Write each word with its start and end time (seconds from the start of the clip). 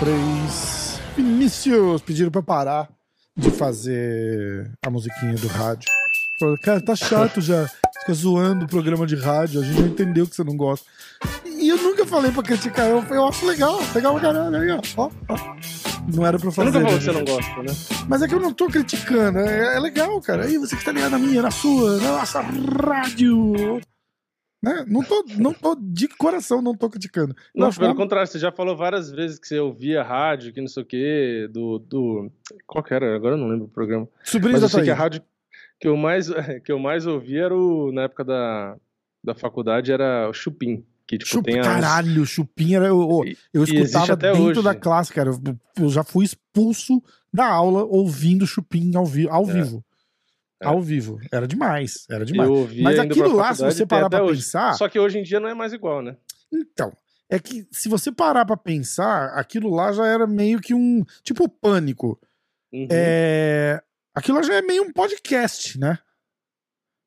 três. 0.00 1.00
Vinícius 1.14 2.00
pediram 2.00 2.30
pra 2.30 2.42
parar 2.42 2.88
de 3.36 3.50
fazer 3.50 4.70
a 4.84 4.90
musiquinha 4.90 5.34
do 5.34 5.46
rádio. 5.46 5.88
Cara, 6.62 6.80
tá 6.82 6.96
chato 6.96 7.40
já. 7.40 7.68
Fica 8.00 8.14
zoando 8.14 8.64
o 8.64 8.68
programa 8.68 9.06
de 9.06 9.14
rádio, 9.14 9.60
a 9.60 9.64
gente 9.64 9.78
já 9.78 9.86
entendeu 9.86 10.26
que 10.26 10.34
você 10.34 10.42
não 10.42 10.56
gosta. 10.56 10.86
E 11.44 11.68
eu 11.68 11.76
nunca 11.76 12.06
falei 12.06 12.32
pra 12.32 12.42
criticar, 12.42 12.88
eu, 12.88 13.04
eu 13.04 13.28
acho 13.28 13.44
legal, 13.44 13.78
legal 13.94 14.14
pra 14.14 14.22
caralho, 14.22 14.80
ó. 14.96 15.02
ó, 15.04 15.10
ó. 15.28 15.59
Não 16.08 16.26
era 16.26 16.38
pra 16.38 16.50
Você 16.50 16.56
fazer. 16.56 16.78
nunca 16.78 16.80
falou 16.80 16.92
né? 16.92 16.98
que 16.98 17.04
você 17.04 17.12
não 17.12 17.24
gosta, 17.24 17.62
né? 17.62 18.06
Mas 18.08 18.22
é 18.22 18.28
que 18.28 18.34
eu 18.34 18.40
não 18.40 18.52
tô 18.52 18.66
criticando, 18.66 19.38
é, 19.38 19.76
é 19.76 19.80
legal, 19.80 20.20
cara. 20.20 20.44
Aí 20.44 20.58
você 20.58 20.76
que 20.76 20.84
tá 20.84 20.92
ligado 20.92 21.12
na 21.12 21.18
minha, 21.18 21.42
na 21.42 21.50
sua, 21.50 21.98
na 21.98 22.18
nossa 22.18 22.40
rádio. 22.40 23.80
Né? 24.62 24.84
Não, 24.86 25.02
tô, 25.02 25.24
não 25.38 25.54
tô, 25.54 25.74
de 25.74 26.06
coração, 26.08 26.60
não 26.60 26.76
tô 26.76 26.90
criticando. 26.90 27.34
Não, 27.54 27.68
acho 27.68 27.80
pelo 27.80 27.94
contrário, 27.94 28.26
você 28.26 28.38
já 28.38 28.52
falou 28.52 28.76
várias 28.76 29.10
vezes 29.10 29.38
que 29.38 29.46
você 29.46 29.58
ouvia 29.58 30.02
rádio, 30.02 30.52
que 30.52 30.60
não 30.60 30.68
sei 30.68 30.82
o 30.82 30.86
quê, 30.86 31.48
do. 31.50 31.78
do... 31.78 32.30
Qual 32.66 32.84
que 32.84 32.92
era? 32.92 33.16
Agora 33.16 33.34
eu 33.34 33.38
não 33.38 33.48
lembro 33.48 33.64
o 33.66 33.70
programa. 33.70 34.06
Sobrinho 34.22 34.52
Mas 34.52 34.60
da 34.60 34.66
eu 34.66 34.70
sei 34.70 34.84
que 34.84 34.90
a 34.90 34.94
rádio 34.94 35.22
que 35.80 35.88
eu 35.88 35.96
mais, 35.96 36.28
que 36.64 36.70
eu 36.70 36.78
mais 36.78 37.06
ouvia 37.06 37.44
era 37.44 37.56
o, 37.56 37.90
na 37.90 38.02
época 38.02 38.22
da, 38.22 38.76
da 39.24 39.34
faculdade, 39.34 39.90
era 39.90 40.28
o 40.28 40.32
Chupim. 40.32 40.84
Que, 41.10 41.18
tipo, 41.18 41.28
Chup- 41.28 41.44
tem 41.44 41.58
as... 41.58 41.66
Caralho, 41.66 42.24
Chupim 42.24 42.74
era. 42.76 42.86
Eu, 42.86 43.24
eu- 43.52 43.64
escutava 43.64 44.14
dentro 44.14 44.42
hoje. 44.44 44.62
da 44.62 44.76
classe, 44.76 45.12
cara. 45.12 45.30
Eu, 45.30 45.58
eu 45.76 45.88
já 45.90 46.04
fui 46.04 46.24
expulso 46.24 47.02
da 47.34 47.46
aula 47.46 47.82
ouvindo 47.84 48.46
Chupim 48.46 48.94
ao, 48.94 49.04
vi 49.04 49.28
ao 49.28 49.42
É. 49.50 49.52
vivo. 49.54 49.84
É. 50.62 50.68
Ao 50.68 50.80
vivo. 50.80 51.18
Era 51.32 51.48
demais. 51.48 52.06
Era 52.08 52.24
demais. 52.24 52.48
Mas 52.80 52.96
aquilo 53.00 53.34
lá, 53.34 53.52
se 53.52 53.64
você 53.64 53.84
parar 53.84 54.08
pra 54.08 54.22
hoje. 54.22 54.42
pensar. 54.42 54.74
Só 54.74 54.88
que 54.88 55.00
hoje 55.00 55.18
em 55.18 55.24
dia 55.24 55.40
não 55.40 55.48
é 55.48 55.54
mais 55.54 55.72
igual, 55.72 56.00
né? 56.00 56.16
Então, 56.52 56.92
é 57.28 57.40
que 57.40 57.66
se 57.72 57.88
você 57.88 58.12
parar 58.12 58.44
pra 58.44 58.56
pensar, 58.56 59.30
aquilo 59.34 59.68
lá 59.68 59.90
já 59.92 60.06
era 60.06 60.28
meio 60.28 60.60
que 60.60 60.72
um. 60.74 61.02
Tipo 61.24 61.48
pânico. 61.48 62.20
Uhum. 62.72 62.86
É, 62.88 63.82
aquilo 64.14 64.36
lá 64.36 64.44
já 64.44 64.54
é 64.54 64.62
meio 64.62 64.84
um 64.84 64.92
podcast, 64.92 65.76
né? 65.76 65.98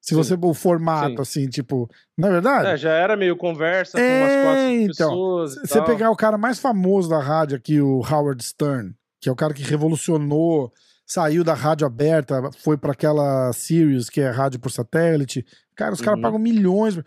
Se 0.04 0.09
Sim. 0.09 0.16
você. 0.16 0.34
O 0.42 0.54
formato, 0.54 1.16
Sim. 1.16 1.42
assim, 1.44 1.50
tipo. 1.50 1.90
Não 2.18 2.28
é 2.28 2.32
verdade? 2.34 2.68
É, 2.68 2.78
já 2.78 2.92
era 2.92 3.16
meio 3.16 3.38
conversa 3.38 3.98
com 3.98 4.04
É, 4.04 4.20
umas 4.22 4.44
quatro 4.44 4.72
então, 4.73 5.09
pessoas. 5.09 5.54
Se 5.54 5.68
você 5.68 5.82
pegar 5.84 6.12
o 6.12 6.16
cara 6.16 6.38
mais 6.38 6.59
famoso 6.59 7.08
da 7.09 7.20
rádio 7.20 7.56
aqui, 7.56 7.80
o 7.80 8.02
Howard 8.02 8.44
Stern, 8.44 8.94
que 9.22 9.30
é 9.30 9.31
o 9.31 9.36
cara 9.36 9.54
que 9.54 9.64
revolucionou, 9.64 10.74
saiu 11.08 11.42
da 11.42 11.54
rádio 11.54 11.88
aberta, 11.88 12.50
foi 12.59 12.78
pra 12.78 12.92
aquela 12.92 13.54
Sirius, 13.54 14.09
que 14.09 14.20
é 14.20 14.30
rádio 14.30 14.59
por 14.59 14.70
satélite. 14.72 15.46
Cara, 15.74 15.94
os 15.94 16.02
caras 16.02 16.18
Uhum. 16.18 16.22
pagam 16.24 16.40
milhões. 16.40 16.98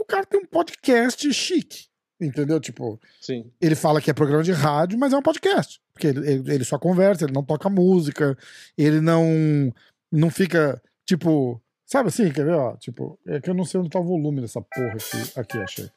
O 0.00 0.04
cara 0.06 0.24
tem 0.24 0.40
um 0.40 0.46
podcast 0.46 1.30
chique. 1.34 1.84
Entendeu? 2.18 2.58
Tipo, 2.58 2.98
Sim. 3.20 3.50
ele 3.60 3.74
fala 3.74 4.00
que 4.00 4.10
é 4.10 4.14
programa 4.14 4.42
de 4.42 4.52
rádio, 4.52 4.98
mas 4.98 5.12
é 5.12 5.16
um 5.18 5.22
podcast. 5.22 5.78
Porque 5.92 6.06
ele, 6.06 6.26
ele, 6.26 6.54
ele 6.54 6.64
só 6.64 6.78
conversa, 6.78 7.24
ele 7.26 7.34
não 7.34 7.42
toca 7.44 7.68
música, 7.68 8.34
ele 8.78 9.02
não, 9.02 9.70
não 10.10 10.30
fica, 10.30 10.80
tipo. 11.06 11.60
Sabe 11.86 12.08
assim, 12.08 12.32
quer 12.32 12.44
ver? 12.44 12.54
Ó, 12.54 12.76
tipo, 12.76 13.16
é 13.26 13.40
que 13.40 13.48
eu 13.48 13.54
não 13.54 13.64
sei 13.64 13.78
onde 13.80 13.90
tá 13.90 14.00
o 14.00 14.04
volume 14.04 14.40
dessa 14.40 14.60
porra 14.60 14.94
aqui. 14.94 15.38
Aqui, 15.40 15.58
achei. 15.58 15.90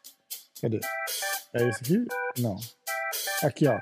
Cadê? 0.61 0.79
É 1.53 1.67
esse 1.67 1.81
aqui? 1.81 2.05
Não. 2.37 2.55
Aqui, 3.41 3.67
ó. 3.67 3.79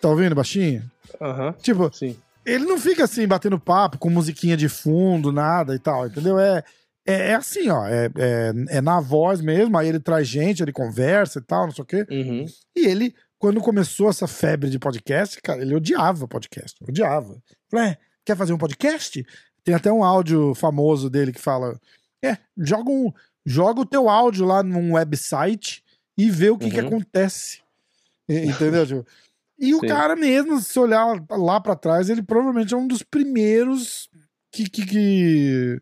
Tá 0.00 0.08
ouvindo 0.08 0.34
baixinho? 0.34 0.90
Aham. 1.20 1.52
Tipo, 1.62 1.92
Sim. 1.94 2.16
ele 2.44 2.64
não 2.64 2.78
fica 2.80 3.04
assim, 3.04 3.28
batendo 3.28 3.60
papo, 3.60 3.98
com 3.98 4.10
musiquinha 4.10 4.56
de 4.56 4.68
fundo, 4.68 5.30
nada 5.30 5.74
e 5.74 5.78
tal, 5.78 6.06
entendeu? 6.06 6.38
É, 6.40 6.64
é, 7.06 7.30
é 7.30 7.34
assim, 7.34 7.68
ó. 7.68 7.86
É, 7.86 8.06
é, 8.16 8.52
é 8.70 8.80
na 8.80 8.98
voz 8.98 9.40
mesmo, 9.40 9.78
aí 9.78 9.88
ele 9.88 10.00
traz 10.00 10.26
gente, 10.26 10.62
ele 10.62 10.72
conversa 10.72 11.38
e 11.38 11.42
tal, 11.42 11.66
não 11.66 11.72
sei 11.72 11.82
o 11.82 11.86
quê. 11.86 12.06
Uhum. 12.10 12.46
E 12.74 12.86
ele, 12.86 13.14
quando 13.38 13.60
começou 13.60 14.10
essa 14.10 14.26
febre 14.26 14.68
de 14.68 14.80
podcast, 14.80 15.40
cara, 15.42 15.62
ele 15.62 15.76
odiava 15.76 16.26
podcast. 16.26 16.76
Odiava. 16.82 17.40
Falei, 17.70 17.90
é, 17.90 17.98
quer 18.24 18.36
fazer 18.36 18.52
um 18.52 18.58
podcast? 18.58 19.24
Tem 19.64 19.74
até 19.74 19.92
um 19.92 20.02
áudio 20.04 20.54
famoso 20.54 21.08
dele 21.10 21.32
que 21.32 21.40
fala: 21.40 21.78
É, 22.22 22.36
joga, 22.56 22.90
um, 22.90 23.12
joga 23.44 23.80
o 23.80 23.86
teu 23.86 24.08
áudio 24.08 24.44
lá 24.46 24.62
num 24.62 24.92
website 24.94 25.82
e 26.16 26.30
vê 26.30 26.50
o 26.50 26.58
que, 26.58 26.70
que 26.70 26.80
Uhum. 26.80 26.86
acontece. 26.88 27.60
E- 28.28 28.46
Entendeu? 28.46 28.86
Tipo, 28.86 29.06
e 29.58 29.74
o 29.74 29.80
Sim. 29.80 29.86
cara 29.86 30.16
mesmo, 30.16 30.60
se 30.60 30.78
olhar 30.78 31.06
lá 31.30 31.60
pra 31.60 31.74
trás, 31.76 32.08
ele 32.10 32.22
provavelmente 32.22 32.72
é 32.74 32.76
um 32.76 32.86
dos 32.86 33.02
primeiros 33.02 34.08
que, 34.52 34.68
que, 34.68 34.84
que, 34.86 35.80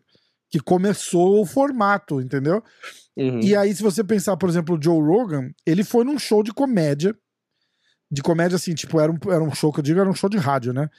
que 0.49 0.59
começou 0.59 1.41
o 1.41 1.45
formato, 1.45 2.21
entendeu? 2.21 2.63
Uhum. 3.17 3.39
E 3.41 3.55
aí, 3.55 3.73
se 3.75 3.81
você 3.83 4.03
pensar, 4.03 4.37
por 4.37 4.47
exemplo, 4.49 4.77
o 4.77 4.81
Joe 4.81 5.01
Rogan, 5.01 5.51
ele 5.65 5.83
foi 5.83 6.03
num 6.05 6.17
show 6.19 6.41
de 6.43 6.53
comédia. 6.53 7.15
De 8.11 8.21
comédia, 8.23 8.55
assim, 8.55 8.73
tipo, 8.73 8.99
era 8.99 9.11
um, 9.11 9.17
era 9.31 9.43
um 9.43 9.53
show 9.53 9.71
que 9.71 9.79
eu 9.79 9.83
digo, 9.83 9.99
era 9.99 10.09
um 10.09 10.15
show 10.15 10.29
de 10.29 10.37
rádio, 10.37 10.73
né? 10.73 10.89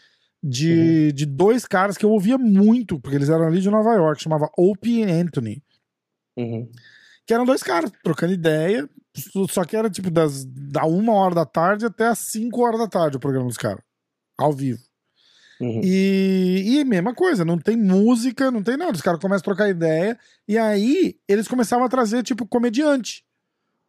De, 0.42 1.12
de 1.12 1.26
dois 1.26 1.66
caras 1.66 1.98
que 1.98 2.04
eu 2.04 2.10
ouvia 2.10 2.38
muito, 2.38 2.98
porque 2.98 3.16
eles 3.16 3.28
eram 3.28 3.46
ali 3.46 3.60
de 3.60 3.68
Nova 3.70 3.92
York, 3.94 4.22
chamava 4.22 4.48
Opie 4.56 5.00
e 5.00 5.04
Anthony. 5.04 5.62
Uhum. 6.36 6.70
Que 7.26 7.34
eram 7.34 7.44
dois 7.44 7.62
caras 7.62 7.92
trocando 8.02 8.32
ideia, 8.32 8.88
só 9.50 9.64
que 9.64 9.76
era 9.76 9.90
tipo 9.90 10.10
das, 10.10 10.44
da 10.46 10.84
uma 10.86 11.12
hora 11.12 11.34
da 11.34 11.44
tarde 11.44 11.84
até 11.84 12.06
as 12.06 12.18
cinco 12.20 12.62
horas 12.62 12.80
da 12.80 12.88
tarde 12.88 13.16
o 13.16 13.20
programa 13.20 13.46
dos 13.48 13.58
caras. 13.58 13.82
Ao 14.38 14.52
vivo. 14.52 14.80
Uhum. 15.60 15.82
E, 15.84 16.78
e 16.78 16.84
mesma 16.84 17.14
coisa, 17.14 17.44
não 17.44 17.58
tem 17.58 17.76
música, 17.76 18.50
não 18.50 18.62
tem 18.62 18.78
nada. 18.78 18.92
Os 18.92 19.02
caras 19.02 19.20
começam 19.20 19.40
a 19.42 19.44
trocar 19.44 19.68
ideia. 19.68 20.18
E 20.48 20.56
aí 20.56 21.18
eles 21.28 21.46
começavam 21.46 21.84
a 21.84 21.88
trazer, 21.88 22.22
tipo, 22.22 22.46
comediante 22.46 23.22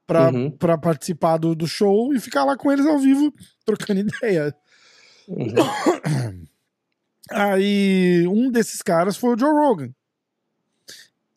pra, 0.05 0.29
Uhum. 0.29 0.51
pra 0.51 0.77
participar 0.77 1.37
do, 1.37 1.55
do 1.55 1.65
show 1.65 2.13
e 2.13 2.19
ficar 2.19 2.43
lá 2.43 2.57
com 2.57 2.69
eles 2.69 2.85
ao 2.85 2.99
vivo, 2.99 3.33
trocando 3.65 4.01
ideia. 4.01 4.53
Uhum. 5.31 6.45
Aí 7.31 8.25
um 8.27 8.51
desses 8.51 8.81
caras 8.81 9.15
foi 9.15 9.35
o 9.35 9.39
Joe 9.39 9.51
Rogan. 9.51 9.89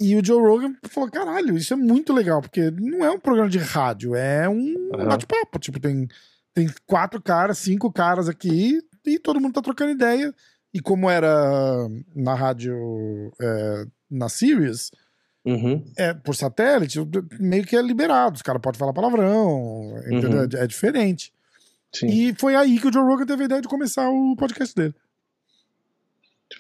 E 0.00 0.16
o 0.16 0.24
Joe 0.24 0.40
Rogan 0.42 0.74
falou: 0.90 1.10
caralho, 1.10 1.56
isso 1.56 1.72
é 1.72 1.76
muito 1.76 2.12
legal, 2.12 2.40
porque 2.40 2.70
não 2.70 3.04
é 3.04 3.10
um 3.10 3.18
programa 3.20 3.48
de 3.48 3.58
rádio, 3.58 4.14
é 4.14 4.48
um 4.48 4.90
Aham. 4.94 5.08
bate-papo. 5.08 5.58
Tipo, 5.58 5.78
tem, 5.78 6.08
tem 6.52 6.68
quatro 6.86 7.22
caras, 7.22 7.58
cinco 7.58 7.92
caras 7.92 8.28
aqui, 8.28 8.80
e 9.06 9.18
todo 9.18 9.40
mundo 9.40 9.54
tá 9.54 9.62
trocando 9.62 9.92
ideia. 9.92 10.34
E 10.72 10.80
como 10.80 11.08
era 11.08 11.88
na 12.16 12.34
rádio, 12.34 12.74
é, 13.40 13.86
na 14.10 14.28
Sirius, 14.28 14.90
Uhum. 15.46 15.84
é, 15.98 16.14
por 16.14 16.34
satélite, 16.34 16.98
meio 17.38 17.64
que 17.66 17.76
é 17.76 17.82
liberado. 17.82 18.34
Os 18.36 18.42
caras 18.42 18.62
podem 18.62 18.78
falar 18.78 18.94
palavrão? 18.94 19.92
Uhum. 19.92 20.42
É, 20.58 20.64
é 20.64 20.66
diferente. 20.66 21.32
Sim. 21.94 22.06
E 22.08 22.34
foi 22.34 22.54
aí 22.54 22.78
que 22.80 22.88
o 22.88 22.92
Joe 22.92 23.02
Rogan 23.04 23.24
teve 23.26 23.42
a 23.42 23.46
ideia 23.46 23.60
de 23.62 23.68
começar 23.68 24.08
o 24.10 24.34
podcast 24.36 24.74
dele. 24.74 24.94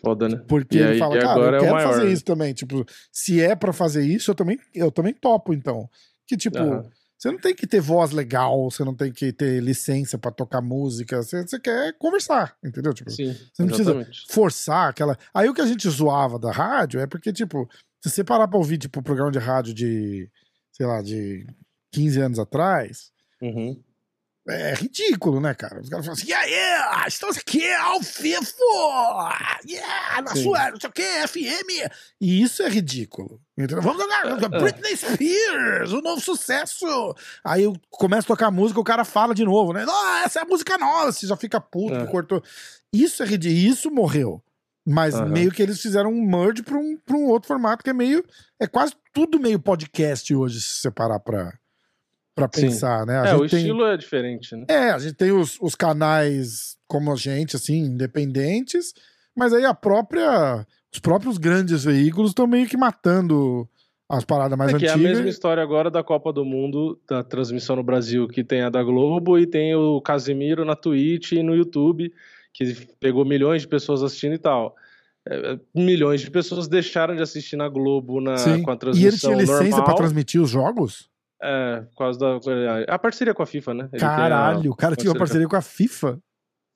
Foda, 0.00 0.28
né? 0.28 0.42
Porque 0.48 0.76
E 0.78 0.80
ele 0.80 0.92
aí- 0.92 0.98
fala, 0.98 1.18
cara, 1.18 1.40
eu 1.40 1.54
é 1.56 1.60
quero 1.60 1.72
maior, 1.72 1.92
fazer 1.92 2.12
isso 2.12 2.24
também. 2.24 2.52
Tipo, 2.52 2.84
se 3.12 3.40
é 3.40 3.54
pra 3.54 3.72
fazer 3.72 4.04
isso, 4.04 4.30
eu 4.30 4.34
também, 4.34 4.58
eu 4.74 4.90
também 4.90 5.12
topo, 5.14 5.52
então. 5.54 5.88
Que, 6.26 6.36
tipo, 6.36 6.58
Aham. 6.58 6.88
você 7.16 7.30
não 7.30 7.38
tem 7.38 7.54
que 7.54 7.66
ter 7.66 7.80
voz 7.80 8.10
legal, 8.10 8.70
você 8.70 8.82
não 8.84 8.94
tem 8.94 9.12
que 9.12 9.32
ter 9.32 9.62
licença 9.62 10.18
pra 10.18 10.30
tocar 10.30 10.60
música, 10.60 11.22
você, 11.22 11.42
você 11.46 11.60
quer 11.60 11.92
conversar, 11.98 12.56
entendeu? 12.64 12.92
Tipo, 12.92 13.10
Sim, 13.10 13.32
Você 13.34 13.62
não 13.62 13.66
precisa- 13.68 13.90
exatamente. 13.92 14.26
forçar 14.32 14.88
aquela. 14.90 15.16
Aí 15.32 15.48
o 15.48 15.54
que 15.54 15.60
a 15.60 15.66
gente 15.66 15.88
zoava 15.88 16.38
da 16.38 16.50
rádio 16.50 16.98
é 17.00 17.06
porque, 17.06 17.32
tipo, 17.32 17.68
se 18.02 18.10
você 18.10 18.24
parar 18.24 18.48
pra 18.48 18.58
ouvir, 18.58 18.78
tipo, 18.78 19.02
programa 19.02 19.30
de 19.30 19.38
rádio 19.38 19.72
de, 19.74 20.28
sei 20.72 20.86
lá, 20.86 21.00
de 21.02 21.46
15 21.92 22.20
anos 22.20 22.38
atrás, 22.38 23.12
Uhum. 23.40 23.80
É 24.48 24.74
ridículo, 24.74 25.40
né, 25.40 25.54
cara? 25.54 25.80
Os 25.80 25.88
caras 25.88 26.04
falam 26.04 26.18
assim, 26.18 26.26
yeah, 26.30 26.46
yeah, 26.46 27.08
estamos 27.08 27.36
aqui 27.38 27.72
ao 27.74 28.00
vivo! 28.00 28.44
Yeah, 29.66 30.22
na 30.22 30.34
Sim. 30.34 30.42
sua, 30.42 30.70
não 30.70 30.80
sei 30.80 30.90
o 30.90 30.92
que, 30.92 31.28
FM! 31.28 31.90
E 32.20 32.42
isso 32.42 32.62
é 32.62 32.68
ridículo. 32.68 33.40
Entendeu? 33.56 33.80
Vamos 33.82 34.02
jogar 34.02 34.26
É, 34.26 34.44
é. 34.44 34.48
Britney 34.60 34.96
Spears, 34.96 35.92
o 35.92 36.00
novo 36.02 36.20
sucesso! 36.20 36.86
Aí 37.44 37.62
eu 37.64 37.74
começo 37.90 38.26
a 38.26 38.36
tocar 38.36 38.50
música, 38.50 38.80
o 38.80 38.84
cara 38.84 39.04
fala 39.04 39.34
de 39.34 39.44
novo, 39.44 39.72
né? 39.72 39.84
Ah, 39.88 40.22
essa 40.24 40.40
é 40.40 40.42
a 40.42 40.46
música 40.46 40.76
nova, 40.76 41.12
você 41.12 41.26
já 41.26 41.36
fica 41.36 41.60
puto, 41.60 41.94
É. 41.94 42.06
cortou. 42.06 42.42
Isso 42.92 43.22
é 43.22 43.26
ridículo, 43.26 43.58
isso 43.72 43.90
morreu. 43.90 44.42
Mas 44.86 45.14
Aham. 45.14 45.26
meio 45.30 45.50
que 45.50 45.62
eles 45.62 45.80
fizeram 45.80 46.10
um 46.10 46.22
merge 46.22 46.62
pra 46.62 46.76
um, 46.76 46.98
pra 47.06 47.16
um 47.16 47.24
outro 47.28 47.48
formato 47.48 47.82
que 47.82 47.88
é 47.88 47.94
meio. 47.94 48.22
É 48.60 48.66
quase 48.66 48.92
tudo 49.14 49.40
meio 49.40 49.58
podcast 49.58 50.34
hoje, 50.34 50.60
se 50.60 50.80
você 50.80 50.90
parar 50.90 51.18
pra, 52.34 52.48
pra 52.48 52.60
Sim. 52.60 52.66
pensar, 52.66 53.06
né? 53.06 53.20
A 53.20 53.24
É, 53.24 53.30
gente 53.30 53.42
o 53.44 53.48
tem- 53.48 53.58
estilo 53.60 53.84
é 53.86 53.96
diferente, 53.96 54.56
né? 54.56 54.64
é, 54.68 54.90
a 54.90 54.98
gente 54.98 55.14
tem 55.14 55.32
os, 55.32 55.58
os 55.60 55.74
canais 55.74 56.76
como 56.88 57.12
a 57.12 57.16
gente, 57.16 57.56
assim, 57.56 57.78
independentes, 57.78 58.94
mas 59.36 59.52
aí 59.52 59.64
a 59.64 59.74
própria. 59.74 60.66
Os 60.92 61.00
próprios 61.00 61.38
grandes 61.38 61.82
veículos 61.84 62.30
estão 62.30 62.46
meio 62.46 62.68
que 62.68 62.76
matando 62.76 63.68
as 64.08 64.24
paradas 64.24 64.56
mais 64.56 64.72
É 64.72 64.78
que 64.78 64.86
é 64.86 64.90
a 64.90 64.94
antigas. 64.94 65.12
mesma 65.16 65.28
história 65.28 65.60
agora 65.60 65.90
da 65.90 66.04
Copa 66.04 66.32
do 66.32 66.44
Mundo, 66.44 67.00
da 67.08 67.24
transmissão 67.24 67.74
no 67.74 67.82
Brasil, 67.82 68.28
que 68.28 68.44
tem 68.44 68.62
a 68.62 68.70
da 68.70 68.80
Globo 68.82 69.36
e 69.36 69.44
tem 69.46 69.74
o 69.74 70.00
Casemiro 70.00 70.64
na 70.64 70.76
Twitch 70.76 71.32
e 71.32 71.42
no 71.42 71.52
YouTube, 71.56 72.12
que 72.52 72.76
pegou 73.00 73.24
milhões 73.24 73.62
de 73.62 73.68
pessoas 73.68 74.02
assistindo 74.04 74.34
e 74.34 74.38
tal. 74.38 74.76
é, 75.28 75.58
milhões 75.74 76.20
de 76.20 76.30
pessoas 76.30 76.68
deixaram 76.68 77.16
de 77.16 77.22
assistir 77.22 77.56
na 77.56 77.66
Globo 77.68 78.20
na, 78.20 78.36
Sim. 78.36 78.62
com 78.62 78.70
a 78.70 78.74
E 78.74 78.78
transmissão 78.78 79.32
ele 79.32 79.44
tinha 79.44 79.56
licença 79.56 79.70
normal. 79.78 79.84
pra 79.86 79.94
transmitir 79.94 80.40
os 80.40 80.50
jogos? 80.50 81.08
É, 81.42 81.80
por 81.80 81.98
causa 81.98 82.18
da 82.18 82.38
a 82.88 82.98
parceria 82.98 83.34
com 83.34 83.42
a 83.42 83.46
FIFA, 83.46 83.74
né? 83.74 83.88
Ele 83.92 84.00
Caralho, 84.00 84.70
o 84.70 84.76
cara 84.76 84.96
tinha 84.96 85.10
uma 85.12 85.18
parceria 85.18 85.48
com 85.48 85.56
a 85.56 85.62
FIFA. 85.62 86.18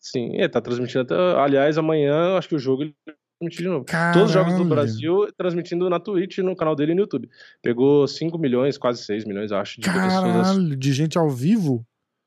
Sim, 0.01 0.35
ele 0.35 0.49
tá 0.49 0.61
transmitindo 0.61 1.03
até. 1.03 1.15
Aliás, 1.41 1.79
amanhã 1.79 2.37
acho 2.37 2.49
que 2.49 2.55
o 2.55 2.59
jogo 2.59 2.83
ele 2.83 2.95
vai 3.07 3.15
transmitir 3.41 3.65
de 3.65 3.69
novo. 3.69 3.85
Caralho. 3.85 4.15
Todos 4.15 4.29
os 4.29 4.35
jogos 4.35 4.57
do 4.57 4.65
Brasil 4.65 5.33
transmitindo 5.37 5.89
na 5.89 5.99
Twitch, 5.99 6.39
no 6.39 6.57
canal 6.57 6.77
dele 6.77 6.93
e 6.93 6.95
no 6.95 7.03
YouTube. 7.03 7.29
Pegou 7.63 8.07
5 8.07 8.39
milhões, 8.39 8.79
quase 8.79 9.03
6 9.05 9.25
milhões, 9.25 9.51
eu 9.51 9.59
acho, 9.59 9.81
de 9.81 9.87
pessoas. 9.89 10.13
Caralho, 10.13 10.77
de 10.77 10.93
gente 10.93 11.19
ao 11.19 11.31
vivo? 11.31 11.85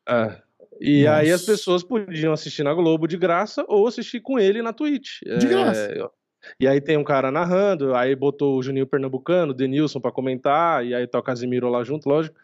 É. 0.08 0.42
E 0.80 1.06
aí 1.06 1.32
as 1.32 1.42
Nossa. 1.42 1.52
pessoas 1.52 1.84
podiam 1.84 2.34
assistir 2.34 2.64
na 2.64 2.74
Globo 2.74 3.08
de 3.08 3.16
graça 3.16 3.64
ou 3.68 3.88
assistir 3.88 4.20
com 4.20 4.40
ele 4.40 4.64
na 4.64 4.74
Twitch. 4.74 5.22
De 5.22 5.46
É, 5.46 5.50
graça. 5.50 6.12
E 6.60 6.68
aí 6.68 6.82
tem 6.82 6.98
um 6.98 7.04
cara 7.04 7.32
narrando, 7.32 7.94
aí 7.96 8.16
botou 8.16 8.58
o 8.58 8.64
Juninho 8.64 8.88
Pernambucano, 8.88 9.52
o 9.52 9.56
Denilson 9.56 10.00
pra 10.00 10.12
comentar, 10.12 10.86
e 10.86 10.94
aí 10.94 11.08
tá 11.08 11.20
o 11.20 11.24
Casimiro 11.24 11.70
lá 11.70 11.84
junto, 11.84 12.08
lógico. 12.10 12.36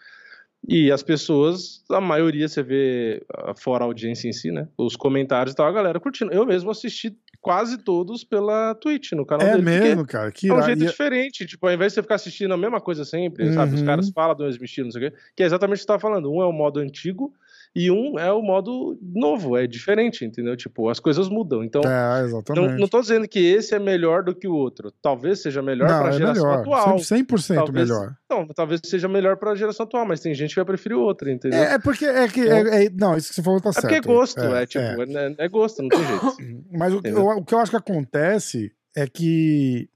E 0.68 0.92
as 0.92 1.02
pessoas, 1.04 1.84
a 1.90 2.02
maioria 2.02 2.48
você 2.48 2.62
vê, 2.64 3.24
ah, 3.34 3.54
fora 3.56 3.84
a 3.84 3.88
audiência 3.88 4.28
em 4.28 4.34
si, 4.34 4.52
né? 4.52 4.68
Os 4.78 4.96
comentários 4.96 5.54
e 5.54 5.56
tal, 5.56 5.68
a 5.68 5.72
galera 5.72 6.00
curtindo. 6.00 6.34
Eu 6.34 6.46
mesmo 6.46 6.70
assisti 6.72 7.16
quase 7.40 7.78
todos 7.78 8.24
pela 8.24 8.76
Twitch, 8.76 9.14
no 9.14 9.26
canal 9.26 9.48
É 9.48 9.52
dele. 9.52 9.64
porque 9.64 9.80
mesmo, 9.80 10.06
cara. 10.06 10.32
Que 10.32 10.50
é 10.50 10.54
um 10.54 10.62
jeito 10.62 10.84
E- 10.84 10.88
diferente, 10.88 11.46
tipo, 11.46 11.66
ao 11.68 11.74
invés 11.74 11.92
de 11.92 11.96
você 11.96 12.02
ficar 12.02 12.16
assistindo 12.16 12.54
a 12.54 12.58
mesma 12.58 12.82
coisa 12.82 13.06
sempre, 13.06 13.54
sabe? 13.54 13.76
Os 13.76 13.80
Uhum. 13.82 13.86
caras 13.86 14.10
falam 14.10 14.36
do 14.36 14.44
mesmo 14.44 14.66
estilo, 14.66 14.86
não 14.88 14.92
sei 14.92 15.08
o 15.08 15.12
quê, 15.12 15.18
que 15.36 15.44
é 15.44 15.46
exatamente 15.46 15.76
o 15.78 15.80
que 15.80 15.84
você 15.84 15.88
tava 15.88 16.00
falando. 16.00 16.30
Um 16.32 16.42
é 16.42 16.46
o 16.46 16.52
modo 16.52 16.80
antigo 16.80 17.34
e 17.80 17.92
um 17.92 18.18
é 18.18 18.32
o 18.34 18.42
modo 18.42 18.98
novo, 19.02 19.56
é 19.56 19.68
diferente, 19.68 20.26
entendeu? 20.26 20.58
Tipo, 20.58 20.90
as 20.90 21.00
coisas 21.00 21.30
mudam. 21.30 21.64
Então, 21.64 21.82
É, 21.84 22.26
não, 22.56 22.76
não 22.76 22.88
tô 22.88 23.00
dizendo 23.00 23.28
que 23.28 23.38
esse 23.40 23.76
é 23.76 23.80
melhor 23.80 24.24
do 24.24 24.34
que 24.34 24.48
o 24.48 24.54
outro. 24.56 24.92
Talvez 25.02 25.42
seja 25.44 25.62
melhor 25.62 25.88
Não, 25.88 26.00
pra 26.00 26.10
é 26.10 26.14
geração 26.14 26.44
melhor. 26.44 26.60
atual. 26.62 26.98
100% 26.98 27.56
Talvez- 27.66 27.88
melhor. 27.90 28.16
Não, 28.30 28.48
talvez 28.48 28.82
seja 28.84 29.08
melhor 29.08 29.38
pra 29.38 29.54
geração 29.54 29.86
atual, 29.86 30.06
mas 30.08 30.20
tem 30.20 30.34
gente 30.34 30.50
que 30.50 30.56
vai 30.56 30.66
preferir 30.66 30.98
outra, 30.98 31.32
entendeu? 31.32 31.60
É, 31.60 31.74
é 31.76 31.80
porque 31.80 32.06
é 32.06 32.28
que. 32.28 32.42
é- 32.42 32.86
é- 32.86 32.90
não, 32.90 33.16
isso 33.16 33.30
que 33.30 33.36
você 33.36 33.44
falou 33.44 33.62
tá 33.62 33.70
É 33.70 33.74
certo. 33.74 33.84
porque 33.84 33.96
é 33.96 34.02
gosto, 34.14 34.40
é, 34.42 34.64
é. 34.64 34.66
tipo, 34.66 34.84
é, 34.84 35.36
é 35.38 35.48
gosto, 35.48 35.82
não 35.84 35.90
tem 35.90 36.04
jeito. 36.06 36.38
Mas 36.72 36.94
o, 36.94 37.02
eu- 37.04 37.28
o 37.38 37.46
que 37.46 37.54
eu 37.54 37.60
acho 37.60 37.72
que 37.72 37.78
acontece 37.78 38.72
é 38.96 39.06
que 39.08 39.90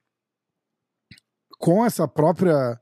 com 1.58 1.86
essa 1.86 2.08
própria 2.08 2.80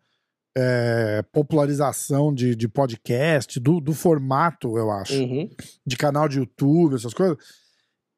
é, 0.61 1.21
popularização 1.31 2.33
de, 2.33 2.55
de 2.55 2.67
podcast, 2.67 3.59
do, 3.59 3.79
do 3.79 3.93
formato, 3.93 4.77
eu 4.77 4.91
acho, 4.91 5.13
Uhum. 5.13 5.49
de 5.85 5.95
canal 5.95 6.27
de 6.27 6.39
YouTube, 6.39 6.95
essas 6.95 7.13
coisas, 7.13 7.37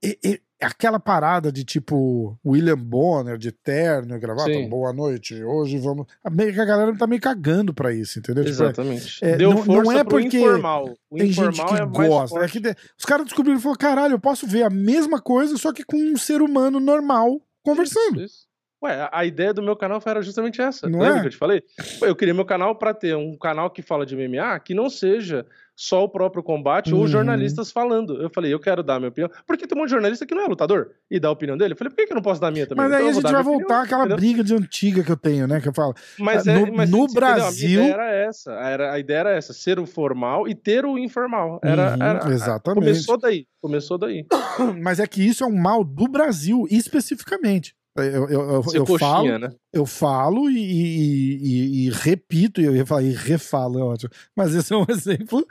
e- 0.03 0.17
e 0.23 0.41
aquela 0.59 0.99
parada 0.99 1.51
de 1.51 1.63
tipo 1.63 2.37
William 2.45 2.77
Bonner, 2.77 3.37
de 3.37 3.51
terno 3.51 4.15
e 4.15 4.19
gravata, 4.19 4.51
Sim. 4.51 4.69
boa 4.69 4.91
noite, 4.93 5.43
hoje 5.43 5.77
vamos. 5.79 6.05
A, 6.23 6.29
meio 6.29 6.53
que 6.53 6.59
a 6.59 6.65
galera 6.65 6.95
tá 6.95 7.05
meio 7.07 7.21
cagando 7.21 7.73
pra 7.73 7.93
isso, 7.93 8.19
entendeu? 8.19 8.43
Tipo, 8.45 8.61
é- 8.63 8.65
Exatamente. 8.65 9.25
é, 9.25 9.35
Deu 9.37 9.49
não- 9.51 9.57
não 9.57 9.65
força 9.65 9.93
é 9.99 10.03
pro 10.03 10.19
porque 10.21 10.39
informal. 10.39 10.93
O 11.09 11.17
tem 11.17 11.31
gente 11.31 11.39
informal 11.59 11.67
que 11.91 12.01
é 12.01 12.07
gosta. 12.07 12.39
É 12.39 12.47
que 12.47 12.59
de- 12.59 12.75
os 12.97 13.05
caras 13.05 13.25
descobriram 13.25 13.57
e 13.59 13.61
falaram: 13.61 13.79
caralho, 13.79 14.13
eu 14.13 14.19
posso 14.19 14.45
ver 14.47 14.63
a 14.63 14.69
mesma 14.69 15.19
coisa, 15.21 15.57
só 15.57 15.71
que 15.73 15.83
com 15.83 15.97
um 15.97 16.17
ser 16.17 16.41
humano 16.41 16.79
normal 16.79 17.39
conversando. 17.63 18.21
Isso. 18.23 18.49
Ué, 18.83 19.07
a- 19.11 19.25
ideia 19.25 19.53
do 19.53 19.61
meu 19.61 19.75
canal 19.75 20.01
era 20.05 20.21
justamente 20.21 20.59
essa. 20.61 20.89
Não 20.89 20.99
Lembra 20.99 21.17
é? 21.17 21.21
que 21.21 21.27
eu 21.27 21.31
te 21.31 21.37
falei? 21.37 21.61
Eu 22.01 22.15
queria 22.15 22.33
meu 22.33 22.45
canal 22.45 22.75
pra 22.75 22.93
ter 22.93 23.15
um 23.15 23.37
canal 23.37 23.69
que 23.69 23.81
fala 23.81 24.05
de 24.05 24.15
MMA 24.15 24.59
que 24.59 24.73
não 24.73 24.89
seja 24.89 25.45
só 25.75 26.03
o 26.03 26.09
próprio 26.09 26.43
combate 26.43 26.93
Uhum. 26.93 26.99
ou 26.99 27.07
jornalistas 27.07 27.71
falando. 27.71 28.21
Eu 28.21 28.29
falei, 28.29 28.53
eu 28.53 28.59
quero 28.59 28.83
dar 28.83 28.99
minha 28.99 29.09
opinião. 29.09 29.29
Porque 29.47 29.65
tem 29.65 29.75
um 29.75 29.81
monte 29.81 29.87
de 29.89 29.93
jornalista 29.93 30.25
que 30.25 30.35
não 30.35 30.43
é 30.43 30.47
lutador 30.47 30.91
e 31.09 31.19
dá 31.19 31.27
a 31.27 31.31
opinião 31.31 31.57
dele. 31.57 31.73
Eu 31.73 31.77
falei, 31.77 31.89
por 31.91 31.95
que 31.97 32.05
que 32.07 32.11
eu 32.13 32.15
não 32.15 32.21
posso 32.21 32.41
dar 32.41 32.47
a 32.47 32.51
minha 32.51 32.67
também? 32.67 32.83
Mas 32.83 32.93
Então 32.93 33.05
aí 33.05 33.09
a 33.09 33.13
gente 33.13 33.31
vai 33.31 33.43
voltar 33.43 33.63
opinião, 33.63 33.81
àquela 33.83 33.99
entendeu? 34.01 34.17
briga 34.17 34.43
de 34.43 34.53
antiga 34.55 35.03
que 35.03 35.11
eu 35.11 35.17
tenho, 35.17 35.47
né? 35.47 35.59
Que 35.61 35.69
eu 35.69 35.73
falo. 35.73 35.95
Mas, 36.19 36.47
Ah, 36.47 36.51
é, 36.51 36.59
no- 36.65 36.73
mas 36.73 36.89
no 36.89 36.97
entendeu? 37.05 37.17
A 37.27 37.35
Brasil- 37.35 37.81
ideia 37.81 37.93
era 37.93 38.11
essa. 38.11 38.51
Era, 38.51 38.93
a 38.93 38.99
ideia 38.99 39.17
era 39.19 39.31
essa: 39.31 39.53
ser 39.53 39.79
o 39.79 39.85
formal 39.87 40.47
e 40.47 40.53
ter 40.53 40.85
o 40.85 40.97
informal. 40.99 41.59
Era, 41.63 41.95
Uhum, 41.95 42.03
era- 42.03 42.31
exatamente. 42.31 42.83
Começou 42.83 43.17
daí. 43.17 43.47
Começou 43.61 43.97
daí. 43.97 44.25
Mas 44.83 44.99
é 44.99 45.07
que 45.07 45.25
isso 45.25 45.43
é 45.43 45.47
um 45.47 45.55
mal 45.55 45.83
do 45.83 46.07
Brasil, 46.07 46.67
especificamente. 46.69 47.75
Eu, 47.97 48.03
eu, 48.03 48.29
eu, 48.29 48.63
eu 48.73 48.85
coxinha, 48.85 48.97
falo, 48.99 49.37
né? 49.39 49.49
eu 49.73 49.85
falo 49.85 50.49
e, 50.49 50.57
e- 50.57 51.35
e- 51.43 51.87
e 51.87 51.89
repito, 51.89 52.61
e 52.61 52.63
eu 52.63 52.73
ia 52.75 52.85
falar 52.85 53.03
e 53.03 53.11
refalo, 53.11 53.79
é 53.79 53.83
ótimo. 53.83 54.09
Mas 54.35 54.55
esse 54.55 54.71
é 54.73 54.77
um 54.77 54.85
exemplo 54.89 55.45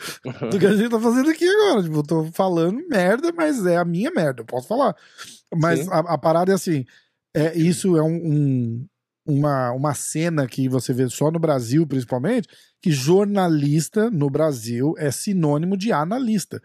do 0.50 0.58
que 0.58 0.64
a 0.66 0.74
gente 0.74 0.88
tá 0.90 0.98
fazendo 0.98 1.28
aqui 1.30 1.46
agora. 1.46 1.82
Tipo, 1.82 1.96
eu 1.96 2.02
tô 2.02 2.24
falando 2.32 2.80
merda, 2.88 3.30
mas 3.32 3.66
é 3.66 3.76
a 3.76 3.84
minha 3.84 4.10
merda, 4.10 4.40
eu 4.40 4.46
posso 4.46 4.66
falar. 4.68 4.96
Mas 5.54 5.86
a, 5.88 5.98
a 6.14 6.18
parada 6.18 6.50
é 6.52 6.54
assim: 6.54 6.84
é, 7.36 7.54
isso 7.58 7.96
é 7.96 8.02
um, 8.02 8.14
um- 8.16 8.86
uma, 9.26 9.70
uma 9.72 9.94
cena 9.94 10.46
que 10.46 10.66
você 10.68 10.92
vê 10.94 11.08
só 11.08 11.30
no 11.30 11.38
Brasil, 11.38 11.86
principalmente, 11.86 12.48
que 12.82 12.90
jornalista 12.90 14.10
no 14.10 14.28
Brasil 14.30 14.94
é 14.98 15.10
sinônimo 15.10 15.76
de 15.76 15.92
analista. 15.92 16.60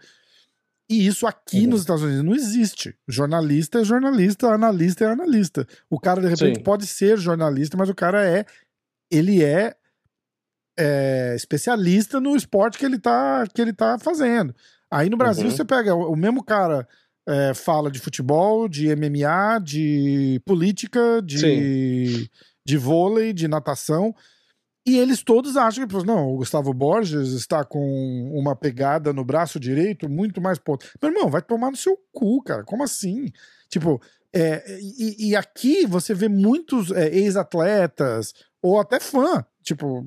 E 0.88 1.06
isso 1.06 1.26
aqui 1.26 1.62
Uhum. 1.64 1.70
nos 1.70 1.80
Estados 1.80 2.02
Unidos 2.02 2.24
não 2.24 2.34
existe. 2.34 2.96
Jornalista 3.08 3.80
é 3.80 3.84
jornalista, 3.84 4.48
analista 4.48 5.04
é 5.04 5.08
analista. 5.10 5.66
O 5.90 5.98
cara, 5.98 6.20
de 6.20 6.28
repente, 6.28 6.58
Sim. 6.58 6.62
pode 6.62 6.86
ser 6.86 7.18
jornalista, 7.18 7.76
mas 7.76 7.88
o 7.88 7.94
cara 7.94 8.24
é. 8.24 8.44
Ele 9.10 9.42
é, 9.42 9.74
é, 10.78 11.34
especialista 11.36 12.20
no 12.20 12.36
esporte 12.36 12.78
que 12.78 12.84
ele 12.84 12.98
tá, 12.98 13.44
que 13.52 13.60
ele 13.60 13.72
tá 13.72 13.98
fazendo. 13.98 14.54
Aí 14.90 15.08
no 15.10 15.16
Brasil 15.16 15.44
Uhum. 15.44 15.50
você 15.50 15.64
pega 15.64 15.94
o, 15.94 16.12
o 16.12 16.16
mesmo 16.16 16.42
cara. 16.42 16.86
é, 17.28 17.52
fala 17.54 17.90
de 17.90 17.98
futebol, 17.98 18.68
de 18.68 18.94
MMA, 18.94 19.58
de 19.60 20.40
política, 20.44 21.20
de, 21.24 22.30
de 22.64 22.76
vôlei, 22.76 23.32
de 23.32 23.48
natação. 23.48 24.14
E 24.86 24.96
eles 24.98 25.22
todos 25.22 25.56
acham 25.56 25.86
que, 25.86 26.04
não, 26.04 26.28
o 26.32 26.36
Gustavo 26.36 26.72
Borges 26.72 27.30
está 27.32 27.64
com 27.64 28.30
uma 28.32 28.54
pegada 28.54 29.12
no 29.12 29.24
braço 29.24 29.58
direito 29.58 30.08
muito 30.08 30.40
mais 30.40 30.58
potente. 30.58 30.92
Meu 31.02 31.10
irmão, 31.10 31.28
vai 31.28 31.42
tomar 31.42 31.70
no 31.72 31.76
seu 31.76 31.98
cu, 32.12 32.40
cara. 32.42 32.62
Como 32.62 32.84
assim? 32.84 33.26
Tipo, 33.68 34.00
é, 34.32 34.78
e, 34.80 35.30
e 35.30 35.36
aqui 35.36 35.84
você 35.86 36.14
vê 36.14 36.28
muitos 36.28 36.92
é, 36.92 37.08
ex-atletas 37.08 38.32
ou 38.62 38.78
até 38.78 39.00
fã. 39.00 39.44
Tipo, 39.60 40.06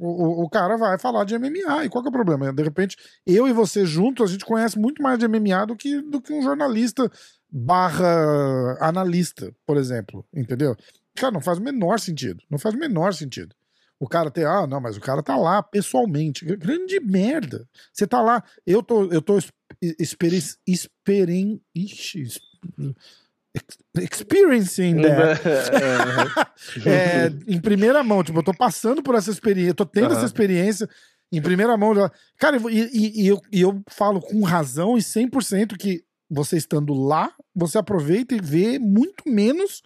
o, 0.00 0.06
o- 0.06 0.44
o 0.44 0.48
cara 0.48 0.76
vai 0.76 0.96
falar 0.98 1.24
de 1.24 1.36
MMA. 1.36 1.84
E 1.84 1.88
qual 1.88 2.02
que 2.04 2.08
é 2.08 2.10
o 2.10 2.12
problema? 2.12 2.52
De 2.52 2.62
repente, 2.62 2.96
eu 3.26 3.48
e 3.48 3.52
você 3.52 3.84
juntos, 3.84 4.28
a 4.28 4.32
gente 4.32 4.44
conhece 4.44 4.78
muito 4.78 5.02
mais 5.02 5.18
de 5.18 5.26
MMA 5.26 5.66
do 5.66 5.74
que, 5.74 6.00
do 6.00 6.20
que 6.20 6.32
um 6.32 6.42
jornalista 6.42 7.10
barra 7.50 8.76
analista, 8.80 9.52
por 9.66 9.76
exemplo. 9.76 10.24
Entendeu? 10.32 10.76
Cara, 11.16 11.32
não 11.32 11.40
faz 11.40 11.58
o 11.58 11.62
menor 11.62 11.98
sentido. 11.98 12.40
Não 12.48 12.58
faz 12.58 12.74
o 12.74 12.78
menor 12.78 13.12
sentido. 13.12 13.54
O 14.02 14.08
cara 14.08 14.32
tem, 14.32 14.42
ah, 14.44 14.66
não, 14.66 14.80
mas 14.80 14.96
o 14.96 15.00
cara 15.00 15.22
tá 15.22 15.36
lá 15.36 15.62
pessoalmente. 15.62 16.44
Grande 16.56 16.98
merda. 16.98 17.68
Você 17.92 18.04
tá 18.04 18.20
lá, 18.20 18.42
eu 18.66 18.82
tô, 18.82 19.04
eu 19.12 19.22
tô 19.22 19.38
experi, 19.96 20.42
experi, 20.66 21.62
ixi, 21.72 22.24
experiencing 23.96 25.02
that. 25.02 25.40
É, 26.84 27.26
em 27.46 27.60
primeira 27.60 28.02
mão, 28.02 28.24
tipo, 28.24 28.38
eu 28.38 28.42
tô 28.42 28.52
passando 28.54 29.02
por 29.04 29.14
essa 29.14 29.30
experiência, 29.30 29.70
eu 29.70 29.74
tô 29.74 29.86
tendo 29.86 30.06
Aham. 30.06 30.16
essa 30.16 30.26
experiência 30.26 30.88
em 31.30 31.40
primeira 31.40 31.76
mão. 31.76 31.92
Cara, 32.38 32.56
e, 32.70 32.80
e- 32.92 33.22
e 33.22 33.26
eu, 33.28 33.40
e 33.52 33.60
eu 33.60 33.82
falo 33.88 34.20
com 34.20 34.42
razão 34.42 34.98
e 34.98 35.00
100% 35.02 35.76
que 35.78 36.02
você 36.28 36.56
estando 36.56 36.92
lá, 36.94 37.32
você 37.54 37.78
aproveita 37.78 38.34
e 38.34 38.40
vê 38.40 38.78
muito 38.80 39.22
menos 39.28 39.80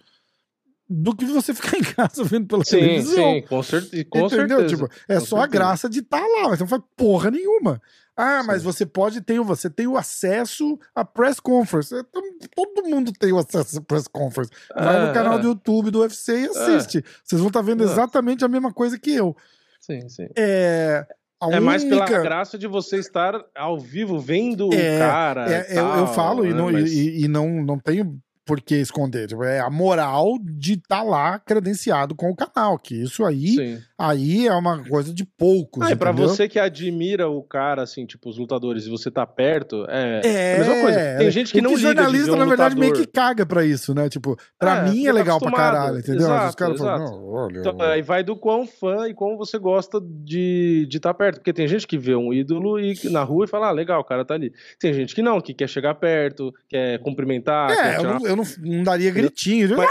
do 0.89 1.15
que 1.15 1.25
você 1.25 1.53
ficar 1.53 1.77
em 1.77 1.83
casa 1.83 2.23
vendo 2.23 2.47
pela 2.47 2.63
sim, 2.63 2.77
televisão. 2.79 3.15
sim, 3.33 3.41
com, 3.41 3.61
certe 3.63 4.05
com 4.05 4.19
Entendeu? 4.25 4.59
certeza. 4.59 4.67
Tipo, 4.67 4.89
é 5.07 5.15
com 5.19 5.25
só 5.25 5.35
a 5.37 5.39
certeza. 5.41 5.47
graça 5.47 5.89
de 5.89 5.99
estar 5.99 6.19
lá, 6.21 6.49
mas 6.49 6.57
você 6.57 6.63
não 6.63 6.67
faz 6.69 6.81
porra 6.95 7.29
nenhuma. 7.31 7.81
Ah, 8.19 8.41
mas 8.43 8.61
Sim. 8.63 8.65
você 8.65 8.83
pode 8.83 9.21
ter, 9.21 9.39
você 9.41 9.69
tem 9.69 9.85
o 9.85 9.95
acesso 9.95 10.79
à 10.95 11.05
press 11.05 11.39
conference. 11.39 11.93
É, 11.93 12.01
tam- 12.01 12.21
Todo 12.55 12.87
mundo 12.89 13.11
tem 13.11 13.31
o 13.31 13.37
acesso 13.37 13.77
à 13.77 13.81
press 13.81 14.07
conference. 14.07 14.51
Vai 14.73 15.01
no 15.01 15.07
É, 15.11 15.13
canal 15.13 15.37
do 15.37 15.49
YouTube 15.49 15.91
do 15.91 15.99
UFC 15.99 16.33
e 16.33 16.45
assiste. 16.47 17.03
Vocês 17.23 17.39
vão 17.39 17.49
estar 17.49 17.61
vendo 17.61 17.83
Exato. 17.83 17.99
exatamente 17.99 18.43
a 18.43 18.47
mesma 18.47 18.73
coisa 18.73 18.97
que 18.97 19.11
eu. 19.13 19.35
Sim, 19.79 20.09
sim. 20.09 20.27
É, 20.35 21.05
a 21.39 21.51
É 21.51 21.59
mais 21.59 21.83
pela 21.83 22.01
única- 22.05 22.19
graça 22.23 22.57
de 22.57 22.65
você 22.65 22.97
estar 22.97 23.39
ao 23.55 23.77
vivo 23.79 24.19
vendo 24.19 24.73
É, 24.73 24.95
o 24.95 24.99
cara. 24.99 25.53
é, 25.53 25.73
e 25.73 25.77
eu, 25.77 25.85
eu 25.97 26.07
falo 26.07 26.43
e, 26.43 26.49
né, 26.49 26.55
não, 26.55 26.71
mas- 26.71 26.91
e, 26.91 27.23
e 27.23 27.27
não, 27.27 27.47
não 27.63 27.77
tenho 27.77 28.17
por 28.47 28.61
que 28.61 28.75
esconder. 28.75 29.27
Tipo, 29.27 29.43
é 29.43 29.59
a 29.59 29.69
moral 29.69 30.37
de 30.41 30.73
estar 30.73 31.03
lá 31.03 31.37
credenciado 31.39 32.15
com 32.15 32.29
o 32.31 32.35
canal. 32.35 32.79
Que 32.79 32.95
isso 33.03 33.25
aí, 33.25 33.47
Sim. 33.49 33.79
aí 33.99 34.47
é 34.47 34.53
uma 34.53 34.83
coisa 34.87 35.13
de 35.13 35.25
poucos. 35.25 35.83
Ah, 35.85 35.95
pra 35.95 36.11
entendeu? 36.11 36.29
você 36.29 36.47
que 36.47 36.57
admira 36.57 37.27
o 37.29 37.43
cara, 37.43 37.83
assim, 37.83 38.05
tipo, 38.05 38.29
os 38.29 38.37
lutadores, 38.37 38.85
e 38.85 38.89
você 38.89 39.11
tá 39.11 39.25
perto, 39.27 39.85
é, 39.89 40.21
É, 40.23 40.55
a 40.55 40.57
mesma 40.59 40.81
coisa. 40.81 40.99
Tem 41.17 41.31
gente 41.31 41.51
que 41.51 41.59
o 41.59 41.63
não 41.63 41.73
de 41.75 41.81
jornalista, 41.81 42.31
um 42.31 42.35
na 42.37 42.45
verdade, 42.45 42.75
meio 42.75 42.93
que 42.93 42.99
lutador. 43.01 43.27
caga 43.27 43.45
pra 43.45 43.65
isso, 43.65 43.93
né? 43.93 44.07
Tipo, 44.09 44.37
pra 44.57 44.77
É, 44.87 44.89
mim 44.89 45.03
é 45.03 45.07
tá 45.07 45.13
legal 45.13 45.39
pra 45.39 45.49
acostumado. 45.49 45.73
caralho, 45.75 45.99
entendeu? 45.99 46.27
Mas 46.29 46.37
os 46.37 46.41
Exato, 46.43 46.57
caras 46.57 46.77
falam, 46.79 46.95
exato. 46.95 47.11
não, 47.11 47.25
olha. 47.27 47.59
Então, 47.59 47.81
aí 47.81 48.01
vai 48.01 48.23
do 48.23 48.35
quão 48.37 48.65
fã 48.65 49.07
e 49.09 49.13
quão 49.13 49.35
você 49.37 49.57
gosta 49.59 49.99
de 50.01 50.83
estar 50.85 50.89
de 50.89 50.99
tá 50.99 51.13
perto. 51.13 51.35
Porque 51.39 51.53
tem 51.53 51.67
gente 51.67 51.85
que 51.85 51.97
vê 51.97 52.15
um 52.15 52.33
ídolo 52.33 52.79
e, 52.79 52.95
na 53.09 53.23
rua 53.23 53.45
e 53.45 53.47
fala, 53.47 53.67
ah, 53.67 53.71
legal, 53.71 53.99
o 53.99 54.03
cara 54.03 54.23
tá 54.23 54.33
ali. 54.33 54.51
Tem 54.79 54.93
gente 54.93 55.13
que 55.13 55.21
não, 55.21 55.41
que 55.41 55.53
quer 55.53 55.67
chegar 55.67 55.95
perto, 55.95 56.53
quer 56.69 56.99
cumprimentar, 56.99 57.71
É, 57.71 57.75
quer 57.75 57.95
eu, 57.95 57.99
tirar 57.99 58.19
não, 58.19 58.27
eu 58.27 58.35
não, 58.37 58.45
não 58.77 58.83
daria 58.83 59.11
gritinho. 59.11 59.75
Mas- 59.77 59.89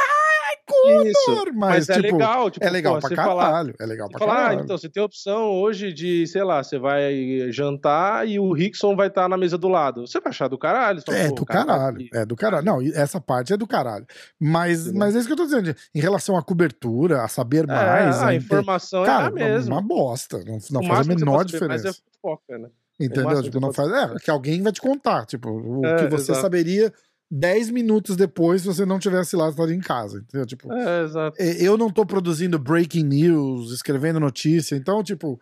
Isso, 1.06 1.44
mas, 1.54 1.86
Mas, 1.86 1.88
é 1.88 1.94
tipo, 2.00 2.16
legal, 2.16 2.50
tipo, 2.50 2.64
é 2.66 2.70
legal 2.70 2.94
pô, 2.94 3.00
pra 3.00 3.16
caralho. 3.16 3.36
falar, 3.38 3.74
é 3.80 3.86
legal 3.86 4.08
pra 4.08 4.18
falar, 4.18 4.32
ah, 4.32 4.36
caralho. 4.36 4.60
então 4.64 4.76
você 4.76 4.88
tem 4.88 5.00
a 5.00 5.06
opção 5.06 5.52
hoje 5.52 5.92
de, 5.92 6.26
sei 6.26 6.42
lá, 6.42 6.62
você 6.62 6.76
vai 6.78 7.50
jantar 7.52 8.26
e 8.28 8.38
o 8.40 8.52
Rickson 8.52 8.96
vai 8.96 9.06
estar 9.06 9.28
na 9.28 9.36
mesa 9.36 9.56
do 9.56 9.68
lado. 9.68 10.06
Você 10.06 10.20
vai 10.20 10.30
achar 10.30 10.48
do 10.48 10.58
caralho. 10.58 11.00
fala, 11.06 11.18
É 11.18 11.28
do 11.28 11.44
tá 11.44 11.52
caralho, 11.52 11.96
aqui. 11.96 12.10
é 12.12 12.26
do 12.26 12.34
caralho. 12.36 12.64
Não, 12.66 12.80
essa 12.94 13.20
parte 13.20 13.52
é 13.52 13.56
do 13.56 13.66
caralho. 13.66 14.06
Mas, 14.40 14.82
Entendeu? 14.82 14.98
mas 15.00 15.14
é 15.14 15.18
isso 15.20 15.26
que 15.28 15.32
eu 15.32 15.36
tô 15.36 15.44
dizendo. 15.44 15.74
Em 15.94 16.00
relação 16.00 16.36
à 16.36 16.42
cobertura, 16.42 17.22
a 17.22 17.28
saber 17.28 17.62
É, 17.64 17.66
mais, 17.68 18.18
a 18.22 18.26
a 18.28 18.34
inte- 18.34 18.44
informação 18.46 19.04
é 19.04 19.08
a 19.10 19.30
mesma. 19.30 19.76
uma 19.76 19.82
bosta. 19.82 20.38
Não, 20.44 20.58
não 20.72 20.80
O 20.80 20.84
faz 20.88 21.08
a 21.08 21.14
menor 21.14 21.36
pode 21.38 21.52
saber 21.52 21.68
mais 21.68 21.82
diferença. 21.82 22.00
é 22.00 22.20
fofoca, 22.20 22.58
né? 22.58 22.68
Entendeu? 22.98 23.42
Tipo, 23.42 23.60
não 23.60 23.72
faz. 23.74 23.90
É, 23.92 24.14
que 24.24 24.30
alguém 24.30 24.62
vai 24.62 24.72
te 24.72 24.80
contar. 24.80 25.26
Tipo, 25.26 25.50
o 25.50 25.84
É, 25.84 25.96
que 25.96 26.08
você 26.10 26.32
exato. 26.32 26.40
saberia 26.40 26.90
10 27.30 27.70
minutos 27.70 28.16
depois 28.16 28.62
se 28.62 28.68
você 28.68 28.84
não 28.86 28.98
tivesse 28.98 29.34
lá, 29.36 29.48
estaria 29.48 29.74
em 29.74 29.80
casa. 29.80 30.18
Entendeu? 30.18 30.46
Tipo, 30.46 30.72
É, 30.72 31.02
exato. 31.04 31.36
eu 31.42 31.76
não 31.76 31.90
tô 31.90 32.06
produzindo 32.06 32.58
breaking 32.58 33.04
news, 33.04 33.72
escrevendo 33.72 34.20
notícia. 34.20 34.76
Então, 34.76 35.02
tipo, 35.02 35.40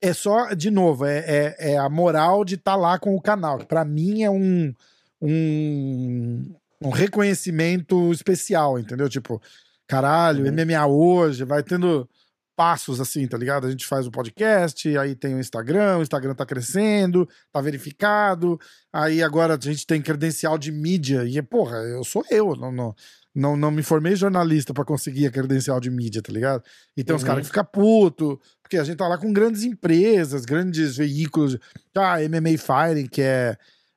é 0.00 0.12
só, 0.12 0.52
de 0.54 0.70
novo, 0.70 1.04
é, 1.04 1.18
é, 1.26 1.72
é 1.72 1.78
a 1.78 1.88
moral 1.88 2.44
de 2.44 2.54
estar 2.54 2.76
lá 2.76 2.98
com 2.98 3.14
o 3.16 3.20
canal. 3.20 3.58
Que 3.58 3.66
pra 3.66 3.84
mim 3.84 4.22
é 4.22 4.30
um, 4.30 4.72
um, 5.20 6.54
um 6.82 6.90
reconhecimento 6.90 8.12
especial, 8.12 8.78
entendeu? 8.78 9.08
Tipo, 9.08 9.40
caralho, 9.86 10.44
Uhum. 10.44 10.52
MMA 10.52 10.86
hoje, 10.86 11.44
vai 11.44 11.62
tendo 11.62 12.08
passos 12.56 13.00
assim, 13.00 13.28
tá 13.28 13.36
ligado? 13.36 13.66
A 13.66 13.70
gente 13.70 13.86
faz 13.86 14.06
o 14.06 14.10
podcast, 14.10 14.96
aí 14.96 15.14
tem 15.14 15.34
o 15.34 15.38
Instagram, 15.38 15.98
o 15.98 16.02
Instagram 16.02 16.34
tá 16.34 16.46
crescendo, 16.46 17.28
tá 17.52 17.60
verificado, 17.60 18.58
aí 18.92 19.22
agora 19.22 19.54
a 19.54 19.60
gente 19.60 19.86
tem 19.86 20.00
credencial 20.00 20.56
de 20.56 20.72
mídia, 20.72 21.24
e 21.24 21.40
porra, 21.42 21.76
eu 21.76 22.02
sou 22.02 22.24
eu, 22.30 22.56
não, 22.56 22.72
não, 22.72 22.94
não, 23.34 23.56
não 23.56 23.70
me 23.70 23.82
formei 23.82 24.16
jornalista 24.16 24.72
pra 24.72 24.84
conseguir 24.84 25.26
a 25.26 25.30
credencial 25.30 25.78
de 25.78 25.90
mídia, 25.90 26.22
tá 26.22 26.32
ligado? 26.32 26.62
E 26.96 27.04
tem 27.04 27.14
uns 27.14 27.20
Uhum. 27.22 27.28
caras 27.28 27.42
que 27.42 27.48
ficam 27.48 27.64
puto, 27.66 28.40
porque 28.62 28.78
a 28.78 28.84
gente 28.84 28.96
tá 28.96 29.06
lá 29.06 29.18
com 29.18 29.30
grandes 29.32 29.62
empresas, 29.62 30.46
grandes 30.46 30.96
veículos, 30.96 31.58
tá, 31.92 32.16
MMA 32.22 32.56
Fighting, 32.56 33.06
que 33.06 33.20
é, 33.20 33.56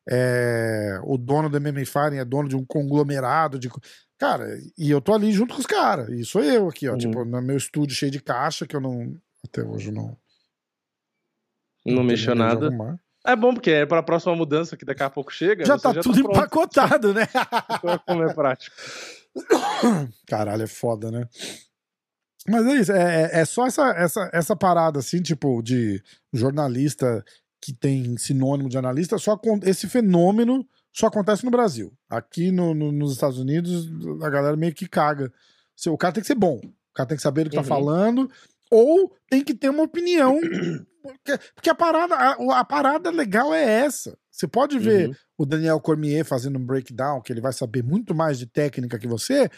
é 0.09 0.99
o 1.03 1.17
dono 1.17 1.49
do 1.49 1.59
MMA 1.61 1.85
Fighting, 1.85 2.17
é 2.17 2.25
dono 2.25 2.49
de 2.49 2.55
um 2.57 2.65
conglomerado 2.65 3.57
de... 3.57 3.69
Cara, 4.19 4.45
e 4.77 4.91
eu 4.91 4.99
tô 4.99 5.13
ali 5.13 5.31
junto 5.31 5.53
com 5.53 5.61
os 5.61 5.65
caras, 5.65 6.09
e 6.09 6.25
sou 6.25 6.43
eu 6.43 6.67
aqui, 6.67 6.87
ó, 6.89 6.91
Uhum. 6.91 6.97
tipo, 6.97 7.23
no 7.25 7.41
meu 7.41 7.55
estúdio 7.57 7.95
cheio 7.95 8.11
de 8.11 8.19
caixa, 8.21 8.67
que 8.67 8.75
eu 8.75 8.81
não, 8.81 9.15
até 9.45 9.63
hoje 9.63 9.91
não... 9.91 10.17
Não 11.85 12.03
mexeu 12.03 12.35
terminei 12.35 12.69
de 12.69 12.75
nada. 12.77 12.99
É 13.25 13.35
bom, 13.35 13.53
porque 13.53 13.71
é 13.71 13.85
pra 13.85 14.03
próxima 14.03 14.35
mudança 14.35 14.75
que 14.75 14.83
daqui 14.85 15.01
a 15.03 15.09
pouco 15.09 15.31
chega. 15.33 15.65
Já 15.65 15.77
você 15.77 15.83
tá 15.83 15.93
tudo 16.01 16.21
pronto. 16.21 16.37
empacotado, 16.37 17.13
né? 17.13 17.27
Como 18.05 18.23
é 18.23 18.33
prático. 18.33 18.75
Caralho, 20.27 20.63
é 20.63 20.67
foda, 20.67 21.09
né? 21.11 21.27
Mas 22.47 22.65
é 22.65 22.73
isso, 22.75 22.91
é, 22.91 23.21
é- 23.23 23.39
é 23.41 23.45
só 23.45 23.65
essa, 23.67 23.89
essa, 23.91 24.29
essa 24.33 24.55
parada, 24.55 24.99
assim, 24.99 25.21
tipo, 25.21 25.61
de 25.61 26.01
jornalista 26.33 27.23
que 27.61 27.73
tem 27.73 28.17
sinônimo 28.17 28.69
de 28.69 28.77
analista, 28.77 29.17
só 29.17 29.33
acon- 29.33 29.59
esse 29.63 29.87
fenômeno 29.87 30.67
só 30.91 31.07
acontece 31.07 31.45
no 31.45 31.51
Brasil. 31.51 31.93
Aqui 32.09 32.51
no, 32.51 32.73
no- 32.73 32.91
nos 32.91 33.13
Estados 33.13 33.37
Unidos, 33.39 33.87
a 34.23 34.29
galera 34.29 34.55
meio 34.57 34.73
que 34.73 34.87
caga. 34.87 35.31
Se- 35.75 35.89
O 35.89 35.97
cara 35.97 36.13
tem 36.13 36.21
que 36.21 36.27
ser 36.27 36.35
bom, 36.35 36.57
o 36.57 36.93
cara 36.93 37.07
tem 37.07 37.17
que 37.17 37.23
saber 37.23 37.43
do 37.45 37.49
que 37.49 37.55
tá 37.55 37.61
Uhum. 37.61 37.67
falando, 37.67 38.31
ou 38.71 39.13
tem 39.29 39.43
que 39.43 39.53
ter 39.53 39.69
uma 39.69 39.83
opinião. 39.83 40.39
Porque, 41.01 41.39
porque 41.55 41.69
a, 41.69 41.73
parada, 41.75 42.13
a, 42.13 42.59
a 42.59 42.65
parada 42.65 43.09
legal 43.09 43.53
é 43.53 43.63
essa. 43.63 44.17
Você 44.29 44.45
pode 44.45 44.77
ver 44.77 45.07
Uhum. 45.07 45.15
o 45.37 45.45
Daniel 45.45 45.79
Cormier 45.79 46.25
fazendo 46.25 46.59
um 46.59 46.65
breakdown, 46.65 47.21
que 47.21 47.31
ele 47.31 47.39
vai 47.39 47.53
saber 47.53 47.81
muito 47.81 48.13
mais 48.13 48.37
de 48.37 48.45
técnica 48.45 48.99
que 48.99 49.07
você, 49.07 49.49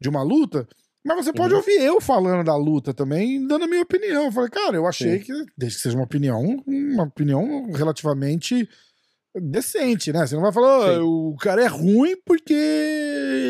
de 0.00 0.08
uma 0.08 0.22
luta, 0.22 0.66
mas 1.04 1.24
você 1.26 1.32
pode 1.32 1.52
Uhum. 1.52 1.60
ouvir 1.60 1.78
eu 1.82 2.00
falando 2.00 2.42
da 2.42 2.56
luta 2.56 2.94
também, 2.94 3.46
dando 3.46 3.64
a 3.64 3.68
minha 3.68 3.82
opinião. 3.82 4.24
Eu 4.24 4.32
falei, 4.32 4.48
cara, 4.48 4.76
eu 4.76 4.86
achei 4.86 5.18
Sim. 5.18 5.24
que, 5.24 5.32
desde 5.58 5.76
que 5.76 5.82
seja 5.82 5.94
uma 5.96 6.04
opinião, 6.04 6.64
uma 6.66 7.02
opinião 7.04 7.70
relativamente 7.70 8.66
decente, 9.40 10.12
né? 10.12 10.26
Você 10.26 10.34
não 10.34 10.42
vai 10.42 10.52
falar, 10.52 10.90
"Ah, 10.90 10.94
Sim. 10.94 11.00
o 11.02 11.36
cara 11.40 11.62
é 11.62 11.66
ruim 11.66 12.16
porque 12.24 12.54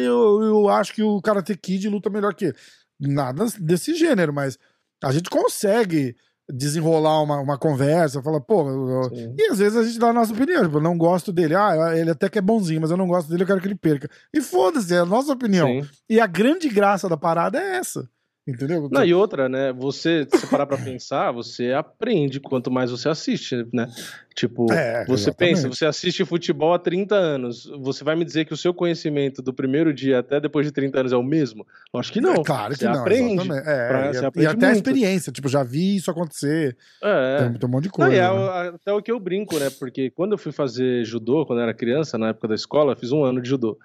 eu, 0.05 0.43
eu 0.43 0.69
acho 0.69 0.93
que 0.95 1.03
o 1.03 1.21
Karate 1.21 1.57
Kid 1.57 1.89
luta 1.89 2.11
melhor 2.11 2.35
que 2.35 2.47
ele. 2.47 2.57
Nada 3.01 3.47
desse 3.61 3.95
gênero, 3.95 4.33
mas 4.33 4.59
a 5.03 5.13
gente 5.13 5.31
consegue 5.31 6.17
desenrolar 6.51 7.23
uma, 7.23 7.39
uma 7.41 7.59
conversa, 7.59 8.23
falar, 8.23 8.41
pô, 8.41 8.69
eu- 8.69 9.35
e 9.39 9.51
às 9.51 9.59
vezes 9.59 9.77
a 9.77 9.83
gente 9.85 9.99
dá 9.99 10.09
a 10.09 10.13
nossa 10.15 10.33
opinião, 10.33 10.65
tipo, 10.65 10.79
eu 10.79 10.83
não 10.83 10.97
gosto 10.97 11.31
dele. 11.31 11.55
Ah, 11.55 11.93
ele 11.95 12.11
até 12.11 12.29
que 12.29 12.39
é 12.39 12.43
bonzinho, 12.43 12.81
mas 12.81 12.91
eu 12.91 12.97
não 12.97 13.07
gosto 13.07 13.29
dele, 13.29 13.43
eu 13.43 13.47
quero 13.47 13.61
que 13.61 13.69
ele 13.69 13.75
perca. 13.75 14.09
E 14.35 14.41
foda-se, 14.41 14.95
é 14.95 14.99
a 14.99 15.05
nossa 15.05 15.33
opinião. 15.33 15.69
Sim. 15.69 15.89
E 16.09 16.19
a 16.19 16.27
grande 16.27 16.69
graça 16.69 17.09
da 17.09 17.17
parada 17.19 17.59
é 17.61 17.77
essa. 17.77 18.09
Entendeu? 18.49 18.89
Não, 18.91 19.05
e 19.05 19.13
outra, 19.13 19.47
né? 19.47 19.75
Você, 19.75 20.27
se 20.35 20.47
parar 20.47 20.65
pra 20.65 20.79
pensar, 20.79 21.31
você 21.33 21.73
aprende 21.73 22.41
quanto 22.41 22.71
mais 22.71 22.91
você 22.91 23.07
assiste, 23.11 23.67
né? 23.75 23.87
Tipo, 24.35 24.73
É, 24.73 25.05
você 25.05 25.29
exatamente. 25.29 25.55
pensa, 25.57 25.69
você 25.69 25.85
assiste 25.85 26.25
futebol 26.25 26.73
há 26.73 26.79
30 26.79 27.15
anos. 27.15 27.71
Você 27.81 28.03
vai 28.03 28.17
me 28.17 28.25
dizer 28.25 28.47
que 28.47 28.55
o 28.55 28.57
seu 28.57 28.73
conhecimento 28.73 29.43
do 29.43 29.53
primeiro 29.53 29.93
dia 29.93 30.21
até 30.21 30.41
depois 30.41 30.65
de 30.65 30.73
30 30.73 31.01
anos 31.01 31.13
é 31.13 31.17
o 31.17 31.23
mesmo? 31.23 31.67
Acho 31.95 32.11
que 32.11 32.23
não. 32.23 32.37
É 32.37 32.43
claro 32.43 32.73
que 32.73 32.79
você 32.79 32.89
não. 32.89 33.01
aprende. 33.01 33.51
É, 33.53 33.89
pra- 33.89 34.07
e, 34.11 34.15
você 34.15 34.23
e 34.23 34.27
aprende 34.27 34.47
até 34.49 34.65
a 34.67 34.69
muito. 34.71 34.77
experiência, 34.77 35.31
tipo, 35.33 35.49
já 35.49 35.63
vi 35.63 35.97
isso 35.97 36.11
acontecer. 36.11 36.75
É. 37.03 37.37
Tem, 37.43 37.53
tem 37.53 37.69
um 37.69 37.73
monte 37.73 37.83
de 37.85 37.89
Não, 37.99 38.07
coisa. 38.07 38.15
e 38.15 38.19
é 38.19 38.23
né? 38.33 38.73
até 38.77 38.93
o 38.95 39.03
que 39.03 39.13
eu 39.13 39.21
brinco, 39.21 39.59
né? 39.59 39.69
Porque 39.79 40.09
quando 40.09 40.33
eu 40.33 40.39
fui 40.39 40.53
fazer 40.53 41.05
judô, 41.05 41.45
quando 41.45 41.59
eu 41.59 41.65
era 41.65 41.75
criança, 41.75 42.17
na 42.17 42.29
época 42.29 42.49
da 42.49 42.55
escola, 42.55 42.93
eu 42.93 42.97
fiz 42.97 43.13
um 43.13 43.25
ano 43.25 43.43
de 43.43 43.49
judô. 43.51 43.79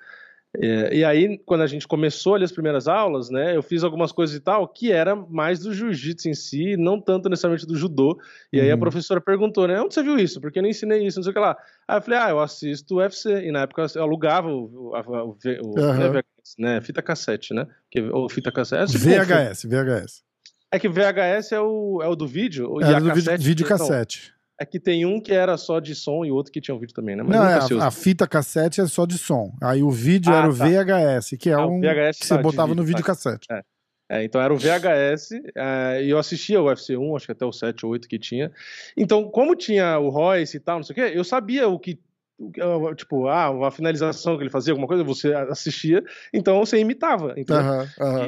É, 0.61 0.95
e 0.95 1.03
aí, 1.03 1.39
quando 1.45 1.61
a 1.61 1.67
gente 1.67 1.87
começou 1.87 2.35
ali 2.35 2.43
as 2.43 2.51
primeiras 2.51 2.87
aulas, 2.87 3.29
né, 3.31 3.55
eu 3.55 3.63
fiz 3.63 3.83
algumas 3.83 4.11
coisas 4.11 4.35
e 4.35 4.39
tal, 4.39 4.67
que 4.67 4.91
era 4.91 5.15
mais 5.15 5.59
do 5.61 5.73
jiu-jitsu 5.73 6.29
em 6.29 6.33
si, 6.35 6.77
não 6.77 7.01
tanto 7.01 7.27
necessariamente 7.27 7.65
do 7.65 7.75
judô. 7.75 8.19
E 8.51 8.59
aí 8.61 8.69
a 8.69 8.75
Uhum. 8.75 8.79
professora 8.79 9.19
perguntou, 9.19 9.67
né, 9.67 9.81
onde 9.81 9.93
você 9.95 10.03
viu 10.03 10.15
isso? 10.17 10.39
Porque 10.39 10.59
eu 10.59 10.63
não 10.63 10.69
ensinei 10.69 11.05
isso, 11.07 11.17
não 11.17 11.23
sei 11.23 11.31
o 11.31 11.33
que 11.33 11.39
lá. 11.39 11.57
Aí 11.87 11.97
eu 11.97 12.01
falei, 12.03 12.19
ah, 12.19 12.29
eu 12.29 12.39
assisto 12.39 12.97
UFC. 12.97 13.47
E 13.47 13.51
na 13.51 13.61
época 13.61 13.85
eu 13.95 14.03
alugava 14.03 14.47
o, 14.49 14.91
o, 14.93 14.93
o, 14.93 15.75
né, 15.75 16.09
VHS, 16.09 16.55
né, 16.59 16.81
fita 16.81 17.01
cassete, 17.01 17.53
né? 17.53 17.65
Que, 17.89 18.01
ou 18.01 18.29
fita 18.29 18.51
cassete. 18.51 18.95
é 18.95 18.99
tipo, 18.99 19.03
VHS, 19.05 19.63
VHS. 19.65 20.23
É 20.71 20.77
que 20.79 20.87
VHS 20.89 21.51
é 21.51 21.59
o, 21.61 21.99
é 22.03 22.07
o 22.07 22.15
do 22.15 22.27
vídeo, 22.27 22.79
e 22.79 22.83
Era 22.83 22.97
a 22.97 22.99
do 22.99 23.05
vídeo, 23.05 23.23
cassete... 23.25 23.43
vídeo 23.43 23.63
não, 23.67 23.77
cassete. 23.77 24.33
é 24.39 24.42
que 24.65 24.79
tem 24.79 25.05
um 25.05 25.19
que 25.19 25.31
era 25.33 25.57
só 25.57 25.79
de 25.79 25.95
som 25.95 26.23
e 26.25 26.31
outro 26.31 26.51
que 26.51 26.61
tinha 26.61 26.75
um 26.75 26.79
vídeo 26.79 26.93
também, 26.93 27.15
né? 27.15 27.23
Mas 27.23 27.35
Não, 27.35 27.79
é, 27.79 27.83
a, 27.83 27.91
fita 27.91 28.27
cassete 28.27 28.81
é 28.81 28.85
só 28.87 29.05
de 29.05 29.17
som. 29.17 29.53
Aí 29.61 29.83
o 29.83 29.89
vídeo 29.91 30.33
Ah, 30.33 30.37
era 30.37 30.49
o 30.49 30.57
tá. 30.57 30.65
VHS, 30.65 31.37
que 31.39 31.49
é 31.49 31.53
Ah, 31.53 31.65
o 31.65 31.71
um 31.77 31.79
VHS 31.81 32.19
que 32.19 32.25
você 32.27 32.35
tá, 32.35 32.41
botava 32.41 32.75
no 32.75 32.83
vídeo, 32.83 32.97
vídeo 32.97 33.01
tá. 33.01 33.07
cassete. 33.07 33.47
É, 34.09 34.23
então 34.23 34.39
era 34.41 34.53
o 34.53 34.57
VHS, 34.57 35.31
é, 35.55 36.03
e 36.03 36.09
eu 36.09 36.19
assistia 36.19 36.61
o 36.61 36.65
UFC 36.65 36.95
1, 36.95 37.15
acho 37.15 37.25
que 37.25 37.31
até 37.31 37.45
o 37.45 37.51
7 37.51 37.85
ou 37.85 37.93
8 37.93 38.07
que 38.07 38.19
tinha. 38.19 38.51
Então, 38.95 39.23
como 39.29 39.55
tinha 39.55 39.97
o 39.97 40.09
Royce 40.09 40.57
e 40.57 40.59
tal, 40.59 40.75
não 40.77 40.83
sei 40.83 40.93
o 40.93 40.95
quê, 40.95 41.17
eu 41.17 41.23
sabia 41.23 41.67
o 41.67 41.79
que. 41.79 41.99
Que- 42.51 42.61
Tipo, 42.95 43.27
ah, 43.27 43.49
uma 43.49 43.71
finalização 43.71 44.35
que 44.37 44.43
ele 44.43 44.49
fazia, 44.49 44.73
alguma 44.73 44.87
coisa, 44.87 45.03
você 45.03 45.33
assistia, 45.33 46.03
então 46.33 46.59
você 46.59 46.77
imitava. 46.79 47.33
Então. 47.37 47.57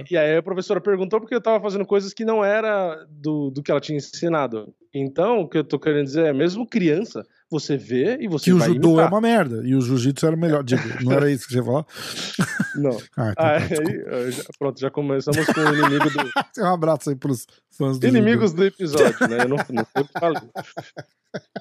E, 0.10 0.14
e 0.14 0.18
aí 0.18 0.38
a 0.38 0.44
professora 0.44 0.80
perguntou 0.82 1.20
porque 1.20 1.36
eu 1.36 1.42
tava 1.42 1.62
fazendo 1.62 1.86
coisas 1.86 2.14
que 2.14 2.26
não 2.26 2.44
era 2.44 3.06
do, 3.10 3.50
do 3.50 3.62
que 3.64 3.72
ela 3.72 3.80
tinha 3.82 3.98
ensinado. 3.98 4.74
Então, 4.94 5.42
o 5.42 5.48
que 5.50 5.58
eu 5.58 5.64
tô 5.64 5.78
querendo 5.80 6.06
dizer 6.06 6.26
é, 6.28 6.34
mesmo 6.34 6.66
criança, 6.68 7.26
você 7.50 7.78
vê 7.78 8.18
e 8.20 8.28
você 8.28 8.46
Que 8.46 8.54
o 8.54 8.58
vai 8.58 8.68
judô 8.70 9.00
é 9.00 9.06
uma 9.06 9.22
merda. 9.22 9.62
E 9.66 9.75
o 9.75 9.82
jiu-jitsu 9.82 10.25
era 10.28 10.36
melhor. 10.36 10.64
Digo, 10.64 10.82
não 11.04 11.12
era 11.14 11.30
isso 11.32 11.46
que 11.48 11.54
você 11.54 11.60
ia 11.60 11.64
falar? 11.64 11.86
Não. 12.75 12.98
Ah, 13.16 13.32
então, 13.32 13.46
Ah, 13.46 13.60
tá, 13.60 13.68
desculpa. 13.68 14.16
aí, 14.16 14.34
pronto, 14.60 14.80
já 14.82 14.92
começamos 14.92 15.46
com 15.46 15.62
o 15.62 15.74
inimigo 15.78 16.10
do, 16.10 16.32
Um 16.62 16.74
abraço 16.74 17.10
aí 17.10 17.16
pros 17.16 17.46
fãs 17.72 17.98
do 18.00 18.08
inimigos 18.08 18.52
judô. 18.52 18.64
do 18.64 18.66
episódio, 18.68 19.28
né? 19.30 19.38
Eu 19.44 19.48
não, 19.50 19.58
não 19.58 19.86
sei 19.94 20.02
o 20.02 20.06
que 20.06 20.20
falei. 20.20 20.42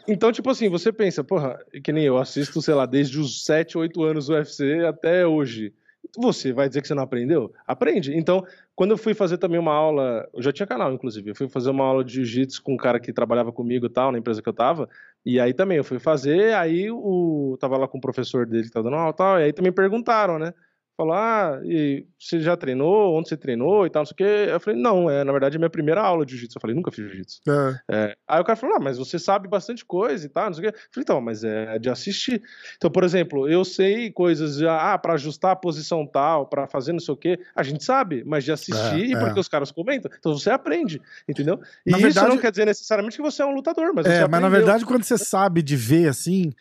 Então, 0.08 0.32
tipo 0.32 0.50
assim, 0.50 0.68
você 0.68 0.92
pensa, 0.92 1.22
porra, 1.24 1.58
que 1.82 1.92
nem 1.92 2.04
eu 2.04 2.18
assisto, 2.18 2.60
sei 2.62 2.74
lá, 2.74 2.86
desde 2.86 3.18
os 3.18 3.44
7, 3.44 3.76
8 3.78 4.02
anos 4.02 4.26
do 4.26 4.34
UFC 4.34 4.84
até 4.86 5.26
hoje. 5.26 5.72
Você 6.16 6.52
vai 6.52 6.68
dizer 6.68 6.80
que 6.82 6.88
você 6.88 6.94
não 6.94 7.02
aprendeu? 7.02 7.52
Aprende. 7.66 8.16
Então, 8.16 8.44
quando 8.74 8.92
eu 8.92 8.98
fui 8.98 9.14
fazer 9.14 9.38
também 9.38 9.58
uma 9.58 9.72
aula, 9.72 10.28
eu 10.32 10.42
já 10.42 10.52
tinha 10.52 10.66
canal, 10.66 10.92
inclusive, 10.92 11.30
eu 11.30 11.34
fui 11.34 11.48
fazer 11.48 11.70
uma 11.70 11.84
aula 11.84 12.04
de 12.04 12.14
jiu-jitsu 12.14 12.62
com 12.62 12.74
um 12.74 12.76
cara 12.76 13.00
que 13.00 13.12
trabalhava 13.12 13.52
comigo 13.52 13.86
e 13.86 13.90
tal, 13.90 14.12
na 14.12 14.18
empresa 14.18 14.42
que 14.42 14.48
eu 14.48 14.52
tava, 14.52 14.88
e 15.24 15.40
aí 15.40 15.52
também 15.54 15.78
eu 15.78 15.84
fui 15.84 15.98
fazer, 15.98 16.54
aí 16.54 16.90
o 16.90 17.56
tava 17.58 17.76
lá 17.76 17.88
com 17.88 17.98
o 17.98 18.00
professor 18.00 18.46
dele 18.46 18.64
que 18.64 18.70
tava 18.70 18.84
dando 18.84 18.96
aula 18.96 19.10
e 19.10 19.16
tal, 19.16 19.40
e 19.40 19.42
aí 19.44 19.52
também 19.52 19.72
perguntaram, 19.72 20.38
né? 20.38 20.52
Falou, 20.96 21.12
ah, 21.12 21.60
e 21.64 22.06
você 22.16 22.38
já 22.38 22.56
treinou? 22.56 23.18
Onde 23.18 23.28
você 23.28 23.36
treinou 23.36 23.84
e 23.84 23.90
tal, 23.90 24.02
não 24.02 24.06
sei 24.06 24.12
o 24.12 24.16
quê. 24.16 24.50
Eu 24.52 24.60
falei, 24.60 24.80
não, 24.80 25.10
é, 25.10 25.24
na 25.24 25.32
verdade 25.32 25.56
é 25.56 25.58
minha 25.58 25.68
primeira 25.68 26.00
aula 26.00 26.24
de 26.24 26.32
jiu-jitsu. 26.32 26.56
Eu 26.56 26.60
falei, 26.60 26.76
nunca 26.76 26.92
fiz 26.92 27.04
jiu-jitsu. 27.04 27.40
É. 27.48 27.80
É, 27.90 28.16
aí 28.28 28.40
o 28.40 28.44
cara 28.44 28.54
falou, 28.54 28.76
ah, 28.76 28.80
mas 28.80 28.96
você 28.96 29.18
sabe 29.18 29.48
bastante 29.48 29.84
coisa 29.84 30.24
e 30.24 30.28
tal, 30.28 30.46
não 30.46 30.54
sei 30.54 30.68
o 30.68 30.72
quê. 30.72 30.78
Eu 30.78 30.80
falei, 30.92 31.02
então, 31.02 31.20
mas 31.20 31.42
é 31.42 31.78
de 31.80 31.90
assistir. 31.90 32.40
Então, 32.76 32.88
por 32.90 33.02
exemplo, 33.02 33.48
eu 33.48 33.64
sei 33.64 34.12
coisas 34.12 34.56
já, 34.56 34.92
ah, 34.94 34.96
pra 34.96 35.14
ajustar 35.14 35.50
a 35.50 35.56
posição 35.56 36.06
tal, 36.06 36.46
pra 36.46 36.68
fazer 36.68 36.92
não 36.92 37.00
sei 37.00 37.12
o 37.12 37.16
quê, 37.16 37.40
a 37.56 37.62
gente 37.64 37.82
sabe, 37.82 38.22
mas 38.24 38.44
de 38.44 38.52
assistir 38.52 39.02
É, 39.02 39.06
e 39.06 39.14
é. 39.14 39.18
porque 39.18 39.40
os 39.40 39.48
caras 39.48 39.72
comentam, 39.72 40.08
então 40.16 40.32
você 40.32 40.50
aprende, 40.50 41.02
entendeu? 41.28 41.60
E 41.84 41.90
Na 41.90 41.98
isso 41.98 42.06
verdade- 42.06 42.28
não 42.28 42.38
quer 42.38 42.52
dizer 42.52 42.66
necessariamente 42.66 43.16
que 43.16 43.22
você 43.22 43.42
é 43.42 43.46
um 43.46 43.54
lutador, 43.54 43.92
mas 43.92 44.06
você 44.06 44.12
É, 44.12 44.28
mas 44.28 44.40
na 44.40 44.48
verdade, 44.48 44.84
quando 44.86 45.02
você 45.02 45.18
sabe 45.18 45.60
de 45.60 45.74
ver 45.76 46.06
assim, 46.08 46.52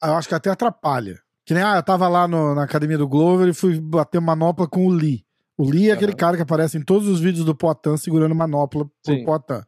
eu 0.00 0.12
acho 0.14 0.28
que 0.28 0.34
até 0.36 0.50
atrapalha. 0.50 1.20
Que 1.44 1.54
nem, 1.54 1.62
ah, 1.62 1.76
eu 1.76 1.82
tava 1.82 2.08
lá 2.08 2.28
no- 2.28 2.54
na 2.54 2.62
academia 2.64 2.96
do 2.98 3.08
Glover 3.08 3.48
e 3.48 3.52
fui 3.54 3.80
bater 3.80 4.20
manopla 4.20 4.66
com 4.68 4.86
o 4.86 4.90
Lee. 4.90 5.24
O 5.58 5.68
Lee 5.68 5.90
é 5.90 5.92
aquele 5.92 6.12
Aham. 6.12 6.16
cara 6.18 6.36
que 6.36 6.42
aparece 6.42 6.78
em 6.78 6.82
todos 6.82 7.08
os 7.08 7.20
vídeos 7.20 7.44
do 7.44 7.54
Poitin 7.54 7.96
segurando 7.96 8.34
manopla 8.34 8.84
pro 9.02 9.14
Sim. 9.14 9.24
Poitin. 9.24 9.60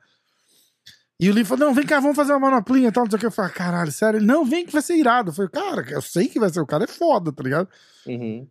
E 1.21 1.31
o 1.31 1.33
Lee 1.35 1.45
falou: 1.45 1.66
Não, 1.69 1.75
vem 1.75 1.87
cá, 1.87 2.00
vamos 2.00 2.16
fazer 2.16 2.33
uma 2.33 2.50
manoplinha 2.50 2.88
e 2.88 2.93
tal. 2.93 3.04
Não 3.04 3.11
sei 3.11 3.16
o 3.16 3.21
que. 3.21 3.26
Eu 3.26 3.31
falei: 3.31 3.50
Caralho, 3.52 3.93
sério? 3.93 4.19
Ele, 4.19 4.26
não, 4.26 4.45
vem 4.45 4.64
que 4.66 4.73
vai 4.73 4.83
ser 4.83 4.97
irado. 4.97 5.31
Eu 5.31 5.35
falei: 5.35 5.50
Cara, 5.50 5.85
eu 5.90 6.02
sei 6.02 6.28
que 6.28 6.40
vai 6.40 6.49
ser. 6.50 6.61
O 6.61 6.66
cara 6.66 6.85
é 6.85 6.88
foda, 6.88 7.33
tá 7.33 7.43
ligado? 7.43 7.69
Uhum. 8.07 8.47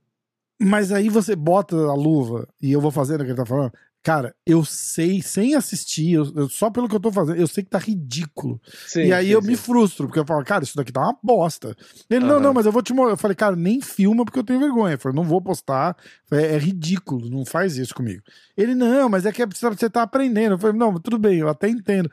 Mas 0.62 0.92
aí 0.92 1.10
você 1.10 1.36
bota 1.36 1.76
a 1.76 1.94
luva 1.94 2.48
e 2.62 2.72
eu 2.72 2.80
vou 2.80 2.92
fazendo 2.92 3.22
o 3.22 3.24
que 3.26 3.32
ele 3.32 3.38
tá 3.38 3.46
falando. 3.46 3.74
Cara, 4.04 4.36
eu 4.46 4.66
sei, 4.66 5.22
sem 5.22 5.56
assistir, 5.56 6.12
eu- 6.12 6.30
eu- 6.36 6.50
só 6.50 6.70
pelo 6.70 6.90
que 6.90 6.96
eu 6.96 7.00
tô 7.00 7.10
fazendo, 7.10 7.38
eu 7.40 7.48
sei 7.48 7.64
que 7.64 7.70
tá 7.70 7.78
ridículo. 7.78 8.62
Sim, 8.86 9.06
e 9.06 9.14
aí 9.14 9.28
sim, 9.28 9.32
eu 9.32 9.42
sim. 9.42 9.48
me 9.48 9.56
frustro, 9.56 10.08
porque 10.08 10.20
eu 10.20 10.26
falo, 10.26 10.44
cara, 10.44 10.62
isso 10.64 10.76
daqui 10.76 10.92
tá 10.92 11.00
uma 11.00 11.18
bosta. 11.24 11.74
Ele, 12.10 12.20
não, 12.26 12.32
Aham. 12.36 12.40
não, 12.42 12.54
mas 12.54 12.66
eu 12.66 12.72
vou 12.74 12.82
te 12.84 12.92
mostrar. 12.94 13.14
Eu 13.14 13.18
falei, 13.18 13.34
cara, 13.36 13.56
nem 13.56 13.80
filma 13.80 14.26
porque 14.26 14.38
eu 14.40 14.44
tenho 14.44 14.60
vergonha. 14.60 14.96
Eu 14.96 15.00
falei, 15.00 15.16
não 15.16 15.24
vou 15.24 15.42
postar. 15.42 15.96
É, 16.30 16.56
é 16.56 16.58
ridículo, 16.58 17.30
não 17.30 17.46
faz 17.46 17.78
isso 17.78 17.96
comigo. 17.96 18.22
Ele, 18.58 18.76
não, 18.76 19.08
mas 19.08 19.26
é 19.26 19.32
que 19.32 19.42
é 19.42 19.46
você 19.46 19.90
tá 19.90 20.02
aprendendo. 20.02 20.56
Eu 20.56 20.60
falei, 20.60 20.78
não, 20.78 20.94
tudo 21.00 21.18
bem, 21.18 21.40
eu 21.40 21.48
até 21.48 21.70
entendo. 21.70 22.12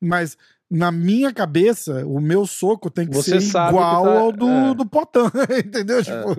Mas 0.00 0.38
na 0.70 0.90
minha 0.90 1.32
cabeça, 1.34 2.04
o 2.06 2.18
meu 2.18 2.46
soco 2.46 2.90
tem 2.90 3.06
que 3.06 3.14
Você 3.14 3.40
ser 3.42 3.46
igual 3.68 4.02
que 4.04 4.08
tá- 4.08 4.18
ao 4.20 4.32
do, 4.32 4.48
é. 4.48 4.74
do 4.74 4.86
Potão, 4.86 5.30
entendeu? 5.64 6.02
Tipo, 6.02 6.34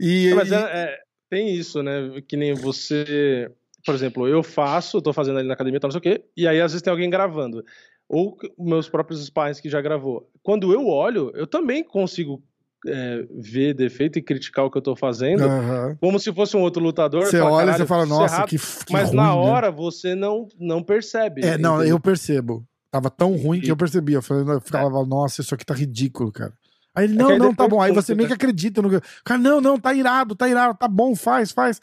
e, 0.00 0.32
Mas 0.34 0.50
e- 0.50 0.54
é, 0.54 0.58
é, 0.58 0.98
tem 1.28 1.54
isso, 1.56 1.82
né? 1.82 2.20
Que 2.26 2.36
nem 2.36 2.54
você. 2.54 3.50
Por 3.88 3.94
exemplo, 3.94 4.28
eu 4.28 4.42
faço, 4.42 5.00
tô 5.00 5.14
fazendo 5.14 5.38
ali 5.38 5.48
na 5.48 5.54
academia, 5.54 5.80
tá, 5.80 5.86
não 5.86 5.92
sei 5.92 5.98
o 5.98 6.02
quê, 6.02 6.22
e 6.36 6.46
aí 6.46 6.60
às 6.60 6.72
vezes 6.72 6.82
tem 6.82 6.90
alguém 6.90 7.08
gravando. 7.08 7.64
Ou 8.06 8.36
que- 8.36 8.52
meus 8.58 8.86
próprios 8.86 9.30
pais 9.30 9.58
que 9.60 9.70
já 9.70 9.80
gravou. 9.80 10.30
Quando 10.42 10.74
eu 10.74 10.86
olho, 10.86 11.32
eu 11.34 11.46
também 11.46 11.82
consigo 11.82 12.42
é, 12.86 13.26
ver 13.30 13.72
defeito 13.72 14.18
e 14.18 14.22
criticar 14.22 14.66
o 14.66 14.70
que 14.70 14.76
eu 14.76 14.82
tô 14.82 14.94
fazendo, 14.94 15.42
Aham. 15.42 15.96
como 16.00 16.20
se 16.20 16.30
fosse 16.34 16.54
um 16.54 16.60
outro 16.60 16.82
lutador. 16.82 17.24
Você 17.24 17.38
fala, 17.38 17.50
olha 17.50 17.62
e 17.62 17.66
"Caralho, 17.66 17.82
você 17.82 17.86
fala, 17.88 18.06
nossa, 18.06 18.34
errado", 18.36 18.48
que, 18.50 18.58
que 18.58 18.92
Mas 18.92 19.08
ruim, 19.08 19.16
na 19.16 19.22
né? 19.24 19.30
hora 19.32 19.70
você 19.70 20.14
não, 20.14 20.46
não 20.60 20.82
percebe. 20.82 21.42
É, 21.44 21.56
não, 21.56 21.76
entendeu? 21.76 21.96
eu 21.96 22.00
percebo. 22.00 22.64
Tava 22.90 23.08
tão 23.10 23.34
ruim 23.36 23.58
que 23.60 23.66
E- 23.66 23.70
eu 23.70 23.76
percebi. 23.76 24.12
Eu, 24.12 24.22
falei, 24.22 24.44
eu 24.54 24.60
ficava, 24.60 25.04
nossa, 25.06 25.40
isso 25.40 25.54
aqui 25.54 25.64
tá 25.64 25.72
ridículo, 25.74 26.30
cara. 26.30 26.52
Aí 26.94 27.04
ele, 27.06 27.14
É 27.14 27.16
não, 27.16 27.26
que 27.26 27.32
aí 27.32 27.38
não, 27.38 27.54
tá 27.54 27.66
bom. 27.66 27.80
Aí 27.80 27.90
você 27.92 28.14
meio 28.14 28.28
né? 28.28 28.36
que 28.36 28.44
acredita 28.44 28.80
no. 28.82 28.88
Cara, 29.24 29.40
não, 29.40 29.60
não, 29.60 29.78
tá 29.78 29.92
irado, 29.94 30.34
tá 30.36 30.48
irado, 30.48 30.78
tá 30.78 30.86
bom, 30.86 31.16
faz, 31.16 31.50
faz. 31.50 31.80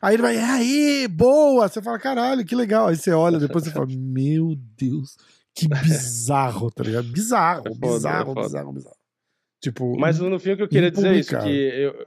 Aí 0.00 0.14
ele 0.14 0.22
vai, 0.22 0.36
aí, 0.36 1.08
boa! 1.08 1.68
Você 1.68 1.80
fala, 1.82 1.98
caralho, 1.98 2.44
que 2.44 2.54
legal. 2.54 2.88
Aí 2.88 2.96
você 2.96 3.10
olha, 3.12 3.38
depois 3.38 3.64
você 3.64 3.70
fala, 3.70 3.86
meu 3.88 4.54
Deus, 4.76 5.16
que 5.54 5.66
bizarro, 5.68 6.70
tá 6.70 6.82
ligado? 6.84 7.08
Bizarro, 7.08 7.60
É 7.66 7.74
foda, 7.74 7.78
bizarro, 7.94 8.20
é 8.30 8.34
foda. 8.34 8.40
bizarro, 8.46 8.72
bizarro. 8.72 8.96
Tipo, 9.60 9.98
Mas 9.98 10.18
no 10.18 10.38
fim 10.38 10.52
o 10.52 10.56
que 10.56 10.62
eu 10.62 10.68
queria 10.68 10.90
dizer 10.90 11.14
é 11.14 11.18
isso, 11.18 11.30
que 11.38 11.48
eu- 11.48 12.06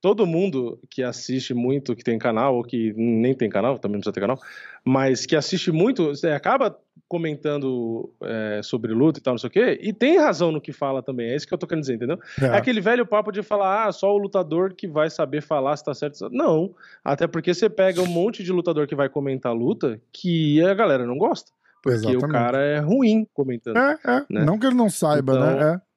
todo 0.00 0.26
mundo 0.26 0.78
que 0.88 1.02
assiste 1.02 1.52
muito, 1.52 1.96
que 1.96 2.04
tem 2.04 2.18
canal, 2.18 2.56
ou 2.56 2.62
que 2.62 2.92
nem 2.96 3.34
tem 3.34 3.48
canal, 3.48 3.78
também 3.78 3.94
não 3.94 4.00
precisa 4.00 4.12
ter 4.12 4.20
canal, 4.20 4.38
mas 4.84 5.26
que 5.26 5.34
assiste 5.34 5.72
muito, 5.72 6.06
você 6.06 6.28
acaba 6.28 6.78
comentando 7.08 8.12
é, 8.22 8.60
sobre 8.62 8.92
luta 8.92 9.18
e 9.18 9.22
tal, 9.22 9.34
não 9.34 9.38
sei 9.38 9.48
o 9.48 9.50
quê, 9.50 9.78
e 9.82 9.92
tem 9.92 10.18
razão 10.18 10.52
no 10.52 10.60
que 10.60 10.72
fala 10.72 11.02
também, 11.02 11.30
é 11.30 11.36
isso 11.36 11.48
que 11.48 11.54
eu 11.54 11.58
tô 11.58 11.66
querendo 11.66 11.82
dizer, 11.82 11.94
entendeu? 11.94 12.18
É, 12.40 12.46
é, 12.46 12.56
aquele 12.56 12.80
velho 12.80 13.06
papo 13.06 13.32
de 13.32 13.42
falar, 13.42 13.86
ah, 13.86 13.92
só 13.92 14.14
o 14.14 14.18
lutador 14.18 14.74
que 14.74 14.86
vai 14.86 15.08
saber 15.10 15.40
falar 15.40 15.76
se 15.76 15.84
tá 15.84 15.94
certo. 15.94 16.28
Não, 16.30 16.74
até 17.04 17.26
porque 17.26 17.52
você 17.52 17.68
pega 17.68 18.02
um 18.02 18.06
monte 18.06 18.44
de 18.44 18.52
lutador 18.52 18.86
que 18.86 18.94
vai 18.94 19.08
comentar 19.08 19.52
a 19.52 19.54
luta 19.54 20.00
que 20.12 20.62
a 20.62 20.74
galera 20.74 21.06
não 21.06 21.16
gosta, 21.16 21.50
porque 21.82 21.96
exatamente. 21.96 22.24
o 22.24 22.28
cara 22.28 22.58
é 22.58 22.78
ruim 22.78 23.26
comentando. 23.32 23.78
É, 23.78 23.98
é. 24.04 24.24
né? 24.30 24.44
Não 24.44 24.58
que 24.58 24.66
ele 24.66 24.76
não 24.76 24.90
saiba, 24.90 25.32
Então, 25.32 25.56
né? 25.56 25.74
É. 25.74 25.87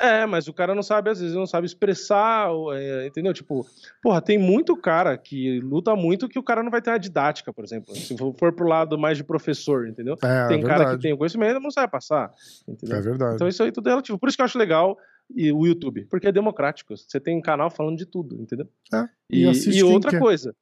É, 0.00 0.26
mas 0.26 0.46
o 0.46 0.52
cara 0.52 0.74
não 0.74 0.82
sabe, 0.82 1.10
às 1.10 1.20
vezes, 1.20 1.34
não 1.34 1.46
sabe 1.46 1.66
expressar, 1.66 2.50
é, 2.72 3.06
entendeu? 3.06 3.34
Tipo, 3.34 3.66
porra, 4.00 4.22
tem 4.22 4.38
muito 4.38 4.76
cara 4.76 5.18
que 5.18 5.60
luta 5.60 5.96
muito 5.96 6.28
que 6.28 6.38
o 6.38 6.42
cara 6.42 6.62
não 6.62 6.70
vai 6.70 6.80
ter 6.80 6.90
a 6.90 6.98
didática, 6.98 7.52
por 7.52 7.64
exemplo. 7.64 7.94
Se 7.96 8.16
for 8.16 8.52
pro 8.52 8.68
lado 8.68 8.96
mais 8.96 9.16
de 9.16 9.24
professor, 9.24 9.88
entendeu? 9.88 10.16
É, 10.22 10.46
tem 10.46 10.60
é 10.60 10.64
cara 10.64 10.96
que 10.96 11.02
tem 11.02 11.12
o 11.12 11.18
conhecimento 11.18 11.58
e 11.58 11.62
não 11.62 11.70
sabe 11.70 11.90
passar, 11.90 12.32
entendeu? 12.66 12.96
É 12.96 13.00
verdade. 13.00 13.34
Então 13.34 13.48
isso 13.48 13.62
aí 13.62 13.72
tudo 13.72 13.88
é 13.88 13.90
relativo. 13.90 14.18
Por 14.18 14.28
isso 14.28 14.36
que 14.36 14.42
eu 14.42 14.46
acho 14.46 14.58
legal 14.58 14.96
e 15.34 15.52
o 15.52 15.66
YouTube, 15.66 16.06
porque 16.08 16.28
é 16.28 16.32
democrático. 16.32 16.96
Você 16.96 17.18
tem 17.18 17.36
um 17.36 17.42
canal 17.42 17.70
falando 17.70 17.98
de 17.98 18.06
tudo, 18.06 18.40
entendeu? 18.40 18.68
É, 18.94 19.04
e 19.30 19.44
E, 19.44 19.78
e 19.78 19.82
outra 19.82 20.18
coisa, 20.18 20.54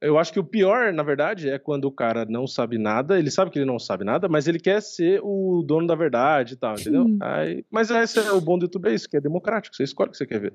eu 0.00 0.16
acho 0.18 0.32
que 0.32 0.38
o 0.40 0.44
pior, 0.44 0.92
na 0.92 1.02
verdade, 1.02 1.48
é 1.48 1.58
quando 1.58 1.84
o 1.86 1.92
cara 1.92 2.24
não 2.24 2.46
sabe 2.46 2.78
nada, 2.78 3.18
ele 3.18 3.30
sabe 3.30 3.50
que 3.50 3.58
ele 3.58 3.66
não 3.66 3.78
sabe 3.78 4.04
nada, 4.04 4.28
mas 4.28 4.46
ele 4.46 4.58
quer 4.60 4.80
ser 4.80 5.20
o 5.22 5.62
dono 5.66 5.86
da 5.86 5.94
verdade 5.94 6.54
e 6.54 6.56
tal, 6.56 6.74
entendeu? 6.74 7.06
Aí, 7.20 7.64
mas 7.70 7.90
esse 7.90 8.18
é 8.18 8.32
o 8.32 8.40
bom 8.40 8.58
do 8.58 8.64
YouTube, 8.66 8.88
é 8.88 8.94
isso, 8.94 9.08
que 9.08 9.16
é 9.16 9.20
democrático, 9.20 9.74
você 9.74 9.82
escolhe 9.82 10.08
o 10.08 10.12
que 10.12 10.18
você 10.18 10.26
quer 10.26 10.40
ver. 10.40 10.52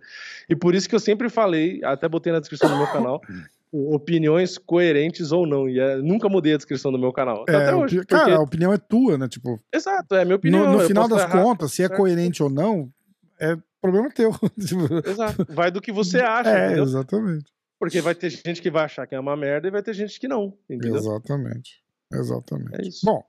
E 0.49 0.56
por 0.56 0.73
isso 0.75 0.88
que 0.88 0.95
eu 0.95 0.99
sempre 0.99 1.29
falei, 1.29 1.82
até 1.84 2.08
botei 2.08 2.32
na 2.32 2.39
descrição 2.39 2.69
do 2.69 2.77
meu 2.77 2.88
canal, 2.88 3.21
opiniões 3.73 4.58
coerentes 4.58 5.32
ou 5.32 5.47
não, 5.47 5.67
e 5.67 5.79
é- 5.79 5.97
nunca 5.97 6.29
mudei 6.29 6.53
a 6.53 6.58
descrição 6.58 6.91
do 6.91 6.99
meu 6.99 7.12
canal. 7.12 7.43
É, 7.49 7.56
até 7.56 7.75
hoje. 7.75 7.97
porque- 7.97 8.15
Cara, 8.15 8.36
a 8.36 8.41
opinião 8.41 8.71
é 8.71 8.77
tua, 8.77 9.17
né? 9.17 9.27
Tipo, 9.27 9.60
Exato, 9.73 10.15
é 10.15 10.21
a 10.21 10.25
minha 10.25 10.36
opinião. 10.36 10.65
no, 10.67 10.73
no 10.73 10.79
final 10.82 11.08
das 11.08 11.25
contas, 11.25 11.71
se 11.73 11.82
é 11.84 11.88
certo? 11.88 11.99
coerente 11.99 12.41
ou 12.43 12.49
não, 12.49 12.89
é 13.39 13.58
problema 13.82 14.10
teu. 14.12 14.32
Tipo, 14.60 15.10
Exato, 15.10 15.45
vai 15.49 15.71
do 15.71 15.82
que 15.82 15.91
você 15.91 16.19
acha, 16.21 16.49
é, 16.49 16.65
entendeu? 16.67 16.84
exatamente. 16.84 17.45
Porque 17.91 18.02
vai 18.02 18.15
ter 18.15 18.30
gente 18.30 18.62
que 18.62 18.72
vai 18.72 18.86
achar 18.86 19.06
que 19.08 19.15
é 19.15 19.19
uma 19.19 19.36
merda 19.36 19.67
e 19.67 19.72
vai 19.72 19.84
ter 19.84 19.93
gente 19.93 20.19
que 20.19 20.28
não, 20.28 20.54
entendeu? 20.69 20.96
Exatamente. 20.96 21.82
Exatamente. 22.12 22.82
É 22.82 22.88
isso. 22.88 23.06
Bom, 23.06 23.24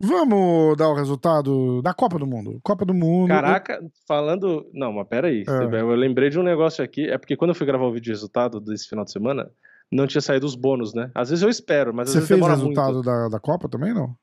vamos 0.00 0.76
dar 0.76 0.88
o 0.88 0.94
resultado 0.94 1.82
da 1.82 1.92
Copa 1.92 2.18
do 2.18 2.26
Mundo. 2.26 2.60
Copa 2.62 2.84
do 2.84 2.94
Mundo. 2.94 3.28
Caraca, 3.28 3.80
falando. 4.06 4.68
Não, 4.72 4.92
mas 4.92 5.06
peraí. 5.08 5.44
Ah. 5.46 5.62
Eu 5.72 5.94
lembrei 5.94 6.30
de 6.30 6.38
um 6.38 6.42
negócio 6.42 6.82
aqui. 6.82 7.08
É 7.08 7.18
porque 7.18 7.36
quando 7.36 7.50
eu 7.50 7.54
fui 7.54 7.66
gravar 7.66 7.84
o 7.84 7.92
vídeo 7.92 8.04
de 8.04 8.10
resultado 8.10 8.60
desse 8.60 8.88
final 8.88 9.04
de 9.04 9.12
semana, 9.12 9.50
não 9.92 10.06
tinha 10.06 10.20
saído 10.20 10.46
os 10.46 10.54
bônus, 10.54 10.94
né? 10.94 11.10
Às 11.14 11.30
vezes 11.30 11.42
eu 11.42 11.48
espero, 11.48 11.92
mas 11.92 12.08
às 12.08 12.12
Você 12.12 12.18
vezes 12.18 12.28
fez 12.28 12.38
o 12.38 12.42
demora 12.42 12.54
resultado 12.56 12.94
muito. 12.94 13.06
da, 13.06 13.28
da 13.28 13.40
Copa 13.40 13.68
também, 13.68 13.92
não? 13.92 14.14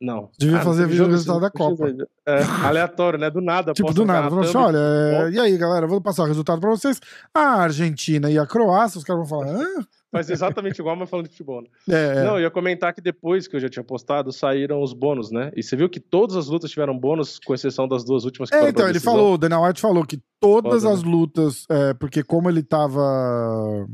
Não. 0.00 0.30
Devia 0.38 0.56
não 0.56 0.64
fazer 0.64 0.86
vídeo 0.86 1.04
do 1.04 1.10
resultado 1.10 1.36
esse- 1.36 1.42
da 1.42 1.50
Copa. 1.50 1.88
É, 2.26 2.38
aleatório, 2.66 3.18
né? 3.18 3.28
Do 3.28 3.40
nada. 3.42 3.72
Tipo, 3.74 3.92
do 3.92 4.06
nada. 4.06 4.40
assim, 4.40 4.56
olha, 4.56 4.78
é, 4.78 5.30
e 5.30 5.38
aí, 5.38 5.58
galera, 5.58 5.86
vou 5.86 6.00
passar 6.00 6.22
o 6.22 6.26
resultado 6.26 6.58
pra 6.58 6.70
vocês. 6.70 6.98
A 7.34 7.40
Argentina 7.62 8.30
e 8.30 8.38
a 8.38 8.46
Croácia, 8.46 8.96
os 8.98 9.04
caras 9.04 9.28
vão 9.28 9.40
falar, 9.40 9.54
Hã? 9.54 9.66
Faz 10.12 10.28
exatamente 10.28 10.80
igual, 10.80 10.96
mas 10.96 11.08
falando 11.08 11.26
de 11.26 11.30
futebol. 11.32 11.62
Né? 11.62 11.68
É, 11.94 12.24
Não, 12.24 12.36
eu 12.36 12.40
ia 12.40 12.50
comentar 12.50 12.92
que 12.94 13.00
depois 13.00 13.46
que 13.46 13.54
eu 13.54 13.60
já 13.60 13.68
tinha 13.68 13.84
postado, 13.84 14.32
saíram 14.32 14.82
os 14.82 14.92
bônus, 14.94 15.30
né? 15.30 15.52
E 15.54 15.62
você 15.62 15.76
viu 15.76 15.88
que 15.88 16.00
todas 16.00 16.34
as 16.34 16.48
lutas 16.48 16.70
tiveram 16.70 16.98
bônus, 16.98 17.38
com 17.38 17.52
exceção 17.54 17.86
das 17.86 18.02
duas 18.02 18.24
últimas 18.24 18.48
que 18.48 18.56
É, 18.56 18.70
então, 18.70 18.88
ele 18.88 18.98
falou, 19.00 19.34
o 19.34 19.38
Dana 19.38 19.60
White 19.60 19.80
falou 19.82 20.04
que 20.04 20.18
todas 20.40 20.82
Foda, 20.82 20.94
as 20.94 21.02
lutas, 21.02 21.66
é, 21.70 21.92
porque 21.94 22.24
como 22.24 22.48
ele 22.48 22.62
tava. 22.62 23.86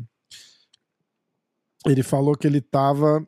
Ele 1.84 2.02
falou 2.02 2.34
que 2.36 2.46
ele 2.46 2.60
tava. 2.60 3.26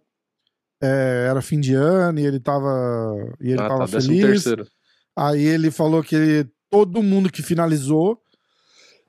É, 0.82 1.26
era 1.30 1.40
fim 1.42 1.58
de 1.60 1.74
ano 1.74 2.18
e 2.20 2.26
ele 2.26 2.40
tava. 2.40 3.14
E 3.40 3.50
ele 3.50 3.60
ah, 3.60 3.68
tava 3.68 3.88
tá, 3.88 4.00
feliz. 4.00 4.20
terceiro. 4.20 4.66
Aí 5.16 5.42
ele 5.44 5.70
falou 5.70 6.02
que 6.02 6.46
todo 6.70 7.02
mundo 7.02 7.30
que 7.30 7.42
finalizou. 7.42 8.20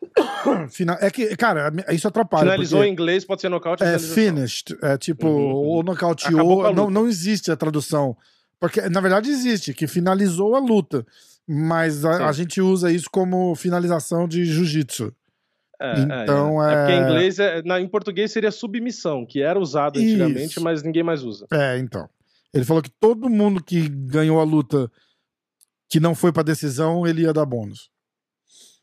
fina- 0.72 0.98
É 1.02 1.10
que, 1.12 1.36
cara, 1.36 1.72
isso 1.92 2.08
atrapalha. 2.08 2.52
Finalizou 2.52 2.80
porque 2.80 2.90
em 2.90 2.94
inglês, 2.94 3.26
pode 3.26 3.42
ser 3.42 3.50
nocaute. 3.50 3.84
é 3.84 4.00
finished. 4.00 4.76
É 4.82 4.98
tipo, 4.98 5.28
Uhum, 5.28 5.36
uhum. 5.36 5.54
ou 5.54 5.84
com 5.84 5.92
nocauteou. 5.92 6.74
Não, 6.74 6.90
não 6.90 7.08
existe 7.08 7.52
a 7.52 7.56
tradução. 7.56 8.16
Porque, 8.60 8.82
na 8.90 9.00
verdade, 9.02 9.30
existe, 9.30 9.74
que 9.74 9.88
finalizou 9.88 10.56
a 10.56 10.60
luta. 10.60 11.06
Mas 11.48 12.06
a, 12.06 12.28
a 12.28 12.32
gente 12.32 12.62
usa 12.62 12.92
isso 12.92 13.08
como 13.12 13.56
finalização 13.56 14.28
de 14.28 14.46
jiu-jitsu. 14.46 15.14
É, 15.82 16.24
Então, 16.24 16.62
é, 16.64 16.70
é. 16.70 16.74
é- 16.74 16.78
porque 16.78 16.92
em 16.94 17.02
inglês, 17.04 17.40
é- 17.40 17.62
na, 17.64 17.80
em 17.80 17.88
português 17.88 18.32
seria 18.32 18.52
submissão, 18.52 19.26
que 19.26 19.42
era 19.42 19.58
usado 19.60 19.98
antigamente, 20.00 20.52
Isso. 20.52 20.62
mas 20.64 20.84
ninguém 20.84 21.04
mais 21.04 21.24
usa. 21.24 21.48
É, 21.54 21.78
então. 21.78 22.10
Ele 22.54 22.66
falou 22.66 22.82
que 22.84 22.90
todo 23.00 23.30
mundo 23.30 23.64
que 23.64 23.88
ganhou 23.88 24.40
a 24.40 24.44
luta 24.44 24.92
que 25.90 26.00
não 26.00 26.14
foi 26.14 26.32
pra 26.32 26.44
decisão, 26.44 27.06
ele 27.08 27.22
ia 27.22 27.32
dar 27.34 27.46
bônus. 27.46 27.90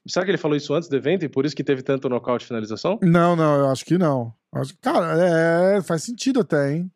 Será 0.08 0.24
que 0.24 0.30
ele 0.30 0.38
falou 0.38 0.56
isso 0.56 0.72
antes 0.72 0.88
do 0.88 0.96
evento 0.96 1.24
e 1.24 1.28
por 1.28 1.44
isso 1.44 1.54
que 1.54 1.64
teve 1.64 1.82
tanto 1.82 2.08
nocaute 2.08 2.44
e 2.44 2.48
finalização? 2.48 2.98
Não, 3.02 3.34
não, 3.34 3.58
eu 3.58 3.66
acho 3.70 3.84
que 3.84 3.98
não. 3.98 4.32
Acho- 4.54 4.72
Cara, 4.80 5.76
é, 5.76 5.82
faz 5.82 6.04
sentido 6.04 6.40
até, 6.40 6.72
hein? 6.72 6.90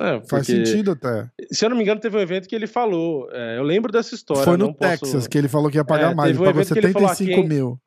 É, 0.00 0.20
Faz 0.28 0.46
sentido 0.46 0.92
até. 0.92 1.28
Se 1.50 1.64
eu 1.64 1.70
não 1.70 1.76
me 1.76 1.82
engano, 1.82 2.00
teve 2.00 2.16
um 2.16 2.20
evento 2.20 2.48
que 2.48 2.54
ele 2.54 2.68
falou. 2.68 3.28
é, 3.32 3.58
eu 3.58 3.64
lembro 3.64 3.90
dessa 3.90 4.14
história. 4.14 4.44
Foi 4.44 4.56
no 4.56 4.72
posso- 4.72 4.78
Texas 5.00 5.26
que 5.26 5.36
ele 5.36 5.48
falou 5.48 5.68
que 5.68 5.76
ia 5.76 5.84
pagar 5.84 6.12
É, 6.12 6.14
mais. 6.14 6.28
teve 6.30 6.38
Ele 6.38 6.46
pagou 6.46 6.62
evento 6.62 6.72
que 6.72 6.78
ele 6.78 6.92
falou, 6.92 7.08
75 7.08 7.40
quem- 7.40 7.48
mil. 7.48 7.80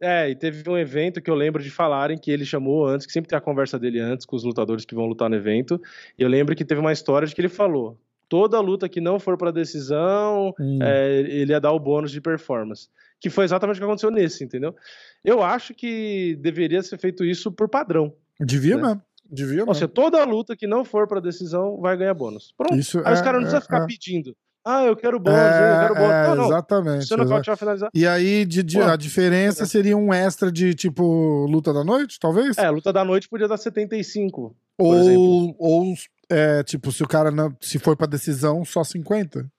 É, 0.00 0.30
e 0.30 0.34
teve 0.36 0.68
um 0.70 0.78
evento 0.78 1.20
que 1.20 1.28
eu 1.30 1.34
lembro 1.34 1.62
de 1.62 1.70
falarem 1.70 2.16
que 2.16 2.30
ele 2.30 2.44
chamou 2.44 2.86
antes, 2.86 3.04
que 3.06 3.12
sempre 3.12 3.28
tem 3.28 3.36
a 3.36 3.40
conversa 3.40 3.78
dele 3.78 3.98
antes 3.98 4.24
com 4.24 4.36
os 4.36 4.44
lutadores 4.44 4.84
que 4.84 4.94
vão 4.94 5.06
lutar 5.06 5.28
no 5.28 5.34
evento. 5.36 5.80
E 6.16 6.22
eu 6.22 6.28
lembro 6.28 6.54
que 6.54 6.64
teve 6.64 6.80
uma 6.80 6.92
história 6.92 7.26
de 7.26 7.34
que 7.34 7.40
ele 7.40 7.48
falou: 7.48 7.98
toda 8.28 8.60
luta 8.60 8.88
que 8.88 9.00
não 9.00 9.18
for 9.18 9.36
pra 9.36 9.50
decisão, 9.50 10.54
Hum. 10.60 10.78
é, 10.80 11.18
ele 11.20 11.52
ia 11.52 11.60
dar 11.60 11.72
o 11.72 11.80
bônus 11.80 12.12
de 12.12 12.20
performance. 12.20 12.88
Que 13.20 13.28
foi 13.28 13.44
exatamente 13.44 13.76
o 13.76 13.80
que 13.80 13.84
aconteceu 13.84 14.10
nesse, 14.12 14.44
entendeu? 14.44 14.76
Eu 15.24 15.42
acho 15.42 15.74
que 15.74 16.36
deveria 16.40 16.80
ser 16.82 16.96
feito 16.98 17.24
isso 17.24 17.50
por 17.50 17.68
padrão. 17.68 18.12
Devia 18.38 18.76
né? 18.76 18.82
mesmo. 18.82 19.02
Devia 19.30 19.64
Ou 19.66 19.74
seja, 19.74 19.88
toda 19.88 20.24
luta 20.24 20.56
que 20.56 20.66
não 20.66 20.84
for 20.84 21.06
pra 21.08 21.18
decisão 21.20 21.76
vai 21.80 21.96
ganhar 21.96 22.14
bônus. 22.14 22.54
Pronto. 22.56 22.76
Isso 22.76 23.02
Aí 23.04 23.12
os 23.12 23.18
é- 23.20 23.22
caras 23.24 23.40
não 23.42 23.50
precisam 23.50 23.58
é- 23.58 23.62
ficar 23.62 23.82
é. 23.82 23.86
pedindo. 23.86 24.36
Ah, 24.70 24.84
eu 24.84 24.94
quero 24.94 25.18
bônus, 25.18 25.38
eu 25.38 25.80
quero 25.80 25.94
bônus. 25.94 26.10
é, 26.12 26.26
não, 26.28 26.36
não. 26.36 26.44
exatamente. 26.46 27.06
Se 27.06 27.14
eu 27.14 27.18
não 27.18 27.38
exa- 27.38 27.56
finalizar. 27.56 27.90
E 27.94 28.06
aí, 28.06 28.44
de, 28.44 28.62
de- 28.62 28.80
a 28.82 28.96
diferença 28.96 29.62
é. 29.62 29.66
seria 29.66 29.96
um 29.96 30.12
extra 30.12 30.52
de, 30.52 30.74
tipo, 30.74 31.46
luta 31.48 31.72
da 31.72 31.82
noite, 31.82 32.18
talvez? 32.20 32.58
É, 32.58 32.68
luta 32.68 32.92
da 32.92 33.02
noite 33.04 33.28
podia 33.30 33.48
dar 33.48 33.56
75. 33.56 34.54
por 34.76 34.94
exemplo. 34.94 35.20
ou, 35.22 35.56
ou 35.58 35.94
é, 36.28 36.62
tipo, 36.62 36.92
se 36.92 37.02
o 37.02 37.08
cara 37.08 37.30
não, 37.30 37.56
se 37.62 37.78
for 37.78 37.96
pra 37.96 38.06
decisão, 38.06 38.62
só 38.64 38.84
50. 38.84 39.50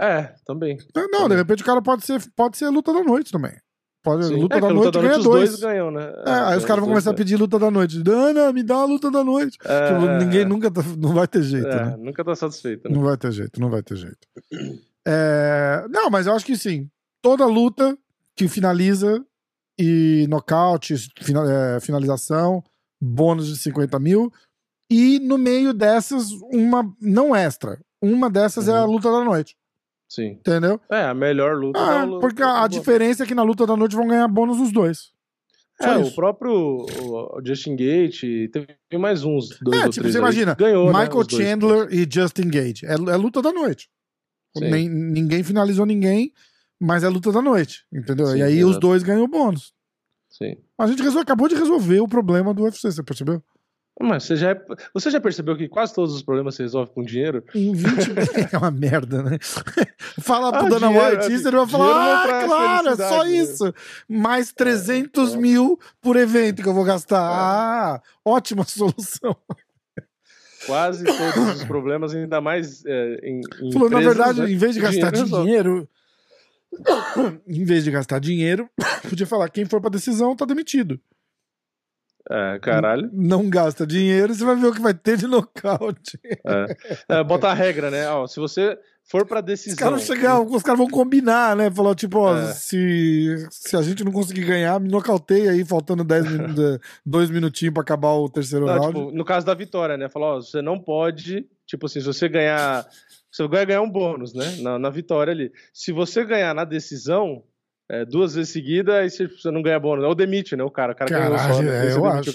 É, 0.00 0.34
também. 0.46 0.76
Não, 0.94 1.08
não, 1.08 1.28
de 1.28 1.34
repente 1.34 1.62
o 1.62 1.66
cara 1.66 1.82
pode 1.82 2.04
ser, 2.04 2.22
pode 2.36 2.56
ser 2.56 2.68
luta 2.68 2.92
da 2.92 3.02
noite 3.02 3.32
também. 3.32 3.56
Pode, 4.06 4.24
Sim. 4.26 4.36
luta 4.36 4.56
é, 4.56 4.60
da 4.60 4.68
noite 4.68 4.84
luta 4.86 4.90
da 4.92 5.00
ganha 5.00 5.12
noite 5.14 5.24
dois. 5.24 5.48
dois 5.50 5.60
ganham, 5.60 5.90
né? 5.90 6.12
É, 6.24 6.30
aí 6.30 6.56
os 6.58 6.64
caras 6.64 6.80
vão 6.80 6.90
começar 6.90 7.10
a 7.10 7.14
pedir 7.14 7.36
luta 7.36 7.58
da 7.58 7.72
noite. 7.72 8.00
Ana, 8.08 8.52
me 8.52 8.62
dá 8.62 8.76
a 8.76 8.84
luta 8.84 9.10
da 9.10 9.24
noite. 9.24 9.58
É, 9.64 9.88
Tipo, 9.92 10.06
é, 10.06 10.18
ninguém 10.18 10.40
é. 10.42 10.44
nunca 10.44 10.70
tá- 10.70 10.84
não 10.96 11.12
vai 11.12 11.26
ter 11.26 11.42
jeito, 11.42 11.66
É, 11.66 11.86
né? 11.86 11.96
nunca 11.98 12.24
tá 12.24 12.36
satisfeito, 12.36 12.88
né? 12.88 12.94
Não 12.94 13.02
vai 13.02 13.16
ter 13.16 13.32
jeito, 13.32 13.60
não 13.60 13.68
vai 13.68 13.82
ter 13.82 13.96
jeito. 13.96 14.18
É, 15.06 15.86
não, 15.90 16.08
mas 16.10 16.26
eu 16.28 16.34
acho 16.34 16.44
que 16.46 16.56
sim. 16.56 16.88
Toda 17.22 17.46
luta 17.46 17.96
que 18.36 18.46
finaliza 18.48 19.24
e 19.78 20.26
nocaute, 20.28 20.94
fina- 21.20 21.76
é, 21.76 21.80
finalização, 21.80 22.62
bônus 23.02 23.48
de 23.48 23.56
50 23.56 23.98
mil. 23.98 24.32
E 24.90 25.18
no 25.18 25.36
meio 25.36 25.74
dessas, 25.74 26.30
uma 26.52 26.88
não 27.00 27.34
extra. 27.34 27.78
Uma 28.00 28.30
dessas 28.30 28.68
é 28.68 28.72
a 28.76 28.84
Uhum. 28.84 28.92
luta 28.92 29.10
da 29.10 29.24
noite. 29.24 29.56
Sim. 30.08 30.32
Entendeu? 30.32 30.80
É, 30.90 31.02
a 31.02 31.14
melhor 31.14 31.56
luta 31.56 31.78
Ah, 31.80 32.04
luta. 32.04 32.20
porque 32.20 32.42
a, 32.42 32.64
a 32.64 32.68
diferença 32.68 33.24
é 33.24 33.26
que 33.26 33.34
na 33.34 33.42
luta 33.42 33.66
da 33.66 33.76
noite 33.76 33.96
vão 33.96 34.06
ganhar 34.06 34.28
bônus 34.28 34.60
os 34.60 34.72
dois. 34.72 35.10
Só 35.80 35.94
É, 35.94 36.00
isso. 36.00 36.10
o 36.10 36.14
próprio 36.14 36.52
o 36.54 37.40
Justin 37.44 37.76
Gate, 37.76 38.22
teve 38.50 38.68
mais 38.98 39.24
uns 39.24 39.48
dois 39.60 39.78
É, 39.80 39.84
ou 39.84 39.90
tipo, 39.90 40.02
três 40.02 40.12
você 40.14 40.18
imagina, 40.18 40.54
ganhou, 40.54 40.86
né, 40.90 41.00
Michael 41.00 41.18
os 41.20 41.26
dois. 41.26 41.42
Chandler 41.42 41.88
e 41.92 42.08
Justin 42.10 42.48
Gage. 42.48 42.86
É, 42.86 42.92
é 42.94 43.16
luta 43.16 43.42
da 43.42 43.52
noite. 43.52 43.88
Nem- 44.58 44.88
ninguém 44.88 45.42
finalizou 45.42 45.84
ninguém, 45.84 46.32
mas 46.80 47.04
é 47.04 47.08
luta 47.10 47.30
da 47.30 47.42
noite. 47.42 47.84
Entendeu? 47.92 48.26
Sim, 48.28 48.38
e 48.38 48.42
aí 48.42 48.64
os 48.64 48.70
exato. 48.70 48.80
dois 48.80 49.02
ganham 49.02 49.28
bônus. 49.28 49.74
Sim. 50.30 50.56
A 50.78 50.86
gente 50.86 51.02
resol- 51.02 51.20
acabou 51.22 51.46
de 51.48 51.54
resolver 51.56 52.00
o 52.00 52.08
problema 52.08 52.54
do 52.54 52.62
UFC, 52.62 52.90
você 52.90 53.02
percebeu? 53.02 53.42
Mas 53.98 54.24
você 54.24 54.36
já, 54.36 54.50
é- 54.50 54.60
você 54.92 55.10
já 55.10 55.18
percebeu 55.18 55.56
que 55.56 55.68
quase 55.68 55.94
todos 55.94 56.14
os 56.14 56.22
problemas 56.22 56.54
se 56.54 56.62
resolvem 56.62 56.92
com 56.94 57.02
dinheiro? 57.02 57.42
Em 57.54 57.72
20 57.72 57.86
É 58.52 58.58
uma 58.58 58.70
merda, 58.70 59.22
né? 59.22 59.38
Fala 60.20 60.52
pro 60.52 60.66
Ah, 60.66 60.68
Dana 60.68 60.88
dinheiro, 60.88 61.16
White 61.16 61.32
é, 61.32 61.34
isso, 61.34 61.48
ele 61.48 61.56
vai 61.56 61.66
falar: 61.66 61.94
Ah, 62.22 62.26
traz 62.26 62.44
claro, 62.44 62.88
é 62.88 62.96
só 62.96 63.24
né?" 63.24 63.30
isso. 63.30 63.74
Mais 64.06 64.52
300 64.52 65.34
é. 65.34 65.36
mil 65.38 65.80
por 66.00 66.16
evento 66.16 66.62
que 66.62 66.68
eu 66.68 66.74
vou 66.74 66.84
gastar. 66.84 67.20
Ah, 67.22 68.02
ótima 68.24 68.64
solução. 68.68 69.34
Quase 70.66 71.04
todos 71.04 71.56
os 71.56 71.64
problemas, 71.64 72.14
ainda 72.14 72.40
mais 72.40 72.84
é, 72.84 73.20
em, 73.22 73.40
em 73.62 73.72
Falou, 73.72 73.88
na 73.88 74.00
verdade, 74.00 74.42
né? 74.42 74.50
em 74.50 74.56
vez 74.56 74.74
de 74.74 74.80
gastar 74.80 75.12
Dinheiro 75.12 75.42
dinheiro, 75.42 75.88
em 77.46 77.64
vez 77.64 77.84
de 77.84 77.90
gastar 77.90 78.18
dinheiro, 78.18 78.68
podia 79.08 79.26
falar: 79.26 79.48
quem 79.48 79.64
for 79.64 79.80
pra 79.80 79.88
decisão 79.88 80.36
tá 80.36 80.44
demitido. 80.44 81.00
É, 82.30 82.58
caralho. 82.58 83.08
Não 83.12 83.48
gasta 83.48 83.86
dinheiro, 83.86 84.34
você 84.34 84.44
vai 84.44 84.56
ver 84.56 84.66
o 84.66 84.72
que 84.72 84.80
vai 84.80 84.92
ter 84.94 85.16
de 85.16 85.26
nocaute. 85.28 86.18
É, 87.08 87.22
bota 87.22 87.48
a 87.48 87.54
regra, 87.54 87.90
né? 87.90 88.08
Ó, 88.10 88.26
se 88.26 88.40
você 88.40 88.76
for 89.04 89.24
pra 89.24 89.38
Os 89.38 89.44
decisão. 89.46 89.76
caras 89.76 90.04
vão 90.06 90.16
chegar, 90.16 90.40
os 90.40 90.62
caras 90.62 90.78
vão 90.78 90.88
combinar, 90.88 91.54
né? 91.54 91.70
Falar, 91.70 91.94
tipo, 91.94 92.18
ó, 92.18 92.36
É. 92.36 92.46
se, 92.52 93.46
se 93.50 93.76
a 93.76 93.82
gente 93.82 94.02
não 94.02 94.10
conseguir 94.10 94.44
ganhar, 94.44 94.80
me 94.80 94.88
nocauteia 94.88 95.52
aí, 95.52 95.64
faltando 95.64 96.02
10 96.02 96.28
minutos, 96.32 96.78
dois 97.06 97.30
minutinhos 97.30 97.72
pra 97.72 97.82
acabar 97.82 98.10
o 98.14 98.28
terceiro 98.28 98.66
Não, 98.66 98.74
round. 98.74 98.86
tipo, 98.88 99.10
no 99.12 99.24
caso 99.24 99.46
da 99.46 99.54
vitória, 99.54 99.96
né? 99.96 100.08
Falou, 100.08 100.30
ó, 100.36 100.40
você 100.40 100.60
não 100.60 100.80
pode. 100.80 101.46
Tipo 101.64 101.86
assim, 101.86 102.00
se 102.00 102.06
você 102.06 102.28
ganhar. 102.28 102.84
Você 103.30 103.46
vai 103.46 103.64
ganhar 103.66 103.82
um 103.82 103.90
bônus, 103.90 104.34
né? 104.34 104.56
Na, 104.62 104.78
na 104.78 104.90
vitória 104.90 105.30
ali. 105.32 105.52
Se 105.72 105.92
você 105.92 106.24
ganhar 106.24 106.52
na 106.54 106.64
decisão. 106.64 107.42
É, 107.88 108.04
duas 108.04 108.34
vezes 108.34 108.52
seguida, 108.52 108.98
aí 108.98 109.10
você, 109.10 109.26
você 109.26 109.50
não 109.50 109.62
ganha 109.62 109.78
bônus. 109.78 110.04
Ou 110.04 110.14
demite, 110.14 110.56
né? 110.56 110.64
O 110.64 110.70
cara. 110.70 110.92
O 110.92 110.96
cara 110.96 111.10
ganhou 111.10 111.36
Caralho, 111.36 111.54
só, 111.54 111.62
né? 111.62 111.86
é, 111.86 111.92
eu 111.92 112.04
acho. 112.04 112.30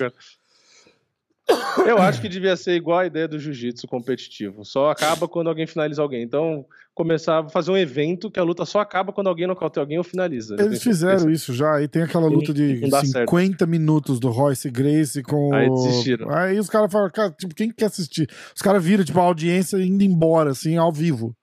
Eu 1.86 1.98
acho 1.98 2.22
que 2.22 2.30
devia 2.30 2.56
ser 2.56 2.74
igual 2.76 3.00
a 3.00 3.06
ideia 3.06 3.28
do 3.28 3.38
jiu-jitsu 3.38 3.88
competitivo. 3.88 4.64
Só 4.64 4.90
acaba 4.90 5.28
quando 5.28 5.48
alguém 5.48 5.68
finaliza 5.68 6.02
alguém. 6.02 6.24
Então, 6.24 6.66
começar 6.94 7.40
a 7.40 7.50
fazer 7.50 7.72
um 7.72 7.78
evento 7.78 8.30
que 8.30 8.40
a 8.40 8.44
luta 8.44 8.64
só 8.66 8.80
acaba 8.80 9.12
quando 9.12 9.28
alguém 9.28 9.48
nocauteia 9.48 9.84
alguém 9.84 9.98
ou 9.98 10.04
finaliza. 10.04 10.56
Eles 10.60 10.82
fizeram 10.82 11.30
isso 11.30 11.54
já, 11.54 11.76
aí 11.76 11.88
tem 11.88 12.04
aquela 12.04 12.28
E 12.28 12.34
luta 12.34 12.54
de 12.54 12.80
não 12.80 12.90
dá 12.90 13.04
certo. 13.04 13.30
50 13.30 13.66
minutos 13.66 14.20
do 14.20 14.30
Royce 14.30 14.70
Grace 14.70 15.22
com 15.24 15.54
Aí 15.54 15.70
desistiram. 15.70 16.30
Aí 16.30 16.60
os 16.60 16.70
caras 16.70 16.92
falam, 16.92 17.10
cara, 17.10 17.32
tipo, 17.32 17.54
quem 17.54 17.72
quer 17.72 17.86
assistir? 17.86 18.30
Os 18.56 18.62
caras 18.62 18.84
viram, 18.84 19.04
tipo, 19.04 19.20
a 19.20 19.24
audiência 19.24 19.78
indo 19.78 20.04
embora, 20.04 20.52
assim, 20.52 20.78
ao 20.78 20.92
vivo. 20.92 21.36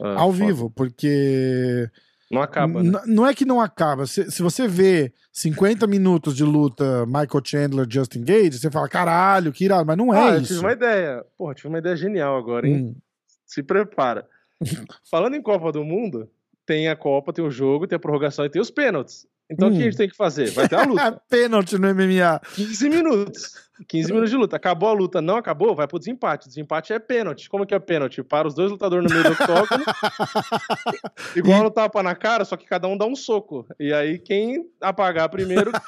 Ah, 0.00 0.20
ao 0.20 0.32
foda. 0.32 0.46
vivo, 0.46 0.70
porque... 0.70 1.88
Não 2.30 2.40
acaba, 2.40 2.82
né? 2.82 3.02
Não 3.06 3.26
é 3.26 3.34
que 3.34 3.44
não 3.44 3.60
acaba. 3.60 4.06
Se, 4.06 4.30
se 4.30 4.40
você 4.40 4.68
vê 4.68 5.12
50 5.32 5.86
minutos 5.88 6.36
de 6.36 6.44
luta 6.44 7.04
Michael 7.06 7.42
Chandler, 7.44 7.86
Justin 7.90 8.22
Gage, 8.22 8.52
você 8.58 8.70
fala, 8.70 8.88
caralho, 8.88 9.52
que 9.52 9.64
irado, 9.64 9.84
mas 9.84 9.96
não 9.96 10.14
é 10.14 10.18
ah, 10.18 10.34
eu 10.34 10.40
isso. 10.40 10.46
tive 10.54 10.60
uma 10.60 10.72
ideia. 10.72 11.24
Porra, 11.36 11.54
tive 11.54 11.68
uma 11.68 11.78
ideia 11.78 11.96
genial 11.96 12.36
agora, 12.38 12.68
hein? 12.68 12.76
Hum. 12.76 12.96
Se 13.44 13.62
prepara. 13.64 14.28
Falando 15.10 15.34
em 15.34 15.42
Copa 15.42 15.72
do 15.72 15.82
Mundo, 15.84 16.30
tem 16.64 16.88
a 16.88 16.94
Copa, 16.94 17.32
tem 17.32 17.44
o 17.44 17.50
jogo, 17.50 17.86
tem 17.88 17.96
a 17.96 18.00
prorrogação 18.00 18.44
e 18.44 18.50
tem 18.50 18.62
os 18.62 18.70
pênaltis. 18.70 19.26
Então 19.50 19.66
o 19.66 19.72
que 19.72 19.78
Hum. 19.78 19.80
a 19.80 19.84
gente 19.84 19.96
tem 19.96 20.08
que 20.08 20.16
fazer? 20.16 20.50
Vai 20.52 20.68
ter 20.68 20.76
a 20.76 20.84
luta. 20.84 21.20
Pênalti 21.28 21.76
no 21.76 21.88
MMA. 21.92 22.40
15 22.54 22.88
minutos. 22.88 23.54
15 23.88 24.08
minutos 24.10 24.30
de 24.30 24.36
luta. 24.36 24.56
Acabou 24.56 24.88
a 24.88 24.92
luta, 24.92 25.20
não 25.22 25.36
acabou, 25.36 25.74
vai 25.74 25.86
pro 25.86 25.98
desempate. 25.98 26.48
Desempate 26.48 26.92
é 26.92 26.98
pênalti. 26.98 27.48
Como 27.48 27.66
que 27.66 27.74
é 27.74 27.78
pênalti? 27.78 28.22
Para 28.22 28.46
os 28.48 28.54
dois 28.54 28.70
lutadores 28.70 29.04
no 29.04 29.10
meio 29.18 29.24
do 29.24 29.32
octógono. 29.32 29.84
igual 31.36 31.62
no 31.64 31.70
tapa 31.70 32.02
na 32.02 32.14
cara, 32.14 32.44
só 32.44 32.56
que 32.56 32.66
cada 32.66 32.86
um 32.88 32.96
dá 32.96 33.06
um 33.06 33.16
soco. 33.16 33.66
E 33.78 33.92
aí 33.92 34.18
quem 34.18 34.64
apagar 34.80 35.28
primeiro. 35.28 35.70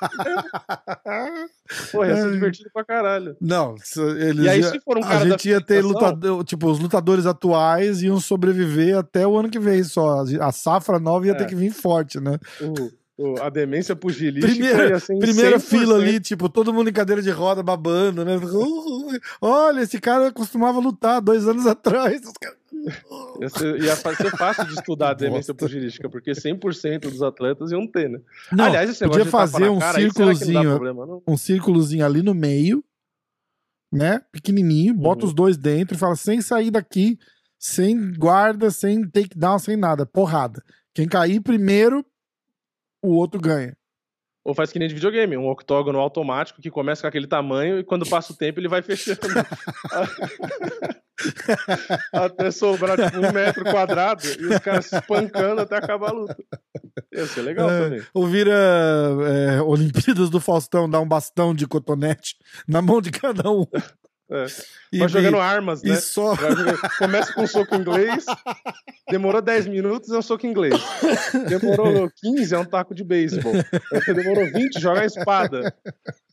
Porra, 1.91 2.09
ia 2.09 2.17
ser 2.17 2.25
Ai. 2.27 2.31
divertido 2.33 2.71
pra 2.73 2.85
caralho. 2.85 3.37
Não, 3.41 3.75
eles 4.19 4.45
E 4.45 4.49
aí, 4.49 4.61
ia- 4.61 4.71
se 4.71 4.81
for 4.81 4.97
um 4.99 5.03
a 5.05 5.07
cara 5.09 5.25
da 5.25 5.31
gente 5.31 5.49
ia 5.49 5.61
ter 5.61 5.83
lutador, 5.83 6.45
tipo, 6.45 6.71
os 6.71 6.79
lutadores 6.79 7.27
atuais 7.27 8.03
iam 8.03 8.21
sobreviver 8.21 8.97
até 8.99 9.27
o 9.27 9.37
ano 9.39 9.49
que 9.51 9.59
vem 9.59 9.83
só. 9.83 10.23
A 10.41 10.53
safra 10.53 10.99
nova 10.99 11.27
ia 11.27 11.35
ter 11.35 11.45
É. 11.45 11.47
que 11.47 11.55
vir 11.55 11.71
forte, 11.73 12.21
né? 12.21 12.39
O- 12.61 13.02
a 13.41 13.49
demência 13.49 13.95
pugilística 13.97 14.53
Primeira, 14.55 14.97
em 15.11 15.19
primeira 15.19 15.57
100%. 15.59 15.61
fila 15.61 15.97
ali, 15.97 16.21
tipo, 16.21 16.49
todo 16.49 16.73
mundo 16.73 16.91
em 16.91 16.93
cadeira 16.93 17.23
de 17.23 17.31
roda 17.31 17.63
babando, 17.63 18.25
né? 18.25 18.37
Uh, 18.37 19.19
Olha, 19.41 19.81
esse 19.81 20.01
cara 20.01 20.33
costumava 20.33 20.79
lutar 20.81 21.21
dois 21.21 21.47
anos 21.47 21.67
atrás. 21.69 22.21
Ia 23.41 23.49
ser, 23.49 24.37
fácil 24.37 24.67
de 24.67 24.75
estudar 24.75 25.11
a 25.11 25.15
demência 25.15 25.55
pugilística, 25.55 26.09
porque 26.09 26.33
100% 26.33 27.01
dos 27.01 27.23
atletas 27.23 27.71
iam 27.71 27.87
ter, 27.87 28.09
né? 28.09 28.21
Não, 28.51 28.65
Aliás, 28.65 28.91
esse 28.91 29.05
podia 29.07 29.25
fazer 29.25 29.69
um 29.69 29.79
cara, 29.79 29.99
círculozinho, 29.99 30.71
problema, 30.71 31.21
um 31.27 31.37
círculozinho 31.37 32.05
ali 32.05 32.23
no 32.23 32.35
meio, 32.35 32.83
né? 33.93 34.21
Pequenininho, 34.33 34.95
bota 34.95 35.23
Uhum. 35.25 35.29
os 35.29 35.35
dois 35.35 35.57
dentro 35.57 35.97
e 35.97 35.99
fala 35.99 36.17
sem 36.17 36.41
sair 36.41 36.71
daqui, 36.71 37.19
sem 37.59 38.15
guarda, 38.15 38.71
sem 38.71 39.07
takedown, 39.09 39.59
sem 39.59 39.77
nada, 39.77 40.05
porrada. 40.07 40.63
Quem 40.95 41.07
cair 41.07 41.41
primeiro, 41.41 42.05
o 43.03 43.15
outro 43.15 43.41
ganha. 43.41 43.77
Ou 44.45 44.55
faz 44.55 44.73
que 44.73 44.79
nem 44.79 44.89
de 44.89 44.95
videogame, 44.95 45.37
um 45.37 45.49
octógono 45.49 46.01
automático 46.01 46.61
que 46.61 46.71
começa 46.71 47.03
com 47.03 47.07
aquele 47.07 47.29
tamanho 47.29 47.79
e 47.79 47.85
quando 47.85 48.09
passa 48.09 48.33
o 48.33 48.37
tempo 48.37 48.59
ele 48.59 48.67
vai 48.69 48.83
fechando. 48.83 49.21
até 52.13 52.51
sobrar 52.51 52.97
tipo, 52.99 53.19
um 53.25 53.33
metro 53.33 53.63
quadrado 53.65 54.23
e 54.27 54.47
os 54.47 54.59
caras 54.59 54.87
se 54.87 54.97
espancando 54.97 55.61
até 55.61 55.77
acabar 55.77 56.09
a 56.11 56.13
luta. 56.13 56.37
Ia 57.13 57.27
ser 57.27 57.43
legal 57.43 57.71
É. 57.71 57.85
também. 57.85 58.03
Ou 58.13 58.27
vira 58.27 58.53
é, 59.29 59.63
Olimpíadas 59.63 60.29
do 60.31 60.41
Faustão, 60.41 60.91
dá 60.91 60.99
um 61.01 61.07
bastão 61.07 61.55
de 61.55 61.65
cotonete 61.67 62.35
na 62.67 62.83
mão 62.83 63.01
de 63.01 63.13
cada 63.13 63.49
um. 63.51 63.65
É. 64.33 64.47
E, 64.93 64.99
Vai 64.99 65.09
jogando 65.09 65.39
armas, 65.39 65.83
né? 65.83 65.97
só. 65.97 66.35
Começa 66.99 67.33
com 67.35 67.43
um 67.43 67.47
soco 67.47 67.75
inglês, 67.75 68.25
demorou 69.11 69.41
10 69.41 69.67
minutos, 69.67 70.11
é 70.11 70.19
um 70.19 70.23
soco 70.23 70.47
inglês. 70.47 70.75
Demorou 71.49 72.11
15, 72.17 72.55
é 72.55 72.59
um 72.59 72.65
taco 72.65 72.95
de 72.95 73.03
beisebol. 73.05 73.53
Demorou 74.07 74.45
20, 74.53 74.79
joga 74.81 75.01
a 75.01 75.07
espada. 75.07 75.75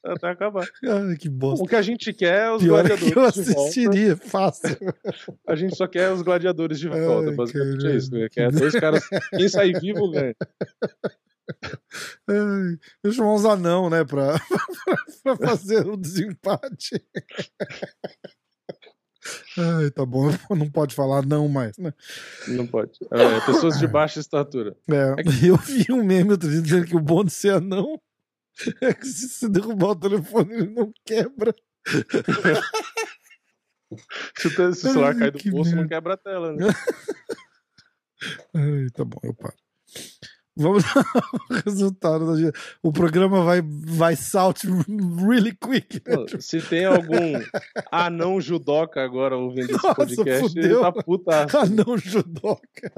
Até 0.04 0.30
acabar. 0.30 0.68
Ai, 0.86 1.16
que 1.18 1.30
bosta. 1.30 1.64
O 1.64 1.68
que 1.68 1.76
a 1.76 1.82
gente 1.82 2.14
quer 2.14 2.48
é 2.48 2.52
os 2.52 2.62
Pior 2.64 2.80
é 2.86 2.88
gladiadores 2.88 3.04
que 3.14 3.40
eu 3.40 3.44
de 3.44 3.54
volta. 3.54 3.62
assistiria, 3.70 4.18
fácil. 4.18 4.78
A 5.48 5.56
gente 5.56 5.76
só 5.76 5.88
quer 5.88 6.12
os 6.12 6.22
gladiadores 6.22 6.80
de 6.80 6.88
volta. 6.90 7.30
Ai, 7.30 7.36
basicamente 7.36 7.88
é 7.88 7.96
isso. 7.96 8.14
né? 8.14 8.28
Quer 8.32 8.52
dois 8.52 8.74
caras. 8.74 9.04
Quem 9.30 9.48
sair 9.50 9.78
vivo 9.80 10.10
ganha. 10.12 10.36
Eu 13.04 13.12
chamar 13.12 13.34
uns 13.34 13.46
anão, 13.46 13.90
né, 13.90 14.04
pra, 14.06 14.40
pra 15.24 15.36
fazer 15.38 15.88
o 15.88 15.98
desempate. 15.98 17.04
Ai, 19.58 19.92
tá 19.92 20.06
bom, 20.06 20.30
não 20.56 20.70
pode 20.70 20.96
falar 20.96 21.26
não 21.26 21.48
mais, 21.48 21.78
né? 21.78 21.94
Não 22.48 22.66
pode. 22.66 22.98
É, 23.12 23.42
pessoas 23.46 23.78
de 23.78 23.88
baixa 23.88 24.20
estatura. 24.20 24.76
É, 24.90 25.16
eu 25.46 25.58
vi 25.58 25.86
um 25.92 26.04
meme 26.04 26.32
outro 26.32 26.50
dia 26.50 26.62
dizendo 26.62 26.88
que 26.88 26.96
o 26.96 27.02
bom 27.02 27.24
de 27.24 27.32
ser 27.32 27.54
anão 27.54 28.02
é 28.82 28.94
que 28.94 29.06
se 29.06 29.30
você 29.30 29.50
derrubar 29.50 29.90
o 29.90 29.96
telefone 29.96 30.54
ele 30.54 30.70
não 30.70 30.92
quebra. 31.06 31.54
Se 34.38 34.48
o, 34.48 34.74
celular 34.74 35.14
Ai, 35.14 35.20
cair 35.20 35.32
do 35.32 35.38
que 35.40 35.52
bolso, 35.52 35.76
não 35.76 35.88
quebra 35.88 36.14
a 36.14 36.18
tela, 36.18 36.54
né? 36.54 36.68
Ai, 38.54 38.90
tá 38.94 39.04
bom, 39.04 39.20
eu 39.24 39.34
paro. 39.34 39.56
Vamos 40.60 40.84
dar 40.94 41.06
o 41.50 41.54
resultado 41.66 42.26
da. 42.36 42.52
O 42.84 42.92
programa 42.92 43.44
vai, 43.44 43.62
vai 43.64 44.16
salt 44.16 44.66
really 45.26 45.56
quick. 45.56 46.02
Né? 46.06 46.16
Pô, 46.18 46.42
Se 46.42 46.62
tem 46.62 46.84
algum 46.86 47.40
anão 47.90 48.42
judoca 48.42 49.02
agora 49.02 49.38
ouvindo 49.38 49.72
esse 49.72 49.74
Nossa, 49.84 49.96
podcast, 49.96 50.30
ele 50.60 50.70
fudeu. 50.70 50.82
tá 50.82 50.92
puta. 50.92 51.48
Ah, 51.58 51.66
não, 51.66 51.98
judoca. 51.98 52.92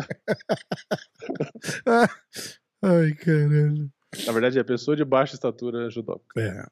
Ai, 2.81 3.13
caralho. 3.13 3.91
Na 4.25 4.31
verdade, 4.33 4.59
é 4.59 4.63
pessoa 4.63 4.97
de 4.97 5.05
baixa 5.05 5.35
estatura 5.35 5.89
judoca. 5.89 6.23
É. 6.37 6.65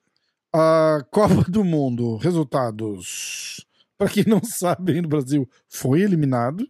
A 0.53 1.05
Copa 1.11 1.49
do 1.49 1.63
Mundo, 1.63 2.17
resultados. 2.17 3.65
Pra 3.97 4.09
quem 4.09 4.23
não 4.25 4.43
sabe, 4.43 4.99
no 5.01 5.07
Brasil 5.07 5.47
foi 5.67 6.01
eliminado 6.01 6.67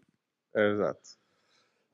É, 0.55 0.71
exato. 0.73 0.99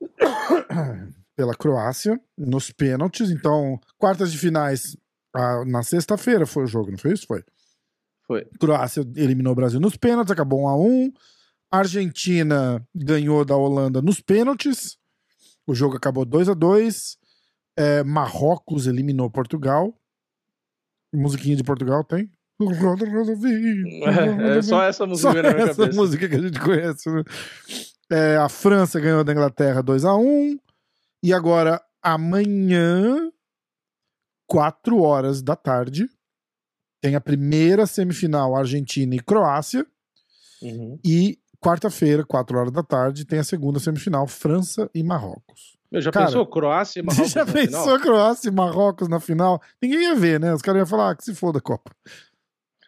pela 1.36 1.54
Croácia 1.54 2.18
nos 2.36 2.70
pênaltis. 2.72 3.30
Então, 3.30 3.78
quartas 3.98 4.32
de 4.32 4.38
finais 4.38 4.96
ah, 5.34 5.64
na 5.66 5.82
sexta-feira 5.82 6.46
foi 6.46 6.64
o 6.64 6.66
jogo, 6.66 6.90
não 6.90 6.98
foi 6.98 7.12
isso? 7.12 7.26
Foi. 7.26 7.44
Foi. 8.26 8.44
Croácia 8.58 9.06
eliminou 9.14 9.52
o 9.52 9.56
Brasil 9.56 9.78
nos 9.78 9.96
pênaltis, 9.96 10.32
acabou 10.32 10.62
1 10.64 10.68
a 10.68 10.76
1 10.76 11.12
Argentina 11.70 12.84
ganhou 12.94 13.44
da 13.44 13.56
Holanda 13.56 14.00
nos 14.00 14.20
pênaltis. 14.20 14.96
O 15.66 15.74
jogo 15.74 15.96
acabou 15.96 16.24
2 16.24 16.48
a 16.48 16.54
2 16.54 17.18
É, 17.76 18.02
Marrocos 18.02 18.86
eliminou 18.86 19.30
Portugal. 19.30 19.92
Musiquinha 21.14 21.56
de 21.56 21.62
Portugal 21.64 22.02
tem? 22.02 22.30
É, 24.02 24.58
é 24.58 24.62
só 24.62 24.82
essa 24.82 25.06
música 25.06 25.32
Só 25.74 25.84
essa 25.84 25.96
música 25.96 26.28
que 26.28 26.34
a 26.34 26.40
gente 26.40 26.58
conhece. 26.58 27.10
né? 27.10 27.22
É, 28.10 28.36
a 28.36 28.48
França 28.48 28.98
ganhou 28.98 29.22
da 29.22 29.32
Inglaterra 29.32 29.82
2 29.82 30.04
a 30.04 30.16
1 30.16 30.58
E 31.22 31.32
agora, 31.32 31.82
amanhã, 32.02 33.30
4 34.46 35.00
horas 35.00 35.42
da 35.42 35.56
tarde, 35.56 36.08
tem 37.00 37.14
a 37.14 37.20
primeira 37.20 37.86
semifinal 37.86 38.56
Argentina 38.56 39.14
e 39.14 39.20
Croácia. 39.20 39.86
Uhum. 40.62 40.98
E 41.04 41.38
quarta-feira, 41.60 42.24
4 42.24 42.58
horas 42.58 42.72
da 42.72 42.82
tarde, 42.82 43.24
tem 43.24 43.38
a 43.38 43.44
segunda 43.44 43.78
semifinal 43.78 44.26
França 44.26 44.90
e 44.94 45.02
Marrocos. 45.02 45.76
Meu, 45.90 46.00
já 46.00 46.10
Cara, 46.10 46.26
pensou 46.26 46.46
Croácia 46.46 47.00
e 47.00 47.02
Você 47.02 47.06
Marrocos 47.14 47.32
já 47.32 47.44
na 47.44 47.52
pensou 47.52 47.82
final? 47.82 48.00
Croácia 48.00 48.48
e 48.48 48.52
Marrocos 48.52 49.08
na 49.08 49.20
final? 49.20 49.62
Ninguém 49.80 50.02
ia 50.02 50.14
ver, 50.14 50.40
né? 50.40 50.54
Os 50.54 50.62
caras 50.62 50.80
iam 50.80 50.86
falar 50.86 51.10
ah, 51.10 51.16
que 51.16 51.24
se 51.24 51.34
foda 51.34 51.58
a 51.58 51.62
Copa. 51.62 51.90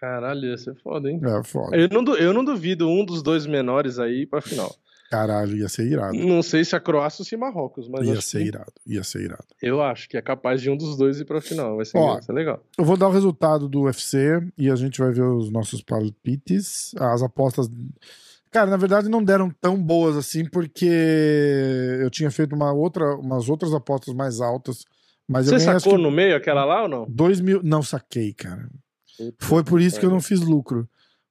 Caralho, 0.01 0.47
ia 0.47 0.57
ser 0.57 0.77
foda, 0.77 1.11
hein? 1.11 1.21
É, 1.25 1.43
foda. 1.43 1.77
Eu 1.77 1.89
não, 1.89 2.17
eu 2.17 2.33
não 2.33 2.45
duvido 2.45 2.89
um 2.89 3.05
dos 3.05 3.23
dois 3.23 3.47
menores 3.47 3.99
aí 3.99 4.27
pra 4.27 4.41
final. 4.41 4.73
Caralho, 5.11 5.57
ia 5.57 5.69
ser 5.69 5.87
irado. 5.91 6.15
Não 6.15 6.43
sei 6.43 6.65
se 6.65 6.77
a 6.77 6.81
Croácia 6.81 7.23
ou 7.23 7.27
se 7.27 7.37
Marrocos, 7.37 7.89
mas 7.89 8.07
Ia 8.07 8.21
ser 8.21 8.39
que- 8.41 8.45
irado, 8.49 8.73
ia 8.87 9.03
ser 9.03 9.23
irado. 9.23 9.47
eu 9.63 9.81
acho 9.83 10.09
que 10.09 10.17
é 10.19 10.23
capaz 10.23 10.61
de 10.61 10.69
um 10.71 10.77
dos 10.77 10.97
dois 10.99 11.19
ir 11.19 11.25
pra 11.25 11.41
final. 11.41 11.77
Vai 11.77 11.87
ser, 11.87 11.97
Ó, 11.97 12.13
vai 12.15 12.23
ser 12.23 12.33
legal. 12.33 12.63
Eu 12.77 12.85
vou 12.85 12.97
dar 12.97 13.09
o 13.09 13.13
resultado 13.13 13.69
do 13.69 13.83
UFC 13.83 14.43
e 14.59 14.71
a 14.71 14.77
gente 14.77 14.99
vai 15.01 15.11
ver 15.11 15.23
os 15.23 15.51
nossos 15.51 15.81
palpites. 15.83 16.95
As 16.99 17.23
apostas. 17.23 17.71
Cara, 18.51 18.71
na 18.71 18.77
verdade 18.77 19.09
não 19.09 19.23
deram 19.25 19.51
tão 19.61 19.83
boas 19.83 20.17
assim, 20.17 20.45
porque 20.45 20.87
eu 22.01 22.11
tinha 22.11 22.31
feito 22.31 22.55
uma 22.55 22.73
outra, 22.73 23.15
umas 23.17 23.49
outras 23.49 23.73
apostas 23.73 24.15
mais 24.15 24.41
altas. 24.41 24.85
Mas 25.27 25.47
Você 25.47 25.61
sacou 25.61 25.97
que, 25.97 26.03
no 26.03 26.11
meio 26.11 26.35
aquela 26.37 26.65
lá 26.65 26.83
ou 26.83 26.89
não? 26.89 27.07
dois 27.09 27.41
mil. 27.41 27.61
Não 27.63 27.83
saquei, 27.83 28.33
cara. 28.33 28.69
Puta 29.19 29.35
Foi 29.45 29.65
por 29.65 29.81
isso 29.81 29.99
que 30.01 30.07
eu 30.07 30.11
não 30.11 30.21
fiz 30.21 30.41
lucro. 30.41 30.89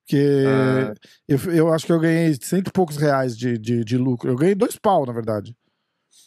Porque 0.07 0.45
Ah. 0.47 0.93
eu, 1.27 1.37
eu 1.53 1.73
acho 1.73 1.85
que 1.85 1.91
eu 1.91 1.99
ganhei 1.99 2.33
cento 2.41 2.69
e 2.69 2.71
poucos 2.71 2.95
reais 2.95 3.37
de, 3.37 3.57
de, 3.57 3.83
de 3.83 3.97
lucro. 3.97 4.31
Eu 4.31 4.37
ganhei 4.37 4.55
dois 4.55 4.77
pau, 4.77 5.05
na 5.05 5.11
verdade. 5.11 5.53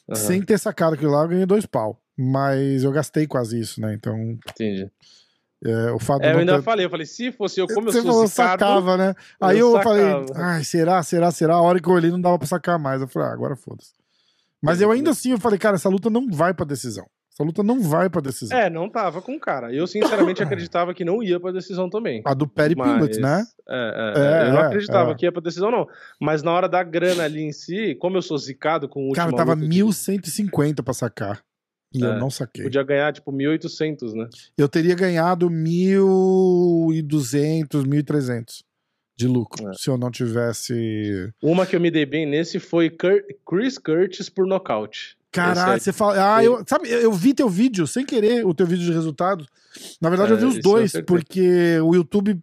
Aham, 0.06 0.16
Sem 0.20 0.42
ter 0.42 0.58
sacado 0.58 0.94
aquilo 0.94 1.12
lá, 1.12 1.22
eu 1.22 1.28
ganhei 1.28 1.46
dois 1.46 1.64
pau. 1.64 1.98
Mas 2.18 2.82
eu 2.84 2.92
gastei 2.92 3.26
quase 3.26 3.58
isso, 3.58 3.80
né? 3.80 3.94
Então, 3.94 4.14
Entendi. 4.50 4.90
é, 5.64 5.90
o 5.92 5.98
fato 5.98 6.22
É, 6.22 6.34
eu 6.34 6.38
ainda 6.38 6.56
ter... 6.56 6.62
falei, 6.62 6.84
eu 6.84 6.90
falei, 6.90 7.06
se 7.06 7.32
fosse 7.32 7.58
eu, 7.58 7.66
como 7.66 7.88
eu 7.88 7.92
Você 7.92 8.02
sou 8.02 8.10
falou 8.12 8.26
zicado, 8.26 8.50
sacava, 8.64 8.96
né? 8.98 9.14
Aí 9.40 9.58
eu, 9.58 9.74
eu 9.74 9.82
falei, 9.82 10.04
ai, 10.34 10.62
será, 10.62 11.02
será, 11.02 11.30
será? 11.30 11.54
A 11.54 11.62
hora 11.62 11.80
que 11.80 11.88
eu 11.88 11.94
olhei 11.94 12.10
não 12.10 12.20
dava 12.20 12.38
pra 12.38 12.46
sacar 12.46 12.78
mais. 12.78 13.00
Eu 13.00 13.08
falei, 13.08 13.28
ah, 13.28 13.32
agora 13.32 13.56
foda-se. 13.56 13.92
Mas 14.60 14.82
eu 14.82 14.90
ainda 14.90 15.12
assim, 15.12 15.30
eu 15.30 15.40
falei, 15.40 15.58
cara, 15.58 15.76
essa 15.76 15.88
luta 15.88 16.10
não 16.10 16.28
vai 16.30 16.52
pra 16.52 16.66
decisão. 16.66 17.06
Essa 17.32 17.44
luta 17.44 17.62
não 17.62 17.80
vai 17.80 18.10
pra 18.10 18.20
decisão. 18.20 18.58
É, 18.58 18.68
não 18.68 18.88
tava 18.88 19.22
com 19.22 19.38
cara. 19.38 19.72
Eu, 19.72 19.86
sinceramente, 19.86 20.42
acreditava 20.68 20.92
que 20.92 21.04
não 21.04 21.22
ia 21.22 21.38
pra 21.38 21.52
decisão 21.52 21.88
também. 21.88 22.22
A 22.24 22.34
do 22.34 22.46
Perry 22.46 22.74
Mas- 22.76 22.90
Pimblett, 22.92 23.20
né? 23.20 23.44
É, 23.68 24.14
É, 24.16 24.20
é, 24.46 24.48
eu 24.48 24.52
não 24.52 24.60
é, 24.62 24.66
acreditava 24.66 25.12
é. 25.12 25.14
que 25.14 25.24
ia 25.24 25.32
pra 25.32 25.40
decisão, 25.40 25.70
não. 25.70 25.86
Mas 26.20 26.42
na 26.42 26.52
hora 26.52 26.68
da 26.68 26.82
grana 26.82 27.22
ali 27.24 27.42
em 27.42 27.52
si, 27.52 27.94
como 28.00 28.16
eu 28.16 28.22
sou 28.22 28.36
zicado 28.36 28.88
com 28.88 29.00
o 29.00 29.06
último. 29.08 29.24
Cara, 29.24 29.36
tava 29.36 29.56
1.150 29.56 30.82
pra 30.82 30.92
sacar. 30.92 31.40
E 31.94 32.00
eu 32.00 32.12
É, 32.12 32.18
não 32.18 32.30
saquei. 32.30 32.62
Podia 32.64 32.82
ganhar, 32.84 33.12
tipo, 33.12 33.32
1.800, 33.32 34.12
né? 34.14 34.28
Eu 34.56 34.68
teria 34.68 34.94
ganhado 34.94 35.48
1.200, 35.50 37.84
1.300 37.84 38.62
de 39.16 39.26
lucro 39.26 39.68
É. 39.68 39.72
se 39.74 39.88
eu 39.90 39.98
não 39.98 40.10
tivesse. 40.10 41.30
Uma 41.42 41.66
que 41.66 41.76
eu 41.76 41.80
me 41.80 41.90
dei 41.90 42.06
bem 42.06 42.26
nesse 42.26 42.58
foi 42.58 42.90
Cur- 42.90 43.22
Chris 43.46 43.78
Curtis 43.78 44.28
por 44.28 44.46
nocaute. 44.46 45.16
Caralho, 45.32 45.76
Esse 45.76 45.84
você 45.84 45.92
fala. 45.92 46.36
Ah, 46.36 46.44
eu, 46.44 46.62
sabe, 46.66 46.88
eu 46.90 47.12
vi 47.12 47.32
teu 47.34 47.48
vídeo 47.48 47.86
sem 47.86 48.04
querer, 48.04 48.44
o 48.44 48.52
teu 48.52 48.66
vídeo 48.66 48.84
de 48.84 48.92
resultados. 48.92 49.46
Na 50.00 50.08
verdade, 50.10 50.32
É, 50.32 50.34
eu 50.34 50.38
vi 50.38 50.44
os 50.46 50.56
isso 50.56 50.58
eu 50.58 50.62
dois, 50.72 50.92
porque 51.06 51.78
o 51.80 51.94
YouTube 51.94 52.40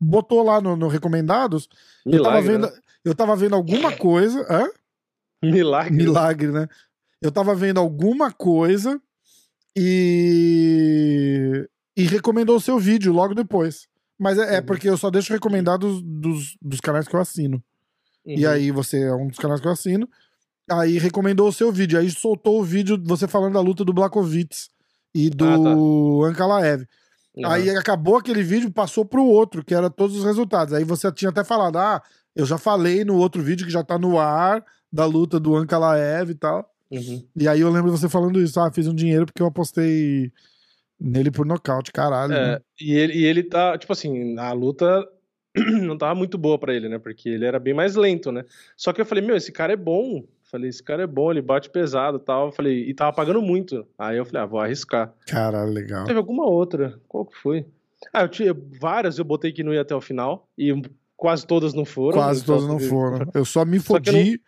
botou 0.00 0.42
lá 0.42 0.60
no, 0.60 0.74
no 0.76 0.88
recomendados. 0.88 1.68
eu 2.04 2.22
tava 2.22 2.40
Milagre. 2.40 2.52
vendo, 2.52 2.66
né? 2.66 2.78
eu 3.04 3.14
tava 3.14 3.36
vendo 3.36 3.54
alguma 3.54 3.92
coisa. 3.92 4.44
Hã? 4.50 4.68
Milagre. 5.42 5.96
Milagre, 5.96 6.48
né? 6.50 6.66
Eu 7.22 7.30
tava 7.30 7.54
vendo 7.54 7.78
alguma 7.78 8.32
coisa 8.32 9.00
e. 9.76 11.68
E 11.96 12.02
recomendou 12.04 12.56
o 12.56 12.60
seu 12.60 12.78
vídeo 12.78 13.12
logo 13.12 13.34
depois. 13.34 13.86
Mas 14.18 14.38
é, 14.38 14.56
é 14.56 14.58
Uhum. 14.60 14.66
porque 14.66 14.88
eu 14.88 14.96
só 14.96 15.10
deixo 15.10 15.32
recomendados 15.32 16.02
dos, 16.02 16.56
dos 16.60 16.80
canais 16.80 17.06
que 17.06 17.14
eu 17.14 17.20
assino. 17.20 17.62
E 18.26 18.44
Uhum. 18.44 18.52
aí 18.52 18.70
você 18.70 19.02
é 19.02 19.12
um 19.14 19.28
dos 19.28 19.38
canais 19.38 19.60
que 19.60 19.66
eu 19.68 19.72
assino. 19.72 20.08
Aí 20.70 20.98
recomendou 20.98 21.48
o 21.48 21.52
seu 21.52 21.70
vídeo. 21.70 21.98
Aí 21.98 22.10
soltou 22.10 22.60
o 22.60 22.64
vídeo 22.64 23.00
você 23.04 23.28
falando 23.28 23.54
da 23.54 23.60
luta 23.60 23.84
do 23.84 23.92
Blakovitz 23.92 24.70
e 25.14 25.30
do 25.30 25.44
Ah, 26.24 26.28
Ankalaev. 26.28 26.84
Uhum. 27.36 27.46
Aí 27.46 27.68
acabou 27.70 28.16
aquele 28.16 28.42
vídeo, 28.42 28.72
passou 28.72 29.04
pro 29.04 29.24
outro, 29.24 29.64
que 29.64 29.74
era 29.74 29.90
todos 29.90 30.16
os 30.16 30.24
resultados. 30.24 30.72
Aí 30.72 30.84
você 30.84 31.10
tinha 31.12 31.30
até 31.30 31.42
falado, 31.42 31.78
ah, 31.78 32.02
eu 32.34 32.46
já 32.46 32.56
falei 32.56 33.04
no 33.04 33.16
outro 33.16 33.42
vídeo 33.42 33.66
que 33.66 33.72
já 33.72 33.82
tá 33.82 33.98
no 33.98 34.18
ar, 34.18 34.64
da 34.92 35.04
luta 35.04 35.40
do 35.40 35.56
Ankalaev 35.56 36.30
e 36.30 36.34
tal. 36.34 36.70
Uhum. 36.90 37.26
E 37.36 37.48
aí 37.48 37.60
eu 37.60 37.70
lembro 37.70 37.90
você 37.90 38.08
falando 38.08 38.40
isso, 38.40 38.60
ah, 38.60 38.70
fiz 38.72 38.86
um 38.86 38.94
dinheiro 38.94 39.26
porque 39.26 39.42
eu 39.42 39.46
apostei 39.46 40.32
nele 41.00 41.30
por 41.30 41.44
nocaute, 41.44 41.92
caralho. 41.92 42.32
É, 42.32 42.52
né? 42.52 42.60
e, 42.80 42.94
ele, 42.94 43.12
e 43.14 43.24
ele 43.24 43.42
tá, 43.42 43.76
tipo 43.76 43.92
assim, 43.92 44.38
a 44.38 44.52
luta 44.52 45.04
não 45.82 45.98
tava 45.98 46.14
muito 46.14 46.38
boa 46.38 46.58
pra 46.58 46.74
ele, 46.74 46.88
né? 46.88 46.98
Porque 46.98 47.28
ele 47.28 47.44
era 47.44 47.58
bem 47.58 47.74
mais 47.74 47.96
lento, 47.96 48.30
né? 48.30 48.44
Só 48.76 48.92
que 48.92 49.00
eu 49.00 49.06
falei, 49.06 49.24
meu, 49.24 49.36
esse 49.36 49.52
cara 49.52 49.72
é 49.72 49.76
bom. 49.76 50.24
Falei, 50.54 50.70
esse 50.70 50.80
cara 50.80 51.02
é 51.02 51.06
bom, 51.06 51.32
ele 51.32 51.42
bate 51.42 51.68
pesado 51.68 52.18
e 52.18 52.20
tal. 52.20 52.52
Falei, 52.52 52.88
e 52.88 52.94
tava 52.94 53.12
pagando 53.12 53.42
muito. 53.42 53.84
Aí 53.98 54.18
eu 54.18 54.24
falei, 54.24 54.40
ah, 54.40 54.46
vou 54.46 54.60
arriscar. 54.60 55.12
Caralho, 55.26 55.72
legal. 55.72 56.04
Teve 56.04 56.16
alguma 56.16 56.46
outra. 56.46 56.96
Qual 57.08 57.26
que 57.26 57.36
foi? 57.36 57.66
Ah, 58.12 58.22
eu 58.22 58.28
tinha 58.28 58.56
várias, 58.80 59.18
eu 59.18 59.24
botei 59.24 59.50
que 59.50 59.64
não 59.64 59.74
ia 59.74 59.80
até 59.80 59.96
o 59.96 60.00
final. 60.00 60.48
E 60.56 60.72
quase 61.16 61.44
todas 61.44 61.74
não 61.74 61.84
foram. 61.84 62.18
Quase 62.18 62.44
todos 62.44 62.68
não 62.68 62.78
foram. 62.78 63.28
Eu 63.34 63.44
só 63.44 63.64
me 63.64 63.80
Só 63.80 63.98
que 63.98 64.10
eu 64.10 64.14
fodi 64.14 64.40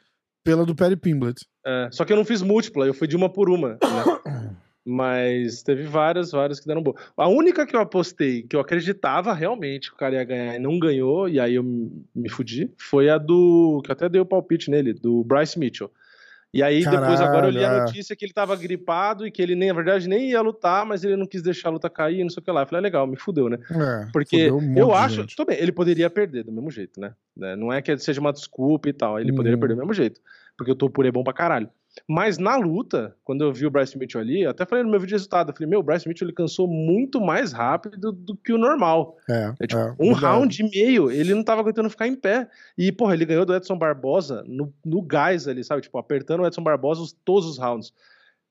pela 0.45 0.65
do 0.65 0.77
Perry 0.77 0.95
Pimblett. 0.95 1.45
É, 1.67 1.89
só 1.91 2.05
que 2.05 2.13
eu 2.13 2.17
não 2.17 2.25
fiz 2.25 2.41
múltipla, 2.41 2.87
eu 2.87 2.95
fui 2.95 3.09
de 3.09 3.17
uma 3.17 3.29
por 3.29 3.51
uma, 3.51 3.71
né? 3.71 3.79
Mas 4.89 5.65
teve 5.65 5.83
várias, 5.83 6.31
várias 6.31 6.61
que 6.61 6.67
deram 6.67 6.81
boa. 6.81 6.95
A 7.17 7.29
única 7.29 7.67
que 7.67 7.75
eu 7.75 7.81
apostei, 7.81 8.43
que 8.45 8.55
eu 8.55 8.61
acreditava 8.61 9.33
realmente 9.35 9.89
que 9.91 9.97
o 9.97 9.99
cara 9.99 10.15
ia 10.15 10.23
ganhar 10.25 10.55
e 10.55 10.59
não 10.61 10.79
ganhou, 10.79 11.29
e 11.29 11.41
aí 11.41 11.57
eu 11.57 11.65
me 11.65 12.29
fudi, 12.29 12.71
foi 12.79 13.11
a 13.11 13.19
do. 13.19 13.81
que 13.85 13.91
eu 13.91 13.93
até 13.95 14.09
dei 14.09 14.21
o 14.21 14.27
palpite 14.27 14.71
nele, 14.71 14.93
do 14.93 15.25
Bryce 15.25 15.59
Mitchell. 15.59 15.91
E 16.55 16.63
aí 16.63 16.85
depois 16.85 17.21
agora 17.21 17.49
eu 17.49 17.51
li 17.51 17.59
a 17.59 17.63
Caralho, 17.63 17.83
é. 17.83 17.85
notícia 17.87 18.17
que 18.17 18.25
ele 18.25 18.33
tava 18.33 18.57
gripado 18.57 19.27
e 19.27 19.31
que 19.31 19.43
ele 19.43 19.55
nem, 19.57 19.69
na 19.69 19.75
verdade, 19.75 20.09
nem 20.09 20.31
ia 20.31 20.41
lutar, 20.41 20.87
mas 20.87 21.03
ele 21.05 21.17
não 21.17 21.27
quis 21.27 21.43
deixar 21.43 21.69
a 21.69 21.73
luta 21.73 21.91
cair, 21.91 22.23
não 22.23 22.31
sei 22.31 22.41
o 22.41 22.45
que 22.45 22.51
lá. 22.51 22.63
Eu 22.63 22.67
falei, 22.67 22.79
ah, 22.79 22.83
legal, 22.83 23.07
me 23.07 23.17
fudeu, 23.17 23.51
né? 23.51 23.59
É, 23.69 24.07
Porque 24.13 24.49
fudeu 24.49 24.57
um 24.57 24.79
eu 24.79 24.95
acho, 24.95 25.17
gente. 25.17 25.37
tudo 25.37 25.49
bem, 25.49 25.59
ele 25.61 25.73
poderia 25.73 26.09
perder 26.09 26.45
do 26.45 26.53
mesmo 26.53 26.71
jeito, 26.71 26.99
né? 27.01 27.13
Né, 27.37 27.57
Não 27.57 27.71
é 27.73 27.83
que 27.83 27.99
seja 27.99 28.21
uma 28.21 28.33
desculpa 28.33 28.89
e 28.89 28.93
tal, 28.93 29.19
ele 29.21 29.33
poderia 29.35 29.57
Uhum. 29.57 29.61
perder 29.61 29.75
do 29.75 29.79
mesmo 29.81 29.93
jeito, 29.93 30.21
porque 30.57 30.71
o 30.73 30.77
Topur 30.77 31.05
é 31.05 31.11
bom 31.11 31.25
pra 31.25 31.33
caralho. 31.35 31.69
Mas 32.09 32.37
na 32.39 32.57
luta, 32.57 33.17
quando 33.25 33.43
eu 33.43 33.53
vi 33.53 33.67
o 33.67 33.71
Bryce 33.71 33.97
Mitchell 33.99 34.21
ali, 34.21 34.45
até 34.47 34.67
falei 34.67 34.85
no 34.85 34.91
meu 34.91 35.01
vídeo 35.01 35.11
de 35.11 35.15
resultado, 35.15 35.51
eu 35.51 35.55
falei, 35.55 35.69
meu, 35.69 35.81
o 35.81 35.83
Bryce 35.83 36.07
Mitchell 36.07 36.27
ele 36.27 36.35
cansou 36.35 36.69
muito 36.69 37.21
mais 37.21 37.53
rápido 37.53 38.13
do 38.13 38.37
que 38.37 38.53
o 38.53 38.59
normal. 38.59 39.17
É, 39.29 39.55
É, 39.61 39.67
tipo, 39.67 39.81
é, 39.81 39.91
um 39.99 40.13
verdade. 40.13 40.21
round 40.25 40.63
e 40.63 40.71
meio, 40.71 41.11
ele 41.11 41.35
não 41.35 41.43
tava 41.43 41.61
aguentando 41.63 41.89
ficar 41.91 42.07
em 42.07 42.15
pé. 42.15 42.49
E, 42.77 42.93
porra, 42.93 43.15
ele 43.15 43.25
ganhou 43.25 43.45
do 43.47 43.55
Edson 43.55 43.79
Barbosa 43.79 44.45
no, 44.47 44.73
no 44.85 45.01
gás 45.01 45.49
ali, 45.49 45.65
sabe? 45.65 45.83
Tipo, 45.83 45.99
apertando 45.99 46.41
o 46.43 46.47
Edson 46.47 46.63
Barbosa 46.63 47.01
os- 47.03 47.13
todos 47.25 47.49
os 47.49 47.59
rounds. 47.59 47.93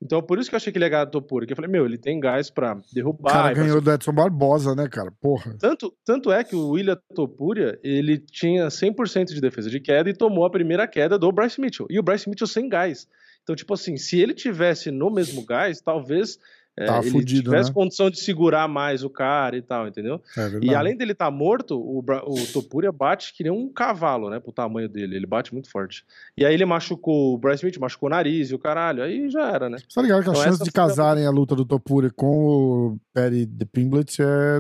Então, 0.02 0.22
por 0.22 0.38
isso 0.38 0.50
que 0.50 0.56
eu 0.56 0.58
achei 0.58 0.74
que 0.74 0.78
ele 0.78 0.86
ia 0.86 0.90
ganhar 0.90 1.06
do 1.06 1.12
Topura, 1.12 1.46
que 1.46 1.54
eu 1.54 1.56
falei, 1.56 1.72
meu, 1.72 1.86
ele 1.86 1.98
tem 1.98 2.20
gás 2.20 2.50
pra 2.50 2.76
O 2.76 2.82
derrubar. 2.94 3.32
cara 3.32 3.52
e 3.52 3.54
pra 3.56 3.64
ganhou 3.64 3.80
do 3.80 3.92
Edson 3.94 4.12
Barbosa, 4.12 4.76
né, 4.76 4.90
cara? 4.90 5.10
Porra. 5.22 5.56
tanto, 5.58 5.94
tanto 6.04 6.32
é 6.32 6.44
que 6.44 6.54
o 6.56 6.72
William 6.72 6.98
Topuria, 7.16 7.80
ele 7.82 8.18
tinha 8.18 8.68
100% 8.70 9.34
de 9.34 9.40
defesa 9.40 9.70
de 9.70 9.80
queda 9.80 10.10
e 10.10 10.14
tomou 10.14 10.46
a 10.46 10.50
primeira 10.50 10.86
queda 10.86 11.18
do 11.18 11.32
Bryce 11.32 11.62
Mitchell. 11.62 11.88
E 11.90 11.98
o 11.98 12.04
Bryce 12.04 12.30
Mitchell 12.30 12.46
sem 12.48 12.68
gás. 12.68 13.08
Então, 13.46 13.56
tipo 13.56 13.74
assim, 13.76 13.96
se 13.96 14.20
ele 14.20 14.34
tivesse 14.34 14.90
no 14.90 15.12
mesmo 15.12 15.46
gás, 15.46 15.80
talvez 15.80 16.40
é, 16.76 16.90
ele 16.98 17.12
fudido, 17.12 17.44
tivesse 17.44 17.70
né? 17.70 17.74
condição 17.76 18.10
de 18.10 18.20
segurar 18.20 18.68
mais 18.68 19.04
o 19.04 19.10
cara 19.10 19.56
e 19.56 19.62
tal, 19.62 19.88
entendeu? 19.88 20.20
É. 20.36 20.66
E 20.66 20.74
além 20.74 20.98
dele 20.98 21.12
estar 21.12 21.30
morto, 21.30 21.80
o, 21.80 22.00
o 22.00 22.48
Topuria 22.52 22.92
bate 22.92 23.34
que 23.34 23.44
nem 23.44 23.52
um 23.52 23.72
cavalo, 23.72 24.32
né? 24.32 24.40
Pro 24.40 24.52
tamanho 24.52 24.90
dele. 24.90 25.16
Ele 25.16 25.28
bate 25.28 25.54
muito 25.54 25.70
forte. 25.70 26.04
E 26.36 26.44
aí 26.44 26.54
ele 26.56 26.66
machucou 26.66 27.36
o 27.36 27.38
Bryce 27.38 27.58
Smith, 27.66 27.78
machucou 27.80 28.08
o 28.08 28.10
nariz 28.10 28.50
e 28.50 28.56
o 28.56 28.60
caralho. 28.60 29.04
Aí 29.04 29.30
já 29.30 29.48
era, 29.52 29.70
né? 29.70 29.78
Você 29.78 29.86
tá 29.96 30.02
ligado 30.02 30.24
que 30.24 30.30
a 30.30 30.32
Então, 30.32 30.44
chance 30.44 30.56
essa 30.56 30.64
de 30.64 30.70
a- 30.72 30.74
casarem 30.74 31.26
a 31.26 31.30
luta 31.32 31.56
do 31.56 31.64
Topuri 31.64 32.10
com 32.10 32.36
o 32.48 33.00
Perry 33.14 33.46
de 33.46 33.64
Pimblett 33.66 34.22
é... 34.22 34.60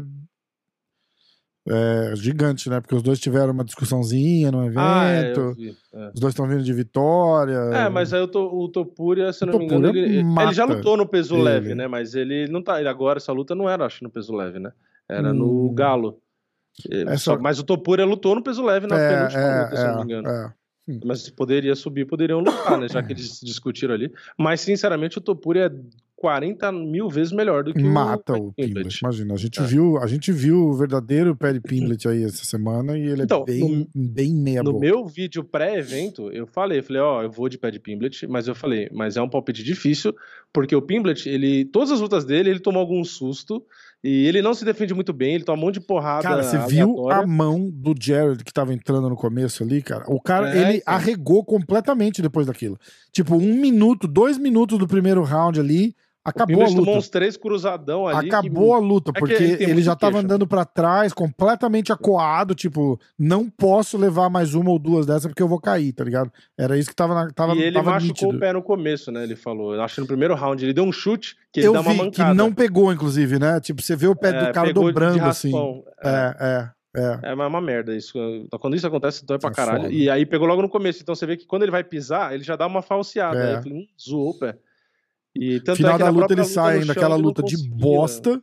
é 1.67 2.15
gigante, 2.15 2.69
né? 2.69 2.79
Porque 2.79 2.95
os 2.95 3.01
dois 3.03 3.19
tiveram 3.19 3.51
uma 3.51 3.63
discussãozinha 3.63 4.51
no 4.51 4.59
Ah, 4.77 5.05
é, 5.09 5.31
evento. 5.31 5.53
vi. 5.55 5.75
É. 5.93 6.07
Os 6.13 6.19
dois 6.19 6.31
estão 6.33 6.47
vindo 6.47 6.63
de 6.63 6.73
vitória. 6.73 7.53
É, 7.73 7.89
mas 7.89 8.13
aí 8.13 8.21
o, 8.21 8.27
To- 8.27 8.55
o 8.55 8.69
Topuria, 8.69 9.31
se 9.33 9.43
eu 9.43 9.49
O 9.49 9.51
não 9.51 9.59
me 9.59 9.65
engano, 9.65 9.81
Topuria 9.87 10.03
ele, 10.05 10.19
ele 10.19 10.53
já 10.53 10.65
lutou 10.65 10.95
no 10.97 11.07
peso 11.07 11.35
ele. 11.35 11.43
leve, 11.43 11.75
né? 11.75 11.87
Mas 11.87 12.13
ele 12.15 12.47
não 12.47 12.61
tá. 12.61 12.79
ele 12.79 12.87
Agora 12.89 13.17
essa 13.17 13.31
luta 13.31 13.55
não 13.55 13.69
era, 13.69 13.85
acho, 13.85 14.03
no 14.03 14.09
peso 14.09 14.35
leve, 14.35 14.59
né? 14.59 14.71
Era 15.09 15.33
no 15.33 15.69
Hum. 15.69 15.73
Galo. 15.73 16.19
Ele- 16.89 17.09
Essa- 17.09 17.17
só- 17.35 17.39
mas 17.39 17.57
o 17.59 17.63
Topuria 17.63 18.05
lutou 18.05 18.35
no 18.35 18.43
peso 18.43 18.63
leve 18.63 18.85
na 18.85 18.97
é, 18.99 19.09
penúltima 19.15 19.63
luta, 19.63 19.75
se 19.75 19.81
eu 19.85 19.91
não 19.93 20.05
me 20.05 20.13
é, 20.13 20.17
engano. 20.19 20.27
é, 20.27 20.53
é. 20.91 20.99
Mas 21.03 21.29
poderia 21.31 21.73
subir, 21.75 22.05
poderiam 22.05 22.39
lutar, 22.41 22.77
né? 22.79 22.87
Já 22.87 23.01
que 23.01 23.11
eles 23.13 23.39
discutiram 23.41 23.93
ali. 23.95 24.11
Mas, 24.37 24.61
sinceramente, 24.61 25.17
o 25.17 25.21
Topuria 25.21 25.65
é 25.65 25.71
40 26.25 26.71
mil 26.71 27.07
vezes 27.07 27.31
melhor 27.31 27.63
do 27.63 27.71
que 27.71 27.83
Mata 27.83 28.33
o 28.33 28.47
o. 28.47 28.53
Imagina, 28.57 29.35
a 29.35 29.37
gente, 29.37 29.59
É. 29.59 29.63
viu, 29.63 29.97
a 29.99 30.07
gente 30.07 30.31
viu 30.31 30.57
o 30.69 30.73
verdadeiro 30.73 31.35
Perry 31.35 31.59
Pimblett 31.61 32.07
aí 32.07 32.23
essa 32.23 32.43
semana 32.43 32.97
e 32.97 33.03
ele 33.05 33.23
Então, 33.23 33.43
é 33.43 33.51
bem, 33.51 33.87
bem 33.95 34.33
meia 34.33 34.63
No 34.63 34.73
boca. 34.73 34.85
meu 34.85 35.05
vídeo 35.05 35.43
pré-evento, 35.43 36.31
eu 36.31 36.47
falei, 36.47 36.81
falei, 36.81 37.01
ó, 37.01 37.21
eu 37.21 37.29
vou 37.29 37.47
de 37.47 37.59
pé 37.59 37.69
de 37.69 37.79
Pimblet, 37.79 38.25
mas 38.27 38.47
eu 38.47 38.55
falei, 38.55 38.89
mas 38.91 39.17
é 39.17 39.21
um 39.21 39.29
palpite 39.29 39.63
difícil, 39.63 40.15
porque 40.51 40.75
o 40.75 40.81
Pimblet, 40.81 41.29
ele, 41.29 41.65
todas 41.65 41.91
as 41.91 42.01
lutas 42.01 42.25
dele, 42.25 42.49
ele 42.49 42.59
tomou 42.59 42.79
algum 42.81 43.03
susto, 43.03 43.63
e 44.03 44.25
ele 44.27 44.41
não 44.41 44.53
se 44.53 44.63
defende 44.65 44.93
muito 44.93 45.13
bem, 45.13 45.35
ele 45.35 45.43
toma 45.43 45.57
um 45.57 45.65
monte 45.65 45.75
de 45.75 45.81
porrada 45.81 46.23
Cara, 46.23 46.43
você 46.43 46.57
viu 46.67 47.09
a 47.09 47.25
mão 47.25 47.69
do 47.71 47.93
Jared 47.99 48.43
que 48.43 48.53
tava 48.53 48.73
entrando 48.73 49.09
no 49.09 49.15
começo 49.15 49.63
ali, 49.63 49.81
cara? 49.81 50.05
O 50.07 50.19
cara, 50.21 50.55
É, 50.55 50.61
ele 50.61 50.77
então. 50.77 50.93
arregou 50.93 51.43
completamente 51.43 52.21
depois 52.21 52.45
daquilo. 52.47 52.77
Tipo, 53.11 53.35
um 53.35 53.53
minuto, 53.59 54.07
dois 54.07 54.37
minutos 54.37 54.77
do 54.77 54.87
primeiro 54.87 55.23
round 55.23 55.59
ali, 55.59 55.95
acabou 56.25 56.63
a 56.63 56.65
tomou 56.65 56.79
luta. 56.85 56.97
uns 56.97 57.07
três 57.09 57.37
cruzadão 57.37 58.07
ali. 58.07 58.27
que- 58.29 58.35
Acabou 58.35 58.73
a 58.73 58.79
luta, 58.79 59.13
que 59.13 59.19
porque 59.19 59.33
ele 59.35 59.55
tem 59.57 59.63
ele 59.67 59.73
muito 59.75 59.85
já 59.85 59.95
tava 59.95 60.13
queixo. 60.13 60.25
andando 60.25 60.47
pra 60.47 60.65
trás, 60.65 61.13
completamente 61.13 61.91
acuado, 61.91 62.55
tipo, 62.55 62.99
não 63.17 63.49
posso 63.49 63.97
levar 63.97 64.29
mais 64.29 64.53
uma 64.55 64.71
ou 64.71 64.79
duas 64.79 65.05
dessas 65.05 65.27
porque 65.27 65.43
eu 65.43 65.47
vou 65.47 65.59
cair, 65.61 65.93
tá 65.93 66.03
ligado? 66.03 66.31
Era 66.57 66.77
isso 66.77 66.89
que 66.89 66.95
tava 66.95 67.13
na, 67.13 67.29
tava, 67.31 67.53
e 67.55 67.61
ele 67.61 67.71
tava 67.73 67.91
machucou 67.91 68.09
nítido. 68.13 68.37
o 68.37 68.39
pé 68.39 68.51
no 68.53 68.61
começo, 68.63 69.11
né? 69.11 69.23
Ele 69.23 69.35
falou. 69.35 69.73
Eu 69.75 69.81
acho 69.81 69.95
que 69.95 70.01
no 70.01 70.07
primeiro 70.07 70.33
round 70.35 70.63
ele 70.63 70.73
deu 70.73 70.83
um 70.83 70.91
chute 70.91 71.35
que 71.53 71.59
ele 71.59 71.67
Eu 71.67 71.73
dá 71.73 71.81
uma 71.81 71.91
vi 71.91 71.97
mancada. 71.97 72.31
que 72.31 72.37
não 72.37 72.51
pegou, 72.53 72.91
inclusive, 72.91 73.37
né? 73.39 73.59
Tipo, 73.59 73.81
você 73.81 73.95
vê 73.95 74.07
o 74.07 74.15
pé 74.15 74.29
É, 74.29 74.45
do 74.47 74.53
cara 74.53 74.73
dobrando, 74.73 75.23
assim. 75.25 75.51
raspão. 75.51 75.83
É, 76.03 76.35
é, 76.39 76.69
é. 77.01 77.19
É 77.23 77.33
uma 77.33 77.47
uma 77.47 77.61
merda 77.61 77.95
isso. 77.95 78.13
Quando 78.59 78.75
isso 78.75 78.87
acontece, 78.87 79.25
dói 79.25 79.37
pra 79.37 79.49
É 79.49 79.53
caralho. 79.53 79.81
foda. 79.83 79.93
E 79.93 80.09
aí 80.09 80.25
pegou 80.25 80.47
logo 80.47 80.61
no 80.61 80.69
começo. 80.69 81.01
Então 81.01 81.13
você 81.13 81.25
vê 81.25 81.35
que 81.37 81.45
quando 81.45 81.63
ele 81.63 81.71
vai 81.71 81.83
pisar, 81.83 82.33
ele 82.33 82.43
já 82.43 82.55
dá 82.55 82.65
uma 82.65 82.81
falseada. 82.81 83.37
É. 83.37 83.57
Aí 83.57 83.71
hum, 83.71 83.85
zoou 84.01 84.29
o 84.31 84.39
pé. 84.39 84.55
E 85.35 85.59
tanto 85.59 85.77
Final 85.77 85.95
é 85.95 85.97
da 85.99 86.09
luta 86.09 86.33
ele 86.33 86.45
sai 86.45 86.75
no 86.75 86.81
ainda, 86.81 86.85
chão, 86.85 86.91
aquela 86.93 87.15
ele 87.15 87.21
não 87.23 87.27
luta 87.29 87.43
de 87.43 87.69
bosta. 87.69 88.41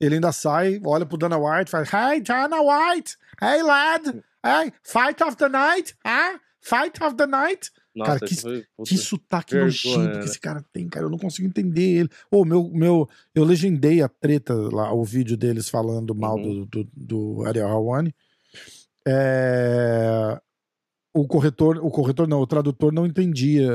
Ele 0.00 0.16
ainda 0.16 0.32
sai, 0.32 0.80
olha 0.84 1.06
pro 1.06 1.16
Dana 1.16 1.38
White, 1.38 1.70
faz 1.70 1.88
Hey, 1.92 2.20
Dana 2.20 2.56
White! 2.60 3.16
Hey, 3.40 3.62
lad! 3.62 4.08
Hey, 4.44 4.72
fight 4.82 5.22
of 5.22 5.36
the 5.36 5.48
night! 5.48 5.94
Ah? 6.04 6.40
Fight 6.60 7.00
of 7.02 7.14
the 7.16 7.26
night! 7.26 7.70
Nossa, 7.94 8.12
Cara, 8.18 8.26
que- 8.26 8.34
foi. 8.40 8.64
Que 8.86 8.96
sotaque 8.96 9.52
vergonha, 9.54 9.66
nojento 9.98 10.10
que 10.12 10.18
né? 10.18 10.24
esse 10.24 10.40
cara 10.40 10.64
tem, 10.72 10.88
cara. 10.88 11.04
Eu 11.06 11.10
não 11.10 11.18
consigo 11.18 11.46
entender 11.46 11.82
ele. 11.98 12.08
Ô, 12.30 12.44
meu, 12.44 12.68
meu, 12.72 13.08
eu 13.34 13.44
legendei 13.44 14.00
a 14.02 14.08
treta 14.08 14.54
lá, 14.54 14.92
o 14.92 15.04
vídeo 15.04 15.36
deles 15.36 15.68
falando 15.68 16.14
mal 16.14 16.36
Uhum. 16.36 16.64
do, 16.64 16.84
do, 16.84 16.90
do 16.96 17.44
Ariel 17.46 17.68
Hawani. 17.68 18.12
É, 19.06 20.40
O 21.14 21.26
corretor, 21.28 21.78
o 21.84 21.90
corretor 21.90 22.26
não, 22.26 22.40
o 22.40 22.46
tradutor 22.46 22.92
não 22.92 23.04
entendia 23.04 23.70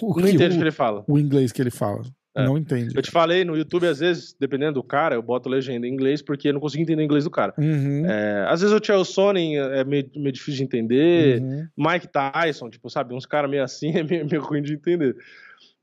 o, 0.00 0.20
Não 0.20 0.28
entende 0.28 0.52
o 0.52 0.54
o, 0.54 0.58
que 0.58 0.64
ele 0.64 0.70
fala. 0.70 1.04
o 1.08 1.18
inglês 1.18 1.52
que 1.52 1.60
ele 1.62 1.70
fala. 1.70 2.02
É. 2.36 2.44
Não 2.46 2.58
entende. 2.58 2.96
Eu 2.96 3.00
te 3.02 3.12
falei, 3.12 3.44
no 3.44 3.56
YouTube, 3.56 3.86
às 3.86 4.00
vezes, 4.00 4.34
dependendo 4.40 4.72
do 4.74 4.82
cara, 4.82 5.14
eu 5.14 5.22
boto 5.22 5.48
legenda 5.48 5.86
em 5.86 5.92
inglês 5.92 6.20
porque 6.20 6.48
eu 6.48 6.52
não 6.52 6.60
consigo 6.60 6.82
entender 6.82 7.00
o 7.00 7.04
inglês 7.04 7.22
do 7.22 7.30
cara. 7.30 7.54
Uhum, 7.56 8.04
É, 8.06 8.44
às 8.48 8.60
vezes 8.60 8.74
o 8.76 8.84
Chael 8.84 9.04
Sonnen 9.04 9.56
é 9.56 9.84
meio, 9.84 10.10
meio 10.16 10.32
difícil 10.32 10.56
de 10.58 10.64
entender. 10.64 11.40
uhum. 11.40 11.68
Mike 11.76 12.08
Tyson, 12.08 12.68
tipo, 12.70 12.90
sabe, 12.90 13.14
uns 13.14 13.24
caras 13.24 13.48
meio 13.48 13.62
assim 13.62 13.90
é 13.96 14.02
meio, 14.02 14.26
meio 14.28 14.42
ruim 14.42 14.62
de 14.62 14.74
entender. 14.74 15.14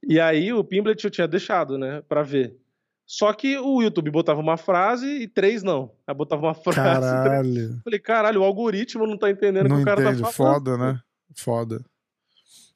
E 0.06 0.19
aí 0.19 0.51
o 0.51 0.62
Pimblet 0.63 1.01
eu 1.06 1.12
tinha 1.12 1.27
deixado, 1.27 1.77
né, 1.77 2.01
pra 2.10 2.21
ver. 2.21 2.58
Só 3.06 3.32
que 3.34 3.58
o 3.58 3.82
YouTube 3.82 4.10
botava 4.12 4.39
uma 4.41 4.58
frase 4.58 5.06
e 5.08 5.27
três 5.27 5.63
não. 5.63 5.91
Aí 6.06 6.13
botava 6.15 6.41
uma 6.47 6.54
frase 6.56 6.80
e 7.08 7.23
três. 7.23 7.23
Caralho. 7.23 7.80
Falei, 7.84 7.99
caralho, 7.99 8.41
o 8.41 8.43
algoritmo 8.43 9.08
não 9.08 9.17
tá 9.17 9.30
entendendo 9.32 9.67
o 9.71 9.75
que 9.75 9.82
o 9.82 9.86
cara 9.86 10.01
entende. 10.01 10.21
tá 10.21 10.32
falando. 10.32 10.54
Foda, 10.56 10.77
né? 10.77 10.99
Foda. 11.38 11.82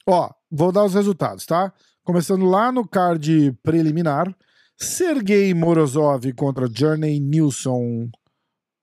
Ó, 0.08 0.30
vou 0.50 0.70
dar 0.70 0.84
os 0.84 0.94
resultados, 0.94 1.44
tá? 1.44 1.72
Começando 2.04 2.44
lá 2.44 2.70
no 2.70 2.86
card 2.86 3.52
preliminar. 3.62 4.34
Sergei 4.76 5.52
Morozov 5.54 6.32
contra 6.34 6.68
Journey 6.72 7.18
Nilsson. 7.18 8.08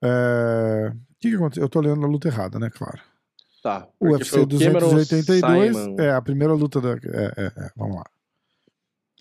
É... 0.03 0.91
O 0.91 1.15
que, 1.19 1.29
que 1.29 1.35
aconteceu? 1.35 1.63
Eu 1.63 1.69
tô 1.69 1.79
lendo 1.79 2.03
a 2.03 2.09
luta 2.09 2.27
errada, 2.27 2.59
né? 2.59 2.69
Claro. 2.69 2.99
Tá. 3.63 3.87
UFC 4.01 4.31
foi 4.31 4.41
o 4.41 4.47
Cameron 4.47 4.89
282 4.89 5.77
Simon. 5.77 5.95
é 5.97 6.11
a 6.11 6.21
primeira 6.21 6.53
luta 6.53 6.81
da. 6.81 6.91
É, 6.91 7.33
é, 7.37 7.45
é, 7.45 7.69
vamos 7.77 7.95
lá. 7.95 8.03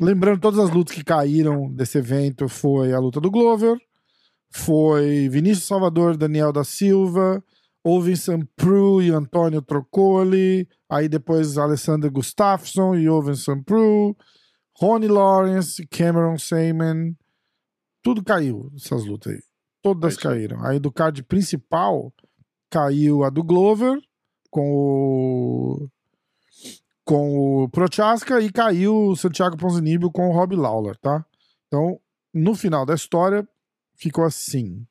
Lembrando, 0.00 0.40
todas 0.40 0.58
as 0.58 0.70
lutas 0.70 0.96
que 0.96 1.04
caíram 1.04 1.72
desse 1.72 1.98
evento 1.98 2.48
foi 2.48 2.92
a 2.92 2.98
luta 2.98 3.20
do 3.20 3.30
Glover, 3.30 3.78
foi 4.50 5.28
Vinícius 5.28 5.66
Salvador, 5.66 6.16
Daniel 6.16 6.52
da 6.52 6.64
Silva, 6.64 7.42
Ovinson 7.84 8.40
Pru 8.56 9.02
e 9.02 9.10
Antônio 9.10 9.60
Trocoli, 9.60 10.68
aí 10.88 11.08
depois 11.08 11.58
Alessandro 11.58 12.10
Gustafsson 12.10 12.94
e 12.94 13.08
Ovinson 13.08 13.62
Pru, 13.62 14.16
Ronnie 14.78 15.08
Lawrence, 15.08 15.86
Cameron 15.88 16.38
Seaman, 16.38 17.14
tudo 18.02 18.22
caiu 18.22 18.70
essas 18.76 19.04
lutas 19.04 19.32
aí. 19.32 19.40
Todas 19.82 20.16
caíram. 20.16 20.64
Aí 20.64 20.78
do 20.78 20.92
card 20.92 21.22
principal 21.24 22.12
caiu 22.70 23.24
a 23.24 23.30
do 23.30 23.42
Glover 23.42 24.00
com 24.50 24.70
o 24.70 25.88
com 27.04 27.64
o 27.64 27.68
Prochaska 27.68 28.40
e 28.40 28.50
caiu 28.50 29.08
o 29.08 29.16
Santiago 29.16 29.56
Ponzinibbio 29.56 30.10
com 30.10 30.28
o 30.28 30.32
Rob 30.32 30.54
Lawler, 30.54 30.96
tá? 30.98 31.26
Então, 31.66 32.00
no 32.32 32.54
final 32.54 32.86
da 32.86 32.94
história, 32.94 33.46
ficou 33.96 34.24
assim. 34.24 34.86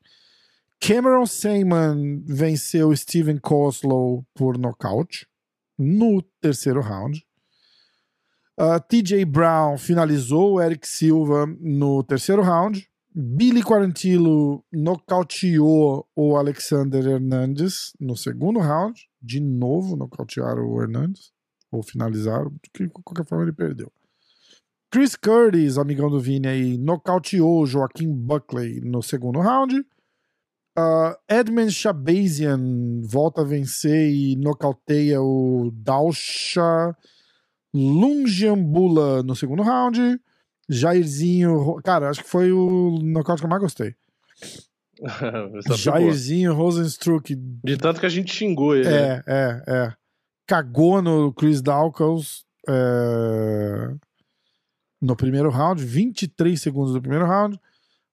Cameron 0.84 1.28
Seaman 1.28 2.24
venceu 2.26 2.96
Steven 2.98 3.38
Koslow 3.38 4.26
por 4.34 4.58
nocaute 4.58 5.28
no 5.78 6.24
terceiro 6.42 6.82
round. 6.82 7.24
Uh, 8.60 8.80
TJ 8.90 9.26
Brown 9.26 9.78
finalizou 9.78 10.54
o 10.54 10.62
Eric 10.62 10.88
Silva 10.88 11.46
no 11.60 12.04
terceiro 12.04 12.42
round. 12.42 12.90
Billy 13.14 13.62
Quarantillo 13.62 14.66
nocauteou 14.72 16.08
o 16.16 16.36
Alexander 16.36 17.06
Hernandes 17.06 17.94
no 18.00 18.18
segundo 18.18 18.60
round. 18.60 19.08
De 19.22 19.40
novo, 19.40 19.96
nocautearam 19.96 20.68
o 20.68 20.82
Hernandes. 20.82 21.32
Ou 21.72 21.84
finalizaram. 21.84 22.52
De 22.76 22.90
qualquer 22.90 23.28
forma, 23.28 23.44
ele 23.44 23.54
perdeu. 23.54 23.92
Chris 24.90 25.16
Curtis, 25.16 25.78
amigão 25.78 26.10
do 26.10 26.20
Vini 26.20 26.48
aí, 26.48 26.78
nocauteou 26.78 27.68
Joaquim 27.68 28.12
Buckley 28.12 28.82
no 28.82 29.04
segundo 29.04 29.40
round. 29.40 29.86
Uh, 30.78 31.14
Edmund 31.28 31.72
Shabazian 31.72 33.02
volta 33.04 33.42
a 33.42 33.44
vencer 33.44 34.10
e 34.10 34.36
nocauteia 34.38 35.22
o 35.22 35.70
Dalsha 35.74 36.96
Lungiambula 37.74 39.22
no 39.24 39.36
segundo 39.36 39.64
round. 39.64 40.20
Jairzinho, 40.70 41.82
cara, 41.84 42.10
acho 42.10 42.24
que 42.24 42.30
foi 42.30 42.52
o 42.52 43.00
nocaute 43.02 43.42
que 43.42 43.46
eu 43.46 43.50
mais 43.50 43.62
gostei. 43.62 43.94
Jairzinho 45.76 46.54
Rosenstruck. 46.54 47.36
De 47.36 47.78
tanto 47.78 48.00
que 48.00 48.06
a 48.06 48.10
gente 48.10 48.34
xingou 48.34 48.76
ele. 48.76 48.88
né? 48.88 48.98
É, 48.98 49.24
é, 49.28 49.64
é. 49.68 49.94
Cagou 50.48 51.02
no 51.02 51.34
Chris 51.34 51.62
Dawkins 51.62 52.46
é, 52.68 53.94
no 55.02 55.16
primeiro 55.16 55.50
round, 55.50 55.84
23 55.84 56.62
segundos 56.62 56.94
do 56.94 57.02
primeiro 57.02 57.26
round. 57.26 57.60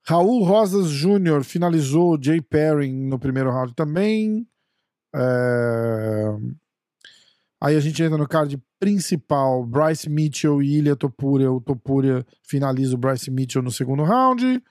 Raul 0.09 0.43
Rosas 0.43 0.91
Jr. 0.91 1.45
finalizou 1.45 2.15
o 2.15 2.23
Jay 2.23 2.41
Perry 2.41 2.91
no 2.91 3.19
primeiro 3.19 3.51
round 3.51 3.75
também. 3.75 4.47
É, 5.15 6.35
Aí 7.61 7.77
a 7.77 7.81
gente 7.81 8.03
entra 8.03 8.17
no 8.17 8.29
card 8.29 8.57
principal, 8.79 9.67
Bryce 9.67 10.09
Mitchell 10.09 10.63
e 10.63 10.79
Ilya 10.79 10.95
Topuria. 10.95 11.51
O 11.51 11.61
Topuria 11.61 12.25
finaliza 12.43 12.95
o 12.95 12.99
Bryce 12.99 13.31
Mitchell 13.31 13.63
no 13.63 13.71
segundo 13.71 14.05
round. 14.05 14.63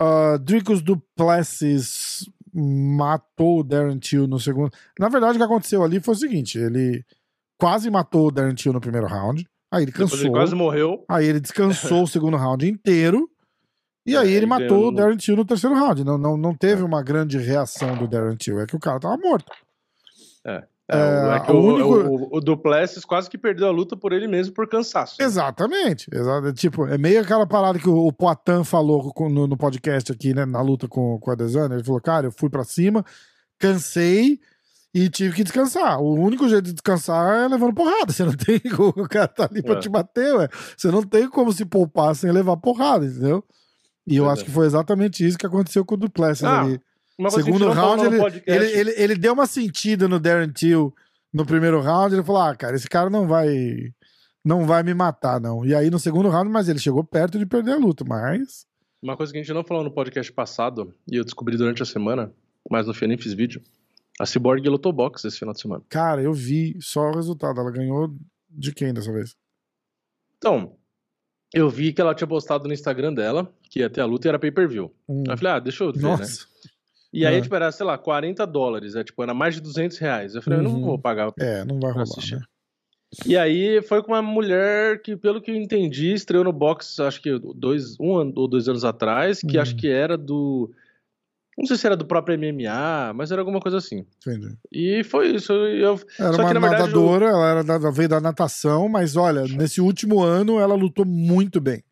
Uh, 0.00 0.38
Dricus 0.40 0.82
Duplessis 0.82 2.28
matou 2.52 3.60
o 3.60 3.62
Darren 3.62 3.98
Till 3.98 4.26
no 4.26 4.40
segundo. 4.40 4.70
Na 4.98 5.08
verdade, 5.08 5.36
o 5.36 5.38
que 5.38 5.44
aconteceu 5.44 5.84
ali 5.84 6.00
foi 6.00 6.14
o 6.14 6.18
seguinte: 6.18 6.58
ele 6.58 7.04
quase 7.56 7.88
matou 7.88 8.26
o 8.26 8.30
Darren 8.32 8.54
Till 8.54 8.72
no 8.72 8.80
primeiro 8.80 9.06
round. 9.06 9.48
Aí 9.70 9.84
ele 9.84 9.92
Depois 9.92 10.10
cansou. 10.10 10.26
ele 10.26 10.34
quase 10.34 10.54
morreu. 10.56 11.04
Aí 11.08 11.26
ele 11.26 11.40
descansou 11.40 12.02
o 12.02 12.08
segundo 12.08 12.36
round 12.36 12.68
inteiro. 12.68 13.30
E 14.08 14.16
aí 14.16 14.32
É, 14.32 14.36
ele 14.36 14.46
matou 14.46 14.88
o 14.88 14.90
Darren 14.92 15.16
Till 15.16 15.36
no 15.36 15.44
terceiro 15.44 15.76
round. 15.76 16.02
Não, 16.04 16.16
não, 16.18 16.36
não 16.36 16.54
teve 16.54 16.82
uma 16.82 17.02
grande 17.02 17.38
reação 17.38 17.96
do 17.96 18.06
Darren 18.08 18.36
Till. 18.36 18.60
É 18.60 18.66
que 18.66 18.76
o 18.76 18.80
cara 18.80 18.98
tava 19.00 19.16
morto. 19.16 19.50
É, 20.46 20.64
É, 20.90 20.96
o- 20.96 21.32
é 21.32 21.40
que 21.40 21.52
o 21.52 21.54
o, 21.56 21.74
único- 21.74 22.08
o, 22.34 22.36
o 22.38 22.40
Duplessis 22.40 23.04
quase 23.04 23.28
que 23.28 23.36
perdeu 23.36 23.66
a 23.68 23.70
luta 23.70 23.94
por 23.96 24.12
ele 24.12 24.26
mesmo 24.26 24.54
por 24.54 24.66
cansaço. 24.66 25.20
Exatamente. 25.20 26.08
Exato. 26.12 26.50
Tipo, 26.54 26.86
é 26.86 26.96
meio 26.96 27.20
aquela 27.20 27.46
parada 27.46 27.78
que 27.78 27.88
o, 27.88 28.06
o 28.06 28.12
Poitin 28.12 28.64
falou 28.64 29.12
com- 29.12 29.28
no, 29.28 29.46
no 29.46 29.56
podcast 29.56 30.10
aqui, 30.10 30.32
né? 30.32 30.46
Na 30.46 30.62
luta 30.62 30.88
com, 30.88 31.18
com 31.18 31.30
a 31.30 31.34
Adesanya. 31.34 31.74
Ele 31.74 31.84
falou, 31.84 32.00
cara, 32.00 32.28
eu 32.28 32.32
fui 32.32 32.48
pra 32.48 32.64
cima, 32.64 33.04
cansei 33.58 34.40
e 34.94 35.10
tive 35.10 35.34
que 35.36 35.44
descansar. 35.44 36.00
O 36.00 36.14
único 36.14 36.48
jeito 36.48 36.64
de 36.64 36.72
descansar 36.72 37.44
é 37.44 37.48
levando 37.48 37.74
porrada. 37.74 38.10
Você 38.12 38.24
não 38.24 38.32
tem. 38.32 38.58
O 38.78 39.06
cara 39.08 39.28
tá 39.28 39.46
ali 39.50 39.62
pra 39.62 39.74
É. 39.74 39.78
te 39.80 39.88
bater, 39.90 40.34
ué. 40.36 40.48
Você 40.76 40.90
não 40.90 41.02
tem 41.02 41.28
como 41.28 41.52
se 41.52 41.64
poupar 41.66 42.14
sem 42.16 42.30
levar 42.32 42.56
porrada, 42.56 43.04
entendeu? 43.04 43.44
E 44.08 44.16
eu 44.16 44.28
acho 44.28 44.42
é. 44.42 44.44
que 44.46 44.50
foi 44.50 44.66
exatamente 44.66 45.26
isso 45.26 45.38
que 45.38 45.46
aconteceu 45.46 45.84
com 45.84 45.94
o 45.94 45.98
Duplessis 45.98 46.44
Ah, 46.44 46.62
ali. 46.62 46.80
Segundo 47.30 47.68
round, 47.70 48.04
ele, 48.06 48.42
ele, 48.46 48.66
ele, 48.78 48.94
ele 48.96 49.14
deu 49.16 49.32
uma 49.32 49.46
sentida 49.46 50.06
no 50.06 50.20
Darren 50.20 50.52
Till 50.52 50.94
no 51.32 51.44
primeiro 51.44 51.80
round. 51.80 52.14
Ele 52.14 52.22
falou: 52.22 52.42
Ah, 52.42 52.54
cara, 52.54 52.76
esse 52.76 52.88
cara 52.88 53.10
não 53.10 53.26
vai. 53.26 53.92
Não 54.44 54.66
vai 54.66 54.82
me 54.82 54.94
matar, 54.94 55.40
não. 55.40 55.64
E 55.64 55.74
aí 55.74 55.90
no 55.90 55.98
segundo 55.98 56.28
round, 56.28 56.48
mas 56.48 56.68
ele 56.68 56.78
chegou 56.78 57.02
perto 57.04 57.38
de 57.38 57.44
perder 57.44 57.72
a 57.72 57.76
luta, 57.76 58.04
mas. 58.04 58.66
Uma 59.02 59.16
coisa 59.16 59.32
que 59.32 59.38
a 59.38 59.42
gente 59.42 59.52
não 59.52 59.64
falou 59.64 59.84
no 59.84 59.90
podcast 59.90 60.32
passado, 60.32 60.94
e 61.10 61.16
eu 61.16 61.24
descobri 61.24 61.56
durante 61.56 61.82
a 61.82 61.86
semana, 61.86 62.32
mas 62.70 62.86
no 62.86 62.94
fim 62.94 63.04
eu 63.04 63.08
nem 63.10 63.18
fiz 63.18 63.34
vídeo. 63.34 63.62
A 64.18 64.26
Cyborg 64.26 64.66
lutou 64.68 64.92
boxe 64.92 65.26
esse 65.26 65.38
final 65.38 65.54
de 65.54 65.60
semana. 65.60 65.82
Cara, 65.88 66.22
eu 66.22 66.32
vi 66.32 66.76
só 66.80 67.08
o 67.08 67.14
resultado. 67.14 67.60
Ela 67.60 67.70
ganhou 67.70 68.12
de 68.48 68.72
quem 68.72 68.92
dessa 68.92 69.12
vez? 69.12 69.36
Então, 70.38 70.76
eu 71.52 71.68
vi 71.68 71.92
que 71.92 72.00
ela 72.00 72.14
tinha 72.14 72.26
postado 72.26 72.66
no 72.66 72.74
Instagram 72.74 73.12
dela 73.12 73.52
que 73.68 73.80
ia 73.80 73.90
ter 73.90 74.00
a 74.00 74.06
luta 74.06 74.28
era 74.28 74.38
pay-per-view. 74.38 74.92
Hum. 75.08 75.24
Aí 75.26 75.34
eu 75.34 75.38
falei, 75.38 75.52
ah, 75.54 75.58
deixa 75.58 75.84
eu 75.84 75.92
ver, 75.92 76.02
né? 76.02 76.08
Nossa. 76.10 76.46
E 77.12 77.24
aí, 77.26 77.38
Ah. 77.38 77.40
tipo, 77.40 77.54
era, 77.54 77.72
sei 77.72 77.86
lá, 77.86 77.96
40 77.96 78.46
dólares. 78.46 78.94
É, 78.94 79.02
tipo, 79.02 79.22
era 79.22 79.32
mais 79.32 79.54
de 79.54 79.60
200 79.62 79.96
reais. 79.98 80.34
Eu 80.34 80.42
falei, 80.42 80.58
eu 80.60 80.64
Uhum. 80.64 80.72
não 80.72 80.80
vou 80.82 80.98
pagar 80.98 81.32
É, 81.38 81.64
não 81.64 81.78
vai 81.80 81.90
rolar. 81.92 82.04
Né? 82.32 82.40
E 83.24 83.36
aí 83.38 83.80
foi 83.82 84.02
com 84.02 84.12
uma 84.12 84.20
mulher 84.20 85.00
que, 85.00 85.16
pelo 85.16 85.40
que 85.40 85.50
eu 85.50 85.56
entendi, 85.56 86.12
estreou 86.12 86.44
no 86.44 86.52
box, 86.52 87.00
acho 87.00 87.22
que 87.22 87.38
dois, 87.54 87.98
um 87.98 88.16
ano 88.16 88.32
ou 88.36 88.46
dois 88.46 88.68
anos 88.68 88.84
atrás, 88.84 89.40
que 89.40 89.56
Hum. 89.58 89.60
acho 89.62 89.74
que 89.76 89.88
era 89.88 90.16
do. 90.18 90.70
Não 91.56 91.64
sei 91.66 91.76
se 91.76 91.86
era 91.86 91.96
do 91.96 92.04
próprio 92.04 92.34
MMA, 92.38 93.12
mas 93.14 93.32
era 93.32 93.40
alguma 93.40 93.58
coisa 93.60 93.78
assim. 93.78 94.04
Entendi. 94.24 94.54
E 94.70 95.02
foi 95.02 95.30
isso. 95.34 95.52
Eu, 95.52 95.98
Era 96.18 96.32
Só 96.34 96.42
uma 96.42 96.48
que, 96.48 96.54
na 96.54 96.60
verdade, 96.60 96.82
nadadora, 96.82 97.26
ela 97.26 97.50
era 97.50 97.64
da, 97.64 97.90
veio 97.90 98.08
da 98.10 98.20
natação, 98.20 98.88
mas 98.88 99.16
olha, 99.16 99.42
nesse 99.56 99.80
último 99.80 100.22
ano 100.22 100.60
ela 100.60 100.74
lutou 100.76 101.04
muito 101.06 101.60
bem. 101.60 101.82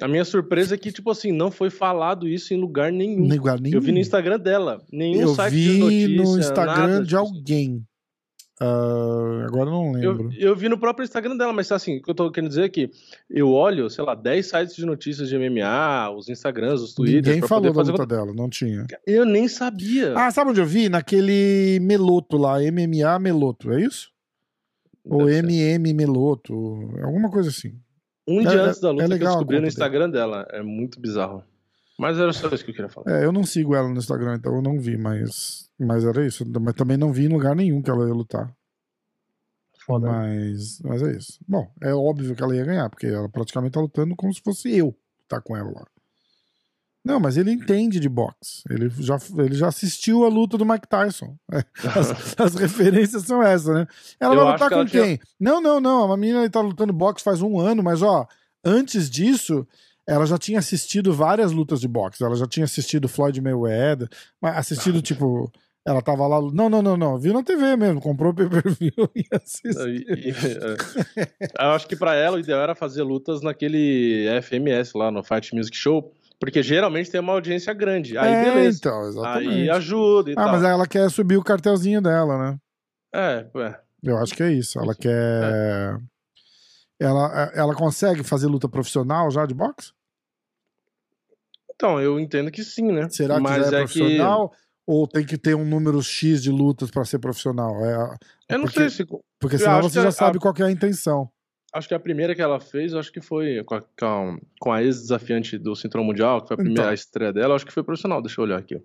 A 0.00 0.08
minha 0.08 0.24
surpresa 0.24 0.74
é 0.74 0.78
que, 0.78 0.92
tipo 0.92 1.10
assim, 1.10 1.32
não 1.32 1.50
foi 1.50 1.70
falado 1.70 2.28
isso 2.28 2.54
em 2.54 2.56
lugar 2.56 2.92
nenhum. 2.92 3.28
Lugar 3.28 3.60
nenhum. 3.60 3.76
Eu 3.76 3.80
vi 3.80 3.92
no 3.92 3.98
Instagram 3.98 4.38
dela. 4.38 4.82
Nenhum 4.92 5.22
Eu 5.22 5.34
site 5.34 5.54
vi 5.54 5.72
de 5.72 5.78
notícia, 5.78 6.22
no 6.22 6.38
Instagram 6.38 6.86
nada, 6.86 7.04
de 7.04 7.16
alguém. 7.16 7.86
Ah, 8.60 9.44
agora 9.46 9.70
eu 9.70 9.72
não 9.72 9.92
lembro. 9.92 10.30
Eu, 10.32 10.50
eu 10.50 10.56
vi 10.56 10.68
no 10.68 10.78
próprio 10.78 11.04
Instagram 11.04 11.36
dela, 11.36 11.52
mas 11.52 11.70
assim, 11.70 11.98
o 11.98 12.02
que 12.02 12.10
eu 12.10 12.14
tô 12.14 12.30
querendo 12.30 12.48
dizer 12.48 12.64
é 12.64 12.68
que 12.68 12.90
eu 13.30 13.50
olho, 13.52 13.88
sei 13.88 14.04
lá, 14.04 14.14
10 14.14 14.46
sites 14.46 14.76
de 14.76 14.84
notícias 14.84 15.28
de 15.28 15.38
MMA, 15.38 16.10
os 16.10 16.28
Instagrams, 16.28 16.82
os 16.82 16.94
Twitters. 16.94 17.26
Ninguém 17.26 17.48
falou 17.48 17.72
da 17.72 17.82
luta 17.82 18.06
dela, 18.06 18.32
não 18.34 18.48
tinha. 18.48 18.84
Eu 19.06 19.24
nem 19.24 19.46
sabia. 19.46 20.12
Ah, 20.16 20.30
sabe 20.30 20.50
onde 20.50 20.60
eu 20.60 20.66
vi? 20.66 20.88
Naquele 20.88 21.78
Meloto 21.80 22.36
lá, 22.36 22.58
MMA 22.58 23.18
Meloto, 23.20 23.72
é 23.72 23.80
isso? 23.80 24.10
Ou 25.04 25.26
Deve 25.26 25.52
ser. 25.52 25.74
MM 25.74 25.94
Meloto, 25.94 26.54
alguma 27.02 27.30
coisa 27.30 27.48
assim. 27.48 27.74
Um 28.28 28.42
dia 28.42 28.50
é- 28.50 28.60
antes 28.66 28.80
da 28.80 28.90
luta 28.90 29.04
é 29.04 29.06
que 29.06 29.12
eu 29.12 29.16
legal 29.16 29.32
a 29.32 29.36
descobri 29.36 29.60
no 29.60 29.66
Instagram 29.66 30.10
dela. 30.10 30.46
É 30.50 30.62
muito 30.62 31.00
bizarro. 31.00 31.42
Mas 31.98 32.18
era 32.18 32.32
só 32.32 32.46
isso 32.48 32.64
que 32.64 32.70
eu 32.70 32.74
queria 32.74 32.88
falar. 32.90 33.10
É, 33.10 33.24
eu 33.24 33.32
não 33.32 33.42
sigo 33.42 33.74
ela 33.74 33.88
no 33.88 33.98
Instagram, 33.98 34.36
então 34.36 34.54
eu 34.54 34.62
não 34.62 34.78
vi, 34.78 34.96
mas, 34.96 35.68
mas 35.78 36.04
era 36.04 36.24
isso. 36.24 36.44
Mas 36.60 36.74
também 36.74 36.96
não 36.96 37.12
vi 37.12 37.24
em 37.24 37.28
lugar 37.28 37.56
nenhum 37.56 37.82
que 37.82 37.90
ela 37.90 38.06
ia 38.06 38.14
lutar. 38.14 38.54
Foda. 39.84 40.06
Mas, 40.06 40.80
mas 40.82 41.02
é 41.02 41.16
isso. 41.16 41.40
Bom, 41.48 41.68
é 41.82 41.92
óbvio 41.94 42.36
que 42.36 42.42
ela 42.42 42.54
ia 42.54 42.64
ganhar, 42.64 42.88
porque 42.90 43.06
ela 43.06 43.28
praticamente 43.28 43.72
tá 43.72 43.80
lutando 43.80 44.14
como 44.14 44.32
se 44.32 44.40
fosse 44.42 44.76
eu 44.76 44.94
tá 45.26 45.40
com 45.40 45.56
ela 45.56 45.70
lá. 45.70 45.86
Não, 47.08 47.18
mas 47.18 47.36
ele 47.36 47.50
entende 47.50 47.98
de 47.98 48.08
boxe. 48.08 48.62
Ele 48.70 48.90
já, 49.00 49.18
ele 49.38 49.54
já 49.54 49.68
assistiu 49.68 50.24
a 50.24 50.28
luta 50.28 50.58
do 50.58 50.64
Mike 50.66 50.86
Tyson. 50.86 51.36
As, 51.82 52.38
as 52.38 52.54
referências 52.54 53.22
são 53.24 53.42
essas, 53.42 53.74
né? 53.74 53.86
Ela 54.20 54.34
Eu 54.34 54.44
vai 54.44 54.52
lutar 54.52 54.68
que 54.68 54.74
com 54.74 54.80
ela 54.82 54.88
tinha- 54.88 55.02
quem? 55.04 55.20
Não, 55.40 55.60
não, 55.60 55.80
não. 55.80 56.12
A 56.12 56.16
menina 56.16 56.48
tá 56.50 56.60
lutando 56.60 56.92
boxe 56.92 57.24
faz 57.24 57.40
um 57.42 57.58
ano, 57.58 57.82
mas 57.82 58.02
ó, 58.02 58.26
antes 58.64 59.08
disso, 59.08 59.66
ela 60.06 60.26
já 60.26 60.36
tinha 60.38 60.58
assistido 60.58 61.12
várias 61.12 61.50
lutas 61.52 61.80
de 61.80 61.88
boxe. 61.88 62.22
Ela 62.22 62.36
já 62.36 62.46
tinha 62.46 62.64
assistido 62.64 63.08
Floyd 63.08 63.40
Mayweather, 63.40 64.08
assistido, 64.42 65.00
tipo. 65.02 65.50
Ela 65.86 66.02
tava 66.02 66.26
lá. 66.26 66.38
Não, 66.52 66.68
não, 66.68 66.82
não, 66.82 66.96
não. 66.98 67.18
Viu 67.18 67.32
na 67.32 67.42
TV 67.42 67.74
mesmo. 67.74 67.98
Comprou 68.02 68.32
o 68.32 68.34
pay-per-view 68.34 68.92
e 69.16 69.24
assistiu. 69.32 69.88
E- 69.88 70.04
e- 70.10 71.22
é. 71.22 71.64
Eu 71.64 71.70
acho 71.70 71.86
que 71.86 71.96
pra 71.96 72.14
ela 72.14 72.36
o 72.36 72.40
ideal 72.40 72.60
era 72.60 72.74
fazer 72.74 73.02
lutas 73.02 73.40
naquele 73.40 74.26
FMS 74.42 74.92
lá 74.94 75.10
no 75.10 75.22
Fight 75.22 75.54
Music 75.54 75.74
Show, 75.74 76.12
porque 76.40 76.62
geralmente 76.62 77.10
tem 77.10 77.20
uma 77.20 77.32
audiência 77.32 77.72
grande. 77.74 78.16
Aí 78.16 78.32
é, 78.32 78.44
beleza. 78.44 78.78
então, 78.78 79.08
exatamente. 79.08 79.48
Aí 79.48 79.70
ajuda 79.70 80.30
e 80.30 80.32
ah, 80.34 80.36
tal. 80.36 80.52
mas 80.52 80.62
ela 80.62 80.86
quer 80.86 81.10
subir 81.10 81.36
o 81.36 81.42
cartelzinho 81.44 82.00
dela, 82.00 82.38
né? 82.38 82.58
É, 83.12 83.46
é. 83.60 83.80
Eu 84.02 84.16
acho 84.18 84.34
que 84.34 84.42
é 84.42 84.52
isso. 84.52 84.78
Ela 84.78 84.94
quer. 84.94 85.98
Ela, 87.00 87.50
ela 87.54 87.74
consegue 87.74 88.22
fazer 88.24 88.46
luta 88.46 88.68
profissional 88.68 89.30
já 89.30 89.46
de 89.46 89.54
boxe? 89.54 89.92
Então, 91.74 92.00
eu 92.00 92.18
entendo 92.18 92.50
que 92.50 92.64
sim, 92.64 92.90
né? 92.90 93.08
Será 93.08 93.36
que 93.36 93.40
mas 93.40 93.70
já 93.70 93.78
é, 93.78 93.80
é 93.82 93.84
profissional? 93.84 94.52
Ou 94.86 95.06
tem 95.06 95.24
que 95.24 95.36
ter 95.38 95.54
um 95.54 95.64
número 95.64 96.02
X 96.02 96.42
de 96.42 96.50
lutas 96.50 96.90
pra 96.90 97.04
ser 97.04 97.18
profissional? 97.18 97.84
É, 97.84 98.16
que. 98.48 98.54
Eu 98.54 98.58
não 98.58 98.64
porque- 98.64 98.80
sei 98.80 98.90
se. 98.90 99.06
porque 99.38 99.58
senão 99.58 99.82
você 99.82 99.98
que 99.98 100.02
já 100.02 100.08
a- 100.08 100.12
sabe 100.12 100.38
qual 100.38 100.52
que 100.54 100.62
é 100.62 100.66
a 100.66 100.70
intenção. 100.70 101.30
Acho 101.72 101.86
que 101.88 101.94
a 101.94 102.00
primeira 102.00 102.34
que 102.34 102.40
ela 102.40 102.58
fez, 102.58 102.94
acho 102.94 103.12
que 103.12 103.20
foi 103.20 103.62
com 103.64 103.74
a, 103.74 103.82
com 104.60 104.72
a- 104.72 104.82
ex-desafiante 104.82 105.58
do 105.58 105.76
Cinturão 105.76 106.04
Mundial, 106.04 106.40
que 106.40 106.48
foi 106.48 106.54
a 106.54 106.58
primeira 106.58 106.82
Então. 106.82 106.92
estreia 106.94 107.32
dela, 107.32 107.54
acho 107.54 107.66
que 107.66 107.72
foi 107.72 107.82
profissional. 107.82 108.22
Deixa 108.22 108.40
eu 108.40 108.44
olhar 108.44 108.58
aqui. 108.58 108.82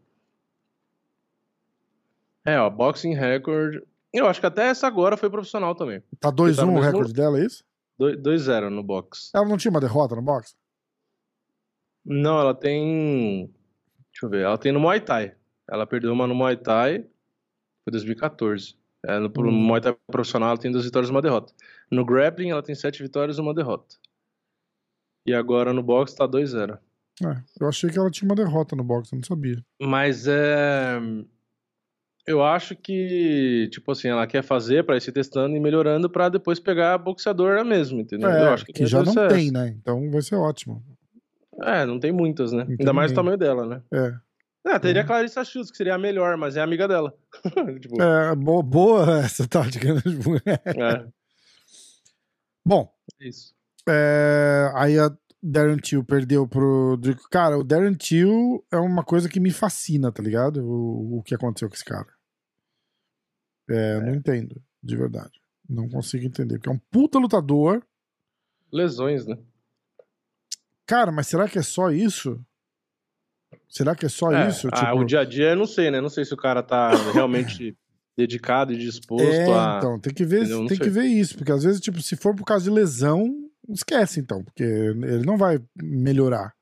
É, 2.45 2.59
ó, 2.59 2.69
Boxing 2.69 3.13
Record. 3.13 3.81
Eu 4.11 4.27
acho 4.27 4.39
que 4.39 4.45
até 4.45 4.67
essa 4.67 4.85
agora 4.85 5.15
foi 5.17 5.29
profissional 5.29 5.73
também. 5.75 6.03
Tá 6.19 6.29
2-1 6.31 6.55
tá 6.55 6.65
o 6.65 6.79
recorde 6.79 7.13
dela, 7.13 7.39
é 7.39 7.45
isso? 7.45 7.63
2-0 7.99 8.69
no 8.69 8.83
box. 8.83 9.31
Ela 9.33 9.47
não 9.47 9.57
tinha 9.57 9.71
uma 9.71 9.79
derrota 9.79 10.15
no 10.15 10.21
boxe? 10.21 10.53
Não, 12.05 12.37
ela 12.39 12.53
tem. 12.53 13.45
Deixa 14.11 14.25
eu 14.25 14.29
ver. 14.29 14.41
Ela 14.43 14.57
tem 14.57 14.71
no 14.73 14.79
Muay 14.79 14.99
Thai. 14.99 15.35
Ela 15.69 15.87
perdeu 15.87 16.11
uma 16.11 16.27
no 16.27 16.35
Muay 16.35 16.57
Thai. 16.57 16.99
Foi 17.83 17.91
2014. 17.91 18.75
É, 19.05 19.19
no, 19.19 19.29
no 19.29 19.49
Hum. 19.49 19.51
Muay 19.51 19.81
Thai 19.81 19.95
profissional 20.07 20.49
ela 20.49 20.57
tem 20.57 20.71
duas 20.71 20.83
vitórias 20.85 21.09
e 21.09 21.11
uma 21.13 21.21
derrota. 21.21 21.53
No 21.93 22.05
grappling 22.05 22.49
ela 22.49 22.63
tem 22.63 22.75
sete 22.75 23.01
vitórias 23.03 23.37
e 23.37 23.41
uma 23.41 23.53
derrota. 23.53 23.95
E 25.25 25.33
agora 25.33 25.71
no 25.73 25.81
boxe 25.83 26.15
tá 26.15 26.27
2-0. 26.27 26.77
É, 27.23 27.41
eu 27.61 27.67
achei 27.67 27.89
que 27.89 27.97
ela 27.97 28.09
tinha 28.09 28.27
uma 28.27 28.35
derrota 28.35 28.75
no 28.75 28.83
boxe, 28.83 29.13
eu 29.13 29.17
não 29.17 29.23
sabia. 29.23 29.63
Mas 29.81 30.27
é. 30.27 30.99
Eu 32.25 32.41
acho 32.41 32.73
que, 32.75 33.67
tipo 33.71 33.91
assim, 33.91 34.07
ela 34.07 34.25
quer 34.25 34.41
fazer 34.43 34.85
pra 34.85 34.95
ir 34.95 35.01
se 35.01 35.11
testando 35.11 35.55
e 35.57 35.59
melhorando 35.59 36.09
pra 36.09 36.29
depois 36.29 36.57
pegar 36.57 36.93
a 36.93 36.97
boxeadora 36.97 37.65
mesmo, 37.65 37.99
entendeu? 37.99 38.29
É, 38.29 38.43
eu 38.47 38.53
acho 38.53 38.65
que 38.65 38.85
já 38.85 38.99
deve 39.03 39.13
não 39.13 39.27
tem, 39.27 39.51
né? 39.51 39.75
Então 39.77 40.09
vai 40.09 40.21
ser 40.21 40.35
ótimo. 40.35 40.81
É, 41.61 41.85
não 41.85 41.99
tem 41.99 42.11
muitas, 42.13 42.53
né? 42.53 42.63
tem 42.65 42.77
Ainda 42.79 42.93
mais 42.93 43.11
o 43.11 43.15
tamanho 43.15 43.37
dela, 43.37 43.65
né? 43.65 43.81
É. 43.93 44.13
Ah, 44.65 44.79
teria 44.79 45.01
Uhum. 45.01 45.03
a 45.03 45.07
Clarissa 45.07 45.43
Shields, 45.43 45.69
que 45.69 45.75
seria 45.75 45.95
a 45.95 45.97
melhor, 45.97 46.37
mas 46.37 46.55
é 46.55 46.61
amiga 46.61 46.87
dela. 46.87 47.13
tipo, 47.81 48.01
É, 48.01 48.33
bo- 48.35 48.63
boa 48.63 49.19
essa 49.19 49.45
tática. 49.45 49.93
né? 49.93 50.01
É, 50.67 51.05
Bom, 52.65 52.93
isso. 53.19 53.53
é, 53.87 54.71
aí 54.75 54.97
a 54.97 55.15
Darren 55.41 55.77
Till 55.77 56.03
perdeu 56.03 56.47
pro. 56.47 56.97
Cara, 57.29 57.57
o 57.57 57.63
Darren 57.63 57.93
Till 57.95 58.65
é 58.71 58.77
uma 58.77 59.03
coisa 59.03 59.27
que 59.27 59.39
me 59.39 59.51
fascina, 59.51 60.11
tá 60.11 60.23
ligado? 60.23 60.63
O, 60.63 61.17
o 61.19 61.23
que 61.23 61.35
aconteceu 61.35 61.67
com 61.67 61.75
esse 61.75 61.83
cara. 61.83 62.07
É, 63.69 63.99
não 64.01 64.13
entendo, 64.15 64.61
de 64.81 64.95
verdade. 64.95 65.41
Não 65.67 65.89
consigo 65.89 66.25
entender. 66.25 66.55
Porque 66.55 66.69
é 66.69 66.71
um 66.73 66.79
puta 66.91 67.17
lutador. 67.19 67.85
Lesões, 68.71 69.25
né? 69.25 69.37
Cara, 70.85 71.11
mas 71.11 71.27
será 71.27 71.47
que 71.47 71.57
é 71.59 71.61
só 71.63 71.89
isso? 71.91 72.43
Será 73.69 73.95
que 73.95 74.05
é 74.05 74.09
só 74.09 74.31
É, 74.31 74.49
isso? 74.49 74.67
ah, 74.71 74.75
Tipo, 74.77 74.99
o 74.99 75.05
dia 75.05 75.21
a 75.21 75.25
dia 75.25 75.49
eu 75.51 75.55
não 75.55 75.65
sei, 75.65 75.89
né? 75.91 76.01
Não 76.01 76.09
sei 76.09 76.25
se 76.25 76.33
o 76.33 76.37
cara 76.37 76.61
tá 76.61 76.89
realmente 77.13 77.77
dedicado 78.17 78.71
e 78.73 78.77
disposto 78.77 79.25
é, 79.27 79.45
a. 79.51 79.77
então, 79.77 79.99
tem 79.99 80.13
que 80.13 80.23
ver, 80.25 80.47
tem 80.67 80.77
que 80.77 80.89
ver 80.89 81.05
isso, 81.05 81.35
porque 81.37 81.51
às 81.51 81.63
vezes, 81.63 81.81
tipo, 81.81 82.01
se 82.01 82.15
for 82.15 82.35
por 82.35 82.45
causa 82.45 82.63
de 82.63 82.69
lesão, 82.69 83.27
esquece 83.69 84.19
então, 84.19 84.43
porque 84.43 84.63
ele 84.63 85.25
não 85.25 85.37
vai 85.37 85.59
melhorar 85.81 86.53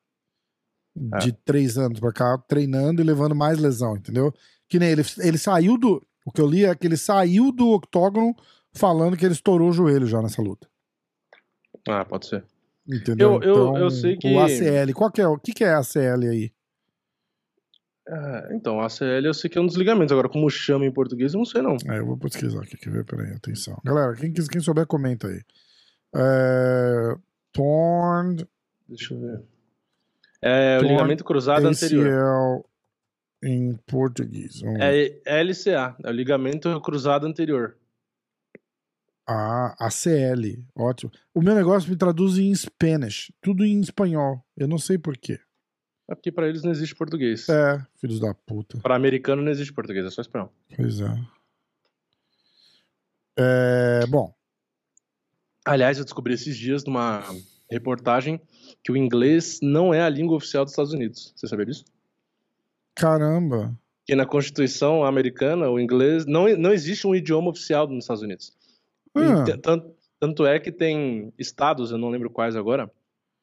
É. 1.16 1.18
de 1.20 1.32
três 1.34 1.78
anos 1.78 2.00
pra 2.00 2.12
cá, 2.14 2.38
treinando 2.48 3.02
e 3.02 3.06
levando 3.06 3.36
mais 3.36 3.60
lesão, 3.60 3.98
entendeu? 3.98 4.34
Que 4.70 4.80
nem 4.80 4.90
ele, 4.90 5.04
ele 5.20 5.38
saiu 5.38 5.78
do. 5.78 6.02
O 6.26 6.32
que 6.32 6.40
eu 6.40 6.48
li 6.48 6.64
é 6.66 6.76
que 6.76 6.86
ele 6.88 6.98
saiu 6.98 7.52
do 7.52 7.70
octógono 7.70 8.34
falando 8.74 9.18
que 9.18 9.26
ele 9.26 9.34
estourou 9.34 9.70
o 9.70 9.74
joelho 9.74 10.06
já 10.08 10.22
nessa 10.22 10.42
luta. 10.42 10.68
Ah, 11.88 12.06
pode 12.06 12.28
ser. 12.28 12.46
Entendeu? 12.88 13.34
Eu- 13.34 13.42
eu- 13.42 13.52
então, 13.54 13.78
eu 13.78 13.90
sei 13.92 14.16
que- 14.18 14.34
O 14.34 14.40
ACL, 14.40 14.94
qual 14.94 15.12
que 15.12 15.22
é? 15.22 15.28
O 15.28 15.38
que, 15.38 15.52
que 15.52 15.64
é 15.64 15.74
ACL 15.74 16.30
aí? 16.30 16.52
Ah, 18.12 18.50
então, 18.52 18.82
ACL 18.82 19.26
eu 19.26 19.34
sei 19.34 19.50
que 19.50 19.58
é 19.58 19.62
um 19.62 19.66
dos 19.66 19.78
ligamentos. 19.78 20.12
Agora, 20.12 20.28
como 20.28 20.50
chama 20.50 20.86
em 20.86 20.92
português, 20.92 21.34
eu 21.34 21.38
não 21.38 21.46
sei 21.46 21.62
não. 21.62 21.78
É, 21.90 22.00
eu 22.00 22.06
vou 22.06 22.18
pesquisar 22.18 22.62
aqui, 22.62 22.76
quer 22.76 22.92
ver? 22.92 23.06
Peraí, 23.06 23.32
atenção. 23.32 23.80
Galera, 23.86 24.14
quem, 24.16 24.34
quem 24.34 24.60
souber, 24.60 24.86
comenta 24.86 25.28
aí. 25.28 25.42
É, 26.14 27.16
torn 27.54 28.46
Deixa 28.88 29.14
eu 29.14 29.20
ver. 29.22 29.42
É 30.42 30.78
o 30.78 30.82
Torn 30.82 30.94
ligamento 30.94 31.24
cruzado 31.24 31.66
anterior. 31.66 32.08
ACL 32.08 32.66
em 33.44 33.76
português. 33.88 34.62
É 35.26 35.42
LCA, 35.42 35.96
é 36.04 36.10
o 36.10 36.12
ligamento 36.12 36.82
cruzado 36.82 37.26
anterior. 37.26 37.78
Ah, 39.26 39.74
ACL, 39.80 40.66
ótimo. 40.76 41.12
O 41.34 41.42
meu 41.42 41.56
negócio 41.56 41.90
me 41.90 41.96
traduz 41.96 42.38
em 42.38 42.54
Spanish, 42.54 43.32
tudo 43.42 43.64
em 43.64 43.80
espanhol. 43.80 44.44
Eu 44.58 44.68
não 44.68 44.78
sei 44.78 44.98
porquê. 44.98 45.40
É 46.12 46.16
porque 46.16 46.32
pra 46.32 46.48
eles 46.48 46.62
não 46.62 46.72
existe 46.72 46.94
português. 46.94 47.48
É, 47.48 47.82
filhos 47.96 48.20
da 48.20 48.34
puta. 48.34 48.78
Pra 48.80 48.96
americano 48.96 49.42
não 49.42 49.52
existe 49.52 49.74
português, 49.74 50.06
é 50.06 50.10
só 50.10 50.22
espanhol. 50.22 50.52
Pois 50.76 51.00
é. 51.00 51.18
É, 53.38 54.06
bom, 54.08 54.34
Aliás, 55.66 55.98
eu 55.98 56.04
descobri 56.04 56.34
esses 56.34 56.58
dias 56.58 56.84
numa 56.84 57.24
reportagem 57.70 58.42
que 58.84 58.92
o 58.92 58.98
inglês 58.98 59.60
não 59.62 59.94
é 59.94 60.02
a 60.02 60.10
língua 60.10 60.36
oficial 60.36 60.66
dos 60.66 60.72
Estados 60.74 60.94
Unidos. 60.94 61.34
Você 61.36 61.48
sabia 61.48 61.66
disso? 61.66 61.86
caramba. 62.96 63.76
Que 64.06 64.16
na 64.16 64.26
Constituição 64.26 65.06
americana, 65.06 65.70
o 65.70 65.80
inglês 65.80 66.26
não, 66.26 66.50
não 66.58 66.74
existe 66.74 67.06
um 67.06 67.16
idioma 67.16 67.50
oficial 67.50 67.88
nos 67.88 68.04
Estados 68.04 68.24
Unidos. 68.24 68.52
Ah, 69.16 69.46
tanto, 69.62 69.96
tanto 70.20 70.46
é 70.46 70.60
que 70.60 70.72
tem 70.72 71.32
estados, 71.38 71.92
eu 71.92 71.98
não 71.98 72.10
lembro 72.10 72.30
quais 72.30 72.56
agora, 72.56 72.92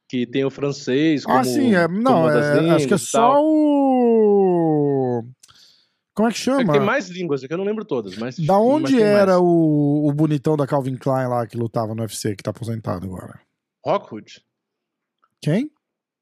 que 0.08 0.26
tem 0.26 0.44
o 0.44 0.50
francês 0.50 1.24
como, 1.24 1.38
ah, 1.38 1.44
sim, 1.44 1.74
é, 1.74 1.86
como 1.86 2.00
não, 2.00 2.30
é, 2.30 2.70
acho 2.70 2.88
que 2.88 2.94
é 2.94 2.98
só 2.98 3.36
o. 3.42 5.22
Como 6.14 6.28
é 6.28 6.32
que 6.32 6.38
É 6.38 6.40
chama? 6.42 6.64
que 6.64 6.72
tem 6.72 6.80
mais 6.80 7.08
línguas, 7.08 7.44
é 7.44 7.46
que 7.46 7.52
eu 7.52 7.58
não 7.58 7.64
lembro 7.64 7.84
todas, 7.84 8.16
mas 8.16 8.38
Da 8.38 8.54
mas 8.54 8.62
onde 8.62 8.96
tem 8.96 9.04
era 9.04 9.38
o, 9.38 10.08
o 10.08 10.12
bonitão 10.12 10.56
da 10.56 10.66
Calvin 10.66 10.96
Klein 10.96 11.28
lá 11.28 11.46
que 11.46 11.56
lutava 11.56 11.94
no 11.94 12.02
UFC, 12.02 12.34
que 12.34 12.42
tá 12.42 12.50
aposentado 12.50 13.06
agora? 13.06 13.40
Rockwood? 13.84 14.44
Quem? 15.40 15.70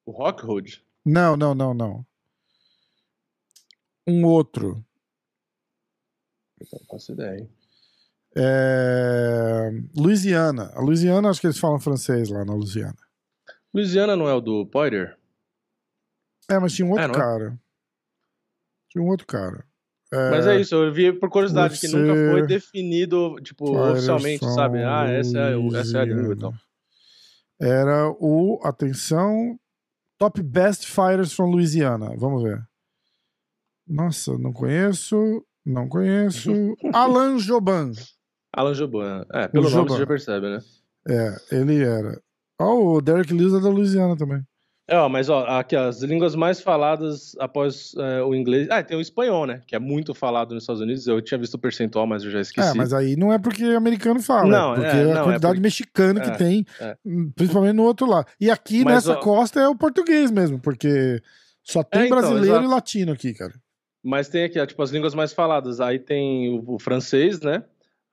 O 0.05 0.11
Rockwood? 0.11 0.85
Não, 1.05 1.37
não, 1.37 1.55
não, 1.55 1.73
não. 1.73 2.05
Um 4.07 4.25
outro. 4.25 4.85
Não 6.61 6.81
faço 6.91 7.13
ideia. 7.13 7.49
É... 8.37 9.71
Louisiana. 9.97 10.71
A 10.75 10.81
Louisiana, 10.81 11.31
acho 11.31 11.41
que 11.41 11.47
eles 11.47 11.59
falam 11.59 11.81
francês 11.81 12.29
lá 12.29 12.45
na 12.45 12.53
Louisiana. 12.53 13.06
Louisiana 13.77 14.17
não 14.17 14.27
é 14.29 14.33
o 14.33 14.41
do 14.41 14.65
Poirier? 14.67 15.17
É, 16.51 16.59
mas 16.59 16.73
tinha 16.73 16.87
um 16.87 16.91
outro 16.93 17.05
É, 17.05 17.09
não 17.09 17.15
é? 17.15 17.19
cara. 17.19 17.61
Tinha 18.91 19.05
um 19.05 19.09
outro 19.09 19.27
cara. 19.27 19.65
Mas 20.31 20.47
é 20.47 20.59
isso, 20.61 20.75
eu 20.75 20.91
vi 20.93 21.13
por 21.13 21.29
curiosidade 21.29 21.79
que 21.79 21.87
UFC, 21.87 21.99
nunca 21.99 22.31
foi 22.31 22.47
definido, 22.47 23.35
tipo, 23.43 23.77
oficialmente, 23.77 24.39
from 24.39 24.55
sabe? 24.55 24.79
Ah, 24.83 25.05
essa 25.11 25.37
é, 25.39 25.57
o- 25.57 25.77
essa 25.77 25.99
é 25.99 26.01
a 26.01 26.05
língua 26.05 26.33
então. 26.33 26.55
Era 27.61 28.09
o, 28.19 28.61
atenção, 28.65 29.59
Top 30.19 30.41
Best 30.43 30.87
Fighters 30.87 31.33
from 31.35 31.51
Louisiana. 31.51 32.15
Vamos 32.17 32.43
ver. 32.45 32.63
Nossa, 33.87 34.39
não 34.39 34.53
conheço, 34.53 35.45
não 35.65 35.87
conheço. 35.89 36.51
Alan 36.95 37.39
Joban. 37.39 37.93
Alan 38.55 38.75
Joban. 38.75 39.27
É, 39.33 39.49
pelo 39.49 39.65
nome 39.65 39.75
Joban. 39.75 39.89
você 39.95 39.99
já 40.01 40.07
percebe, 40.07 40.49
né? 40.49 40.61
É, 41.09 41.57
ele 41.57 41.83
era. 41.85 42.23
Ó, 42.61 42.97
o 42.97 43.01
Derek 43.01 43.33
Lewis 43.33 43.55
é 43.55 43.61
da 43.61 43.69
Louisiana 43.69 44.17
também. 44.17 44.43
É, 44.89 44.97
ó, 44.97 45.09
mas 45.09 45.29
ó, 45.29 45.45
aqui 45.47 45.75
ó, 45.75 45.89
as 45.89 46.01
línguas 46.01 46.37
mais 46.37 46.61
faladas 46.61 47.35
após 47.41 47.93
é, 47.99 48.23
o 48.23 48.33
inglês. 48.35 48.69
Ah, 48.71 48.83
tem 48.85 48.97
o 48.97 49.01
espanhol, 49.01 49.45
né? 49.45 49.61
Que 49.67 49.75
é 49.75 49.81
muito 49.81 50.15
falado 50.15 50.55
nos 50.55 50.63
Estados 50.63 50.81
Unidos. 50.81 51.07
Eu 51.09 51.21
tinha 51.21 51.37
visto 51.39 51.55
o 51.55 51.59
percentual, 51.59 52.07
mas 52.07 52.23
eu 52.23 52.31
já 52.31 52.41
esqueci. 52.41 52.69
É, 52.69 52.73
mas 52.73 52.93
aí 52.93 53.17
não 53.17 53.33
é 53.33 53.39
porque 53.39 53.65
americano 53.65 54.23
fala, 54.23 54.47
Não, 54.49 54.73
é 54.73 54.77
porque 54.77 54.87
é, 54.97 55.01
a 55.01 55.05
não, 55.05 55.11
é 55.11 55.25
quantidade 55.25 55.41
porque- 55.55 55.61
mexicana 55.61 56.21
é, 56.21 56.31
que 56.31 56.39
tem, 56.39 56.65
é. 56.81 56.97
hum, 57.05 57.33
principalmente 57.35 57.75
no 57.75 57.83
outro 57.83 58.07
lado. 58.07 58.27
E 58.41 58.49
aqui 58.49 58.85
Mas, 58.85 58.95
nessa 59.07 59.15
ó- 59.19 59.21
costa 59.21 59.59
é 59.61 59.67
o 59.69 59.75
português 59.75 60.31
mesmo, 60.31 60.61
porque 60.61 61.21
só 61.65 61.83
tem 61.83 62.03
É, 62.03 62.07
então, 62.07 62.19
brasileiro 62.19 62.47
exato. 62.55 62.65
e 62.65 62.69
latino 62.69 63.13
aqui, 63.13 63.35
cara. 63.35 63.55
Mas 64.05 64.29
tem 64.29 64.45
aqui, 64.45 64.61
ó, 64.61 64.65
tipo, 64.65 64.81
as 64.85 64.91
línguas 64.93 65.17
mais 65.17 65.33
faladas. 65.33 65.81
Aí 65.81 65.99
tem 65.99 66.49
o, 66.61 66.75
o 66.75 66.79
francês, 66.79 67.41
né? 67.41 67.65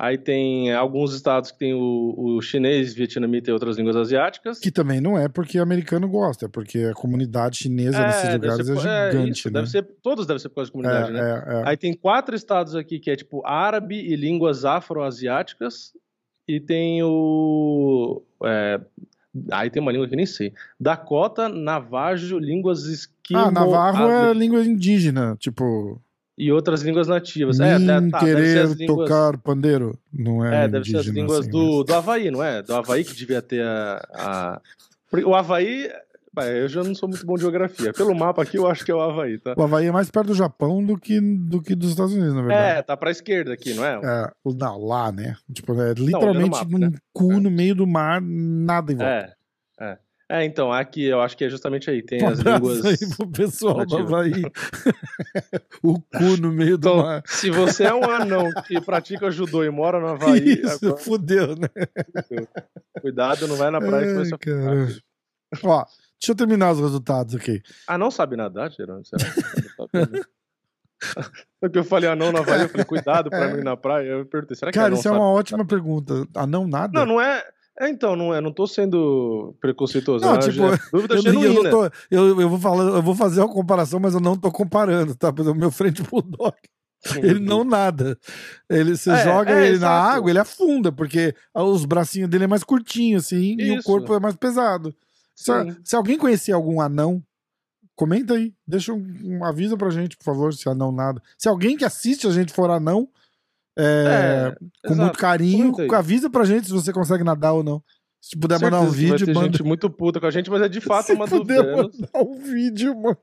Aí 0.04 0.18
tem 0.18 0.74
alguns 0.74 1.14
estados 1.14 1.50
que 1.50 1.58
tem 1.58 1.74
o, 1.74 2.14
o 2.18 2.42
chinês, 2.42 2.94
vietnamita 2.94 3.50
e 3.50 3.54
outras 3.54 3.78
línguas 3.78 3.96
asiáticas. 3.96 4.60
Que 4.60 4.70
também 4.70 5.00
não 5.00 5.18
é 5.18 5.30
porque 5.30 5.58
americano 5.58 6.10
gosta, 6.10 6.48
é 6.48 6.50
porque 6.50 6.80
a 6.80 6.94
comunidade 6.94 7.60
chinesa 7.60 8.06
nesses 8.06 8.24
deve 8.24 8.48
lugares 8.48 8.68
ser 8.68 8.74
é 8.74 8.76
é, 8.76 9.12
gigante, 9.12 9.32
isso, 9.32 9.48
né? 9.48 9.54
deve 9.54 9.70
ser, 9.70 9.84
todos 10.02 10.28
devem 10.28 10.42
ser 10.42 10.50
por 10.50 10.56
causa 10.56 10.70
da 10.70 10.74
comunidade, 10.74 11.10
é, 11.10 11.14
né? 11.14 11.22
é, 11.22 11.54
é. 11.54 11.64
Aí 11.70 11.78
tem 11.78 11.94
quatro 11.94 12.36
estados 12.36 12.76
aqui 12.76 13.00
que 13.00 13.10
é 13.10 13.16
tipo 13.16 13.48
árabe 13.48 13.96
e 13.96 14.14
línguas 14.18 14.66
afro-asiáticas. 14.66 15.94
E 16.46 16.60
tem 16.60 17.02
o. 17.02 18.22
é, 18.44 18.82
aí 19.54 19.70
tem 19.70 19.82
uma 19.82 19.94
língua 19.94 20.06
que 20.06 20.16
eu 20.16 20.18
nem 20.18 20.26
sei. 20.26 20.52
Dakota, 20.78 21.48
Navajo, 21.48 22.38
línguas 22.40 22.88
esquimo. 22.88 23.40
Ah, 23.40 23.50
Navarro 23.50 24.10
é 24.10 24.34
língua 24.34 24.66
indígena, 24.66 25.38
tipo, 25.40 26.02
E 26.38 26.52
outras 26.52 26.82
línguas 26.82 27.08
nativas. 27.08 27.60
É, 27.60 27.78
nem 27.78 28.10
tá, 28.10 28.20
tá, 28.20 28.26
deve 28.26 28.42
ser 28.42 28.48
querer 28.54 28.60
as 28.62 28.72
línguas. 28.74 29.10
tocar 29.10 29.38
pandeiro, 29.38 30.00
não 30.12 30.44
é, 30.44 30.64
É, 30.64 30.68
deve 30.68 30.90
ser 30.90 30.98
as 30.98 31.06
línguas 31.06 31.42
assim, 31.42 31.50
do, 31.52 31.78
mas- 31.78 31.86
do 31.86 31.94
Havaí, 31.94 32.32
não 32.32 32.44
é? 32.44 32.62
Do 32.64 32.74
Havaí 32.76 33.04
que 33.04 33.16
devia 33.16 33.42
ter 33.42 33.64
a. 33.64 34.02
a... 34.16 34.62
O 35.26 35.36
Havaí. 35.36 35.90
Eu 36.36 36.68
já 36.68 36.84
não 36.84 36.96
sou 36.96 37.08
muito 37.08 37.24
bom 37.28 37.36
de 37.36 37.42
geografia. 37.42 37.94
Pelo 37.94 38.16
mapa 38.16 38.42
aqui, 38.42 38.58
eu 38.58 38.66
acho 38.66 38.84
que 38.84 38.90
é 38.90 38.96
o 38.96 39.00
Havaí, 39.00 39.38
tá? 39.38 39.54
O 39.56 39.62
Havaí 39.62 39.86
é 39.86 39.92
mais 39.92 40.10
perto 40.10 40.30
do 40.30 40.34
Japão 40.34 40.84
do 40.84 40.98
que, 40.98 41.22
do 41.22 41.62
que 41.62 41.76
dos 41.76 41.92
Estados 41.92 42.12
Unidos, 42.12 42.34
na 42.34 42.42
verdade. 42.42 42.80
É, 42.80 42.82
tá 42.82 42.98
pra 42.98 43.12
esquerda 43.12 43.54
aqui, 43.54 43.76
não 43.76 43.86
é? 43.86 44.00
É, 44.04 44.32
não, 44.44 44.84
lá, 44.84 45.12
né? 45.12 45.36
Tipo, 45.54 45.80
é 45.80 45.94
literalmente 45.94 46.50
mapa, 46.50 46.66
num 46.72 46.80
né? 46.80 46.92
cu 47.14 47.34
É. 47.34 47.40
no 47.40 47.52
meio 47.52 47.76
do 47.76 47.86
mar, 47.86 48.20
nada 48.20 48.92
em 48.92 48.96
volta. 48.96 49.12
É, 49.12 49.34
é. 50.42 50.46
Então, 50.46 50.72
aqui 50.72 51.04
eu 51.06 51.22
acho 51.22 51.36
que 51.38 51.46
é 51.46 51.50
justamente 51.50 51.90
aí. 51.90 52.02
Tem 52.02 52.24
Um 52.24 52.30
as 52.30 52.40
línguas. 52.40 52.86
aí 52.86 52.98
pro 53.16 53.28
pessoal 53.28 53.86
do. 53.86 53.98
Havaí. 53.98 54.42
o 55.84 56.00
cu 56.00 56.38
no 56.42 56.52
meio 56.52 56.78
do 56.78 56.90
Então, 56.90 57.04
mar. 57.04 57.24
se 57.26 57.50
você 57.50 57.84
é 57.86 57.94
um 57.94 58.04
anão 58.10 58.50
que 58.68 58.80
pratica 58.82 59.30
judô 59.32 59.64
e 59.64 59.70
mora 59.70 60.00
no 60.00 60.08
Havaí, 60.08 60.60
Isso, 60.60 60.86
agora, 60.86 61.02
fudeu, 61.02 61.56
né? 61.56 61.70
cuidado, 63.02 63.48
não 63.48 63.56
vai 63.56 63.70
na 63.72 63.80
praia 63.80 64.06
que 64.08 64.14
vai 64.14 64.22
Ai, 64.22 64.26
se 64.26 64.34
afogar, 64.36 64.88
filho. 64.88 65.02
Ó, 65.64 65.86
deixa 66.20 66.32
eu 66.32 66.36
terminar 66.36 66.72
os 66.72 66.80
resultados 66.80 67.36
aqui. 67.36 67.62
Ah, 67.88 67.98
não 67.98 68.10
sabe 68.10 68.36
nadar, 68.36 68.72
Gerando? 68.72 69.04
Será? 69.06 69.24
Porque 71.60 71.78
eu 71.78 71.84
falei 71.84 72.10
anão 72.10 72.32
no 72.32 72.38
Havaí, 72.40 72.62
eu 72.62 72.70
falei, 72.70 72.86
cuidado 72.86 73.30
pra 73.30 73.52
ir 73.58 73.64
na 73.64 73.76
praia. 73.76 74.08
Eu 74.08 74.26
perguntei, 74.26 74.56
será 74.56 74.72
que 74.72 74.76
Cara, 74.78 74.88
anão 74.88 75.00
isso 75.00 75.08
é 75.08 75.12
uma 75.12 75.30
ótima 75.30 75.66
pergunta. 75.66 76.26
Ah, 76.34 76.48
não, 76.48 76.66
nada? 76.66 76.98
Não, 76.98 77.06
não 77.06 77.22
é. 77.22 77.44
É, 77.80 77.90
então, 77.90 78.16
não 78.16 78.34
é. 78.34 78.40
Não 78.40 78.52
tô 78.54 78.68
sendo 78.68 79.56
preconceituoso. 79.60 80.24
Não, 80.26 80.36
é 80.36 80.40
tipo, 80.40 80.72
ge- 80.72 80.82
dúvida 80.92 81.16
eu, 81.16 81.18
eu, 81.18 81.22
genuína. 81.24 81.64
não 81.64 81.70
tô, 81.72 81.86
eu, 82.12 82.42
eu 82.42 82.50
vou 82.50 82.60
falar, 82.60 82.84
eu 82.84 83.02
vou 83.02 83.16
fazer 83.16 83.42
uma 83.42 83.52
comparação, 83.52 84.00
mas 84.00 84.14
eu 84.14 84.20
não 84.20 84.38
tô 84.38 84.52
comparando, 84.52 85.16
tá? 85.16 85.30
O 85.30 85.56
meu 85.56 85.72
frente 85.72 86.04
bulldog, 86.04 86.54
ele 87.22 87.40
não 87.40 87.64
nada. 87.64 88.18
Ele, 88.70 88.96
você 88.96 89.12
É, 89.12 89.24
joga 89.24 89.52
é, 89.52 89.68
ele 89.70 89.80
na 89.80 89.90
água, 89.90 90.30
ele 90.30 90.40
afunda, 90.40 90.92
porque 90.92 91.34
os 91.56 91.84
bracinhos 91.86 92.30
dele 92.30 92.44
é 92.44 92.48
mais 92.48 92.64
curtinho, 92.64 93.18
assim, 93.18 93.56
e 93.60 93.72
o 93.72 93.76
Isso. 93.76 93.84
corpo 93.84 94.14
é 94.14 94.20
mais 94.20 94.36
pesado. 94.36 94.94
Se, 95.36 95.52
se 95.84 95.96
alguém 95.96 96.18
conhecer 96.18 96.52
algum 96.52 96.80
anão, 96.80 97.22
comenta 97.96 98.36
aí. 98.36 98.54
Deixa 98.68 98.94
um, 98.94 99.04
um 99.24 99.44
aviso 99.44 99.76
pra 99.78 99.90
gente, 99.90 100.16
por 100.16 100.24
favor, 100.26 100.54
se 100.54 100.70
anão 100.70 100.92
nada. 100.92 101.22
Se 101.40 101.50
alguém 101.50 101.76
que 101.76 101.84
assiste 101.84 102.28
a 102.28 102.32
gente 102.32 102.54
for 102.54 102.70
anão, 102.70 103.10
é, 103.78 104.56
com 104.86 104.94
exato. 104.94 105.02
muito 105.02 105.18
carinho, 105.18 105.72
Comenta 105.72 105.94
aí. 105.96 106.00
avisa 106.00 106.30
pra 106.30 106.46
gente 106.46 106.68
se 106.68 106.74
você 106.74 106.94
consegue 106.94 107.24
nadar 107.24 107.54
ou 107.54 107.64
não. 107.64 107.84
Se 108.22 108.38
puder 108.40 108.60
mandar 108.60 108.80
um 108.82 108.86
vai 108.86 108.94
vídeo, 108.96 109.26
ter 109.26 109.34
manda. 109.34 109.48
gente 109.48 109.64
muito 109.64 109.90
puta 109.90 110.20
com 110.20 110.26
a 110.26 110.32
gente, 110.32 110.50
mas 110.50 110.62
é 110.62 110.70
de 110.70 110.80
fato 110.82 111.08
Se 111.08 111.14
uma 111.14 111.28
puder 111.28 111.62
dúvida. 111.62 112.08
Mandar 112.14 112.30
um 112.30 112.40
vídeo, 112.40 112.96
mano. 112.96 113.18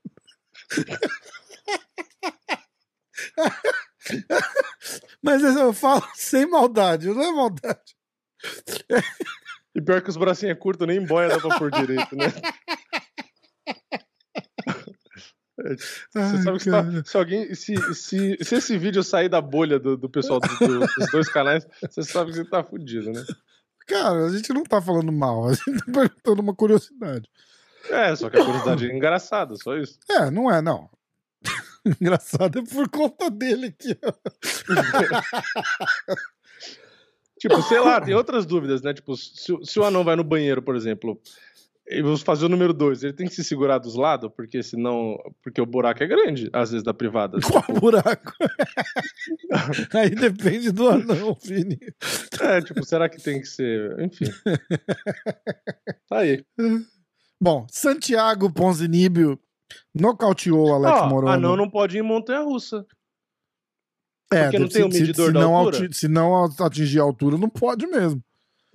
Mas 5.23 5.43
eu 5.43 5.73
falo 5.73 6.03
sem 6.15 6.49
maldade, 6.49 7.09
não 7.09 7.23
é 7.23 7.33
maldade. 7.33 7.97
E 9.75 9.81
pior 9.81 10.03
que 10.03 10.11
os 10.11 10.17
bracinhos 10.17 10.57
é 10.57 10.59
curto, 10.59 10.87
nem 10.87 11.05
boia 11.05 11.29
dá 11.29 11.39
pra 11.39 11.59
pôr 11.59 11.71
direito, 11.71 12.17
né? 12.17 12.27
Você 16.11 16.19
Ai, 16.19 16.43
sabe 16.43 16.59
que 16.59 16.65
se, 16.65 16.71
tá- 16.71 16.85
se 17.05 17.17
alguém. 17.17 17.55
Se, 17.55 17.95
se, 17.95 18.37
se 18.43 18.55
esse 18.55 18.79
vídeo 18.79 19.03
sair 19.03 19.29
da 19.29 19.41
bolha 19.41 19.79
do, 19.79 19.97
do 19.97 20.09
pessoal 20.09 20.41
do- 20.41 20.49
do- 20.67 20.81
dos 20.81 21.11
dois 21.13 21.29
canais, 21.29 21.67
você 21.89 22.03
sabe 22.03 22.31
que 22.31 22.39
você 22.39 22.45
tá 22.45 22.63
fudido, 22.65 23.13
né? 23.13 23.25
Cara, 23.87 24.27
a 24.27 24.31
gente 24.31 24.53
não 24.53 24.63
tá 24.63 24.81
falando 24.81 25.11
mal, 25.13 25.49
a 25.49 25.53
gente 25.55 25.79
tá 25.79 25.93
perguntando 25.93 26.43
uma 26.43 26.55
curiosidade. 26.55 27.29
É, 27.89 28.15
só 28.15 28.31
que 28.31 28.39
a 28.39 28.45
curiosidade 28.45 28.89
é 28.91 28.95
engraçada, 28.95 29.57
só 29.57 29.77
isso. 29.77 29.99
É, 30.09 30.31
não 30.31 30.51
é, 30.51 30.63
não. 30.63 30.89
Engraçado 32.01 32.59
é 32.59 32.63
por 32.63 32.89
conta 32.89 33.31
dele 33.31 33.67
aqui. 33.67 33.99
Tipo, 37.39 37.63
sei 37.63 37.81
lá, 37.81 37.99
tem 38.03 38.15
outras 38.15 38.45
dúvidas, 38.45 38.83
né? 38.83 38.93
Tipo, 38.93 39.17
se, 39.17 39.57
se 39.65 39.81
o 39.81 39.85
anão 39.85 40.05
vai 40.05 40.15
no 40.15 40.23
banheiro, 40.23 40.61
por 40.61 40.77
exemplo, 40.77 41.19
e 41.91 42.03
vamos 42.03 42.23
fazer 42.23 42.47
o 42.47 42.49
número 42.49 42.73
dois, 42.73 43.03
ele 43.03 43.13
tem 43.13 43.27
que 43.27 43.35
se 43.35 43.43
segurar 43.45 43.79
dos 43.79 43.95
lados, 43.95 44.31
porque 44.37 44.63
senão. 44.63 45.17
Porque 45.43 45.61
o 45.61 45.67
buraco 45.67 46.03
é 46.03 46.07
grande, 46.07 46.49
às 46.53 46.71
vezes, 46.71 46.85
da 46.85 46.95
privada. 46.95 47.39
Qual 47.43 47.81
buraco? 47.81 48.33
Aí 49.95 50.11
depende 50.11 50.71
do 50.73 50.89
anão, 50.89 51.37
Vini. 51.43 51.79
É, 52.41 52.61
tipo, 52.61 52.85
será 52.85 53.09
que 53.09 53.21
tem 53.21 53.41
que 53.41 53.47
ser. 53.47 53.99
Enfim. 54.01 54.27
Tá 56.09 56.19
aí. 56.19 56.45
Bom, 57.41 57.67
Santiago 57.71 58.53
Ponzinibbio 58.53 59.39
nocauteou 59.95 60.75
Alex 60.75 61.01
Ó, 61.03 61.09
Morono. 61.09 61.33
anão 61.33 61.57
não 61.57 61.69
pode 61.71 61.97
ir 61.97 62.01
em 62.01 62.03
montanha 62.03 62.41
russa. 62.41 62.85
é, 64.33 64.43
porque 64.45 64.59
não 64.59 64.69
tem 64.69 64.85
um 64.85 64.91
se- 64.91 65.01
medidor 65.01 65.27
se, 65.29 65.33
da 65.33 65.41
não 65.41 65.57
altura? 65.57 65.89
se 65.93 66.09
não 66.09 66.45
atingir 66.45 67.01
a 67.01 67.03
altura, 67.03 67.37
não 67.39 67.49
pode 67.49 67.87
mesmo. 67.87 68.23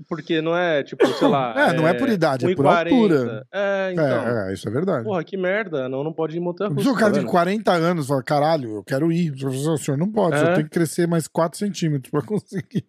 Porque 0.09 0.41
não 0.41 0.55
é, 0.57 0.83
tipo, 0.83 1.05
sei 1.07 1.27
lá. 1.27 1.53
É, 1.69 1.73
não 1.73 1.87
é 1.87 1.93
por 1.93 2.09
idade, 2.09 2.45
é 2.45 2.53
por 2.55 2.65
1,40. 2.65 2.77
altura. 2.91 3.47
É, 3.51 3.89
então. 3.93 4.05
É, 4.05 4.49
é, 4.49 4.53
isso 4.53 4.67
é 4.67 4.71
verdade. 4.71 5.03
Porra, 5.05 5.23
que 5.23 5.37
merda. 5.37 5.87
Não, 5.87 6.03
não 6.03 6.11
pode 6.11 6.35
ir 6.35 6.39
em 6.39 6.43
montanha 6.43 6.69
Se 6.71 6.75
russa. 6.75 6.89
o 6.91 6.93
cara 6.95 7.05
tá 7.05 7.11
de 7.13 7.19
vendo? 7.21 7.31
40 7.31 7.71
anos 7.71 8.07
fala, 8.07 8.21
caralho, 8.23 8.75
eu 8.77 8.83
quero 8.83 9.11
ir. 9.11 9.31
O 9.45 9.77
senhor 9.77 9.97
não 9.97 10.11
pode, 10.11 10.35
É. 10.35 10.53
tem 10.55 10.63
que 10.65 10.69
crescer 10.69 11.07
mais 11.07 11.27
4 11.27 11.57
centímetros 11.57 12.11
pra 12.11 12.21
conseguir. 12.27 12.85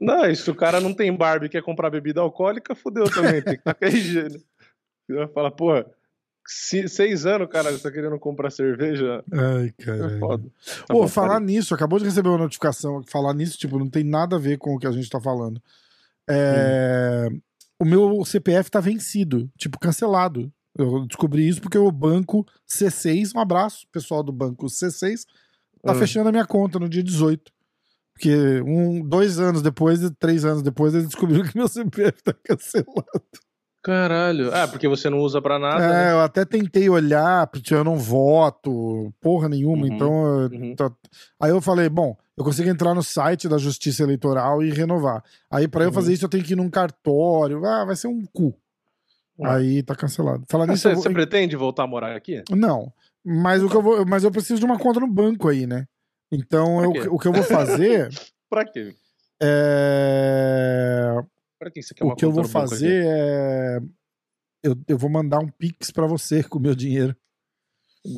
Não, 0.00 0.24
e 0.26 0.34
se 0.34 0.50
o 0.50 0.54
cara 0.54 0.80
não 0.80 0.92
tem 0.92 1.14
barba 1.16 1.46
e 1.46 1.48
quer 1.48 1.62
comprar 1.62 1.88
bebida 1.90 2.20
alcoólica, 2.20 2.74
fudeu 2.74 3.04
também. 3.04 3.42
Tem 3.42 3.58
que 3.58 3.62
né? 3.64 4.28
Você 4.28 5.14
vai 5.14 5.28
falar, 5.28 5.50
porra, 5.52 5.86
se- 6.46 6.88
seis 6.88 7.26
anos, 7.26 7.48
cara, 7.48 7.70
você 7.70 7.82
tá 7.82 7.92
querendo 7.92 8.18
comprar 8.18 8.50
cerveja? 8.50 9.22
Ai, 9.32 9.72
É 9.78 9.84
caralho. 9.84 10.18
foda. 10.18 10.44
Tá 10.88 11.06
falar 11.08 11.38
nisso, 11.38 11.74
acabou 11.74 11.98
de 11.98 12.06
receber 12.06 12.28
uma 12.28 12.38
notificação. 12.38 13.02
Falar 13.08 13.34
nisso, 13.34 13.56
tipo, 13.58 13.78
não 13.78 13.88
tem 13.88 14.02
nada 14.02 14.34
a 14.36 14.38
ver 14.38 14.58
com 14.58 14.74
o 14.74 14.78
que 14.78 14.86
a 14.86 14.90
gente 14.92 15.08
tá 15.08 15.20
falando. 15.20 15.62
É, 16.28 17.28
O 17.78 17.84
meu 17.84 18.24
CPF 18.24 18.70
tá 18.70 18.80
vencido, 18.80 19.50
tipo, 19.58 19.78
cancelado. 19.78 20.52
Eu 20.76 21.06
descobri 21.06 21.48
isso 21.48 21.60
porque 21.60 21.78
o 21.78 21.90
banco 21.90 22.46
C6, 22.68 23.32
um 23.34 23.40
abraço, 23.40 23.86
pessoal 23.90 24.22
do 24.22 24.32
banco 24.32 24.66
C6, 24.66 25.24
tá 25.82 25.92
Hum. 25.92 25.94
fechando 25.96 26.28
a 26.28 26.32
minha 26.32 26.46
conta 26.46 26.78
no 26.78 26.88
dia 26.88 27.02
18. 27.02 27.50
Porque 28.14 28.60
um, 28.60 29.02
dois 29.06 29.38
anos 29.40 29.62
depois, 29.62 29.98
três 30.18 30.44
anos 30.44 30.62
depois, 30.62 30.92
eles 30.94 31.06
descobriram 31.06 31.44
que 31.48 31.56
meu 31.56 31.66
CPF 31.68 32.22
tá 32.22 32.34
cancelado. 32.44 33.22
Caralho. 33.82 34.54
Ah, 34.54 34.68
porque 34.68 34.86
você 34.86 35.08
não 35.08 35.20
usa 35.20 35.40
pra 35.40 35.58
nada, 35.58 35.82
É, 35.84 35.88
né? 35.88 36.12
eu 36.12 36.20
até 36.20 36.44
tentei 36.44 36.88
olhar, 36.90 37.46
porque 37.46 37.72
eu 37.74 37.82
não 37.82 37.96
voto, 37.96 39.12
porra 39.20 39.48
nenhuma, 39.48 39.86
Uhum, 39.86 39.92
então. 39.94 40.26
eu- 40.42 40.50
uhum. 40.50 40.74
tá- 40.76 40.92
Aí 41.40 41.50
eu 41.50 41.62
falei, 41.62 41.88
bom, 41.88 42.14
eu 42.36 42.44
consigo 42.44 42.68
entrar 42.68 42.94
no 42.94 43.02
site 43.02 43.48
da 43.48 43.56
Justiça 43.56 44.02
Eleitoral 44.02 44.62
e 44.62 44.70
renovar. 44.70 45.24
Aí 45.50 45.66
pra 45.66 45.84
eu 45.84 45.88
Uhum. 45.88 45.94
fazer 45.94 46.12
isso 46.12 46.24
eu 46.24 46.28
tenho 46.28 46.44
que 46.44 46.52
ir 46.52 46.56
num 46.56 46.68
cartório, 46.68 47.64
ah, 47.64 47.84
vai 47.86 47.96
ser 47.96 48.08
um 48.08 48.24
cu. 48.26 48.54
Ah. 49.42 49.54
Aí 49.56 49.82
tá 49.82 49.94
cancelado. 49.94 50.44
Falar 50.50 50.66
nisso, 50.66 50.82
Você, 50.82 50.88
eu 50.88 50.94
vou... 50.94 51.02
você 51.02 51.10
pretende 51.10 51.56
voltar 51.56 51.84
a 51.84 51.86
morar 51.86 52.14
aqui? 52.14 52.42
Não, 52.50 52.92
mas 53.24 53.62
o 53.62 53.68
que 53.70 53.76
eu 53.76 53.82
vou, 53.82 54.04
mas 54.04 54.24
eu 54.24 54.30
preciso 54.30 54.60
de 54.60 54.66
uma 54.66 54.78
conta 54.78 55.00
no 55.00 55.08
banco 55.08 55.48
aí, 55.48 55.66
né? 55.66 55.86
Então 56.30 56.84
eu- 56.84 57.14
o 57.14 57.18
que 57.18 57.26
eu 57.26 57.32
vou 57.32 57.42
fazer 57.44 58.08
Pra 58.50 58.64
quê? 58.66 58.94
é 59.40 61.14
Pra 61.60 61.70
que 61.70 61.82
você 61.82 61.92
quer 61.94 62.04
o 62.04 62.06
uma 62.08 62.16
que 62.16 62.24
eu 62.24 62.32
vou 62.32 62.44
fazer 62.44 63.04
é 63.04 63.78
eu, 64.62 64.76
eu 64.88 64.98
vou 64.98 65.10
mandar 65.10 65.38
um 65.40 65.48
pix 65.48 65.90
pra 65.90 66.06
você 66.06 66.42
com 66.42 66.58
o 66.58 66.62
meu 66.62 66.74
dinheiro. 66.74 67.14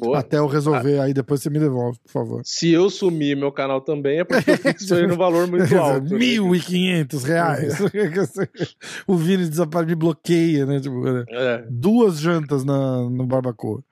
Boa. 0.00 0.20
Até 0.20 0.38
eu 0.38 0.46
resolver, 0.46 1.00
aí 1.00 1.12
depois 1.12 1.42
você 1.42 1.50
me 1.50 1.58
devolve, 1.58 1.98
por 2.04 2.12
favor. 2.12 2.42
Se 2.44 2.70
eu 2.70 2.88
sumir 2.88 3.36
meu 3.36 3.50
canal 3.50 3.80
também, 3.80 4.20
é 4.20 4.24
porque 4.24 4.52
eu 4.52 4.56
fixo 4.56 4.94
ele 4.94 5.08
no 5.08 5.16
valor 5.16 5.48
muito 5.48 5.76
alto. 5.76 6.04
né? 6.04 6.18
1.500 6.20 7.22
reais. 7.24 7.78
o 9.08 9.16
Vini 9.16 9.48
desaparece, 9.48 9.90
me 9.90 9.96
bloqueia, 9.96 10.64
né? 10.66 10.78
Tipo, 10.78 11.02
né? 11.02 11.24
É. 11.30 11.66
duas 11.68 12.20
jantas 12.20 12.64
na, 12.64 13.10
no 13.10 13.26
barbacoa. 13.26 13.82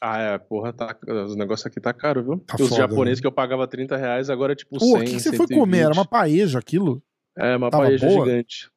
Ah, 0.00 0.18
é, 0.18 0.38
porra, 0.38 0.72
tá, 0.72 0.96
os 1.26 1.34
negócios 1.36 1.66
aqui 1.66 1.80
tá 1.80 1.92
caro, 1.92 2.22
viu? 2.22 2.38
Tá 2.38 2.54
Os 2.54 2.68
foda, 2.68 2.82
japoneses 2.82 3.18
né? 3.18 3.22
que 3.22 3.26
eu 3.26 3.32
pagava 3.32 3.66
30 3.66 3.96
reais, 3.96 4.30
agora 4.30 4.52
é 4.52 4.56
tipo 4.56 4.78
Pô, 4.78 4.86
100, 4.86 4.96
o 4.96 5.04
que, 5.04 5.20
você 5.20 5.30
foi 5.30 5.46
120. 5.48 5.58
comer? 5.58 5.78
Era 5.80 5.92
uma 5.92 6.06
paeja 6.06 6.58
aquilo? 6.60 7.02
É, 7.38 7.56
uma 7.56 7.70
Tava 7.70 7.84
paeja 7.84 8.06
boa? 8.06 8.26
gigante. 8.26 8.70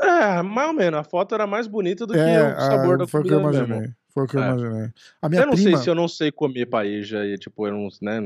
É, 0.00 0.42
mais 0.42 0.68
ou 0.68 0.74
menos. 0.74 1.00
A 1.00 1.04
foto 1.04 1.34
era 1.34 1.46
mais 1.46 1.66
bonita 1.66 2.06
do 2.06 2.14
que 2.14 2.18
É, 2.20 2.54
o 2.56 2.60
sabor 2.60 2.94
ah, 2.94 2.98
da 2.98 3.06
foi 3.06 3.20
o 3.20 3.24
que 3.24 3.32
eu 3.32 3.40
comida 3.40 3.58
imaginei. 3.58 3.80
mesmo. 3.80 3.94
Foi 4.14 4.24
o 4.24 4.28
que 4.28 4.36
eu 4.36 4.42
É. 4.42 4.46
imaginei. 4.48 4.90
A 5.20 5.28
minha 5.28 5.42
Eu 5.42 5.46
não 5.46 5.54
prima. 5.54 5.70
sei 5.70 5.76
se 5.78 5.90
eu 5.90 5.94
não 5.94 6.08
sei 6.08 6.30
comer 6.32 6.66
paeja 6.66 7.26
e, 7.26 7.36
tipo, 7.36 7.66
eu 7.66 7.72
não, 7.72 7.88
né? 8.00 8.20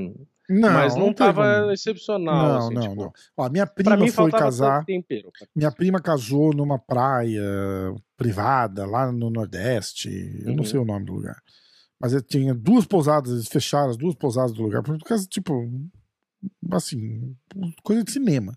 Não, 0.51 0.71
mas 0.71 0.95
não, 0.95 1.05
tem 1.07 1.15
tava 1.15 1.61
como. 1.61 1.71
excepcional, 1.73 2.49
Não, 2.49 2.59
assim, 2.59 2.75
não, 2.75 2.83
tipo. 2.83 2.95
não. 3.05 3.13
Ó, 3.39 3.45
a 3.47 3.49
minha 3.49 3.67
prima 3.67 4.07
foi 4.09 4.31
casar. 4.31 4.85
tempero. 4.85 5.31
Minha 5.57 5.73
prima 5.73 5.99
casou 6.01 6.53
numa 6.53 6.79
praia 6.79 7.43
privada 8.19 8.85
lá 8.85 9.11
no 9.11 9.31
Nordeste. 9.31 10.11
Eu 10.45 10.51
não 10.51 10.59
Uhum. 10.59 10.65
sei 10.65 10.79
o 10.79 10.85
nome 10.85 11.07
do 11.07 11.15
lugar. 11.15 11.41
Mas 11.99 12.13
tinha 12.29 12.53
duas 12.53 12.85
pousadas, 12.85 13.31
eles 13.33 13.49
fecharam 13.49 13.89
as 13.91 13.97
duas 13.97 14.15
pousadas 14.15 14.53
do 14.53 14.63
lugar. 14.63 14.83
Por 14.83 14.99
causa, 14.99 15.25
tipo, 15.27 15.71
assim, 16.71 17.35
coisa 17.83 18.03
de 18.05 18.11
cinema. 18.13 18.53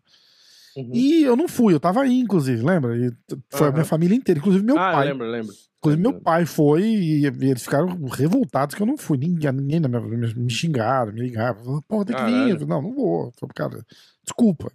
Uhum. 0.75 0.91
E 0.93 1.23
eu 1.23 1.35
não 1.35 1.47
fui, 1.47 1.73
eu 1.73 1.79
tava 1.79 2.01
aí, 2.01 2.19
inclusive, 2.19 2.61
lembra? 2.61 2.97
E 2.97 3.11
foi 3.49 3.69
a 3.69 3.71
minha 3.71 3.85
família 3.85 4.15
inteira, 4.15 4.39
inclusive 4.39 4.63
meu 4.63 4.77
ah, 4.77 4.91
pai. 4.91 5.07
lembro, 5.07 5.25
lembro. 5.25 5.53
Inclusive, 5.77 6.01
meu 6.01 6.19
pai 6.19 6.45
foi 6.45 6.83
e, 6.83 7.25
eles 7.25 7.63
ficaram 7.63 7.87
revoltados 8.05 8.75
que 8.75 8.81
eu 8.81 8.87
não 8.87 8.97
fui. 8.97 9.17
Ninguém, 9.17 9.51
ninguém 9.51 9.79
me, 9.79 10.49
xingaram, 10.49 11.13
me 11.13 11.21
ligaram. 11.21 11.81
Pô, 11.87 12.03
tem 12.03 12.15
que 12.15 12.23
vir. 12.23 12.31
Caralho. 12.31 12.67
Não, 12.67 12.81
não 12.81 12.93
vou. 12.93 13.31
Falei, 13.39 13.53
cara, 13.53 13.85
desculpa. 14.23 14.71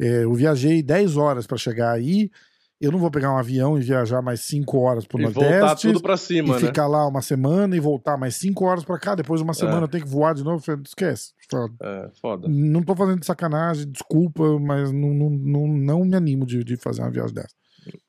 É, 0.00 0.24
eu 0.24 0.32
viajei 0.32 0.82
10 0.82 1.16
horas 1.16 1.46
pra 1.46 1.58
chegar 1.58 1.92
aí. 1.92 2.30
Eu 2.78 2.92
não 2.92 2.98
vou 2.98 3.10
pegar 3.10 3.32
um 3.32 3.38
avião 3.38 3.78
e 3.78 3.80
viajar 3.80 4.20
mais 4.20 4.40
5 4.42 4.78
horas 4.78 5.06
pro 5.06 5.18
E 5.18 5.24
voltar 5.24 5.40
Nordeste. 5.60 5.86
tudo 5.88 6.02
pra 6.02 6.14
E 6.14 6.18
cima, 6.18 6.54
né? 6.54 6.66
ficar 6.66 6.86
lá 6.86 7.06
uma 7.08 7.22
semana 7.22 7.74
e 7.74 7.80
voltar 7.80 8.18
mais 8.18 8.36
5 8.36 8.64
horas 8.66 8.84
pra 8.84 8.98
cá. 8.98 9.14
Depois 9.14 9.40
de 9.40 9.44
uma 9.44 9.54
semana 9.54 9.78
É. 9.80 9.82
eu 9.84 9.88
tenho 9.88 10.04
que 10.04 10.10
voar 10.10 10.34
de 10.34 10.44
novo. 10.44 10.62
Esquece. 10.84 11.32
Falei, 11.50 11.70
É, 11.82 12.10
foda. 12.20 12.46
Não 12.48 12.82
tô 12.82 12.94
fazendo 12.94 13.20
de 13.20 13.26
sacanagem, 13.26 13.90
desculpa, 13.90 14.58
mas 14.60 14.92
não, 14.92 15.08
não, 15.14 15.30
não, 15.30 15.68
não 15.68 16.04
me 16.04 16.14
animo 16.16 16.44
de, 16.44 16.62
de 16.62 16.76
fazer 16.76 17.00
uma 17.00 17.10
viagem 17.10 17.34
dessa. 17.34 17.54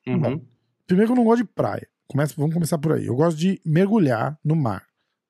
Uhum. 0.06 0.20
Bom, 0.20 0.40
Primeiro 0.86 1.08
que 1.08 1.18
eu 1.18 1.22
não 1.22 1.24
gosto 1.30 1.42
de 1.44 1.48
praia. 1.50 1.86
Começa, 2.06 2.34
vamos 2.36 2.52
começar 2.54 2.78
por 2.78 2.92
aí. 2.92 3.06
Eu 3.06 3.14
gosto 3.16 3.38
de 3.38 3.60
mergulhar 3.64 4.38
no 4.44 4.54
mar. 4.56 4.82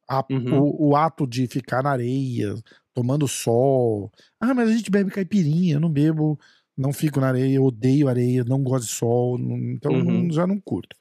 A- 0.09 0.25
Uhum. 0.31 0.61
o, 0.63 0.89
o 0.91 0.97
ato 0.97 1.27
de 1.27 1.47
ficar 1.47 1.83
na 1.83 1.91
areia, 1.91 2.55
tomando 2.95 3.29
sol. 3.29 4.11
Ah, 4.41 4.55
mas 4.55 4.69
a 4.69 4.73
gente 4.73 4.91
bebe 4.91 5.11
caipirinha. 5.11 5.75
Eu 5.75 5.81
não 5.81 5.91
bebo, 5.91 6.39
não 6.79 6.93
fico 6.93 7.21
na 7.21 7.29
areia, 7.29 7.61
odeio 7.61 8.09
areia, 8.09 8.45
não 8.45 8.63
gosto 8.63 8.87
de 8.87 8.93
sol. 8.93 9.37
não- 9.37 9.57
então 9.59 9.93
Uhum. 9.93 10.31
já 10.33 10.47
não 10.47 10.59
curto. 10.61 10.97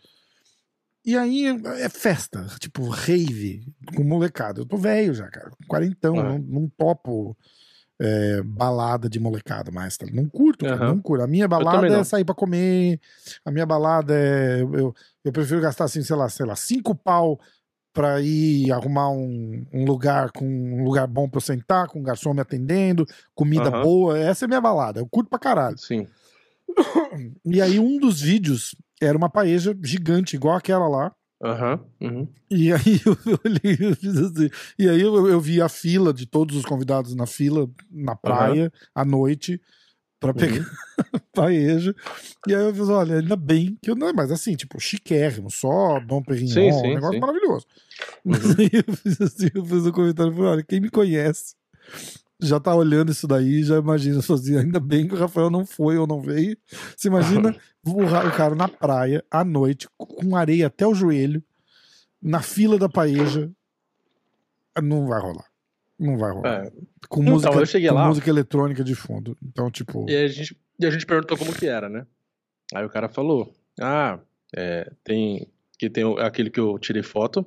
E 1.06 1.16
aí 1.18 1.46
é 1.80 1.88
festa, 1.88 2.46
tipo 2.60 2.90
rave, 2.90 3.66
com 3.96 4.04
molecada. 4.04 4.60
Eu 4.60 4.66
tô 4.66 4.76
velho 4.76 5.14
já, 5.14 5.30
cara. 5.30 5.52
Quarentão, 5.68 6.18
É. 6.20 6.24
não, 6.24 6.40
não 6.40 6.70
topo 6.78 7.38
é, 8.00 8.44
balada 8.44 9.10
de 9.10 9.20
molecada 9.20 9.72
mais. 9.72 9.96
Tá? 9.98 10.06
Não 10.12 10.28
curto, 10.30 10.66
cara, 10.66 10.76
Aham. 10.76 10.88
não 10.96 11.02
curto. 11.02 11.24
A 11.24 11.28
minha 11.28 11.48
balada 11.48 11.88
é 11.88 12.04
sair 12.04 12.24
pra 12.26 12.36
comer. 12.36 13.00
A 13.46 13.50
minha 13.52 13.66
balada 13.66 14.14
é. 14.14 14.62
Eu, 14.62 14.74
eu, 14.76 14.96
eu 15.24 15.32
prefiro 15.32 15.62
gastar, 15.62 15.86
assim, 15.86 16.04
sei 16.04 16.16
lá, 16.16 16.28
sei 16.30 16.46
lá, 16.46 16.56
cinco 16.56 16.94
pau 16.94 17.40
pra 17.98 18.22
ir 18.22 18.72
arrumar 18.72 19.10
um, 19.10 19.66
um 19.74 19.84
lugar 19.84 20.30
com 20.32 20.46
um 20.46 20.84
lugar 20.84 21.08
bom 21.08 21.28
pra 21.28 21.38
eu 21.40 21.42
sentar, 21.42 21.88
com 21.88 22.00
um 22.00 22.04
garçom 22.04 22.32
me 22.32 22.42
atendendo, 22.42 23.08
comida 23.34 23.72
Aham. 23.72 23.82
boa. 23.82 24.20
Essa 24.20 24.46
é 24.46 24.48
minha 24.48 24.62
balada. 24.62 25.00
Eu 25.00 25.08
curto 25.10 25.30
pra 25.32 25.40
caralho. 25.40 25.78
Sim. 25.80 26.08
E 27.44 27.60
aí, 27.60 27.80
um 27.80 27.98
dos 27.98 28.22
vídeos 28.22 28.76
era 29.02 29.18
uma 29.18 29.30
paeja 29.30 29.76
gigante, 29.82 30.36
igual 30.36 30.56
aquela 30.56 30.88
lá. 30.88 31.12
Aham. 31.44 31.80
Uhum. 32.00 32.28
E 32.52 32.72
aí 32.72 33.02
eu 33.06 33.18
olhei, 33.44 33.78
eu 33.80 33.96
fiz 33.96 34.18
assim. 34.18 34.50
E 34.78 34.88
aí 34.88 35.02
eu, 35.02 35.28
eu 35.28 35.40
vi 35.40 35.60
a 35.60 35.68
fila 35.68 36.14
de 36.14 36.28
todos 36.28 36.56
os 36.56 36.66
convidados 36.66 37.16
na 37.16 37.26
fila, 37.26 37.68
na 37.90 38.16
praia, 38.16 38.72
à 38.94 39.04
noite, 39.04 39.60
pra 40.20 40.34
pegar 40.34 40.66
a 41.14 41.20
paeja. 41.34 41.96
E 42.48 42.56
aí 42.56 42.64
eu 42.64 42.74
fiz, 42.74 42.90
olha, 42.90 43.20
ainda 43.20 43.36
bem 43.36 43.78
que 43.82 43.90
eu 43.92 43.96
não, 43.96 44.12
mas 44.14 44.32
assim, 44.32 44.56
tipo, 44.56 44.80
chiquérrimo, 44.80 45.50
só 45.52 46.00
Dom 46.00 46.22
Perignon, 46.22 46.54
Sim, 46.54 46.72
sim, 46.72 46.88
um 46.88 46.94
negócio 46.96 47.14
sim. 47.14 47.20
maravilhoso. 47.20 47.66
Mas 48.24 48.42
aí 48.60 48.70
eu 48.74 48.96
fiz 48.96 49.22
assim, 49.22 49.50
eu 49.54 49.66
fiz 49.66 49.86
um 49.86 49.92
comentário, 49.92 50.34
falei, 50.34 50.50
olha, 50.50 50.64
quem 50.64 50.80
me 50.80 50.90
conhece 50.90 51.56
já 52.40 52.60
tá 52.60 52.74
olhando 52.76 53.12
isso 53.12 53.28
daí, 53.28 53.64
já 53.64 53.78
imagina, 53.78 54.20
assim, 54.20 54.58
ainda 54.58 54.80
bem 54.80 55.08
que 55.08 55.16
o 55.16 55.18
Rafael 55.18 55.50
não 55.50 55.66
foi 55.66 55.98
ou 55.98 56.06
não 56.06 56.22
veio. 56.22 56.58
Você 56.96 57.08
imagina 57.08 57.56
o 57.84 58.32
cara 58.36 58.56
na 58.56 58.68
praia, 58.68 59.24
à 59.32 59.44
noite, 59.44 59.88
com 59.98 60.36
areia 60.36 60.68
até 60.68 60.86
o 60.86 60.94
joelho, 60.94 61.44
na 62.22 62.42
fila 62.42 62.78
da 62.78 62.88
paeja. 62.88 63.52
Não 64.82 65.08
vai 65.08 65.20
rolar. 65.20 65.47
Não 66.00 66.18
vai 66.18 66.32
rolar. 66.32 66.66
É. 66.66 66.72
Com, 67.10 67.22
Então, 67.22 67.34
música, 67.34 67.54
eu 67.56 67.66
cheguei 67.66 67.90
com 67.90 67.96
lá- 67.96 68.08
música 68.08 68.30
eletrônica 68.30 68.84
de 68.84 68.94
fundo. 68.96 69.38
Então, 69.44 69.72
tipo. 69.72 70.06
E 70.10 70.16
a, 70.16 70.28
gente, 70.28 70.58
e 70.80 70.86
a 70.86 70.90
gente 70.92 71.06
perguntou 71.06 71.38
como 71.38 71.54
que 71.54 71.68
era, 71.68 71.90
né? 71.90 72.06
Aí 72.74 72.86
o 72.86 72.90
cara 72.90 73.08
falou: 73.10 73.54
Ah, 73.80 74.20
é, 74.56 74.92
tem. 75.04 75.48
Que 75.80 75.90
tem 75.90 76.04
o- 76.04 76.18
aquele 76.20 76.50
que 76.50 76.60
eu 76.60 76.78
tirei 76.80 77.04
foto. 77.04 77.46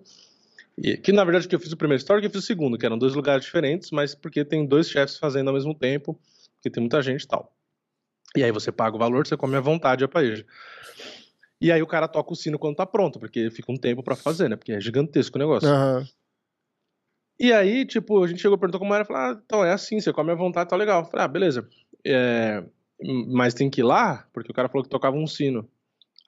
E, 0.79 0.97
que 0.97 1.13
na 1.13 1.25
verdade 1.25 1.47
que 1.49 1.55
eu 1.55 1.61
fiz 1.61 1.73
o 1.73 1.77
primeiro 1.77 2.01
story 2.01 2.21
que 2.23 2.27
eu 2.29 2.31
fiz 2.31 2.43
o 2.45 2.47
segundo, 2.47 2.79
que 2.79 2.87
eram 2.87 2.97
dois 2.97 3.15
lugares 3.15 3.45
diferentes, 3.45 3.91
mas 3.91 4.15
porque 4.15 4.45
tem 4.45 4.65
dois 4.67 4.89
chefes 4.89 5.19
fazendo 5.19 5.49
ao 5.49 5.55
mesmo 5.55 5.75
tempo, 5.75 6.19
porque 6.57 6.71
tem 6.71 6.81
muita 6.81 7.03
gente 7.03 7.23
e 7.25 7.29
tal. 7.29 7.53
E 8.37 8.43
aí 8.45 8.53
você 8.53 8.71
paga 8.73 8.95
o 8.97 8.99
valor, 8.99 9.27
você 9.27 9.37
come 9.37 9.57
à 9.57 9.61
vontade 9.61 10.05
a 10.05 10.09
paeja. 10.09 10.47
E 11.61 11.71
aí 11.71 11.83
o 11.83 11.87
cara 11.87 12.09
toca 12.09 12.33
o 12.33 12.37
sino 12.37 12.59
quando 12.59 12.77
tá 12.77 12.87
pronto, 12.87 13.19
porque 13.19 13.51
fica 13.51 13.71
um 13.71 13.77
tempo 13.77 14.03
pra 14.03 14.17
fazer, 14.17 14.49
né? 14.49 14.57
Porque 14.57 14.73
é 14.73 14.81
gigantesco 14.81 15.37
o 15.37 15.41
negócio. 15.41 15.69
Aham. 15.69 16.07
E 17.41 17.55
aí, 17.55 17.87
tipo, 17.87 18.23
a 18.23 18.27
gente 18.27 18.43
chegou 18.43 18.59
e 18.59 18.61
perguntou 18.61 18.79
como 18.79 18.95
era. 18.95 19.03
Falou, 19.03 19.23
ah, 19.23 19.43
então 19.43 19.65
é 19.65 19.73
assim, 19.73 19.99
você 19.99 20.13
come 20.13 20.31
à 20.31 20.35
vontade, 20.35 20.69
tá 20.69 20.77
legal. 20.77 21.07
Falei, 21.07 21.25
ah, 21.25 21.29
beleza. 21.29 21.67
É, 22.07 22.63
mas 23.29 23.55
tem 23.55 23.71
que 23.71 23.81
ir 23.81 23.85
lá, 23.85 24.29
porque 24.31 24.51
o 24.51 24.55
cara 24.55 24.69
falou 24.69 24.85
que 24.85 24.91
tocava 24.91 25.17
um 25.17 25.27
sino. 25.27 25.67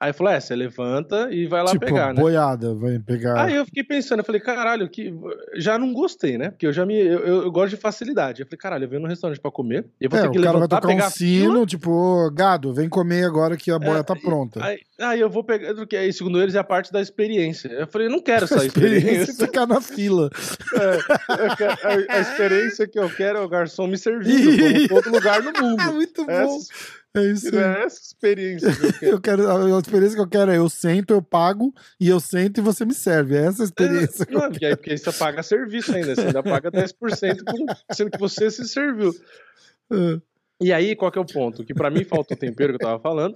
Aí 0.03 0.12
falou, 0.12 0.32
é, 0.32 0.40
você 0.40 0.57
levanta 0.57 1.28
e 1.30 1.46
vai 1.46 1.62
lá 1.62 1.70
tipo, 1.70 1.86
pegar, 1.86 2.12
né? 2.12 2.20
boiada, 2.20 2.74
vai 2.74 2.98
pegar. 2.98 3.40
Aí 3.44 3.55
eu 3.55 3.64
fiquei 3.64 3.84
pensando, 3.84 4.18
eu 4.18 4.24
falei, 4.24 4.40
caralho, 4.40 4.88
que 4.88 5.14
já 5.55 5.78
não 5.78 5.92
gostei, 5.92 6.36
né? 6.36 6.50
Porque 6.50 6.66
eu 6.66 6.72
já 6.72 6.84
me. 6.84 6.98
Eu, 6.98 7.20
eu- 7.20 7.42
eu 7.44 7.53
gosto 7.53 7.70
de 7.70 7.76
facilidade. 7.76 8.42
Eu 8.42 8.46
falei, 8.46 8.59
caralho, 8.59 8.84
eu 8.84 8.88
venho 8.88 9.03
no 9.03 9.07
restaurante 9.07 9.40
pra 9.40 9.50
comer, 9.53 9.86
e 10.00 10.05
eu 10.07 10.11
vou 10.11 10.18
É, 10.18 10.22
ter 10.22 10.28
o 10.28 10.32
que 10.32 10.38
cara 10.38 10.50
vai 10.50 10.55
levantar, 10.62 10.80
tocar 10.80 11.07
um 11.07 11.11
sino, 11.11 11.53
fila, 11.53 11.66
tipo, 11.66 11.90
"Ô, 11.92 12.30
gado, 12.32 12.74
vem 12.74 12.88
comer 12.88 13.24
agora 13.24 13.57
que 13.57 13.70
a 13.70 13.78
boia 13.78 14.03
tá 14.03 14.16
pronta. 14.16 14.64
Aí, 14.64 14.80
aí 15.00 15.20
eu 15.20 15.30
vou 15.30 15.44
pegar. 15.44 15.72
Porque 15.74 15.96
aí, 15.96 16.12
segundo 16.12 16.42
eles, 16.42 16.57
é 16.57 16.59
a 16.59 16.64
parte 16.64 16.92
da 16.92 17.00
experiência. 17.00 17.68
Eu 17.68 17.86
falei, 17.86 18.09
não 18.09 18.20
quero 18.20 18.44
essa 18.44 18.57
experiência 18.66 19.09
é 19.09 19.12
experiência. 19.22 19.46
ficar 19.46 19.66
na 19.68 19.80
fila. 19.80 20.28
É, 20.74 21.57
quero- 21.57 21.78
a, 22.11 22.14
a 22.16 22.20
experiência 22.20 22.88
que 22.88 22.98
eu 22.98 23.09
quero 23.11 23.38
é 23.38 23.40
o 23.40 23.48
garçom 23.48 23.86
me 23.86 23.96
servindo, 23.98 24.57
como 24.59 24.76
em 24.78 24.88
todo 24.88 25.11
lugar 25.11 25.42
no 25.42 25.53
mundo. 25.53 25.92
muito 25.92 26.24
bom. 26.24 26.30
Essa, 26.32 26.72
É 27.14 27.22
isso 27.26 27.54
aí. 27.54 27.62
é 27.62 27.84
essa 27.84 28.00
experiência 28.00 28.70
que 28.74 29.04
eu 29.06 29.20
quero. 29.20 29.42
Eu 29.42 29.48
quero, 29.68 29.74
a 29.76 29.78
experiência 29.78 30.16
que 30.16 30.22
eu 30.22 30.28
quero 30.28 30.50
é 30.50 30.56
eu 30.56 30.68
sento, 30.68 31.12
eu 31.12 31.20
pago, 31.22 31.74
e 32.00 32.08
eu 32.08 32.18
sento 32.18 32.58
e 32.58 32.62
você 32.62 32.84
me 32.84 32.94
serve. 32.94 33.36
É 33.36 33.46
essa 33.46 33.62
a 33.62 33.66
experiência 33.66 34.24
que 34.26 34.34
eu 34.34 34.38
Não, 34.40 34.50
porque 34.50 34.64
aí, 34.64 34.76
porque 34.76 34.90
aí 34.92 34.98
você 34.98 35.12
paga 35.12 35.42
serviço 35.42 35.94
ainda, 35.94 36.14
você 36.14 36.22
ainda 36.22 36.42
paga 36.42 36.70
10%, 36.70 37.44
com- 37.44 37.66
sendo 37.94 38.10
que 38.10 38.18
você 38.18 38.50
se 38.50 38.66
serviu. 38.68 39.12
quero. 39.90 40.20
E 40.64 40.72
aí, 40.72 40.94
qual 40.94 41.10
que 41.10 41.18
é 41.18 41.20
o 41.20 41.26
ponto? 41.26 41.64
Que 41.64 41.74
pra 41.74 41.90
mim 41.90 42.04
falta 42.04 42.34
o 42.34 42.36
tempero 42.36 42.72
que 42.78 42.84
eu 42.84 42.88
tava 42.88 43.02
falando. 43.02 43.34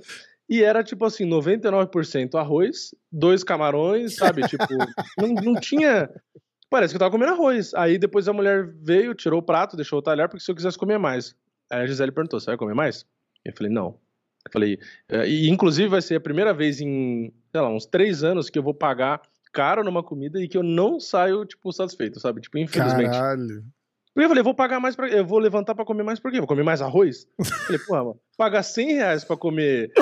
E 0.48 0.62
era 0.62 0.84
tipo 0.84 1.04
assim, 1.04 1.26
99% 1.28 2.36
arroz, 2.36 2.94
dois 3.10 3.42
camarões, 3.42 4.14
sabe? 4.14 4.46
Tipo, 4.46 4.64
não, 5.18 5.28
não 5.34 5.54
tinha. 5.60 6.08
Parece 6.70 6.92
que 6.92 6.96
eu 6.96 7.00
tava 7.00 7.10
comendo 7.10 7.32
arroz. 7.32 7.74
Aí 7.74 7.98
depois 7.98 8.28
a 8.28 8.32
mulher 8.32 8.68
veio, 8.80 9.12
tirou 9.12 9.40
o 9.40 9.42
prato, 9.42 9.74
deixou 9.74 9.98
o 9.98 10.02
talher, 10.02 10.28
porque 10.28 10.44
se 10.44 10.48
eu 10.48 10.54
quisesse 10.54 10.78
comer 10.78 10.98
mais. 10.98 11.34
Aí 11.68 11.80
a 11.82 11.86
Gisele 11.86 12.12
perguntou: 12.12 12.38
você 12.38 12.46
vai 12.46 12.56
comer 12.56 12.74
mais? 12.74 13.04
Eu 13.48 13.52
falei, 13.56 13.72
não. 13.72 13.98
Eu 14.46 14.52
falei, 14.52 14.78
eh, 15.08 15.28
e 15.28 15.48
inclusive 15.48 15.88
vai 15.88 16.02
ser 16.02 16.16
a 16.16 16.20
primeira 16.20 16.52
vez 16.54 16.80
em, 16.80 17.32
sei 17.52 17.60
lá, 17.60 17.68
uns 17.68 17.86
três 17.86 18.22
anos 18.22 18.48
que 18.48 18.58
eu 18.58 18.62
vou 18.62 18.74
pagar 18.74 19.20
caro 19.52 19.82
numa 19.82 20.02
comida 20.02 20.40
e 20.40 20.46
que 20.48 20.56
eu 20.56 20.62
não 20.62 21.00
saio, 21.00 21.44
tipo, 21.44 21.72
satisfeito, 21.72 22.20
sabe? 22.20 22.40
Tipo, 22.40 22.58
infelizmente. 22.58 23.10
Caralho. 23.10 23.64
Eu 24.14 24.28
falei, 24.28 24.42
vou 24.42 24.54
pagar 24.54 24.80
mais 24.80 24.96
pra. 24.96 25.08
Eu 25.10 25.26
vou 25.26 25.38
levantar 25.38 25.74
pra 25.74 25.84
comer 25.84 26.02
mais 26.02 26.18
por 26.18 26.30
quê? 26.30 26.38
Vou 26.38 26.46
comer 26.46 26.62
mais 26.62 26.80
arroz? 26.80 27.26
Eu 27.38 27.44
falei, 27.44 27.78
porra, 27.86 28.04
mano, 28.04 28.20
pagar 28.38 28.62
100 28.62 28.94
reais 28.94 29.24
pra 29.24 29.36
comer 29.36 29.92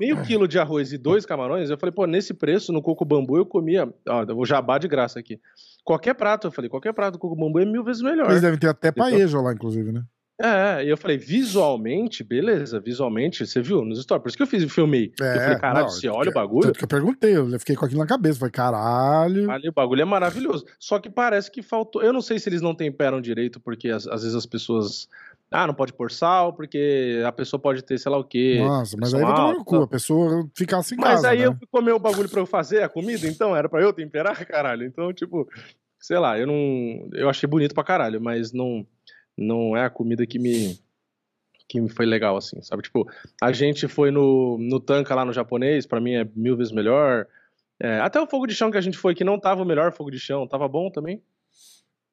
meio 0.00 0.20
quilo 0.26 0.48
de 0.48 0.58
arroz 0.58 0.92
e 0.92 0.98
dois 0.98 1.24
camarões. 1.24 1.70
Eu 1.70 1.78
falei, 1.78 1.92
pô, 1.92 2.04
nesse 2.04 2.34
preço, 2.34 2.72
no 2.72 2.82
Coco 2.82 3.04
Bambu, 3.04 3.36
eu 3.36 3.46
comia. 3.46 3.88
Ó, 4.08 4.22
eu 4.24 4.34
vou 4.34 4.44
jabá 4.44 4.76
de 4.76 4.88
graça 4.88 5.20
aqui. 5.20 5.38
Qualquer 5.84 6.14
prato, 6.14 6.48
eu 6.48 6.50
falei, 6.50 6.68
qualquer 6.68 6.92
prato 6.92 7.12
do 7.12 7.18
Coco 7.20 7.36
Bambu 7.36 7.60
é 7.60 7.64
mil 7.64 7.84
vezes 7.84 8.02
melhor. 8.02 8.28
Eles 8.30 8.42
devem 8.42 8.58
ter 8.58 8.68
até 8.68 8.88
Então- 8.88 9.08
paeja 9.08 9.40
lá, 9.40 9.52
inclusive, 9.52 9.92
né? 9.92 10.02
É, 10.42 10.84
e 10.84 10.88
eu 10.88 10.96
falei, 10.96 11.18
visualmente, 11.18 12.24
beleza, 12.24 12.80
visualmente, 12.80 13.46
você 13.46 13.60
viu 13.60 13.84
nos 13.84 14.00
stories. 14.00 14.22
Por 14.22 14.28
isso 14.28 14.36
que 14.38 14.42
eu 14.42 14.46
fiz, 14.46 14.72
filmei. 14.72 15.12
É, 15.20 15.36
eu 15.36 15.40
falei, 15.40 15.58
caralho, 15.58 15.86
não, 15.86 15.92
você 15.92 16.08
olha 16.08 16.30
o 16.30 16.32
bagulho. 16.32 16.62
Tanto 16.62 16.78
que 16.78 16.84
eu 16.84 16.88
perguntei, 16.88 17.36
eu 17.36 17.58
fiquei 17.58 17.76
com 17.76 17.84
aquilo 17.84 18.00
na 18.00 18.06
cabeça. 18.06 18.38
Falei, 18.38 18.52
caralho. 18.52 19.50
Ali 19.50 19.68
o 19.68 19.72
bagulho 19.72 20.00
é 20.00 20.04
maravilhoso. 20.06 20.64
Só 20.78 20.98
que 20.98 21.10
parece 21.10 21.50
que 21.50 21.60
faltou. 21.60 22.02
Eu 22.02 22.10
não 22.10 22.22
sei 22.22 22.38
se 22.38 22.48
eles 22.48 22.62
não 22.62 22.74
temperam 22.74 23.20
direito, 23.20 23.60
porque 23.60 23.90
às, 23.90 24.06
às 24.06 24.22
vezes 24.22 24.34
as 24.34 24.46
pessoas. 24.46 25.08
Ah, 25.50 25.66
não 25.66 25.74
pode 25.74 25.92
pôr 25.92 26.10
sal, 26.10 26.52
porque 26.52 27.22
a 27.26 27.32
pessoa 27.32 27.60
pode 27.60 27.82
ter 27.82 27.98
sei 27.98 28.10
lá 28.10 28.16
o 28.16 28.24
quê. 28.24 28.58
Nossa, 28.60 28.96
mas 28.98 29.12
aí 29.12 29.20
vai 29.20 29.34
tomar 29.34 29.52
no 29.52 29.64
cu. 29.64 29.76
A 29.82 29.88
pessoa 29.88 30.48
ficasse 30.54 30.94
em 30.94 30.96
Mas 30.96 31.16
casa. 31.16 31.30
aí 31.30 31.40
né? 31.40 31.46
eu 31.46 31.54
fui 31.54 31.66
comer 31.70 31.92
o 31.92 31.98
bagulho 31.98 32.28
pra 32.28 32.40
eu 32.40 32.46
fazer 32.46 32.82
a 32.82 32.88
comida, 32.88 33.26
então 33.26 33.54
era 33.54 33.68
pra 33.68 33.82
eu 33.82 33.92
temperar, 33.92 34.36
caralho. 34.46 34.86
Então, 34.86 35.12
tipo, 35.12 35.48
sei 35.98 36.18
lá, 36.18 36.38
eu 36.38 36.46
não. 36.46 37.10
Eu 37.12 37.28
achei 37.28 37.48
bonito 37.48 37.74
pra 37.74 37.84
caralho, 37.84 38.20
mas 38.20 38.52
não, 38.52 38.86
não 39.40 39.76
é 39.76 39.84
a 39.84 39.90
comida 39.90 40.26
que 40.26 40.38
me. 40.38 40.78
Que 41.68 41.80
me 41.80 41.88
foi 41.88 42.04
legal, 42.04 42.36
assim, 42.36 42.60
sabe? 42.62 42.82
Tipo, 42.82 43.08
a 43.40 43.52
gente 43.52 43.86
foi 43.86 44.10
no, 44.10 44.58
no 44.58 44.80
Tanca 44.80 45.14
lá 45.14 45.24
no 45.24 45.32
japonês, 45.32 45.86
pra 45.86 46.00
mim 46.00 46.14
é 46.14 46.28
mil 46.34 46.56
vezes 46.56 46.72
melhor. 46.72 47.26
É, 47.80 48.00
até 48.00 48.20
o 48.20 48.26
fogo 48.26 48.46
de 48.46 48.54
chão 48.54 48.70
que 48.72 48.76
a 48.76 48.80
gente 48.80 48.98
foi, 48.98 49.14
que 49.14 49.22
não 49.24 49.38
tava 49.38 49.62
o 49.62 49.64
melhor 49.64 49.92
fogo 49.92 50.10
de 50.10 50.18
chão, 50.18 50.46
tava 50.48 50.66
bom 50.68 50.90
também. 50.90 51.22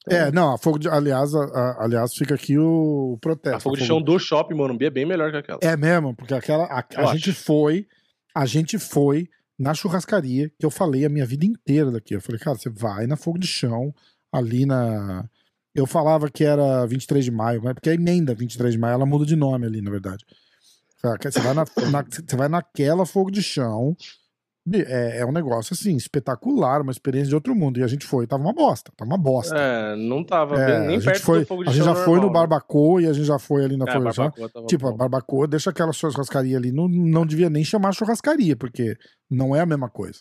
É, 0.10 0.32
não, 0.32 0.54
a 0.54 0.58
fogo 0.58 0.78
de. 0.80 0.88
Aliás, 0.88 1.34
a- 1.36 1.44
a- 1.44 1.84
aliás, 1.84 2.14
fica 2.14 2.36
aqui 2.36 2.58
o, 2.58 3.14
o 3.14 3.18
protesto. 3.20 3.58
A 3.58 3.60
fogo 3.60 3.76
de 3.76 3.84
A 3.84 3.86
chão 3.86 4.02
do 4.02 4.18
shopping 4.20 4.54
Morumbi 4.54 4.86
é 4.86 4.90
bem 4.90 5.06
melhor 5.06 5.32
que 5.32 5.38
aquela. 5.38 5.60
É 5.62 5.76
mesmo, 5.76 6.16
porque 6.16 6.34
aquela. 6.34 6.64
A, 6.66 6.86
a 6.96 7.06
gente 7.14 7.34
foi. 7.34 7.86
A 8.34 8.46
gente 8.46 8.78
foi 8.80 9.28
na 9.60 9.74
churrascaria, 9.74 10.50
que 10.58 10.66
eu 10.66 10.70
falei 10.70 11.04
a 11.04 11.10
minha 11.10 11.26
vida 11.26 11.46
inteira 11.46 11.92
daqui. 11.92 12.14
Eu 12.16 12.22
falei, 12.22 12.40
cara, 12.40 12.56
você 12.58 12.70
vai 12.70 13.08
na 13.08 13.18
fogo 13.18 13.38
de 13.40 13.48
chão, 13.48 13.94
ali 14.32 14.66
na. 14.66 15.28
Eu 15.78 15.86
falava 15.86 16.28
que 16.30 16.44
era 16.44 16.86
23 16.88 17.24
de 17.24 17.30
maio, 17.30 17.62
mas 17.64 17.76
porque 17.76 17.92
a 17.92 17.94
emenda 17.94 18.34
23 18.34 18.74
de 18.74 18.80
maio, 18.80 18.96
ela 18.96 19.06
muda 19.06 19.26
de 19.28 19.36
nome 19.36 19.68
ali, 19.68 19.80
na 19.80 19.92
verdade. 19.92 20.26
Você 21.22 21.40
vai, 21.40 21.54
na, 21.54 21.64
na- 21.92 22.04
você 22.10 22.36
vai 22.36 22.50
naquela 22.50 23.06
fogo 23.06 23.30
de 23.30 23.44
chão. 23.44 23.96
É, 24.74 25.20
é 25.20 25.26
um 25.26 25.32
negócio 25.32 25.74
assim, 25.74 25.96
espetacular, 25.96 26.82
uma 26.82 26.92
experiência 26.92 27.30
de 27.30 27.36
outro 27.36 27.56
mundo. 27.56 27.80
E 27.80 27.84
a 27.84 27.88
gente 27.88 28.06
foi, 28.06 28.26
tava 28.26 28.42
uma 28.44 28.52
bosta, 28.52 28.92
tava 28.98 29.10
uma 29.10 29.18
bosta. 29.18 29.56
É, 29.56 29.96
não 29.96 30.24
tava 30.26 30.56
É, 30.60 30.66
bem, 30.66 30.88
nem 30.88 30.98
a 30.98 31.00
gente 31.00 31.06
perto 31.06 31.22
foi, 31.22 31.40
do 31.42 31.46
fogo 31.46 31.64
de 31.64 31.70
a 31.70 31.74
gente 31.74 31.86
já 31.86 31.94
foi 31.96 32.16
no 32.16 32.24
normal, 32.24 32.28
né? 32.28 32.34
Barbacoa 32.34 33.02
e 33.04 33.06
a 33.06 33.14
gente 33.14 33.26
já 33.26 33.40
foi 33.40 33.64
ali 33.64 33.78
na 33.78 33.86
É, 33.86 33.94
fogo 33.94 34.10
de 34.10 34.16
chão. 34.16 34.34
Tipo, 34.68 34.88
a 34.88 34.92
bom. 34.92 34.98
barbacoa 34.98 35.48
deixa 35.48 35.70
aquela 35.70 35.94
churrascaria 35.94 36.58
ali, 36.58 36.72
não, 36.74 36.88
não 36.90 37.26
devia 37.26 37.50
nem 37.50 37.64
chamar 37.64 37.94
churrascaria, 37.94 38.58
porque 38.58 38.98
não 39.30 39.56
é 39.56 39.62
a 39.62 39.66
mesma 39.66 39.90
coisa. 39.90 40.20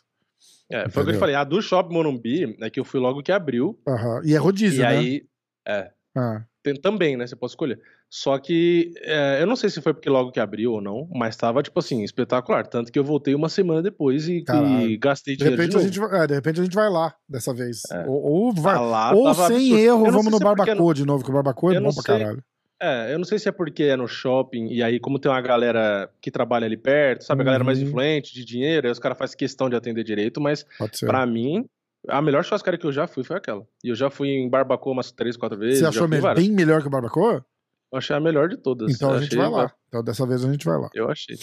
É, 0.71 0.89
foi 0.91 1.03
o 1.03 1.07
que 1.07 1.13
eu 1.13 1.19
falei. 1.19 1.35
A 1.35 1.43
do 1.43 1.61
Shopping 1.63 1.95
Morumbi 1.95 2.57
é 2.61 2.69
que 2.71 2.79
eu 2.79 2.85
fui 2.85 3.01
logo 3.01 3.23
que 3.23 3.33
abriu. 3.33 3.77
E 4.25 4.35
é 4.35 4.39
rodízio, 4.39 4.81
e 4.81 4.83
né? 4.83 4.89
aí. 4.89 5.27
É, 5.67 5.91
Ah, 6.17 6.43
tem, 6.63 6.75
também, 6.75 7.17
né? 7.17 7.27
Você 7.27 7.37
pode 7.37 7.53
escolher. 7.53 7.81
Só 8.09 8.39
que 8.39 8.93
é, 9.03 9.39
eu 9.43 9.47
não 9.47 9.57
sei 9.57 9.69
se 9.69 9.81
foi 9.83 9.93
porque 9.93 10.09
logo 10.09 10.31
que 10.31 10.39
abriu 10.39 10.73
ou 10.73 10.81
não, 10.81 11.09
mas 11.13 11.37
tava, 11.37 11.61
tipo 11.63 11.79
assim, 11.79 12.03
espetacular. 12.05 12.65
Tanto 12.67 12.91
que 12.93 12.99
eu 12.99 13.03
voltei 13.05 13.35
uma 13.35 13.49
semana 13.49 13.83
depois 13.83 14.29
e, 14.29 14.45
e 14.49 14.97
gastei 14.97 15.35
de, 15.35 15.39
dinheiro 15.39 15.61
repente 15.61 15.73
de 15.73 15.77
a 15.77 15.81
gente, 15.81 15.99
vai- 15.99 16.23
é, 16.23 16.27
de 16.29 16.35
repente 16.35 16.61
a 16.61 16.65
gente 16.65 16.75
vai 16.75 16.89
lá 16.89 17.15
dessa 17.29 17.53
vez. 17.53 17.83
É. 17.91 18.07
Ou, 18.07 18.23
ou 18.23 18.53
vai. 18.55 18.77
Ah, 18.77 18.81
lá 18.81 19.13
ou 19.15 19.35
sem 19.35 19.57
absurdo. 19.73 19.79
erro, 19.79 20.11
vamos 20.13 20.31
no 20.31 20.37
é 20.37 20.41
Barbacoa 20.41 20.95
de 20.95 21.05
novo, 21.05 21.25
que 21.25 21.31
o 21.31 21.35
Barbacoa 21.35 21.75
é 21.75 21.81
bom 21.81 21.93
pra 21.93 22.03
sei. 22.03 22.19
caralho. 22.19 22.45
É, 22.81 23.13
eu 23.13 23.19
não 23.19 23.25
sei 23.25 23.39
se 23.39 23.49
é 23.49 23.53
porque 23.53 23.85
é 23.85 23.97
no 23.97 24.07
shopping, 24.07 24.69
e 24.69 24.83
aí, 24.83 25.01
como 25.01 25.19
tem 25.19 25.31
uma 25.33 25.41
galera 25.41 26.11
que 26.21 26.31
trabalha 26.31 26.67
ali 26.67 26.77
perto, 26.77 27.25
sabe, 27.25 27.41
a 27.41 27.45
galera 27.45 27.65
mais 27.65 27.79
Uhum. 27.81 27.87
influente, 27.87 28.35
de 28.35 28.45
dinheiro, 28.45 28.87
aí 28.87 28.93
os 28.93 28.99
caras 28.99 29.17
fazem 29.17 29.35
questão 29.37 29.71
de 29.71 29.75
atender 29.77 30.05
direito, 30.05 30.41
mas 30.43 30.65
pra 31.07 31.25
mim, 31.27 31.65
a 32.09 32.21
melhor 32.23 32.45
churrascaria 32.45 32.79
que 32.79 32.87
eu 32.87 32.93
já 32.93 33.07
fui 33.07 33.23
foi 33.25 33.37
aquela. 33.37 33.67
E 33.83 33.89
eu 33.89 33.95
já 33.95 34.09
fui 34.11 34.29
em 34.29 34.49
Barbacoa 34.49 34.93
umas 34.93 35.11
três, 35.13 35.37
quatro 35.37 35.59
vezes. 35.59 35.81
Você 35.81 35.87
achou 35.87 36.03
fui 36.09 36.17
me- 36.17 36.21
várias. 36.21 36.45
bem 36.47 36.55
melhor 36.55 36.81
que 36.81 36.87
o 36.89 36.91
Barbacoa? 36.91 37.45
Eu 37.93 37.99
achei 37.99 38.15
a 38.17 38.21
melhor 38.21 38.49
de 38.49 38.57
todas. 38.57 38.93
Então 38.95 39.11
Eu 39.11 39.17
a 39.17 39.21
gente 39.23 39.37
vai 39.37 39.49
lá. 39.51 39.73
Então 39.89 40.03
dessa 40.03 40.27
vez 40.27 40.45
a 40.45 40.51
gente 40.51 40.65
vai 40.65 40.79
lá. 40.79 40.89
Eu 40.95 41.11
achei. 41.11 41.37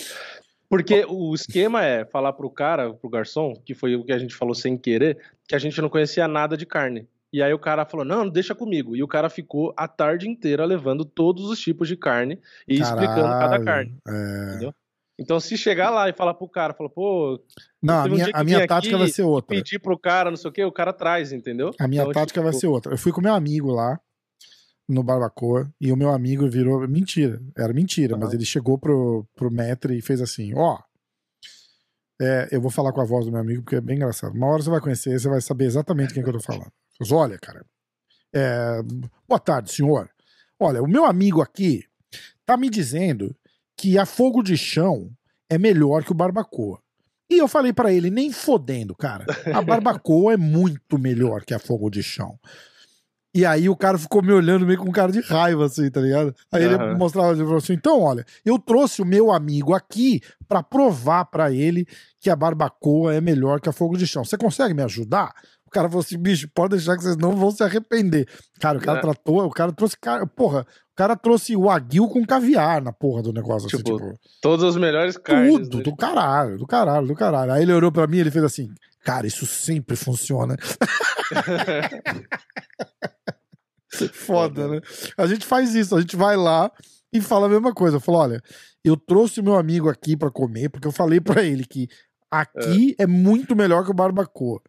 Porque 0.69 1.05
o 1.07 1.33
esquema 1.35 1.83
é 1.83 2.03
falar 2.05 2.33
pro 2.33 2.49
cara, 2.49 2.93
pro 2.93 3.09
garçom, 3.09 3.53
que 3.65 3.73
foi 3.75 3.95
o 3.95 4.03
que 4.03 4.11
a 4.11 4.17
gente 4.17 4.33
falou 4.35 4.55
sem 4.55 4.75
querer, 4.77 5.17
que 5.47 5.53
a 5.55 5.59
gente 5.59 5.79
não 5.81 5.89
conhecia 5.89 6.27
nada 6.27 6.57
de 6.57 6.65
carne. 6.65 7.07
E 7.31 7.41
aí 7.41 7.53
o 7.53 7.59
cara 7.59 7.85
falou, 7.85 8.05
não, 8.05 8.27
deixa 8.29 8.53
comigo. 8.55 8.95
E 8.95 9.01
o 9.03 9.07
cara 9.07 9.29
ficou 9.29 9.73
a 9.77 9.87
tarde 9.87 10.27
inteira 10.29 10.65
levando 10.65 11.03
todos 11.03 11.49
os 11.49 11.59
tipos 11.59 11.87
de 11.87 11.95
carne 11.97 12.39
e 12.67 12.79
explicando 12.79 13.21
cada 13.27 13.59
Caralho. 13.59 13.65
carne. 13.65 13.97
É. 14.07 14.49
Entendeu? 14.51 14.73
Então 15.19 15.39
se 15.39 15.55
chegar 15.57 15.89
lá 15.91 16.09
e 16.09 16.13
falar 16.13 16.33
pro 16.33 16.49
cara, 16.49 16.73
falar, 16.73 16.89
pô, 16.89 17.39
Não, 17.81 17.99
a 17.99 18.05
um 18.05 18.09
minha, 18.09 18.25
que 18.25 18.31
a 18.33 18.43
minha 18.43 18.67
tática 18.67 18.97
vai 18.97 19.07
ser 19.07 19.21
outra. 19.23 19.55
pedir 19.55 19.79
pro 19.79 19.97
cara, 19.97 20.29
não 20.31 20.37
sei 20.37 20.49
o 20.49 20.53
quê, 20.53 20.63
o 20.65 20.71
cara 20.71 20.91
traz, 20.91 21.31
entendeu? 21.31 21.71
A 21.79 21.87
minha 21.87 22.01
Então, 22.01 22.13
tática 22.13 22.41
vai 22.41 22.51
tipo, 22.51 22.61
ser 22.61 22.67
outra. 22.67 22.93
Eu 22.93 22.97
fui 22.97 23.11
com 23.11 23.21
meu 23.21 23.33
amigo 23.33 23.71
lá 23.71 23.99
no 24.89 25.03
Barbacoa 25.03 25.71
e 25.79 25.91
o 25.91 25.95
meu 25.95 26.09
amigo 26.09 26.49
virou. 26.49 26.87
Mentira, 26.87 27.39
era 27.57 27.71
mentira, 27.73 28.17
mas 28.17 28.29
Aham. 28.29 28.35
ele 28.35 28.45
chegou 28.45 28.77
pro, 28.77 29.25
pro 29.35 29.51
Metre 29.51 29.95
e 29.97 30.01
fez 30.01 30.19
assim: 30.19 30.53
Ó, 30.55 30.79
é, 32.19 32.47
eu 32.51 32.59
vou 32.59 32.71
falar 32.71 32.91
com 32.91 33.01
a 33.01 33.05
voz 33.05 33.25
do 33.25 33.31
meu 33.31 33.41
amigo 33.41 33.61
porque 33.63 33.75
é 33.75 33.81
bem 33.81 33.95
engraçado. 33.97 34.33
Uma 34.33 34.47
hora 34.47 34.63
você 34.63 34.69
vai 34.69 34.81
conhecer, 34.81 35.19
você 35.19 35.29
vai 35.29 35.41
saber 35.41 35.65
exatamente 35.65 36.13
quem 36.13 36.23
que 36.23 36.29
eu 36.29 36.33
tô 36.33 36.39
falando. 36.39 36.71
Ele 36.99 37.07
falou, 37.07 37.23
Olha, 37.23 37.37
cara, 37.37 37.63
é, 38.33 38.81
boa 39.27 39.39
tarde, 39.39 39.71
senhor. 39.71 40.09
Olha, 40.59 40.81
o 40.81 40.87
meu 40.87 41.05
amigo 41.05 41.41
aqui 41.41 41.83
tá 42.45 42.57
me 42.57 42.69
dizendo 42.69 43.35
que 43.77 43.97
a 43.97 44.05
fogo 44.05 44.41
de 44.43 44.57
chão 44.57 45.09
é 45.49 45.57
melhor 45.57 46.03
que 46.03 46.11
o 46.11 46.15
Barbacoa. 46.15 46.79
E 47.29 47.37
eu 47.37 47.47
falei 47.47 47.73
pra 47.73 47.91
ele, 47.91 48.09
nem 48.09 48.31
fodendo, 48.31 48.95
cara. 48.95 49.25
A 49.53 49.61
barbacoa 49.61 50.33
é 50.33 50.37
muito 50.37 50.99
melhor 50.99 51.43
que 51.43 51.53
a 51.53 51.57
fogo 51.59 51.89
de 51.89 52.03
chão. 52.03 52.37
E 53.35 53.43
aí 53.45 53.67
o 53.67 53.75
cara 53.75 53.97
ficou 53.97 54.21
me 54.21 54.31
olhando 54.31 54.67
meio 54.67 54.77
com 54.77 54.91
cara 54.91 55.11
de 55.11 55.19
raiva, 55.19 55.65
assim, 55.65 55.89
tá 55.89 55.99
ligado? 55.99 56.35
Aí 56.51 56.63
ele 56.63 56.75
Aham. 56.75 56.95
mostrava, 56.95 57.31
ele 57.31 57.41
falou 57.43 57.57
assim, 57.57 57.73
então, 57.73 57.99
olha, 58.01 58.23
eu 58.45 58.59
trouxe 58.59 59.01
o 59.01 59.05
meu 59.05 59.31
amigo 59.31 59.73
aqui 59.73 60.21
pra 60.47 60.61
provar 60.61 61.25
pra 61.25 61.51
ele 61.51 61.87
que 62.19 62.29
a 62.29 62.35
barbacoa 62.35 63.15
é 63.15 63.19
melhor 63.19 63.59
que 63.59 63.67
a 63.69 63.73
fogo 63.73 63.97
de 63.97 64.05
chão. 64.05 64.23
Você 64.23 64.37
consegue 64.37 64.75
me 64.75 64.83
ajudar? 64.83 65.33
O 65.65 65.71
cara 65.71 65.87
falou 65.89 66.01
assim, 66.03 66.19
bicho, 66.19 66.47
pode 66.53 66.75
deixar 66.75 66.95
que 66.95 67.01
vocês 67.01 67.17
não 67.17 67.35
vão 67.35 67.49
se 67.49 67.63
arrepender. 67.63 68.27
Cara, 68.59 68.77
o 68.77 68.81
cara 68.81 68.99
É. 68.99 69.01
tratou, 69.01 69.43
o 69.43 69.49
cara 69.49 69.71
trouxe, 69.71 69.97
cara, 69.99 70.27
porra, 70.27 70.67
O 70.93 70.95
cara 70.95 71.15
trouxe 71.15 71.55
o 71.55 71.71
aguil 71.71 72.07
com 72.07 72.23
caviar 72.23 72.79
na 72.79 72.93
porra 72.93 73.23
do 73.23 73.33
negócio. 73.33 73.65
Assim, 73.67 73.77
Tipo, 73.77 73.97
tipo, 73.97 74.19
Todas 74.39 74.63
as 74.63 74.75
melhores 74.75 75.17
carnes. 75.17 75.67
tudo, 75.67 75.81
do 75.81 75.95
caralho, 75.95 76.55
do 76.59 76.67
caralho, 76.67 77.07
do 77.07 77.15
caralho. 77.15 77.51
Aí 77.51 77.63
ele 77.63 77.73
olhou 77.73 77.91
pra 77.91 78.05
mim 78.05 78.17
e 78.17 78.19
ele 78.19 78.29
fez 78.31 78.43
assim, 78.45 78.71
cara, 79.03 79.25
isso 79.25 79.47
sempre 79.47 79.95
funciona. 79.95 80.55
Foda, 84.13 84.67
né? 84.67 84.81
A 85.17 85.25
gente 85.27 85.45
faz 85.45 85.73
isso, 85.75 85.95
a 85.95 86.01
gente 86.01 86.15
vai 86.15 86.35
lá 86.35 86.71
e 87.11 87.21
fala 87.21 87.45
a 87.45 87.49
mesma 87.49 87.73
coisa. 87.73 87.99
Fala, 87.99 88.17
olha, 88.19 88.43
eu 88.83 88.95
trouxe 88.97 89.41
meu 89.41 89.55
amigo 89.55 89.89
aqui 89.89 90.15
pra 90.17 90.31
comer, 90.31 90.69
porque 90.69 90.87
eu 90.87 90.91
falei 90.91 91.19
pra 91.21 91.43
ele 91.43 91.65
que 91.65 91.87
aqui 92.29 92.95
é, 92.99 93.05
muito 93.05 93.55
melhor 93.55 93.83
que 93.83 93.91
o 93.91 93.95
barbacoa. 93.95 94.61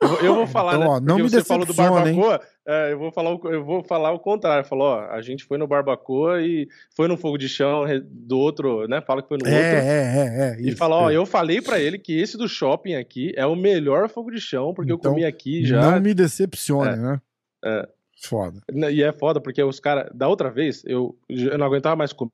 Eu, 0.00 0.08
vou- 0.08 0.18
eu 0.20 0.34
vou 0.34 0.46
falar, 0.46 0.74
Então, 0.76 0.80
né? 0.80 0.86
ó, 0.96 1.00
não 1.00 1.16
me 1.16 1.22
você 1.28 1.42
falou 1.42 1.64
do 1.64 1.72
barbacoa, 1.74 2.40
é, 2.66 2.92
eu, 2.92 2.98
vou 2.98 3.10
falar 3.10 3.34
o, 3.34 3.40
eu 3.50 3.64
vou 3.64 3.82
falar 3.82 4.12
o 4.12 4.18
contrário. 4.18 4.64
Falou, 4.68 4.88
ó, 4.88 5.00
a 5.10 5.22
gente 5.22 5.44
foi 5.44 5.56
no 5.58 5.66
barbacoa 5.66 6.42
e 6.42 6.68
foi 6.94 7.08
no 7.08 7.16
fogo 7.16 7.38
de 7.38 7.48
chão 7.48 7.84
do 8.04 8.38
outro, 8.38 8.86
né? 8.88 9.00
Fala 9.00 9.22
que 9.22 9.28
foi 9.28 9.38
no 9.38 9.46
É, 9.48 9.50
outro. 9.50 9.66
é, 9.66 10.18
é, 10.18 10.50
é. 10.58 10.60
E 10.60 10.68
isso, 10.68 10.76
fala, 10.76 10.96
ó, 10.96 11.10
é. 11.10 11.16
eu 11.16 11.24
falei 11.24 11.62
pra 11.62 11.78
ele 11.80 11.98
que 11.98 12.18
esse 12.20 12.36
do 12.36 12.46
shopping 12.48 12.94
aqui 12.94 13.32
é 13.36 13.46
o 13.46 13.56
melhor 13.56 14.08
fogo 14.08 14.30
de 14.30 14.40
chão, 14.40 14.74
porque 14.74 14.92
Então, 14.92 15.10
eu 15.12 15.14
comi 15.14 15.24
aqui 15.24 15.64
já. 15.64 15.80
Não 15.80 16.00
me 16.00 16.12
decepcione, 16.12 16.90
É, 16.90 16.96
né? 16.96 17.20
é. 17.64 17.88
Foda. 18.22 18.60
E 18.90 19.02
é 19.02 19.12
foda, 19.12 19.40
porque 19.42 19.62
os 19.62 19.78
caras, 19.78 20.10
da 20.14 20.26
outra 20.26 20.50
vez, 20.50 20.82
eu, 20.86 21.14
eu 21.28 21.58
não 21.58 21.66
aguentava 21.66 21.94
mais 21.94 22.14
comer, 22.14 22.32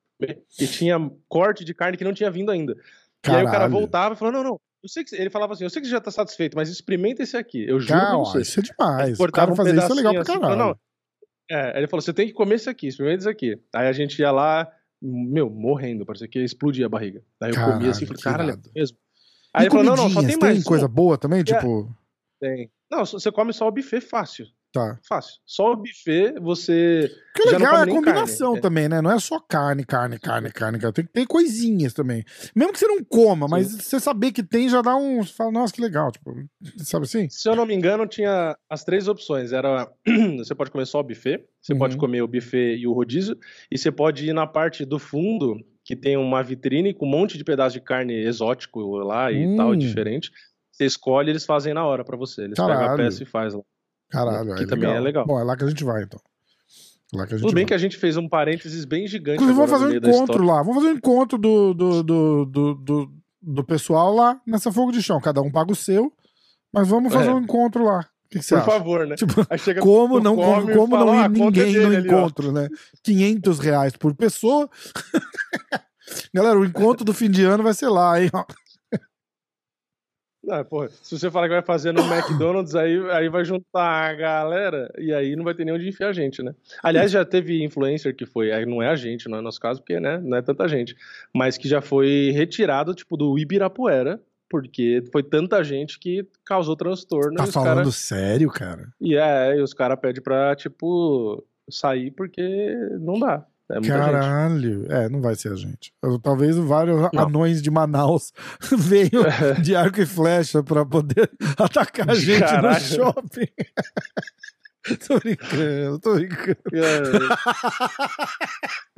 e 0.60 0.66
tinha 0.66 1.10
corte 1.28 1.64
de 1.64 1.74
carne 1.74 1.96
que 1.98 2.04
não 2.04 2.12
tinha 2.14 2.30
vindo 2.30 2.52
ainda. 2.52 2.74
E 3.26 3.30
aí 3.30 3.42
o 3.42 3.44
cara 3.46 3.50
Caralho. 3.50 3.72
voltava 3.72 4.14
e 4.14 4.16
falou: 4.16 4.32
não, 4.32 4.44
não. 4.44 4.60
Eu 4.83 4.89
sei 4.89 5.05
que 5.05 5.11
você-" 5.11 5.20
ele 5.20 5.30
falava 5.30 5.53
assim: 5.53 5.64
eu 5.64 5.70
sei 5.70 5.80
que 5.80 5.89
você 5.89 5.93
já 5.93 6.01
tá 6.01 6.11
satisfeito, 6.11 6.57
mas 6.57 6.68
experimenta 6.68 7.22
esse 7.22 7.37
aqui. 7.37 7.64
Eu 7.68 7.78
juro 7.78 7.93
pra 7.93 8.01
Cara, 8.01 8.18
ó, 8.18 8.24
você. 8.24 8.41
isso 8.41 8.61
é 8.61 8.62
demais. 8.62 9.20
O 9.20 9.33
cara 9.33 9.53
um 9.53 9.57
fazer 9.57 9.76
isso 9.76 9.93
é 9.93 9.95
legal 9.95 10.12
pra 10.12 10.22
pedacinho 10.22 10.41
caralho. 10.41 10.62
assim, 10.62 10.78
não. 11.51 11.57
É, 11.57 11.78
ele 11.78 11.87
falou: 11.87 12.03
você 12.03 12.12
tem 12.12 12.26
que 12.26 12.33
comer 12.33 12.57
esse 12.57 12.68
aqui, 12.68 12.89
experimenta 12.89 13.20
esse 13.20 13.28
aqui. 13.28 13.61
Aí 13.74 13.87
a 13.87 13.93
gente 13.93 14.18
ia 14.18 14.30
lá, 14.30 14.70
meu, 15.01 15.49
morrendo, 15.51 16.05
parecia 16.05 16.28
que 16.28 16.39
ia 16.39 16.45
explodir 16.45 16.85
a 16.85 16.89
barriga. 16.89 17.22
Aí 17.41 17.51
eu 17.51 17.55
comia 17.55 17.91
assim 17.91 18.05
e 18.05 18.09
Caralho, 18.09 18.18
falei: 18.18 18.22
caralho, 18.22 18.51
é 18.74 18.78
mesmo. 18.78 18.97
E 18.97 19.01
Aí 19.55 19.62
ele 19.64 19.70
falou: 19.70 19.85
não, 19.85 19.97
não, 19.97 20.11
só 20.11 20.22
tem 20.22 20.39
mais. 20.39 20.64
coisa 20.64 20.85
uma. 20.85 20.89
boa 20.89 21.18
também? 21.18 21.41
É. 21.41 21.45
Tipo, 21.45 21.95
Tem. 22.41 22.70
Não, 22.91 23.05
você 23.05 23.30
come 23.30 23.53
só 23.53 23.68
o 23.68 23.70
buffet 23.70 24.01
fácil. 24.01 24.47
Tá. 24.72 24.98
Fácil. 25.08 25.34
Só 25.46 25.72
o 25.72 25.76
buffet 25.76 26.34
você. 26.40 27.10
O 27.30 27.42
que 27.42 27.48
é 27.48 27.52
legal 27.52 27.76
é 27.76 27.82
a 27.82 27.86
combinação 27.86 28.48
carne. 28.48 28.58
É. 28.58 28.60
também, 28.62 28.88
né? 28.88 29.00
Não 29.02 29.10
é 29.10 29.18
só 29.18 29.38
carne, 29.38 29.84
carne, 29.84 30.18
carne, 30.18 30.50
carne. 30.50 30.78
cara. 30.78 30.92
Tem 30.92 31.04
que 31.04 31.12
ter 31.12 31.26
coisinhas 31.26 31.92
também. 31.92 32.24
Mesmo 32.54 32.72
que 32.72 32.78
você 32.78 32.86
não 32.86 33.02
coma, 33.04 33.46
mas 33.48 33.72
você 33.72 33.98
saber 34.00 34.32
que 34.32 34.42
tem 34.42 34.68
já 34.68 34.82
dá 34.82 34.96
um. 34.96 35.22
Você 35.22 35.32
fala, 35.32 35.50
nossa, 35.52 35.72
que 35.72 35.80
legal. 35.80 36.10
Tipo, 36.10 36.34
sabe 36.78 37.04
assim? 37.04 37.28
Se 37.30 37.48
eu 37.48 37.54
não 37.56 37.64
me 37.66 37.74
engano, 37.74 38.06
tinha 38.06 38.56
as 38.68 38.84
três 38.84 39.08
opções. 39.08 39.52
Era 39.52 39.90
você 40.38 40.54
pode 40.54 40.70
comer 40.70 40.86
só 40.86 41.00
o 41.00 41.04
buffet, 41.04 41.44
você 41.60 41.72
Uhum. 41.72 41.78
pode 41.78 41.96
comer 41.96 42.22
o 42.22 42.28
buffet 42.28 42.76
e 42.76 42.86
o 42.86 42.92
rodízio, 42.92 43.36
e 43.70 43.78
você 43.78 43.90
pode 43.92 44.26
ir 44.28 44.32
na 44.32 44.46
parte 44.46 44.84
do 44.84 44.98
fundo, 44.98 45.56
que 45.84 45.94
tem 45.96 46.16
uma 46.16 46.42
vitrine 46.42 46.92
com 46.94 47.06
um 47.06 47.10
monte 47.10 47.36
de 47.38 47.44
pedaço 47.44 47.74
de 47.74 47.80
carne 47.80 48.14
exótico 48.14 48.80
lá 48.98 49.30
e 49.32 49.46
Hum. 49.46 49.56
tal, 49.56 49.74
diferente. 49.76 50.30
Você 50.70 50.86
escolhe, 50.86 51.30
eles 51.30 51.44
fazem 51.44 51.74
na 51.74 51.84
hora 51.84 52.02
pra 52.04 52.16
você. 52.16 52.42
Eles 52.44 52.56
pegam 52.58 52.72
a 52.72 52.78
Caralho. 52.78 52.96
peça 52.96 53.22
e 53.22 53.26
faz 53.26 53.52
lá. 53.54 53.60
Caralho, 54.12 54.54
Que 54.54 54.60
aí 54.60 54.66
também 54.66 54.90
é 54.90 55.00
legal. 55.00 55.26
Bom, 55.26 55.40
é 55.40 55.42
lá 55.42 55.56
que 55.56 55.64
a 55.64 55.68
gente 55.68 55.82
vai, 55.82 56.02
então. 56.04 56.20
Lá 57.14 57.26
que 57.26 57.34
a 57.34 57.36
gente 57.36 57.46
Tudo 57.46 57.54
bem 57.54 57.64
vai. 57.64 57.68
que 57.68 57.74
a 57.74 57.78
gente 57.78 57.96
fez 57.96 58.16
um 58.16 58.28
parênteses 58.28 58.84
bem 58.84 59.06
gigante. 59.06 59.36
Inclusive, 59.42 59.56
vamos 59.56 59.70
fazer 59.70 59.86
um 59.86 59.96
encontro 59.96 60.44
lá. 60.44 60.62
Vamos 60.62 60.76
fazer 60.76 60.88
um 60.88 60.96
encontro 60.96 61.38
do, 61.38 61.74
do, 61.74 62.02
do, 62.02 62.44
do, 62.46 62.74
do, 62.74 63.12
do 63.42 63.64
pessoal 63.64 64.14
lá 64.14 64.40
nessa 64.46 64.70
fogo 64.72 64.92
de 64.92 65.02
chão. 65.02 65.20
Cada 65.20 65.40
um 65.42 65.50
paga 65.50 65.72
o 65.72 65.76
seu, 65.76 66.12
mas 66.72 66.86
vamos 66.88 67.12
fazer 67.12 67.30
É. 67.30 67.34
um 67.34 67.40
encontro 67.40 67.84
lá. 67.84 68.06
Que, 68.30 68.38
que 68.38 68.46
Por 68.48 68.56
acha? 68.58 68.64
favor, 68.64 69.06
né? 69.06 69.14
Tipo, 69.14 69.34
como 69.82 70.18
não, 70.18 70.36
come 70.36 70.72
como 70.74 70.96
fala, 70.96 71.04
não 71.04 71.12
"Ah, 71.20 71.22
ir 71.22 71.24
é 71.26 71.28
ninguém 71.28 71.76
no 71.76 71.86
ali, 71.86 71.96
ó." 71.96 72.00
encontro, 72.00 72.50
né? 72.50 72.66
500 73.02 73.58
reais 73.58 73.94
por 73.94 74.14
pessoa. 74.14 74.70
Galera, 76.34 76.58
o 76.58 76.64
encontro 76.64 77.04
do 77.04 77.12
fim 77.12 77.30
de 77.30 77.44
ano 77.44 77.62
vai 77.62 77.74
ser 77.74 77.88
lá, 77.88 78.20
hein? 78.22 78.30
Não, 80.43 80.64
porra, 80.64 80.88
se 80.88 81.16
você 81.16 81.30
falar 81.30 81.47
que 81.47 81.55
vai 81.55 81.62
fazer 81.62 81.93
no 81.93 82.03
McDonald's, 82.12 82.74
aí, 82.74 82.99
aí 83.11 83.28
vai 83.28 83.45
juntar 83.45 84.11
a 84.11 84.14
galera 84.14 84.93
e 84.99 85.12
aí 85.14 85.36
não 85.36 85.45
vai 85.45 85.55
ter 85.55 85.64
nem 85.64 85.74
onde 85.74 85.88
enfiar 85.88 86.09
a 86.09 86.12
gente, 86.12 86.43
né? 86.43 86.55
Aliás, 86.82 87.11
já 87.11 87.24
teve 87.24 87.62
influencer 87.62 88.14
que 88.14 88.26
foi, 88.26 88.51
aí 88.51 88.66
não 88.66 88.82
é 88.82 88.88
a 88.88 88.97
gente, 88.97 89.28
não 89.28 89.38
é 89.38 89.40
nosso 89.40 89.61
caso, 89.61 89.80
porque 89.80 90.01
né, 90.01 90.18
não 90.18 90.36
é 90.36 90.43
tanta 90.43 90.66
gente, 90.66 90.97
mas 91.32 91.57
que 91.57 91.68
já 91.68 91.80
foi 91.80 92.32
retirado, 92.34 92.95
tipo, 92.95 93.16
do 93.16 93.38
Ibirapuera, 93.38 94.20
porque 94.51 95.03
foi 95.11 95.22
tanta 95.22 95.62
gente 95.62 95.99
que 95.99 96.26
causou 96.45 96.76
transtorno. 96.76 97.36
Tá 97.36 97.45
e 97.45 97.49
os 97.49 97.55
falando 97.55 97.76
cara, 97.76 97.90
sério, 97.90 98.51
cara? 98.51 98.93
E 99.01 99.16
é, 99.16 99.57
e 99.57 99.62
os 99.62 99.72
caras 99.72 99.99
pedem 99.99 100.22
pra, 100.22 100.55
tipo, 100.57 101.43
sair 101.70 102.11
porque 102.11 102.43
não 103.01 103.18
dá. 103.18 103.47
É 103.72 103.80
muita 103.80 103.94
gente. 103.94 104.04
Caralho. 104.04 104.92
É, 104.92 105.08
não 105.08 105.20
vai 105.22 105.34
ser 105.34 105.52
a 105.52 105.56
gente. 105.56 105.92
Talvez 106.22 106.56
vários 106.56 107.00
Não. 107.12 107.22
anões 107.24 107.62
de 107.62 107.70
Manaus 107.70 108.32
venham 108.76 109.24
de 109.62 109.74
arco 109.74 110.00
e 110.00 110.06
flecha 110.06 110.62
pra 110.62 110.84
poder 110.84 111.30
atacar 111.58 112.10
a 112.10 112.14
gente 112.14 112.40
Caralho. 112.40 112.74
no 112.74 112.80
shopping. 112.80 113.48
tô 115.06 115.18
brincando, 115.20 115.98
tô 116.00 116.14
brincando. 116.14 116.58
É. 116.74 117.00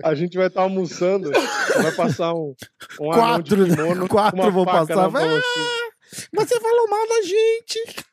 A 0.03 0.15
gente 0.15 0.37
vai 0.37 0.47
estar 0.49 0.63
almoçando, 0.63 1.31
vai 1.31 1.93
passar 1.93 2.33
um, 2.35 2.55
um 3.01 3.13
anão 3.13 3.41
de 3.43 3.51
Quatro, 3.55 3.67
né? 3.67 3.77
kimono, 3.77 4.09
Quatro 4.09 4.51
vão 4.53 4.65
passar, 4.65 5.09
vai- 5.09 5.29
mão, 5.29 5.37
assim. 5.37 6.27
Você 6.35 6.59
falou 6.61 6.89
mal 6.89 7.07
da 7.09 7.23
gente. 7.23 8.05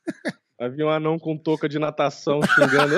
Vai 0.59 0.69
vir 0.69 0.83
um 0.83 0.89
anão 0.89 1.17
com 1.17 1.35
touca 1.37 1.67
de 1.69 1.79
natação 1.79 2.39
xingando. 2.43 2.95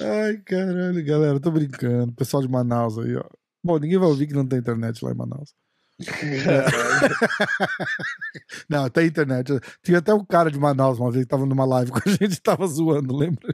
"Ei, 0.00 0.06
Ai, 0.06 0.36
caralho, 0.38 1.04
galera, 1.04 1.40
tô 1.40 1.50
brincando. 1.50 2.12
Pessoal 2.14 2.42
de 2.42 2.48
Manaus 2.48 2.98
aí, 2.98 3.14
ó. 3.16 3.24
Bom, 3.62 3.78
ninguém 3.78 3.98
vai 3.98 4.08
ouvir 4.08 4.26
que 4.26 4.34
não 4.34 4.46
tem 4.46 4.58
internet 4.58 5.04
lá 5.04 5.12
em 5.12 5.16
Manaus. 5.16 5.54
Não, 8.68 8.88
tem 8.88 9.06
internet. 9.06 9.52
Tinha 9.82 9.98
até 9.98 10.14
um 10.14 10.24
cara 10.24 10.50
de 10.50 10.58
Manaus 10.58 10.98
uma 10.98 11.10
vez 11.10 11.24
que 11.24 11.28
tava 11.28 11.44
numa 11.44 11.66
live 11.66 11.90
com 11.92 11.98
a 11.98 12.10
gente 12.10 12.34
e 12.34 12.40
tava 12.40 12.66
zoando, 12.66 13.14
lembra? 13.14 13.52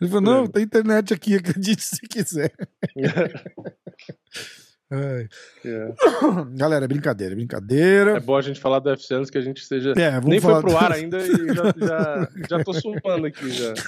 Ele 0.00 0.10
falou: 0.10 0.20
não, 0.20 0.46
tem 0.46 0.64
internet 0.64 1.14
aqui, 1.14 1.36
acredite 1.36 1.84
se 1.84 2.00
quiser. 2.00 2.52
É. 4.92 5.26
Galera, 6.54 6.84
é 6.84 6.88
brincadeira, 6.88 7.32
é 7.32 7.36
brincadeira. 7.36 8.16
É 8.16 8.20
bom 8.20 8.36
a 8.36 8.42
gente 8.42 8.60
falar 8.60 8.78
do 8.78 8.88
UFC 8.88 9.14
antes 9.14 9.30
que 9.30 9.38
a 9.38 9.40
gente 9.40 9.64
seja. 9.64 9.92
É, 9.96 10.20
Nem 10.20 10.40
foi 10.40 10.60
pro 10.60 10.70
do- 10.70 10.76
ar 10.76 10.92
ainda 10.92 11.18
e 11.18 11.30
já, 11.54 11.64
já, 11.76 12.28
já 12.48 12.64
tô 12.64 12.72
sumando 12.72 13.26
aqui 13.26 13.50
já. 13.50 13.74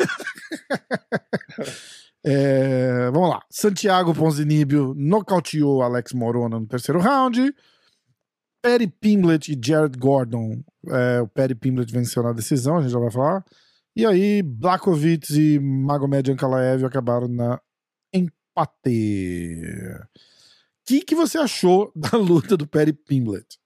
É, 2.25 3.11
vamos 3.13 3.31
lá. 3.31 3.43
Santiago 3.49 4.13
Ponzinibio 4.13 4.93
nocauteou 4.97 5.83
Alex 5.83 6.13
Morona 6.13 6.59
no 6.59 6.67
terceiro 6.67 6.99
round. 7.01 7.55
Perry 8.61 8.89
Pimblett 8.89 9.53
e 9.53 9.59
Jared 9.65 9.97
Gordon. 9.97 10.61
é, 10.89 11.21
o 11.23 11.29
Perry 11.29 11.55
Pimblett 11.55 11.93
venceu 11.93 12.23
na 12.25 12.33
decisão, 12.33 12.77
a 12.77 12.83
gente 12.83 12.91
já 12.91 12.99
vai 12.99 13.11
falar. 13.11 13.45
E 13.97 14.05
aí, 14.05 14.43
Blakovic 14.43 15.33
e 15.33 15.59
Magomed 15.61 16.31
Ankalaev 16.33 16.85
acabaram 16.85 17.29
na 17.29 17.61
empate. 18.13 19.73
O 20.89 20.91
que, 20.91 21.03
que 21.03 21.15
você 21.15 21.37
achou 21.37 21.93
da 21.95 22.17
luta 22.17 22.57
do 22.57 22.67
Perry 22.67 22.95
Pimblett? 22.95 23.59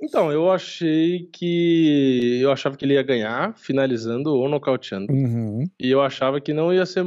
Então, 0.00 0.30
eu 0.30 0.50
achei 0.50 1.28
que. 1.32 2.38
Eu 2.40 2.52
achava 2.52 2.76
que 2.76 2.84
ele 2.84 2.94
ia 2.94 3.02
ganhar, 3.02 3.56
finalizando 3.56 4.34
ou 4.34 4.48
nocauteando. 4.48 5.12
Uhum. 5.12 5.64
E 5.80 5.90
eu 5.90 6.00
achava 6.00 6.40
que 6.40 6.52
não 6.52 6.72
ia 6.72 6.86
ser. 6.86 7.04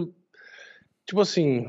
Tipo 1.05 1.21
assim. 1.21 1.65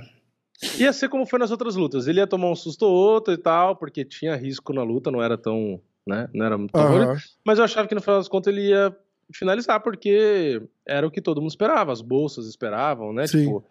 Ia 0.76 0.92
ser 0.92 1.08
como 1.08 1.26
foi 1.26 1.38
nas 1.38 1.52
outras 1.52 1.76
lutas. 1.76 2.08
Ele 2.08 2.18
ia 2.18 2.26
tomar 2.26 2.50
um 2.50 2.56
susto 2.56 2.82
ou 2.82 2.92
outro 2.92 3.32
e 3.32 3.36
tal, 3.36 3.76
porque 3.76 4.04
tinha 4.04 4.34
risco 4.34 4.72
na 4.72 4.82
luta, 4.82 5.10
não 5.10 5.22
era 5.22 5.38
tão. 5.38 5.80
Né? 6.06 6.28
Não 6.34 6.46
era 6.46 6.58
muito. 6.58 6.74
Aham. 6.74 7.16
Mas 7.44 7.58
eu 7.58 7.64
achava 7.64 7.86
que 7.86 7.94
no 7.94 8.00
final 8.00 8.18
das 8.18 8.28
contas 8.28 8.52
ele 8.52 8.70
ia 8.70 8.96
finalizar, 9.32 9.80
porque 9.80 10.62
era 10.86 11.06
o 11.06 11.10
que 11.10 11.20
todo 11.20 11.40
mundo 11.40 11.50
esperava, 11.50 11.92
as 11.92 12.00
bolsas 12.00 12.46
esperavam, 12.46 13.12
né? 13.12 13.26
Sim. 13.26 13.44
Tipo, 13.44 13.64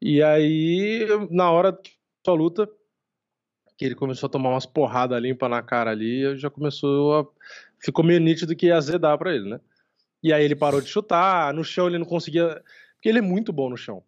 e 0.00 0.22
aí, 0.22 1.06
na 1.30 1.50
hora 1.50 1.72
que 1.72 1.95
a 2.32 2.36
luta, 2.36 2.68
que 3.76 3.84
ele 3.84 3.94
começou 3.94 4.26
a 4.26 4.30
tomar 4.30 4.50
umas 4.50 4.66
porradas 4.66 5.20
limpa 5.20 5.48
na 5.48 5.62
cara 5.62 5.90
ali, 5.90 6.36
já 6.36 6.48
começou 6.50 7.18
a. 7.18 7.26
Ficou 7.78 8.04
meio 8.04 8.20
nítido 8.20 8.56
que 8.56 8.66
ia 8.66 8.76
azedar 8.76 9.16
pra 9.18 9.34
ele, 9.34 9.48
né? 9.50 9.60
E 10.22 10.32
aí 10.32 10.44
ele 10.44 10.56
parou 10.56 10.80
de 10.80 10.88
chutar, 10.88 11.52
no 11.52 11.62
chão 11.62 11.86
ele 11.86 11.98
não 11.98 12.06
conseguia. 12.06 12.62
Porque 12.94 13.08
ele 13.08 13.18
é 13.18 13.22
muito 13.22 13.52
bom 13.52 13.68
no 13.68 13.76
chão. 13.76 14.02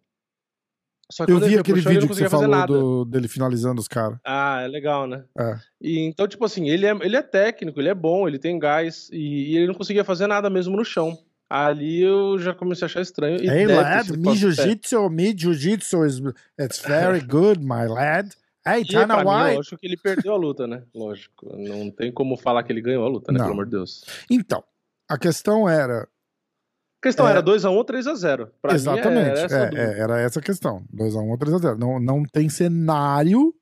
Só 1.11 1.23
Eu 1.23 1.27
quando 1.35 1.43
ele 1.43 1.53
vi 1.55 1.59
aquele 1.59 1.81
chão, 1.81 1.91
vídeo 1.91 2.01
não 2.01 2.07
que 2.09 2.15
você 2.15 2.29
falou 2.29 2.67
do- 2.67 3.05
dele 3.05 3.27
finalizando 3.27 3.79
os 3.81 3.87
caras. 3.87 4.19
Ah, 4.23 4.61
é 4.61 4.67
legal, 4.67 5.07
né? 5.07 5.23
É. 5.37 5.59
E, 5.81 5.99
então, 5.99 6.27
tipo 6.27 6.45
assim, 6.45 6.69
ele 6.69 6.85
é, 6.85 6.91
ele 7.01 7.15
é 7.15 7.21
técnico, 7.21 7.79
ele 7.79 7.89
é 7.89 7.95
bom, 7.95 8.27
ele 8.27 8.37
tem 8.37 8.59
gás, 8.59 9.09
e, 9.11 9.51
e 9.53 9.57
ele 9.57 9.67
não 9.67 9.73
conseguia 9.73 10.03
fazer 10.03 10.27
nada 10.27 10.49
mesmo 10.49 10.75
no 10.77 10.85
chão. 10.85 11.17
Ali 11.49 12.01
eu 12.03 12.37
já 12.37 12.53
comecei 12.53 12.85
a 12.85 12.87
achar 12.87 13.01
estranho. 13.01 13.41
E 13.43 13.49
Hey 13.49 13.65
lad, 13.65 14.11
me 14.17 14.31
é. 14.31 14.35
jiu-jitsu, 14.35 15.09
me 15.09 15.33
jiu-jitsu 15.35 16.05
is 16.05 16.21
it's 16.59 16.79
very 16.79 17.21
good, 17.21 17.59
my 17.63 17.87
lad. 17.87 18.29
Hey, 18.67 18.81
E 18.81 18.85
China 18.85 19.07
pra 19.07 19.23
mim, 19.23 19.29
White. 19.45 19.55
lógico 19.55 19.77
que 19.77 19.87
ele 19.87 19.97
perdeu 19.97 20.33
a 20.33 20.37
luta, 20.37 20.67
né? 20.67 20.83
Lógico. 20.93 21.55
Não 21.57 21.89
tem 21.89 22.11
como 22.11 22.37
falar 22.37 22.61
que 22.63 22.71
ele 22.71 22.81
ganhou 22.81 23.03
a 23.03 23.09
luta, 23.09 23.31
né? 23.31 23.39
Não. 23.39 23.45
Pelo 23.45 23.53
amor 23.53 23.65
de 23.65 23.71
Deus. 23.71 24.03
Então, 24.29 24.63
a 25.09 25.17
questão 25.17 25.67
era 25.67 26.03
A 26.03 27.01
questão 27.01 27.27
É. 27.27 27.31
era 27.31 27.41
2x1 27.41 27.71
ou 27.71 27.83
3x0. 27.85 28.49
Pra 28.61 28.73
Exatamente. 28.75 29.09
mim, 29.15 29.29
era 29.29 29.39
essa 29.39 29.57
a 29.57 29.69
é, 29.69 29.73
é, 29.73 29.99
era 29.99 30.19
essa 30.19 30.39
a 30.39 30.43
questão. 30.43 30.83
2x1 30.93 31.29
ou 31.29 31.37
3x0. 31.37 31.77
Não, 31.79 31.99
não 31.99 32.23
tem 32.23 32.47
cenário. 32.49 33.55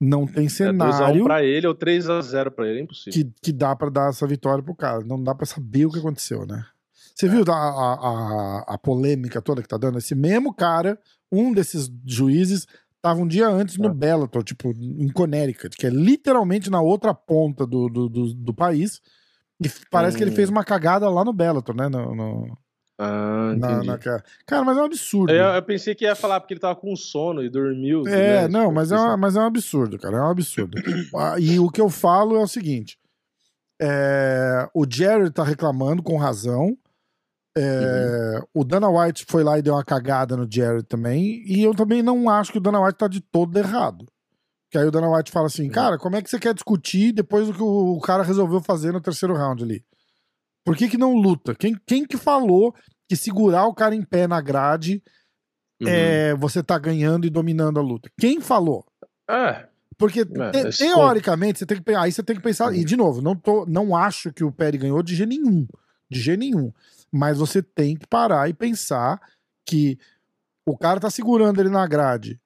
Não 0.00 0.26
tem 0.26 0.46
É 0.46 0.48
2x1 0.48 0.50
cenário 0.50 1.24
pra 1.24 1.42
ele 1.44 1.66
ou 1.68 1.74
3x0 1.76 2.50
pra 2.50 2.66
ele, 2.68 2.80
é 2.80 2.82
impossível. 2.82 3.12
que, 3.12 3.32
que 3.40 3.52
dá 3.52 3.74
pra 3.76 3.88
dar 3.88 4.10
essa 4.10 4.26
vitória 4.26 4.62
pro 4.62 4.74
cara. 4.74 5.02
Não 5.04 5.22
dá 5.22 5.32
pra 5.34 5.46
saber 5.46 5.86
o 5.86 5.90
que 5.92 6.00
aconteceu, 6.00 6.44
né? 6.44 6.66
Você 7.14 7.26
É. 7.26 7.28
viu 7.28 7.44
a, 7.48 7.52
a, 7.52 7.94
a, 7.94 8.74
a 8.74 8.78
polêmica 8.78 9.40
toda 9.42 9.62
que 9.62 9.68
tá 9.68 9.76
dando? 9.76 9.98
Esse 9.98 10.14
mesmo 10.14 10.52
cara, 10.54 10.98
um 11.30 11.52
desses 11.52 11.90
juízes, 12.06 12.66
tava 13.00 13.20
um 13.20 13.26
dia 13.26 13.48
antes 13.48 13.76
no 13.78 13.88
É. 13.88 13.94
Bellator, 13.94 14.42
tipo, 14.44 14.70
em 14.70 15.08
Connecticut, 15.08 15.76
que 15.76 15.86
é 15.86 15.90
literalmente 15.90 16.70
na 16.70 16.80
outra 16.80 17.12
ponta 17.14 17.66
do, 17.66 17.88
do, 17.88 18.08
do, 18.08 18.34
do 18.34 18.54
país. 18.54 19.00
E 19.60 19.68
parece 19.90 20.16
que 20.16 20.24
ele 20.24 20.30
Hum. 20.32 20.34
fez 20.34 20.48
uma 20.50 20.64
cagada 20.64 21.08
lá 21.08 21.24
no 21.24 21.32
Bellator, 21.32 21.74
né? 21.76 21.88
No, 21.88 22.14
no- 22.14 22.58
Ah, 22.98 23.54
na, 23.56 23.82
na 23.82 23.98
ca- 23.98 24.22
Cara, 24.46 24.64
mas 24.64 24.76
é 24.78 24.80
um 24.80 24.84
absurdo. 24.84 25.32
Eu, 25.32 25.44
eu 25.54 25.62
pensei 25.62 25.94
que 25.94 26.04
ia 26.04 26.14
falar 26.14 26.38
porque 26.40 26.54
ele 26.54 26.60
tava 26.60 26.76
com 26.76 26.94
sono 26.94 27.42
e 27.42 27.48
dormiu. 27.50 28.06
É, 28.06 28.42
né? 28.42 28.48
não, 28.48 28.60
Tipo, 28.62 28.72
mas 28.74 28.92
é, 28.92 28.96
uma- 28.96 29.16
mas 29.16 29.34
é 29.36 29.40
um 29.40 29.46
absurdo, 29.46 29.98
cara. 29.98 30.16
É 30.18 30.20
um 30.20 30.30
absurdo. 30.30 30.76
Ah, 31.16 31.36
e 31.38 31.58
o 31.58 31.68
que 31.70 31.80
eu 31.80 31.88
falo 31.90 32.36
é 32.36 32.40
o 32.40 32.46
seguinte: 32.46 32.98
é, 33.80 34.68
o 34.74 34.84
Jerry 34.88 35.30
tá 35.30 35.42
reclamando 35.42 36.02
com 36.02 36.16
razão. 36.16 36.76
É, 37.56 38.40
O 38.54 38.64
Dana 38.64 38.88
White 38.88 39.26
foi 39.28 39.42
lá 39.44 39.58
e 39.58 39.62
deu 39.62 39.74
uma 39.74 39.84
cagada 39.84 40.36
no 40.36 40.46
Jerry 40.50 40.82
também. 40.82 41.42
E 41.46 41.62
eu 41.62 41.74
também 41.74 42.02
não 42.02 42.28
acho 42.28 42.52
que 42.52 42.58
o 42.58 42.60
Dana 42.60 42.80
White 42.80 42.98
tá 42.98 43.08
de 43.08 43.20
todo 43.20 43.56
errado. 43.58 44.06
Que 44.70 44.78
aí 44.78 44.86
o 44.86 44.90
Dana 44.90 45.10
White 45.10 45.30
fala 45.30 45.46
assim: 45.46 45.68
cara, 45.68 45.98
como 45.98 46.16
é 46.16 46.22
que 46.22 46.30
você 46.30 46.38
quer 46.38 46.54
discutir 46.54 47.12
depois 47.12 47.46
do 47.46 47.52
que 47.54 47.62
o 47.62 48.00
cara 48.00 48.22
resolveu 48.22 48.60
fazer 48.62 48.92
no 48.92 49.00
terceiro 49.00 49.34
round 49.34 49.62
ali? 49.62 49.84
Por 50.64 50.76
que, 50.76 50.88
que 50.88 50.96
não 50.96 51.14
luta? 51.14 51.54
Quem, 51.54 51.76
quem 51.86 52.06
que 52.06 52.16
falou 52.16 52.74
que 53.08 53.16
segurar 53.16 53.66
o 53.66 53.74
cara 53.74 53.94
em 53.94 54.02
pé 54.04 54.26
na 54.26 54.40
grade 54.40 55.02
Uhum. 55.82 55.88
é, 55.88 56.34
você 56.36 56.62
tá 56.62 56.78
ganhando 56.78 57.26
e 57.26 57.30
dominando 57.30 57.80
a 57.80 57.82
luta? 57.82 58.08
Quem 58.16 58.40
falou? 58.40 58.86
É, 59.28 59.66
Porque 59.98 60.20
É, 60.20 60.70
te- 60.70 60.78
teoricamente 60.78 61.58
você 61.58 61.66
tem 61.66 61.82
que 61.82 61.94
aí 61.94 62.12
você 62.12 62.22
tem 62.22 62.36
que 62.36 62.42
pensar 62.42 62.72
e 62.72 62.84
de 62.84 62.96
novo 62.96 63.20
não 63.20 63.34
tô 63.34 63.66
não 63.66 63.96
acho 63.96 64.32
que 64.32 64.44
o 64.44 64.52
Perry 64.52 64.78
ganhou 64.78 65.02
de 65.02 65.16
jeito 65.16 65.28
nenhum 65.30 65.66
de 66.08 66.20
jeito 66.20 66.38
nenhum 66.38 66.72
mas 67.12 67.38
você 67.38 67.62
tem 67.62 67.96
que 67.96 68.06
parar 68.06 68.48
e 68.48 68.54
pensar 68.54 69.20
que 69.66 69.98
o 70.66 70.76
cara 70.78 70.98
tá 70.98 71.10
segurando 71.10 71.60
ele 71.60 71.68
na 71.68 71.86
grade 71.86 72.40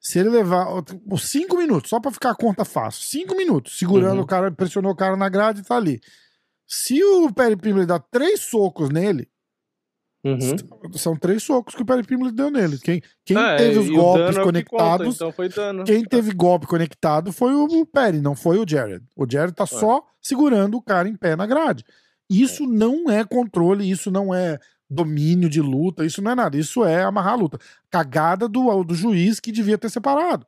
se 0.00 0.18
ele 0.18 0.30
levar 0.30 0.66
os 1.08 1.22
cinco 1.28 1.56
minutos 1.56 1.88
só 1.88 2.00
pra 2.00 2.10
ficar 2.10 2.30
a 2.30 2.34
conta 2.34 2.64
fácil 2.64 3.04
cinco 3.04 3.36
minutos 3.36 3.78
segurando 3.78 4.16
Uhum. 4.18 4.24
o 4.24 4.26
cara 4.26 4.50
pressionou 4.50 4.90
o 4.92 4.96
cara 4.96 5.16
na 5.16 5.28
grade 5.28 5.60
e 5.60 5.64
tá 5.64 5.76
ali 5.76 6.00
se 6.66 7.02
o 7.04 7.32
Perry 7.32 7.56
Pimbley 7.56 7.86
dá 7.86 7.98
três 8.00 8.40
socos 8.40 8.88
nele 8.90 9.28
uhum. 10.24 10.56
são 10.94 11.16
três 11.16 11.42
socos 11.42 11.74
que 11.74 11.82
o 11.82 11.86
Perry 11.86 12.02
Pimbley 12.02 12.32
deu 12.32 12.50
nele 12.50 12.78
quem, 12.78 13.00
quem 13.24 13.36
É, 13.38 13.56
teve 13.56 13.78
os 13.78 13.88
golpes 13.90 14.24
é 14.24 14.28
que 14.28 14.34
conta, 14.34 14.44
conectados 14.44 15.14
então 15.16 15.32
quem 15.84 16.04
teve 16.04 16.32
golpe 16.34 16.66
conectado 16.66 17.32
foi 17.32 17.54
o 17.54 17.86
Perry, 17.86 18.20
não 18.20 18.34
foi 18.34 18.58
o 18.58 18.68
Jared. 18.68 19.04
O 19.16 19.26
Jared 19.30 19.54
tá 19.54 19.66
só 19.66 20.04
segurando 20.20 20.76
o 20.76 20.82
cara 20.82 21.08
em 21.08 21.16
pé 21.16 21.36
na 21.36 21.46
grade. 21.46 21.84
Isso 22.40 22.66
não 22.66 23.10
é 23.10 23.24
controle, 23.24 23.88
isso 23.90 24.10
não 24.10 24.34
é 24.34 24.58
domínio 24.88 25.48
de 25.48 25.60
luta, 25.60 26.04
isso 26.04 26.20
não 26.22 26.30
é 26.32 26.34
nada. 26.34 26.56
Isso 26.56 26.84
é 26.84 27.02
amarrar 27.02 27.32
a 27.32 27.36
luta. 27.36 27.58
Cagada 27.90 28.48
do, 28.48 28.82
do 28.84 28.94
juiz 28.94 29.40
que 29.40 29.50
devia 29.52 29.78
ter 29.78 29.90
separado. 29.90 30.46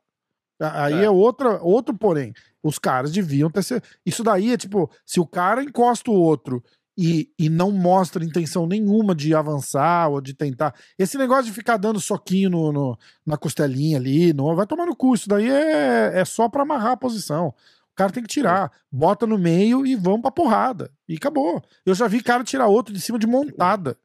Aí 0.59 0.93
é, 0.93 1.03
É. 1.05 1.09
outra, 1.09 1.61
outro 1.61 1.95
porém. 1.97 2.33
Os 2.63 2.79
caras 2.79 3.11
deviam 3.11 3.49
ter. 3.49 3.63
Se... 3.63 3.81
Isso 4.05 4.23
daí 4.23 4.51
é 4.53 4.57
tipo, 4.57 4.89
se 5.05 5.19
o 5.19 5.25
cara 5.25 5.63
encosta 5.63 6.09
o 6.09 6.13
outro 6.13 6.63
e, 6.97 7.29
e 7.37 7.49
não 7.49 7.71
mostra 7.71 8.23
intenção 8.23 8.65
nenhuma 8.65 9.13
de 9.13 9.35
avançar 9.35 10.07
ou 10.09 10.21
de 10.21 10.33
tentar. 10.33 10.73
Esse 10.97 11.17
negócio 11.17 11.45
de 11.45 11.51
ficar 11.51 11.75
dando 11.77 11.99
soquinho 11.99 12.49
no, 12.49 12.71
no- 12.71 12.97
na 13.25 13.37
costelinha 13.37 13.97
ali, 13.97 14.31
não, 14.31 14.55
vai 14.55 14.65
tomar 14.65 14.85
no 14.85 14.95
cu. 14.95 15.13
Isso 15.13 15.27
daí 15.27 15.49
é, 15.49 16.11
é 16.19 16.23
só 16.25 16.47
pra 16.47 16.61
amarrar 16.63 16.93
a 16.93 16.97
posição. 16.97 17.53
O 17.95 17.97
cara 17.97 18.11
tem 18.11 18.21
que 18.21 18.27
tirar, 18.29 18.69
bota 18.91 19.25
no 19.25 19.37
meio 19.37 19.85
e 19.87 19.95
vamos 19.95 20.21
pra 20.21 20.29
porrada. 20.29 20.91
E 21.07 21.15
acabou. 21.15 21.61
Eu 21.85 21.95
já 21.95 22.09
vi 22.09 22.21
cara 22.21 22.43
tirar 22.43 22.67
outro 22.67 22.93
de 22.93 22.99
cima 22.99 23.17
de 23.17 23.25
montada. 23.25 23.97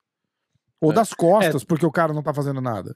Ou 0.81 0.93
É. 0.93 0.95
das 0.95 1.13
costas, 1.13 1.65
porque 1.65 1.85
o 1.85 1.91
cara 1.91 2.13
não 2.15 2.23
tá 2.23 2.33
fazendo 2.33 2.61
nada. 2.61 2.95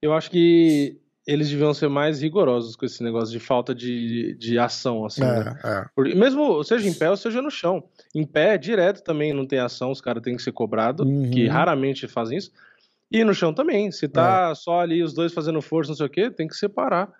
Eu 0.00 0.14
acho 0.14 0.30
que 0.30 0.98
eles 1.26 1.50
deviam 1.50 1.74
ser 1.74 1.88
mais 1.90 2.22
rigorosos 2.22 2.76
com 2.76 2.86
esse 2.86 3.02
negócio 3.02 3.30
de 3.30 3.38
falta 3.38 3.74
de, 3.74 4.34
de 4.38 4.58
ação, 4.58 5.04
assim, 5.04 5.20
né? 5.20 5.58
É, 5.62 5.68
é. 5.68 5.84
Porque 5.94 6.14
mesmo 6.14 6.64
seja 6.64 6.88
em 6.88 6.94
pé 6.94 7.10
ou 7.10 7.16
seja 7.18 7.42
no 7.42 7.50
chão. 7.50 7.84
Em 8.14 8.24
pé, 8.24 8.56
direto 8.56 9.02
também 9.04 9.34
não 9.34 9.46
tem 9.46 9.58
ação, 9.58 9.90
os 9.90 10.00
caras 10.00 10.22
têm 10.22 10.34
que 10.36 10.42
ser 10.42 10.52
cobrados, 10.52 11.06
Uhum. 11.06 11.30
que 11.30 11.46
raramente 11.46 12.08
fazem 12.08 12.38
isso. 12.38 12.50
E 13.12 13.22
no 13.22 13.34
chão 13.34 13.52
também. 13.52 13.92
Se 13.92 14.08
tá 14.08 14.54
só 14.54 14.80
ali 14.80 15.02
os 15.02 15.12
dois 15.12 15.34
fazendo 15.34 15.60
força, 15.60 15.90
não 15.90 15.96
sei 15.96 16.06
o 16.06 16.10
quê, 16.10 16.30
tem 16.30 16.48
que 16.48 16.56
separar. 16.56 17.12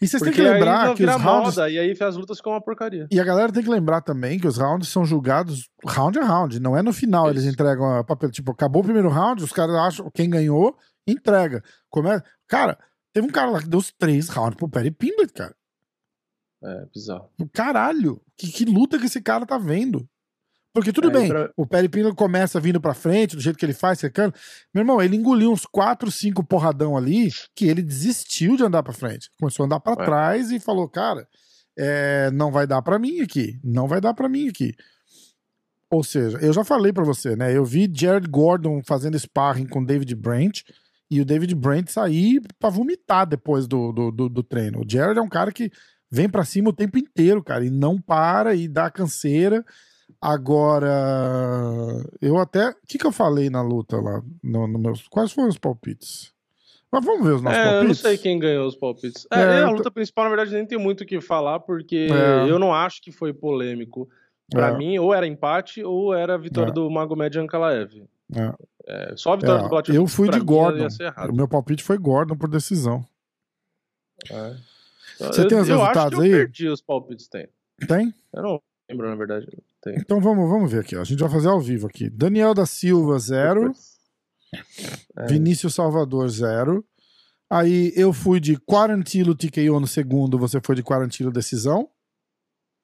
E 0.00 0.06
vocês 0.06 0.22
têm 0.22 0.32
que 0.32 0.42
lembrar 0.42 0.94
que 0.94 1.04
os 1.04 1.10
rounds. 1.10 1.56
moda, 1.56 1.70
e 1.70 1.78
aí 1.78 1.96
as 2.00 2.16
lutas 2.16 2.38
ficam 2.38 2.52
uma 2.52 2.60
porcaria. 2.60 3.06
E 3.10 3.20
a 3.20 3.24
galera 3.24 3.52
tem 3.52 3.62
que 3.62 3.70
lembrar 3.70 4.00
também 4.00 4.38
que 4.38 4.46
os 4.46 4.56
rounds 4.56 4.88
são 4.88 5.04
julgados 5.04 5.68
round 5.84 6.18
a 6.18 6.24
round, 6.24 6.60
não 6.60 6.76
é 6.76 6.82
no 6.82 6.92
final 6.92 7.30
eles 7.30 7.42
Isso. 7.42 7.52
entregam 7.52 7.98
a 7.98 8.04
papel. 8.04 8.30
Tipo, 8.30 8.52
acabou 8.52 8.82
o 8.82 8.84
primeiro 8.84 9.08
round, 9.08 9.42
os 9.42 9.52
caras 9.52 9.76
acham 9.76 10.10
quem 10.12 10.28
ganhou, 10.28 10.76
entrega. 11.06 11.62
Como 11.90 12.08
é? 12.08 12.20
Cara, 12.48 12.78
teve 13.12 13.26
um 13.26 13.30
cara 13.30 13.50
lá 13.50 13.60
que 13.60 13.68
deu 13.68 13.78
os 13.78 13.92
três 13.92 14.28
rounds 14.28 14.56
pro 14.56 14.68
Perry 14.68 14.90
Pimblett, 14.90 15.32
cara. 15.32 15.54
É 16.62 16.86
bizarro. 16.86 17.30
Caralho, 17.52 18.20
que, 18.36 18.50
que 18.50 18.64
luta 18.64 18.98
que 18.98 19.06
esse 19.06 19.20
cara 19.20 19.46
tá 19.46 19.58
vendo. 19.58 20.08
Porque 20.76 20.92
tudo 20.92 21.08
É, 21.08 21.10
bem, 21.10 21.28
pra- 21.28 21.50
o 21.56 21.66
Perry 21.66 21.88
Pimblett 21.88 22.14
começa 22.14 22.60
vindo 22.60 22.78
pra 22.78 22.92
frente, 22.92 23.34
do 23.34 23.40
jeito 23.40 23.58
que 23.58 23.64
ele 23.64 23.72
faz, 23.72 23.98
secando. 23.98 24.34
Meu 24.74 24.82
irmão, 24.82 25.00
ele 25.00 25.16
engoliu 25.16 25.50
uns 25.50 25.64
4, 25.64 26.10
5 26.10 26.44
porradão 26.44 26.96
ali 26.98 27.30
que 27.54 27.66
ele 27.66 27.80
desistiu 27.80 28.58
de 28.58 28.62
andar 28.62 28.82
pra 28.82 28.92
frente. 28.92 29.30
Começou 29.40 29.64
a 29.64 29.66
andar 29.66 29.80
pra 29.80 29.94
trás 30.04 30.50
e 30.50 30.60
falou, 30.60 30.86
cara, 30.86 31.26
é, 31.78 32.30
não 32.30 32.52
vai 32.52 32.66
dar 32.66 32.82
pra 32.82 32.98
mim 32.98 33.20
aqui. 33.20 33.58
Não 33.64 33.88
vai 33.88 34.02
dar 34.02 34.12
pra 34.12 34.28
mim 34.28 34.48
aqui. 34.48 34.74
Ou 35.90 36.04
seja, 36.04 36.36
eu 36.42 36.52
já 36.52 36.62
falei 36.62 36.92
pra 36.92 37.04
você, 37.04 37.34
né? 37.36 37.56
Eu 37.56 37.64
vi 37.64 37.90
Jared 37.90 38.28
Gordon 38.28 38.82
fazendo 38.84 39.18
sparring 39.18 39.66
com 39.66 39.82
David 39.82 40.14
Brent 40.14 40.60
e 41.10 41.20
o 41.20 41.24
David 41.24 41.54
Brent 41.54 41.88
sair 41.88 42.42
pra 42.58 42.68
vomitar 42.68 43.26
depois 43.26 43.66
do, 43.66 43.92
do, 43.92 44.10
do, 44.10 44.28
do 44.28 44.42
treino. 44.42 44.80
O 44.80 44.84
Jared 44.86 45.18
é 45.18 45.22
um 45.22 45.28
cara 45.28 45.50
que 45.52 45.70
vem 46.10 46.28
pra 46.28 46.44
cima 46.44 46.68
o 46.68 46.72
tempo 46.72 46.98
inteiro, 46.98 47.42
cara, 47.42 47.64
e 47.64 47.70
não 47.70 47.98
para 48.00 48.54
e 48.54 48.68
dá 48.68 48.90
canseira. 48.90 49.64
Agora, 50.26 50.90
eu 52.20 52.36
até. 52.38 52.70
O 52.70 52.74
que, 52.88 52.98
que 52.98 53.06
eu 53.06 53.12
falei 53.12 53.48
na 53.48 53.62
luta 53.62 53.96
lá? 54.00 54.22
No, 54.42 54.66
no 54.66 54.78
meus, 54.78 55.06
quais 55.08 55.30
foram 55.32 55.48
os 55.48 55.58
palpites? 55.58 56.32
Mas 56.90 57.04
vamos 57.04 57.24
ver 57.26 57.34
os 57.34 57.42
nossos 57.42 57.58
É, 57.58 57.62
eu 57.62 57.66
não 57.72 57.78
palpites. 57.80 57.98
sei 58.00 58.18
quem 58.18 58.38
ganhou 58.38 58.66
os 58.66 58.76
palpites. 58.76 59.26
É, 59.32 59.40
É, 59.40 59.44
a 59.44 59.60
eu 59.60 59.70
luta 59.70 59.90
principal, 59.90 60.24
na 60.24 60.30
verdade, 60.30 60.52
nem 60.52 60.66
tem 60.66 60.78
muito 60.78 61.02
o 61.02 61.06
que 61.06 61.20
falar, 61.20 61.60
porque 61.60 62.08
É. 62.10 62.50
eu 62.50 62.58
não 62.58 62.74
acho 62.74 63.00
que 63.02 63.12
foi 63.12 63.32
polêmico. 63.32 64.08
Pra 64.50 64.68
É. 64.68 64.76
mim, 64.76 64.98
ou 64.98 65.12
era 65.12 65.26
empate, 65.26 65.82
ou 65.82 66.14
era 66.14 66.34
a 66.34 66.38
vitória 66.38 66.70
É. 66.70 66.72
do 66.74 66.88
Magomed 66.90 67.38
Ankalaev. 67.38 68.04
É. 68.34 68.54
É, 68.88 69.16
só 69.16 69.32
a 69.32 69.36
vitória 69.36 69.60
É, 69.60 69.62
do 69.64 69.68
Blatters, 69.68 69.96
eu 69.96 70.06
fui 70.06 70.28
de 70.28 70.38
Gordon. 70.40 70.86
O 71.28 71.32
meu 71.34 71.48
palpite 71.48 71.82
foi 71.82 71.98
Gordon 71.98 72.36
por 72.36 72.48
decisão. 72.48 73.04
É. 74.30 74.56
Você 75.18 75.42
eu, 75.42 75.48
tem 75.48 75.58
os 75.58 75.68
eu 75.68 75.76
resultados 75.78 76.12
acho 76.14 76.22
que 76.22 76.22
aí? 76.22 76.30
Eu 76.32 76.38
perdi 76.38 76.68
os 76.68 76.80
palpites, 76.80 77.28
tem. 77.28 77.48
Tem? 77.88 78.14
Eu 78.32 78.42
não 78.42 78.62
lembro, 78.88 79.08
na 79.08 79.16
verdade. 79.16 79.46
Tem. 79.82 79.96
Então 79.96 80.20
vamos, 80.20 80.48
vamos 80.48 80.70
ver 80.70 80.80
aqui. 80.80 80.96
ó. 80.96 81.00
A 81.00 81.04
gente 81.04 81.20
vai 81.20 81.30
fazer 81.30 81.48
ao 81.48 81.60
vivo 81.60 81.86
aqui. 81.86 82.08
Daniel 82.10 82.54
da 82.54 82.66
Silva, 82.66 83.18
zero. 83.18 83.72
É. 85.16 85.26
Vinícius 85.26 85.74
Salvador, 85.74 86.28
zero. 86.28 86.84
Aí 87.48 87.92
eu 87.94 88.12
fui 88.12 88.40
de 88.40 88.56
Quarantilo 88.56 89.34
TKO 89.34 89.78
no 89.80 89.86
segundo, 89.86 90.38
você 90.38 90.60
foi 90.60 90.74
de 90.74 90.82
Quarantilo 90.82 91.30
decisão. 91.30 91.88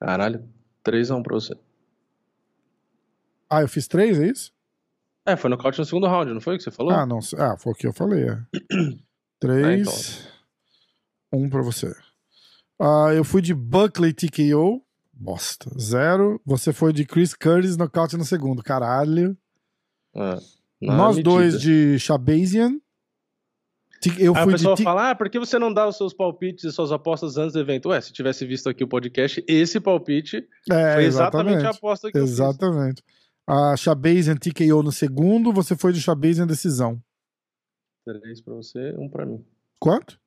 Caralho, 0.01 0.49
3x1 0.85 1.23
pra 1.23 1.35
você. 1.35 1.57
Ah, 3.51 3.61
eu 3.63 3.69
fiz 3.69 3.87
três, 3.87 4.19
é 4.21 4.27
isso? 4.29 4.53
É, 5.27 5.37
foi 5.37 5.51
nocaute 5.51 5.79
no 5.79 5.85
segundo 5.85 6.07
round, 6.07 6.33
não 6.33 6.41
foi 6.41 6.55
o 6.55 6.59
que 6.59 6.65
você 6.65 6.71
falou? 6.71 6.93
Ah, 6.93 7.05
não. 7.07 7.19
Ah, 7.39 7.57
foi 7.57 7.73
o 7.73 7.77
que 7.77 7.87
eu 7.87 7.93
falei. 7.93 8.25
É. 8.29 8.39
Três. 9.39 10.27
Um 11.33 11.49
pra 11.49 11.63
você. 11.63 11.95
Ah, 12.81 13.11
eu 13.15 13.25
fui 13.25 13.43
de 13.43 13.55
Buckley 13.55 14.13
TKO. 14.13 14.83
Bosta. 15.23 15.71
Zero. 15.79 16.41
Você 16.45 16.73
foi 16.73 16.93
de 16.93 17.05
Chris 17.05 17.33
Curtis 17.35 17.77
nocaute 17.77 18.17
no 18.17 18.25
segundo. 18.25 18.63
Caralho. 18.63 19.37
Na 20.15 20.37
Nós 20.81 21.17
medida. 21.17 21.31
dois 21.31 21.61
de 21.61 21.99
Shabazian. 21.99 22.79
Eu 24.19 24.35
Aí 24.35 24.41
o 24.41 24.45
fui 24.45 24.47
de. 24.47 24.59
pessoal 24.59 24.75
T- 24.75 24.83
fala, 24.83 25.11
ah, 25.11 25.15
por 25.15 25.31
que 25.31 25.39
você 25.39 25.61
não 25.61 25.73
dá 25.73 25.87
os 25.87 25.97
seus 25.97 26.13
palpites 26.13 26.65
e 26.65 26.73
suas 26.73 26.91
apostas 26.91 27.37
antes 27.37 27.53
do 27.53 27.61
evento? 27.61 27.91
Ué, 27.91 28.01
se 28.01 28.13
tivesse 28.13 28.45
visto 28.45 28.69
aqui 28.69 28.83
o 28.83 28.89
podcast, 28.89 29.45
esse 29.47 29.79
palpite 29.79 30.39
É, 30.69 30.95
foi 30.95 31.05
exatamente, 31.05 31.05
exatamente. 31.59 31.67
a 31.67 31.71
aposta 31.71 32.11
que 32.11 32.19
Exatamente. 32.19 33.01
A 33.47 33.77
Shabazian 33.77 34.35
TKO 34.37 34.83
no 34.83 34.91
segundo, 34.91 35.53
você 35.53 35.77
foi 35.77 35.93
de 35.93 36.01
Shabazian 36.01 36.49
decisão. 36.49 37.01
Três 38.05 38.41
pra 38.41 38.55
você, 38.55 38.93
um 38.99 39.09
pra 39.09 39.25
mim. 39.25 39.45
Quanto? 39.79 40.19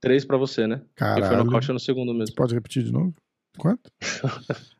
Três 0.00 0.24
pra 0.24 0.36
você, 0.36 0.68
né? 0.68 0.76
Porque 0.76 1.04
foi 1.04 1.20
Caralho. 1.22 1.44
nocaute 1.44 1.72
no 1.72 1.80
segundo 1.80 2.12
Você 2.12 2.18
mesmo. 2.18 2.36
pode 2.36 2.54
repetir 2.54 2.84
de 2.84 2.92
novo? 2.92 3.12
Quanto? 3.56 3.90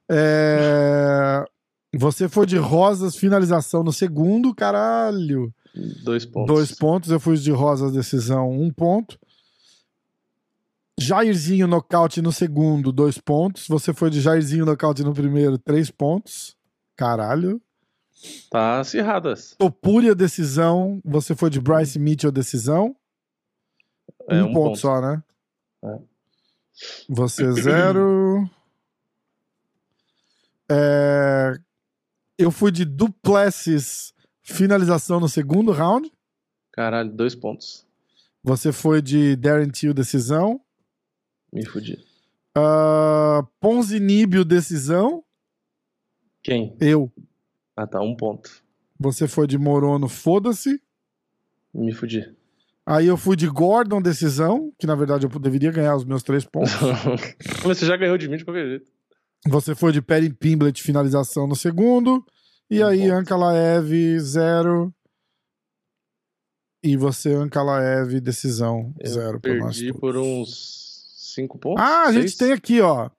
É, 0.09 1.45
Você 1.95 2.29
foi 2.29 2.47
de 2.47 2.57
rosas, 2.57 3.17
finalização 3.17 3.83
no 3.83 3.93
segundo, 3.93 4.55
caralho. 4.55 5.53
Dois 6.03 6.25
pontos. 6.25 6.55
Dois 6.55 6.73
pontos. 6.73 7.11
Eu 7.11 7.21
fui 7.21 7.37
de 7.37 7.51
rosas, 7.51 7.93
decisão, 7.93 8.51
um 8.51 8.71
ponto. 8.71 9.19
Jairzinho 10.99 11.67
nocaute 11.67 12.23
no 12.23 12.33
segundo, 12.33 12.91
dois 12.91 13.19
pontos. 13.19 13.69
Você 13.69 13.93
foi 13.93 14.09
de 14.09 14.21
Jairzinho 14.21 14.65
nocaute 14.65 15.03
no 15.03 15.13
primeiro, 15.13 15.59
três 15.59 15.91
pontos. 15.91 16.57
Caralho. 16.97 17.61
Tá 18.51 18.81
acirradas. 18.81 19.55
Topúria 19.59 20.15
decisão. 20.15 21.01
Você 21.05 21.35
foi 21.35 21.51
de 21.51 21.61
Bryce 21.61 21.99
Mitchell 21.99 22.33
decisão. 22.33 22.97
É, 24.29 24.43
um, 24.43 24.47
um 24.47 24.53
ponto, 24.55 24.69
ponto. 24.69 24.79
só, 24.79 25.01
né? 25.03 25.23
É. 25.85 25.99
Você 27.11 27.53
zero. 27.53 28.49
É, 30.71 31.55
Eu 32.39 32.51
fui 32.51 32.71
de 32.71 32.85
Duplessis 32.85 34.15
finalização 34.43 35.19
no 35.19 35.29
segundo 35.29 35.73
round. 35.73 36.11
Caralho, 36.73 37.11
dois 37.11 37.35
pontos. 37.35 37.87
Você 38.43 38.71
foi 38.73 39.03
de 39.03 39.35
Darren 39.35 39.71
Till 39.71 39.93
decisão. 39.93 40.61
Me 41.53 41.65
fudi. 41.67 41.99
Uh, 42.57 43.47
Ponzinibio 43.61 44.45
decisão. 44.45 45.25
Quem? 46.43 46.77
Eu. 46.81 47.11
Ah, 47.77 47.87
tá, 47.87 48.01
um 48.01 48.15
ponto. 48.15 48.63
Você 48.99 49.27
foi 49.27 49.47
de 49.47 49.59
Morono, 49.59 50.09
foda-se. 50.09 50.81
Me 51.75 51.93
fudi. 51.93 52.35
Aí 52.87 53.09
eu 53.09 53.17
fui 53.17 53.35
de 53.35 53.49
Gordon 53.49 54.01
decisão, 54.01 54.73
que 54.79 54.87
na 54.87 54.95
verdade 54.95 55.27
eu 55.27 55.41
deveria 55.41 55.73
ganhar 55.73 55.97
os 55.97 56.05
meus 56.05 56.23
três 56.23 56.45
pontos. 56.45 56.73
Mas 57.67 57.79
você 57.79 57.85
já 57.85 57.97
ganhou 57.97 58.17
de 58.17 58.29
mim 58.29 58.37
de 58.37 58.45
qualquer 58.45 58.67
jeito. 58.67 58.93
Você 59.49 59.75
foi 59.75 59.93
de 59.93 60.03
Perry 60.03 60.33
Pimblet 60.33 60.83
finalização 60.83 61.47
no 61.47 61.55
segundo. 61.57 62.25
E 62.71 62.83
Um 62.83 62.87
aí. 62.87 63.09
Ankalaev 63.11 64.19
zero. 64.21 64.93
E 66.83 66.97
você 66.97 67.33
Ankalaev 67.35 68.21
decisão 68.21 68.95
Eu 69.01 69.11
zero 69.11 69.41
Perdi 69.41 69.87
todos. 69.89 70.01
por 70.01 70.17
uns 70.17 71.33
cinco 71.35 71.59
pontos. 71.59 71.83
Ah, 71.83 72.05
a 72.07 72.13
gente 72.13 72.29
seis? 72.31 72.37
tem 72.37 72.53
aqui, 72.53 72.81
ó. 72.81 73.11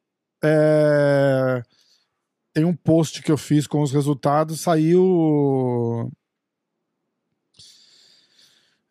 É, 0.43 1.63
Tem 2.53 2.63
um 2.65 2.75
post 2.75 3.21
que 3.21 3.31
eu 3.31 3.37
fiz 3.37 3.65
com 3.67 3.81
os 3.81 3.91
resultados. 3.91 4.61
Saiu. 4.61 6.11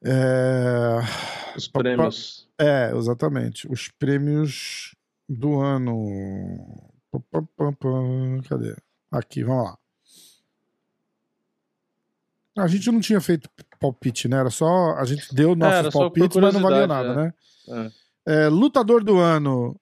É... 0.04 0.98
os 1.56 1.68
prêmios. 1.68 2.48
É, 2.58 2.92
exatamente. 2.96 3.70
Os 3.70 3.88
prêmios 3.98 4.94
do 5.28 5.58
ano. 5.60 6.92
Cadê? 8.48 8.76
Aqui, 9.10 9.44
vamos 9.44 9.64
lá. 9.64 9.78
A 12.58 12.66
gente 12.66 12.90
não 12.90 13.00
tinha 13.00 13.20
feito 13.20 13.50
palpite, 13.78 14.28
né? 14.28 14.38
Era 14.38 14.50
só. 14.50 14.94
A 14.96 15.04
gente 15.04 15.34
deu 15.34 15.54
nossos 15.54 15.92
por 15.92 16.00
palpites, 16.00 16.36
mas 16.36 16.54
não 16.54 16.60
valia 16.60 16.86
nada, 16.86 17.14
curiosidade, 17.14 17.34
né? 17.68 17.92
É. 18.26 18.46
É, 18.46 18.48
lutador 18.48 19.04
do 19.04 19.18
ano, 19.18 19.78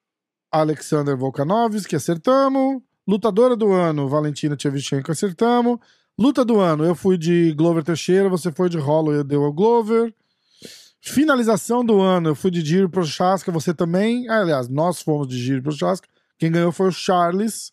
Alexander 0.51 1.15
Volkanovski, 1.17 1.95
acertamos. 1.95 2.81
Lutadora 3.07 3.55
do 3.55 3.71
ano, 3.71 4.09
Valentina 4.09 4.55
Tchevchenko, 4.55 5.11
acertamos. 5.11 5.79
Luta 6.17 6.45
do 6.45 6.59
ano, 6.59 6.85
eu 6.85 6.95
fui 6.95 7.17
de 7.17 7.53
Glover 7.53 7.83
Teixeira, 7.83 8.29
você 8.29 8.51
foi 8.51 8.69
de 8.69 8.77
Holloway, 8.77 9.23
deu 9.23 9.43
ao 9.43 9.51
Glover. 9.51 10.13
Finalização 11.01 11.85
do 11.85 12.01
ano, 12.01 12.29
eu 12.29 12.35
fui 12.35 12.49
de 12.49 12.61
Giro 12.61 12.89
Prochaska, 12.89 13.51
você 13.51 13.73
também. 13.73 14.27
Ah, 14.29 14.41
aliás, 14.41 14.67
nós 14.69 15.01
fomos 15.01 15.27
de 15.27 15.37
Giro 15.37 15.61
Prochaska. 15.61 16.07
Quem 16.37 16.51
ganhou 16.51 16.71
foi 16.71 16.89
o 16.89 16.91
Charles. 16.91 17.71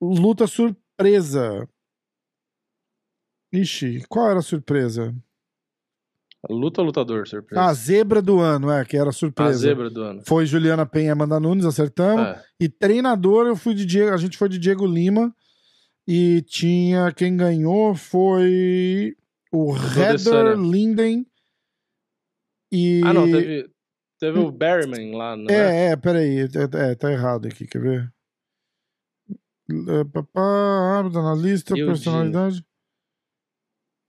Luta 0.00 0.46
surpresa. 0.46 1.68
Ixi, 3.52 4.04
qual 4.08 4.30
era 4.30 4.40
a 4.40 4.42
surpresa? 4.42 5.14
Luta 6.50 6.80
ou 6.80 6.86
lutador, 6.86 7.26
surpresa? 7.26 7.62
Ah, 7.62 7.70
a 7.70 7.74
zebra 7.74 8.20
do 8.20 8.40
ano, 8.40 8.70
é, 8.70 8.84
que 8.84 8.96
era 8.96 9.10
a 9.10 9.12
surpresa. 9.12 9.50
a 9.50 9.54
zebra 9.54 9.88
do 9.88 10.02
ano. 10.02 10.22
Foi 10.26 10.44
Juliana 10.44 10.84
Penha 10.84 11.08
e 11.08 11.10
Amanda 11.10 11.40
Nunes, 11.40 11.64
acertamos. 11.64 12.26
É. 12.26 12.44
E 12.60 12.68
treinador, 12.68 13.46
eu 13.46 13.56
fui 13.56 13.74
de 13.74 13.86
Diego, 13.86 14.12
a 14.12 14.16
gente 14.16 14.36
foi 14.36 14.48
de 14.48 14.58
Diego 14.58 14.86
Lima. 14.86 15.34
E 16.06 16.42
tinha. 16.42 17.12
Quem 17.12 17.34
ganhou 17.34 17.94
foi 17.94 19.16
o 19.50 19.74
Heather. 19.74 20.58
Linden. 20.58 21.26
E. 22.70 23.00
Ah, 23.04 23.12
não, 23.14 23.24
teve, 23.24 23.70
teve 24.24 24.38
o 24.38 24.50
Berryman 24.50 25.16
lá, 25.16 25.36
não 25.36 25.46
é? 25.48 25.54
É, 25.54 25.90
é, 25.90 25.96
peraí. 25.96 26.38
É, 26.40 26.90
é, 26.90 26.94
tá 26.94 27.12
errado 27.12 27.46
aqui, 27.46 27.66
quer 27.66 27.80
ver? 27.80 28.12
É, 29.88 30.04
papá, 30.04 31.02
na 31.12 31.34
lista, 31.34 31.72
Eugene. 31.72 31.86
personalidade. 31.86 32.64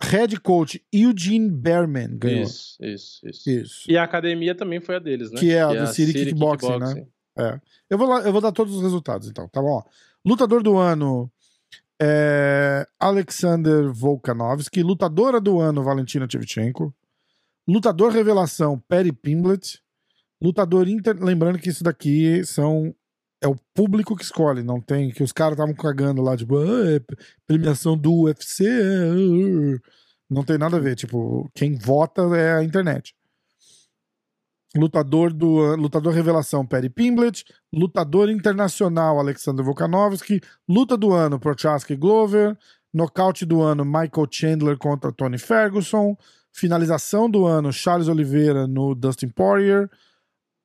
Head 0.03 0.39
coach 0.41 0.83
Eugene 0.91 1.49
Behrman 1.49 2.17
ganhou. 2.17 2.43
Isso, 2.43 2.75
isso, 2.81 3.27
isso. 3.27 3.49
Isso. 3.49 3.91
E 3.91 3.97
a 3.97 4.03
academia 4.03 4.53
também 4.53 4.81
foi 4.81 4.97
a 4.97 4.99
deles, 4.99 5.31
né? 5.31 5.39
Que 5.39 5.51
é 5.53 5.61
a 5.61 5.73
do 5.73 5.87
City 5.87 6.11
City 6.11 6.25
Kickboxing, 6.25 6.79
né? 6.79 7.61
Eu 7.89 7.97
vou, 7.97 8.07
lá- 8.07 8.21
eu 8.21 8.31
vou 8.31 8.41
dar 8.41 8.51
todos 8.51 8.75
os 8.75 8.81
resultados, 8.81 9.29
então, 9.29 9.47
tá 9.47 9.61
bom? 9.61 9.81
Lutador 10.25 10.61
do 10.61 10.77
ano 10.77 11.31
é 12.01 12.85
Alexander 12.99 13.91
Volkanovski. 13.91 14.83
Lutadora 14.83 15.39
do 15.39 15.59
ano, 15.59 15.81
Valentina 15.83 16.27
Shevchenko. 16.29 16.93
Lutador 17.67 18.11
revelação, 18.11 18.77
Perry 18.87 19.11
Pimblet. 19.13 19.81
Lutador 20.45 20.87
inter... 20.87 21.17
Lembrando 21.23 21.59
que 21.59 21.69
isso 21.69 21.83
daqui 21.83 22.43
são. 22.45 22.93
É 23.41 23.47
o 23.47 23.55
público 23.73 24.15
que 24.15 24.23
escolhe, 24.23 24.63
não 24.63 24.79
tem. 24.79 25.11
Que 25.11 25.23
os 25.23 25.31
caras 25.31 25.53
estavam 25.53 25.75
cagando 25.75 26.21
lá, 26.21 26.37
tipo, 26.37 26.57
ah, 26.57 26.95
é 26.95 26.99
premiação 27.47 27.97
do 27.97 28.23
UFC. 28.23 28.65
é, 28.65 28.71
ah, 28.71 29.77
ah." 29.77 30.05
Não 30.29 30.43
tem 30.43 30.57
nada 30.57 30.77
a 30.77 30.79
ver. 30.79 30.95
Tipo, 30.95 31.49
quem 31.53 31.77
vota 31.77 32.21
é 32.35 32.55
a 32.55 32.63
internet. 32.63 33.15
Lutador 34.75 35.31
do 35.31 35.75
lutador 35.77 36.13
revelação 36.13 36.65
Perry 36.65 36.89
Pimblet, 36.89 37.45
lutador 37.71 38.29
internacional 38.29 39.17
Alexander 39.19 39.63
Volkanovski, 39.63 40.41
luta 40.67 40.97
do 40.97 41.13
ano 41.13 41.39
Prochaska 41.39 41.93
e 41.93 41.95
Glover, 41.95 42.57
nocaute 42.93 43.45
do 43.45 43.61
ano 43.61 43.85
Michael 43.85 44.27
Chandler 44.29 44.77
contra 44.77 45.13
Tony 45.13 45.37
Ferguson, 45.37 46.17
finalização 46.51 47.29
do 47.29 47.45
ano 47.45 47.71
Charles 47.71 48.09
Oliveira 48.09 48.67
no 48.67 48.93
Dustin 48.93 49.29
Poirier, 49.29 49.89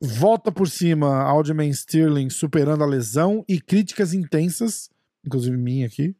volta 0.00 0.50
por 0.50 0.68
cima 0.68 1.22
Aljamain 1.24 1.70
Sterling 1.70 2.30
superando 2.30 2.82
a 2.82 2.86
lesão 2.86 3.44
e 3.48 3.60
críticas 3.60 4.14
intensas, 4.14 4.88
inclusive 5.24 5.56
minha 5.56 5.86
aqui, 5.86 6.16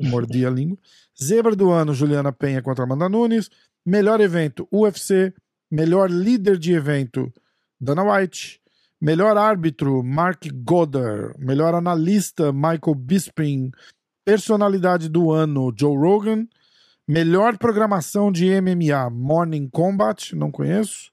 mordi 0.00 0.46
a 0.46 0.50
língua. 0.50 0.78
Zebra 1.20 1.54
do 1.54 1.70
ano 1.70 1.92
Juliana 1.92 2.32
Penha 2.32 2.62
contra 2.62 2.84
Amanda 2.84 3.08
Nunes, 3.08 3.50
melhor 3.84 4.20
evento 4.20 4.66
UFC, 4.72 5.34
melhor 5.70 6.10
líder 6.10 6.56
de 6.56 6.72
evento 6.72 7.32
Dana 7.80 8.02
White, 8.02 8.60
melhor 9.00 9.36
árbitro 9.36 10.02
Mark 10.02 10.48
Goddard, 10.64 11.34
melhor 11.38 11.74
analista 11.74 12.52
Michael 12.52 12.94
Bisping, 12.96 13.70
personalidade 14.24 15.08
do 15.08 15.30
ano 15.30 15.72
Joe 15.76 15.96
Rogan, 15.96 16.46
melhor 17.06 17.58
programação 17.58 18.30
de 18.30 18.48
MMA 18.60 19.10
Morning 19.10 19.68
Combat, 19.68 20.34
não 20.34 20.50
conheço, 20.50 21.10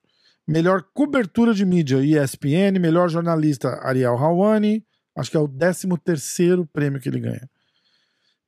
melhor 0.47 0.83
cobertura 0.93 1.53
de 1.53 1.65
mídia 1.65 1.97
ESPN, 2.03 2.79
melhor 2.79 3.09
jornalista 3.09 3.69
Ariel 3.81 4.17
Hawani, 4.17 4.85
acho 5.15 5.31
que 5.31 5.37
é 5.37 5.39
o 5.39 5.47
13 5.47 5.87
terceiro 6.03 6.65
prêmio 6.65 6.99
que 6.99 7.09
ele 7.09 7.19
ganha. 7.19 7.49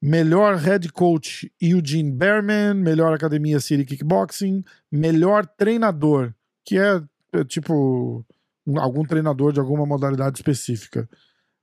Melhor 0.01 0.57
head 0.57 0.91
coach 0.91 1.51
Eugene 1.59 2.11
Behrman, 2.11 2.75
melhor 2.75 3.13
academia 3.13 3.59
City 3.59 3.83
Kickboxing, 3.83 4.63
melhor 4.91 5.45
treinador, 5.47 6.33
que 6.63 6.77
é, 6.77 7.01
é, 7.33 7.43
tipo 7.43 8.23
um- 8.65 8.79
algum 8.79 9.03
treinador 9.03 9.51
de 9.51 9.59
alguma 9.59 9.85
modalidade 9.87 10.37
específica. 10.37 11.09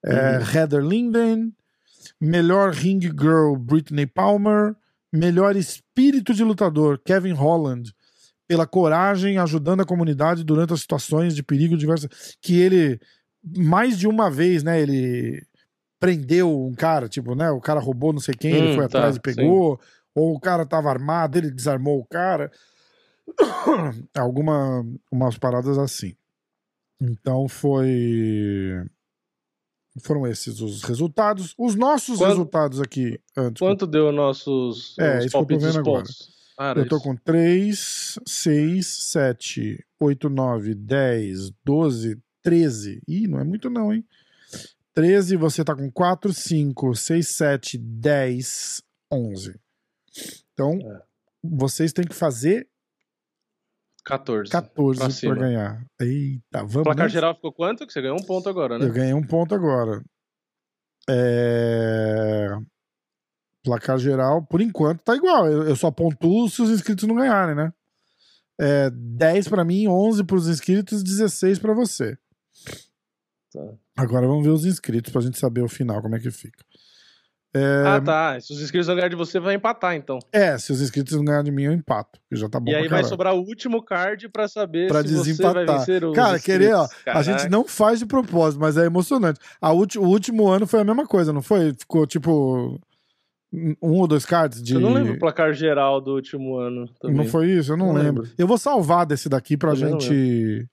É, 0.05 0.39
Heather 0.53 0.83
Linden, 0.83 1.53
melhor 2.21 2.73
ring 2.73 3.01
girl 3.01 3.55
Brittany 3.57 4.05
Palmer, 4.07 4.75
melhor 5.13 5.55
espírito 5.55 6.35
de 6.35 6.43
lutador 6.43 6.99
Kevin 7.05 7.33
Holland, 7.35 7.95
pela 8.47 8.67
coragem 8.67 9.39
ajudando 9.39 9.81
a 9.81 9.87
comunidade 9.87 10.45
durante 10.45 10.73
as 10.73 10.81
situações 10.81 11.35
de 11.35 11.43
perigo 11.43 11.77
diversas 11.77 12.37
que 12.41 12.61
ele 12.61 13.01
mais 13.57 13.99
de 13.99 14.07
uma 14.07 14.31
vez, 14.31 14.63
né, 14.63 14.81
ele 14.81 15.43
prendeu 16.01 16.67
um 16.67 16.75
cara, 16.75 17.09
tipo, 17.09 17.35
né, 17.35 17.51
o 17.51 17.61
cara 17.61 17.81
roubou 17.81 18.13
não 18.13 18.21
sei 18.21 18.35
quem, 18.35 18.53
ele 18.53 18.69
Hum, 18.73 18.75
foi 18.75 18.89
tá, 18.89 18.99
atrás 18.99 19.17
e 19.17 19.21
pegou, 19.21 19.79
ou 20.15 20.35
o 20.35 20.41
cara 20.41 20.65
tava 20.67 20.89
armado, 20.91 21.37
ele 21.39 21.51
desarmou 21.51 21.99
o 22.01 22.07
cara. 22.07 22.51
Alguma 24.17 24.85
umas 25.11 25.39
paradas 25.39 25.79
assim. 25.79 26.15
Então 27.01 27.49
foi 27.49 28.85
foram 30.03 30.27
esses 30.27 30.61
os 30.61 30.83
resultados. 30.83 31.55
Os 31.59 31.75
nossos 31.75 32.19
Quanto- 32.19 32.29
resultados 32.31 32.81
aqui 32.81 33.19
antes. 33.37 33.61
Quanto 33.61 33.87
deu 33.87 34.11
nossos 34.13 34.97
É, 34.99 35.19
os 35.19 35.25
isso 35.27 35.31
que 35.31 35.37
eu 35.37 35.47
tô 35.47 35.59
vendo 35.59 35.79
agora. 35.79 35.99
pontos? 36.03 36.35
Era 36.59 36.81
Eu 36.81 36.89
tô 36.89 36.97
isso. 36.97 37.05
com 37.05 37.17
3, 37.17 38.19
6, 38.27 38.87
7, 38.87 39.85
8, 40.01 40.29
9, 40.29 40.75
10, 40.75 41.51
12, 41.65 42.19
13. 42.43 43.03
Ih, 43.09 43.27
não 43.27 43.41
é 43.41 43.45
muito 43.45 43.69
não, 43.69 43.93
hein? 43.93 44.05
13, 44.95 45.37
você 45.37 45.65
tá 45.65 45.75
com 45.75 45.91
4, 45.91 46.33
5, 46.33 46.95
6, 46.95 47.27
7, 47.29 47.77
10, 47.79 48.83
11. 49.11 49.59
Então, 50.53 50.79
É. 50.81 51.03
vocês 51.43 51.93
têm 51.93 52.05
que 52.07 52.15
fazer 52.15 52.69
14. 54.05 54.51
14 54.53 55.01
Pra 55.27 55.35
pra 55.35 55.41
ganhar. 55.47 55.85
Eita, 56.01 56.63
O 56.63 56.69
vamos. 56.69 56.85
placar 56.85 57.07
né? 57.07 57.09
geral 57.09 57.35
ficou 57.35 57.53
quanto? 57.53 57.85
Que 57.87 57.93
você 57.93 58.01
ganhou 58.03 58.19
um 58.21 58.25
ponto 58.25 58.49
agora, 58.49 58.79
né? 58.79 58.85
Eu 58.87 58.93
ganhei 58.93 59.15
um 59.15 59.27
ponto 59.27 59.55
agora. 59.55 60.01
É... 61.11 62.49
Placar 63.65 63.99
geral, 63.99 64.43
por 64.45 64.61
enquanto, 64.61 65.01
tá 65.01 65.17
igual. 65.17 65.51
Eu, 65.51 65.63
eu 65.69 65.75
só 65.77 65.91
pontuo 65.91 66.49
se 66.51 66.61
os 66.63 66.71
inscritos 66.71 67.09
não 67.09 67.15
ganharem, 67.17 67.55
né? 67.57 67.73
É 68.61 68.91
10 68.93 69.49
pra 69.49 69.65
mim, 69.65 69.89
11 69.89 70.23
pros 70.25 70.47
inscritos, 70.49 71.03
16 71.03 71.59
pra 71.59 71.73
você. 71.75 72.17
Tá. 73.53 73.61
Agora 73.97 74.27
vamos 74.27 74.45
ver 74.45 74.51
os 74.51 74.65
inscritos 74.67 75.13
pra 75.13 75.23
gente 75.23 75.39
saber 75.39 75.63
o 75.63 75.69
final, 75.69 76.03
como 76.03 76.15
é 76.17 76.21
que 76.21 76.31
fica. 76.31 76.63
É, 77.57 77.85
Ah, 77.87 78.01
tá. 78.01 78.41
Se 78.41 78.53
os 78.53 78.61
inscritos 78.61 78.89
não 78.89 78.97
ganharem 78.97 79.11
de 79.11 79.17
você, 79.17 79.39
vai 79.39 79.55
empatar, 79.55 79.95
então. 79.95 80.19
é, 80.33 80.59
se 80.59 80.73
os 80.73 80.81
inscritos 80.81 81.17
não 81.17 81.25
ganharem 81.25 81.45
de 81.45 81.53
mim, 81.53 81.63
eu 81.63 81.73
empato. 81.73 82.19
Que 82.29 82.35
já 82.37 82.49
tá 82.49 82.59
bom 82.59 82.71
e 82.71 82.75
aí 82.75 82.89
vai 82.89 83.05
sobrar 83.05 83.33
o 83.35 83.39
último 83.41 83.81
card 83.83 84.29
pra 84.29 84.49
saber 84.49 84.89
Pra 84.89 85.03
se 85.03 85.09
você 85.09 85.15
vai 85.15 85.25
desempatar. 85.25 85.79
vencer 85.79 86.05
os 86.05 86.15
Cara, 86.17 86.41
querer, 86.41 86.75
ó, 86.75 86.85
inscritos. 86.85 87.07
a 87.15 87.23
gente 87.23 87.37
Caraca. 87.37 87.51
não 87.51 87.65
faz 87.65 88.01
de 88.01 88.07
propósito, 88.07 88.61
mas 88.61 88.77
é 88.77 88.85
emocionante. 88.85 89.39
A 89.61 89.73
ulti- 89.73 89.99
o 90.01 90.03
último 90.05 90.49
ano 90.49 90.67
foi 90.67 90.81
a 90.81 90.85
mesma 90.85 91.07
coisa, 91.07 91.33
não 91.33 91.43
foi? 91.43 91.73
Ficou 91.75 92.07
tipo 92.09 92.81
um 93.83 93.93
ou 93.93 94.07
dois 94.07 94.25
cards 94.27 94.63
de. 94.63 94.75
Eu 94.75 94.81
não 94.81 94.93
lembro 94.93 95.15
o 95.15 95.19
placar 95.19 95.53
geral 95.53 96.01
do 96.01 96.15
último 96.15 96.57
ano. 96.57 96.89
Também. 97.01 97.17
Não 97.17 97.25
foi 97.25 97.51
isso? 97.51 97.73
Eu 97.73 97.77
não, 97.77 97.87
Não 97.89 97.95
lembro. 97.95 98.23
lembro. 98.23 98.35
Eu 98.39 98.47
vou 98.47 98.59
salvar 98.59 99.07
desse 99.07 99.29
daqui 99.29 99.57
pra 99.57 99.75
Também 99.75 100.01
gente. 100.01 100.69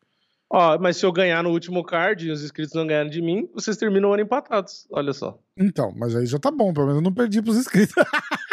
Ó, 0.54 0.78
mas 0.80 0.98
se 0.98 1.06
eu 1.06 1.12
ganhar 1.14 1.42
no 1.44 1.50
último 1.52 1.84
card 1.84 2.28
e 2.28 2.32
os 2.32 2.44
inscritos 2.44 2.74
não 2.74 2.86
ganharem 2.86 3.10
de 3.10 3.22
mim, 3.22 3.48
vocês 3.54 3.78
terminam 3.78 4.10
o 4.10 4.14
ano 4.14 4.24
empatados. 4.24 4.86
Olha 4.92 5.14
só. 5.14 5.40
Então, 5.58 5.94
mas 5.96 6.14
aí 6.16 6.26
já 6.26 6.38
tá 6.38 6.52
bom, 6.52 6.74
pelo 6.74 6.88
menos 6.88 7.00
eu 7.02 7.04
não 7.04 7.14
perdi 7.14 7.42
pros 7.42 7.58
inscritos. 7.58 7.94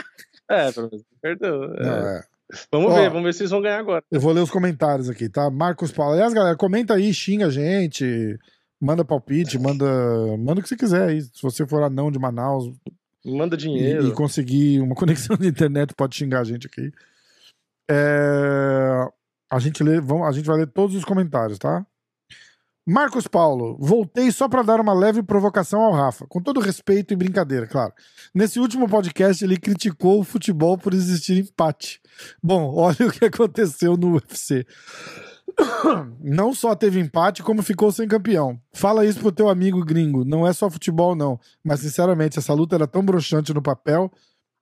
É, 0.51 0.73
pelo 0.73 0.89
menos 0.91 1.05
perdeu. 1.21 1.65
É. 1.75 1.83
Não, 1.83 2.09
é. 2.09 2.23
Vamos 2.73 2.93
Ó. 2.93 2.95
ver, 2.95 3.11
vamos 3.11 3.25
ver 3.25 3.35
se 3.35 3.43
eles 3.43 3.51
vão 3.51 3.61
ganhar 3.61 3.79
agora. 3.81 4.03
Eu 4.11 4.19
vou 4.19 4.33
ler 4.33 4.41
os 4.41 4.51
comentários 4.51 5.11
aqui, 5.11 5.29
tá? 5.29 5.51
Marcos 5.51 5.93
Paulo. 5.93 6.15
Aliás, 6.15 6.33
galera, 6.33 6.57
comenta 6.57 6.95
aí, 6.95 7.13
xinga 7.13 7.49
a 7.49 7.51
gente, 7.51 8.39
manda 8.81 9.05
palpite, 9.05 9.59
manda, 9.59 9.85
manda 10.39 10.61
o 10.61 10.63
que 10.63 10.69
você 10.71 10.77
quiser 10.77 11.09
aí. 11.09 11.21
Se 11.21 11.43
você 11.43 11.67
for 11.67 11.83
anão 11.83 12.11
de 12.11 12.19
Manaus 12.19 12.73
Manda 13.29 13.55
e, 13.55 13.59
dinheiro. 13.59 14.09
e 14.09 14.13
conseguir 14.13 14.81
uma 14.81 14.95
conexão 14.97 15.37
de 15.37 15.47
internet, 15.49 15.95
pode 15.95 16.17
xingar 16.17 16.41
a 16.41 16.45
gente 16.45 16.67
aqui. 16.67 16.91
É, 17.91 19.07
A, 19.51 19.59
gente 19.59 19.83
lê, 19.83 20.01
vamos, 20.01 20.27
a 20.27 20.33
gente 20.33 20.47
vai 20.47 20.59
ler 20.59 20.67
todos 20.67 20.95
os 20.95 21.05
comentários, 21.05 21.59
tá? 21.59 21.87
Marcos 22.87 23.27
Paulo, 23.29 23.77
voltei 23.79 24.33
só 24.33 24.49
pra 24.49 24.63
dar 24.63 24.81
uma 24.81 24.95
leve 24.95 25.23
provocação 25.23 25.81
ao 25.83 25.93
Rafa, 25.93 26.27
com 26.27 26.41
todo 26.41 26.59
respeito 26.59 27.13
e 27.13 27.17
brincadeira, 27.17 27.67
claro. 27.67 27.93
Nesse 28.35 28.59
último 28.59 28.89
podcast, 28.89 29.45
ele 29.45 29.59
criticou 29.59 30.21
o 30.21 30.25
futebol 30.25 30.79
por 30.79 30.95
existir 30.95 31.39
empate. 31.39 32.01
Bom, 32.43 32.73
olha 32.77 33.07
o 33.07 33.13
que 33.13 33.27
aconteceu 33.27 33.95
no 33.95 34.15
UFC. 34.15 34.67
Não 36.21 36.55
só 36.55 36.75
teve 36.75 37.01
empate, 37.01 37.43
como 37.43 37.63
ficou 37.63 37.91
sem 37.91 38.07
campeão. 38.07 38.61
Fala 38.73 39.05
isso 39.05 39.21
pro 39.21 39.33
teu 39.33 39.49
amigo 39.49 39.85
gringo. 39.85 40.25
Não 40.25 40.47
é 40.47 40.53
só 40.53 40.71
futebol, 40.71 41.15
não. 41.15 41.39
Mas, 41.65 41.81
sinceramente, 41.81 42.39
essa 42.39 42.55
luta 42.55 42.77
era 42.77 42.87
tão 42.87 43.05
broxante 43.05 43.53
no 43.53 43.63
papel 43.63 44.11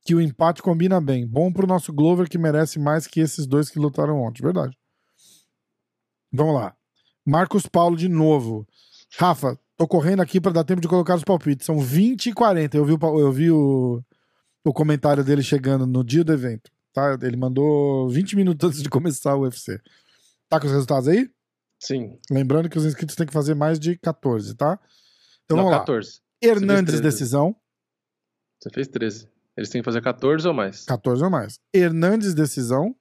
que 0.05 0.15
o 0.15 0.21
empate 0.21 0.63
combina 0.63 1.01
bem. 1.01 1.27
Bom 1.27 1.53
pro 1.53 1.67
nosso 1.67 1.93
Glover, 1.93 2.29
que 2.29 2.39
merece 2.39 2.79
mais 2.79 3.07
que 3.07 3.21
esses 3.21 3.47
dois 3.47 3.69
que 3.69 3.79
lutaram 3.79 4.21
ontem. 4.21 4.43
Verdade. 4.43 4.77
Vamos 6.33 6.55
lá. 6.55 6.75
Marcos 7.25 7.67
Paulo 7.67 7.97
de 7.97 8.09
novo. 8.09 8.67
Rafa, 9.19 9.59
tô 9.77 9.87
correndo 9.87 10.23
aqui 10.23 10.41
para 10.41 10.53
dar 10.53 10.65
tempo 10.65 10.81
de 10.81 10.89
colocar 10.89 11.17
os 11.17 11.25
palpites. 11.25 11.67
São 11.67 11.81
20 11.81 12.27
e 12.27 12.33
40. 12.33 12.77
Eu 12.77 12.85
vi, 12.85 12.93
o, 12.93 13.21
eu 13.21 13.33
vi 13.33 13.51
o, 13.51 14.03
o 14.65 14.73
comentário 14.73 15.25
dele 15.25 15.43
chegando 15.43 15.87
no 15.87 16.05
dia 16.05 16.23
do 16.23 16.33
evento. 16.33 16.71
Tá? 16.93 17.19
Ele 17.21 17.37
mandou 17.37 18.09
20 18.09 18.37
minutos 18.37 18.69
antes 18.69 18.83
de 18.83 18.89
começar 18.89 19.35
o 19.35 19.41
UFC. 19.41 19.81
Tá 20.49 20.61
com 20.61 20.67
os 20.67 20.73
resultados 20.73 21.09
aí? 21.09 21.31
Sim. 21.83 22.19
Lembrando 22.31 22.69
que 22.69 22.79
os 22.79 22.85
inscritos 22.85 23.17
têm 23.17 23.27
que 23.27 23.33
fazer 23.33 23.55
mais 23.55 23.79
de 23.79 23.99
14, 23.99 24.55
tá? 24.55 24.79
Então 25.45 25.57
não, 25.57 25.65
vamos 25.65 25.73
lá. 25.73 25.81
14. 25.81 26.21
Hernandes, 26.43 26.95
Você 26.95 27.01
fez 27.01 27.01
13. 27.01 27.03
decisão. 27.03 27.57
Você 28.61 28.71
fez 28.71 28.89
13. 28.89 29.29
Eles 29.57 29.71
têm 29.71 29.81
que 29.81 29.85
fazer 29.85 30.03
14 30.03 30.47
ou 30.47 30.55
mais. 30.55 30.85
14 30.85 31.25
ou 31.25 31.31
mais. 31.31 31.59
Hernandes, 31.75 32.35
decisão. 32.35 32.95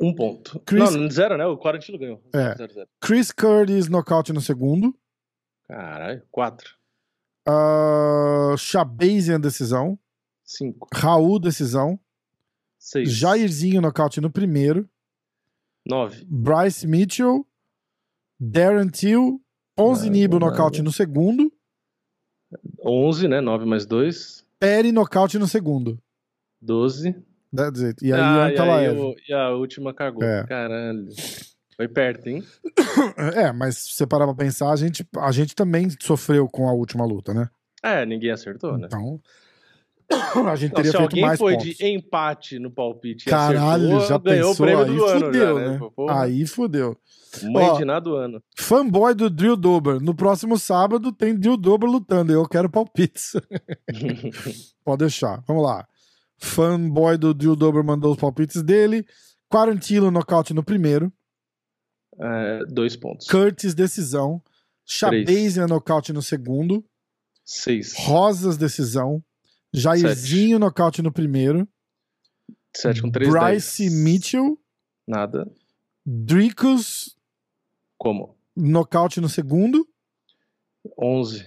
Um 0.00 0.14
ponto. 0.14 0.60
Chris- 0.60 0.94
Não, 0.94 1.10
zero, 1.10 1.36
né? 1.36 1.44
O 1.46 1.58
Quarantino 1.58 1.98
ganhou. 1.98 2.22
É. 2.32 2.54
Zero, 2.56 2.72
zero. 2.72 2.88
Chris 3.00 3.32
Curtis, 3.32 3.88
nocaute 3.88 4.32
no 4.32 4.40
segundo. 4.40 4.96
Caralho. 5.66 6.22
4. 6.30 6.70
Uh, 7.48 8.56
Shabazian, 8.56 9.40
decisão. 9.40 9.98
5. 10.44 10.88
Raul, 10.94 11.38
decisão. 11.40 11.98
6. 12.78 13.10
Jairzinho, 13.10 13.80
nocaute 13.80 14.20
no 14.20 14.30
primeiro. 14.30 14.88
9. 15.88 16.24
Bryce 16.28 16.86
Mitchell. 16.86 17.44
Darren 18.40 18.88
Till. 18.90 19.40
11 19.78 20.06
Nada, 20.06 20.10
Nibo, 20.12 20.38
nada. 20.38 20.50
nocaute 20.52 20.82
no 20.82 20.92
segundo. 20.92 21.52
11, 22.84 23.28
né? 23.28 23.40
9 23.40 23.64
mais 23.66 23.86
2. 23.86 24.44
Perry, 24.58 24.92
nocaute 24.92 25.38
no 25.38 25.46
segundo. 25.46 26.00
12. 26.60 27.14
That's 27.54 27.80
it. 27.82 28.04
E 28.04 28.12
aí, 28.12 28.20
ah, 28.20 28.48
e, 28.48 28.52
Ankalaev. 28.52 28.96
aí 28.96 28.98
o- 29.00 29.14
e 29.28 29.32
a 29.32 29.50
última 29.50 29.94
cagou. 29.94 30.22
É. 30.22 30.44
Caralho. 30.46 31.08
Foi 31.76 31.88
perto, 31.88 32.26
hein? 32.28 32.42
É, 33.36 33.52
mas 33.52 33.78
se 33.78 33.92
você 33.92 34.06
parar 34.06 34.26
pra 34.26 34.34
pensar, 34.34 34.70
a 34.72 34.76
gente, 34.76 35.06
a 35.16 35.30
gente 35.30 35.54
também 35.54 35.88
sofreu 36.00 36.48
com 36.48 36.68
a 36.68 36.72
última 36.72 37.04
luta, 37.06 37.32
né? 37.32 37.48
É, 37.82 38.04
ninguém 38.04 38.32
acertou, 38.32 38.76
né? 38.76 38.86
Então, 38.86 39.20
a 40.50 40.56
gente 40.56 40.70
Então, 40.70 40.76
teria 40.82 40.90
se 40.92 40.96
feito 40.96 41.00
alguém 41.02 41.22
mais 41.22 41.38
foi 41.38 41.54
pontos. 41.56 41.76
de 41.76 41.86
empate 41.86 42.58
no 42.58 42.70
palpite 42.70 43.26
Caralho, 43.26 43.96
acertou, 43.98 44.08
já 44.08 44.18
ganhou 44.18 44.50
pensou? 44.50 44.52
o 44.52 44.56
prêmio 44.56 44.84
Aí 44.84 44.96
do 44.96 45.04
ano 45.04 45.24
fudeu, 45.26 45.58
já, 45.58 45.68
né? 45.70 45.78
né? 45.78 46.06
Aí 46.10 46.46
fudeu. 46.46 46.96
Mãe 47.42 47.64
Ó, 47.66 47.76
de 47.76 47.84
nada 47.84 48.00
do 48.00 48.16
ano. 48.16 48.42
Fanboy 48.56 49.14
do 49.14 49.28
Drill 49.28 49.54
Dober. 49.56 50.00
No 50.00 50.14
próximo 50.14 50.58
sábado 50.58 51.12
tem 51.12 51.34
Drill 51.38 51.58
Dober 51.58 51.88
lutando. 51.88 52.32
Eu 52.32 52.48
quero 52.48 52.70
palpites. 52.70 53.32
Pode 54.82 54.98
deixar. 55.00 55.42
Vamos 55.46 55.62
lá. 55.62 55.86
Fanboy 56.38 57.18
do 57.18 57.34
Drill 57.34 57.54
Dober 57.54 57.84
mandou 57.84 58.12
os 58.12 58.18
palpites 58.18 58.62
dele. 58.62 59.04
Quarantilo 59.50 60.10
nocaute 60.10 60.54
no 60.54 60.62
primeiro. 60.64 61.12
É, 62.18 62.60
dois 62.66 62.96
pontos. 62.96 63.26
Curtis, 63.28 63.74
decisão. 63.74 64.42
Chabazian 64.86 65.66
nocaute 65.66 66.12
no 66.14 66.22
segundo. 66.22 66.82
Seis. 67.44 67.94
Rosas, 67.98 68.56
decisão. 68.56 69.22
Jairzinho 69.72 70.58
nocaute 70.58 71.02
no 71.02 71.12
primeiro. 71.12 71.68
Sete 72.76 73.02
com 73.02 73.10
três, 73.10 73.30
Bryce 73.30 73.84
dez. 73.88 73.92
Mitchell. 74.02 74.58
Nada. 75.06 75.50
Dricus 76.06 77.16
Como? 77.98 78.36
nocaute 78.56 79.20
no 79.20 79.28
segundo. 79.28 79.86
Onze. 80.98 81.46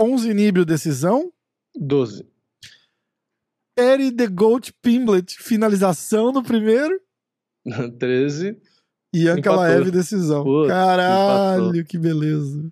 11 0.00 0.34
Níbio, 0.34 0.64
decisão. 0.64 1.32
Doze. 1.74 2.26
Perry 3.74 4.12
The 4.12 4.26
Goat 4.26 4.72
Pimblet, 4.82 5.34
finalização 5.38 6.32
no 6.32 6.42
primeiro. 6.42 7.00
Treze. 7.98 8.60
E 9.14 9.28
Ankalaev, 9.28 9.90
decisão. 9.90 10.42
Putz, 10.44 10.68
Caralho, 10.68 11.64
empatou. 11.66 11.84
que 11.84 11.98
beleza. 11.98 12.68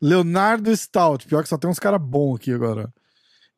Leonardo 0.00 0.74
Stout, 0.74 1.26
pior 1.26 1.42
que 1.42 1.48
só 1.48 1.58
tem 1.58 1.70
uns 1.70 1.78
caras 1.78 2.00
bons 2.00 2.36
aqui 2.36 2.52
agora. 2.52 2.92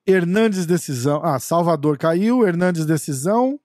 Hernandes, 0.07 0.67
decisão. 0.67 1.21
Ah, 1.25 1.39
Salvador 1.39 1.97
caiu. 1.97 2.47
Hernandes, 2.47 2.85
decisão. 2.87 3.59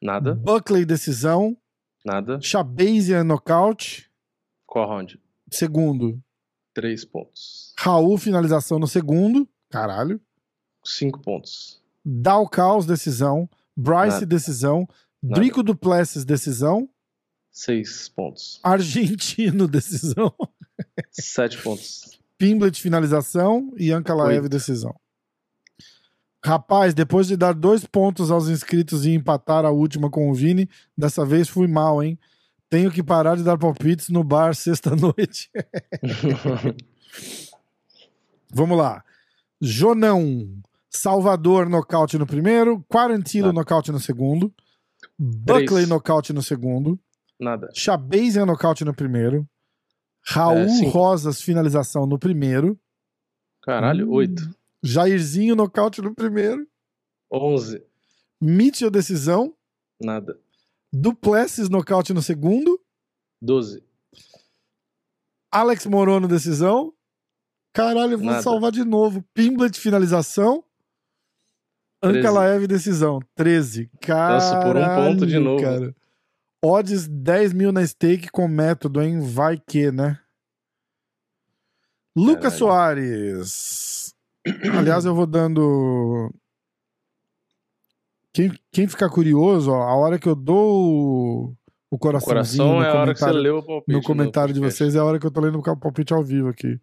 Nada. 0.00 0.34
Buckley, 0.34 0.84
decisão. 0.84 1.56
Nada. 2.04 2.38
Shabazian, 2.40 3.24
nocaute. 3.24 4.10
Qual 4.66 4.88
round? 4.88 5.18
Segundo. 5.50 6.20
Três 6.74 7.04
pontos. 7.04 7.72
Raul, 7.78 8.18
finalização 8.18 8.78
no 8.78 8.86
segundo. 8.86 9.48
Caralho. 9.70 10.20
Cinco 10.84 11.20
pontos. 11.20 11.80
Dal 12.04 12.46
Caos, 12.48 12.84
decisão. 12.84 13.48
Bryce, 13.76 14.16
Nada. 14.16 14.26
decisão. 14.26 14.88
Nada. 15.22 15.40
Drico 15.40 15.62
Duplessis, 15.62 16.24
decisão. 16.24 16.88
Seis 17.50 18.08
pontos. 18.08 18.60
Argentino, 18.62 19.66
decisão. 19.68 20.34
Sete 21.10 21.62
pontos. 21.62 22.18
Pimblet, 22.36 22.78
finalização. 22.82 23.72
E 23.78 23.90
Ankalaev, 23.92 24.48
decisão. 24.48 24.94
Rapaz, 26.44 26.92
depois 26.92 27.26
de 27.26 27.36
dar 27.38 27.54
dois 27.54 27.86
pontos 27.86 28.30
aos 28.30 28.48
inscritos 28.48 29.06
e 29.06 29.14
empatar 29.14 29.64
a 29.64 29.70
última 29.70 30.10
com 30.10 30.30
o 30.30 30.34
Vini, 30.34 30.68
dessa 30.96 31.24
vez 31.24 31.48
fui 31.48 31.66
mal, 31.66 32.02
hein? 32.02 32.18
Tenho 32.68 32.90
que 32.90 33.02
parar 33.02 33.36
de 33.36 33.42
dar 33.42 33.56
palpites 33.56 34.10
no 34.10 34.22
bar 34.22 34.52
sexta-noite. 34.56 35.50
Vamos 38.52 38.76
lá. 38.76 39.02
Jonão. 39.60 40.46
Salvador, 40.90 41.68
nocaute 41.68 42.18
no 42.18 42.26
primeiro. 42.26 42.84
Quarantilo, 42.88 43.46
Nada. 43.48 43.58
nocaute 43.60 43.90
no 43.90 43.98
segundo. 43.98 44.52
Buckley, 45.18 45.66
Três. 45.66 45.88
nocaute 45.88 46.32
no 46.32 46.42
segundo. 46.42 46.98
Nada. 47.40 47.68
Nocaute 48.46 48.84
no 48.84 48.94
primeiro. 48.94 49.48
Raul 50.26 50.58
É. 50.58 50.88
Rosas, 50.88 51.40
finalização 51.42 52.06
no 52.06 52.18
primeiro. 52.18 52.78
Caralho, 53.62 54.08
Hum. 54.08 54.14
8. 54.84 54.86
Jairzinho, 54.86 55.56
nocaute 55.56 56.02
no 56.02 56.14
primeiro. 56.14 56.66
11. 57.32 57.82
Mitchell, 58.40 58.90
decisão. 58.90 59.54
Nada. 60.00 60.38
Duplessis, 60.92 61.68
nocaute 61.68 62.12
no 62.12 62.22
segundo. 62.22 62.78
12. 63.40 63.82
Alex 65.50 65.86
Morono, 65.86 66.28
decisão. 66.28 66.92
Caralho, 67.72 68.18
vou 68.18 68.26
Nada. 68.26 68.42
salvar 68.42 68.70
de 68.70 68.84
novo. 68.84 69.24
Pimblet, 69.34 69.78
finalização. 69.78 70.62
13. 72.00 72.18
Ankalaev, 72.18 72.66
decisão. 72.66 73.20
13. 73.34 73.90
Caralho, 74.00 74.34
Nossa, 74.34 74.60
por 74.60 74.76
um 74.76 74.94
ponto 74.94 75.26
de 75.26 75.38
novo. 75.38 75.62
Cara. 75.62 75.96
Odds 76.62 77.08
10 77.08 77.52
mil 77.52 77.72
na 77.72 77.86
stake 77.86 78.30
com 78.30 78.46
método, 78.46 79.02
hein? 79.02 79.20
Vai 79.20 79.58
que, 79.58 79.90
né? 79.90 80.18
Lucas. 82.16 82.54
Soares. 82.54 83.83
Aliás, 84.78 85.04
eu 85.04 85.14
vou 85.14 85.26
dando. 85.26 86.32
Quem, 88.32 88.52
quem 88.72 88.88
ficar 88.88 89.08
curioso, 89.08 89.70
ó, 89.70 89.82
a 89.82 89.94
hora 89.96 90.18
que 90.18 90.28
eu 90.28 90.34
dou 90.34 90.56
o- 90.58 91.56
o 91.90 91.94
O 91.94 91.98
coraçãozinho 91.98 92.64
coração 92.64 92.80
no 92.80 92.84
é 92.84 92.90
a 92.90 92.94
hora 93.00 93.14
que 93.14 93.20
você 93.20 93.32
leu 93.32 93.58
o 93.58 93.62
palpite. 93.62 93.92
no 93.96 94.02
comentário 94.02 94.52
de 94.52 94.60
vocês 94.60 94.94
é 94.94 94.98
a 94.98 95.04
hora 95.04 95.18
que 95.20 95.26
eu 95.26 95.30
tô 95.30 95.40
lendo 95.40 95.58
o 95.58 95.76
palpite 95.76 96.12
ao 96.12 96.22
vivo 96.24 96.48
aqui. 96.48 96.80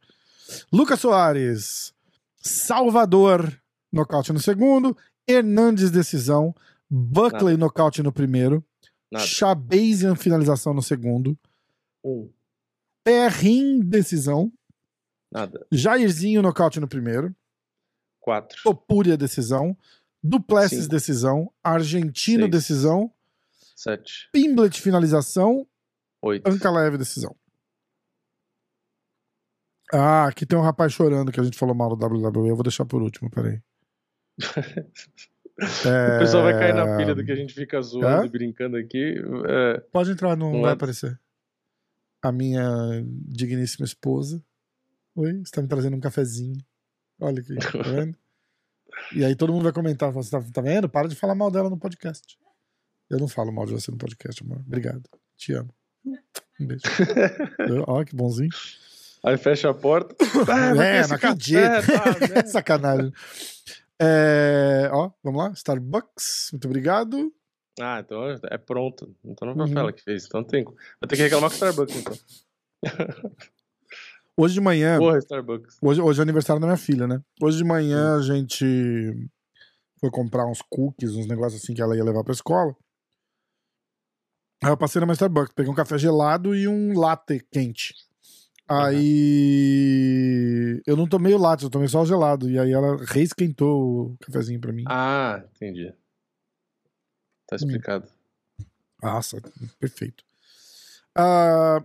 Lucas 0.72 1.00
Soares, 1.02 1.94
Salvador, 2.38 3.52
nocaute 3.92 4.32
no 4.32 4.40
segundo. 4.40 4.96
Hernandes, 5.28 5.92
decisão. 5.92 6.56
Buckley, 6.90 7.58
nocaute 7.58 8.02
no 8.02 8.12
primeiro. 8.12 8.64
Nada. 9.12 9.26
Chabazian, 9.26 10.16
finalização 10.16 10.74
no 10.74 10.82
segundo. 10.82 11.38
Um. 12.04 12.30
Perrin, 13.04 13.80
decisão. 13.82 14.52
Nada. 15.32 15.66
Jairzinho, 15.72 16.42
nocaute 16.42 16.80
no 16.80 16.88
primeiro. 16.88 17.34
4. 18.22 18.62
Topuria, 18.64 19.18
decisão. 19.18 19.76
Duplessis, 20.24 20.80
Cinco. 20.84 20.92
decisão. 20.92 21.52
Argentino, 21.64 22.44
Seis. 22.44 22.52
decisão. 22.52 23.12
7. 23.76 24.30
Pimblet, 24.32 24.80
finalização. 24.80 25.68
8. 26.22 26.48
Ankalaev, 26.48 26.98
decisão. 26.98 27.36
Ah, 29.94 30.28
aqui 30.28 30.46
tem 30.46 30.58
um 30.58 30.62
rapaz 30.62 30.94
chorando 30.94 31.32
que 31.32 31.40
a 31.40 31.44
gente 31.44 31.58
falou 31.58 31.76
mal 31.76 31.94
do 31.94 32.06
WWE. 32.06 32.48
Eu 32.50 32.56
vou 32.56 32.64
deixar 32.64 32.86
por 32.86 33.02
último, 33.02 33.30
peraí. 33.30 33.60
É... 33.60 33.66
O 35.62 36.20
pessoal 36.20 36.44
vai 36.44 36.54
cair 36.54 36.74
na 36.74 36.98
pilha 36.98 37.14
do 37.14 37.24
que 37.24 37.32
a 37.32 37.36
gente 37.36 37.54
fica 37.54 37.80
zoando 37.82 38.24
É? 38.24 38.26
e 38.26 38.30
brincando 38.30 38.78
aqui. 38.78 39.16
É, 39.48 39.80
Pode 39.92 40.10
entrar, 40.10 40.36
não, 40.36 40.54
Não 40.54 40.62
vai 40.62 40.72
é? 40.72 40.74
aparecer. 40.74 41.20
A 42.24 42.32
minha 42.32 42.64
digníssima 43.28 43.86
esposa. 43.86 44.44
Oi, 45.16 45.44
você 45.44 45.52
tá 45.52 45.62
me 45.62 45.68
trazendo 45.68 45.96
um 45.96 46.00
cafezinho. 46.00 46.58
Olha 47.22 47.40
aqui, 47.40 47.56
tá 47.56 47.70
vendo? 47.84 48.18
e 49.16 49.24
aí 49.24 49.36
todo 49.36 49.54
mundo 49.54 49.64
vai 49.64 49.72
comentar, 49.72 50.12
você 50.12 50.30
tá, 50.32 50.42
tá 50.54 50.62
vendo? 50.62 50.90
Para 50.90 51.08
de 51.08 51.16
falar 51.16 51.36
mal 51.36 51.50
dela 51.52 51.70
no 51.70 51.78
podcast. 51.78 52.38
Eu 53.10 53.20
não 53.20 53.28
falo 53.28 53.52
mal 53.52 53.66
de 53.66 53.74
você 53.74 53.92
no 53.92 53.98
podcast, 53.98 54.44
amor. 54.44 54.60
Obrigado. 54.66 55.04
Te 55.38 55.54
amo. 55.54 55.74
Um 56.60 56.66
beijo. 56.68 56.84
Ó, 57.88 58.04
que 58.04 58.16
bonzinho. 58.16 58.50
Aí 59.24 59.38
fecha 59.38 59.70
a 59.70 59.74
porta. 59.74 60.16
Ah, 60.50 60.70
É, 60.84 61.02
não 61.02 61.10
café, 61.10 61.28
acredito. 61.28 61.60
tá, 61.88 62.34
né? 62.36 62.46
Sacanagem. 62.48 63.14
É, 64.02 64.90
ó, 64.92 65.12
vamos 65.24 65.44
lá. 65.44 65.52
Starbucks, 65.52 66.50
muito 66.54 66.66
obrigado. 66.66 67.32
Ah, 67.80 68.00
então 68.04 68.24
é 68.50 68.58
pronto. 68.58 69.16
Então 69.24 69.48
não 69.48 69.56
foi 69.68 69.74
Uhum. 69.76 69.80
ela 69.80 69.94
que 69.94 70.02
fez. 70.04 70.26
Então 70.26 70.44
tem. 70.44 70.64
Vai 70.64 71.08
ter 71.08 71.16
que 71.18 71.22
reclamar 71.22 71.50
com 71.50 71.54
o 71.54 71.58
Starbucks, 71.58 71.96
então. 71.96 72.18
Hoje 74.38 74.54
de 74.56 74.62
manhã, 74.62 74.98
Porra, 74.98 75.18
Starbucks. 75.20 75.78
hoje, 75.82 76.02
hoje 76.02 76.20
é 76.20 76.24
aniversário 76.24 76.60
da 76.60 76.68
minha 76.68 76.78
filha, 76.78 77.06
né? 77.08 77.22
Hoje 77.42 77.58
de 77.58 77.64
manhã 77.64 78.16
a 78.18 78.22
gente 78.22 78.66
foi 80.00 80.10
comprar 80.10 80.48
uns 80.48 80.62
cookies, 80.62 81.16
uns 81.16 81.28
negócios 81.28 81.62
assim 81.62 81.74
que 81.74 81.82
ela 81.82 81.96
ia 81.96 82.04
levar 82.04 82.24
pra 82.24 82.34
escola. 82.34 82.76
Aí 84.64 84.70
eu 84.72 84.78
passei 84.78 85.02
minha 85.02 85.14
Starbucks, 85.14 85.54
peguei 85.54 85.72
um 85.72 85.76
café 85.76 85.98
gelado 85.98 86.56
e 86.56 86.68
um 86.68 86.98
latte 86.98 87.40
quente. 87.52 87.94
Aí 88.68 89.92
eu 90.88 90.96
não 90.96 91.08
tomei 91.08 91.34
o 91.34 91.38
latte, 91.38 91.64
eu 91.66 91.70
tomei 91.70 91.88
só 91.88 92.02
o 92.02 92.06
gelado. 92.06 92.50
E 92.50 92.58
aí 92.58 92.72
ela 92.72 92.96
reesquentou 93.06 94.12
o 94.12 94.18
cafezinho 94.20 94.62
pra 94.62 94.72
mim. 94.72 94.84
Ah, 94.88 95.44
entendi. 95.56 95.90
Hum. 95.90 95.94
Tá 97.48 97.56
explicado. 97.58 98.08
Nossa, 99.04 99.42
perfeito. 99.80 100.24
Ah, 101.14 101.84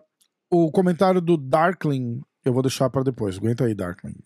o 0.49 0.71
comentário 0.71 1.21
do 1.21 1.37
Darkling 1.37 2.23
eu 2.47 2.53
vou 2.53 2.63
deixar 2.63 2.89
pra 2.89 3.03
depois. 3.03 3.37
Aguenta 3.37 3.65
aí, 3.65 3.75
Darkling. 3.75 4.17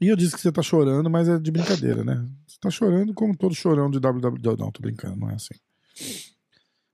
E 0.00 0.08
eu 0.08 0.16
disse 0.16 0.34
que 0.34 0.40
você 0.40 0.52
tá 0.52 0.62
chorando, 0.62 1.08
mas 1.08 1.28
é 1.28 1.38
de 1.38 1.50
brincadeira, 1.50 2.04
né? 2.04 2.28
Você 2.46 2.58
tá 2.60 2.68
chorando 2.68 3.14
como 3.14 3.36
todo 3.36 3.54
chorão 3.54 3.90
de 3.90 3.98
WWE. 3.98 4.56
Não, 4.58 4.70
tô 4.70 4.82
brincando, 4.82 5.16
não 5.16 5.30
é 5.30 5.34
assim. 5.34 5.54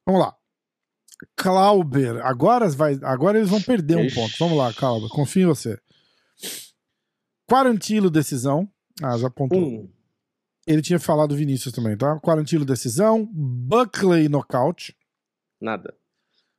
Vamos 0.07 0.21
lá. 0.21 0.37
Clauber, 1.37 2.25
agora, 2.25 2.69
vai, 2.69 2.99
agora 3.03 3.39
eles 3.39 3.51
vão 3.51 3.63
perder 3.63 3.97
um 3.97 4.05
Ixi. 4.05 4.15
ponto. 4.15 4.35
Vamos 4.39 4.59
lá, 4.59 4.73
Clauber, 4.73 5.09
confio 5.09 5.45
em 5.45 5.47
você. 5.47 5.79
Quarantilo, 7.49 8.11
decisão. 8.11 8.69
Ah, 9.03 9.17
já 9.17 9.29
apontou. 9.29 9.59
Um. 9.59 9.91
Ele 10.67 10.83
tinha 10.83 10.99
falado 11.01 11.35
Vinícius 11.35 11.75
também, 11.75 11.97
tá? 11.97 12.21
Quarantilo, 12.21 12.65
decisão. 12.65 13.29
Buckley, 13.33 14.29
nocaute. 14.29 14.97
Nada. 15.61 15.95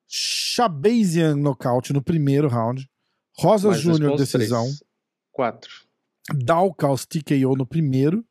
Shabazian 0.08 1.36
nocaute 1.36 1.94
no 1.94 2.02
primeiro 2.02 2.48
round. 2.48 2.90
Rosa 3.38 3.74
Júnior 3.74 4.18
decisão. 4.18 4.64
três. 4.66 4.84
Quatro. 5.32 5.72
Dalkaus 6.34 7.06
TKO 7.06 7.56
no 7.58 7.66
primeiro. 7.66 8.24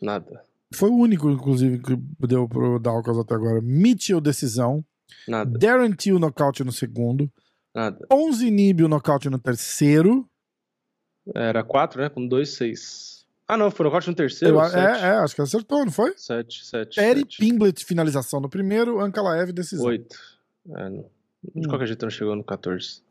Nada. 0.00 0.42
Foi 0.74 0.88
o 0.90 0.96
único, 0.96 1.30
inclusive, 1.30 1.78
que 1.80 1.96
deu 2.26 2.48
pro 2.48 2.78
Dalkaus 2.78 3.18
até 3.18 3.34
agora. 3.34 3.60
Mitchell 3.60 4.20
decisão. 4.20 4.84
Nada. 5.28 5.56
Darren 5.58 5.92
Till 5.92 6.18
nocaute 6.18 6.64
no 6.64 6.72
segundo. 6.72 7.30
Nada. 7.74 8.06
11 8.10 8.50
Nibio 8.50 8.88
nocaute 8.88 9.28
no 9.28 9.38
terceiro. 9.38 10.28
Era 11.34 11.62
quatro, 11.64 12.00
né? 12.02 12.08
Com 12.08 12.26
dois, 12.26 12.50
seis. 12.54 13.24
Ah, 13.46 13.56
não. 13.56 13.70
Foi 13.70 13.84
no 13.84 13.90
corte 13.90 14.08
no 14.08 14.14
terceiro? 14.14 14.56
Eu, 14.56 14.62
é, 14.62 15.00
é, 15.00 15.10
acho 15.18 15.34
que 15.34 15.42
acertou, 15.42 15.84
não 15.84 15.92
foi? 15.92 16.14
Sete, 16.16 16.64
sete. 16.64 16.96
Perry 16.96 17.20
sete. 17.20 17.38
Pimblet 17.38 17.84
finalização 17.84 18.40
no 18.40 18.48
primeiro. 18.48 19.00
Ankalaev 19.00 19.52
decisão. 19.52 19.86
Oito. 19.86 20.16
É. 20.70 20.88
De 20.90 21.04
Hum. 21.54 21.68
qualquer 21.68 21.86
jeito 21.86 22.02
não 22.02 22.10
chegou 22.10 22.34
no 22.34 22.42
14. 22.42 23.02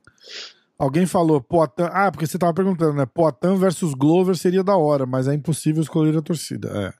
Alguém 0.77 1.05
falou 1.05 1.39
Poatan. 1.41 1.89
Ah, 1.91 2.11
porque 2.11 2.27
você 2.27 2.37
tava 2.37 2.53
perguntando, 2.53 2.93
né? 2.93 3.05
Poatan 3.05 3.55
versus 3.55 3.93
Glover 3.93 4.35
seria 4.35 4.63
da 4.63 4.75
hora, 4.75 5.05
mas 5.05 5.27
é 5.27 5.33
impossível 5.33 5.81
escolher 5.81 6.17
a 6.17 6.21
torcida. 6.21 6.69
É. 6.69 6.93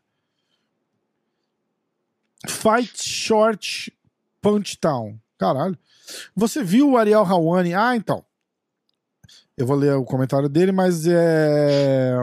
Fight 2.49 3.03
Short 3.03 3.93
Punch 4.41 4.77
Town. 4.79 5.17
Caralho. 5.37 5.77
Você 6.35 6.63
viu 6.63 6.91
o 6.91 6.97
Ariel 6.97 7.23
Hawani? 7.23 7.73
Ah, 7.73 7.95
então. 7.95 8.23
Eu 9.57 9.65
vou 9.65 9.75
ler 9.75 9.93
o 9.95 10.03
comentário 10.03 10.49
dele, 10.49 10.71
mas 10.71 11.05
é. 11.07 12.17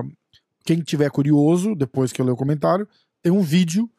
Quem 0.64 0.81
tiver 0.81 1.10
curioso, 1.10 1.74
depois 1.74 2.12
que 2.12 2.20
eu 2.20 2.27
ler 2.27 2.32
o 2.32 2.36
comentário, 2.36 2.86
tem 3.22 3.32
um 3.32 3.43
vídeo 3.43 3.90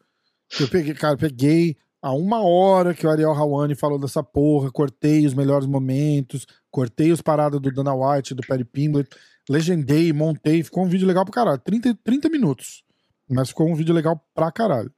que 0.49 0.63
eu 0.63 0.67
peguei, 0.67 0.93
cara, 0.93 1.17
peguei 1.17 1.77
há 2.01 2.13
uma 2.13 2.41
hora 2.41 2.93
que 2.93 3.05
o 3.05 3.09
Ariel 3.09 3.31
Hawani 3.31 3.75
falou 3.75 3.99
dessa 3.99 4.23
porra, 4.23 4.71
cortei 4.71 5.25
os 5.25 5.33
melhores 5.33 5.67
momentos, 5.67 6.47
cortei 6.69 7.11
os 7.11 7.21
paradas 7.21 7.59
do 7.59 7.71
Dana 7.71 7.93
White, 7.93 8.33
do 8.33 8.41
Perry 8.41 8.65
Pimblet, 8.65 9.09
legendei, 9.49 10.11
montei, 10.11 10.63
ficou 10.63 10.83
um 10.83 10.89
vídeo 10.89 11.07
legal 11.07 11.23
pra 11.23 11.33
caralho. 11.33 11.59
30, 11.59 11.97
30 12.03 12.29
minutos. 12.29 12.83
Mas 13.29 13.49
ficou 13.49 13.69
um 13.69 13.75
vídeo 13.75 13.93
legal 13.93 14.19
pra 14.33 14.51
caralho. 14.51 14.91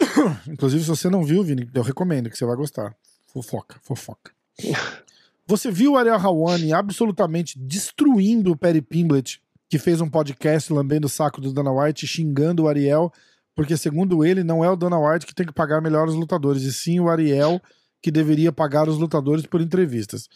Inclusive, 0.48 0.82
se 0.82 0.88
você 0.88 1.10
não 1.10 1.22
viu, 1.22 1.44
Vini, 1.44 1.68
eu 1.74 1.82
recomendo 1.82 2.30
que 2.30 2.36
você 2.36 2.44
vai 2.44 2.56
gostar. 2.56 2.96
Fofoca, 3.26 3.76
fofoca. 3.82 4.32
Você 5.46 5.70
viu 5.70 5.92
o 5.92 5.96
Ariel 5.98 6.16
Hawani 6.16 6.72
absolutamente 6.72 7.58
destruindo 7.58 8.52
o 8.52 8.56
Perry 8.56 8.80
Pimblet, 8.80 9.42
que 9.68 9.78
fez 9.78 10.00
um 10.00 10.08
podcast 10.08 10.72
lambendo 10.72 11.06
o 11.06 11.10
saco 11.10 11.38
do 11.38 11.52
Dana 11.52 11.70
White, 11.70 12.06
xingando 12.06 12.62
o 12.62 12.68
Ariel, 12.68 13.12
porque 13.54 13.76
segundo 13.76 14.24
ele, 14.24 14.42
não 14.44 14.64
é 14.64 14.70
o 14.70 14.76
Dana 14.76 14.98
White 14.98 15.26
que 15.26 15.34
tem 15.34 15.46
que 15.46 15.52
pagar 15.52 15.80
melhor 15.80 16.08
os 16.08 16.14
lutadores, 16.14 16.62
e 16.62 16.72
sim 16.72 17.00
o 17.00 17.08
Ariel 17.08 17.60
que 18.02 18.10
deveria 18.10 18.52
pagar 18.52 18.88
os 18.88 18.98
lutadores 18.98 19.46
por 19.46 19.60
entrevistas. 19.60 20.28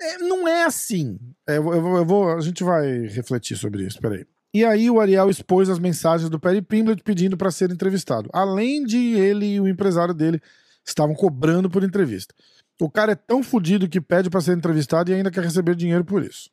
É, 0.00 0.18
não 0.18 0.46
é 0.46 0.64
assim. 0.64 1.18
É, 1.48 1.58
eu, 1.58 1.72
eu 1.72 2.04
vou- 2.04 2.30
a 2.36 2.40
gente 2.40 2.62
vai 2.64 3.06
refletir 3.06 3.56
sobre 3.56 3.84
isso, 3.84 4.00
peraí. 4.00 4.24
E 4.54 4.64
aí 4.64 4.90
o 4.90 5.00
Ariel 5.00 5.30
expôs 5.30 5.68
as 5.70 5.78
mensagens 5.78 6.28
do 6.28 6.38
Perry 6.38 6.60
Pimblet 6.60 7.02
pedindo 7.02 7.36
para 7.36 7.50
ser 7.50 7.70
entrevistado. 7.70 8.28
Além 8.32 8.84
de 8.84 8.98
ele 9.14 9.46
e 9.54 9.60
o 9.60 9.66
empresário 9.66 10.12
dele 10.12 10.40
estavam 10.84 11.14
cobrando 11.14 11.70
por 11.70 11.82
entrevista. 11.82 12.34
O 12.80 12.90
cara 12.90 13.12
é 13.12 13.14
tão 13.14 13.42
fodido 13.42 13.88
que 13.88 14.00
pede 14.00 14.28
para 14.28 14.40
ser 14.40 14.56
entrevistado 14.56 15.10
e 15.10 15.14
ainda 15.14 15.30
quer 15.30 15.42
receber 15.44 15.74
dinheiro 15.74 16.04
por 16.04 16.22
isso. 16.22 16.50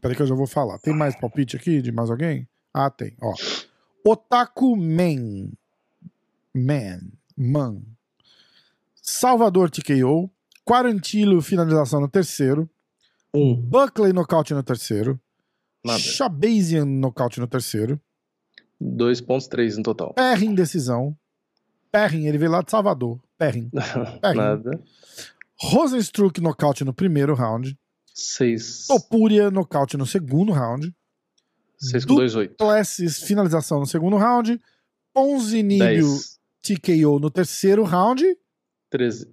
Peraí 0.00 0.16
que 0.16 0.22
eu 0.22 0.26
já 0.26 0.34
vou 0.34 0.46
falar. 0.46 0.78
Tem 0.80 0.94
mais 0.94 1.18
palpite 1.18 1.56
aqui 1.56 1.80
de 1.80 1.92
mais 1.92 2.10
alguém? 2.10 2.46
Ah, 2.74 2.90
tem. 2.90 3.14
Ó. 3.22 3.32
Otaku 4.04 4.76
Man. 4.76 5.52
Man. 6.54 7.12
Man. 7.36 7.82
Salvador 9.00 9.70
TKO. 9.70 10.30
Quarantilho, 10.64 11.40
finalização 11.42 12.00
no 12.00 12.08
terceiro. 12.08 12.68
Um. 13.34 13.54
Buckley, 13.54 14.12
nocaute 14.12 14.54
no 14.54 14.62
terceiro. 14.62 15.18
Nada. 15.84 15.98
Shabazian, 15.98 16.84
nocaute 16.84 17.40
no 17.40 17.46
terceiro. 17.46 18.00
2.3 18.80 19.76
no 19.76 19.82
total. 19.82 20.14
Perrin, 20.14 20.54
decisão. 20.54 21.16
Perrin, 21.90 22.26
ele 22.26 22.38
veio 22.38 22.50
lá 22.50 22.62
de 22.62 22.70
Salvador. 22.70 23.20
Perrin. 23.38 23.70
Perrin. 24.20 24.36
Nada. 24.36 24.82
Rosenstruck, 25.60 26.40
nocaute 26.40 26.84
no 26.84 26.92
primeiro 26.92 27.34
round. 27.34 27.76
6. 28.14 28.86
Topuria, 28.88 29.50
nocaute 29.50 29.96
no 29.96 30.06
segundo 30.06 30.52
round. 30.52 30.94
6 31.90 32.04
com 32.04 32.14
Du- 32.14 32.20
2,8. 32.22 32.56
Classes, 32.56 33.22
finalização 33.22 33.80
no 33.80 33.86
segundo 33.86 34.16
round. 34.16 34.60
Ponzinibio, 35.12 36.06
10. 36.06 36.40
TKO 36.62 37.18
no 37.18 37.30
terceiro 37.30 37.82
round. 37.82 38.24
13. 38.90 39.28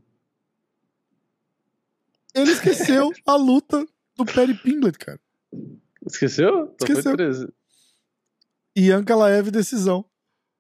Ele 2.34 2.52
esqueceu 2.52 3.12
a 3.26 3.36
luta 3.36 3.86
do 4.16 4.26
Perry 4.26 4.54
Pinglet, 4.54 4.98
cara. 4.98 5.20
Esqueceu? 6.06 6.72
Então 6.76 6.88
Esqueceu. 6.88 7.04
foi 7.04 7.18
13. 7.18 7.48
E 8.76 8.92
Ankalaev, 8.92 9.50
decisão. 9.52 10.06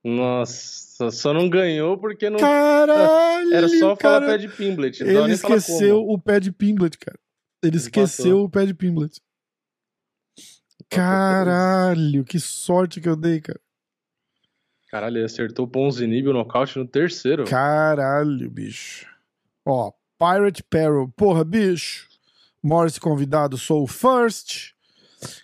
Nossa, 0.04 1.12
só 1.12 1.34
não 1.34 1.50
ganhou 1.50 1.98
porque 1.98 2.30
não. 2.30 2.40
Caralho! 2.40 3.54
Era 3.54 3.68
só 3.68 3.96
falar 3.96 4.22
cara. 4.22 4.26
pé 4.28 4.38
de 4.38 4.48
Pimblet. 4.48 5.02
Ele 5.04 5.14
falar 5.14 5.30
esqueceu 5.30 6.02
o 6.08 6.18
pé 6.18 6.40
de 6.40 6.52
Pinglet, 6.52 6.98
cara. 6.98 7.20
Ele 7.62 7.76
esqueceu 7.78 8.40
o 8.42 8.50
pé 8.50 8.66
de 8.66 8.74
Pinglet. 8.74 9.22
Caralho, 10.90 12.24
que 12.24 12.40
sorte 12.40 13.00
que 13.00 13.08
eu 13.08 13.16
dei, 13.16 13.40
cara. 13.40 13.60
Caralho, 14.90 15.18
ele 15.18 15.26
acertou 15.26 15.66
o 15.66 15.68
Ponzinib 15.68 16.28
o 16.28 16.34
nocaute 16.34 16.80
no 16.80 16.88
terceiro. 16.88 17.46
Caralho, 17.46 18.50
bicho. 18.50 19.06
Ó, 19.64 19.92
Pirate 20.18 20.64
Peril. 20.64 21.14
Porra, 21.16 21.44
bicho. 21.44 22.10
Morris 22.62 22.98
convidado, 22.98 23.58
sou 23.58 23.84
o 23.84 23.88
first. 23.88 24.74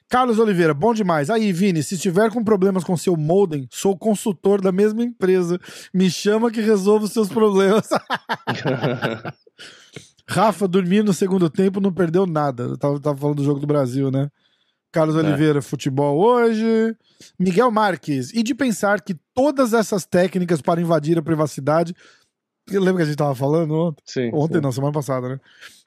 Carlos 0.10 0.40
Oliveira, 0.40 0.74
bom 0.74 0.94
demais. 0.94 1.30
Aí, 1.30 1.52
Vini, 1.52 1.84
se 1.84 1.96
estiver 1.96 2.32
com 2.32 2.44
problemas 2.44 2.84
com 2.84 2.98
seu 2.98 3.16
modem, 3.16 3.68
sou 3.72 3.98
consultor 3.98 4.62
da 4.62 4.72
mesma 4.72 5.04
empresa. 5.04 5.60
Me 5.94 6.10
chama 6.10 6.50
que 6.50 6.62
resolvo 6.62 7.06
os 7.06 7.12
seus 7.12 7.30
problemas. 7.30 7.90
Rafa, 10.28 10.68
dormir 10.68 11.04
no 11.04 11.14
segundo 11.14 11.50
tempo, 11.50 11.80
não 11.80 11.94
perdeu 11.94 12.26
nada. 12.26 12.64
Eu 12.64 12.78
tava, 12.78 13.00
tava 13.00 13.18
falando 13.18 13.38
do 13.38 13.44
jogo 13.44 13.60
do 13.60 13.68
Brasil, 13.68 14.10
né? 14.10 14.30
Carlos 14.96 15.16
É. 15.18 15.20
Oliveira, 15.20 15.62
futebol 15.62 16.18
hoje. 16.18 16.96
Miguel 17.38 17.70
Marques, 17.70 18.32
e 18.34 18.42
de 18.42 18.56
pensar 18.56 19.02
que 19.02 19.14
todas 19.34 19.74
essas 19.74 20.06
técnicas 20.06 20.62
para 20.62 20.80
invadir 20.80 21.18
a 21.18 21.22
privacidade. 21.22 21.94
Lembra 22.70 22.96
que 22.96 23.02
a 23.02 23.06
gente 23.06 23.18
tava 23.18 23.36
falando 23.36 23.74
ontem? 23.76 24.02
Sim. 24.06 24.32
Ontem 24.34 24.56
sim. 24.56 24.62
não, 24.62 24.72
semana 24.72 24.94
passada, 24.94 25.28
né? 25.30 25.40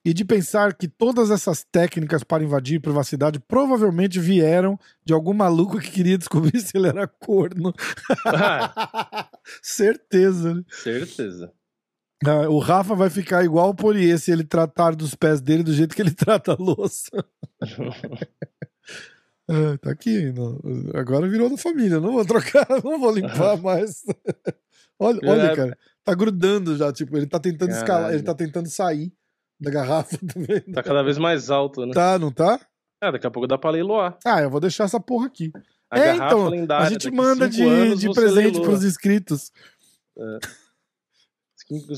E 0.05 0.13
de 0.15 0.25
pensar 0.25 0.75
que 0.75 0.87
todas 0.87 1.31
essas 1.31 1.65
técnicas 1.65 2.23
para 2.23 2.45
invadir 2.45 2.81
privacidade 2.81 3.41
provavelmente 3.41 4.21
vieram 4.21 4.79
de 5.05 5.13
algum 5.13 5.33
maluco 5.35 5.79
que 5.81 5.91
queria 5.91 6.17
descobrir 6.19 6.59
se 6.61 6.77
ele 6.77 6.87
era 6.89 7.07
corno. 7.09 7.73
Ah, 8.27 9.29
Certeza. 9.63 10.55
né? 10.55 10.63
certeza. 10.71 11.51
Ah, 12.25 12.49
o 12.49 12.59
Rafa 12.59 12.95
vai 12.95 13.11
ficar 13.11 13.45
igual 13.45 13.71
o 13.71 13.75
Polier 13.75 14.19
se 14.19 14.31
ele 14.31 14.45
tratar 14.45 14.95
dos 14.95 15.15
pés 15.15 15.41
dele 15.41 15.63
do 15.63 15.73
jeito 15.73 15.95
que 15.97 16.03
ele 16.03 16.11
trata 16.15 16.53
a 16.53 16.57
louça. 16.59 17.11
Ah, 19.51 19.79
tá 19.81 19.91
aqui. 19.91 20.31
não- 20.33 20.61
Agora 20.95 21.29
virou 21.29 21.49
da 21.49 21.57
família. 21.57 21.99
Não 22.01 22.13
vou 22.13 22.25
trocar, 22.25 22.67
não 22.85 22.99
vou 23.01 23.11
limpar 23.13 23.57
mais. 23.57 24.03
olha, 24.99 25.19
olha, 25.25 25.43
É. 25.43 25.57
cara. 25.57 25.79
Tá 26.05 26.15
grudando 26.15 26.77
já. 26.77 26.93
Tipo, 26.93 27.17
ele 27.17 27.27
tá 27.27 27.39
tentando 27.39 27.71
escalar. 27.71 28.01
Caralho. 28.03 28.15
Ele 28.17 28.23
tá 28.23 28.35
tentando 28.35 28.69
sair 28.69 29.13
da 29.61 29.71
garrafa 29.71 30.17
também. 30.33 30.61
Tá 30.73 30.83
cada 30.83 31.03
vez 31.03 31.19
mais 31.19 31.51
alto, 31.51 31.85
né? 31.87 31.93
Tá, 31.93 32.19
não 32.19 32.31
tá? 32.33 32.61
Ah, 33.01 33.11
daqui 33.11 33.27
a 33.27 33.31
pouco 33.31 33.47
dá 33.47 33.57
pra 33.57 33.71
leiloar. 33.71 34.19
Ah, 34.25 34.41
eu 34.43 34.51
vou 34.51 34.61
deixar 34.61 34.85
essa 34.85 34.99
porra 35.01 35.27
aqui. 35.27 35.53
A 35.91 35.99
é, 35.99 36.17
então. 36.17 36.49
lendária. 36.49 36.87
A 36.87 36.91
gente 36.91 37.11
manda 37.11 37.49
de, 37.49 37.95
de 37.97 38.13
presente 38.13 38.61
pros 38.61 38.85
inscritos. 38.85 39.51
Cinco, 40.19 40.39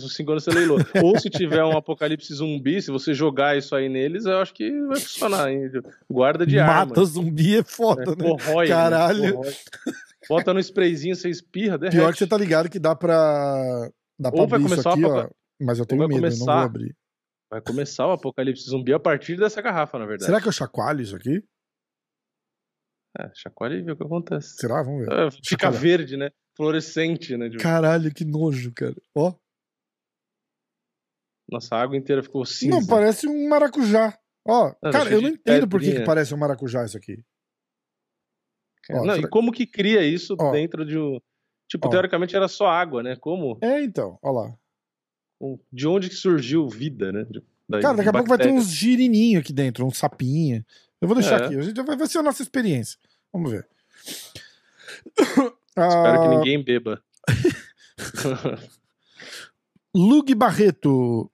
cinco 0.08 0.32
anos 0.32 0.44
você 0.44 0.50
leiloa. 0.50 0.80
Ou 1.02 1.18
se 1.18 1.30
tiver 1.30 1.64
um 1.64 1.76
apocalipse 1.76 2.34
zumbi, 2.34 2.80
se 2.82 2.90
você 2.90 3.14
jogar 3.14 3.56
isso 3.56 3.74
aí 3.74 3.88
neles, 3.88 4.24
eu 4.26 4.38
acho 4.38 4.52
que 4.52 4.70
vai 4.86 4.98
funcionar. 5.00 5.50
Hein? 5.50 5.70
Guarda 6.10 6.46
de 6.46 6.58
arma. 6.58 6.86
Mata 6.86 7.04
zumbi 7.04 7.58
é 7.58 7.62
foda, 7.62 8.02
É, 8.02 8.06
né? 8.16 8.16
corrói, 8.16 8.68
né? 8.68 8.74
Caralho. 8.74 9.34
Corrói. 9.34 9.52
Bota 10.28 10.52
no 10.54 10.60
sprayzinho, 10.60 11.16
você 11.16 11.28
espirra, 11.28 11.78
derrete. 11.78 11.96
Pior 11.96 12.12
que 12.12 12.18
você 12.18 12.26
tá 12.26 12.36
ligado 12.36 12.68
que 12.68 12.78
dá 12.78 12.94
pra. 12.94 13.90
Dá 14.18 14.30
pra 14.30 14.40
Ou 14.42 14.46
vai 14.48 14.60
começar 14.60 14.92
aqui, 14.92 15.04
ó. 15.04 15.28
Mas 15.60 15.78
eu 15.78 15.86
tenho 15.86 16.00
medo, 16.00 16.12
eu 16.12 16.16
não 16.16 16.22
começar- 16.28 16.44
vou 16.44 16.64
abrir. 16.64 16.96
Vai 17.50 17.60
começar 17.60 18.06
o 18.06 18.12
apocalipse 18.12 18.64
zumbi 18.68 18.92
a 18.92 19.00
partir 19.00 19.36
dessa 19.36 19.60
garrafa, 19.60 19.98
na 19.98 20.04
verdade. 20.06 20.26
Será 20.26 20.40
que 20.40 20.46
eu 20.46 20.52
chacoalho 20.52 21.00
isso 21.00 21.16
aqui? 21.16 21.42
É, 23.18 23.28
chacoalha 23.34 23.74
e 23.74 23.82
vê 23.82 23.90
o 23.92 23.96
que 23.96 24.04
acontece. 24.04 24.54
Será? 24.56 24.82
Vamos 24.82 25.04
ver. 25.06 25.12
É, 25.12 25.30
fica 25.32 25.42
Chacoalhar. 25.50 25.80
verde, 25.80 26.16
né? 26.16 26.30
Fluorescente, 26.56 27.36
né? 27.36 27.50
Caralho, 27.58 28.12
que 28.14 28.24
nojo, 28.24 28.72
cara. 28.72 28.94
Ó. 29.16 29.34
Nossa, 31.50 31.74
a 31.74 31.82
água 31.82 31.96
inteira 31.96 32.22
ficou 32.22 32.44
cinza. 32.44 32.76
Não, 32.76 32.86
parece 32.86 33.26
um 33.26 33.48
maracujá. 33.48 34.16
Ó, 34.46 34.72
Não, 34.82 34.90
cara, 34.90 35.10
eu 35.10 35.20
não 35.20 35.28
entendo 35.28 35.68
por 35.68 35.80
que, 35.80 35.92
que 35.92 36.04
parece 36.04 36.32
um 36.34 36.38
maracujá 36.38 36.84
isso 36.84 36.96
aqui. 36.96 37.22
Ó, 38.90 39.04
Não, 39.04 39.14
será- 39.14 39.26
e 39.26 39.30
como 39.30 39.52
que 39.52 39.66
cria 39.66 40.02
isso 40.04 40.34
Ó. 40.38 40.50
dentro 40.52 40.84
de 40.84 40.96
um. 40.98 41.20
Tipo, 41.68 41.86
Ó. 41.88 41.90
teoricamente 41.90 42.34
era 42.34 42.48
só 42.48 42.66
água, 42.66 43.02
né? 43.02 43.16
Como? 43.16 43.58
É, 43.60 43.82
então, 43.82 44.18
ó 44.22 44.30
lá. 44.32 44.54
De 45.72 45.86
onde 45.86 46.08
que 46.08 46.14
surgiu 46.14 46.68
vida, 46.68 47.12
né? 47.12 47.24
Da- 47.68 47.80
Cara, 47.80 47.96
daqui 47.96 48.08
a 48.08 48.12
pouco 48.12 48.28
vai 48.28 48.38
ter 48.38 48.50
uns 48.52 48.68
girininhos 48.70 49.42
aqui 49.42 49.52
dentro, 49.52 49.86
um 49.86 49.90
sapinho. 49.90 50.64
Eu 51.00 51.06
vou 51.08 51.14
deixar 51.16 51.40
É. 51.40 51.44
aqui. 51.46 51.56
A 51.56 51.62
gente 51.62 51.82
vai, 51.82 51.96
vai 51.96 52.06
ser 52.06 52.18
a 52.18 52.22
nossa 52.22 52.42
experiência. 52.42 52.98
Vamos 53.32 53.50
ver. 53.52 53.66
Espero 55.16 55.52
que 55.64 55.80
Ah, 55.80 56.28
ninguém 56.28 56.62
beba. 56.62 57.02
Lug 59.94 60.34
Barreto. 60.34 61.30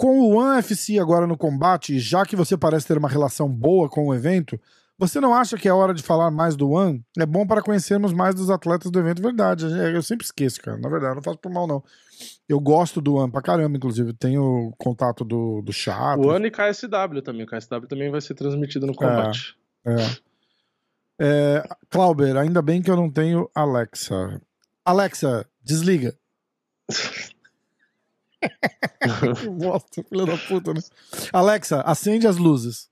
Com 0.00 0.18
o 0.18 0.36
One 0.36 0.60
FC 0.60 0.98
agora 0.98 1.26
no 1.26 1.36
combate, 1.36 1.98
já 1.98 2.24
que 2.24 2.34
você 2.34 2.56
parece 2.56 2.86
ter 2.86 2.96
uma 2.96 3.06
relação 3.06 3.46
boa 3.46 3.86
com 3.86 4.06
o 4.06 4.14
evento, 4.14 4.58
você 4.96 5.20
não 5.20 5.34
acha 5.34 5.58
que 5.58 5.68
é 5.68 5.72
hora 5.74 5.92
de 5.92 6.02
falar 6.02 6.30
mais 6.30 6.56
do 6.56 6.70
One? 6.70 7.04
É 7.18 7.26
bom 7.26 7.46
para 7.46 7.60
conhecermos 7.60 8.10
mais 8.10 8.34
dos 8.34 8.48
atletas 8.48 8.90
do 8.90 8.98
evento, 8.98 9.20
verdade. 9.20 9.66
É, 9.66 9.94
Eu 9.94 10.02
sempre 10.02 10.24
esqueço, 10.24 10.58
cara. 10.62 10.78
Na 10.78 10.88
verdade, 10.88 11.12
eu 11.12 11.16
não 11.16 11.22
faço 11.22 11.36
por 11.36 11.52
mal, 11.52 11.66
não. 11.66 11.84
Eu 12.48 12.58
gosto 12.58 12.98
do 12.98 13.16
One 13.16 13.30
pra 13.30 13.42
caramba, 13.42 13.76
inclusive. 13.76 14.14
Tenho 14.14 14.72
contato 14.78 15.22
do, 15.22 15.60
do 15.60 15.70
Chato. 15.70 16.18
o 16.22 16.30
ano 16.30 16.46
e 16.46 16.50
KSW 16.50 17.20
também. 17.22 17.42
O 17.42 17.46
KSW 17.46 17.86
também 17.86 18.10
vai 18.10 18.22
ser 18.22 18.32
transmitido 18.32 18.86
no 18.86 18.94
combate. 18.94 19.54
É. 19.84 19.96
É, 21.20 21.68
Clauber, 21.90 22.38
ainda 22.38 22.62
bem 22.62 22.80
que 22.80 22.90
eu 22.90 22.96
não 22.96 23.10
tenho 23.10 23.50
Alexa. 23.54 24.40
Alexa, 24.82 25.46
desliga. 25.62 26.16
Que 28.40 29.48
bosta, 29.50 30.02
filha 30.02 30.26
da 30.26 30.36
puta, 30.38 30.72
né? 30.74 30.80
Alexa, 31.32 31.80
acende 31.82 32.26
as 32.26 32.36
luzes. 32.36 32.88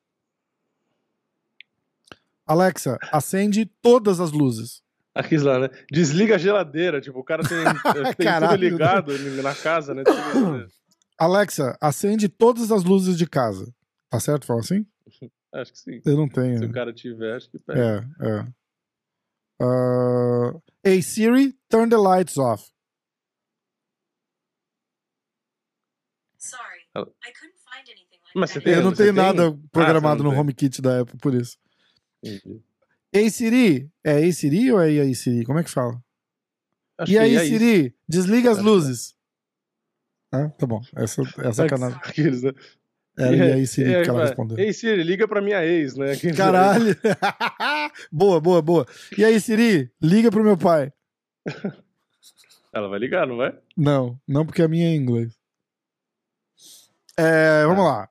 Alexa, 2.46 2.98
acende 3.12 3.66
todas 3.82 4.20
as 4.20 4.32
luzes. 4.32 4.82
Aqui 5.14 5.36
lá, 5.36 5.58
né? 5.58 5.68
Desliga 5.90 6.36
a 6.36 6.38
geladeira. 6.38 7.00
Tipo, 7.00 7.18
o 7.18 7.24
cara 7.24 7.42
tem, 7.42 7.58
tem 7.92 8.04
tudo 8.12 8.24
Caralho. 8.24 8.70
ligado 8.70 9.12
na 9.42 9.54
casa, 9.54 9.94
né? 9.94 10.02
Alexa, 11.18 11.76
acende 11.80 12.28
todas 12.28 12.70
as 12.70 12.84
luzes 12.84 13.18
de 13.18 13.26
casa. 13.26 13.72
Tá 14.08 14.20
certo 14.20 14.46
falar 14.46 14.60
assim? 14.60 14.86
Acho 15.52 15.72
que 15.72 15.78
sim. 15.78 16.00
Eu 16.04 16.16
não 16.16 16.26
Se 16.26 16.30
o 16.30 16.34
tenho. 16.34 16.72
cara 16.72 16.92
tiver, 16.92 17.34
acho 17.34 17.50
que 17.50 17.58
pega. 17.58 18.06
É, 18.20 18.28
é. 18.28 18.46
Ah, 19.60 20.52
hey 20.84 21.00
Siri, 21.02 21.54
turn 21.70 21.88
the 21.88 21.96
lights 21.96 22.36
off. 22.36 22.70
Mas 28.34 28.50
você 28.50 28.60
tem- 28.60 28.74
Eu 28.74 28.82
não 28.82 28.90
você 28.90 29.02
tenho 29.04 29.14
tem? 29.14 29.22
nada 29.24 29.58
programado 29.72 30.06
Ah, 30.06 30.16
você 30.18 30.22
não 30.22 30.24
no 30.24 30.30
tem. 30.30 30.40
HomeKit 30.40 30.82
da 30.82 31.00
Apple 31.00 31.18
por 31.18 31.34
isso. 31.34 31.56
Entendi. 32.22 32.60
Ei 33.12 33.30
Siri, 33.30 33.90
é 34.04 34.20
Ei 34.20 34.32
Siri 34.32 34.70
ou 34.72 34.80
é 34.80 34.90
Ei 34.90 35.14
Siri? 35.14 35.44
Como 35.44 35.58
é 35.58 35.64
que 35.64 35.70
fala? 35.70 36.00
Acho 36.98 37.12
e 37.12 37.18
aí, 37.18 37.36
é 37.36 37.44
isso. 37.44 37.52
Siri, 37.58 37.94
desliga 38.08 38.50
as 38.50 38.58
é. 38.58 38.62
luz. 38.62 39.14
Ah, 40.32 40.48
tá 40.50 40.66
bom. 40.66 40.80
Essa, 40.94 41.22
essa 41.38 41.66
canal. 41.66 41.90
Aqueles, 41.92 42.42
né? 42.42 42.52
Era 43.16 43.34
e 43.34 43.52
aí, 43.52 43.66
Siri, 43.66 43.90
E 43.90 43.96
aí 43.96 44.02
que 44.04 44.10
ela 44.10 44.24
respondeu. 44.26 44.58
Ei, 44.58 44.72
Siri, 44.72 45.02
liga 45.02 45.26
pra 45.26 45.40
minha 45.40 45.64
ex, 45.64 45.96
né? 45.96 46.12
Aqueles- 46.12 46.36
Caralho! 46.36 46.94
boa, 48.12 48.40
boa, 48.40 48.60
boa. 48.60 48.86
E 49.16 49.24
aí, 49.24 49.40
Siri, 49.40 49.90
liga 50.02 50.30
pro 50.30 50.44
meu 50.44 50.56
pai. 50.58 50.92
Ela 52.72 52.88
vai 52.88 52.98
ligar, 52.98 53.26
não 53.26 53.36
vai? 53.38 53.56
Não, 53.76 54.20
não 54.28 54.44
porque 54.44 54.60
a 54.62 54.68
minha 54.68 54.86
é 54.86 54.90
em 54.90 54.96
inglês. 54.96 55.37
É, 57.18 57.66
vamos 57.66 57.84
lá. 57.84 58.08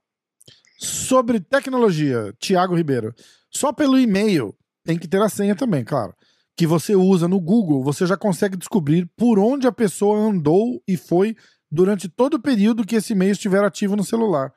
Sobre 0.77 1.39
tecnologia, 1.39 2.33
Tiago 2.37 2.75
Ribeiro. 2.75 3.15
Só 3.49 3.71
pelo 3.71 3.97
e-mail, 3.97 4.53
tem 4.83 4.99
que 4.99 5.07
ter 5.07 5.21
a 5.21 5.29
senha 5.29 5.55
também, 5.55 5.85
claro. 5.85 6.13
Que 6.57 6.67
você 6.67 6.93
usa 6.93 7.25
no 7.25 7.39
Google, 7.39 7.81
você 7.81 8.05
já 8.05 8.17
consegue 8.17 8.57
descobrir 8.57 9.09
por 9.15 9.39
onde 9.39 9.65
a 9.65 9.71
pessoa 9.71 10.19
andou 10.19 10.83
e 10.85 10.97
foi 10.97 11.37
durante 11.71 12.09
todo 12.09 12.33
o 12.33 12.41
período 12.41 12.85
que 12.85 12.97
esse 12.97 13.13
e-mail 13.13 13.31
estiver 13.31 13.63
ativo 13.63 13.95
no 13.95 14.03
celular. 14.03 14.51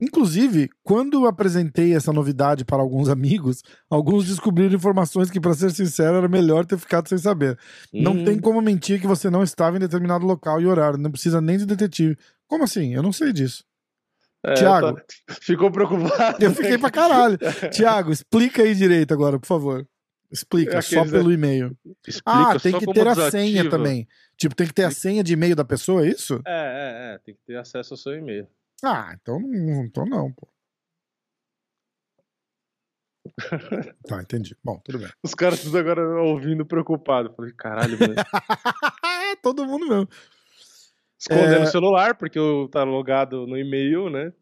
Inclusive, 0.00 0.70
quando 0.82 1.18
eu 1.18 1.26
apresentei 1.26 1.94
essa 1.94 2.10
novidade 2.10 2.64
para 2.64 2.80
alguns 2.80 3.10
amigos, 3.10 3.62
alguns 3.90 4.26
descobriram 4.26 4.74
informações 4.74 5.30
que, 5.30 5.38
para 5.38 5.52
ser 5.52 5.72
sincero, 5.72 6.16
era 6.16 6.28
melhor 6.28 6.64
ter 6.64 6.78
ficado 6.78 7.06
sem 7.06 7.18
saber. 7.18 7.58
Hum. 7.92 8.02
Não 8.02 8.24
tem 8.24 8.40
como 8.40 8.62
mentir 8.62 8.98
que 8.98 9.06
você 9.06 9.28
não 9.28 9.42
estava 9.42 9.76
em 9.76 9.80
determinado 9.80 10.24
local 10.24 10.58
e 10.58 10.66
horário, 10.66 10.98
não 10.98 11.10
precisa 11.10 11.38
nem 11.42 11.58
de 11.58 11.66
detetive. 11.66 12.16
Como 12.46 12.64
assim? 12.64 12.94
Eu 12.94 13.02
não 13.02 13.12
sei 13.12 13.30
disso. 13.30 13.62
É, 14.44 14.54
Tiago. 14.54 15.00
Tô... 15.26 15.34
Ficou 15.40 15.70
preocupado. 15.70 16.42
Eu 16.42 16.54
fiquei 16.54 16.78
pra 16.78 16.90
caralho. 16.90 17.38
Tiago, 17.72 18.10
explica 18.10 18.62
aí 18.62 18.74
direito 18.74 19.12
agora, 19.12 19.38
por 19.38 19.46
favor. 19.46 19.86
Explica, 20.30 20.78
é 20.78 20.80
só 20.82 21.04
pelo 21.04 21.32
e-mail. 21.32 21.76
ah, 22.24 22.58
tem 22.58 22.78
que 22.78 22.86
ter 22.86 23.06
a 23.06 23.30
senha 23.30 23.68
também. 23.68 24.06
Tipo, 24.36 24.54
tem 24.54 24.66
que 24.66 24.72
ter 24.72 24.84
a 24.84 24.90
senha 24.90 25.24
de 25.24 25.32
e-mail 25.32 25.56
da 25.56 25.64
pessoa, 25.64 26.06
é 26.06 26.10
isso? 26.10 26.40
É, 26.46 27.12
é, 27.12 27.14
é. 27.14 27.18
Tem 27.18 27.34
que 27.34 27.40
ter 27.44 27.56
acesso 27.56 27.94
ao 27.94 27.98
seu 27.98 28.14
e-mail. 28.14 28.46
Ah, 28.82 29.14
então 29.20 29.40
não, 29.40 29.84
então 29.84 30.06
não, 30.06 30.32
pô. 30.32 30.48
tá, 34.06 34.22
entendi. 34.22 34.56
Bom, 34.62 34.80
tudo 34.84 34.98
bem. 34.98 35.10
Os 35.22 35.34
caras 35.34 35.62
tudo 35.62 35.76
agora 35.76 36.22
ouvindo 36.22 36.64
preocupado. 36.64 37.32
Falei, 37.34 37.52
caralho, 37.52 37.98
mano. 37.98 38.14
Todo 39.42 39.66
mundo 39.66 39.88
mesmo. 39.88 40.08
Escondendo 41.20 41.60
é... 41.60 41.62
o 41.64 41.66
celular, 41.66 42.16
porque 42.16 42.38
tá 42.72 42.82
logado 42.82 43.46
no 43.46 43.56
e-mail, 43.56 44.08
né? 44.08 44.32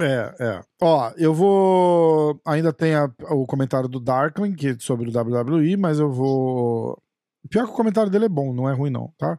É, 0.00 0.34
é. 0.38 0.60
Ó, 0.80 1.12
eu 1.16 1.34
vou. 1.34 2.40
Ainda 2.46 2.72
tem 2.72 2.94
a, 2.94 3.10
o 3.30 3.46
comentário 3.46 3.88
do 3.88 3.98
Darkling 3.98 4.54
que 4.54 4.68
é 4.68 4.76
sobre 4.78 5.08
o 5.08 5.12
WWE, 5.12 5.76
mas 5.76 5.98
eu 5.98 6.12
vou. 6.12 7.02
Pior 7.50 7.64
que 7.64 7.72
o 7.72 7.76
comentário 7.76 8.10
dele 8.10 8.26
é 8.26 8.28
bom, 8.28 8.52
não 8.52 8.68
é 8.68 8.74
ruim, 8.74 8.90
não, 8.90 9.12
tá? 9.18 9.38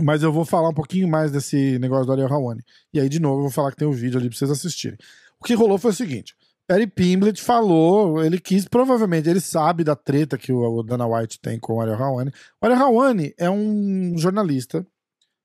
Mas 0.00 0.22
eu 0.22 0.32
vou 0.32 0.44
falar 0.44 0.70
um 0.70 0.74
pouquinho 0.74 1.06
mais 1.06 1.30
desse 1.30 1.78
negócio 1.78 2.06
do 2.06 2.12
Ariel 2.12 2.28
Raoni. 2.28 2.62
E 2.92 2.98
aí, 2.98 3.08
de 3.08 3.20
novo, 3.20 3.38
eu 3.38 3.42
vou 3.42 3.50
falar 3.50 3.70
que 3.70 3.76
tem 3.76 3.86
um 3.86 3.92
vídeo 3.92 4.18
ali 4.18 4.28
pra 4.28 4.38
vocês 4.38 4.50
assistirem. 4.50 4.96
O 5.38 5.44
que 5.44 5.54
rolou 5.54 5.78
foi 5.78 5.90
o 5.90 5.94
seguinte: 5.94 6.34
Perry 6.66 6.86
Pimblett 6.86 7.42
falou, 7.42 8.24
ele 8.24 8.40
quis, 8.40 8.66
provavelmente, 8.66 9.28
ele 9.28 9.40
sabe 9.40 9.84
da 9.84 9.94
treta 9.94 10.38
que 10.38 10.52
o, 10.52 10.82
Dana 10.82 11.06
White 11.06 11.40
tem 11.40 11.58
com 11.58 11.74
o 11.74 11.80
Ariel 11.80 11.98
Raoni. 11.98 12.32
O 12.60 12.66
Ariel 12.66 12.78
Raoni 12.78 13.34
é 13.38 13.50
um 13.50 14.16
jornalista, 14.16 14.86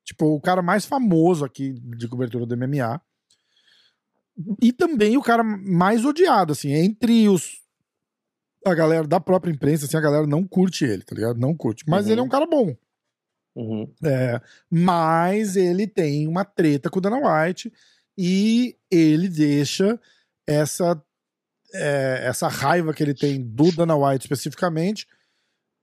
tipo, 0.08 0.34
o 0.34 0.40
cara 0.40 0.62
mais 0.62 0.86
famoso 0.86 1.44
aqui 1.44 1.72
de 1.72 2.08
cobertura 2.08 2.46
do 2.46 2.56
MMA. 2.56 3.00
E 4.62 4.72
também 4.72 5.16
o 5.18 5.22
cara 5.22 5.44
mais 5.44 6.04
odiado, 6.04 6.52
assim, 6.52 6.72
entre 6.72 7.28
os. 7.28 7.60
A 8.64 8.74
galera 8.74 9.06
da 9.06 9.20
própria 9.20 9.50
imprensa, 9.50 9.84
assim, 9.84 9.96
a 9.96 10.00
galera 10.00 10.26
não 10.26 10.46
curte 10.46 10.84
ele, 10.84 11.02
tá 11.02 11.14
ligado? 11.14 11.38
Não 11.38 11.54
curte. 11.54 11.84
Mas 11.86 12.06
uhum. 12.06 12.12
ele 12.12 12.20
é 12.20 12.24
um 12.24 12.28
cara 12.28 12.46
bom. 12.46 12.74
Uhum. 13.54 13.92
É, 14.04 14.40
mas 14.70 15.56
ele 15.56 15.86
tem 15.86 16.26
uma 16.26 16.44
treta 16.44 16.88
com 16.88 16.98
o 16.98 17.02
Dana 17.02 17.18
White 17.18 17.72
e 18.16 18.76
ele 18.90 19.28
deixa 19.28 20.00
essa, 20.46 21.02
é, 21.74 22.22
essa 22.24 22.48
raiva 22.48 22.94
que 22.94 23.02
ele 23.02 23.14
tem 23.14 23.42
do 23.42 23.70
Dana 23.72 23.96
White 23.96 24.24
especificamente 24.24 25.06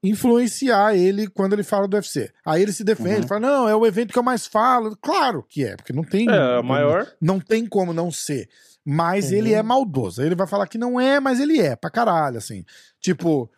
influenciar 0.09 0.95
ele 0.95 1.27
quando 1.27 1.53
ele 1.53 1.63
fala 1.63 1.87
do 1.87 1.95
UFC. 1.95 2.31
Aí 2.45 2.61
ele 2.61 2.71
se 2.71 2.83
defende, 2.83 3.21
uhum. 3.21 3.27
fala: 3.27 3.39
não, 3.41 3.69
é 3.69 3.75
o 3.75 3.85
evento 3.85 4.13
que 4.13 4.19
eu 4.19 4.23
mais 4.23 4.45
falo. 4.45 4.95
Claro 5.01 5.43
que 5.47 5.63
é, 5.63 5.75
porque 5.75 5.93
não 5.93 6.03
tem. 6.03 6.27
É, 6.29 6.61
maior. 6.61 7.07
Não 7.21 7.39
tem 7.39 7.65
como 7.65 7.93
não 7.93 8.11
ser. 8.11 8.49
Mas 8.85 9.31
uhum. 9.31 9.37
ele 9.37 9.53
é 9.53 9.63
maldoso. 9.63 10.21
Ele 10.21 10.35
vai 10.35 10.47
falar 10.47 10.67
que 10.67 10.77
não 10.77 10.99
é, 10.99 11.19
mas 11.19 11.39
ele 11.39 11.59
é, 11.59 11.75
pra 11.75 11.89
caralho, 11.89 12.37
assim. 12.37 12.63
Tipo. 12.99 13.49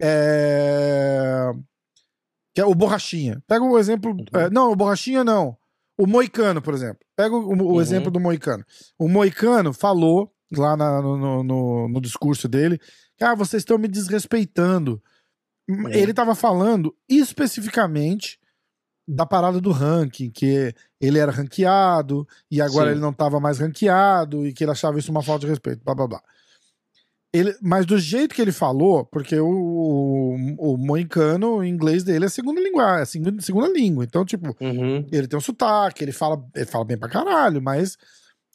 É 0.00 1.50
que 2.54 2.60
é 2.60 2.64
o 2.64 2.74
Borrachinha. 2.74 3.42
Pega 3.46 3.64
o 3.64 3.78
exemplo. 3.78 4.12
Uhum. 4.12 4.40
É, 4.40 4.50
não, 4.50 4.70
o 4.70 4.76
Borrachinha 4.76 5.24
não. 5.24 5.56
O 5.96 6.06
Moicano, 6.06 6.60
por 6.60 6.74
exemplo. 6.74 6.98
Pega 7.16 7.34
o, 7.34 7.38
o 7.38 7.72
uhum. 7.72 7.80
exemplo 7.80 8.10
do 8.10 8.20
Moicano. 8.20 8.64
O 8.98 9.08
Moicano 9.08 9.72
falou 9.72 10.32
lá 10.54 10.76
na, 10.76 11.00
no, 11.00 11.42
no, 11.42 11.88
no, 11.88 12.00
discurso 12.00 12.46
dele 12.46 12.78
ah, 13.22 13.34
vocês 13.34 13.62
estão 13.62 13.78
me 13.78 13.88
desrespeitando. 13.88 15.02
Uhum. 15.68 15.88
Ele 15.88 16.10
estava 16.10 16.34
falando 16.34 16.94
especificamente 17.08 18.38
da 19.06 19.26
parada 19.26 19.60
do 19.60 19.72
ranking, 19.72 20.30
que 20.30 20.74
ele 21.00 21.18
era 21.18 21.32
ranqueado 21.32 22.26
e 22.50 22.60
agora 22.60 22.86
Sim. 22.86 22.92
ele 22.92 23.00
não 23.00 23.10
estava 23.10 23.40
mais 23.40 23.58
ranqueado 23.58 24.46
e 24.46 24.52
que 24.52 24.64
ele 24.64 24.70
achava 24.70 24.98
isso 24.98 25.10
uma 25.10 25.22
falta 25.22 25.40
de 25.40 25.50
respeito, 25.50 25.82
blá 25.84 25.94
blá 25.94 26.06
blá. 26.06 26.22
Ele, 27.34 27.56
mas 27.62 27.86
do 27.86 27.98
jeito 27.98 28.34
que 28.34 28.42
ele 28.42 28.52
falou, 28.52 29.06
porque 29.06 29.40
o, 29.40 29.48
o, 29.48 30.74
o 30.74 30.76
moicano, 30.76 31.56
o 31.56 31.64
inglês 31.64 32.04
dele 32.04 32.26
é 32.26 32.28
segunda 32.28 32.60
língua, 32.60 33.00
é 33.00 33.04
segunda, 33.06 33.40
segunda 33.40 33.68
língua. 33.68 34.04
Então, 34.04 34.22
tipo, 34.22 34.54
uhum. 34.60 35.06
ele 35.10 35.26
tem 35.26 35.38
um 35.38 35.40
sotaque, 35.40 36.04
ele 36.04 36.12
fala, 36.12 36.44
ele 36.54 36.66
fala 36.66 36.84
bem 36.84 36.98
pra 36.98 37.08
caralho, 37.08 37.62
mas 37.62 37.96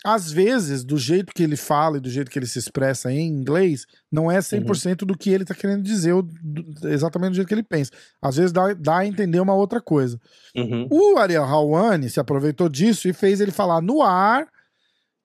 às 0.05 0.31
vezes, 0.31 0.83
do 0.83 0.97
jeito 0.97 1.33
que 1.33 1.41
ele 1.41 1.55
fala 1.55 1.97
e 1.97 1.99
do 1.99 2.09
jeito 2.09 2.29
que 2.29 2.37
ele 2.37 2.45
se 2.45 2.59
expressa 2.59 3.11
em 3.11 3.27
inglês, 3.27 3.85
não 4.11 4.31
é 4.31 4.37
100% 4.37 5.01
uhum. 5.01 5.07
do 5.07 5.17
que 5.17 5.29
ele 5.29 5.43
tá 5.43 5.55
querendo 5.55 5.83
dizer, 5.83 6.13
do, 6.21 6.87
exatamente 6.87 7.31
do 7.31 7.35
jeito 7.35 7.47
que 7.47 7.53
ele 7.53 7.63
pensa. 7.63 7.91
Às 8.21 8.37
vezes 8.37 8.51
dá, 8.51 8.73
dá 8.73 8.99
a 8.99 9.05
entender 9.05 9.39
uma 9.39 9.55
outra 9.55 9.81
coisa. 9.81 10.19
Uhum. 10.55 10.87
O 10.89 11.17
Ariel 11.17 11.43
Hawani 11.43 12.09
se 12.09 12.19
aproveitou 12.19 12.69
disso 12.69 13.07
e 13.07 13.13
fez 13.13 13.41
ele 13.41 13.51
falar 13.51 13.81
no 13.81 14.01
ar 14.01 14.47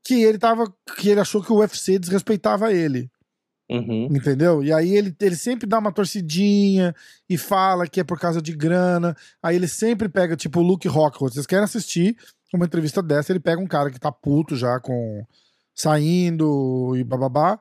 que 0.04 0.22
ele 0.22 0.38
tava 0.38 0.72
que 0.96 1.10
ele 1.10 1.20
achou 1.20 1.42
que 1.42 1.52
o 1.52 1.58
UFC 1.58 1.98
desrespeitava 1.98 2.72
ele. 2.72 3.10
Uhum. 3.70 4.06
Entendeu? 4.10 4.62
E 4.62 4.72
aí 4.72 4.94
ele, 4.96 5.14
ele 5.20 5.36
sempre 5.36 5.66
dá 5.66 5.78
uma 5.78 5.92
torcidinha 5.92 6.94
e 7.28 7.38
fala 7.38 7.86
que 7.86 8.00
é 8.00 8.04
por 8.04 8.18
causa 8.18 8.42
de 8.42 8.52
grana. 8.52 9.16
Aí 9.42 9.56
ele 9.56 9.68
sempre 9.68 10.08
pega, 10.08 10.36
tipo, 10.36 10.60
o 10.60 10.62
Luke 10.62 10.88
Rockhold. 10.88 11.34
Vocês 11.34 11.46
querem 11.46 11.64
assistir 11.64 12.16
uma 12.56 12.66
entrevista 12.66 13.02
dessa? 13.02 13.32
Ele 13.32 13.40
pega 13.40 13.60
um 13.60 13.66
cara 13.66 13.90
que 13.90 13.98
tá 13.98 14.10
puto 14.10 14.56
já 14.56 14.78
com. 14.80 15.24
saindo 15.74 16.94
e 16.96 17.04
bababá. 17.04 17.58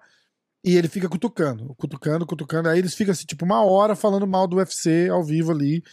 E 0.64 0.76
ele 0.76 0.88
fica 0.88 1.10
cutucando, 1.10 1.74
cutucando, 1.76 2.26
cutucando. 2.26 2.70
Aí 2.70 2.78
eles 2.78 2.94
ficam 2.94 3.12
assim, 3.12 3.26
tipo, 3.26 3.46
uma 3.46 3.64
hora 3.64 3.96
falando 3.96 4.28
mal 4.28 4.46
do 4.48 4.58
UFC 4.58 5.10
ao 5.10 5.24
vivo 5.24 5.52
ali. 5.52 5.84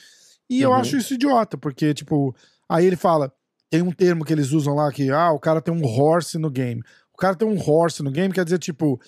E 0.48 0.64
uhum. 0.64 0.72
eu 0.72 0.74
acho 0.74 0.96
isso 0.96 1.14
idiota, 1.14 1.56
porque, 1.56 1.94
tipo, 1.94 2.34
aí 2.68 2.86
ele 2.86 2.96
fala. 2.96 3.32
Tem 3.70 3.82
um 3.82 3.92
termo 3.92 4.24
que 4.24 4.32
eles 4.32 4.52
usam 4.52 4.74
lá 4.74 4.90
que, 4.90 5.10
ah, 5.10 5.30
o 5.30 5.38
cara 5.38 5.60
tem 5.60 5.74
um 5.74 5.84
horse 5.84 6.38
no 6.38 6.50
game. 6.50 6.82
O 7.12 7.18
cara 7.18 7.36
tem 7.36 7.46
um 7.46 7.58
horse 7.60 8.02
no 8.02 8.10
game, 8.10 8.32
quer 8.32 8.42
dizer, 8.42 8.58
tipo, 8.58 8.98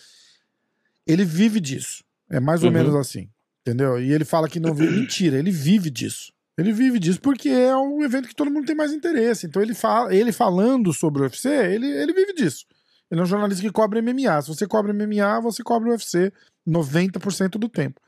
ele 1.07 1.25
vive 1.25 1.61
disso. 1.61 2.05
É 2.29 2.39
mais 2.39 2.63
ou 2.63 2.69
uhum. 2.69 2.75
menos 2.75 2.95
assim. 2.95 3.31
Entendeu? 3.63 4.01
E 4.01 4.13
ele 4.13 4.25
fala 4.25 4.49
que 4.49 4.61
não 4.61 4.75
vive. 4.75 4.93
Mentira, 5.01 5.39
ele 5.39 5.51
vive 5.51 5.91
disso. 5.91 6.33
Ele 6.61 6.75
vive 6.75 6.99
disso 6.99 7.19
porque 7.23 7.49
é 7.49 7.75
um 7.75 8.03
evento 8.03 8.29
que 8.29 8.35
todo 8.35 8.51
mundo 8.51 8.67
tem 8.67 8.77
mais 8.77 8.93
interesse. 8.93 9.47
Então 9.47 9.63
ele 9.63 9.73
fala, 9.75 10.15
ele 10.15 10.31
falando 10.31 10.93
sobre 10.93 11.23
o 11.23 11.25
UFC, 11.25 11.49
ele, 11.49 11.87
ele 11.87 12.13
vive 12.13 12.35
disso. 12.35 12.67
Ele 13.11 13.19
é 13.19 13.23
um 13.25 13.27
jornalista 13.27 13.63
que 13.63 13.73
cobre 13.73 14.03
MMA. 14.03 14.43
Se 14.43 14.49
você 14.49 14.67
cobre 14.67 14.93
MMA, 14.93 15.41
você 15.41 15.63
cobre 15.63 15.89
o 15.89 15.93
UFC 15.93 16.31
90% 16.69 17.53
do 17.53 17.67
tempo. 17.67 17.99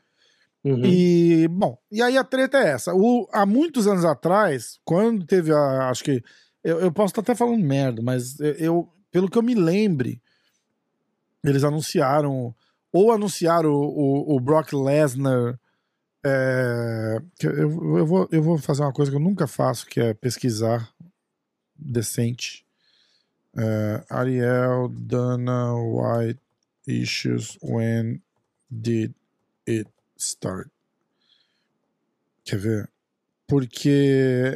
Uhum. 0.63 0.85
E, 0.85 1.47
bom, 1.49 1.75
e 1.91 1.99
aí 1.99 2.15
a 2.15 2.23
treta 2.23 2.59
é 2.59 2.69
essa. 2.69 2.93
O, 2.93 3.27
há 3.33 3.43
muitos 3.43 3.87
anos 3.87 4.05
atrás, 4.05 4.77
quando 4.85 5.25
teve 5.25 5.51
a. 5.51 5.89
Acho 5.89 6.03
que. 6.03 6.23
Eu, 6.63 6.79
eu 6.79 6.91
posso 6.91 7.11
estar 7.11 7.21
até 7.21 7.33
falando 7.33 7.61
merda, 7.61 8.03
mas 8.03 8.39
eu, 8.39 8.53
eu, 8.53 8.89
pelo 9.11 9.29
que 9.29 9.37
eu 9.37 9.41
me 9.41 9.55
lembre, 9.55 10.21
eles 11.43 11.63
anunciaram 11.63 12.55
ou 12.93 13.11
anunciar 13.11 13.65
o, 13.65 13.73
o, 13.73 14.35
o 14.35 14.39
Brock 14.39 14.71
Lesnar. 14.73 15.59
É, 16.25 17.21
eu, 17.41 17.97
eu, 17.97 18.05
vou, 18.05 18.29
eu 18.31 18.41
vou 18.41 18.57
fazer 18.57 18.81
uma 18.81 18.93
coisa 18.93 19.11
que 19.11 19.17
eu 19.17 19.21
nunca 19.21 19.45
faço, 19.45 19.85
que 19.85 19.99
é 19.99 20.13
pesquisar 20.13 20.93
decente. 21.75 22.65
É, 23.55 24.03
Ariel 24.09 24.89
Dana 24.89 25.75
White 25.75 26.39
issues 26.87 27.57
when 27.61 28.21
did 28.69 29.13
it 29.67 29.89
start? 30.17 30.69
Quer 32.45 32.57
ver? 32.57 32.89
Porque 33.47 33.89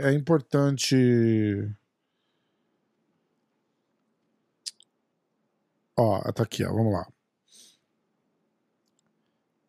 é 0.01 0.11
importante. 0.13 0.95
Ó, 5.95 6.21
tá 6.31 6.43
aqui, 6.43 6.63
ó, 6.63 6.73
vamos 6.73 6.93
lá. 6.93 7.07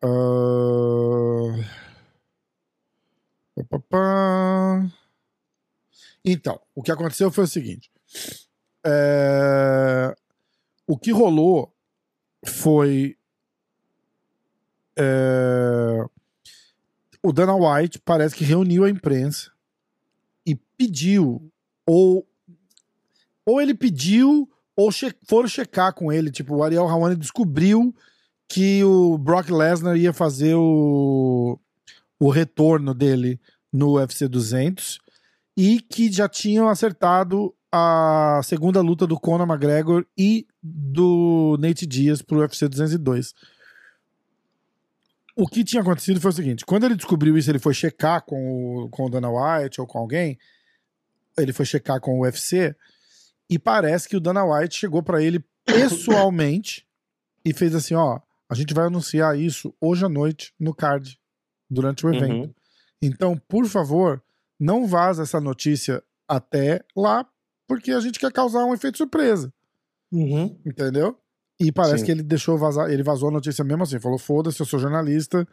Uh... 0.03 1.88
Então, 6.25 6.61
o 6.75 6.83
que 6.83 6.93
aconteceu 6.93 7.31
foi 7.31 7.45
o 7.45 7.49
seguinte: 7.49 7.91
é... 8.85 10.15
o 10.87 10.99
que 10.99 11.11
rolou 11.11 11.73
foi 12.45 13.17
é... 14.97 16.05
o 17.23 17.33
Dana 17.33 17.55
White 17.55 17.99
parece 18.01 18.35
que 18.35 18.45
reuniu 18.45 18.85
a 18.85 18.91
imprensa 18.91 19.51
e 20.45 20.55
pediu 20.55 21.51
ou 21.87 22.27
ou 23.45 23.61
ele 23.61 23.75
pediu 23.75 24.49
ou 24.77 24.93
che 24.93 25.13
foram 25.27 25.49
checar 25.49 25.93
com 25.95 26.13
ele, 26.13 26.31
tipo 26.31 26.55
o 26.55 26.63
Ariel 26.63 26.87
Hawani 26.87 27.17
descobriu 27.17 27.95
que 28.47 28.85
o 28.85 29.19
Brock 29.19 29.51
Lesnar 29.51 29.97
ia 29.97 30.13
fazer 30.13 30.55
o, 30.55 31.59
o 32.19 32.31
retorno 32.31 32.95
dele 32.95 33.41
no 33.73 33.95
UFC 33.95 34.27
200 34.29 34.99
e 35.57 35.81
que 35.81 36.11
já 36.11 36.29
tinham 36.29 36.69
acertado 36.69 37.55
a 37.71 38.41
segunda 38.45 38.81
luta 38.81 39.07
do 39.07 39.19
Conor 39.19 39.47
McGregor 39.47 40.07
e 40.17 40.47
do 40.63 41.57
Nate 41.61 41.87
Diaz 41.87 42.23
pro 42.23 42.39
UFC 42.39 42.69
202. 42.69 43.35
O 45.37 45.47
que 45.47 45.63
tinha 45.63 45.83
acontecido 45.83 46.21
foi 46.21 46.31
o 46.31 46.35
seguinte: 46.35 46.65
quando 46.65 46.85
ele 46.85 46.97
descobriu 46.97 47.37
isso, 47.37 47.51
ele 47.51 47.59
foi 47.59 47.75
checar 47.75 48.25
com 48.25 48.85
o, 48.85 48.89
com 48.89 49.07
o 49.07 49.11
Dana 49.11 49.29
White 49.31 49.81
ou 49.81 49.87
com 49.87 49.99
alguém. 49.99 50.39
Ele 51.37 51.53
foi 51.53 51.65
checar 51.65 52.01
com 52.01 52.19
o 52.19 52.23
UFC 52.23 52.75
e 53.49 53.59
parece 53.59 54.09
que 54.09 54.17
o 54.17 54.21
Dana 54.21 54.45
White 54.45 54.77
chegou 54.77 55.03
para 55.03 55.23
ele 55.23 55.45
pessoalmente 55.65 56.87
e 57.45 57.53
fez 57.53 57.75
assim: 57.75 57.95
ó, 57.95 58.19
a 58.49 58.55
gente 58.55 58.75
vai 58.75 58.87
anunciar 58.87 59.39
isso 59.39 59.75
hoje 59.81 60.05
à 60.05 60.09
noite 60.09 60.53
no 60.59 60.75
card 60.75 61.19
durante 61.71 62.07
o 62.07 62.15
evento. 62.15 62.47
Uhum. 62.47 62.55
Então, 63.01 63.41
por 63.49 63.67
favor, 63.67 64.23
não 64.59 64.87
vaza 64.87 65.23
essa 65.23 65.41
notícia 65.41 66.03
até 66.27 66.85
lá, 66.97 67.27
porque 67.67 67.93
a 67.93 68.01
gente 68.01 68.19
quer 68.19 68.33
causar 68.33 68.65
um 68.65 68.75
efeito 68.75 68.99
surpresa. 68.99 69.53
Uhum. 70.13 70.59
Entendeu? 70.65 71.19
E 71.61 71.73
parece 71.73 71.99
Sim. 71.99 72.05
que 72.05 72.11
ele 72.13 72.23
deixou 72.23 72.57
vazar, 72.57 72.91
ele 72.91 73.03
vazou 73.03 73.29
a 73.29 73.33
notícia 73.33 73.65
mesmo 73.65 73.83
assim, 73.83 73.99
falou: 73.99 74.19
foda-se, 74.19 74.61
eu 74.61 74.67
sou 74.67 74.79
jornalista, 74.79 75.47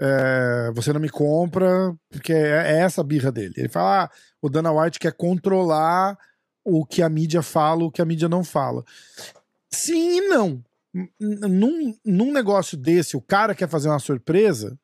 é, 0.00 0.70
você 0.74 0.92
não 0.92 1.00
me 1.00 1.08
compra, 1.08 1.94
porque 2.08 2.32
é, 2.32 2.74
é, 2.74 2.78
essa 2.80 3.00
a 3.00 3.04
birra 3.04 3.32
dele. 3.32 3.54
Ele 3.56 3.68
fala: 3.68 4.04
ah, 4.04 4.10
o 4.40 4.48
Dana 4.48 4.72
White 4.72 4.98
quer 4.98 5.12
controlar 5.12 6.16
o 6.64 6.86
que 6.86 7.02
a 7.02 7.08
mídia 7.08 7.42
fala, 7.42 7.84
o 7.84 7.90
que 7.90 8.00
a 8.00 8.04
mídia 8.04 8.28
não 8.28 8.44
fala. 8.44 8.84
Sim 9.70 10.18
e 10.18 10.28
não. 10.28 10.62
Num, 11.18 11.96
num 12.04 12.32
negócio 12.32 12.76
desse, 12.76 13.16
o 13.16 13.20
cara 13.20 13.54
quer 13.54 13.68
fazer 13.68 13.88
uma 13.88 13.98
surpresa, 13.98 14.78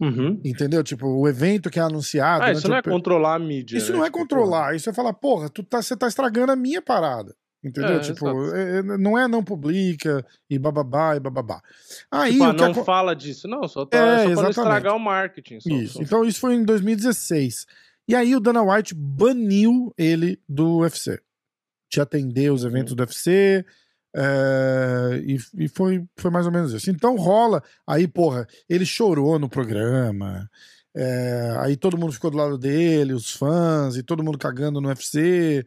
Uhum. 0.00 0.40
Entendeu? 0.44 0.82
Tipo, 0.82 1.06
o 1.06 1.28
evento 1.28 1.70
que 1.70 1.78
é 1.78 1.82
anunciado. 1.82 2.44
Ah, 2.44 2.52
isso 2.52 2.68
não 2.68 2.76
é 2.76 2.82
controlar 2.82 3.36
a 3.36 3.38
mídia. 3.38 3.76
Isso 3.76 3.92
né? 3.92 3.98
não 3.98 4.04
é 4.04 4.08
tipo, 4.08 4.18
controlar. 4.18 4.74
Isso 4.74 4.90
é 4.90 4.92
falar, 4.92 5.12
porra, 5.14 5.48
tu 5.48 5.62
tá, 5.62 5.80
você 5.80 5.96
tá 5.96 6.06
estragando 6.06 6.52
a 6.52 6.56
minha 6.56 6.82
parada. 6.82 7.34
Entendeu? 7.64 7.96
É, 7.96 8.00
tipo, 8.00 8.54
é, 8.54 8.78
é, 8.78 8.82
não 8.82 9.18
é 9.18 9.26
não 9.26 9.42
publica 9.42 10.24
e 10.50 10.58
bababá 10.58 11.16
e 11.16 11.20
bababá. 11.20 11.62
Aí, 12.10 12.32
tipo, 12.32 12.44
ah, 12.44 12.52
não 12.52 12.74
que... 12.74 12.84
fala 12.84 13.16
disso. 13.16 13.48
Não, 13.48 13.66
só, 13.66 13.86
tá, 13.86 13.96
é, 13.96 14.34
só 14.34 14.42
para 14.42 14.50
estragar 14.50 14.94
o 14.94 15.00
marketing. 15.00 15.60
Só, 15.60 15.70
isso. 15.70 15.94
Só. 15.94 16.02
Então 16.02 16.24
isso 16.26 16.40
foi 16.40 16.54
em 16.54 16.64
2016. 16.64 17.66
E 18.06 18.14
aí 18.14 18.36
o 18.36 18.40
Dana 18.40 18.62
White 18.62 18.94
baniu 18.94 19.94
ele 19.96 20.38
do 20.46 20.80
UFC. 20.80 21.18
De 21.90 22.02
atender 22.02 22.52
os 22.52 22.64
eventos 22.64 22.92
uhum. 22.92 22.96
do 22.96 23.00
UFC, 23.00 23.64
é, 24.16 25.22
e, 25.26 25.64
e 25.64 25.68
foi, 25.68 26.06
foi 26.16 26.30
mais 26.30 26.46
ou 26.46 26.52
menos 26.52 26.72
isso. 26.72 26.90
Então 26.90 27.16
rola. 27.16 27.62
Aí, 27.86 28.06
porra, 28.06 28.46
ele 28.68 28.86
chorou 28.86 29.38
no 29.38 29.48
programa. 29.48 30.48
É, 30.96 31.56
aí 31.58 31.76
todo 31.76 31.98
mundo 31.98 32.12
ficou 32.12 32.30
do 32.30 32.36
lado 32.36 32.56
dele, 32.56 33.12
os 33.12 33.32
fãs, 33.32 33.96
e 33.96 34.02
todo 34.02 34.22
mundo 34.22 34.38
cagando 34.38 34.80
no 34.80 34.88
UFC. 34.88 35.66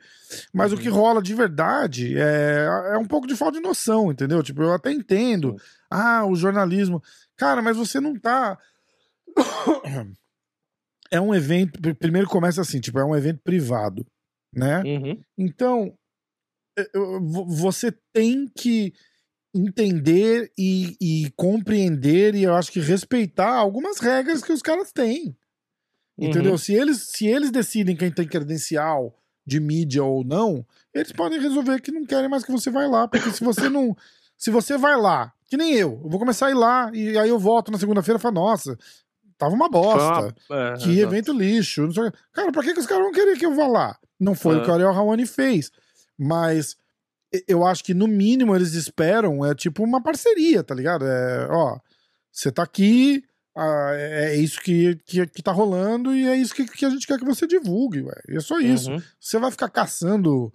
Mas 0.53 0.71
uhum. 0.71 0.77
o 0.77 0.81
que 0.81 0.87
rola 0.87 1.21
de 1.21 1.33
verdade 1.33 2.17
é, 2.17 2.65
é 2.93 2.97
um 2.97 3.05
pouco 3.05 3.27
de 3.27 3.35
falta 3.35 3.57
de 3.57 3.67
noção, 3.67 4.09
entendeu? 4.09 4.41
Tipo, 4.41 4.63
eu 4.63 4.73
até 4.73 4.91
entendo. 4.91 5.51
Uhum. 5.51 5.57
Ah, 5.89 6.25
o 6.25 6.35
jornalismo. 6.35 7.03
Cara, 7.35 7.61
mas 7.61 7.75
você 7.75 7.99
não 7.99 8.17
tá. 8.17 8.57
é 11.11 11.19
um 11.19 11.35
evento. 11.35 11.79
Primeiro 11.95 12.29
começa 12.29 12.61
assim, 12.61 12.79
tipo, 12.79 12.97
é 12.97 13.03
um 13.03 13.15
evento 13.15 13.41
privado, 13.43 14.05
né? 14.53 14.81
Uhum. 14.83 15.21
Então, 15.37 15.93
você 17.47 17.91
tem 18.13 18.47
que 18.47 18.93
entender 19.53 20.51
e, 20.57 20.95
e, 21.01 21.31
compreender 21.35 22.35
e 22.35 22.43
eu 22.43 22.55
acho 22.55 22.71
que 22.71 22.79
respeitar 22.79 23.55
algumas 23.55 23.99
regras 23.99 24.43
que 24.43 24.51
os 24.51 24.61
caras 24.61 24.91
têm. 24.91 25.35
Entendeu? 26.17 26.53
Uhum. 26.53 26.57
Se, 26.57 26.73
eles, 26.73 27.09
se 27.09 27.27
eles 27.27 27.51
decidem 27.51 27.95
quem 27.95 28.11
tem 28.11 28.27
credencial 28.27 29.15
de 29.45 29.59
mídia 29.59 30.03
ou 30.03 30.23
não, 30.23 30.65
eles 30.93 31.11
podem 31.11 31.39
resolver 31.39 31.79
que 31.81 31.91
não 31.91 32.05
querem 32.05 32.29
mais 32.29 32.43
que 32.43 32.51
você 32.51 32.69
vai 32.69 32.87
lá, 32.87 33.07
porque 33.07 33.31
se 33.31 33.43
você 33.43 33.69
não. 33.69 33.95
Se 34.35 34.51
você 34.51 34.77
vai 34.77 34.95
lá, 34.99 35.33
que 35.45 35.57
nem 35.57 35.73
eu, 35.73 35.99
eu 36.03 36.09
vou 36.09 36.19
começar 36.19 36.47
a 36.47 36.51
ir 36.51 36.55
lá 36.55 36.91
e 36.93 37.17
aí 37.17 37.29
eu 37.29 37.39
volto 37.39 37.71
na 37.71 37.79
segunda-feira 37.79 38.19
e 38.19 38.21
falo, 38.21 38.35
nossa, 38.35 38.77
tava 39.37 39.53
uma 39.55 39.69
bosta. 39.69 40.35
É, 40.51 40.73
que 40.77 40.99
evento 40.99 41.31
lixo. 41.31 41.87
Cara, 42.33 42.51
pra 42.51 42.61
que, 42.61 42.73
que 42.73 42.79
os 42.79 42.85
caras 42.85 43.03
vão 43.03 43.13
querer 43.13 43.37
que 43.37 43.45
eu 43.45 43.55
vá 43.55 43.67
lá? 43.67 43.97
Não 44.19 44.35
foi 44.35 44.57
o 44.57 44.63
que 44.63 44.69
o 44.69 44.73
Ariel 44.73 44.91
Raoni 44.91 45.25
fez. 45.25 45.71
Mas 46.17 46.75
eu 47.47 47.65
acho 47.65 47.83
que 47.83 47.93
no 47.93 48.07
mínimo 48.07 48.55
eles 48.55 48.73
esperam 48.73 49.45
é 49.45 49.53
tipo 49.53 49.83
uma 49.83 50.01
parceria, 50.01 50.63
tá 50.63 50.73
ligado? 50.73 51.05
É, 51.05 51.47
ó, 51.49 51.77
você 52.31 52.51
tá 52.51 52.63
aqui, 52.63 53.23
ah, 53.55 53.91
é, 53.93 54.31
é 54.31 54.35
isso 54.35 54.61
que, 54.61 54.95
que, 55.05 55.27
que 55.27 55.43
tá 55.43 55.51
rolando 55.51 56.15
e 56.15 56.27
é 56.27 56.35
isso 56.35 56.53
que, 56.53 56.65
que 56.65 56.85
a 56.85 56.89
gente 56.89 57.05
quer 57.05 57.19
que 57.19 57.25
você 57.25 57.45
divulgue, 57.45 58.01
ué. 58.01 58.21
E 58.29 58.37
é 58.37 58.39
só 58.39 58.59
isso. 58.59 58.91
Uhum. 58.91 59.01
Você 59.19 59.37
vai 59.39 59.51
ficar 59.51 59.69
caçando 59.69 60.53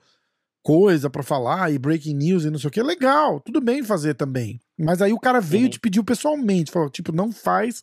coisa 0.62 1.10
para 1.10 1.22
falar 1.22 1.72
e 1.72 1.78
breaking 1.78 2.14
news 2.14 2.44
e 2.44 2.50
não 2.50 2.58
sei 2.58 2.68
o 2.68 2.70
que, 2.70 2.82
legal, 2.82 3.40
tudo 3.40 3.60
bem 3.60 3.82
fazer 3.82 4.14
também. 4.14 4.60
Mas 4.78 5.02
aí 5.02 5.12
o 5.12 5.18
cara 5.18 5.40
veio 5.40 5.64
uhum. 5.64 5.70
te 5.70 5.80
pediu 5.80 6.04
pessoalmente, 6.04 6.70
falou, 6.70 6.88
tipo, 6.88 7.12
não 7.12 7.32
faz 7.32 7.82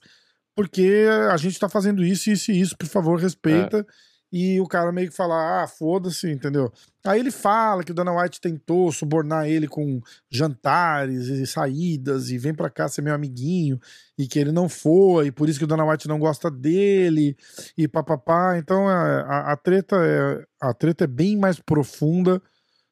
porque 0.55 1.05
a 1.31 1.37
gente 1.37 1.57
tá 1.57 1.69
fazendo 1.69 2.03
isso, 2.03 2.29
isso 2.29 2.51
e 2.51 2.59
isso, 2.59 2.77
por 2.77 2.87
favor, 2.87 3.17
respeita. 3.17 3.79
É 3.79 4.08
e 4.31 4.59
o 4.59 4.67
cara 4.67 4.91
meio 4.91 5.09
que 5.09 5.15
fala, 5.15 5.63
ah, 5.63 5.67
foda-se, 5.67 6.29
entendeu? 6.29 6.71
Aí 7.03 7.19
ele 7.19 7.31
fala 7.31 7.83
que 7.83 7.91
o 7.91 7.95
Dana 7.95 8.13
White 8.13 8.39
tentou 8.39 8.91
subornar 8.91 9.47
ele 9.47 9.67
com 9.67 10.01
jantares 10.29 11.27
e 11.27 11.47
saídas 11.47 12.29
e 12.29 12.37
vem 12.37 12.53
pra 12.53 12.69
cá 12.69 12.87
ser 12.87 13.01
meu 13.01 13.15
amiguinho 13.15 13.79
e 14.17 14.27
que 14.27 14.37
ele 14.37 14.51
não 14.51 14.69
foi, 14.69 15.27
e 15.27 15.31
por 15.31 15.49
isso 15.49 15.57
que 15.57 15.65
o 15.65 15.67
Dana 15.67 15.85
White 15.85 16.07
não 16.07 16.19
gosta 16.19 16.51
dele 16.51 17.35
e 17.75 17.87
papapá. 17.87 18.57
Então 18.57 18.89
é, 18.89 19.21
a, 19.21 19.53
a, 19.53 19.57
treta 19.57 19.95
é, 19.95 20.45
a 20.61 20.73
treta 20.73 21.05
é 21.05 21.07
bem 21.07 21.35
mais 21.35 21.59
profunda 21.59 22.41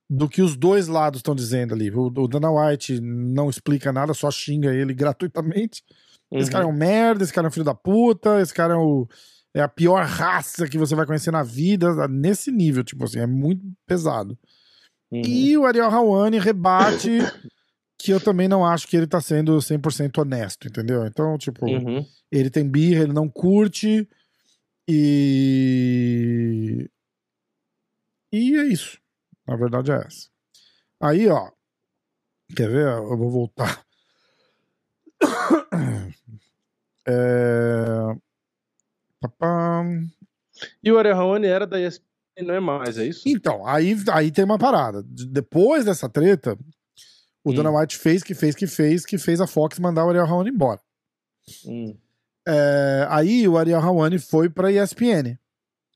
do 0.09 0.27
que 0.27 0.41
os 0.41 0.55
dois 0.55 0.87
lados 0.87 1.19
estão 1.19 1.35
dizendo 1.35 1.75
ali. 1.75 1.91
O, 1.91 2.07
o 2.07 2.27
Dana 2.27 2.49
White 2.49 2.99
não 2.99 3.49
explica 3.49 3.91
nada, 3.91 4.13
só 4.13 4.31
xinga 4.31 4.73
ele 4.73 4.93
gratuitamente. 4.95 5.83
Uhum. 6.31 6.39
Esse 6.39 6.49
cara 6.49 6.63
é 6.63 6.67
um 6.67 6.73
merda, 6.73 7.23
esse 7.23 7.33
cara 7.33 7.47
é 7.47 7.49
um 7.49 7.51
filho 7.51 7.65
da 7.65 7.75
puta, 7.75 8.41
esse 8.41 8.53
cara 8.53 8.73
é 8.73 8.77
o 8.77 9.07
é 9.57 9.63
a 9.63 9.67
pior 9.67 10.05
raça 10.05 10.67
que 10.67 10.77
você 10.77 10.93
vai 10.93 11.05
conhecer 11.05 11.31
na 11.31 11.41
vida, 11.41 12.07
nesse 12.07 12.51
nível, 12.51 12.83
tipo 12.83 13.03
assim, 13.03 13.19
é 13.19 13.25
muito 13.25 13.63
pesado. 13.87 14.37
Uhum. 15.11 15.21
E 15.25 15.57
o 15.57 15.65
Ariel 15.65 15.89
Hawani 15.89 16.37
rebate 16.37 17.17
que 17.97 18.11
eu 18.11 18.19
também 18.19 18.47
não 18.47 18.63
acho 18.63 18.87
que 18.87 18.95
ele 18.95 19.07
tá 19.07 19.19
sendo 19.19 19.57
100% 19.57 20.19
honesto, 20.19 20.67
entendeu? 20.67 21.07
Então, 21.07 21.37
tipo, 21.39 21.65
uhum. 21.65 22.05
ele 22.31 22.51
tem 22.51 22.69
birra, 22.69 23.03
ele 23.03 23.13
não 23.13 23.27
curte 23.27 24.07
e. 24.87 26.87
E 28.31 28.57
é 28.57 28.63
isso. 28.65 28.99
Na 29.47 29.55
verdade 29.55 29.91
é 29.91 29.95
essa. 29.95 30.29
Aí, 31.01 31.27
ó. 31.27 31.49
Quer 32.55 32.69
ver? 32.69 32.87
Eu 32.87 33.17
vou 33.17 33.31
voltar. 33.31 33.83
É... 37.09 38.17
E 40.83 40.91
o 40.91 40.97
Ariel 40.97 41.35
era 41.43 41.67
da 41.67 41.79
ESPN, 41.79 42.03
não 42.43 42.53
é 42.53 42.59
mais, 42.59 42.97
é 42.97 43.05
isso? 43.05 43.23
Então, 43.27 43.65
aí, 43.65 43.95
aí 44.11 44.31
tem 44.31 44.45
uma 44.45 44.57
parada. 44.57 45.03
Depois 45.03 45.85
dessa 45.85 46.09
treta, 46.09 46.57
o 47.43 47.51
hum. 47.51 47.53
Dana 47.53 47.71
White 47.71 47.97
fez 47.97 48.23
que 48.23 48.33
fez 48.33 48.55
que 48.55 48.67
fez, 48.67 49.05
que 49.05 49.17
fez 49.17 49.39
a 49.39 49.47
Fox 49.47 49.79
mandar 49.79 50.05
o 50.05 50.09
Ariel 50.09 50.25
Raoni 50.25 50.49
embora. 50.49 50.81
Hum. 51.65 51.95
É, 52.47 53.05
aí 53.09 53.47
o 53.47 53.57
Ariel 53.57 53.79
Raoni 53.79 54.19
foi 54.19 54.49
pra 54.49 54.71
ESPN. 54.71 55.37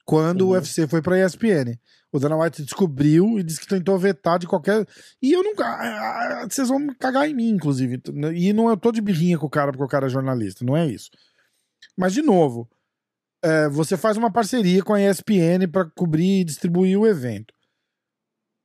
Quando 0.03 0.41
uhum. 0.41 0.49
o 0.49 0.51
UFC 0.51 0.87
foi 0.87 1.01
pra 1.01 1.23
ESPN. 1.23 1.79
O 2.11 2.19
Dana 2.19 2.35
White 2.35 2.63
descobriu 2.63 3.39
e 3.39 3.43
disse 3.43 3.61
que 3.61 3.67
tentou 3.67 3.97
vetar 3.97 4.37
de 4.37 4.45
qualquer. 4.45 4.85
E 5.21 5.31
eu 5.31 5.41
nunca. 5.41 6.45
Vocês 6.49 6.67
vão 6.67 6.93
cagar 6.99 7.29
em 7.29 7.33
mim, 7.33 7.49
inclusive. 7.49 8.01
E 8.35 8.51
não 8.51 8.69
eu 8.69 8.75
tô 8.75 8.91
de 8.91 8.99
birrinha 8.99 9.37
com 9.37 9.45
o 9.45 9.49
cara 9.49 9.71
porque 9.71 9.85
o 9.85 9.87
cara 9.87 10.07
é 10.07 10.09
jornalista, 10.09 10.65
não 10.65 10.75
é 10.75 10.85
isso. 10.85 11.09
Mas, 11.97 12.13
de 12.13 12.21
novo, 12.21 12.69
é, 13.43 13.69
você 13.69 13.97
faz 13.97 14.17
uma 14.17 14.31
parceria 14.31 14.83
com 14.83 14.93
a 14.93 15.01
ESPN 15.01 15.67
para 15.71 15.89
cobrir 15.95 16.41
e 16.41 16.43
distribuir 16.43 16.99
o 16.99 17.07
evento. 17.07 17.53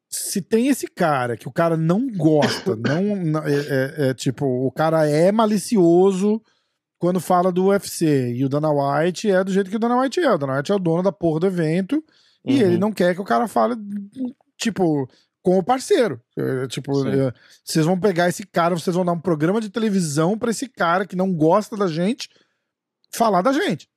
Se 0.09 0.41
tem 0.41 0.69
esse 0.69 0.87
cara 0.87 1.37
que 1.37 1.49
o 1.49 1.53
cara 1.53 1.77
não 1.77 2.07
gosta, 2.09 2.77
não 2.77 3.39
é, 3.45 3.55
é, 3.55 4.09
é, 4.09 4.15
tipo, 4.15 4.47
o 4.47 4.71
cara 4.71 5.09
é 5.09 5.33
malicioso 5.33 6.41
quando 6.99 7.21
fala 7.21 7.53
do 7.53 7.67
UFC 7.67 8.35
e 8.35 8.45
o 8.45 8.49
Dana 8.49 8.71
White 8.71 9.31
é 9.31 9.45
do 9.45 9.53
jeito 9.53 9.71
que 9.71 9.77
o 9.77 9.79
Dana 9.81 10.01
White 10.01 10.21
é. 10.21 10.33
O 10.33 10.39
Dana 10.39 10.57
White 10.57 10.73
é 10.73 10.75
o 10.75 10.79
dono 10.79 11.03
da 11.03 11.13
porra 11.13 11.41
do 11.41 11.47
evento 11.47 12.03
e 12.45 12.55
uhum. 12.55 12.61
ele 12.61 12.79
não 12.79 12.93
quer 12.93 13.15
que 13.15 13.21
o 13.21 13.25
cara 13.25 13.49
fale, 13.49 13.75
tipo, 14.57 15.09
com 15.43 15.59
o 15.59 15.63
parceiro. 15.63 16.21
É, 16.37 16.67
tipo, 16.69 17.07
é, 17.09 17.33
vocês 17.65 17.85
vão 17.85 17.99
pegar 17.99 18.29
esse 18.29 18.47
cara, 18.47 18.75
vocês 18.75 18.95
vão 18.95 19.05
dar 19.05 19.13
um 19.13 19.21
programa 19.21 19.61
de 19.61 19.71
televisão 19.71 20.39
para 20.39 20.51
esse 20.51 20.69
cara 20.69 21.07
que 21.07 21.17
não 21.17 21.33
gosta 21.33 21.77
da 21.77 21.89
gente 21.89 22.29
falar 23.13 23.43
da 23.43 23.53
gente. 23.53 23.89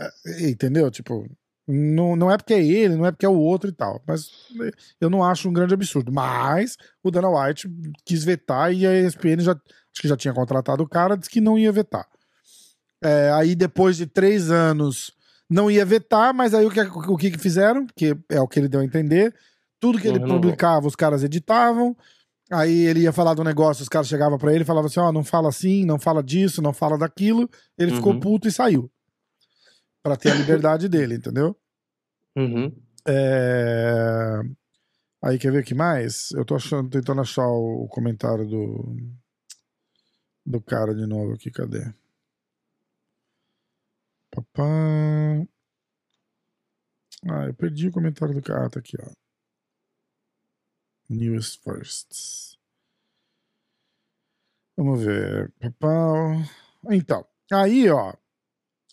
É, 0.00 0.48
entendeu? 0.48 0.90
Tipo, 0.90 1.28
não, 1.66 2.16
não 2.16 2.30
é 2.30 2.36
porque 2.36 2.54
é 2.54 2.64
ele, 2.64 2.96
não 2.96 3.04
é 3.06 3.10
porque 3.12 3.26
é 3.26 3.28
o 3.28 3.38
outro 3.38 3.68
e 3.68 3.72
tal. 3.72 4.02
Mas 4.06 4.30
eu 5.00 5.10
não 5.10 5.22
acho 5.22 5.48
um 5.48 5.52
grande 5.52 5.74
absurdo. 5.74 6.12
Mas 6.12 6.76
o 7.02 7.10
Dana 7.10 7.28
White 7.28 7.68
quis 8.04 8.24
vetar 8.24 8.72
e 8.72 8.86
a 8.86 8.94
ESPN 8.94 9.40
já, 9.40 9.52
acho 9.52 10.00
que 10.02 10.08
já 10.08 10.16
tinha 10.16 10.32
contratado 10.32 10.82
o 10.82 10.88
cara, 10.88 11.16
disse 11.16 11.30
que 11.30 11.40
não 11.40 11.58
ia 11.58 11.72
vetar. 11.72 12.06
É, 13.02 13.30
aí 13.32 13.54
depois 13.54 13.96
de 13.96 14.06
três 14.06 14.50
anos 14.50 15.12
não 15.48 15.70
ia 15.70 15.84
vetar, 15.84 16.34
mas 16.34 16.52
aí 16.54 16.66
o 16.66 16.70
que, 16.70 16.80
o 16.80 17.16
que 17.16 17.38
fizeram? 17.38 17.86
Que 17.94 18.16
é 18.28 18.40
o 18.40 18.48
que 18.48 18.58
ele 18.58 18.68
deu 18.68 18.80
a 18.80 18.84
entender. 18.84 19.34
Tudo 19.80 19.98
que 19.98 20.08
ele 20.08 20.18
Não 20.18 20.28
publicava, 20.28 20.86
os 20.86 20.96
caras 20.96 21.22
editavam. 21.22 21.96
Aí 22.50 22.86
ele 22.86 23.00
ia 23.00 23.12
falar 23.12 23.34
do 23.34 23.44
negócio, 23.44 23.82
os 23.82 23.88
caras 23.88 24.08
chegavam 24.08 24.38
pra 24.38 24.52
ele 24.52 24.62
e 24.62 24.66
falavam 24.66 24.86
assim: 24.88 25.00
ó, 25.00 25.12
não 25.12 25.22
fala 25.22 25.48
assim, 25.50 25.84
não 25.84 25.98
fala 25.98 26.22
disso, 26.22 26.62
não 26.62 26.72
fala 26.72 26.96
daquilo. 26.98 27.48
Ele 27.76 27.92
ficou 27.92 28.14
Uhum. 28.14 28.20
puto 28.20 28.48
e 28.48 28.52
saiu. 28.52 28.90
Pra 30.02 30.16
ter 30.16 30.30
a 30.30 30.34
liberdade 30.34 30.88
dele, 30.90 31.16
entendeu? 31.16 31.56
Uhum. 32.36 32.72
É... 33.06 34.40
Aí 35.22 35.38
quer 35.38 35.50
ver 35.52 35.62
o 35.62 35.64
que 35.64 35.74
mais? 35.74 36.30
Eu 36.32 36.44
tô 36.44 36.54
achando, 36.54 36.88
tentando 36.90 37.20
achar 37.20 37.46
o 37.46 37.88
comentário 37.88 38.46
do 38.46 38.96
do 40.46 40.62
cara 40.62 40.94
de 40.94 41.06
novo 41.06 41.34
aqui, 41.34 41.50
cadê? 41.50 41.92
Papá. 44.30 44.64
Ah, 47.28 47.46
eu 47.46 47.54
perdi 47.54 47.88
o 47.88 47.92
comentário 47.92 48.34
do 48.34 48.42
cara, 48.42 48.66
ah, 48.66 48.70
tá 48.70 48.80
aqui, 48.80 48.96
ó. 49.00 49.10
News 51.10 51.56
first. 51.56 52.56
Vamos 54.76 55.02
ver. 55.02 55.52
Papá. 55.60 55.88
Então, 56.90 57.26
aí, 57.52 57.90
ó. 57.90 58.14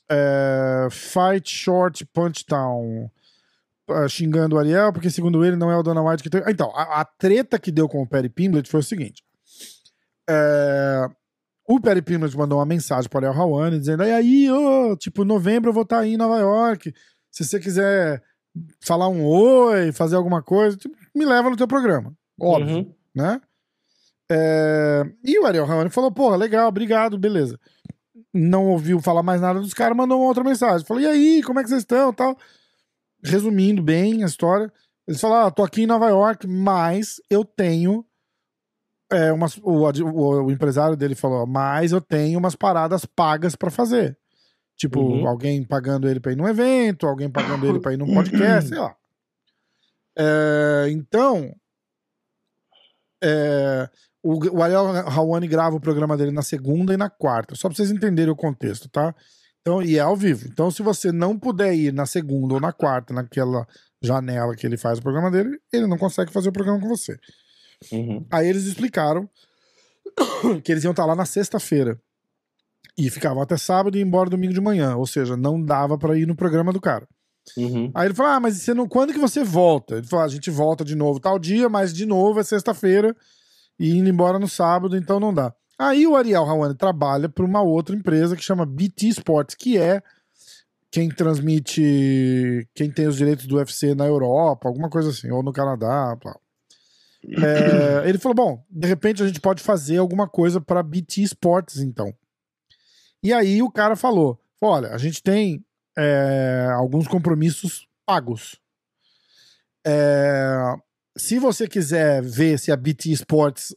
É, 0.09 0.87
Fight 0.91 1.49
Short 1.49 2.05
Punch 2.13 2.45
Down 2.47 3.09
ah, 3.89 4.07
xingando 4.07 4.55
o 4.55 4.59
Ariel, 4.59 4.91
porque 4.93 5.09
segundo 5.09 5.43
ele 5.45 5.55
não 5.55 5.71
é 5.71 5.77
o 5.77 5.83
Dana 5.83 6.01
White 6.03 6.21
que 6.23 6.29
tem. 6.29 6.41
Então, 6.47 6.71
a, 6.75 7.01
a 7.01 7.05
treta 7.05 7.57
que 7.59 7.71
deu 7.71 7.87
com 7.89 8.01
o 8.01 8.07
Perry 8.07 8.29
Pimblett 8.29 8.69
foi 8.69 8.79
o 8.79 8.83
seguinte: 8.83 9.23
É, 10.29 11.07
o 11.67 11.79
Perry 11.79 12.01
Pimblett 12.01 12.37
mandou 12.37 12.59
uma 12.59 12.65
mensagem 12.65 13.09
para 13.09 13.25
o 13.25 13.27
Ariel 13.29 13.41
Hawani 13.41 13.79
dizendo: 13.79 14.03
e 14.03 14.11
aí, 14.11 14.51
ô, 14.51 14.95
tipo, 14.95 15.23
em 15.23 15.27
novembro 15.27 15.69
eu 15.69 15.73
vou 15.73 15.83
estar 15.83 15.99
aí 15.99 16.13
em 16.13 16.17
Nova 16.17 16.39
York. 16.39 16.93
Se 17.31 17.43
você 17.43 17.59
quiser 17.59 18.23
falar 18.81 19.09
um 19.09 19.25
oi, 19.25 19.91
fazer 19.91 20.15
alguma 20.15 20.41
coisa, 20.41 20.77
tipo, 20.77 20.95
me 21.13 21.25
leva 21.25 21.49
no 21.49 21.57
teu 21.57 21.67
programa. 21.67 22.15
Óbvio, 22.39 22.77
Uhum. 22.77 22.93
né? 23.13 23.41
É, 24.31 25.03
E 25.23 25.37
o 25.39 25.45
Ariel 25.45 25.69
Hawani 25.69 25.89
falou: 25.89 26.11
porra, 26.11 26.35
legal, 26.35 26.67
obrigado, 26.67 27.17
beleza. 27.17 27.59
Não 28.37 28.67
ouviu 28.67 28.99
falar 29.01 29.23
mais 29.23 29.39
nada 29.39 29.59
dos 29.61 29.73
caras, 29.73 29.95
mandou 29.95 30.19
uma 30.19 30.27
outra 30.27 30.43
mensagem. 30.43 30.85
Falou: 30.85 31.01
e 31.01 31.07
aí, 31.07 31.41
como 31.41 31.59
é 31.59 31.63
que 31.63 31.69
vocês 31.69 31.81
estão? 31.83 32.11
Tal 32.13 32.37
resumindo 33.23 33.81
bem 33.81 34.23
a 34.23 34.27
história, 34.27 34.71
eles 35.07 35.21
falaram: 35.21 35.47
ah, 35.47 35.51
tô 35.51 35.63
aqui 35.63 35.83
em 35.83 35.87
Nova 35.87 36.07
York, 36.09 36.45
mas 36.45 37.21
eu 37.29 37.45
tenho. 37.45 38.05
É, 39.11 39.31
umas, 39.31 39.55
o, 39.57 39.85
o- 39.85 40.43
o 40.45 40.51
empresário 40.51 40.97
dele 40.97 41.15
falou: 41.15 41.45
mas 41.47 41.91
eu 41.91 42.01
tenho 42.01 42.37
umas 42.37 42.55
paradas 42.55 43.05
pagas 43.05 43.55
pra 43.55 43.71
fazer. 43.71 44.17
Tipo, 44.75 44.99
Uhum. 44.99 45.27
alguém 45.27 45.63
pagando 45.63 46.07
ele 46.09 46.19
pra 46.19 46.33
ir 46.33 46.35
num 46.35 46.47
evento, 46.47 47.07
alguém 47.07 47.29
pagando 47.29 47.65
ele 47.65 47.79
pra 47.79 47.93
ir 47.93 47.97
num 47.97 48.07
podcast, 48.13 48.67
sei 48.69 48.77
lá. 48.79 48.93
É, 50.17 50.87
então, 50.89 51.55
é, 53.23 53.89
o, 54.25 54.57
o 54.57 54.63
Ariel 54.63 54.87
Hawani 55.07 55.47
grava 55.47 55.75
o 55.75 55.79
programa 55.79 56.17
dele 56.17 56.31
na 56.31 56.41
segunda 56.41 56.91
e 56.91 56.97
na 56.97 57.11
quarta, 57.11 57.53
só 57.53 57.69
pra 57.69 57.75
vocês 57.75 57.91
entenderem 57.91 58.33
o 58.33 58.35
contexto, 58.35 58.89
tá? 58.89 59.13
Então, 59.61 59.83
e 59.83 59.97
é 59.97 59.99
ao 59.99 60.15
vivo. 60.15 60.47
Então, 60.47 60.71
se 60.71 60.81
você 60.81 61.11
não 61.11 61.37
puder 61.37 61.75
ir 61.75 61.93
na 61.93 62.07
segunda 62.07 62.55
ou 62.55 62.59
na 62.59 62.73
quarta, 62.73 63.13
naquela 63.13 63.67
janela 64.01 64.55
que 64.55 64.65
ele 64.65 64.77
faz 64.77 64.97
o 64.97 65.01
programa 65.03 65.29
dele, 65.29 65.59
ele 65.71 65.85
não 65.85 65.97
consegue 65.97 66.31
fazer 66.31 66.49
o 66.49 66.51
programa 66.51 66.79
com 66.79 66.87
você. 66.87 67.19
Uhum. 67.91 68.25
Aí 68.31 68.47
eles 68.47 68.65
explicaram 68.65 69.29
que 70.63 70.71
eles 70.71 70.83
iam 70.83 70.91
estar 70.91 71.05
lá 71.05 71.15
na 71.15 71.25
sexta-feira. 71.25 71.99
E 72.97 73.09
ficavam 73.09 73.43
até 73.43 73.57
sábado 73.57 73.95
e 73.95 73.99
iam 73.99 74.07
embora 74.07 74.29
domingo 74.29 74.53
de 74.53 74.61
manhã. 74.61 74.95
Ou 74.95 75.05
seja, 75.05 75.37
não 75.37 75.61
dava 75.61 75.97
pra 75.97 76.17
ir 76.17 76.25
no 76.25 76.35
programa 76.35 76.73
do 76.73 76.81
cara. 76.81 77.07
Uhum. 77.57 77.91
Aí 77.93 78.07
ele 78.07 78.13
falou: 78.15 78.31
Ah, 78.31 78.39
mas 78.39 78.57
você 78.57 78.73
não... 78.73 78.87
quando 78.87 79.13
que 79.13 79.19
você 79.19 79.43
volta? 79.43 79.97
Ele 79.97 80.07
falou: 80.07 80.23
"Ah, 80.23 80.25
a 80.25 80.29
gente 80.29 80.49
volta 80.49 80.83
de 80.83 80.95
novo 80.95 81.19
tal 81.19 81.37
dia, 81.37 81.69
mas 81.69 81.93
de 81.93 82.05
novo 82.05 82.39
é 82.39 82.43
sexta-feira 82.43 83.15
e 83.79 83.97
indo 83.97 84.09
embora 84.09 84.39
no 84.39 84.47
sábado, 84.47 84.97
então 84.97 85.19
não 85.19 85.33
dá. 85.33 85.53
Aí 85.77 86.07
o 86.07 86.15
Ariel 86.15 86.45
Hawani 86.45 86.75
trabalha 86.75 87.27
para 87.27 87.43
uma 87.43 87.61
outra 87.61 87.95
empresa 87.95 88.35
que 88.35 88.43
chama 88.43 88.65
BT 88.65 89.07
Sports, 89.09 89.55
que 89.55 89.77
é 89.77 90.01
quem 90.89 91.09
transmite, 91.09 92.67
quem 92.73 92.89
tem 92.89 93.07
os 93.07 93.17
direitos 93.17 93.45
do 93.45 93.57
UFC 93.57 93.93
na 93.93 94.05
Europa, 94.05 94.69
alguma 94.69 94.89
coisa 94.89 95.09
assim, 95.09 95.29
ou 95.29 95.43
no 95.43 95.51
Canadá. 95.51 96.17
É, 97.23 98.07
ele 98.07 98.17
falou: 98.17 98.35
bom, 98.35 98.65
de 98.69 98.87
repente 98.87 99.21
a 99.21 99.27
gente 99.27 99.41
pode 99.41 99.61
fazer 99.61 99.97
alguma 99.97 100.27
coisa 100.29 100.61
para 100.61 100.81
BT 100.81 101.23
Sports, 101.23 101.79
então. 101.79 102.13
E 103.21 103.33
aí 103.33 103.61
o 103.61 103.69
cara 103.69 103.97
falou: 103.97 104.39
olha, 104.61 104.93
a 104.93 104.97
gente 104.97 105.21
tem 105.21 105.65
é, 105.97 106.69
alguns 106.73 107.07
compromissos 107.07 107.87
pagos. 108.05 108.57
É, 109.85 110.75
se 111.17 111.39
você 111.39 111.67
quiser 111.67 112.21
ver 112.21 112.59
se 112.59 112.71
a 112.71 112.75
BT 112.77 113.11
Sports 113.11 113.75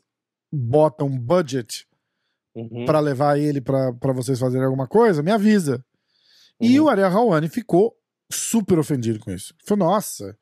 bota 0.52 1.04
um 1.04 1.16
budget 1.18 1.86
Uhum. 2.54 2.84
para 2.86 2.98
levar 2.98 3.38
ele 3.38 3.60
para 3.60 4.12
vocês 4.12 4.38
fazerem 4.40 4.64
alguma 4.66 4.88
coisa, 4.88 5.22
me 5.22 5.30
avisa. 5.30 5.84
E 6.60 6.80
Uhum. 6.80 6.86
o 6.86 6.88
Ariel 6.88 7.06
Hawani 7.16 7.48
ficou 7.48 7.96
super 8.32 8.78
ofendido 8.80 9.20
com 9.20 9.30
isso. 9.30 9.54
Falou, 9.64 9.86
nossa, 9.90 10.36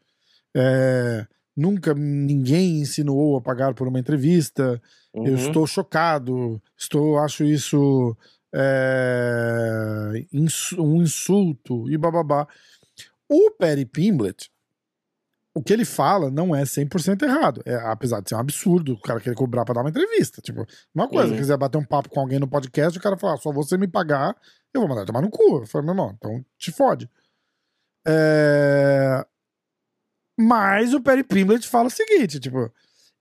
é, 0.56 1.26
nunca 1.54 1.92
ninguém 1.92 2.78
insinuou 2.80 3.36
a 3.36 3.40
pagar 3.42 3.74
por 3.74 3.86
uma 3.86 3.98
entrevista. 4.00 4.80
Eu 5.12 5.22
Uhum. 5.22 5.34
estou 5.34 5.66
chocado. 5.66 6.62
Estou, 6.78 7.18
acho 7.18 7.44
isso 7.44 8.16
é, 8.54 10.24
um 10.78 11.02
insulto 11.02 11.90
e 11.90 11.98
bababá. 11.98 12.46
O 13.28 13.50
Perry 13.50 13.84
Pimblett, 13.84 14.50
o 15.56 15.62
que 15.62 15.72
ele 15.72 15.86
fala 15.86 16.30
não 16.30 16.54
é 16.54 16.64
100% 16.66 17.22
errado. 17.22 17.62
É, 17.64 17.74
apesar 17.90 18.20
de 18.20 18.28
ser 18.28 18.34
um 18.34 18.38
absurdo 18.40 18.92
o 18.92 19.00
cara 19.00 19.18
querer 19.20 19.34
cobrar 19.34 19.64
pra 19.64 19.74
dar 19.74 19.80
uma 19.80 19.88
entrevista. 19.88 20.42
Tipo, 20.42 20.66
uma 20.94 21.08
coisa, 21.08 21.32
Uhum. 21.32 21.38
quiser 21.38 21.56
bater 21.56 21.78
um 21.78 21.84
papo 21.84 22.10
com 22.10 22.20
alguém 22.20 22.38
no 22.38 22.46
podcast, 22.46 22.98
o 22.98 23.02
cara 23.02 23.16
fala, 23.16 23.34
"Ah, 23.34 23.38
só 23.38 23.50
você 23.50 23.78
me 23.78 23.88
pagar, 23.88 24.36
eu 24.74 24.82
vou 24.82 24.88
mandar 24.88 25.06
tomar 25.06 25.22
no 25.22 25.30
cu. 25.30 25.60
Eu 25.62 25.66
falei, 25.66 25.86
meu 25.86 25.94
irmão, 25.94 26.12
então 26.18 26.44
te 26.58 26.70
fode. 26.70 27.08
É... 28.06 29.24
Mas 30.38 30.92
o 30.92 31.00
Perry 31.00 31.24
Pimblett 31.24 31.66
fala 31.66 31.86
o 31.86 31.90
seguinte, 31.90 32.38
tipo, 32.38 32.70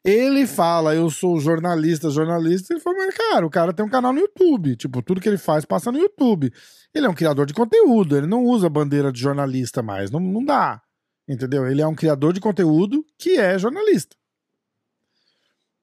ele 0.03 0.45
fala, 0.45 0.93
eu 0.93 1.09
sou 1.09 1.39
jornalista, 1.39 2.09
jornalista, 2.09 2.73
ele 2.73 2.81
fala, 2.81 2.97
mas 2.97 3.15
cara, 3.15 3.45
o 3.45 3.49
cara 3.49 3.71
tem 3.73 3.85
um 3.85 3.89
canal 3.89 4.11
no 4.11 4.19
YouTube, 4.19 4.75
tipo, 4.75 5.01
tudo 5.01 5.21
que 5.21 5.29
ele 5.29 5.37
faz 5.37 5.63
passa 5.63 5.91
no 5.91 5.97
YouTube. 5.97 6.51
Ele 6.93 7.05
é 7.05 7.09
um 7.09 7.13
criador 7.13 7.45
de 7.45 7.53
conteúdo, 7.53 8.17
ele 8.17 8.27
não 8.27 8.43
usa 8.43 8.69
bandeira 8.69 9.11
de 9.11 9.19
jornalista 9.21 9.81
mais, 9.81 10.11
não, 10.11 10.19
não 10.19 10.43
dá, 10.43 10.81
entendeu? 11.27 11.67
Ele 11.67 11.81
é 11.81 11.87
um 11.87 11.95
criador 11.95 12.33
de 12.33 12.39
conteúdo 12.39 13.05
que 13.17 13.37
é 13.37 13.57
jornalista. 13.57 14.15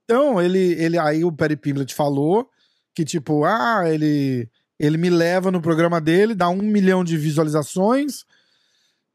Então, 0.05 0.41
ele, 0.41 0.73
ele 0.75 0.99
aí 0.99 1.25
o 1.25 1.33
Perry 1.33 1.57
Pimblett 1.57 1.95
falou 1.95 2.49
que, 2.95 3.05
tipo, 3.05 3.45
ah, 3.45 3.83
ele, 3.87 4.49
ele 4.79 4.99
me 4.99 5.09
leva 5.09 5.51
no 5.51 5.63
programa 5.63 6.01
dele, 6.01 6.35
dá 6.35 6.49
um 6.49 6.61
milhão 6.61 7.03
de 7.05 7.17
visualizações 7.17 8.25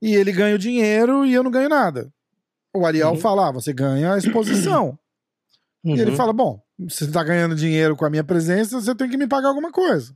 e 0.02 0.16
ele 0.16 0.32
ganha 0.32 0.56
o 0.56 0.60
dinheiro 0.60 1.26
e 1.26 1.34
eu 1.34 1.44
não 1.44 1.52
ganho 1.52 1.70
nada. 1.70 2.12
O 2.74 2.86
Ariel 2.86 3.12
Uhum. 3.12 3.18
fala, 3.18 3.49
ah, 3.49 3.52
você 3.52 3.74
ganha 3.74 4.14
a 4.14 4.18
exposição. 4.18 4.98
E 5.86 5.91
ele 5.91 6.12
Uhum. 6.12 6.18
fala, 6.18 6.34
bom, 6.34 6.62
se 6.90 7.06
você 7.06 7.12
tá 7.12 7.24
ganhando 7.24 7.56
dinheiro 7.56 7.95
com 7.95 8.04
a 8.04 8.10
minha 8.10 8.24
presença, 8.24 8.82
você 8.82 8.94
tem 8.94 9.08
que 9.10 9.16
me 9.16 9.26
pagar 9.26 9.48
alguma 9.48 9.72
coisa. 9.72 10.14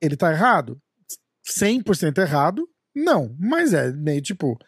Ele 0.00 0.16
tá 0.16 0.32
errado? 0.32 0.80
100% 1.46 2.18
errado? 2.18 2.68
Não, 2.92 3.36
mas 3.38 3.72
é 3.72 3.92
meio 3.92 4.20
tipo, 4.20 4.58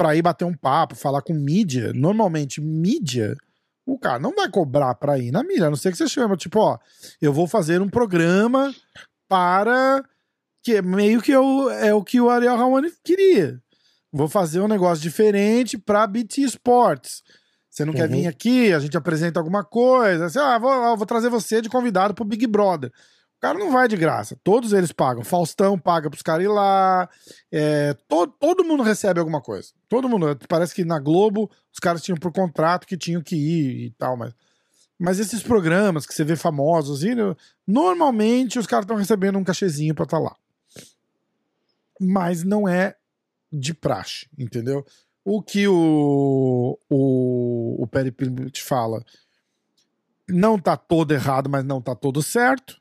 pra 0.00 0.16
ir 0.16 0.22
bater 0.22 0.46
um 0.46 0.54
papo, 0.56 0.94
falar 0.94 1.20
com 1.20 1.34
mídia, 1.34 1.92
normalmente 1.92 2.58
mídia, 2.58 3.36
o 3.84 3.98
cara 3.98 4.18
não 4.18 4.34
vai 4.34 4.48
cobrar 4.48 4.94
pra 4.94 5.18
ir 5.18 5.30
na 5.30 5.42
mídia, 5.42 5.66
a 5.66 5.68
não 5.68 5.76
ser 5.76 5.92
que 5.92 5.98
você 5.98 6.08
chama, 6.08 6.38
tipo, 6.38 6.58
ó, 6.58 6.78
eu 7.20 7.34
vou 7.34 7.46
fazer 7.46 7.82
um 7.82 7.88
programa 7.88 8.74
para 9.28 10.02
que 10.62 10.76
é 10.76 10.80
meio 10.82 11.20
que 11.20 11.30
eu, 11.30 11.68
é 11.70 11.92
o 11.92 12.02
que 12.02 12.18
o 12.18 12.30
Ariel 12.30 12.54
Hawani 12.54 12.90
queria. 13.04 13.60
Vou 14.10 14.26
fazer 14.26 14.60
um 14.60 14.68
negócio 14.68 15.02
diferente 15.02 15.76
pra 15.76 16.06
BT 16.06 16.44
Sports. 16.44 17.22
Você 17.68 17.84
não 17.84 17.92
quer 17.92 18.08
Uhum. 18.08 18.16
vir 18.16 18.26
aqui, 18.26 18.72
a 18.72 18.78
gente 18.78 18.96
apresenta 18.96 19.38
alguma 19.38 19.62
coisa. 19.62 20.26
Assim, 20.26 20.38
ah, 20.38 20.58
vou, 20.58 20.96
vou 20.96 21.06
trazer 21.06 21.28
você 21.28 21.60
de 21.60 21.68
convidado 21.68 22.14
pro 22.14 22.24
Big 22.24 22.46
Brother. 22.46 22.90
O 23.40 23.46
cara 23.48 23.58
não 23.58 23.72
vai 23.72 23.88
de 23.88 23.96
graça. 23.96 24.38
Todos 24.44 24.74
eles 24.74 24.92
pagam. 24.92 25.24
Faustão 25.24 25.78
paga 25.78 26.10
pros 26.10 26.20
caras 26.20 26.44
ir 26.44 26.48
lá. 26.48 27.08
É, 27.50 27.94
to- 28.06 28.26
todo 28.26 28.62
mundo 28.62 28.82
recebe 28.82 29.18
alguma 29.18 29.40
coisa. 29.40 29.70
Todo 29.88 30.10
mundo. 30.10 30.38
Parece 30.46 30.74
que 30.74 30.84
na 30.84 30.98
Globo 30.98 31.50
os 31.72 31.78
caras 31.78 32.02
tinham 32.02 32.18
por 32.18 32.30
contrato 32.32 32.86
que 32.86 32.98
tinham 32.98 33.22
que 33.22 33.34
ir 33.36 33.86
e 33.86 33.90
tal, 33.92 34.14
mas. 34.14 34.34
Mas 34.98 35.18
esses 35.18 35.42
programas 35.42 36.04
que 36.04 36.12
você 36.12 36.22
vê 36.22 36.36
famosos, 36.36 37.02
e, 37.02 37.14
normalmente 37.66 38.58
os 38.58 38.66
caras 38.66 38.84
estão 38.84 38.98
recebendo 38.98 39.38
um 39.38 39.44
cachezinho 39.44 39.94
pra 39.94 40.04
estar 40.04 40.18
lá. 40.18 40.36
Mas 41.98 42.44
não 42.44 42.68
é 42.68 42.94
de 43.50 43.72
praxe, 43.72 44.26
entendeu? 44.38 44.84
O 45.24 45.42
que 45.42 45.66
o, 45.66 46.78
o, 46.90 47.82
o 47.82 47.86
Perry 47.86 48.10
Pimblett 48.12 48.62
fala 48.62 49.02
não 50.28 50.58
tá 50.58 50.76
todo 50.76 51.12
errado, 51.12 51.48
mas 51.48 51.64
não 51.64 51.80
tá 51.80 51.94
todo 51.94 52.22
certo. 52.22 52.79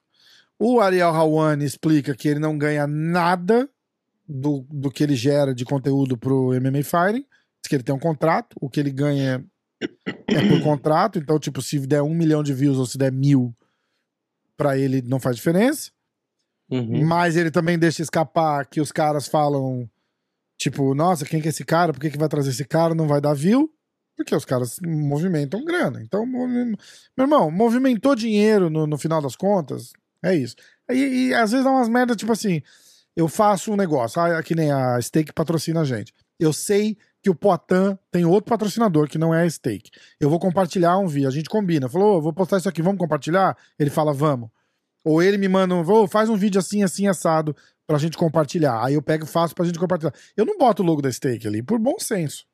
O 0.59 0.81
Ariel 0.81 1.15
Hawani 1.15 1.63
explica 1.63 2.13
que 2.13 2.27
ele 2.27 2.39
não 2.39 2.57
ganha 2.57 2.85
nada 2.85 3.69
do, 4.27 4.65
do 4.69 4.91
que 4.91 5.01
ele 5.01 5.15
gera 5.15 5.55
de 5.55 5.63
conteúdo 5.63 6.17
pro 6.17 6.51
MMA 6.59 6.83
Fighting. 6.83 7.25
Diz 7.61 7.67
que 7.67 7.75
ele 7.75 7.83
tem 7.83 7.95
um 7.95 7.99
contrato, 7.99 8.55
o 8.59 8.69
que 8.69 8.79
ele 8.79 8.91
ganha 8.91 9.43
é 10.27 10.47
por 10.47 10.61
contrato, 10.63 11.17
então, 11.17 11.39
tipo, 11.39 11.61
se 11.61 11.79
der 11.79 12.01
um 12.01 12.13
milhão 12.13 12.43
de 12.43 12.53
views 12.53 12.77
ou 12.77 12.85
se 12.85 12.97
der 12.97 13.11
mil, 13.11 13.55
pra 14.57 14.77
ele 14.77 15.01
não 15.01 15.19
faz 15.19 15.37
diferença. 15.37 15.91
Uhum. 16.69 17.05
Mas 17.05 17.35
ele 17.35 17.49
também 17.49 17.79
deixa 17.79 18.01
escapar 18.01 18.65
que 18.65 18.81
os 18.81 18.91
caras 18.91 19.27
falam, 19.27 19.89
tipo, 20.57 20.93
nossa, 20.93 21.25
quem 21.25 21.41
que 21.41 21.47
é 21.47 21.49
esse 21.49 21.65
cara? 21.65 21.93
Por 21.93 21.99
que, 21.99 22.11
que 22.11 22.17
vai 22.17 22.29
trazer 22.29 22.51
esse 22.51 22.65
cara? 22.65 22.93
Não 22.93 23.07
vai 23.07 23.21
dar 23.21 23.33
view. 23.33 23.73
Porque 24.15 24.35
os 24.35 24.43
caras 24.43 24.79
movimentam 24.81 25.63
grana. 25.63 26.01
Então, 26.03 26.25
meu 26.25 26.77
irmão, 27.17 27.49
movimentou 27.49 28.13
dinheiro 28.15 28.69
no, 28.69 28.85
no 28.85 28.97
final 28.97 29.21
das 29.21 29.35
contas. 29.35 29.93
É 30.23 30.35
isso. 30.35 30.55
E, 30.91 31.29
e 31.29 31.33
às 31.33 31.51
vezes 31.51 31.63
dá 31.63 31.71
umas 31.71 31.89
merdas, 31.89 32.17
tipo 32.17 32.31
assim, 32.31 32.61
eu 33.15 33.27
faço 33.27 33.71
um 33.71 33.75
negócio, 33.75 34.21
ah, 34.21 34.41
que 34.41 34.55
nem 34.55 34.71
a 34.71 35.01
Steak 35.01 35.33
patrocina 35.33 35.81
a 35.81 35.85
gente. 35.85 36.13
Eu 36.39 36.53
sei 36.53 36.97
que 37.21 37.29
o 37.29 37.35
Poitin 37.35 37.97
tem 38.11 38.25
outro 38.25 38.49
patrocinador 38.49 39.07
que 39.07 39.17
não 39.17 39.33
é 39.33 39.43
a 39.43 39.49
Steak. 39.49 39.91
Eu 40.19 40.29
vou 40.29 40.39
compartilhar 40.39 40.97
um 40.97 41.07
vídeo, 41.07 41.27
a 41.27 41.31
gente 41.31 41.49
combina. 41.49 41.89
Falou, 41.89 42.17
"Ô, 42.17 42.21
vou 42.21 42.33
postar 42.33 42.57
isso 42.57 42.69
aqui, 42.69 42.81
vamos 42.81 42.99
compartilhar? 42.99 43.57
Ele 43.77 43.89
fala, 43.89 44.13
vamos. 44.13 44.49
Ou 45.03 45.21
ele 45.21 45.37
me 45.37 45.47
manda, 45.47 45.75
um, 45.75 45.81
"Ô, 45.81 46.07
faz 46.07 46.29
um 46.29 46.35
vídeo 46.37 46.59
assim, 46.59 46.81
assim, 46.83 47.07
assado, 47.07 47.55
pra 47.85 47.97
gente 47.97 48.17
compartilhar. 48.17 48.83
Aí 48.83 48.93
eu 48.93 49.01
pego 49.01 49.25
e 49.25 49.27
faço 49.27 49.53
pra 49.53 49.65
gente 49.65 49.79
compartilhar. 49.79 50.13
Eu 50.37 50.45
não 50.45 50.57
boto 50.57 50.81
o 50.81 50.85
logo 50.85 51.01
da 51.01 51.11
Steak 51.11 51.45
ali, 51.47 51.61
por 51.61 51.79
bom 51.79 51.97
senso. 51.99 52.45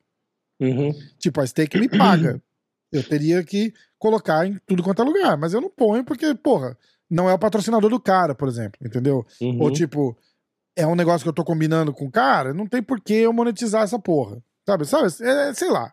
Uhum. 0.60 0.92
Tipo, 1.18 1.40
a 1.40 1.46
Steak 1.46 1.78
me 1.78 1.88
paga. 1.88 2.42
Eu 2.90 3.02
teria 3.04 3.44
que 3.44 3.72
colocar 3.98 4.46
em 4.46 4.58
tudo 4.66 4.82
quanto 4.82 5.02
é 5.02 5.04
lugar, 5.04 5.36
mas 5.36 5.52
eu 5.52 5.60
não 5.60 5.68
ponho 5.70 6.04
porque, 6.04 6.34
porra, 6.34 6.76
não 7.10 7.28
é 7.28 7.34
o 7.34 7.38
patrocinador 7.38 7.90
do 7.90 8.00
cara, 8.00 8.34
por 8.34 8.48
exemplo, 8.48 8.78
entendeu? 8.84 9.24
Uhum. 9.40 9.62
Ou 9.62 9.70
tipo, 9.70 10.16
é 10.76 10.86
um 10.86 10.94
negócio 10.94 11.24
que 11.24 11.28
eu 11.28 11.34
tô 11.34 11.44
combinando 11.44 11.92
com 11.92 12.06
o 12.06 12.10
cara, 12.10 12.52
não 12.52 12.66
tem 12.66 12.82
por 12.82 13.00
que 13.00 13.14
eu 13.14 13.32
monetizar 13.32 13.82
essa 13.82 13.98
porra. 13.98 14.42
Sabe? 14.68 14.84
Sabe? 14.84 15.06
É, 15.22 15.54
sei 15.54 15.70
lá. 15.70 15.92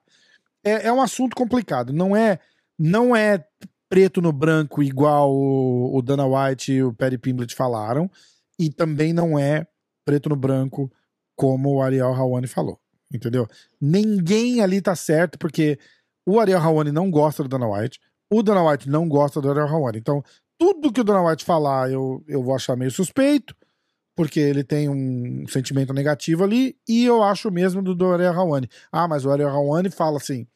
É, 0.63 0.87
é 0.87 0.93
um 0.93 1.01
assunto 1.01 1.35
complicado. 1.35 1.93
Não 1.93 2.15
é, 2.15 2.39
não 2.77 3.15
é 3.15 3.45
preto 3.87 4.21
no 4.21 4.31
branco 4.31 4.81
igual 4.81 5.31
o, 5.31 5.95
o 5.95 6.01
Dana 6.01 6.25
White 6.25 6.71
e 6.71 6.83
o 6.83 6.93
Perry 6.93 7.17
Pimblett 7.17 7.53
falaram. 7.53 8.09
E 8.57 8.69
também 8.69 9.13
não 9.13 9.37
é 9.37 9.67
preto 10.03 10.29
no 10.29 10.35
branco 10.35 10.91
como 11.35 11.75
o 11.75 11.81
Ariel 11.81 12.13
Hawani 12.13 12.47
falou. 12.47 12.79
Entendeu? 13.13 13.47
Ninguém 13.79 14.61
ali 14.61 14.81
tá 14.81 14.95
certo, 14.95 15.37
porque 15.37 15.77
o 16.25 16.39
Ariel 16.39 16.59
Hawani 16.59 16.91
não 16.91 17.11
gosta 17.11 17.43
do 17.43 17.49
Dana 17.49 17.67
White, 17.67 17.99
o 18.31 18.41
Dana 18.41 18.67
White 18.67 18.89
não 18.89 19.07
gosta 19.07 19.39
do 19.39 19.49
Ariel 19.51 19.67
Hawani. 19.67 19.99
Então, 19.99 20.23
tudo 20.63 20.93
que 20.93 21.01
o 21.01 21.03
Dana 21.03 21.21
White 21.21 21.43
falar, 21.43 21.91
eu, 21.91 22.23
eu 22.25 22.41
vou 22.41 22.55
achar 22.55 22.77
meio 22.77 22.89
suspeito, 22.89 23.53
porque 24.15 24.39
ele 24.39 24.63
tem 24.63 24.87
um 24.87 25.45
sentimento 25.45 25.91
negativo 25.91 26.41
ali, 26.41 26.77
e 26.87 27.03
eu 27.03 27.21
acho 27.21 27.51
mesmo 27.51 27.81
do, 27.81 27.93
do 27.93 28.13
Ariel 28.13 28.31
Hawani. 28.31 28.69
Ah, 28.89 29.05
mas 29.05 29.25
o 29.25 29.31
Ariel 29.31 29.49
Hawani 29.49 29.89
fala 29.89 30.15
assim. 30.15 30.47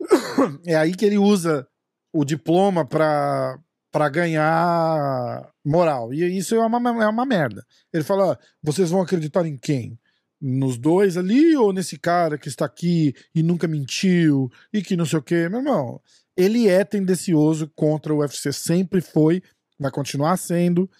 é 0.64 0.74
aí 0.76 0.94
que 0.94 1.04
ele 1.04 1.18
usa 1.18 1.68
o 2.10 2.24
diploma 2.24 2.86
pra, 2.86 3.58
pra 3.92 4.08
ganhar 4.08 5.46
moral. 5.62 6.14
E 6.14 6.38
isso 6.38 6.54
é 6.54 6.64
uma, 6.64 7.04
é 7.04 7.08
uma 7.08 7.26
merda. 7.26 7.66
Ele 7.92 8.02
fala: 8.02 8.32
"Ah, 8.32 8.38
vocês 8.62 8.88
vão 8.88 9.02
acreditar 9.02 9.44
em 9.46 9.58
quem? 9.58 9.98
Nos 10.40 10.76
dois 10.76 11.16
ali 11.16 11.56
ou 11.56 11.72
nesse 11.72 11.98
cara 11.98 12.36
que 12.36 12.48
está 12.48 12.66
aqui 12.66 13.14
e 13.34 13.42
nunca 13.42 13.66
mentiu 13.66 14.50
e 14.72 14.82
que 14.82 14.96
não 14.96 15.06
sei 15.06 15.18
o 15.18 15.22
quê? 15.22 15.48
Meu 15.48 15.60
irmão, 15.60 16.00
ele 16.36 16.68
é 16.68 16.84
tendencioso 16.84 17.70
contra 17.74 18.12
o 18.12 18.18
UFC, 18.18 18.52
sempre 18.52 19.00
foi, 19.00 19.42
vai 19.78 19.90
continuar 19.90 20.36
sendo. 20.36 20.90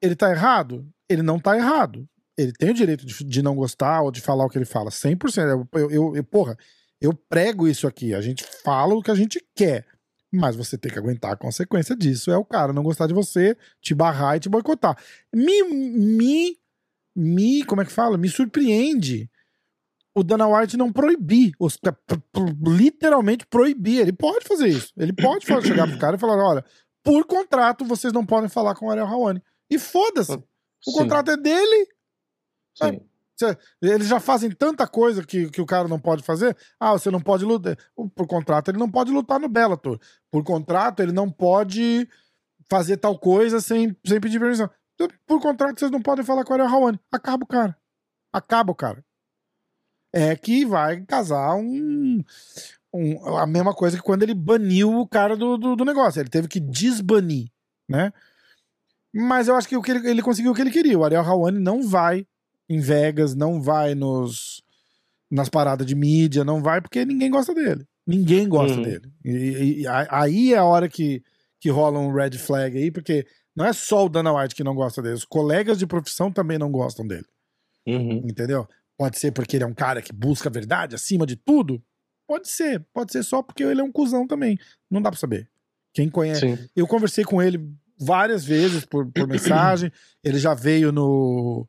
Ele 0.00 0.14
tá 0.14 0.30
errado? 0.30 0.86
Ele 1.08 1.22
não 1.22 1.40
tá 1.40 1.56
errado. 1.56 2.08
Ele 2.36 2.52
tem 2.52 2.70
o 2.70 2.74
direito 2.74 3.04
de, 3.04 3.24
de 3.24 3.42
não 3.42 3.54
gostar 3.54 4.02
ou 4.02 4.10
de 4.10 4.20
falar 4.20 4.44
o 4.44 4.48
que 4.48 4.58
ele 4.58 4.64
fala, 4.64 4.90
100%. 4.90 5.66
Eu, 5.72 5.90
eu, 5.90 6.16
eu, 6.16 6.24
porra, 6.24 6.56
eu 7.00 7.12
prego 7.12 7.68
isso 7.68 7.86
aqui. 7.86 8.14
A 8.14 8.20
gente 8.20 8.44
fala 8.62 8.94
o 8.94 9.02
que 9.02 9.10
a 9.10 9.14
gente 9.14 9.44
quer. 9.54 9.86
Mas 10.32 10.56
você 10.56 10.76
tem 10.76 10.90
que 10.90 10.98
aguentar 10.98 11.32
a 11.32 11.36
consequência 11.36 11.94
disso. 11.94 12.30
É 12.30 12.36
o 12.36 12.44
cara 12.44 12.72
não 12.72 12.82
gostar 12.82 13.06
de 13.06 13.14
você, 13.14 13.56
te 13.80 13.94
barrar 13.94 14.36
e 14.36 14.40
te 14.40 14.48
boicotar. 14.48 14.96
Me, 15.32 15.62
me, 15.62 16.56
me, 17.14 17.64
como 17.64 17.82
é 17.82 17.84
que 17.84 17.92
fala? 17.92 18.16
Me 18.18 18.28
surpreende 18.28 19.30
o 20.14 20.22
Dana 20.22 20.46
White 20.46 20.76
não 20.76 20.92
proibir, 20.92 21.52
os, 21.58 21.78
literalmente 22.66 23.46
proibir. 23.46 24.00
Ele 24.00 24.12
pode 24.12 24.44
fazer 24.46 24.68
isso. 24.68 24.92
Ele 24.96 25.12
pode 25.12 25.46
falar- 25.46 25.62
chegar 25.62 25.88
pro 25.88 25.98
cara 25.98 26.16
e 26.16 26.20
falar: 26.20 26.36
olha, 26.36 26.64
por 27.02 27.24
contrato 27.26 27.84
vocês 27.84 28.12
não 28.12 28.24
podem 28.24 28.48
falar 28.48 28.74
com 28.74 28.86
o 28.86 28.90
Ariel 28.90 29.06
Hawani. 29.06 29.42
E 29.70 29.78
foda-se. 29.78 30.32
O 30.32 30.90
Sim, 30.90 30.92
contrato 30.92 31.30
é 31.30 31.36
dele. 31.36 31.88
sim. 32.76 33.00
Cê- 33.36 33.58
Eles 33.82 34.06
já 34.06 34.20
fazem 34.20 34.48
tanta 34.50 34.86
coisa 34.86 35.24
que, 35.24 35.50
que 35.50 35.60
o 35.60 35.66
cara 35.66 35.88
não 35.88 35.98
pode 35.98 36.22
fazer. 36.22 36.56
Ah, 36.78 36.92
você 36.92 37.10
não 37.10 37.20
pode 37.20 37.44
lutar. 37.44 37.76
Por 38.14 38.26
contrato, 38.28 38.70
ele 38.70 38.78
não 38.78 38.88
pode 38.88 39.10
lutar 39.10 39.40
no 39.40 39.48
Bellator. 39.48 39.98
Por 40.30 40.44
contrato, 40.44 41.00
ele 41.00 41.10
não 41.10 41.28
pode 41.28 42.08
fazer 42.70 42.96
tal 42.98 43.18
coisa 43.18 43.60
sem, 43.60 43.96
sem 44.06 44.20
pedir 44.20 44.38
permissão. 44.38 44.70
Então, 44.94 45.08
Por 45.26 45.40
contrato, 45.40 45.78
vocês 45.78 45.90
não 45.90 46.00
podem 46.02 46.24
falar 46.24 46.44
com 46.44 46.52
o 46.52 46.54
Ariel 46.54 46.68
Hawani. 46.68 47.00
Acaba 47.10 47.44
o 47.44 47.46
cara. 47.46 47.76
Acaba 48.32 48.72
o 48.72 48.74
cara. 48.74 49.04
É 50.12 50.36
que 50.36 50.64
vai 50.64 51.00
casar 51.02 51.56
um, 51.56 52.22
um- 52.92 53.36
a 53.36 53.46
mesma 53.46 53.74
coisa 53.74 53.96
que 53.96 54.02
quando 54.02 54.22
ele 54.22 54.34
baniu 54.34 54.92
o 55.00 55.08
cara 55.08 55.36
do, 55.36 55.56
do, 55.58 55.74
do 55.76 55.84
negócio. 55.84 56.20
Ele 56.20 56.28
teve 56.30 56.46
que 56.48 56.60
desbanir, 56.60 57.48
né? 57.88 58.12
Mas 59.12 59.48
eu 59.48 59.56
acho 59.56 59.68
que, 59.68 59.76
o 59.76 59.82
que 59.82 59.90
ele, 59.92 60.08
ele 60.10 60.22
conseguiu 60.22 60.52
o 60.52 60.54
que 60.54 60.60
ele 60.60 60.70
queria. 60.70 60.98
O 60.98 61.04
Ariel 61.04 61.22
Hawani 61.22 61.58
não 61.60 61.82
vai 61.82 62.26
em 62.68 62.80
Vegas, 62.80 63.34
não 63.34 63.60
vai 63.60 63.94
nos 63.94 64.62
nas 65.30 65.48
paradas 65.48 65.84
de 65.86 65.96
mídia, 65.96 66.44
não 66.44 66.62
vai 66.62 66.80
porque 66.80 67.04
ninguém 67.04 67.28
gosta 67.30 67.52
dele. 67.52 67.84
Ninguém 68.06 68.48
gosta 68.48 68.76
Uhum. 68.76 68.82
dele. 68.82 69.12
E, 69.24 69.82
e- 69.82 69.84
aí 69.88 70.52
é 70.54 70.58
a 70.58 70.64
hora 70.64 70.88
que, 70.88 71.24
que 71.58 71.70
rola 71.70 71.98
um 71.98 72.12
red 72.12 72.32
flag 72.38 72.76
aí, 72.78 72.90
porque 72.90 73.26
não 73.56 73.64
é 73.66 73.72
só 73.72 74.04
o 74.04 74.08
Dana 74.08 74.32
White 74.32 74.54
que 74.54 74.64
não 74.64 74.74
gosta 74.74 75.00
dele, 75.02 75.14
os 75.14 75.24
colegas 75.24 75.78
de 75.78 75.86
profissão 75.86 76.30
também 76.32 76.58
não 76.58 76.70
gostam 76.70 77.06
dele, 77.06 77.26
Uhum. 77.86 78.22
entendeu? 78.28 78.66
Pode 78.96 79.18
ser 79.18 79.32
porque 79.32 79.56
ele 79.56 79.64
é 79.64 79.66
um 79.66 79.74
cara 79.74 80.00
que 80.00 80.12
busca 80.12 80.48
a 80.48 80.52
verdade 80.52 80.94
acima 80.94 81.26
de 81.26 81.36
tudo? 81.36 81.82
Pode 82.26 82.48
ser, 82.48 82.84
pode 82.92 83.12
ser 83.12 83.22
só 83.22 83.42
porque 83.42 83.62
ele 83.62 83.80
é 83.80 83.84
um 83.84 83.92
cuzão 83.92 84.26
também. 84.26 84.58
Não 84.90 85.02
dá 85.02 85.10
pra 85.10 85.18
saber. 85.20 85.48
Quem 85.92 86.08
conhece, 86.08 86.40
Sim. 86.40 86.68
eu 86.74 86.86
conversei 86.86 87.22
com 87.24 87.42
ele 87.42 87.68
várias 87.98 88.44
vezes 88.44 88.84
por, 88.84 89.06
por 89.12 89.26
mensagem. 89.28 89.92
ele 90.22 90.38
já 90.38 90.54
veio 90.54 90.90
no, 90.90 91.68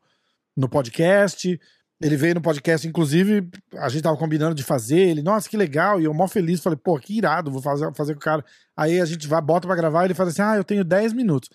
no 0.55 0.69
podcast. 0.69 1.59
Ele 2.01 2.17
veio 2.17 2.35
no 2.35 2.41
podcast, 2.41 2.85
inclusive, 2.87 3.49
a 3.77 3.87
gente 3.89 4.03
tava 4.03 4.17
combinando 4.17 4.53
de 4.53 4.63
fazer. 4.63 4.99
Ele, 4.99 5.21
nossa, 5.21 5.49
que 5.49 5.55
legal. 5.57 5.99
E 5.99 6.03
eu, 6.05 6.13
mó 6.13 6.27
feliz, 6.27 6.59
falei, 6.61 6.77
pô, 6.77 6.99
que 6.99 7.17
irado, 7.17 7.49
vou 7.51 7.61
fazer, 7.61 7.93
fazer 7.95 8.13
com 8.13 8.19
o 8.19 8.23
cara. 8.23 8.43
Aí 8.75 8.99
a 8.99 9.05
gente 9.05 9.27
vai, 9.27 9.41
bota 9.41 9.65
pra 9.67 9.75
gravar. 9.77 10.05
Ele 10.05 10.13
fala 10.13 10.29
assim: 10.29 10.41
ah, 10.41 10.55
eu 10.57 10.63
tenho 10.63 10.83
10 10.83 11.13
minutos. 11.13 11.49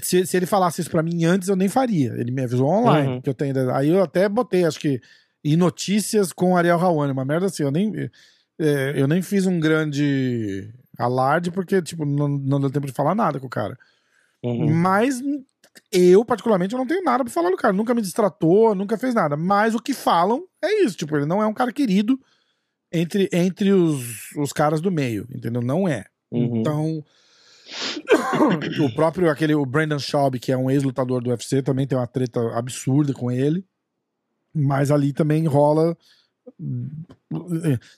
Se, 0.00 0.24
se 0.26 0.36
ele 0.36 0.46
falasse 0.46 0.80
isso 0.80 0.90
pra 0.90 1.02
mim 1.02 1.24
antes, 1.24 1.48
eu 1.48 1.56
nem 1.56 1.68
faria. 1.68 2.12
Ele 2.16 2.30
me 2.30 2.42
avisou 2.42 2.68
online 2.68 3.08
Uhum. 3.14 3.20
que 3.20 3.28
eu 3.28 3.34
tenho. 3.34 3.70
Aí 3.74 3.88
eu 3.90 4.02
até 4.02 4.28
botei, 4.28 4.64
acho 4.64 4.80
que, 4.80 5.00
em 5.44 5.56
notícias 5.56 6.32
com 6.32 6.56
Ariel 6.56 6.80
Hawani, 6.80 7.12
uma 7.12 7.24
merda 7.24 7.46
assim. 7.46 7.62
Eu 7.62 7.70
nem, 7.70 8.10
é, 8.58 8.92
eu 8.96 9.06
nem 9.06 9.20
fiz 9.22 9.46
um 9.46 9.60
grande 9.60 10.72
alarde, 10.98 11.50
porque, 11.50 11.82
tipo, 11.82 12.04
não, 12.06 12.28
não 12.28 12.60
deu 12.60 12.70
tempo 12.70 12.86
de 12.86 12.92
falar 12.92 13.14
nada 13.14 13.38
com 13.40 13.46
o 13.46 13.50
cara. 13.50 13.76
Uhum. 14.42 14.72
Mas 14.72 15.22
eu, 15.90 16.24
particularmente, 16.24 16.74
eu 16.74 16.78
não 16.78 16.86
tenho 16.86 17.02
nada 17.04 17.24
pra 17.24 17.32
falar 17.32 17.50
do 17.50 17.56
cara. 17.56 17.72
Nunca 17.72 17.94
me 17.94 18.02
distratou, 18.02 18.74
nunca 18.74 18.96
fez 18.98 19.14
nada. 19.14 19.36
Mas 19.36 19.74
o 19.74 19.80
que 19.80 19.92
falam 19.94 20.44
é 20.62 20.84
isso. 20.84 20.96
Tipo, 20.96 21.16
ele 21.16 21.26
não 21.26 21.42
é 21.42 21.46
um 21.46 21.54
cara 21.54 21.72
querido 21.72 22.18
entre, 22.90 23.28
entre 23.32 23.72
os, 23.72 24.30
os 24.36 24.52
caras 24.52 24.80
do 24.80 24.90
meio, 24.90 25.26
entendeu? 25.34 25.62
Não 25.62 25.88
é. 25.88 26.04
Uhum. 26.30 26.56
Então. 26.60 27.04
o 28.80 28.94
próprio, 28.94 29.30
aquele, 29.30 29.54
o 29.54 29.64
Brandon 29.66 29.98
Schaub, 29.98 30.38
que 30.38 30.52
é 30.52 30.56
um 30.56 30.70
ex-lutador 30.70 31.22
do 31.22 31.30
UFC, 31.30 31.62
também 31.62 31.86
tem 31.86 31.96
uma 31.96 32.06
treta 32.06 32.40
absurda 32.56 33.12
com 33.12 33.30
ele. 33.30 33.64
Mas 34.54 34.90
ali 34.90 35.12
também 35.12 35.46
rola. 35.46 35.96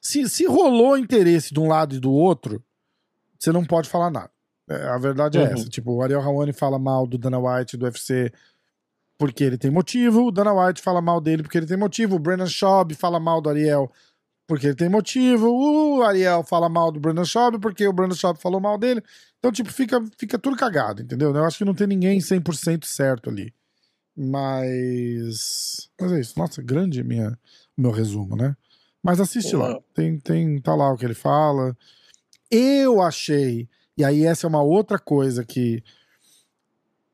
Se, 0.00 0.28
se 0.28 0.46
rolou 0.46 0.96
interesse 0.96 1.52
de 1.52 1.60
um 1.60 1.68
lado 1.68 1.94
e 1.96 2.00
do 2.00 2.12
outro, 2.12 2.62
você 3.38 3.50
não 3.52 3.64
pode 3.64 3.88
falar 3.88 4.10
nada. 4.10 4.30
É, 4.68 4.88
a 4.88 4.98
verdade 4.98 5.38
é 5.38 5.42
Uhum. 5.42 5.46
essa. 5.48 5.68
Tipo, 5.68 5.92
o 5.94 6.02
Ariel 6.02 6.20
Hawani 6.22 6.52
fala 6.52 6.78
mal 6.78 7.06
do 7.06 7.18
Dana 7.18 7.38
White 7.38 7.76
do 7.76 7.84
UFC 7.84 8.32
porque 9.18 9.44
ele 9.44 9.56
tem 9.56 9.70
motivo, 9.70 10.26
o 10.26 10.32
Dana 10.32 10.52
White 10.52 10.82
fala 10.82 11.00
mal 11.00 11.20
dele 11.20 11.42
porque 11.42 11.56
ele 11.56 11.66
tem 11.66 11.76
motivo, 11.76 12.16
o 12.16 12.18
Brandon 12.18 12.46
Schaub 12.46 12.92
fala 12.94 13.20
mal 13.20 13.40
do 13.40 13.48
Ariel 13.48 13.90
porque 14.46 14.66
ele 14.66 14.74
tem 14.74 14.88
motivo, 14.88 15.48
o 15.48 16.02
Ariel 16.02 16.42
fala 16.42 16.68
mal 16.68 16.90
do 16.90 17.00
Brandon 17.00 17.24
Schaub 17.24 17.58
porque 17.60 17.86
o 17.86 17.92
Brandon 17.92 18.14
Schaub 18.14 18.38
falou 18.38 18.60
mal 18.60 18.76
dele. 18.76 19.02
Então, 19.44 19.52
tipo, 19.52 19.70
fica, 19.70 20.02
fica 20.16 20.38
tudo 20.38 20.56
cagado, 20.56 21.02
entendeu? 21.02 21.30
Eu 21.36 21.44
acho 21.44 21.58
que 21.58 21.66
não 21.66 21.74
tem 21.74 21.86
ninguém 21.86 22.18
100% 22.18 22.86
certo 22.86 23.28
ali. 23.28 23.52
Mas. 24.16 25.90
Mas 26.00 26.12
é 26.12 26.20
isso. 26.20 26.38
Nossa, 26.38 26.62
grande 26.62 27.04
minha, 27.04 27.38
o 27.76 27.82
meu 27.82 27.90
resumo, 27.90 28.36
né? 28.36 28.56
Mas 29.02 29.20
assiste 29.20 29.54
lá. 29.54 29.78
Tem, 29.92 30.18
tem, 30.18 30.58
tá 30.62 30.74
lá 30.74 30.90
o 30.90 30.96
que 30.96 31.04
ele 31.04 31.12
fala. 31.12 31.76
Eu 32.50 33.02
achei. 33.02 33.68
E 33.98 34.02
aí, 34.02 34.24
essa 34.24 34.46
é 34.46 34.48
uma 34.48 34.62
outra 34.62 34.98
coisa 34.98 35.44
que. 35.44 35.84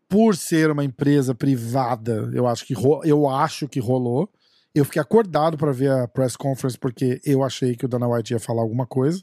por 0.09 0.37
ser 0.37 0.71
uma 0.71 0.85
empresa 0.85 1.35
privada, 1.35 2.31
eu 2.33 2.47
acho 2.47 2.65
que, 2.65 2.75
eu 3.03 3.29
acho 3.29 3.67
que 3.67 3.81
rolou. 3.81 4.31
Eu 4.73 4.85
fiquei 4.85 5.03
acordado 5.03 5.59
para 5.59 5.73
ver 5.73 5.91
a 5.91 6.07
press 6.07 6.37
conference 6.37 6.79
porque 6.79 7.21
eu 7.25 7.43
achei 7.43 7.75
que 7.75 7.87
o 7.87 7.89
Dana 7.89 8.07
White 8.07 8.35
ia 8.35 8.39
falar 8.39 8.63
alguma 8.63 8.87
coisa. 8.87 9.21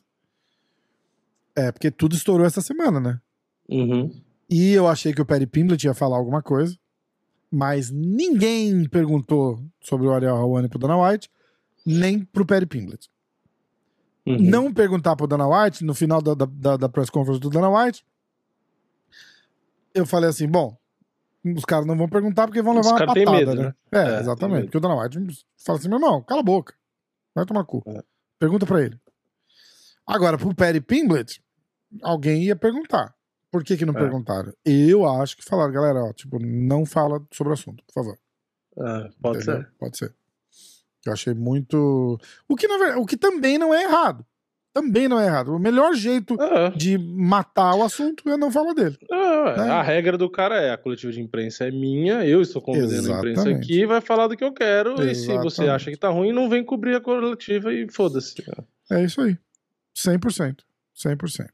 É, 1.57 1.71
porque 1.71 1.89
tudo 1.89 2.15
estourou 2.15 2.45
essa 2.45 2.61
semana, 2.61 2.99
né? 2.99 3.19
Uhum. 3.67 4.11
E 4.47 4.73
eu 4.73 4.87
achei 4.87 5.11
que 5.11 5.21
o 5.21 5.25
Perry 5.25 5.47
Pimblett 5.47 5.87
ia 5.87 5.93
falar 5.95 6.15
alguma 6.15 6.41
coisa. 6.41 6.77
Mas 7.51 7.89
ninguém 7.89 8.87
perguntou 8.87 9.59
sobre 9.81 10.05
o 10.05 10.13
Ariel 10.13 10.35
Hawani 10.35 10.69
pro 10.69 10.77
Dana 10.77 10.97
White, 10.97 11.29
nem 11.85 12.23
pro 12.23 12.45
Perry 12.45 12.65
Pimblett. 12.65 13.09
Uhum. 14.25 14.37
Não 14.39 14.73
perguntar 14.73 15.15
pro 15.15 15.25
Dana 15.25 15.47
White, 15.47 15.83
no 15.83 15.95
final 15.95 16.21
da, 16.21 16.35
da, 16.35 16.77
da 16.77 16.89
press 16.89 17.09
conference 17.09 17.39
do 17.39 17.49
Dana 17.49 17.69
White, 17.69 18.05
eu 19.95 20.05
falei 20.05 20.29
assim, 20.29 20.47
bom, 20.47 20.77
os 21.43 21.65
caras 21.65 21.85
não 21.85 21.97
vão 21.97 22.09
perguntar 22.09 22.45
porque 22.45 22.61
vão 22.61 22.75
levar 22.75 22.89
uma 22.89 22.99
patada, 22.99 23.31
medo, 23.31 23.55
né? 23.55 23.63
né? 23.63 23.73
É, 23.91 24.17
é, 24.17 24.19
exatamente. 24.19 24.63
Porque 24.65 24.77
o 24.77 24.81
Dana 24.81 25.01
White 25.01 25.17
fala 25.57 25.79
assim, 25.79 25.87
meu 25.87 25.97
irmão, 25.97 26.21
cala 26.21 26.41
a 26.41 26.43
boca. 26.43 26.75
Vai 27.33 27.45
tomar 27.45 27.63
cu. 27.63 27.81
É. 27.87 28.03
Pergunta 28.37 28.65
pra 28.65 28.83
ele. 28.83 28.99
Agora, 30.05 30.37
pro 30.37 30.53
Perry 30.53 30.81
Pimblett, 30.81 31.41
alguém 32.01 32.43
ia 32.43 32.55
perguntar. 32.55 33.13
Por 33.51 33.63
que 33.63 33.77
que 33.77 33.85
não 33.85 33.93
é. 33.93 33.99
perguntaram? 33.99 34.53
Eu 34.65 35.07
acho 35.07 35.37
que 35.37 35.43
falaram, 35.43 35.71
galera, 35.71 36.03
ó, 36.03 36.13
tipo, 36.13 36.37
não 36.39 36.85
fala 36.85 37.25
sobre 37.31 37.51
o 37.51 37.53
assunto, 37.53 37.83
por 37.85 37.93
favor. 37.93 38.17
Ah, 38.77 39.09
pode 39.21 39.37
Entendeu? 39.37 39.61
ser. 39.61 39.71
Pode 39.79 39.97
ser. 39.97 40.15
Eu 41.05 41.13
achei 41.13 41.33
muito. 41.33 42.19
O 42.47 42.55
que, 42.55 42.67
verdade, 42.67 42.99
o 42.99 43.05
que 43.05 43.15
também 43.15 43.57
não 43.57 43.73
é 43.73 43.83
errado 43.83 44.25
também 44.77 45.07
não 45.07 45.19
é 45.19 45.25
errado. 45.25 45.55
O 45.55 45.59
melhor 45.59 45.95
jeito 45.95 46.39
é. 46.39 46.69
de 46.69 46.97
matar 46.99 47.73
o 47.75 47.83
assunto 47.83 48.29
é 48.29 48.37
não 48.37 48.51
falar 48.51 48.73
dele. 48.73 48.95
É, 49.11 49.57
né? 49.57 49.69
A 49.71 49.81
regra 49.81 50.17
do 50.17 50.29
cara 50.29 50.61
é: 50.61 50.71
a 50.71 50.77
coletiva 50.77 51.11
de 51.11 51.19
imprensa 51.19 51.67
é 51.67 51.71
minha, 51.71 52.23
eu 52.25 52.41
estou 52.41 52.61
convidando 52.61 53.11
a 53.11 53.17
imprensa 53.17 53.49
aqui, 53.49 53.85
vai 53.87 54.01
falar 54.01 54.27
do 54.27 54.37
que 54.37 54.43
eu 54.43 54.53
quero, 54.53 54.91
Exatamente. 54.91 55.11
e 55.11 55.15
se 55.15 55.37
você 55.37 55.67
acha 55.67 55.89
que 55.89 55.97
tá 55.97 56.09
ruim, 56.09 56.31
não 56.31 56.47
vem 56.47 56.63
cobrir 56.63 56.95
a 56.95 57.01
coletiva 57.01 57.73
e 57.73 57.91
foda-se. 57.91 58.35
É 58.91 59.03
isso 59.03 59.19
aí. 59.21 59.37
100%. 59.97 60.57
100%. 60.95 61.47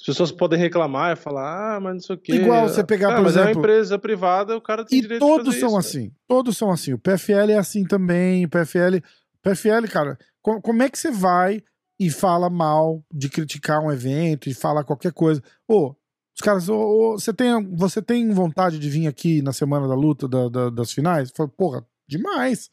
As 0.00 0.06
pessoas 0.06 0.32
podem 0.32 0.58
reclamar 0.58 1.12
e 1.12 1.16
falar, 1.16 1.76
ah, 1.76 1.80
mas 1.80 1.92
não 1.92 2.00
sei 2.00 2.16
o 2.16 2.18
quê. 2.18 2.32
Igual 2.32 2.66
você 2.66 2.82
pegar, 2.82 3.14
por 3.14 3.22
mas 3.22 3.32
exemplo... 3.32 3.50
é 3.50 3.52
uma 3.52 3.58
empresa 3.58 3.98
privada, 3.98 4.56
o 4.56 4.60
cara 4.60 4.84
tem 4.84 4.98
e 4.98 5.02
direito 5.02 5.20
todos 5.20 5.54
de 5.54 5.60
são 5.60 5.68
isso, 5.68 5.78
assim. 5.78 6.04
Né? 6.04 6.12
Todos 6.26 6.56
são 6.56 6.70
assim. 6.70 6.94
O 6.94 6.98
PFL 6.98 7.50
é 7.50 7.58
assim 7.58 7.84
também. 7.84 8.46
O 8.46 8.48
PFL... 8.48 9.00
PFL, 9.42 9.86
cara, 9.90 10.18
como 10.42 10.82
é 10.82 10.88
que 10.88 10.98
você 10.98 11.10
vai 11.10 11.62
e 11.98 12.08
fala 12.08 12.48
mal 12.48 13.04
de 13.12 13.28
criticar 13.28 13.82
um 13.84 13.92
evento 13.92 14.48
e 14.48 14.54
fala 14.54 14.82
qualquer 14.82 15.12
coisa. 15.12 15.42
Ô, 15.68 15.94
os 16.34 16.40
caras, 16.42 16.66
ô, 16.70 16.78
ô, 16.78 17.18
você, 17.18 17.30
tem, 17.30 17.76
você 17.76 18.00
tem 18.00 18.30
vontade 18.30 18.78
de 18.78 18.88
vir 18.88 19.06
aqui 19.06 19.42
na 19.42 19.52
semana 19.52 19.86
da 19.86 19.94
luta 19.94 20.26
da, 20.26 20.48
da, 20.48 20.70
das 20.70 20.92
finais? 20.92 21.30
Fala, 21.30 21.50
porra, 21.50 21.86
demais. 22.08 22.70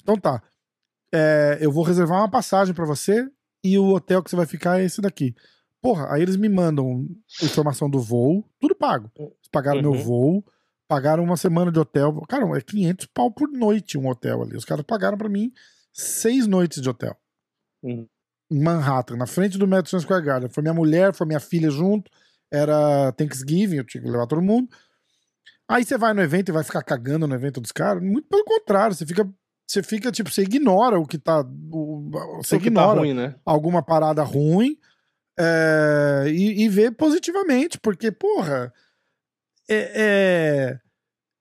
Então 0.00 0.16
tá. 0.16 0.40
É, 1.12 1.58
eu 1.60 1.72
vou 1.72 1.82
reservar 1.82 2.20
uma 2.20 2.30
passagem 2.30 2.72
para 2.72 2.84
você 2.84 3.28
e 3.64 3.76
o 3.76 3.92
hotel 3.92 4.22
que 4.22 4.30
você 4.30 4.36
vai 4.36 4.46
ficar 4.46 4.80
é 4.80 4.84
esse 4.84 5.00
daqui. 5.00 5.34
Porra, 5.80 6.12
aí 6.12 6.22
eles 6.22 6.36
me 6.36 6.48
mandam 6.48 7.06
informação 7.42 7.88
do 7.88 8.00
voo, 8.00 8.44
tudo 8.60 8.74
pago. 8.74 9.10
Eles 9.16 9.48
pagaram 9.50 9.78
uhum. 9.78 9.92
meu 9.92 9.94
voo, 9.94 10.44
pagaram 10.88 11.22
uma 11.22 11.36
semana 11.36 11.70
de 11.70 11.78
hotel. 11.78 12.20
Cara, 12.28 12.44
é 12.56 12.60
500 12.60 13.06
pau 13.06 13.30
por 13.30 13.48
noite 13.48 13.96
um 13.96 14.08
hotel 14.08 14.42
ali. 14.42 14.56
Os 14.56 14.64
caras 14.64 14.84
pagaram 14.84 15.16
para 15.16 15.28
mim 15.28 15.52
seis 15.92 16.46
noites 16.46 16.82
de 16.82 16.88
hotel. 16.88 17.16
Uhum 17.82 18.06
em 18.50 18.62
Manhattan, 18.62 19.16
na 19.16 19.26
frente 19.26 19.58
do 19.58 19.68
Madison 19.68 20.00
Square 20.00 20.24
Garden. 20.24 20.48
Foi 20.48 20.62
minha 20.62 20.74
mulher, 20.74 21.14
foi 21.14 21.26
minha 21.26 21.40
filha 21.40 21.70
junto. 21.70 22.10
Era 22.50 23.12
Thanksgiving, 23.12 23.76
eu 23.76 23.84
tinha 23.84 24.02
que 24.02 24.08
levar 24.08 24.26
todo 24.26 24.40
mundo. 24.40 24.68
Aí 25.68 25.84
você 25.84 25.98
vai 25.98 26.14
no 26.14 26.22
evento 26.22 26.48
e 26.48 26.52
vai 26.52 26.64
ficar 26.64 26.82
cagando 26.82 27.26
no 27.26 27.34
evento 27.34 27.60
dos 27.60 27.72
caras. 27.72 28.02
Muito 28.02 28.26
pelo 28.26 28.44
contrário, 28.44 28.96
você 28.96 29.04
fica, 29.04 29.28
você 29.66 29.82
fica 29.82 30.10
tipo, 30.10 30.30
você 30.30 30.42
ignora 30.42 30.98
o 30.98 31.06
que 31.06 31.18
tá. 31.18 31.44
O, 31.70 32.10
você 32.36 32.56
o 32.56 32.58
ignora 32.58 32.94
tá 32.94 33.00
ruim, 33.00 33.12
né? 33.12 33.34
alguma 33.44 33.82
parada 33.82 34.22
ruim 34.22 34.78
é, 35.38 36.24
e, 36.28 36.64
e 36.64 36.68
vê 36.68 36.90
positivamente, 36.90 37.78
porque, 37.78 38.10
porra, 38.10 38.72
é, 39.68 39.92
é, 39.94 40.80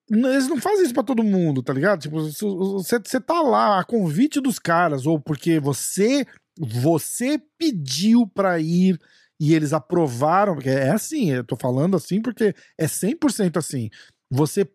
eles 0.10 0.48
não 0.48 0.60
fazem 0.60 0.86
isso 0.86 0.94
pra 0.94 1.04
todo 1.04 1.24
mundo, 1.24 1.64
tá 1.64 1.74
ligado? 1.74 2.02
Tipo, 2.02 2.22
você, 2.22 3.00
você 3.00 3.20
tá 3.20 3.42
lá 3.42 3.80
a 3.80 3.84
convite 3.84 4.40
dos 4.40 4.60
caras, 4.60 5.06
ou 5.06 5.20
porque 5.20 5.60
você 5.60 6.26
você 6.60 7.40
pediu 7.58 8.26
para 8.28 8.60
ir 8.60 9.00
e 9.40 9.54
eles 9.54 9.74
aprovaram, 9.74 10.56
porque 10.56 10.70
é 10.70 10.90
assim, 10.90 11.30
eu 11.30 11.44
tô 11.44 11.56
falando 11.56 11.96
assim 11.96 12.22
porque 12.22 12.56
é 12.78 12.86
100% 12.86 13.58
assim. 13.58 13.90
Você 14.30 14.68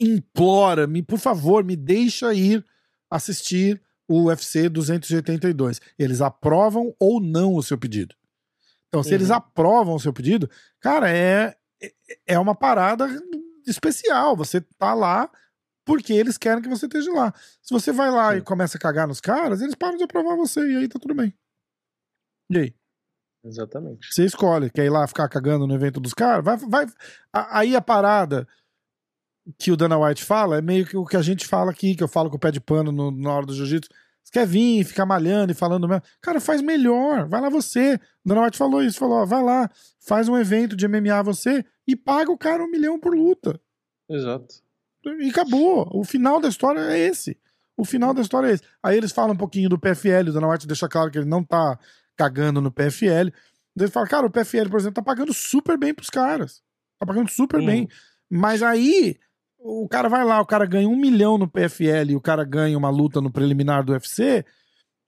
implora, 0.00 0.86
me 0.86 1.02
por 1.02 1.18
favor, 1.18 1.62
me 1.64 1.76
deixa 1.76 2.32
ir 2.32 2.64
assistir 3.10 3.80
o 4.08 4.24
UFC 4.24 4.68
282. 4.68 5.80
Eles 5.98 6.20
aprovam 6.20 6.94
ou 6.98 7.20
não 7.20 7.54
o 7.54 7.62
seu 7.62 7.76
pedido. 7.76 8.14
Então, 8.88 9.02
se 9.02 9.10
uhum. 9.10 9.14
eles 9.16 9.30
aprovam 9.30 9.94
o 9.94 10.00
seu 10.00 10.12
pedido, 10.12 10.48
cara, 10.80 11.10
é, 11.10 11.56
é, 11.82 11.92
é 12.26 12.38
uma 12.38 12.54
parada 12.54 13.06
especial. 13.66 14.36
Você 14.36 14.60
tá 14.60 14.94
lá 14.94 15.30
porque 15.84 16.12
eles 16.12 16.36
querem 16.36 16.62
que 16.62 16.68
você 16.68 16.86
esteja 16.86 17.12
lá. 17.12 17.32
Se 17.62 17.72
você 17.72 17.92
vai 17.92 18.10
lá 18.10 18.32
Sim. 18.32 18.38
e 18.38 18.42
começa 18.42 18.76
a 18.76 18.80
cagar 18.80 19.06
nos 19.06 19.20
caras, 19.20 19.60
eles 19.60 19.74
param 19.74 19.96
de 19.96 20.04
aprovar 20.04 20.36
você 20.36 20.60
e 20.60 20.76
aí 20.76 20.88
tá 20.88 20.98
tudo 20.98 21.14
bem. 21.14 21.32
E 22.50 22.58
aí? 22.58 22.74
Exatamente. 23.44 24.12
Você 24.12 24.24
escolhe, 24.24 24.70
quer 24.70 24.84
ir 24.84 24.90
lá 24.90 25.06
ficar 25.06 25.28
cagando 25.28 25.66
no 25.66 25.74
evento 25.74 26.00
dos 26.00 26.12
caras? 26.12 26.44
Vai, 26.44 26.56
vai. 26.56 26.86
Aí 27.32 27.76
a 27.76 27.80
parada 27.80 28.46
que 29.56 29.70
o 29.70 29.76
Dana 29.76 29.96
White 29.96 30.24
fala 30.24 30.58
é 30.58 30.60
meio 30.60 30.84
que 30.84 30.96
o 30.96 31.04
que 31.04 31.16
a 31.16 31.22
gente 31.22 31.46
fala 31.46 31.70
aqui, 31.70 31.94
que 31.94 32.02
eu 32.02 32.08
falo 32.08 32.28
com 32.28 32.36
o 32.36 32.40
pé 32.40 32.50
de 32.50 32.60
pano 32.60 32.90
no, 32.90 33.12
na 33.12 33.32
hora 33.32 33.46
do 33.46 33.54
jiu-jitsu. 33.54 33.88
Você 34.26 34.32
quer 34.32 34.46
vir, 34.46 34.84
ficar 34.84 35.06
malhando 35.06 35.52
e 35.52 35.54
falando 35.54 35.88
mesmo? 35.88 36.02
Cara, 36.20 36.40
faz 36.40 36.60
melhor. 36.60 37.28
Vai 37.28 37.40
lá 37.40 37.48
você. 37.48 37.94
O 38.24 38.28
Dana 38.28 38.44
White 38.44 38.58
falou 38.58 38.82
isso, 38.82 38.98
falou: 38.98 39.18
ó, 39.18 39.24
vai 39.24 39.40
lá, 39.40 39.70
faz 40.00 40.28
um 40.28 40.36
evento 40.36 40.74
de 40.74 40.88
MMA 40.88 41.22
você 41.22 41.64
e 41.86 41.94
paga 41.94 42.32
o 42.32 42.36
cara 42.36 42.64
um 42.64 42.68
milhão 42.68 42.98
por 42.98 43.14
luta. 43.14 43.60
Exato. 44.10 44.56
E 45.20 45.30
acabou. 45.30 45.88
O 45.92 46.02
final 46.02 46.40
da 46.40 46.48
história 46.48 46.80
é 46.80 46.98
esse. 46.98 47.38
O 47.76 47.84
final 47.84 48.12
da 48.12 48.20
história 48.20 48.48
é 48.48 48.54
esse. 48.54 48.64
Aí 48.82 48.96
eles 48.96 49.12
falam 49.12 49.32
um 49.32 49.38
pouquinho 49.38 49.68
do 49.68 49.78
PFL, 49.78 50.28
o 50.28 50.32
Dana 50.32 50.50
White 50.50 50.66
deixa 50.66 50.88
claro 50.88 51.08
que 51.08 51.18
ele 51.18 51.28
não 51.28 51.44
tá 51.44 51.78
cagando 52.16 52.60
no 52.60 52.72
PFL. 52.72 53.30
Ele 53.78 53.88
fala, 53.88 54.08
cara, 54.08 54.26
o 54.26 54.30
PFL, 54.30 54.68
por 54.68 54.80
exemplo, 54.80 54.94
tá 54.94 55.02
pagando 55.02 55.32
super 55.32 55.78
bem 55.78 55.94
pros 55.94 56.10
caras. 56.10 56.62
Tá 56.98 57.06
pagando 57.06 57.30
super 57.30 57.60
uhum. 57.60 57.66
bem. 57.66 57.88
Mas 58.28 58.60
aí, 58.60 59.20
o 59.66 59.88
cara 59.88 60.08
vai 60.08 60.24
lá, 60.24 60.40
o 60.40 60.46
cara 60.46 60.64
ganha 60.64 60.88
um 60.88 60.96
milhão 60.96 61.36
no 61.36 61.48
PFL 61.48 62.10
e 62.10 62.16
o 62.16 62.20
cara 62.20 62.44
ganha 62.44 62.78
uma 62.78 62.90
luta 62.90 63.20
no 63.20 63.30
preliminar 63.30 63.84
do 63.84 63.92
UFC. 63.92 64.44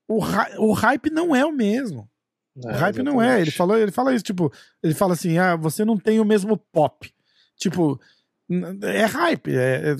O, 0.08 0.18
o 0.58 0.72
hype 0.72 1.10
não 1.10 1.34
é 1.34 1.44
o 1.44 1.52
mesmo. 1.52 2.08
É, 2.56 2.68
o 2.68 2.72
hype 2.72 2.96
exatamente. 2.96 3.04
não 3.04 3.22
é. 3.22 3.40
Ele, 3.40 3.50
falou, 3.50 3.76
ele 3.76 3.92
fala 3.92 4.14
isso, 4.14 4.24
tipo, 4.24 4.52
ele 4.82 4.94
fala 4.94 5.12
assim: 5.12 5.38
ah, 5.38 5.54
você 5.54 5.84
não 5.84 5.96
tem 5.96 6.18
o 6.18 6.24
mesmo 6.24 6.56
pop. 6.56 7.12
Tipo, 7.56 8.00
é 8.82 9.04
hype. 9.04 9.54
É, 9.54 9.90
é, 9.90 9.96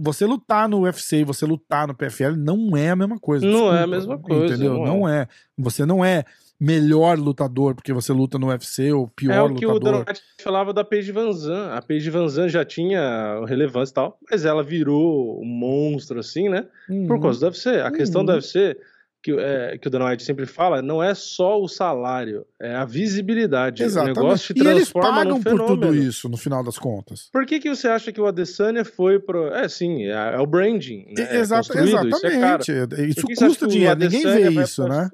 você 0.00 0.24
lutar 0.24 0.68
no 0.68 0.82
UFC 0.82 1.18
e 1.18 1.24
você 1.24 1.44
lutar 1.44 1.86
no 1.86 1.94
PFL 1.94 2.36
não 2.36 2.76
é 2.76 2.90
a 2.90 2.96
mesma 2.96 3.18
coisa. 3.18 3.44
Não 3.44 3.52
desculpa, 3.52 3.76
é 3.76 3.82
a 3.82 3.86
mesma 3.86 4.18
coisa. 4.18 4.54
Entendeu? 4.54 4.74
Não, 4.74 4.84
não 4.84 5.08
é. 5.08 5.22
é. 5.22 5.28
Você 5.58 5.84
não 5.84 6.04
é 6.04 6.24
melhor 6.60 7.18
lutador 7.18 7.74
porque 7.74 7.92
você 7.92 8.12
luta 8.12 8.38
no 8.38 8.48
UFC 8.48 8.92
ou 8.92 9.08
pior 9.08 9.48
lutador. 9.48 9.50
É 9.50 9.52
o 9.52 9.54
que 9.56 9.66
lutador. 9.66 9.88
o 9.88 10.04
Donald 10.04 10.20
falava 10.40 10.72
da 10.72 10.84
Paige 10.84 11.12
Van 11.12 11.32
Zandt. 11.32 11.72
A 11.72 11.82
Paige 11.82 12.10
Van 12.10 12.28
Zandt 12.28 12.52
já 12.52 12.64
tinha 12.64 13.44
relevância 13.46 13.92
e 13.92 13.94
tal, 13.94 14.18
mas 14.30 14.44
ela 14.44 14.62
virou 14.62 15.40
um 15.40 15.46
monstro 15.46 16.18
assim, 16.18 16.48
né? 16.48 16.66
Uhum. 16.88 17.06
Por 17.06 17.20
causa 17.20 17.40
do 17.40 17.46
UFC. 17.46 17.80
A 17.80 17.86
uhum. 17.86 17.92
questão 17.92 18.24
do 18.24 18.32
UFC 18.32 18.76
que, 19.22 19.32
é, 19.32 19.78
que 19.78 19.88
o 19.88 19.90
Dana 19.90 20.10
White 20.10 20.22
sempre 20.22 20.46
fala, 20.46 20.80
não 20.80 21.02
é 21.02 21.14
só 21.14 21.60
o 21.60 21.68
salário, 21.68 22.46
é 22.60 22.74
a 22.74 22.84
visibilidade. 22.84 23.82
Exatamente. 23.82 24.18
O 24.18 24.22
negócio 24.22 24.54
te 24.54 24.62
e 24.62 24.66
eles 24.66 24.92
pagam 24.92 25.42
por 25.42 25.66
tudo 25.66 25.94
isso, 25.94 26.28
no 26.28 26.36
final 26.36 26.62
das 26.62 26.78
contas. 26.78 27.28
Por 27.32 27.44
que, 27.44 27.58
que 27.58 27.68
você 27.68 27.88
acha 27.88 28.12
que 28.12 28.20
o 28.20 28.26
Adesanya 28.26 28.84
foi 28.84 29.18
pro... 29.18 29.48
É, 29.48 29.68
sim, 29.68 30.04
é, 30.04 30.34
é 30.34 30.38
o 30.38 30.46
branding. 30.46 31.06
Né? 31.16 31.36
Exato, 31.36 31.76
é 31.76 31.82
exatamente. 31.82 32.72
Isso, 33.08 33.26
isso 33.28 33.46
custa 33.46 33.66
dinheiro, 33.66 33.98
ninguém 33.98 34.22
vê 34.22 34.62
isso, 34.62 34.86
né? 34.86 35.08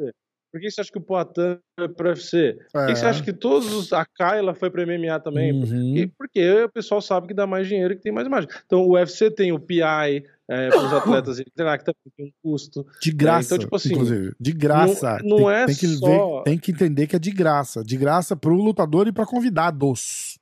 Por 0.55 0.61
que 0.61 0.71
você 0.71 0.83
acha 0.83 0.93
que 0.93 0.99
o 0.99 1.01
Poitin 1.01 1.59
foi 1.77 1.89
pro 1.89 2.11
UFC? 2.11 2.57
Por 2.73 2.87
que 2.87 2.95
você 2.95 3.07
acha 3.07 3.25
que 3.25 3.33
todos 3.33 3.75
os, 3.75 3.93
a 3.93 4.07
Kyla 4.07 4.55
foi 4.55 4.71
pro 4.71 4.87
MMA 4.87 5.19
também? 5.19 5.53
Uhum. 5.53 5.61
Porque, 5.61 6.11
porque 6.17 6.63
o 6.63 6.69
pessoal 6.69 7.03
sabe 7.03 7.27
que 7.27 7.35
dá 7.35 7.45
mais 7.45 7.67
dinheiro 7.67 7.93
e 7.93 7.97
que 7.97 8.03
tem 8.05 8.13
mais 8.13 8.25
imagem. 8.25 8.49
Então 8.65 8.87
o 8.87 8.93
UFC 8.93 9.33
tem 9.33 9.51
o 9.51 9.59
PI, 9.59 10.23
é, 10.49 10.69
para 10.69 10.87
os 10.87 10.93
atletas 10.95 11.39
que 11.39 11.51
também 11.51 11.79
tem 12.17 12.27
um 12.27 12.33
custo. 12.41 12.87
De 13.03 13.11
graça, 13.11 13.55
é, 13.55 13.57
então, 13.57 13.59
tipo 13.59 13.75
assim, 13.75 13.95
inclusive. 13.95 14.33
De 14.39 14.53
graça. 14.53 15.19
Não, 15.25 15.31
não 15.31 15.37
tem, 15.39 15.55
é 15.55 15.67
tem 15.67 15.75
que 15.75 15.89
só... 15.89 16.37
Ver, 16.37 16.43
tem 16.45 16.59
que 16.59 16.71
entender 16.71 17.07
que 17.09 17.17
é 17.17 17.19
de 17.19 17.33
graça. 17.33 17.83
De 17.83 17.97
graça 17.97 18.37
para 18.37 18.53
o 18.53 18.63
lutador 18.63 19.09
e 19.09 19.13
para 19.13 19.27
convidados. 19.27 20.34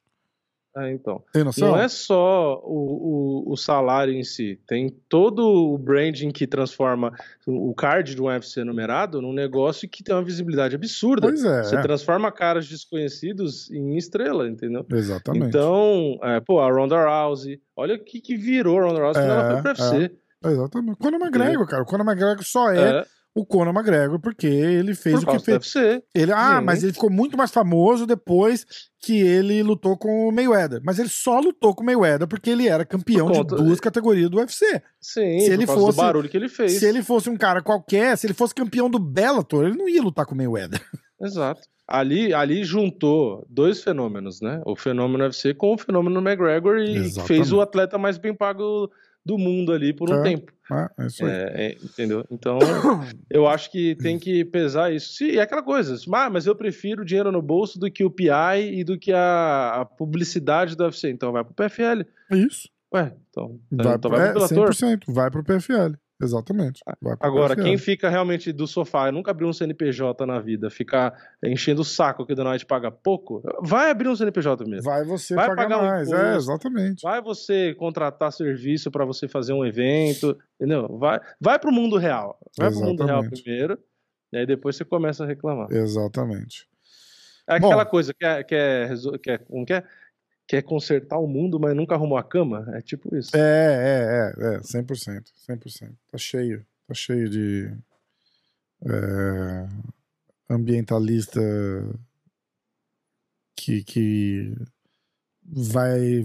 É, 0.77 0.91
então. 0.91 1.23
Tem 1.33 1.45
noção? 1.45 1.69
Não 1.69 1.79
é 1.79 1.87
só 1.87 2.59
o, 2.65 3.45
o, 3.47 3.53
o, 3.53 3.57
salário 3.57 4.15
em 4.15 4.25
si, 4.25 4.59
tem 4.67 4.89
todo 5.07 5.41
o 5.47 5.77
branding 5.77 6.31
que 6.31 6.47
transforma 6.47 7.13
o 7.47 7.75
card 7.75 8.15
do 8.15 8.25
UFC 8.25 8.65
numerado 8.65 9.21
num 9.21 9.35
negócio 9.35 9.87
que 9.87 10.03
tem 10.03 10.15
uma 10.15 10.25
visibilidade 10.25 10.75
absurda. 10.75 11.29
Pois 11.29 11.45
é. 11.45 11.63
Você 11.63 11.81
transforma 11.83 12.33
caras 12.33 12.67
desconhecidos 12.67 13.71
em 13.71 13.99
estrela, 13.99 14.49
entendeu? 14.49 14.87
Exatamente. 14.91 15.49
Então, 15.49 16.19
é, 16.23 16.41
pô, 16.41 16.59
a 16.59 16.73
Ronda 16.73 16.97
Rousey, 17.05 17.61
olha 17.77 17.97
o 17.97 17.99
que, 17.99 18.21
que 18.21 18.35
virou 18.35 18.79
a 18.79 18.85
Ronda 18.85 19.01
Rousey 19.01 19.23
quando 19.23 19.31
ela 19.31 19.51
foi 19.53 19.61
pro 19.61 19.71
UFC. 19.71 20.19
É, 20.45 20.49
exatamente. 20.49 20.99
Conor 20.99 21.21
McGregor, 21.21 21.67
cara. 21.67 21.83
O 21.83 21.87
Conor 21.87 22.07
McGregor 22.07 22.45
só 22.45 22.71
é, 22.71 23.01
é 23.01 23.07
o 23.35 23.47
Conor 23.47 23.75
McGregor, 23.75 24.21
porque 24.21 24.47
ele 24.47 24.95
fez 24.95 25.25
Por 25.25 25.35
o 25.35 25.39
que 25.39 25.45
fez. 25.45 25.75
Ele, 26.15 26.33
ah, 26.33 26.61
mas 26.61 26.83
ele 26.83 26.93
ficou 26.93 27.11
muito 27.11 27.37
mais 27.37 27.51
famoso 27.51 28.07
depois 28.07 28.67
que 28.99 29.21
ele 29.21 29.63
lutou 29.63 29.97
com 29.97 30.29
o 30.29 30.33
Mayweather. 30.33 30.81
Mas 30.85 30.99
ele 30.99 31.09
só 31.09 31.41
lutou 31.41 31.75
com 31.75 31.83
o 31.83 31.87
Mayweather 31.87 32.29
porque 32.29 32.51
ele 32.51 32.69
era 32.69 32.85
campeão 32.85 33.29
conta... 33.29 33.57
de 33.57 33.63
duas 33.63 33.81
categorias 33.81 34.29
do 34.29 34.37
UFC. 34.37 34.83
Sim, 35.01 35.41
se 35.41 35.51
ele 35.51 35.67
fosse, 35.67 35.97
do 35.97 36.03
barulho 36.03 36.29
que 36.29 36.37
ele 36.37 36.49
fez. 36.49 36.73
Se 36.73 36.85
ele 36.85 37.03
fosse 37.03 37.31
um 37.31 37.37
cara 37.37 37.63
qualquer, 37.63 38.17
se 38.19 38.27
ele 38.27 38.35
fosse 38.35 38.55
campeão 38.55 38.91
do 38.91 38.99
Bellator, 38.99 39.65
ele 39.65 39.77
não 39.77 39.89
ia 39.89 40.03
lutar 40.03 40.27
com 40.27 40.35
o 40.35 40.37
Mayweather. 40.37 40.81
Exato. 41.21 41.63
Ali, 41.89 42.33
ali 42.33 42.65
juntou 42.65 43.47
dois 43.49 43.83
fenômenos, 43.83 44.41
né? 44.41 44.63
O 44.65 44.77
fenômeno 44.77 45.25
UFC 45.25 45.53
com 45.53 45.75
o 45.75 45.79
fenômeno 45.79 46.21
McGregor 46.21 46.79
e 46.79 46.97
Exatamente. 46.97 47.27
fez 47.27 47.53
o 47.53 47.61
atleta 47.61 47.99
mais 47.99 48.19
bem 48.19 48.35
pago 48.35 48.91
do 49.25 49.39
mundo 49.39 49.73
ali 49.73 49.93
por 49.93 50.11
um 50.11 50.21
é, 50.21 50.23
tempo. 50.23 50.53
É, 50.71 50.89
é 50.99 51.07
isso 51.07 51.25
aí. 51.25 51.31
É, 51.31 51.67
é 51.67 51.73
entendeu? 51.83 52.25
Então, 52.31 52.59
eu 53.31 53.47
acho 53.47 53.71
que 53.71 53.95
tem 53.97 54.19
que 54.19 54.45
pesar 54.45 54.93
isso. 54.93 55.15
Sim, 55.15 55.37
é 55.37 55.41
aquela 55.41 55.63
coisa, 55.63 55.97
ah, 56.13 56.31
mas 56.31 56.47
eu 56.47 56.57
prefiro 56.57 57.03
o 57.03 57.05
dinheiro 57.05 57.31
no 57.31 57.43
bolso 57.43 57.79
do 57.79 57.91
que 57.91 58.05
o 58.05 58.11
PI 58.11 58.81
e 58.81 58.85
do 58.85 58.99
que 58.99 59.13
a, 59.13 59.81
a 59.81 59.85
publicidade 59.85 60.77
do 60.77 60.85
UFC. 60.85 61.11
Então 61.11 61.33
vai 61.33 61.45
pro 61.45 61.55
PFL. 61.55 62.03
Isso. 62.33 62.69
Ué, 62.95 63.15
então, 63.31 63.59
vai, 63.71 63.95
então 63.95 64.11
vai 64.11 64.33
pro 64.33 64.43
é, 64.43 64.47
100%, 64.47 64.99
vai 65.09 65.31
pro 65.31 65.45
PFL. 65.45 65.95
Exatamente. 66.23 66.83
Agora, 67.21 67.57
quem 67.57 67.77
fica 67.77 68.09
realmente 68.09 68.53
do 68.53 68.67
sofá, 68.67 69.09
eu 69.09 69.13
nunca 69.13 69.33
abri 69.33 69.45
um 69.45 69.53
CNPJ 69.53 70.25
na 70.25 70.39
vida, 70.39 70.71
ficar 70.71 71.13
enchendo 71.43 71.83
o 71.83 71.85
saco 71.85 72.25
que 72.25 72.33
o 72.33 72.37
Donald 72.37 72.65
paga 72.65 72.91
pouco, 72.91 73.43
vai 73.61 73.91
abrir 73.91 74.09
um 74.09 74.15
CNPJ 74.15 74.65
mesmo. 74.65 74.85
Vai 74.85 75.05
você 75.05 75.35
vai 75.35 75.49
pagar, 75.49 75.69
pagar 75.69 75.83
mais, 75.83 76.09
um 76.09 76.17
é, 76.17 76.37
exatamente. 76.37 77.03
Vai 77.03 77.21
você 77.21 77.75
contratar 77.75 78.33
serviço 78.33 78.91
para 78.91 79.05
você 79.05 79.27
fazer 79.27 79.53
um 79.53 79.65
evento, 79.65 80.39
entendeu? 80.61 80.87
Vai, 80.99 81.19
vai 81.41 81.59
pro 81.59 81.73
mundo 81.73 81.97
real. 81.97 82.39
Vai 82.57 82.69
exatamente. 82.69 82.97
pro 82.97 83.07
mundo 83.07 83.21
real 83.21 83.31
primeiro, 83.31 83.79
e 84.33 84.39
aí 84.39 84.47
depois 84.47 84.77
você 84.77 84.85
começa 84.85 85.25
a 85.25 85.27
reclamar. 85.27 85.67
Exatamente. 85.73 86.71
É 87.49 87.57
aquela 87.57 87.85
Bom, 87.85 87.91
coisa 87.91 88.15
que 88.15 88.25
é, 88.25 88.45
que 88.45 88.55
é, 88.55 88.89
que 89.21 89.31
é, 89.31 89.41
um, 89.51 89.65
que 89.65 89.73
é 89.73 89.85
quer 90.53 90.63
consertar 90.63 91.19
o 91.19 91.27
mundo, 91.27 91.59
mas 91.59 91.75
nunca 91.75 91.95
arrumou 91.95 92.19
a 92.19 92.23
cama. 92.23 92.67
É 92.75 92.83
tipo 92.83 93.17
isso. 93.17 93.35
É, 93.35 93.41
é, 93.41 94.53
é, 94.53 94.55
é 94.57 94.59
100%. 94.61 95.25
100%. 95.49 95.95
Tá 96.11 96.19
cheio. 96.19 96.63
Tá 96.87 96.93
cheio 96.93 97.31
de 97.31 97.75
é, 98.85 99.67
ambientalista 100.51 101.41
que, 103.57 103.83
que 103.83 104.55
vai 105.43 106.23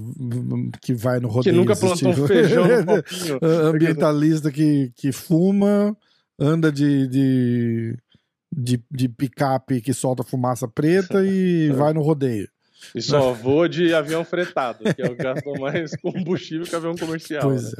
que 0.81 0.93
vai 0.93 1.21
no 1.21 1.29
rodeio. 1.29 1.55
Que 1.55 1.59
nunca 1.61 1.75
plantou 1.77 2.09
um 2.09 2.27
feijão 2.27 2.65
no 3.41 3.47
Ambientalista 3.69 4.51
que, 4.51 4.91
que 4.93 5.13
fuma, 5.13 5.95
anda 6.37 6.69
de, 6.69 7.07
de, 7.07 7.97
de, 8.51 8.83
de 8.91 9.07
picape 9.07 9.79
que 9.79 9.93
solta 9.93 10.21
fumaça 10.21 10.67
preta 10.67 11.23
e 11.25 11.71
vai 11.71 11.93
no 11.93 12.01
rodeio. 12.01 12.49
E 12.93 13.01
só 13.01 13.33
vou 13.33 13.67
de 13.67 13.93
avião 13.93 14.23
fretado, 14.23 14.83
que 14.93 15.01
é 15.01 15.05
o 15.05 15.15
que 15.15 15.23
gastou 15.23 15.59
mais 15.59 15.95
combustível 16.01 16.65
que 16.65 16.75
avião 16.75 16.95
comercial. 16.95 17.41
Pois 17.43 17.63
né? 17.63 17.71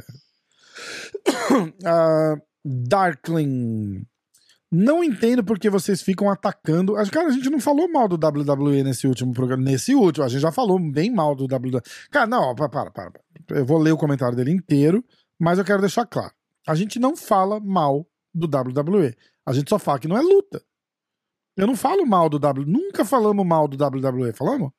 é. 1.84 2.34
Uh, 2.34 2.42
Darkling. 2.64 4.04
Não 4.70 5.02
entendo 5.02 5.42
porque 5.42 5.70
vocês 5.70 6.02
ficam 6.02 6.30
atacando. 6.30 6.92
Cara, 7.10 7.28
a 7.28 7.32
gente 7.32 7.48
não 7.48 7.58
falou 7.58 7.90
mal 7.90 8.06
do 8.06 8.16
WWE 8.16 8.82
nesse 8.82 9.06
último 9.06 9.32
programa. 9.32 9.62
Nesse 9.62 9.94
último, 9.94 10.26
a 10.26 10.28
gente 10.28 10.42
já 10.42 10.52
falou 10.52 10.78
bem 10.78 11.10
mal 11.10 11.34
do 11.34 11.44
WWE. 11.44 11.80
Cara, 12.10 12.26
não, 12.26 12.54
para, 12.54 12.68
para, 12.68 12.90
para. 12.90 13.12
Eu 13.50 13.64
vou 13.64 13.78
ler 13.78 13.92
o 13.92 13.96
comentário 13.96 14.36
dele 14.36 14.50
inteiro, 14.50 15.02
mas 15.38 15.58
eu 15.58 15.64
quero 15.64 15.80
deixar 15.80 16.04
claro. 16.04 16.32
A 16.66 16.74
gente 16.74 16.98
não 16.98 17.16
fala 17.16 17.58
mal 17.58 18.06
do 18.34 18.46
WWE. 18.46 19.16
A 19.46 19.54
gente 19.54 19.70
só 19.70 19.78
fala 19.78 19.98
que 19.98 20.08
não 20.08 20.18
é 20.18 20.20
luta. 20.20 20.62
Eu 21.56 21.66
não 21.66 21.74
falo 21.74 22.04
mal 22.04 22.28
do 22.28 22.36
WWE. 22.36 22.66
Nunca 22.66 23.06
falamos 23.06 23.46
mal 23.46 23.66
do 23.66 23.82
WWE, 23.82 24.34
falamos? 24.34 24.70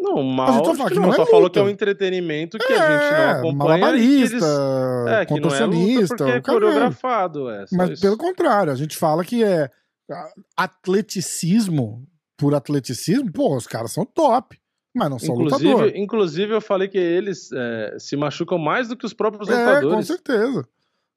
Não, 0.00 0.22
mal. 0.22 0.48
A 0.48 0.52
gente 0.52 0.76
só, 0.76 0.88
não, 0.90 1.02
não 1.02 1.12
é 1.12 1.16
só 1.16 1.26
falou 1.26 1.50
que 1.50 1.58
é 1.58 1.62
um 1.62 1.68
entretenimento 1.68 2.56
que 2.58 2.72
é, 2.72 2.78
a 2.78 2.90
gente 2.90 3.18
não 3.18 3.30
acompanha. 3.30 3.80
Malabarista, 3.80 4.36
eles... 4.36 4.44
é, 5.08 5.26
que 5.26 5.40
não 5.40 5.50
é 5.50 6.36
é 6.36 6.40
coreografado. 6.40 7.50
É, 7.50 7.64
Mas 7.72 7.90
isso. 7.90 8.02
pelo 8.02 8.16
contrário, 8.16 8.72
a 8.72 8.76
gente 8.76 8.96
fala 8.96 9.24
que 9.24 9.42
é 9.42 9.70
atleticismo 10.56 12.06
por 12.36 12.54
atleticismo, 12.54 13.30
pô, 13.32 13.56
os 13.56 13.66
caras 13.66 13.92
são 13.92 14.06
top. 14.06 14.58
Mas 14.94 15.10
não 15.10 15.18
são 15.18 15.34
inclusive, 15.34 15.70
lutador. 15.70 15.96
Inclusive, 15.96 16.54
eu 16.54 16.60
falei 16.60 16.88
que 16.88 16.98
eles 16.98 17.50
é, 17.52 17.96
se 17.98 18.16
machucam 18.16 18.58
mais 18.58 18.88
do 18.88 18.96
que 18.96 19.04
os 19.04 19.12
próprios 19.12 19.48
é, 19.48 19.56
lutadores. 19.56 19.94
Com 19.94 20.02
certeza. 20.02 20.68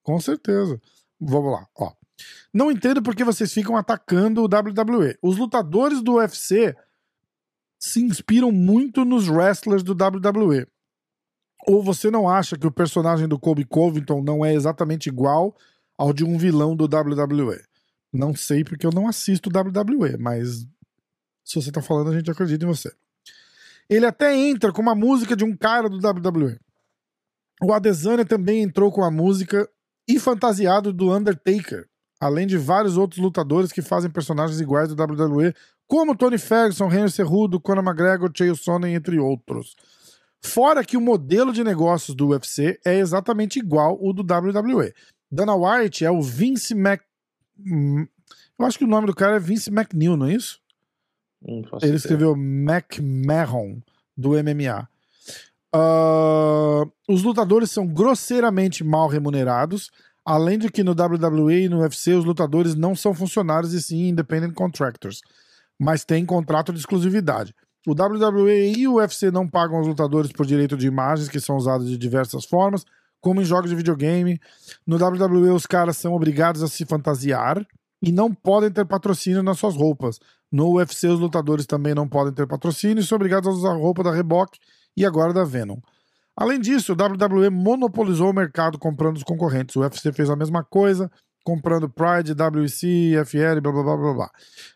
Com 0.03 0.19
certeza. 0.19 0.81
Vamos 1.19 1.51
lá, 1.51 1.67
ó. 1.77 1.91
Não 2.53 2.71
entendo 2.71 3.01
porque 3.01 3.23
vocês 3.23 3.53
ficam 3.53 3.77
atacando 3.77 4.41
o 4.41 4.45
WWE. 4.45 5.17
Os 5.21 5.37
lutadores 5.37 6.01
do 6.01 6.15
UFC 6.15 6.75
se 7.81 7.99
inspiram 7.99 8.51
muito 8.51 9.03
nos 9.03 9.27
wrestlers 9.27 9.81
do 9.81 9.93
WWE. 9.93 10.67
Ou 11.67 11.81
você 11.81 12.11
não 12.11 12.29
acha 12.29 12.55
que 12.55 12.67
o 12.67 12.71
personagem 12.71 13.27
do 13.27 13.39
Kobe 13.39 13.65
Covington 13.65 14.21
não 14.21 14.45
é 14.45 14.53
exatamente 14.53 15.09
igual 15.09 15.55
ao 15.97 16.13
de 16.13 16.23
um 16.23 16.37
vilão 16.37 16.75
do 16.75 16.85
WWE? 16.85 17.59
Não 18.13 18.35
sei 18.35 18.63
porque 18.63 18.85
eu 18.85 18.91
não 18.91 19.07
assisto 19.07 19.49
WWE, 19.49 20.15
mas 20.17 20.67
se 21.43 21.55
você 21.55 21.71
tá 21.71 21.81
falando, 21.81 22.11
a 22.11 22.15
gente 22.15 22.29
acredita 22.29 22.65
em 22.65 22.67
você. 22.67 22.93
Ele 23.89 24.05
até 24.05 24.35
entra 24.35 24.71
com 24.71 24.81
uma 24.81 24.95
música 24.95 25.35
de 25.35 25.43
um 25.43 25.55
cara 25.55 25.89
do 25.89 25.97
WWE. 25.97 26.59
O 27.63 27.73
Adesanya 27.73 28.25
também 28.25 28.61
entrou 28.61 28.91
com 28.91 29.03
a 29.03 29.09
música 29.09 29.67
e 30.07 30.19
fantasiado 30.19 30.93
do 30.93 31.11
Undertaker, 31.11 31.87
além 32.19 32.45
de 32.45 32.57
vários 32.57 32.95
outros 32.95 33.19
lutadores 33.19 33.71
que 33.71 33.81
fazem 33.81 34.09
personagens 34.09 34.61
iguais 34.61 34.93
do 34.93 35.03
WWE, 35.03 35.53
como 35.91 36.15
Tony 36.15 36.37
Ferguson, 36.37 36.89
Henry 36.89 37.11
Cerrudo, 37.11 37.59
Conor 37.59 37.83
McGregor, 37.83 38.31
Chael 38.33 38.55
Sonnen, 38.55 38.95
entre 38.95 39.19
outros. 39.19 39.75
Fora 40.41 40.85
que 40.85 40.95
o 40.95 41.01
modelo 41.01 41.51
de 41.51 41.65
negócios 41.65 42.15
do 42.15 42.29
UFC 42.29 42.79
é 42.85 42.97
exatamente 42.97 43.59
igual 43.59 43.99
o 44.01 44.13
do 44.13 44.21
WWE. 44.21 44.93
Dana 45.29 45.53
White 45.53 46.05
é 46.05 46.09
o 46.09 46.21
Vince 46.21 46.73
Mac... 46.73 47.01
Hum, 47.59 48.07
eu 48.57 48.65
acho 48.65 48.77
que 48.77 48.85
o 48.85 48.87
nome 48.87 49.05
do 49.05 49.13
cara 49.13 49.35
é 49.35 49.39
Vince 49.39 49.69
McNeil, 49.69 50.15
não 50.15 50.27
é 50.27 50.33
isso? 50.35 50.61
Ele 51.81 51.97
escreveu 51.97 52.37
McMahon, 52.37 53.81
do 54.15 54.29
MMA. 54.29 54.87
Uh, 55.75 55.75
ah, 55.75 56.85
os 57.09 57.21
lutadores 57.21 57.69
são 57.69 57.85
grosseiramente 57.85 58.81
mal 58.81 59.09
remunerados, 59.09 59.91
além 60.23 60.57
de 60.57 60.71
que 60.71 60.85
no 60.85 60.93
WWE 60.93 61.65
e 61.65 61.69
no 61.69 61.81
UFC 61.81 62.13
os 62.13 62.23
lutadores 62.23 62.75
não 62.75 62.95
são 62.95 63.13
funcionários 63.13 63.73
e 63.73 63.81
sim 63.81 64.07
independent 64.07 64.53
contractors 64.53 65.19
mas 65.81 66.05
tem 66.05 66.23
contrato 66.23 66.71
de 66.71 66.77
exclusividade. 66.77 67.55
O 67.87 67.93
WWE 67.93 68.73
e 68.77 68.87
o 68.87 68.97
UFC 68.97 69.31
não 69.31 69.47
pagam 69.47 69.77
aos 69.77 69.87
lutadores 69.87 70.31
por 70.31 70.45
direito 70.45 70.77
de 70.77 70.85
imagens, 70.85 71.27
que 71.27 71.39
são 71.39 71.57
usados 71.57 71.89
de 71.89 71.97
diversas 71.97 72.45
formas, 72.45 72.85
como 73.19 73.41
em 73.41 73.43
jogos 73.43 73.71
de 73.71 73.75
videogame. 73.75 74.39
No 74.85 75.03
WWE, 75.03 75.49
os 75.49 75.65
caras 75.65 75.97
são 75.97 76.13
obrigados 76.13 76.61
a 76.61 76.67
se 76.67 76.85
fantasiar 76.85 77.65
e 77.99 78.11
não 78.11 78.31
podem 78.31 78.69
ter 78.69 78.85
patrocínio 78.85 79.41
nas 79.41 79.57
suas 79.57 79.75
roupas. 79.75 80.19
No 80.51 80.75
UFC, 80.75 81.07
os 81.07 81.19
lutadores 81.19 81.65
também 81.65 81.95
não 81.95 82.07
podem 82.07 82.31
ter 82.31 82.45
patrocínio 82.45 82.99
e 82.99 83.03
são 83.03 83.15
obrigados 83.15 83.49
a 83.49 83.51
usar 83.51 83.73
roupa 83.73 84.03
da 84.03 84.11
Reebok 84.11 84.59
e 84.95 85.03
agora 85.03 85.33
da 85.33 85.43
Venom. 85.43 85.79
Além 86.37 86.59
disso, 86.59 86.93
o 86.93 86.95
WWE 86.95 87.49
monopolizou 87.49 88.29
o 88.29 88.33
mercado 88.33 88.77
comprando 88.77 89.17
os 89.17 89.23
concorrentes. 89.23 89.75
O 89.75 89.79
UFC 89.79 90.11
fez 90.13 90.29
a 90.29 90.35
mesma 90.35 90.63
coisa, 90.63 91.09
comprando 91.43 91.89
Pride, 91.89 92.33
WC, 92.33 93.23
FL, 93.25 93.59
blá 93.61 93.71
blá 93.71 93.83
blá 93.83 93.97
blá 93.97 94.13
blá. 94.13 94.31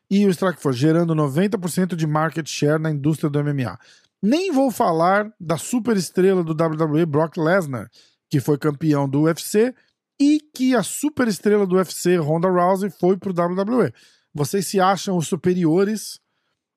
E 0.10 0.26
o 0.26 0.30
Strikeforce 0.30 0.80
gerando 0.80 1.16
90% 1.16 1.96
de 1.96 2.08
market 2.08 2.48
share 2.48 2.82
na 2.82 2.92
indústria 2.92 3.30
do 3.30 3.44
MMA. 3.44 3.78
Nem 4.22 4.52
vou 4.52 4.72
falar 4.72 5.32
da 5.40 5.58
super 5.58 5.96
estrela 5.96 6.44
do 6.44 6.54
WWE, 6.54 7.06
Brock 7.06 7.38
Lesnar, 7.38 7.90
que 8.30 8.40
foi 8.40 8.58
campeão 8.58 9.08
do 9.08 9.24
UFC 9.24 9.74
e 10.20 10.40
que 10.54 10.76
a 10.76 10.82
super 10.82 11.28
estrela 11.28 11.68
do 11.68 11.76
UFC, 11.76 12.18
Ronda 12.18 12.50
Rousey, 12.50 12.90
foi 12.90 13.18
pro 13.18 13.34
WWE. 13.34 13.94
Vocês 14.34 14.68
se 14.68 14.80
acham 14.80 15.18
os 15.18 15.28
superiores? 15.28 16.20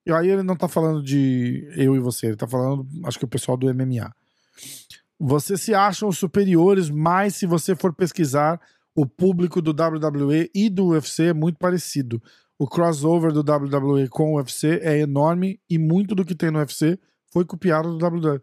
E 0.05 0.13
aí 0.13 0.29
ele 0.29 0.43
não 0.43 0.57
tá 0.57 0.69
falando 0.69 1.03
de 1.03 1.69
eu 1.77 1.95
e 1.95 1.99
você, 1.99 2.29
ele 2.29 2.37
tá 2.37 2.47
falando, 2.47 2.87
acho 3.05 3.19
que 3.19 3.25
o 3.25 3.29
pessoal 3.29 3.57
do 3.57 3.73
MMA. 3.75 4.13
Vocês 5.19 5.61
se 5.61 5.75
acham 5.75 6.09
os 6.09 6.19
superiores, 6.19 6.91
mas 6.91 7.35
se 7.35 7.47
você 7.47 7.75
for 7.75 7.93
pesquisar 7.93 8.61
o 8.99 9.07
público 9.07 9.63
do 9.63 9.71
WWE 9.71 10.51
e 10.53 10.69
do 10.69 10.89
UFC 10.89 11.27
é 11.27 11.33
muito 11.33 11.57
parecido. 11.57 12.21
O 12.59 12.67
crossover 12.67 13.33
do 13.33 13.41
WWE 13.49 14.09
com 14.09 14.33
o 14.33 14.37
UFC 14.39 14.81
é 14.83 14.99
enorme 14.99 15.61
e 15.71 15.79
muito 15.79 16.17
do 16.17 16.25
que 16.25 16.35
tem 16.35 16.51
no 16.51 16.59
UFC 16.59 16.99
foi 17.33 17.45
copiado 17.45 17.97
do 17.97 18.05
WWE. 18.05 18.41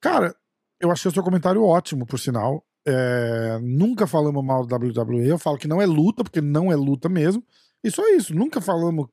Cara, 0.00 0.32
eu 0.78 0.92
achei 0.92 1.10
o 1.10 1.12
seu 1.12 1.24
comentário 1.24 1.64
ótimo, 1.64 2.06
por 2.06 2.16
sinal. 2.16 2.64
É, 2.86 3.58
nunca 3.60 4.06
falamos 4.06 4.44
mal 4.44 4.64
do 4.64 4.72
WWE. 4.72 5.26
Eu 5.26 5.36
falo 5.36 5.58
que 5.58 5.66
não 5.66 5.82
é 5.82 5.86
luta, 5.86 6.22
porque 6.22 6.40
não 6.40 6.70
é 6.70 6.76
luta 6.76 7.08
mesmo. 7.08 7.42
E 7.82 7.90
só 7.90 8.06
isso. 8.14 8.32
Nunca 8.32 8.60
falamos. 8.60 9.08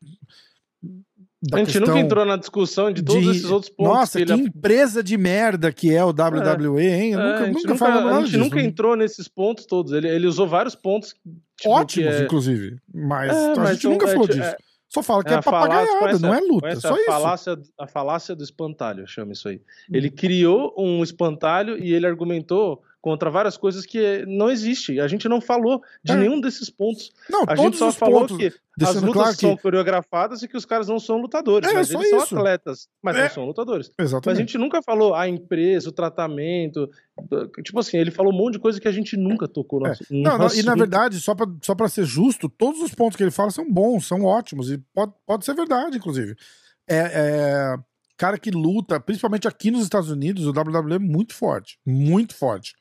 A 1.51 1.57
gente 1.57 1.79
nunca 1.79 1.99
entrou 1.99 2.25
na 2.25 2.35
discussão 2.37 2.91
de 2.91 3.03
todos 3.03 3.23
de... 3.23 3.29
esses 3.31 3.45
outros 3.45 3.69
pontos. 3.69 3.93
Nossa, 3.93 4.19
que, 4.19 4.25
que 4.25 4.31
ele... 4.31 4.43
empresa 4.43 5.03
de 5.03 5.17
merda 5.17 5.71
que 5.71 5.93
é 5.93 6.03
o 6.03 6.09
WWE, 6.09 6.85
é. 6.85 7.01
hein? 7.01 7.13
É, 7.13 7.17
nunca, 7.17 7.43
a 7.43 7.45
gente 7.45 7.67
nunca, 7.67 7.73
nunca 7.73 7.85
A 7.85 8.19
gente 8.19 8.25
disso. 8.25 8.37
nunca 8.37 8.61
entrou 8.61 8.95
nesses 8.95 9.27
pontos 9.27 9.65
todos. 9.65 9.91
Ele, 9.91 10.07
ele 10.07 10.27
usou 10.27 10.47
vários 10.47 10.75
pontos. 10.75 11.15
Tipo, 11.57 11.69
Ótimos, 11.69 12.13
é... 12.13 12.23
inclusive. 12.23 12.77
Mas 12.93 13.31
É, 13.31 13.51
a 13.51 13.55
mas 13.55 13.69
gente 13.71 13.87
nunca 13.87 14.07
é, 14.07 14.11
falou 14.11 14.25
é, 14.25 14.33
disso. 14.33 14.55
Só 14.89 15.03
fala 15.03 15.23
que 15.23 15.33
é, 15.33 15.41
falácia- 15.41 15.87
papagaiada, 15.87 16.19
não 16.19 16.33
é 16.33 16.39
luta. 16.39 16.75
Só 16.77 16.93
a 16.93 16.97
isso. 16.97 17.05
Falácia, 17.05 17.59
a 17.77 17.87
falácia 17.87 18.35
do 18.35 18.43
espantalho, 18.43 19.05
chama 19.07 19.33
isso 19.33 19.49
aí. 19.49 19.61
Ele 19.91 20.09
criou 20.09 20.73
um 20.77 21.03
espantalho 21.03 21.77
e 21.77 21.93
ele 21.93 22.07
argumentou 22.07 22.81
contra 23.05 23.29
várias 23.29 23.55
coisas 23.55 23.85
que 23.85 24.25
não 24.27 24.49
existe. 24.49 24.99
A 24.99 25.07
gente 25.07 25.29
não 25.29 25.39
falou 25.39 25.79
de 26.03 26.11
É. 26.11 26.15
nenhum 26.15 26.41
desses 26.41 26.71
pontos. 26.71 27.11
Não, 27.29 27.43
A 27.47 27.55
gente 27.55 27.77
só 27.77 27.91
falou 27.91 28.21
pontos. 28.21 28.35
que 28.35 28.47
as 28.83 28.95
lutas 28.95 29.13
claro 29.13 29.29
que- 29.35 29.41
são 29.41 29.55
coreografadas 29.55 30.41
e 30.41 30.47
que 30.47 30.57
os 30.57 30.65
caras 30.65 30.87
não 30.87 30.97
são 30.99 31.17
lutadores. 31.21 31.69
É, 31.69 31.73
mas 31.73 31.91
eles 31.91 32.09
são 32.09 32.23
isso. 32.23 32.35
atletas, 32.35 32.87
mas 33.03 33.15
É. 33.15 33.21
não 33.21 33.29
são 33.29 33.45
lutadores. 33.45 33.91
Mas 33.95 34.07
a 34.07 34.17
Exatamente. 34.17 34.39
gente 34.39 34.57
nunca 34.57 34.81
falou 34.81 35.13
a 35.13 35.29
empresa, 35.29 35.87
o 35.89 35.91
tratamento. 35.91 36.89
Tipo 37.63 37.79
assim, 37.79 37.97
ele 37.97 38.09
falou 38.09 38.33
um 38.33 38.35
monte 38.35 38.53
de 38.53 38.59
coisa 38.59 38.81
que 38.81 38.87
a 38.87 38.91
gente 38.91 39.15
nunca 39.15 39.47
tocou 39.47 39.81
no, 39.81 39.85
É. 39.85 39.93
Não, 40.09 40.39
não, 40.39 40.47
e 40.55 40.63
na 40.63 40.73
verdade, 40.73 41.19
só 41.19 41.35
pra, 41.35 41.45
só 41.61 41.75
pra 41.75 41.87
ser 41.87 42.05
justo, 42.05 42.49
todos 42.49 42.81
os 42.81 42.95
pontos 42.95 43.15
que 43.15 43.21
ele 43.23 43.29
fala 43.29 43.51
são 43.51 43.71
bons, 43.71 44.07
são 44.07 44.23
ótimos, 44.23 44.71
e 44.71 44.79
pode, 44.95 45.13
pode 45.27 45.45
ser 45.45 45.53
verdade, 45.53 45.97
inclusive. 45.97 46.35
É, 46.87 46.95
é, 47.13 47.75
cara 48.17 48.39
que 48.39 48.49
luta, 48.49 48.99
principalmente 48.99 49.47
aqui 49.47 49.69
nos 49.69 49.83
Estados 49.83 50.09
Unidos, 50.09 50.47
o 50.47 50.51
WWE 50.51 50.95
é 50.95 50.99
muito 50.99 51.35
forte, 51.35 51.77
muito 51.85 52.33
forte. 52.35 52.73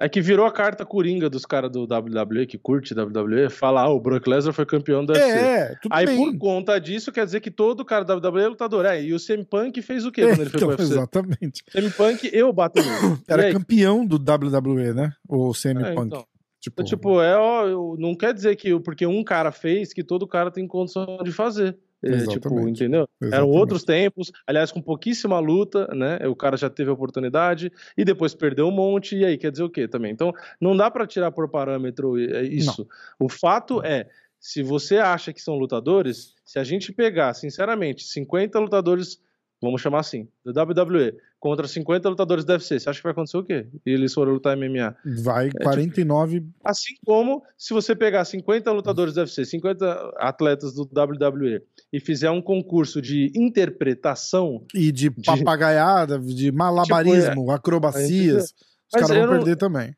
É 0.00 0.08
que 0.08 0.20
virou 0.20 0.44
a 0.44 0.50
carta 0.50 0.84
coringa 0.84 1.30
dos 1.30 1.46
caras 1.46 1.70
do 1.70 1.84
WWE, 1.84 2.46
que 2.46 2.58
curte 2.58 2.92
WWE, 2.94 3.48
fala, 3.48 3.82
ah, 3.82 3.88
o 3.90 4.00
Brock 4.00 4.26
Lesnar 4.26 4.52
foi 4.52 4.66
campeão 4.66 5.04
UFC. 5.12 5.20
É, 5.22 5.74
tudo 5.80 5.92
Aí, 5.92 6.04
bem. 6.04 6.16
por 6.16 6.36
conta 6.38 6.78
disso, 6.80 7.12
quer 7.12 7.24
dizer 7.24 7.38
que 7.40 7.50
todo 7.50 7.84
cara 7.84 8.04
da 8.04 8.16
WWE 8.16 8.42
é 8.42 8.48
lutador. 8.48 8.84
É, 8.84 9.00
e 9.00 9.14
o 9.14 9.18
CM 9.24 9.44
Punk 9.44 9.80
fez 9.82 10.04
o 10.04 10.10
quê 10.10 10.22
quando 10.26 10.40
ele 10.40 10.50
foi 10.50 10.58
Então, 10.58 10.68
pro 10.68 10.78
UFC? 10.78 10.92
exatamente. 10.94 11.64
CM 11.70 11.90
Punk, 11.92 12.28
eu 12.32 12.52
bato 12.52 12.82
nele. 12.82 13.18
E 13.28 13.32
Era 13.32 13.52
campeão 13.52 14.04
do 14.04 14.16
WWE, 14.16 14.92
né? 14.92 15.12
O 15.28 15.52
CM 15.52 15.80
É, 15.84 15.94
Punk. 15.94 16.06
então. 16.08 16.26
Tipo, 16.60 16.82
Então, 16.82 16.84
tipo, 16.84 17.20
é, 17.20 17.36
ó, 17.36 17.96
não 17.96 18.16
quer 18.16 18.34
dizer 18.34 18.56
que 18.56 18.78
porque 18.80 19.06
um 19.06 19.22
cara 19.22 19.52
fez 19.52 19.92
que 19.92 20.02
todo 20.02 20.26
cara 20.26 20.50
tem 20.50 20.66
condição 20.66 21.18
de 21.22 21.30
fazer. 21.30 21.76
É, 22.04 22.18
tipo, 22.26 22.48
Exatamente. 22.48 22.82
entendeu? 22.82 23.08
Eram 23.20 23.28
exatamente. 23.28 23.58
outros 23.58 23.84
tempos, 23.84 24.32
aliás, 24.46 24.70
com 24.70 24.82
pouquíssima 24.82 25.38
luta, 25.38 25.86
né? 25.94 26.18
O 26.28 26.36
cara 26.36 26.56
já 26.56 26.68
teve 26.68 26.90
a 26.90 26.92
oportunidade 26.92 27.72
e 27.96 28.04
depois 28.04 28.34
perdeu 28.34 28.68
um 28.68 28.70
monte, 28.70 29.16
e 29.16 29.24
aí 29.24 29.38
quer 29.38 29.50
dizer 29.50 29.64
o 29.64 29.70
quê 29.70 29.88
também? 29.88 30.12
Então, 30.12 30.32
não 30.60 30.76
dá 30.76 30.90
pra 30.90 31.06
tirar 31.06 31.30
por 31.32 31.48
parâmetro 31.48 32.18
é, 32.18 32.42
isso. 32.42 32.86
O 33.18 33.28
fato 33.28 33.82
é, 33.82 34.08
se 34.38 34.62
você 34.62 34.98
acha 34.98 35.32
que 35.32 35.40
são 35.40 35.56
lutadores, 35.56 36.34
se 36.44 36.58
a 36.58 36.64
gente 36.64 36.92
pegar, 36.92 37.32
sinceramente, 37.32 38.04
50 38.04 38.58
lutadores, 38.58 39.18
vamos 39.64 39.80
chamar 39.80 40.00
assim, 40.00 40.28
do 40.44 40.52
WWE, 40.52 41.14
contra 41.40 41.66
50 41.66 42.08
lutadores 42.08 42.44
do 42.44 42.50
UFC, 42.52 42.78
você 42.78 42.88
acha 42.88 42.98
que 42.98 43.02
vai 43.02 43.12
acontecer 43.12 43.36
o 43.36 43.44
quê? 43.44 43.66
E 43.84 43.90
eles 43.90 44.14
foram 44.14 44.32
lutar 44.32 44.56
MMA. 44.56 44.94
Vai 45.22 45.48
tipo 45.48 45.62
49. 45.64 46.46
Assim 46.64 46.94
como 47.04 47.42
se 47.58 47.74
você 47.74 47.94
pegar 47.96 48.24
50 48.24 48.70
lutadores 48.72 49.14
do 49.14 49.18
UFC, 49.20 49.44
50 49.44 50.12
atletas 50.18 50.72
do 50.74 50.82
WWE 50.82 51.60
e 51.92 52.00
fizer 52.00 52.30
um 52.30 52.40
concurso 52.40 53.02
de 53.02 53.30
interpretação, 53.34 54.64
E 54.74 54.90
de 54.92 55.10
papagaiada, 55.10 56.18
de 56.18 56.50
malabarismo, 56.52 57.50
acrobacias, 57.50 58.44
os 58.44 58.48
Tipo, 58.50 58.64
é. 58.64 59.00
Mas 59.00 59.02
caras 59.02 59.10
eu 59.10 59.22
vão 59.26 59.26
não- 59.26 59.38
perder 59.44 59.56
também. 59.56 59.94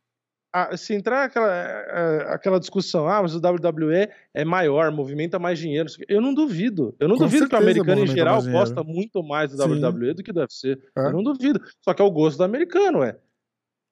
Se 0.77 0.95
entrar 0.95 1.25
aquela, 1.25 1.53
eh, 1.53 2.27
aquela 2.29 2.59
discussão, 2.61 3.07
ah, 3.09 3.21
mas 3.23 3.35
o 3.35 3.39
WWE 3.39 4.09
é 4.33 4.45
maior, 4.45 4.91
movimenta 4.91 5.39
mais 5.39 5.59
dinheiro, 5.59 5.89
eu 6.09 6.21
não 6.21 6.33
duvido. 6.33 6.95
Eu 7.01 7.09
não 7.09 7.17
Com 7.17 7.25
duvido 7.25 7.49
que 7.49 7.55
o 7.55 7.59
americano 7.59 8.03
em 8.05 8.07
geral 8.07 8.43
gosta 8.43 8.83
muito 8.83 9.23
mais 9.23 9.51
do 9.51 9.57
Sim. 9.63 9.81
WWE 9.85 10.15
do 10.15 10.23
que 10.23 10.33
do 10.33 10.41
UFC. 10.41 10.79
É. 10.97 11.07
Eu 11.07 11.13
não 11.13 11.23
duvido. 11.23 11.61
Só 11.83 11.93
que 11.93 12.01
é 12.01 12.05
o 12.05 12.11
gosto 12.11 12.39
do 12.39 12.45
americano, 12.45 13.03
é. 13.03 13.17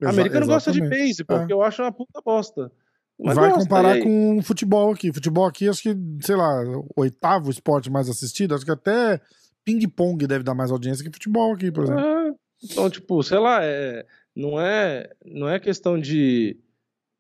O 0.00 0.04
Exa- 0.06 0.10
americano 0.10 0.46
gosta 0.46 0.72
de 0.72 0.80
baseball, 0.80 1.36
É. 1.36 1.40
porque 1.40 1.52
eu 1.52 1.62
acho 1.62 1.82
uma 1.82 1.92
puta 1.92 2.20
bosta. 2.24 2.70
Mas 3.18 3.36
Vai 3.36 3.48
gosta, 3.50 3.62
comparar 3.62 4.00
com 4.00 4.40
futebol 4.42 4.92
aqui. 4.92 5.12
Futebol 5.12 5.46
aqui, 5.46 5.68
acho 5.68 5.82
que, 5.82 5.96
sei 6.20 6.34
lá, 6.34 6.62
o 6.64 6.88
oitavo 6.96 7.48
esporte 7.50 7.88
mais 7.90 8.08
assistido. 8.08 8.54
Acho 8.54 8.64
que 8.64 8.72
até 8.72 9.20
ping-pong 9.64 10.26
deve 10.26 10.42
dar 10.44 10.54
mais 10.54 10.70
audiência 10.70 11.04
que 11.04 11.12
futebol 11.12 11.52
aqui, 11.54 11.70
por 11.70 11.84
exemplo. 11.84 12.00
É, 12.02 12.32
então, 12.64 12.90
tipo, 12.90 13.22
sei 13.22 13.38
lá, 13.38 13.60
é, 13.62 14.04
não, 14.36 14.60
é, 14.60 15.10
não 15.24 15.48
é 15.48 15.58
questão 15.58 15.98
de 15.98 16.58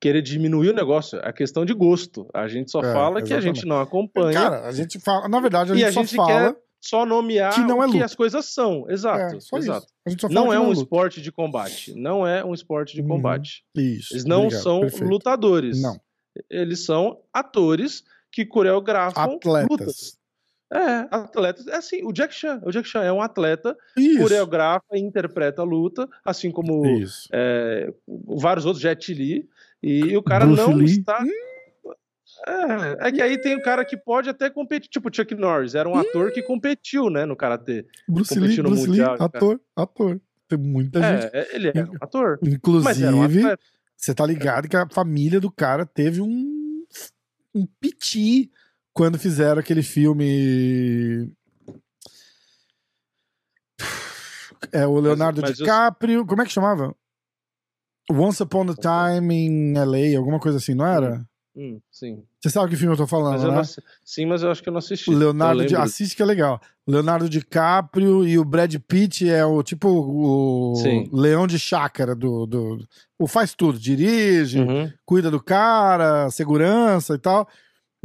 querer 0.00 0.20
diminuir 0.22 0.68
o 0.70 0.74
negócio, 0.74 1.18
é 1.20 1.32
questão 1.32 1.64
de 1.64 1.72
gosto. 1.72 2.28
A 2.34 2.46
gente 2.48 2.70
só 2.70 2.80
É, 2.80 2.92
fala 2.92 3.22
que 3.22 3.32
a 3.32 3.36
exatamente. 3.38 3.56
gente 3.56 3.66
não 3.66 3.80
acompanha 3.80 4.32
Cara, 4.38 4.66
a 4.66 4.72
gente 4.72 4.98
fala. 5.00 5.28
Na 5.28 5.40
verdade, 5.40 5.72
a 5.72 5.74
gente 5.74 5.84
a 5.86 5.92
só 5.92 6.00
gente 6.02 6.16
fala. 6.16 6.56
só 6.80 7.06
nomear 7.06 7.54
que 7.54 7.60
não 7.60 7.82
é 7.82 7.86
o 7.86 7.88
que 7.88 7.94
luta. 7.94 8.04
as 8.04 8.14
coisas 8.14 8.44
são. 8.46 8.84
Exato, 8.90 9.34
é, 9.34 9.58
exato. 9.58 9.86
Não 10.30 10.52
é 10.52 10.58
um 10.60 10.68
luta. 10.68 10.80
esporte 10.82 11.22
de 11.22 11.32
combate. 11.32 11.94
Não 11.94 12.26
é 12.26 12.44
um 12.44 12.52
esporte 12.52 12.94
de 12.94 13.00
Uhum. 13.00 13.08
combate. 13.08 13.64
Isso. 13.74 14.12
Eles 14.12 14.24
não 14.26 14.42
obrigado, 14.42 14.62
são 14.62 14.80
perfeito. 14.80 15.08
lutadores. 15.08 15.80
Não. 15.80 15.98
Eles 16.50 16.84
são 16.84 17.20
atores 17.32 18.02
que 18.30 18.44
coreografam 18.44 19.38
lutas. 19.70 20.18
É, 20.74 21.06
atletas. 21.08 21.68
É 21.68 21.76
assim, 21.76 22.02
o 22.02 22.12
Jack 22.12 22.34
Chan. 22.34 22.60
O 22.64 22.72
Jack 22.72 22.88
Chan 22.88 23.04
é 23.04 23.12
um 23.12 23.22
atleta, 23.22 23.76
Isso. 23.96 24.18
coreografa 24.18 24.84
e 24.94 24.98
interpreta 24.98 25.62
a 25.62 25.64
luta, 25.64 26.08
assim 26.24 26.50
como 26.50 26.82
é, 27.32 27.92
vários 28.36 28.66
outros, 28.66 28.82
Jet 28.82 29.14
Li, 29.14 29.48
e 29.80 30.16
o 30.16 30.22
cara 30.22 30.46
Bruce 30.46 30.60
não 30.60 30.74
Lee. 30.74 30.86
está. 30.86 31.24
É, 32.46 33.08
é 33.08 33.12
que 33.12 33.22
aí 33.22 33.40
tem 33.40 33.54
o 33.54 33.62
cara 33.62 33.84
que 33.84 33.96
pode 33.96 34.28
até 34.28 34.50
competir, 34.50 34.90
tipo 34.90 35.08
o 35.08 35.14
Chuck 35.14 35.32
Norris, 35.36 35.76
era 35.76 35.88
um 35.88 35.94
ator 35.94 36.32
que 36.32 36.42
competiu, 36.42 37.08
né, 37.08 37.24
no 37.24 37.36
karatê. 37.36 37.86
Bruce 38.08 38.38
Lee, 38.38 38.56
no 38.56 38.64
Bruce 38.64 38.82
Lee, 38.82 38.88
Mundial, 38.88 39.16
cara. 39.16 39.24
ator, 39.24 39.60
ator. 39.76 40.20
Tem 40.48 40.58
muita 40.58 41.00
gente. 41.00 41.30
É, 41.32 41.40
é, 41.40 41.56
ele 41.56 41.68
era 41.68 41.88
um 41.88 41.96
ator, 42.00 42.38
um 42.42 42.48
Inclusive, 42.48 43.06
atleta. 43.38 43.62
você 43.96 44.12
tá 44.12 44.26
ligado 44.26 44.68
que 44.68 44.76
a 44.76 44.88
família 44.88 45.40
do 45.40 45.50
cara 45.50 45.86
teve 45.86 46.20
um, 46.20 46.84
um 47.54 47.64
piti 47.80 48.50
quando 48.94 49.18
fizeram 49.18 49.58
aquele 49.60 49.82
filme. 49.82 51.30
É 54.72 54.86
o 54.86 54.98
Leonardo 54.98 55.40
mas 55.42 55.50
eu- 55.58 55.66
DiCaprio. 55.66 56.24
Como 56.24 56.40
é 56.42 56.46
que 56.46 56.52
chamava? 56.52 56.94
Once 58.10 58.42
Upon 58.42 58.66
a 58.70 58.74
Time 59.16 59.34
in 59.34 59.74
LA, 59.78 60.16
alguma 60.18 60.38
coisa 60.38 60.58
assim, 60.58 60.74
não 60.74 60.86
era? 60.86 61.24
Hum, 61.56 61.80
sim. 61.90 62.22
Você 62.40 62.50
sabe 62.50 62.68
que 62.70 62.76
filme 62.76 62.92
eu 62.92 62.96
tô 62.98 63.06
falando, 63.06 63.32
Mas 63.34 63.42
eu 63.44 63.50
né? 63.50 63.56
não 63.56 63.64
sim, 64.04 64.26
mas 64.26 64.42
eu 64.42 64.50
acho 64.50 64.62
que 64.62 64.68
eu 64.68 64.72
não 64.72 64.78
assisti. 64.80 65.10
Leonardo 65.14 65.62
Eu 65.62 65.66
Di... 65.68 65.76
Assiste 65.76 66.16
que 66.16 66.22
é 66.22 66.26
legal. 66.26 66.60
Leonardo 66.86 67.28
DiCaprio 67.30 68.26
e 68.26 68.38
o 68.38 68.44
Brad 68.44 68.74
Pitt 68.86 69.28
é 69.30 69.44
o 69.46 69.62
tipo 69.62 69.88
o 69.88 70.74
Sim. 70.76 71.08
leão 71.12 71.46
de 71.46 71.58
chácara 71.58 72.14
do, 72.14 72.44
do. 72.44 72.78
O 73.18 73.26
faz 73.26 73.54
tudo, 73.54 73.78
dirige, 73.78 74.60
Uhum. 74.60 74.92
cuida 75.06 75.30
do 75.30 75.42
cara, 75.42 76.28
segurança 76.30 77.14
e 77.14 77.18
tal. 77.18 77.48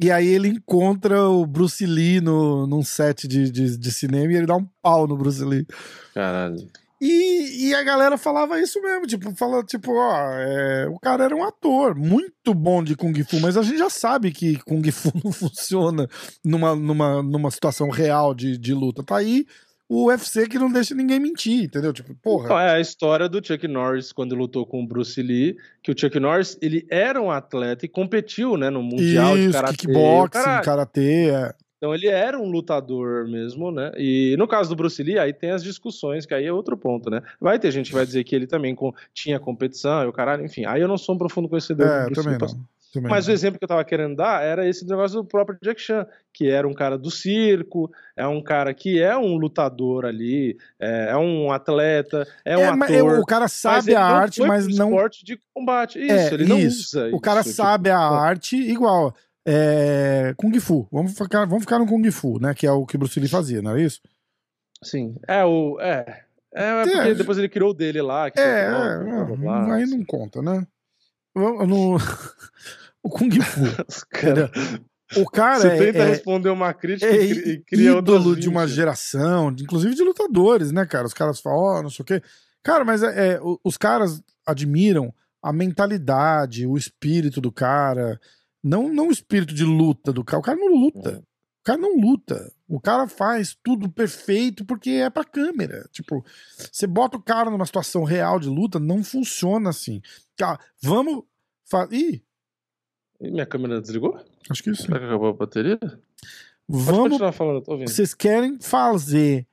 E 0.02 0.10
aí 0.12 0.28
ele 0.28 0.48
encontra 0.48 1.28
o 1.28 1.46
Bruce 1.46 1.86
Lee 1.86 2.22
no, 2.22 2.66
num 2.66 2.84
set 2.84 3.28
de, 3.28 3.52
de, 3.52 3.78
de 3.78 3.92
cinema 3.92 4.32
e 4.32 4.36
ele 4.38 4.46
dá 4.46 4.56
um 4.56 4.68
pau 4.82 5.06
no 5.06 5.18
Bruce 5.18 5.44
Lee. 5.44 5.66
Caralho. 6.14 6.70
E, 7.02 7.68
e 7.70 7.74
a 7.74 7.82
galera 7.82 8.18
falava 8.18 8.60
isso 8.60 8.82
mesmo, 8.82 9.08
tipo, 9.08 9.34
fala, 9.34 9.64
tipo, 9.64 9.94
ó, 9.94 10.18
é, 10.34 10.88
o 10.88 11.00
cara 11.00 11.24
era 11.24 11.36
um 11.36 11.44
ator 11.44 11.96
muito 11.96 12.54
bom 12.54 12.84
de 12.84 12.94
Kung 12.94 13.14
Fu, 13.24 13.40
mas 13.40 13.56
a 13.56 13.62
gente 13.62 13.78
já 13.78 13.90
sabe 13.90 14.32
que 14.32 14.58
Kung 14.64 14.84
Fu 14.92 15.12
não 15.24 15.32
funciona 15.32 16.10
numa, 16.44 16.76
numa, 16.76 17.24
numa 17.24 17.52
situação 17.52 17.90
real 17.90 18.36
de, 18.36 18.58
de 18.58 18.74
luta. 18.74 19.02
Tá 19.02 19.18
aí 19.18 19.46
o 19.90 20.06
UFC 20.06 20.48
que 20.48 20.60
não 20.60 20.72
deixa 20.72 20.94
ninguém 20.94 21.20
mentir, 21.20 21.64
entendeu? 21.64 21.92
Tipo, 21.92 22.14
porra. 22.16 22.46
Então, 22.46 22.60
é 22.60 22.72
a 22.76 22.80
história 22.80 23.28
do 23.28 23.44
Chuck 23.46 23.68
Norris 23.68 24.12
quando 24.14 24.36
lutou 24.36 24.66
com 24.66 24.84
o 24.84 24.88
Bruce 24.88 25.20
Lee, 25.22 25.58
que 25.82 25.92
o 25.92 26.00
Chuck 26.00 26.20
Norris, 26.20 26.58
ele 26.62 26.86
era 26.92 27.20
um 27.20 27.32
atleta 27.32 27.86
e 27.86 27.90
competiu, 27.90 28.56
né, 28.56 28.70
no 28.70 28.84
Mundial 28.84 29.36
de 29.36 29.46
Isso, 29.46 29.52
Karatê. 29.54 29.78
kickboxing, 29.78 30.62
karatê, 30.64 31.30
é. 31.32 31.54
Então 31.78 31.96
ele 31.96 32.08
era 32.08 32.38
um 32.38 32.50
lutador 32.52 33.26
mesmo, 33.26 33.72
né? 33.72 33.90
E 33.98 34.36
no 34.38 34.46
caso 34.50 34.70
do 34.70 34.76
Bruce 34.76 35.02
Lee, 35.02 35.18
aí 35.18 35.32
tem 35.32 35.52
as 35.52 35.64
discussões, 35.64 36.26
que 36.26 36.34
aí 36.34 36.46
é 36.46 36.52
outro 36.52 36.78
ponto, 36.78 37.10
né? 37.10 37.22
Vai 37.40 37.58
ter 37.58 37.72
gente 37.72 37.88
que 37.88 37.96
vai 37.96 38.06
dizer 38.06 38.24
que 38.26 38.36
ele 38.36 38.46
também 38.46 38.76
com- 38.76 38.94
tinha 39.14 39.40
competição 39.40 40.04
e 40.04 40.08
o 40.08 40.12
caralho, 40.12 40.44
enfim. 40.46 40.66
Aí 40.66 40.82
eu 40.82 40.90
não 40.90 40.98
sou 40.98 41.16
um 41.16 41.18
profundo 41.18 41.48
conhecedor 41.48 41.88
do 41.88 41.94
É, 41.94 42.06
Bruce 42.06 42.22
também 42.22 42.38
Lee, 42.38 42.54
não. 42.54 42.66
Também 42.94 43.10
Mas 43.10 43.28
o 43.28 43.32
exemplo 43.32 43.60
que 43.60 43.64
eu 43.64 43.68
tava 43.70 43.84
querendo 43.86 44.16
dar 44.16 44.42
era 44.44 44.68
esse 44.68 44.84
negócio 44.88 45.22
do 45.22 45.26
próprio 45.28 45.58
Jack 45.62 45.80
Chan, 45.80 46.08
que 46.34 46.50
era 46.50 46.68
um 46.68 46.74
cara 46.74 46.98
do 46.98 47.12
circo, 47.12 47.92
é 48.18 48.26
um 48.26 48.42
cara 48.42 48.74
que 48.74 49.00
é 49.00 49.16
um 49.16 49.36
lutador 49.38 50.06
ali, 50.06 50.58
é, 50.80 51.10
é 51.12 51.18
um 51.18 51.52
atleta, 51.52 52.28
é 52.44 52.58
um 52.58 52.62
É, 52.62 52.72
mas 52.76 52.92
ator. 52.92 53.20
o 53.20 53.26
cara 53.26 53.48
sabe 53.48 53.94
a 53.94 54.04
arte, 54.04 54.42
mas 54.42 54.68
não. 54.68 54.90
esporte 54.90 55.24
de 55.24 55.40
combate. 55.54 56.00
Isso, 56.00 56.12
É, 56.14 56.34
ele 56.34 56.46
não 56.46 56.58
isso. 56.58 56.98
usa 57.00 57.16
O 57.16 57.20
cara 57.22 57.42
isso, 57.42 57.50
tipo, 57.52 57.62
sabe 57.62 57.90
a 57.92 57.98
pô. 57.98 58.16
arte 58.16 58.56
igual. 58.56 59.14
É, 59.48 60.34
Kung 60.38 60.60
Fu. 60.60 60.88
Vamos 60.92 61.18
ficar, 61.18 61.46
vamos 61.46 61.64
ficar 61.64 61.80
no 61.80 61.86
Kung 61.88 62.10
Fu, 62.12 62.40
né? 62.40 62.54
Que 62.54 62.68
é 62.68 62.72
o 62.72 62.86
que 62.86 62.98
Bruce 62.98 63.20
Lee 63.20 63.30
fazia, 63.30 63.62
não 63.62 63.76
é 63.76 63.82
isso? 63.82 64.00
Sim. 64.84 65.16
É 65.28 65.44
o. 65.46 65.80
É. 65.80 66.24
É, 66.54 66.84
porque 66.84 66.98
É. 67.10 67.14
depois 67.14 67.38
ele 67.38 67.50
criou 67.50 67.70
o 67.72 67.74
dele 67.74 68.02
lá. 68.02 68.30
que 68.32 68.40
É, 68.40 68.66
é, 68.66 68.70
blá, 68.70 69.24
blá, 69.26 69.36
blá, 69.36 69.76
aí 69.76 69.86
não 69.86 70.04
conta, 70.04 70.42
né? 70.42 70.66
No, 71.66 71.96
o 73.04 73.10
Kung 73.10 73.32
Fu. 73.42 73.62
Cara- 74.10 74.52
O 75.18 75.26
cara 75.26 75.60
Você 75.62 75.68
é, 75.70 75.78
tenta 75.78 75.98
é, 76.00 76.06
responder 76.06 76.50
uma 76.50 76.72
crítica 76.72 77.08
é 77.12 77.24
e 77.26 77.34
cri- 77.42 77.64
cria 77.66 77.92
ídolo 77.98 78.36
de 78.36 78.48
uma 78.48 78.66
20. 78.68 78.76
geração, 78.76 79.50
inclusive 79.60 79.96
de 79.96 80.04
lutadores, 80.04 80.72
né, 80.72 80.86
cara? 80.86 81.08
Os 81.08 81.16
caras 81.16 81.40
falam, 81.40 81.60
ó, 81.60 81.82
não 81.82 81.90
sei 81.90 82.04
o 82.04 82.06
quê. 82.06 82.22
Cara, 82.62 82.86
mas 82.86 83.02
é, 83.02 83.34
é, 83.34 83.40
os 83.64 83.76
caras 83.76 84.22
admiram 84.46 85.12
a 85.42 85.52
mentalidade, 85.52 86.68
o 86.68 86.78
espírito 86.78 87.42
do 87.42 87.52
cara. 87.52 88.20
Não, 88.64 88.88
não 88.94 89.08
o 89.08 89.12
espírito 89.12 89.54
de 89.54 89.64
luta 89.64 90.14
do 90.14 90.24
cara. 90.24 90.40
O 90.40 90.44
cara 90.44 90.58
não 90.60 90.76
luta. 90.76 91.24
O 91.62 91.64
cara 91.64 91.80
não 91.80 91.98
luta. 92.00 92.52
O 92.68 92.80
cara 92.80 93.08
faz 93.08 93.58
tudo 93.64 93.90
perfeito 93.90 94.64
porque 94.64 94.92
é 94.92 95.10
pra 95.10 95.24
câmera. 95.24 95.88
Tipo, 95.92 96.24
você 96.72 96.86
bota 96.86 97.18
o 97.18 97.22
cara 97.22 97.50
numa 97.50 97.66
situação 97.66 98.04
real 98.04 98.40
de 98.40 98.48
luta, 98.50 98.80
não 98.80 99.04
funciona 99.04 99.70
assim. 99.72 100.02
Cara, 100.38 100.60
vamos. 100.82 101.24
Fa... 101.70 101.88
Ih, 101.92 102.24
minha 103.22 103.46
câmera 103.46 103.82
desligou? 103.82 104.20
acho 104.50 104.64
que 104.64 104.72
isso. 104.72 104.84
Será 104.84 105.00
que 105.00 105.06
acabou 105.06 105.30
a 105.30 105.34
bateria? 105.34 105.80
Vamos 106.68 107.10
continuar 107.10 107.32
falando, 107.32 107.58
eu 107.58 107.62
tô 107.62 107.72
ouvindo. 107.74 107.90
vocês 107.90 108.14
querem 108.14 108.60
fazer 108.60 109.48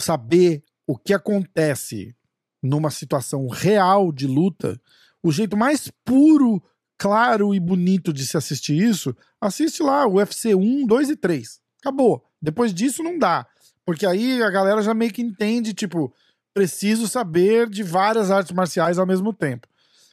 saber 0.00 0.62
o 0.86 0.96
que 0.96 1.12
acontece 1.12 2.14
numa 2.62 2.90
situação 2.90 3.46
real 3.48 4.12
de 4.12 4.26
luta, 4.26 4.80
o 5.22 5.32
jeito 5.32 5.56
mais 5.56 5.90
puro, 6.04 6.62
claro 6.96 7.54
e 7.54 7.60
bonito 7.60 8.12
de 8.12 8.26
se 8.26 8.36
assistir 8.36 8.76
isso, 8.76 9.14
assiste 9.40 9.82
lá 9.82 10.06
o 10.06 10.14
UFC 10.14 10.54
1, 10.54 10.86
2 10.86 11.10
e 11.10 11.16
3. 11.16 11.60
Acabou. 11.80 12.24
Depois 12.40 12.72
disso 12.72 13.02
não 13.02 13.18
dá. 13.18 13.46
Porque 13.84 14.06
aí 14.06 14.42
a 14.42 14.50
galera 14.50 14.82
já 14.82 14.94
meio 14.94 15.12
que 15.12 15.22
entende, 15.22 15.72
tipo, 15.72 16.12
preciso 16.52 17.08
saber 17.08 17.68
de 17.68 17.82
várias 17.82 18.30
artes 18.30 18.52
marciais 18.52 18.98
ao 18.98 19.06
mesmo 19.06 19.32
tempo. 19.32 19.66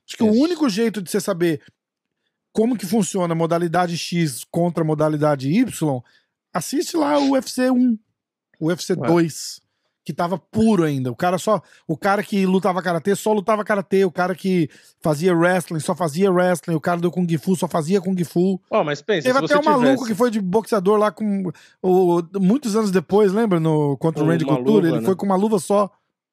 Acho 0.08 0.18
que 0.18 0.24
o 0.24 0.32
único 0.32 0.70
jeito 0.70 1.02
de 1.02 1.10
você 1.10 1.20
saber 1.20 1.62
como 2.52 2.78
que 2.78 2.86
funciona 2.86 3.34
a 3.34 3.36
modalidade 3.36 3.98
X 3.98 4.46
contra 4.50 4.84
a 4.84 4.88
modalidade 4.88 5.50
Y, 5.52 6.02
assiste 6.54 6.96
lá 6.96 7.20
o 7.20 7.32
UFC 7.32 7.70
1, 7.70 8.00
o 8.62 8.68
UFC 8.68 8.94
Ué. 8.94 9.08
2, 9.08 9.62
que 10.06 10.14
tava 10.14 10.38
puro 10.38 10.84
ainda. 10.84 11.12
O 11.12 11.16
cara 11.16 11.38
só, 11.38 11.62
o 11.88 11.98
cara 11.98 12.24
que 12.24 12.46
lutava 12.46 12.82
karatê 12.82 13.16
só 13.16 13.34
lutava 13.34 13.66
karatê, 13.66 14.06
o 14.06 14.12
cara 14.12 14.36
que 14.36 14.70
fazia 15.02 15.36
wrestling 15.36 15.80
só 15.80 15.96
fazia 15.96 16.32
wrestling, 16.32 16.76
o 16.76 16.80
cara 16.80 17.02
do 17.02 17.12
kung 17.12 17.28
fu 17.38 17.56
só 17.56 17.68
fazia 17.68 18.00
kung 18.00 18.24
fu. 18.24 18.62
Ó, 18.70 18.84
mas 18.84 19.02
pensa, 19.02 19.28
Teve 19.28 19.44
até 19.44 19.58
um 19.58 19.64
maluco 19.64 19.86
tivesse... 19.88 20.06
que 20.06 20.16
foi 20.16 20.32
de 20.32 20.40
boxeador 20.40 20.98
lá 20.98 21.12
com 21.12 21.52
o, 21.82 22.22
muitos 22.40 22.76
anos 22.76 22.92
depois, 22.92 23.34
lembra 23.34 23.60
no 23.60 23.98
contra 23.98 24.24
o 24.24 24.28
Randy 24.28 24.46
Couture, 24.46 24.88
ele 24.88 25.00
né? 25.00 25.04
foi 25.04 25.16
com 25.16 25.26
uma 25.26 25.36
luva 25.36 25.60
só, 25.60 25.92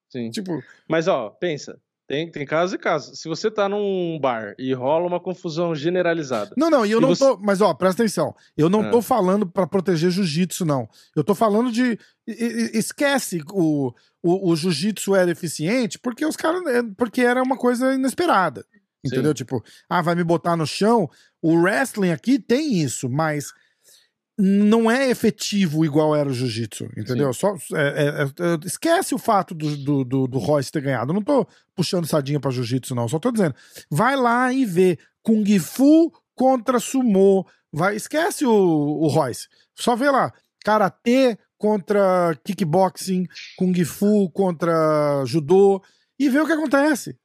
Sim. 0.08 0.30
tipo, 0.30 0.62
Mas, 0.86 1.08
ó, 1.08 1.30
pensa. 1.30 1.80
Tem, 2.08 2.30
tem 2.30 2.44
casos 2.44 2.74
e 2.74 2.78
casos. 2.78 3.20
Se 3.20 3.28
você 3.28 3.50
tá 3.50 3.68
num 3.68 4.18
bar 4.20 4.54
e 4.58 4.74
rola 4.74 5.06
uma 5.06 5.20
confusão 5.20 5.74
generalizada. 5.74 6.52
Não, 6.58 6.68
não, 6.68 6.84
e 6.84 6.90
eu 6.90 6.98
E 6.98 7.00
não 7.02 7.08
você- 7.10 7.24
tô. 7.24 7.38
Mas, 7.38 7.60
ó, 7.60 7.72
presta 7.72 8.02
atenção. 8.02 8.34
Eu 8.56 8.68
não 8.68 8.82
Ah. 8.82 8.90
tô 8.90 9.00
falando 9.00 9.46
pra 9.46 9.66
proteger 9.66 10.10
jiu-jitsu, 10.10 10.64
não. 10.64 10.88
Eu 11.16 11.24
tô 11.24 11.34
falando 11.34 11.70
de. 11.72 11.98
Esquece 12.26 13.42
o, 13.50 13.92
o, 14.22 14.50
o 14.50 14.56
jiu-jitsu 14.56 15.14
era 15.14 15.30
eficiente 15.30 15.98
porque 15.98 16.24
os 16.26 16.36
caras. 16.36 16.64
é, 16.66 16.82
Porque 16.96 17.20
era 17.22 17.42
uma 17.42 17.56
coisa 17.56 17.94
inesperada. 17.94 18.62
Sim. 19.04 19.14
Entendeu? 19.14 19.34
Tipo, 19.34 19.62
ah, 19.88 20.02
vai 20.02 20.14
me 20.14 20.22
botar 20.24 20.56
no 20.56 20.66
chão. 20.66 21.08
O 21.40 21.54
wrestling 21.56 22.10
aqui 22.12 22.38
tem 22.38 22.74
isso, 22.74 23.08
mas 23.08 23.52
não 24.38 24.90
é 24.90 25.10
efetivo 25.10 25.84
igual 25.84 26.16
era 26.16 26.28
o 26.28 26.32
jiu-jitsu, 26.32 26.88
entendeu? 26.96 27.32
Só, 27.32 27.54
é- 27.74 27.76
é- 27.76 28.22
é- 28.22 28.66
esquece 28.66 29.14
o 29.14 29.18
fato 29.18 29.54
do, 29.54 29.76
do, 29.76 30.04
do, 30.04 30.26
do 30.26 30.38
Royce 30.38 30.72
ter 30.72 30.80
ganhado. 30.82 31.10
Eu 31.10 31.14
não 31.14 31.22
tô 31.22 31.46
puxando 31.74 32.06
sardinha 32.06 32.40
pra 32.40 32.50
jiu-jitsu, 32.50 32.94
não. 32.94 33.08
Só 33.08 33.18
tô 33.18 33.30
dizendo. 33.30 33.54
Vai 33.90 34.16
lá 34.16 34.52
e 34.52 34.64
vê 34.64 34.98
Kung 35.22 35.44
Fu 35.58 36.10
contra 36.34 36.80
Sumô. 36.80 37.46
Vai, 37.72 37.94
esquece 37.96 38.44
o, 38.44 38.52
o 38.52 39.06
Royce. 39.08 39.48
Só 39.74 39.94
vê 39.94 40.10
lá. 40.10 40.32
Karatê 40.64 41.38
contra 41.58 42.34
kickboxing, 42.44 43.26
Kung 43.56 43.84
Fu 43.84 44.30
contra 44.30 45.24
judô. 45.26 45.82
E 46.18 46.28
vê 46.28 46.40
o 46.40 46.46
que 46.46 46.52
acontece. 46.52 47.16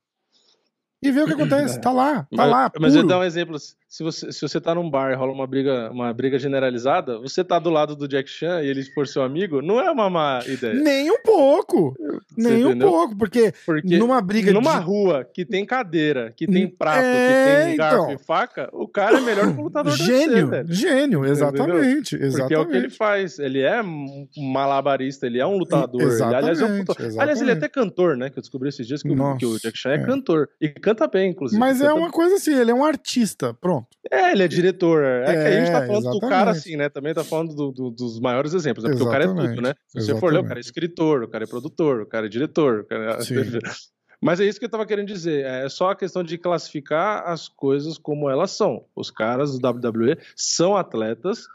E 1.02 1.12
vê 1.12 1.22
o 1.22 1.26
que 1.26 1.34
acontece. 1.40 1.80
Tá 1.80 1.92
lá. 1.92 2.24
Tá 2.24 2.28
mas, 2.32 2.50
lá. 2.50 2.72
mas 2.80 2.96
eu 2.96 3.02
puro. 3.02 3.08
dar 3.10 3.20
um 3.20 3.24
exemplo. 3.24 3.58
Se 3.90 4.04
você, 4.04 4.34
se 4.34 4.42
você 4.42 4.60
tá 4.60 4.76
num 4.76 4.90
bar 4.90 5.14
e 5.14 5.16
rola 5.16 5.32
uma 5.32 5.48
briga, 5.48 5.90
uma 5.92 6.12
briga 6.14 6.38
generalizada, 6.38 7.20
você 7.20 7.42
tá 7.42 7.58
do 7.58 7.70
lado 7.70 7.96
do 7.96 8.06
Jack 8.06 8.30
Chan 8.30 8.62
e 8.62 8.68
ele 8.68 8.84
for 8.84 9.08
seu 9.08 9.24
amigo, 9.24 9.62
não 9.62 9.80
é 9.80 9.90
uma 9.90 10.10
má 10.10 10.42
ideia. 10.46 10.74
Nem 10.74 11.10
um 11.10 11.22
pouco. 11.24 11.96
Nem 12.38 12.66
um 12.66 12.70
entendeu? 12.72 12.90
pouco. 12.90 13.16
Porque 13.18 13.54
Porque 13.66 13.98
numa 13.98 14.22
briga 14.22 14.52
numa 14.52 14.78
de. 14.80 14.84
rua 14.86 15.24
que 15.34 15.46
tem 15.46 15.66
cadeira, 15.66 16.34
que 16.36 16.46
tem 16.46 16.68
prato, 16.68 17.00
É, 17.02 17.62
que 17.62 17.68
tem 17.70 17.78
garfo 17.78 17.96
então. 18.04 18.12
e 18.14 18.18
faca, 18.18 18.70
o 18.74 18.90
cara 18.90 19.20
é 19.20 19.22
melhor 19.22 19.54
que 19.54 19.60
o 19.60 19.64
lutador 19.64 19.94
Gênio, 19.96 20.50
velho. 20.50 20.68
gênio, 20.74 21.26
exatamente. 21.26 22.10
Porque 22.18 22.26
exatamente. 22.26 22.54
é 22.56 22.60
o 22.60 22.68
que 22.68 22.76
ele 22.76 22.90
faz. 22.90 23.40
Ele 23.40 23.62
é 23.62 23.82
um 23.82 24.28
malabarista, 24.52 25.26
ele 25.28 25.40
é 25.40 25.46
um 25.46 25.58
lutador. 25.58 26.02
Ele, 26.02 26.24
aliás, 26.24 26.60
é 26.60 26.66
um 26.66 26.78
Exatamente, 26.82 26.92
aliás, 27.20 27.42
ele 27.42 27.52
é 27.52 27.54
exatamente. 27.54 27.58
até 27.58 27.70
cantor, 27.70 28.18
né? 28.18 28.30
Que 28.30 28.38
eu 28.38 28.42
descobri 28.42 28.68
esses 28.68 28.86
dias 28.86 29.02
que, 29.02 29.10
o- 29.10 29.16
Nossa, 29.16 29.38
que 29.40 29.46
o 29.46 29.58
Jack 29.58 29.78
Chan 29.78 29.92
é, 29.92 29.96
é. 29.96 30.06
cantor. 30.06 30.50
E 30.60 30.68
canta 30.68 31.08
bem, 31.08 31.32
inclusive. 31.32 31.58
Mas 31.58 31.80
é 31.80 31.86
Canta- 31.88 31.96
uma 31.96 32.12
coisa 32.12 32.36
assim, 32.36 32.54
ele 32.54 32.72
é 32.72 32.74
um 32.74 32.84
artista, 32.84 33.54
pronto. 33.54 33.77
É, 34.12 34.32
ele 34.32 34.44
é 34.44 34.48
diretor. 34.48 35.04
É, 35.04 35.26
que 35.26 35.32
a 35.32 35.52
gente 35.52 35.72
tá 35.72 35.84
É, 35.84 35.88
falando 35.88 36.04
do 36.04 36.10
exatamente. 36.10 36.30
cara 36.30 36.52
assim, 36.52 36.76
né? 36.76 36.90
Também 36.90 37.14
tá 37.14 37.24
falando 37.24 37.54
do- 37.56 37.72
do- 37.72 37.92
dos 37.92 38.20
maiores 38.20 38.54
exemplos. 38.54 38.84
Né? 38.84 38.92
Porque 38.92 39.04
o 39.04 39.10
cara 39.10 39.24
é 39.24 39.28
tudo, 39.28 39.40
Exatamente, 39.42 39.62
né? 39.64 39.74
Se 39.88 40.02
você 40.02 40.16
for 40.20 40.32
ler, 40.32 40.40
o 40.40 40.42
exatamente. 40.42 40.48
cara 40.48 40.60
é 40.60 40.62
escritor, 40.62 41.24
o 41.24 41.28
cara 41.28 41.44
é 41.44 41.48
produtor, 41.48 42.02
o 42.02 42.06
cara 42.06 42.26
é 42.26 42.30
diretor. 42.30 42.80
O 42.82 42.86
cara 42.86 43.12
é... 43.16 43.22
Sim. 43.22 43.36
Mas 44.22 44.40
é 44.40 44.46
isso 44.46 44.58
que 44.58 44.66
eu 44.66 44.70
tava 44.70 44.86
querendo 44.86 45.08
dizer. 45.08 45.46
É 45.46 45.70
só 45.70 45.92
a 45.92 45.96
questão 45.96 46.24
de 46.24 46.38
classificar 46.40 47.24
as 47.28 47.48
coisas 47.48 48.00
como 48.00 48.28
elas 48.30 48.50
são. 48.50 48.84
Os 48.96 49.12
caras 49.12 49.52
do 49.58 49.68
WWE 49.70 50.18
são 50.36 50.76
atletas. 50.76 51.46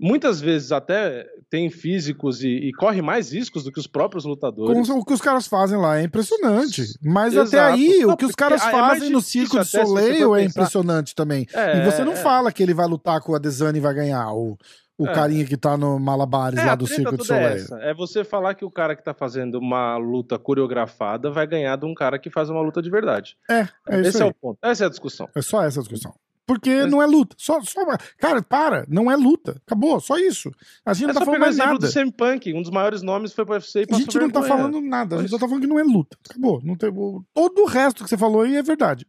Muitas 0.00 0.40
vezes 0.40 0.72
até 0.72 1.26
têm 1.50 1.68
físicos 1.68 2.42
e, 2.42 2.48
e 2.48 2.72
correm 2.72 3.02
mais 3.02 3.32
riscos 3.32 3.64
do 3.64 3.70
que 3.70 3.78
os 3.78 3.86
próprios 3.86 4.24
lutadores. 4.24 4.88
Com 4.88 4.98
o 4.98 5.04
que 5.04 5.12
os 5.12 5.20
caras 5.20 5.46
fazem 5.46 5.78
lá 5.78 5.98
é 5.98 6.04
impressionante. 6.04 6.84
Mas 7.02 7.36
até 7.36 7.58
Exato. 7.58 7.74
aí, 7.74 7.98
Não, 7.98 8.14
o 8.14 8.16
que 8.16 8.24
os 8.24 8.34
caras 8.34 8.64
é 8.64 8.70
fazem 8.70 9.10
no 9.10 9.20
Circo 9.20 9.60
de 9.60 9.68
até 9.68 9.84
Soleil 9.84 10.34
é 10.34 10.44
impressionante 10.44 11.14
também. 11.14 11.46
É, 11.52 11.78
e 11.78 11.84
você 11.84 12.02
não 12.04 12.12
é. 12.12 12.16
fala 12.16 12.50
que 12.50 12.62
ele 12.62 12.72
vai 12.72 12.86
lutar 12.86 13.20
com 13.20 13.32
o 13.32 13.34
Adesanya 13.34 13.76
e 13.76 13.80
vai 13.80 13.92
ganhar. 13.92 14.32
O, 14.32 14.56
o 14.96 15.06
É. 15.06 15.12
carinha 15.12 15.44
que 15.44 15.56
tá 15.56 15.76
no 15.76 15.98
Malabares 15.98 16.58
É, 16.58 16.64
lá 16.64 16.72
a 16.72 16.74
do 16.74 16.86
Circo 16.86 17.16
de 17.16 17.22
é 17.22 17.26
Soleil. 17.26 17.66
É 17.80 17.94
você 17.94 18.22
falar 18.22 18.54
que 18.54 18.64
o 18.64 18.70
cara 18.70 18.94
que 18.94 19.02
tá 19.02 19.12
fazendo 19.12 19.58
uma 19.58 19.96
luta 19.96 20.38
coreografada 20.38 21.30
vai 21.30 21.46
ganhar 21.46 21.76
de 21.76 21.86
um 21.86 21.94
cara 21.94 22.18
que 22.18 22.30
faz 22.30 22.48
uma 22.50 22.60
luta 22.60 22.80
de 22.80 22.90
verdade. 22.90 23.36
É, 23.50 23.68
é 23.88 24.00
Esse 24.00 24.22
é 24.22 24.24
o 24.24 24.32
ponto. 24.32 24.58
Essa 24.62 24.84
é 24.84 24.86
a 24.86 24.90
discussão. 24.90 25.28
É 25.34 25.42
só 25.42 25.62
essa 25.62 25.80
a 25.80 25.82
discussão. 25.82 26.14
Porque 26.52 26.82
Mas- 26.82 26.90
não 26.90 27.00
é 27.00 27.06
luta. 27.06 27.36
Só, 27.38 27.60
só, 27.62 27.80
cara, 28.18 28.42
para. 28.42 28.84
Não 28.88 29.08
é 29.08 29.14
luta. 29.14 29.60
Acabou. 29.64 30.00
Só 30.00 30.18
isso. 30.18 30.50
A 30.84 30.92
gente 30.92 31.04
É 31.04 31.06
não 31.08 31.14
tá 31.14 31.24
falando 31.24 31.40
mais 31.42 31.56
nada. 31.56 31.78
do 31.78 31.92
CM 31.92 32.10
Punk, 32.10 32.52
um 32.52 32.60
dos 32.62 32.72
maiores 32.72 33.02
nomes 33.02 33.32
foi 33.32 33.44
pro 33.44 33.54
UFC 33.54 33.82
e 33.88 33.94
A 33.94 33.98
gente 33.98 34.18
não 34.18 34.28
tá 34.30 34.42
falando 34.42 34.80
nada. 34.80 35.14
A 35.16 35.20
gente 35.20 35.30
só 35.30 35.38
tá 35.38 35.46
falando 35.46 35.62
que 35.62 35.68
não 35.68 35.78
é 35.78 35.84
luta. 35.84 36.18
Acabou. 36.28 36.60
Não 36.64 36.74
tem, 36.76 36.90
todo 37.32 37.62
o 37.62 37.66
resto 37.66 38.02
que 38.02 38.10
você 38.10 38.18
falou 38.18 38.42
aí 38.42 38.56
é 38.56 38.62
verdade. 38.64 39.06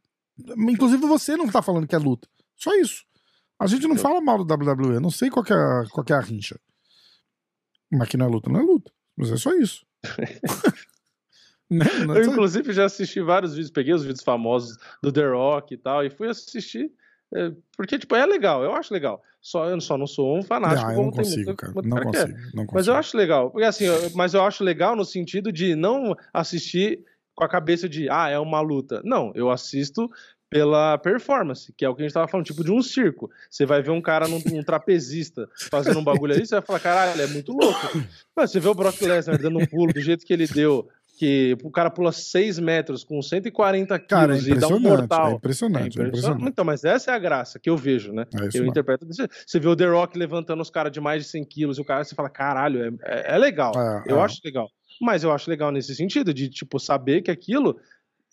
Inclusive 0.56 1.04
você 1.08 1.36
não 1.36 1.48
tá 1.50 1.64
falando 1.64 1.88
que 1.88 1.96
é 1.96 1.98
luta. 1.98 2.28
Só 2.56 2.76
isso. 2.76 3.04
A 3.60 3.66
gente 3.66 3.88
não 3.88 3.96
fala 3.96 4.22
mal 4.22 4.38
do 4.38 4.44
WWE. 4.54 5.00
Não 5.00 5.10
sei 5.10 5.32
qual 5.32 5.44
que 5.44 5.52
é, 5.52 5.56
a- 5.56 5.86
qual 5.92 6.04
que 6.06 6.14
é 6.14 6.16
a 6.16 6.22
rincha. 6.22 6.60
Mas 7.92 8.08
que 8.08 8.18
não 8.18 8.28
é 8.28 8.30
luta, 8.30 8.52
não 8.52 8.60
é 8.60 8.64
luta. 8.64 8.92
Mas 9.18 9.32
é 9.32 9.38
só 9.38 9.52
isso. 9.54 9.84
né? 11.70 11.86
Não 12.06 12.16
é 12.16 12.20
Eu, 12.20 12.26
inclusive, 12.32 12.72
já 12.74 12.86
assisti 12.86 13.20
vários 13.22 13.54
vídeos, 13.54 13.72
peguei 13.72 13.94
os 13.94 14.04
vídeos 14.04 14.24
famosos 14.24 14.78
do 15.02 15.12
The 15.12 15.28
Rock 15.30 15.74
e 15.74 15.78
tal, 15.78 16.06
e 16.06 16.10
fui 16.10 16.28
assistir. 16.30 16.92
É, 17.36 17.52
porque, 17.78 17.98
tipo, 18.00 18.16
é 18.16 18.26
legal, 18.26 18.64
eu 18.64 18.74
acho 18.74 18.94
legal. 18.94 19.22
Só, 19.42 19.68
eu 19.70 19.82
só 19.82 19.98
não 19.98 20.06
sou 20.06 20.38
um 20.38 20.44
fanático. 20.44 20.88
Ah, 20.88 20.94
eu 20.94 21.02
não 21.04 21.12
consigo, 21.12 21.46
muito- 21.48 21.56
cara. 21.58 21.74
muito 21.74 21.90
Não 21.90 21.98
cara 21.98 22.10
é. 22.10 22.12
consigo, 22.14 22.38
não 22.40 22.66
consigo. 22.66 22.74
Mas 22.74 22.88
eu 22.88 22.94
acho 22.96 23.18
legal. 23.18 23.50
Porque 23.52 23.66
assim, 23.66 23.86
eu- 23.86 24.12
mas 24.14 24.34
eu 24.36 24.44
acho 24.44 24.64
legal 24.64 24.96
no 24.96 25.04
sentido 25.06 25.52
de 25.52 25.76
não 25.76 26.16
assistir 26.34 27.00
com 27.36 27.44
a 27.44 27.50
cabeça 27.50 27.90
de, 27.90 28.08
ah, 28.10 28.30
é 28.30 28.38
uma 28.38 28.62
luta. 28.62 29.02
Não, 29.04 29.32
eu 29.34 29.50
assisto 29.50 30.08
pela 30.50 30.98
performance, 30.98 31.74
que 31.78 31.86
é 31.86 31.90
o 31.90 31.96
que 31.96 32.02
a 32.02 32.06
gente 32.06 32.14
tava 32.14 32.28
falando, 32.28 32.46
tipo 32.46 32.62
de 32.64 32.72
um 32.72 32.82
circo. 32.84 33.32
Você 33.50 33.66
vai 33.66 33.82
ver 33.82 33.92
um 33.92 34.02
cara 34.02 34.28
num, 34.28 34.42
um 34.54 34.62
trapezista 34.62 35.48
fazendo 35.72 35.98
um 35.98 36.04
bagulho 36.04 36.34
ali, 36.34 36.46
você 36.46 36.56
vai 36.56 36.62
falar, 36.62 36.80
caralho, 36.82 37.12
ele 37.14 37.22
é 37.24 37.28
muito 37.28 37.54
louco. 37.54 37.88
Mas 38.36 38.52
você 38.52 38.60
vê 38.60 38.68
o 38.68 38.76
Brock 38.76 39.02
Lesnar 39.02 39.42
dando 39.42 39.58
um 39.60 39.66
pulo 39.66 39.94
do 39.94 40.02
jeito 40.02 40.26
que 40.26 40.34
ele 40.34 40.46
deu, 40.48 40.90
que 41.22 41.56
o 41.64 41.70
cara 41.70 41.92
pula 41.92 42.12
6 42.12 42.58
metros 42.58 43.04
com 43.04 43.22
140 43.22 44.00
quilos 44.00 44.08
Cara, 44.10 44.36
é 44.36 44.40
e 44.40 44.42
dá 44.56 44.68
um 44.68 44.78
impressionante. 44.78 44.82
mortal. 44.82 45.28
É 45.28 45.34
impressionante. 45.34 46.02
É 46.02 46.04
impressionante. 46.08 46.46
Então, 46.48 46.66
mas 46.66 46.84
essa 46.84 47.12
é 47.12 47.14
a 47.14 47.20
graça 47.20 47.60
que 47.60 47.70
eu 47.70 47.78
vejo, 47.78 48.12
né? 48.12 48.26
É 48.34 48.58
eu 48.58 48.66
interpreto 48.66 49.06
Você 49.06 49.60
vê 49.60 49.68
o 49.68 49.76
The 49.76 49.86
Rock 49.86 50.18
levantando 50.18 50.62
os 50.62 50.72
caras 50.72 50.92
de 50.92 51.00
mais 51.00 51.24
de 51.24 51.30
100 51.30 51.46
quilos 51.46 51.78
e 51.78 51.82
o 51.82 51.86
cara, 51.86 52.04
você 52.04 52.16
fala, 52.16 52.28
caralho, 52.28 52.84
é, 52.84 52.88
é, 53.04 53.36
é 53.36 53.38
legal. 53.38 53.72
É, 53.78 54.12
eu 54.12 54.20
é. 54.20 54.24
acho 54.24 54.42
legal. 54.44 54.68
Mas 55.00 55.24
eu 55.24 55.32
acho 55.32 55.48
legal 55.48 55.72
nesse 55.72 55.94
sentido, 55.96 56.34
de, 56.34 56.50
tipo, 56.50 56.80
saber 56.80 57.22
que 57.22 57.30
aquilo 57.30 57.78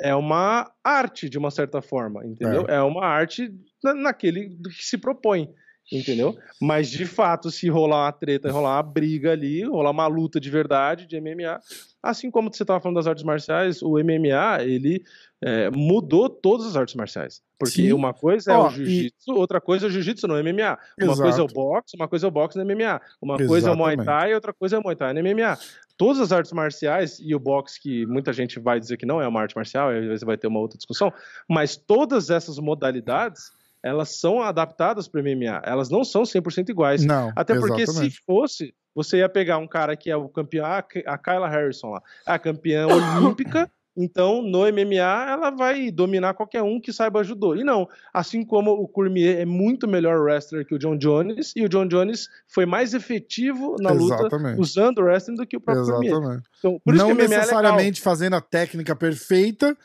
é 0.00 0.14
uma 0.14 0.72
arte, 0.82 1.28
de 1.28 1.36
uma 1.36 1.50
certa 1.50 1.82
forma, 1.82 2.24
entendeu? 2.24 2.64
É, 2.68 2.80
uma 2.80 3.04
arte 3.04 3.52
na- 3.84 3.92
naquele 3.92 4.48
que 4.48 4.82
se 4.82 4.96
propõe. 4.96 5.50
Entendeu? 5.90 6.36
Mas 6.60 6.90
de 6.90 7.06
fato, 7.06 7.50
se 7.50 7.68
rolar 7.68 8.06
uma 8.06 8.12
treta, 8.12 8.50
rolar 8.50 8.76
uma 8.76 8.82
briga 8.82 9.32
ali, 9.32 9.64
rolar 9.64 9.90
uma 9.90 10.06
luta 10.06 10.38
de 10.40 10.50
verdade 10.50 11.06
de 11.06 11.20
MMA, 11.20 11.60
assim 12.02 12.30
como 12.30 12.52
você 12.52 12.62
estava 12.62 12.80
falando 12.80 12.96
das 12.96 13.06
artes 13.06 13.24
marciais, 13.24 13.82
o 13.82 13.92
MMA 13.92 14.62
ele 14.62 15.02
é, 15.42 15.70
mudou 15.70 16.28
todas 16.28 16.66
as 16.66 16.76
artes 16.76 16.94
marciais. 16.94 17.40
Porque 17.58 17.82
Sim. 17.82 17.92
uma 17.92 18.12
coisa 18.12 18.52
é 18.52 18.56
o 18.56 18.70
jiu-jitsu, 18.70 19.30
e... 19.30 19.34
outra 19.34 19.60
coisa 19.60 19.86
é 19.86 19.88
o 19.88 19.90
jiu-jitsu 19.90 20.28
no 20.28 20.34
MMA. 20.34 20.78
Uma 21.00 21.12
Exato. 21.12 21.22
coisa 21.22 21.40
é 21.40 21.44
o 21.44 21.46
boxe, 21.46 21.96
uma 21.96 22.08
coisa 22.08 22.26
é 22.26 22.28
o 22.28 22.30
boxe 22.30 22.58
no 22.58 22.64
MMA. 22.64 23.00
Uma 23.20 23.34
Exatamente. 23.34 23.48
coisa 23.48 23.68
é 23.68 23.72
o 23.72 23.76
Muay 23.76 23.96
Thai, 23.96 24.34
outra 24.34 24.52
coisa 24.52 24.76
é 24.76 24.78
o 24.78 24.82
Muay 24.82 24.96
Thai 24.96 25.12
no 25.12 25.22
MMA. 25.22 25.58
Todas 25.96 26.20
as 26.20 26.30
artes 26.30 26.52
marciais, 26.52 27.18
e 27.20 27.34
o 27.34 27.40
boxe, 27.40 27.80
que 27.80 28.06
muita 28.06 28.32
gente 28.32 28.60
vai 28.60 28.78
dizer 28.78 28.96
que 28.96 29.06
não 29.06 29.20
é 29.20 29.26
uma 29.26 29.40
arte 29.40 29.56
marcial, 29.56 29.90
às 29.90 30.04
vezes 30.04 30.22
vai 30.22 30.36
ter 30.36 30.46
uma 30.46 30.60
outra 30.60 30.78
discussão, 30.78 31.12
mas 31.48 31.76
todas 31.76 32.30
essas 32.30 32.58
modalidades 32.58 33.50
elas 33.82 34.18
são 34.18 34.42
adaptadas 34.42 35.08
para 35.08 35.22
MMA. 35.22 35.62
Elas 35.64 35.88
não 35.88 36.04
são 36.04 36.22
100% 36.22 36.68
iguais. 36.68 37.04
Não, 37.04 37.32
Até 37.36 37.58
porque 37.58 37.82
exatamente. 37.82 38.16
se 38.16 38.22
fosse, 38.26 38.74
você 38.94 39.18
ia 39.18 39.28
pegar 39.28 39.58
um 39.58 39.68
cara 39.68 39.96
que 39.96 40.10
é 40.10 40.16
o 40.16 40.28
campeão, 40.28 40.66
a 40.66 41.18
Kyla 41.18 41.48
Harrison 41.48 41.90
lá, 41.90 42.02
a 42.26 42.38
campeã 42.38 42.86
olímpica, 42.88 43.70
então 43.96 44.42
no 44.42 44.60
MMA 44.60 45.30
ela 45.30 45.50
vai 45.50 45.90
dominar 45.90 46.34
qualquer 46.34 46.62
um 46.62 46.80
que 46.80 46.92
saiba 46.92 47.24
judô. 47.24 47.56
E 47.56 47.64
não, 47.64 47.88
assim 48.12 48.44
como 48.44 48.70
o 48.70 48.86
Cormier 48.86 49.40
é 49.40 49.44
muito 49.44 49.88
melhor 49.88 50.20
wrestler 50.20 50.64
que 50.64 50.74
o 50.74 50.78
John 50.78 50.96
Jones, 50.96 51.52
e 51.56 51.64
o 51.64 51.68
John 51.68 51.86
Jones 51.86 52.28
foi 52.46 52.64
mais 52.64 52.94
efetivo 52.94 53.76
na 53.80 53.90
luta 53.90 54.28
usando 54.56 54.98
o 54.98 55.04
wrestling 55.04 55.34
do 55.34 55.46
que 55.46 55.56
o 55.56 55.60
próprio 55.60 55.82
Exatamente. 55.82 56.12
Cormier. 56.12 56.42
Então, 56.58 56.80
não 56.86 57.10
é 57.10 57.14
necessariamente 57.14 58.00
é 58.00 58.04
fazendo 58.04 58.34
a 58.34 58.40
técnica 58.40 58.94
perfeita, 58.94 59.76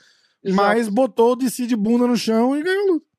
Exato. 0.43 0.67
mas 0.67 0.87
botou 0.87 1.31
o 1.31 1.35
DC 1.35 1.65
de 1.65 1.75
bunda 1.75 2.05
no 2.05 2.15
chão 2.15 2.55
e 2.55 2.61
ganhou 2.61 2.83
a 2.83 2.93
luta. 2.93 3.12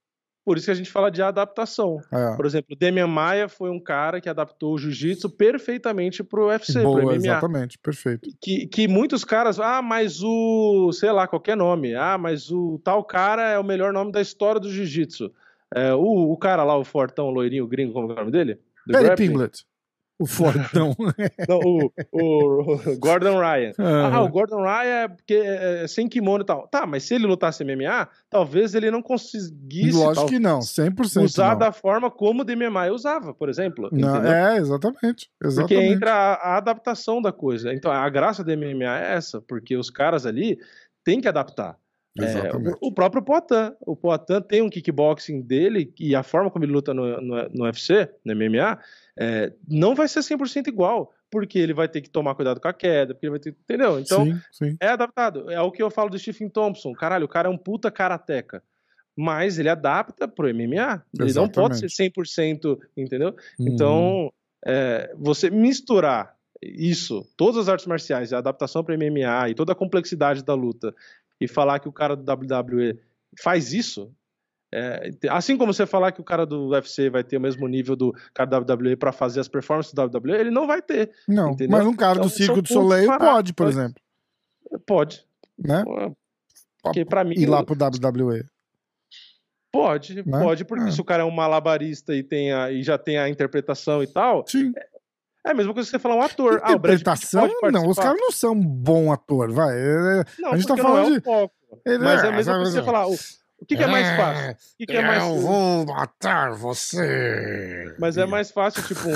Por 0.45 0.59
isso 0.59 0.67
que 0.67 0.71
a 0.71 0.75
gente 0.75 0.91
fala 0.91 1.11
de 1.11 1.23
adaptação. 1.23 1.99
É. 2.13 2.37
Por 2.37 2.45
exemplo, 2.45 2.77
Demian 2.77 3.07
Maia 3.07 3.49
foi 3.49 3.71
um 3.71 3.81
cara 3.81 4.21
que 4.21 4.29
adaptou 4.29 4.75
o 4.75 4.79
jiu-jitsu 4.79 5.31
perfeitamente 5.31 6.23
pro 6.23 6.49
UFC, 6.49 6.83
Boa, 6.83 7.01
pro 7.01 7.07
MMA. 7.07 7.17
Exatamente, 7.17 7.79
perfeito. 7.79 8.29
Que, 8.43 8.67
que 8.67 8.87
muitos 8.87 9.25
caras, 9.25 9.59
ah, 9.59 9.81
mas 9.81 10.23
o, 10.23 10.93
sei 10.93 11.11
lá, 11.13 11.27
qualquer 11.27 11.57
nome, 11.57 11.95
ah, 11.95 12.19
mas 12.19 12.51
o 12.51 12.79
tal 12.85 13.03
cara 13.03 13.49
é 13.49 13.59
o 13.59 13.65
melhor 13.65 13.93
nome 13.93 14.13
da 14.13 14.21
história 14.21 14.61
do 14.61 14.71
jiu-jitsu. 14.71 15.33
É, 15.75 15.95
o, 15.95 16.33
o 16.33 16.37
cara 16.37 16.63
lá, 16.63 16.77
o 16.77 16.85
fortão, 16.85 17.27
o 17.29 17.31
loirinho, 17.31 17.65
o 17.65 17.69
gringo, 17.69 17.95
como 17.95 18.11
é 18.11 18.13
o 18.13 18.17
nome 18.17 18.31
dele? 18.31 18.61
Perry 18.87 19.17
Pinglet. 19.17 19.65
O 20.19 20.27
Fortão. 20.27 20.95
Não, 21.49 21.59
o, 21.59 21.93
o, 22.13 22.99
Gordon 22.99 23.39
Ryan. 23.39 23.73
Uhum. 23.85 24.15
Ah, 24.15 24.23
o 24.23 24.29
Gordon 24.29 24.63
Ryan 24.63 24.95
é, 24.95 25.09
porque 25.09 25.35
é, 25.35 25.83
é 25.83 25.87
sem 25.89 26.09
kimono 26.09 26.43
e 26.43 26.47
tal. 26.47 26.69
Tá, 26.69 26.87
mas 26.87 27.05
se 27.05 27.15
ele 27.15 27.27
lutasse 27.27 27.65
MMA, 27.65 28.09
talvez 28.31 28.75
ele 28.75 28.91
não 28.91 29.03
conseguisse. 29.03 29.97
Lógico 29.97 30.15
tal, 30.15 30.27
que 30.27 30.39
não, 30.39 30.61
100%. 30.61 31.25
Usar 31.25 31.53
não. 31.53 31.59
da 31.59 31.73
forma 31.73 32.11
como 32.11 32.43
o 32.43 32.45
DMMA 32.45 32.91
usava, 32.93 33.35
por 33.35 33.49
exemplo. 33.49 33.89
Não, 33.93 34.25
é, 34.25 34.59
exatamente, 34.59 35.31
exatamente. 35.43 35.75
Porque 35.75 35.75
entra 35.75 36.13
a, 36.13 36.35
a, 36.35 36.57
adaptação 36.57 37.21
da 37.21 37.33
coisa. 37.33 37.73
Então, 37.73 37.91
a 37.91 38.09
graça 38.09 38.45
do 38.45 38.57
MMA 38.57 38.99
é 39.01 39.15
essa, 39.15 39.41
porque 39.41 39.77
os 39.77 39.91
caras 39.91 40.25
ali 40.27 40.59
têm 41.03 41.21
que 41.21 41.29
adaptar. 41.29 41.77
É, 42.21 42.57
o, 42.57 42.89
o, 42.89 42.93
próprio 42.93 43.23
Poitin. 43.23 43.75
O 43.81 43.97
Poitin 43.97 44.41
tem 44.43 44.63
um 44.63 44.71
kickboxing 44.71 45.43
dele 45.43 45.93
e 45.99 46.15
a 46.15 46.23
forma 46.23 46.51
como 46.51 46.65
ele 46.65 46.73
luta 46.73 46.95
no, 46.95 47.21
no, 47.21 47.49
no 47.49 47.65
UFC, 47.65 48.09
no 48.25 48.35
MMA, 48.37 48.79
é, 49.19 49.53
não 49.69 49.95
vai 49.95 50.09
ser 50.09 50.21
100% 50.21 50.67
igual, 50.67 51.13
porque 51.31 51.59
ele 51.59 51.73
vai 51.73 51.89
ter 51.89 52.01
que 52.01 52.11
tomar 52.11 52.35
cuidado 52.35 52.61
com 52.61 52.69
a 52.69 52.73
queda, 52.73 53.15
porque 53.15 53.27
ele 53.27 53.31
vai 53.33 53.41
ter. 53.41 53.51
Entendeu? 53.51 53.99
Então, 53.99 54.25
sim, 54.25 54.41
sim. 54.53 54.77
é 54.81 54.89
adaptado. 54.89 55.51
É 55.51 55.61
o 55.61 55.71
que 55.71 55.83
eu 55.83 55.91
falo 55.91 56.11
do 56.11 56.19
Stephen 56.19 56.49
Thompson. 56.49 56.93
Caralho, 56.93 57.25
o 57.25 57.29
cara 57.29 57.49
é 57.49 57.51
um 57.51 57.59
puta 57.59 57.91
karateca. 57.91 58.63
Mas 59.17 59.59
ele 59.59 59.69
adapta 59.69 60.27
pro 60.27 60.53
MMA. 60.53 60.67
Exatamente. 60.75 61.05
Ele 61.21 61.35
não 61.35 61.49
pode 61.49 61.79
ser 61.79 61.87
100%, 61.87 62.79
entendeu? 62.97 63.35
Uhum. 63.59 63.69
Então, 63.69 64.33
é, 64.67 65.15
você 65.17 65.51
misturar 65.51 66.35
isso, 66.61 67.25
todas 67.37 67.59
as 67.59 67.69
artes 67.69 67.87
marciais, 67.87 68.33
a 68.33 68.39
adaptação 68.39 68.83
para 68.83 68.97
MMA 68.97 69.51
e 69.51 69.55
toda 69.55 69.73
a 69.73 69.77
complexidade 69.77 70.43
da 70.43 70.55
luta, 70.55 70.95
e 71.41 71.47
falar 71.47 71.79
que 71.79 71.89
o 71.89 71.93
cara 71.93 72.17
do 72.17 72.33
WWE 72.33 72.99
faz 73.41 73.73
isso, 73.73 74.13
é, 74.77 75.11
assim 75.31 75.57
como 75.57 75.73
você 75.73 75.87
falar 75.87 76.11
que 76.11 76.21
o 76.21 76.25
cara 76.25 76.45
do 76.45 76.71
UFC 76.71 77.09
vai 77.09 77.23
ter 77.23 77.37
o 77.37 77.41
mesmo 77.41 77.69
nível 77.69 77.95
do 77.95 78.13
cara 78.35 78.61
do 78.61 78.73
WWE 78.73 78.97
para 78.97 79.13
fazer 79.13 79.39
as 79.39 79.47
performances 79.47 79.93
do 79.93 80.03
WWE, 80.03 80.33
ele 80.33 80.51
não 80.51 80.67
vai 80.67 80.83
ter. 80.83 81.13
Não, 81.29 81.53
entendeu? 81.53 81.79
mas 81.79 81.87
um 81.87 81.95
cara 81.95 82.15
então, 82.15 82.25
do 82.27 82.31
Circo 82.31 82.61
do 82.61 82.67
Soleil 82.69 83.07
pode, 83.17 83.53
por 83.53 83.65
pode, 83.65 83.77
exemplo. 83.77 84.03
Pode. 84.85 85.25
Né? 85.57 85.85
Porque 86.83 87.05
para 87.05 87.23
mim. 87.23 87.37
Ir 87.39 87.47
lá 87.47 87.63
pro 87.63 87.77
WWE. 87.77 88.45
Pode, 89.71 90.17
né? 90.27 90.39
pode, 90.41 90.65
porque 90.65 90.89
é. 90.89 90.91
se 90.91 91.01
o 91.01 91.05
cara 91.05 91.23
é 91.23 91.27
um 91.27 91.31
malabarista 91.31 92.15
e, 92.15 92.23
tem 92.23 92.53
a, 92.53 92.71
e 92.71 92.83
já 92.83 92.99
tem 92.99 93.17
a 93.17 93.29
interpretação 93.29 94.03
e 94.03 94.07
tal. 94.09 94.45
Sim. 94.47 94.73
É 95.47 95.51
a 95.51 95.55
mesma 95.55 95.73
coisa 95.73 95.87
que 95.87 95.91
você 95.93 96.01
falar 96.01 96.17
um 96.17 96.23
ator. 96.23 96.61
Ah, 96.65 96.73
interpretação? 96.73 97.49
Não, 97.71 97.89
os 97.89 97.99
caras 97.99 98.19
não 98.21 98.33
são 98.33 98.55
um 98.55 98.61
bom 98.61 99.13
ator, 99.13 99.53
vai. 99.53 99.77
É, 99.77 100.25
não, 100.39 100.53
a 100.53 100.57
gente 100.57 100.67
tá 100.67 100.77
falando 100.77 101.09
não 101.09 101.15
é 101.15 101.19
de. 101.19 101.25
Foco, 101.25 101.55
mas 102.01 102.25
é 102.25 102.29
a 102.29 102.33
mesma 102.33 102.55
coisa 102.55 102.71
que 102.71 102.79
você 102.79 102.83
falar. 102.83 103.07
O 103.65 103.67
que, 103.67 103.77
que 103.77 103.83
é 103.83 103.87
mais 103.87 104.07
é, 104.07 104.17
fácil? 104.17 104.51
O 104.53 104.57
que, 104.77 104.87
que 104.87 104.97
é 104.97 105.03
mais 105.03 105.23
Eu 105.23 105.41
vou 105.41 105.87
matar 105.87 106.53
você. 106.53 107.95
Mas 107.99 108.19
é 108.19 108.27
mais 108.27 108.51
fácil, 108.51 108.83
tipo, 108.83 109.09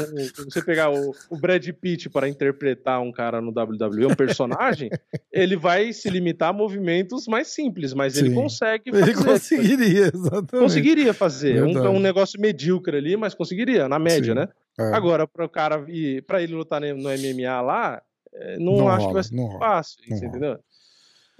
você 0.44 0.62
pegar 0.62 0.90
o, 0.90 1.14
o 1.28 1.36
Brad 1.36 1.68
Pitt 1.68 2.08
para 2.08 2.26
interpretar 2.26 3.02
um 3.02 3.12
cara 3.12 3.42
no 3.42 3.50
WWE, 3.50 4.06
um 4.06 4.14
personagem, 4.14 4.88
ele 5.30 5.54
vai 5.54 5.92
se 5.92 6.08
limitar 6.08 6.48
a 6.48 6.52
movimentos 6.52 7.26
mais 7.28 7.48
simples, 7.48 7.92
mas 7.92 8.14
Sim. 8.14 8.20
ele 8.20 8.34
consegue 8.34 8.90
fazer. 8.90 9.02
Ele 9.02 9.14
conseguiria, 9.14 10.10
exatamente. 10.14 10.64
Conseguiria 10.64 11.12
fazer. 11.12 11.62
Um, 11.62 11.90
um, 11.90 12.00
negócio 12.00 12.40
medíocre 12.40 12.96
ali, 12.96 13.18
mas 13.18 13.34
conseguiria, 13.34 13.86
na 13.86 13.98
média, 13.98 14.32
Sim. 14.32 14.40
né? 14.40 14.48
É. 14.80 14.94
Agora, 14.94 15.26
para 15.26 15.44
o 15.44 15.48
cara 15.48 15.84
ir, 15.88 16.22
para 16.22 16.42
ele 16.42 16.54
lutar 16.54 16.80
no 16.80 17.10
MMA 17.10 17.60
lá, 17.60 18.02
é, 18.32 18.58
não, 18.58 18.78
não 18.78 18.88
acho 18.88 19.06
rola, 19.06 19.08
que 19.08 19.14
vai 19.14 19.22
ser 19.24 19.58
fácil, 19.58 19.98
entendeu? 20.08 20.58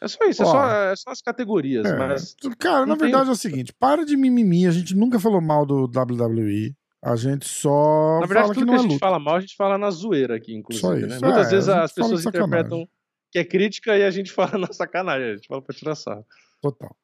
É 0.00 0.06
só 0.06 0.24
isso, 0.26 0.42
é, 0.42 0.46
só, 0.46 0.70
é 0.70 0.96
só 0.96 1.10
as 1.10 1.20
categorias. 1.20 1.84
É, 1.84 1.96
mas 1.96 2.36
cara, 2.58 2.86
na 2.86 2.94
verdade 2.94 3.24
tem... 3.24 3.30
é 3.30 3.32
o 3.32 3.36
seguinte: 3.36 3.72
para 3.72 4.04
de 4.04 4.16
mimimi, 4.16 4.66
a 4.66 4.70
gente 4.70 4.94
nunca 4.94 5.18
falou 5.18 5.40
mal 5.40 5.66
do 5.66 5.84
WWE. 5.84 6.74
A 7.02 7.14
gente 7.14 7.46
só. 7.46 8.18
Na 8.20 8.26
verdade, 8.26 8.54
tudo 8.54 8.66
que, 8.66 8.70
que 8.70 8.74
a 8.74 8.78
gente 8.78 8.92
luta. 8.92 9.06
fala 9.06 9.18
mal, 9.18 9.36
a 9.36 9.40
gente 9.40 9.56
fala 9.56 9.78
na 9.78 9.90
zoeira 9.90 10.36
aqui, 10.36 10.54
inclusive. 10.54 11.06
Né? 11.06 11.18
Muitas 11.20 11.46
é, 11.46 11.50
vezes 11.50 11.68
as 11.68 11.92
pessoas 11.92 12.24
interpretam 12.24 12.88
que 13.30 13.38
é 13.38 13.44
crítica 13.44 13.96
e 13.96 14.04
a 14.04 14.10
gente 14.10 14.30
fala 14.32 14.58
na 14.58 14.72
sacanagem, 14.72 15.30
a 15.30 15.36
gente 15.36 15.46
fala 15.46 15.62
pra 15.62 15.74
tirar 15.74 15.94
sarro. 15.94 16.26
Total. 16.60 16.94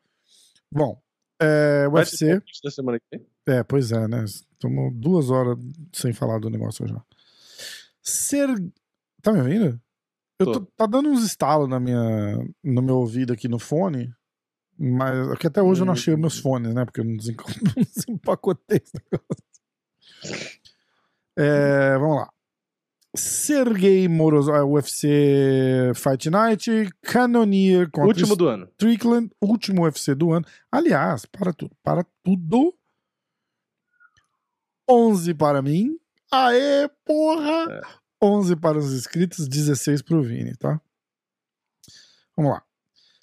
Bom, 0.71 1.01
é, 1.41 1.87
UFC. 1.89 2.43
Da 2.63 2.71
semana 2.71 2.99
que 2.99 3.07
vem? 3.17 3.27
É, 3.47 3.63
pois 3.63 3.93
é, 3.93 4.09
né? 4.09 4.25
Estamos 4.25 4.93
duas 4.95 5.31
horas 5.31 5.59
sem 5.93 6.13
falar 6.13 6.39
do 6.39 6.51
negócio 6.51 6.87
já. 6.87 7.01
Ser. 8.03 8.49
Tá 9.23 9.33
me 9.33 9.39
ouvindo? 9.39 9.81
Eu 10.39 10.47
tô, 10.47 10.61
tá 10.77 10.87
dando 10.87 11.09
uns 11.09 11.25
estalos 11.25 11.69
na 11.69 11.79
minha, 11.79 12.39
no 12.63 12.83
meu 12.83 12.97
ouvido 12.97 13.33
aqui 13.33 13.47
no 13.47 13.59
fone, 13.59 14.13
mas 14.77 15.31
aqui 15.31 15.47
até 15.47 15.63
hoje 15.63 15.83
eu 15.83 15.87
não 15.87 15.93
achei 15.93 16.17
meus 16.17 16.39
fones, 16.39 16.75
né? 16.75 16.85
Porque 16.85 17.01
eu 17.01 17.05
não 17.07 17.17
desempacotei 17.17 18.81
esse 18.83 18.93
negócio. 19.11 19.45
É, 21.37 21.99
vamos 21.99 22.17
lá. 22.17 22.31
Sergei 23.17 24.09
Morozov, 24.09 24.73
UFC 24.73 25.93
Fight 25.95 26.29
Night, 26.29 26.91
Cannoneer 27.01 27.89
contra 27.89 28.09
último 28.09 28.35
do 28.35 28.49
ano. 28.49 28.69
Strickland, 28.73 29.31
último 29.41 29.83
UFC 29.85 30.17
do 30.17 30.33
ano. 30.33 30.45
Aliás, 30.71 31.25
para 31.25 31.53
tudo, 31.53 31.77
para 31.83 32.05
tudo. 32.25 32.75
11 34.91 35.33
para 35.35 35.63
mim. 35.63 35.97
Aê, 36.31 36.91
porra! 37.05 37.73
É. 37.73 38.04
11 38.25 38.57
para 38.57 38.79
os 38.79 38.93
inscritos, 38.93 39.47
16 39.47 40.03
para 40.03 40.17
o 40.17 40.23
Vini, 40.23 40.57
tá? 40.57 40.81
Vamos 42.37 42.53
lá. 42.53 42.63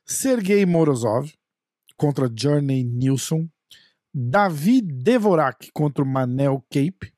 Sergei 0.06 0.66
Morozov 0.66 1.34
contra 1.98 2.32
Journey 2.34 2.84
Nilsson. 2.84 3.50
Davi 4.14 4.82
Devorak 4.82 5.72
contra 5.74 6.04
Manel 6.04 6.64
Cape. 6.70 7.14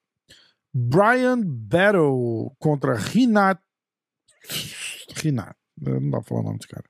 Brian 0.74 1.42
Battle 1.44 2.56
contra 2.60 2.96
Rinat. 2.96 3.60
Rinat. 5.16 5.56
Não 5.80 6.10
dá 6.10 6.18
pra 6.18 6.24
falar 6.24 6.42
o 6.42 6.44
nome 6.44 6.58
desse 6.58 6.68
cara. 6.68 6.86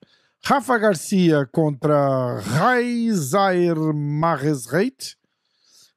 Rafa 0.45 0.77
Garcia 0.77 1.45
contra 1.45 2.39
Raizair 2.39 3.77
Maresreit. 3.93 5.17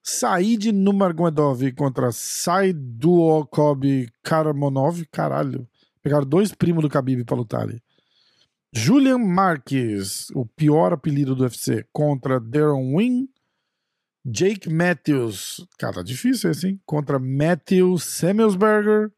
Said 0.08 0.72
Numargomedov 0.72 1.60
contra 1.72 2.12
Saiduokob 2.12 4.08
Karamonov. 4.22 5.04
Caralho. 5.10 5.66
Pegaram 6.00 6.24
dois 6.24 6.54
primos 6.54 6.82
do 6.82 6.88
Khabib 6.88 7.24
pra 7.24 7.36
lutar 7.36 7.62
ali. 7.62 7.82
Julian 8.72 9.18
Marques, 9.18 10.30
o 10.30 10.46
pior 10.46 10.92
apelido 10.92 11.34
do 11.34 11.42
UFC, 11.42 11.84
contra 11.92 12.38
Darren 12.38 12.94
Wynn. 12.94 13.26
Jake 14.24 14.72
Matthews, 14.72 15.66
cara, 15.76 15.94
tá 15.94 16.02
difícil 16.02 16.52
esse, 16.52 16.68
hein? 16.68 16.80
Contra 16.86 17.18
Matthew 17.18 17.98
Samuelsberger. 17.98 19.10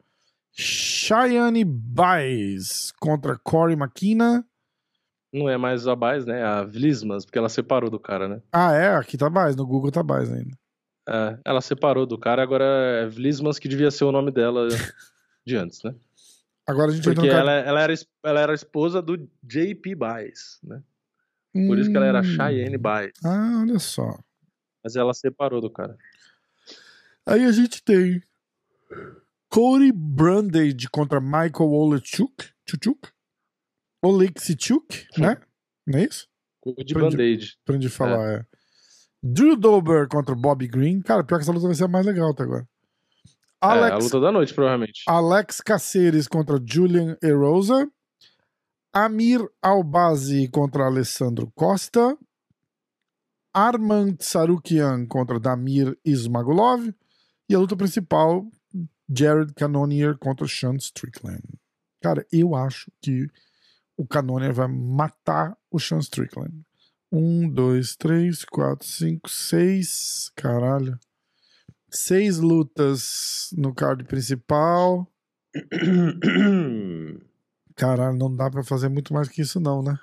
Cheyenne 0.53 1.65
Baez 1.65 2.93
contra 2.99 3.39
Corey 3.39 3.77
McKenna. 3.77 4.43
Não 5.33 5.51
é 5.51 5.59
mais 5.59 5.87
a 5.87 5.95
Baez, 5.95 6.25
né? 6.25 6.41
É 6.41 6.45
a 6.45 6.63
Vlismas, 6.63 7.27
porque 7.27 7.39
ela 7.39 7.51
separou 7.51 7.91
do 7.91 8.01
cara, 8.01 8.27
né? 8.27 8.41
Ah, 8.51 8.73
é? 8.73 8.97
Aqui 8.97 9.19
tá 9.19 9.29
Baez, 9.29 9.55
no 9.55 9.67
Google 9.67 9.93
tá 9.93 10.03
Baez 10.03 10.33
ainda. 10.33 10.57
É, 11.09 11.39
ela 11.45 11.61
separou 11.63 12.05
do 12.05 12.19
cara, 12.19 12.43
agora 12.43 12.65
é 12.65 13.07
Vlismans, 13.09 13.59
que 13.59 13.67
devia 13.69 13.91
ser 13.91 14.05
o 14.05 14.13
nome 14.13 14.31
dela 14.31 14.69
de 15.47 15.57
antes, 15.57 15.83
né? 15.83 15.95
Agora 16.67 16.91
a 16.93 16.95
gente 16.95 17.05
Porque 17.05 17.27
ela, 17.29 17.51
ela, 17.53 17.81
era, 17.81 17.95
ela 18.23 18.41
era 18.41 18.53
esposa 18.55 19.01
do 19.01 19.17
JP 19.43 19.95
Baez, 19.95 20.59
né? 20.63 20.83
Por 21.55 21.79
isso 21.79 21.91
que 21.91 21.97
ela 21.97 22.05
era 22.07 22.21
Hum. 22.21 22.25
Cheyenne 22.25 22.77
Baez. 22.77 23.13
Ah, 23.25 23.61
olha 23.63 23.79
só. 23.79 24.19
Mas 24.85 24.95
ela 24.95 25.15
separou 25.15 25.63
do 25.63 25.71
cara. 25.71 25.97
Aí 27.27 27.43
a 27.45 27.53
gente 27.53 27.83
tem 27.83 28.23
Cody 29.49 29.91
Brandage 29.93 30.89
contra 30.93 31.21
Michael 31.23 31.71
Olechuk. 31.73 32.51
Chuchuk? 32.69 33.09
Oleksichuk, 34.05 35.07
né? 35.19 35.39
Não 35.87 35.99
é 35.99 36.05
isso? 36.05 36.29
De 36.65 36.93
Aprendi- 36.93 36.95
band-aid. 37.17 37.59
Pra 37.65 37.75
onde 37.77 37.89
falar, 37.89 38.31
é. 38.41 38.47
Drew 39.23 39.57
Dober 39.57 40.09
contra 40.09 40.35
Bobby 40.35 40.69
Green. 40.69 41.01
Cara, 41.01 41.25
pior 41.25 41.39
que 41.39 41.43
essa 41.43 41.53
luta 41.53 41.67
vai 41.67 41.75
ser 41.75 41.85
a 41.85 41.89
mais 41.89 42.07
legal 42.07 42.31
até 42.31 42.45
agora. 42.45 42.69
É, 43.63 43.67
a 43.67 43.71
Alex, 43.71 44.05
luta 44.05 44.21
da 44.21 44.33
noite, 44.33 44.55
provavelmente. 44.55 45.03
Alex 45.09 45.61
Caceres 45.61 46.29
contra 46.29 46.61
Julian 46.65 47.17
Erosa. 47.23 47.91
Amir 48.93 49.47
Albazi 49.61 50.49
contra 50.49 50.87
Alessandro 50.87 51.51
Costa. 51.55 52.17
Armand 53.53 54.17
Sarukian 54.21 55.07
contra 55.07 55.41
Damir 55.41 55.99
Ismagulov. 56.05 56.95
E 57.49 57.55
a 57.55 57.59
luta 57.59 57.77
principal, 57.77 58.47
Jared 59.09 59.55
Cannonier 59.55 60.17
contra 60.19 60.47
Sean 60.47 60.77
Strickland. 60.77 61.43
Cara, 62.01 62.25
eu 62.31 62.55
acho 62.55 62.93
que 63.03 63.27
o 63.97 64.07
Cannonier 64.07 64.53
vai 64.53 64.69
matar 64.69 65.57
o 65.71 65.79
Sean 65.79 65.99
Strickland. 65.99 66.68
Um, 67.11 67.49
dois, 67.49 67.97
três, 67.97 68.45
quatro, 68.45 68.87
cinco, 68.87 69.29
seis. 69.31 70.31
Caralho. 70.37 70.99
Seis 71.91 72.39
lutas 72.39 73.49
no 73.57 73.75
card 73.75 74.05
principal. 74.05 75.11
Caralho, 77.75 78.17
não 78.19 78.35
dá 78.35 78.51
pra 78.51 78.63
fazer 78.63 78.89
muito 78.89 79.15
mais 79.15 79.29
que 79.29 79.41
isso, 79.41 79.59
não, 79.59 79.83
né? 79.83 79.99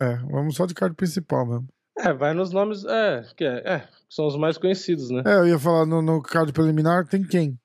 É, 0.00 0.16
vamos 0.16 0.56
só 0.56 0.66
de 0.66 0.74
card 0.74 0.94
principal 0.94 1.46
mesmo. 1.46 1.68
É, 1.96 2.12
vai 2.12 2.34
nos 2.34 2.50
nomes. 2.50 2.84
É, 2.84 3.22
que 3.36 3.44
é, 3.44 3.58
é, 3.66 3.88
são 4.10 4.26
os 4.26 4.36
mais 4.36 4.58
conhecidos, 4.58 5.08
né? 5.10 5.22
É, 5.24 5.38
eu 5.38 5.46
ia 5.46 5.58
falar 5.58 5.86
no, 5.86 6.02
no 6.02 6.20
card 6.20 6.52
preliminar 6.52 7.06
tem 7.06 7.22
quem? 7.22 7.58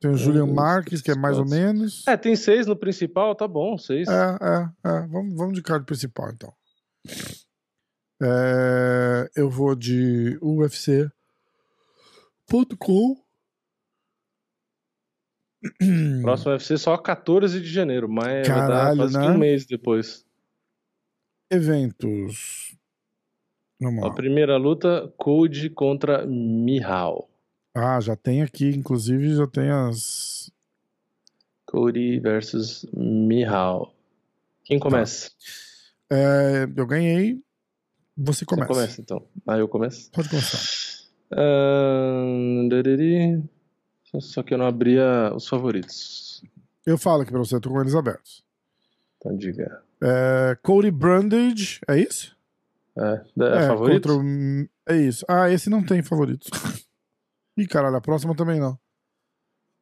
Tem 0.00 0.10
o 0.10 0.16
Julian 0.16 0.46
Marques, 0.46 1.00
que 1.00 1.10
é 1.10 1.14
mais 1.14 1.38
ou 1.38 1.46
menos. 1.48 2.06
É, 2.06 2.16
tem 2.16 2.34
seis 2.36 2.66
no 2.66 2.76
principal, 2.76 3.34
tá 3.34 3.46
bom, 3.46 3.78
seis. 3.78 4.08
É, 4.08 4.12
é, 4.12 4.68
é. 4.88 5.06
Vamos, 5.06 5.34
vamos 5.34 5.54
de 5.54 5.62
card 5.62 5.84
principal, 5.84 6.30
então. 6.30 6.52
É, 8.22 9.30
eu 9.34 9.50
vou 9.50 9.74
de 9.74 10.38
UFC.com. 10.40 11.12
Próximo 16.22 16.52
UFC 16.52 16.76
só 16.78 16.96
14 16.96 17.60
de 17.60 17.68
janeiro, 17.68 18.08
mas 18.08 18.46
vai 18.48 18.56
Caralho, 18.56 18.96
dar 18.98 19.04
quase 19.04 19.18
né? 19.18 19.30
um 19.30 19.38
mês 19.38 19.66
depois. 19.66 20.24
Eventos. 21.50 22.76
Vamos 23.80 24.02
A 24.04 24.08
lá. 24.08 24.14
primeira 24.14 24.56
luta, 24.56 25.12
Code 25.16 25.68
contra 25.70 26.24
Mihal. 26.26 27.28
Ah, 27.74 28.00
já 28.00 28.14
tem 28.14 28.42
aqui, 28.42 28.68
inclusive 28.68 29.34
já 29.34 29.46
tem 29.46 29.70
as. 29.70 30.50
Cody 31.66 32.20
versus 32.20 32.86
Mihal. 32.92 33.94
Quem 34.64 34.78
começa? 34.78 35.30
É, 36.14 36.68
eu 36.76 36.86
ganhei. 36.86 37.42
Você 38.16 38.40
Você 38.40 38.44
começa. 38.44 38.68
começa, 38.68 39.00
então. 39.00 39.26
Ah, 39.46 39.56
eu 39.56 39.66
começo? 39.66 40.10
Pode 40.10 40.28
começar. 40.28 40.58
Dariri. 42.68 43.42
Só- 44.20 44.42
que 44.42 44.52
eu 44.52 44.58
não 44.58 44.66
abria 44.66 45.32
os 45.34 45.48
favoritos. 45.48 46.44
Eu 46.84 46.98
falo 46.98 47.22
aqui 47.22 47.30
pra 47.30 47.38
você, 47.40 47.54
eu 47.54 47.60
tô 47.60 47.70
com 47.70 47.80
eles 47.80 47.94
abertos. 47.94 48.44
Então 49.16 49.34
diga. 49.36 49.82
É, 50.02 50.56
Cody 50.62 50.90
Brandage, 50.90 51.80
é 51.88 51.98
isso? 51.98 52.36
É, 52.98 53.22
é, 53.40 53.66
favorito? 53.68 54.08
contra 54.18 54.22
É 54.86 54.96
isso. 54.96 55.24
Ah, 55.26 55.48
esse 55.48 55.70
não 55.70 55.82
tem 55.82 56.02
favoritos. 56.02 56.50
Ih, 57.56 57.66
caralho, 57.66 57.96
a 57.96 58.00
próxima 58.02 58.34
também 58.34 58.60
não. 58.60 58.78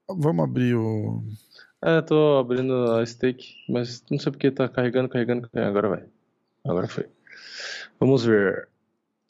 Vamos 0.08 0.44
abrir 0.44 0.76
o. 0.76 1.24
É, 1.82 2.00
tô 2.02 2.38
abrindo 2.38 2.92
a 2.92 3.04
stake, 3.06 3.54
mas 3.68 4.04
não 4.10 4.18
sei 4.18 4.30
porque 4.30 4.50
tá 4.50 4.68
carregando, 4.68 5.08
carregando, 5.08 5.48
carregando. 5.48 5.70
Agora 5.78 5.88
vai. 5.88 6.08
Agora 6.64 6.88
foi. 6.88 7.08
Vamos 7.98 8.24
ver. 8.24 8.68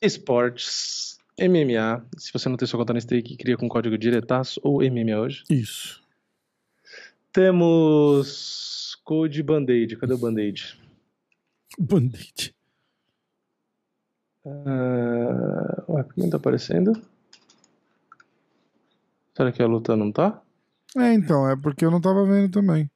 Esportes, 0.02 1.18
MMA. 1.38 2.04
Se 2.16 2.32
você 2.32 2.48
não 2.48 2.56
tem 2.56 2.66
sua 2.66 2.78
conta 2.78 2.92
na 2.92 3.00
stake, 3.00 3.36
cria 3.36 3.56
com 3.56 3.68
código 3.68 3.96
diretaço 3.98 4.60
ou 4.62 4.82
MMA 4.82 5.18
hoje. 5.18 5.44
Isso. 5.50 6.02
Temos 7.32 8.96
Code 9.04 9.42
Band-Aid. 9.42 9.96
Cadê 9.96 10.14
o 10.14 10.18
Band-Aid? 10.18 10.80
Band-Aid. 11.78 12.54
Ah, 14.44 15.84
ué, 15.88 16.02
por 16.02 16.14
que 16.14 16.20
não 16.20 16.30
tá 16.30 16.38
aparecendo? 16.38 16.92
Será 19.36 19.52
que 19.52 19.62
a 19.62 19.66
luta 19.66 19.96
não 19.96 20.10
tá? 20.10 20.42
É, 20.96 21.12
então, 21.12 21.48
é 21.48 21.54
porque 21.56 21.84
eu 21.84 21.90
não 21.90 22.00
tava 22.00 22.24
vendo 22.26 22.50
também. 22.50 22.90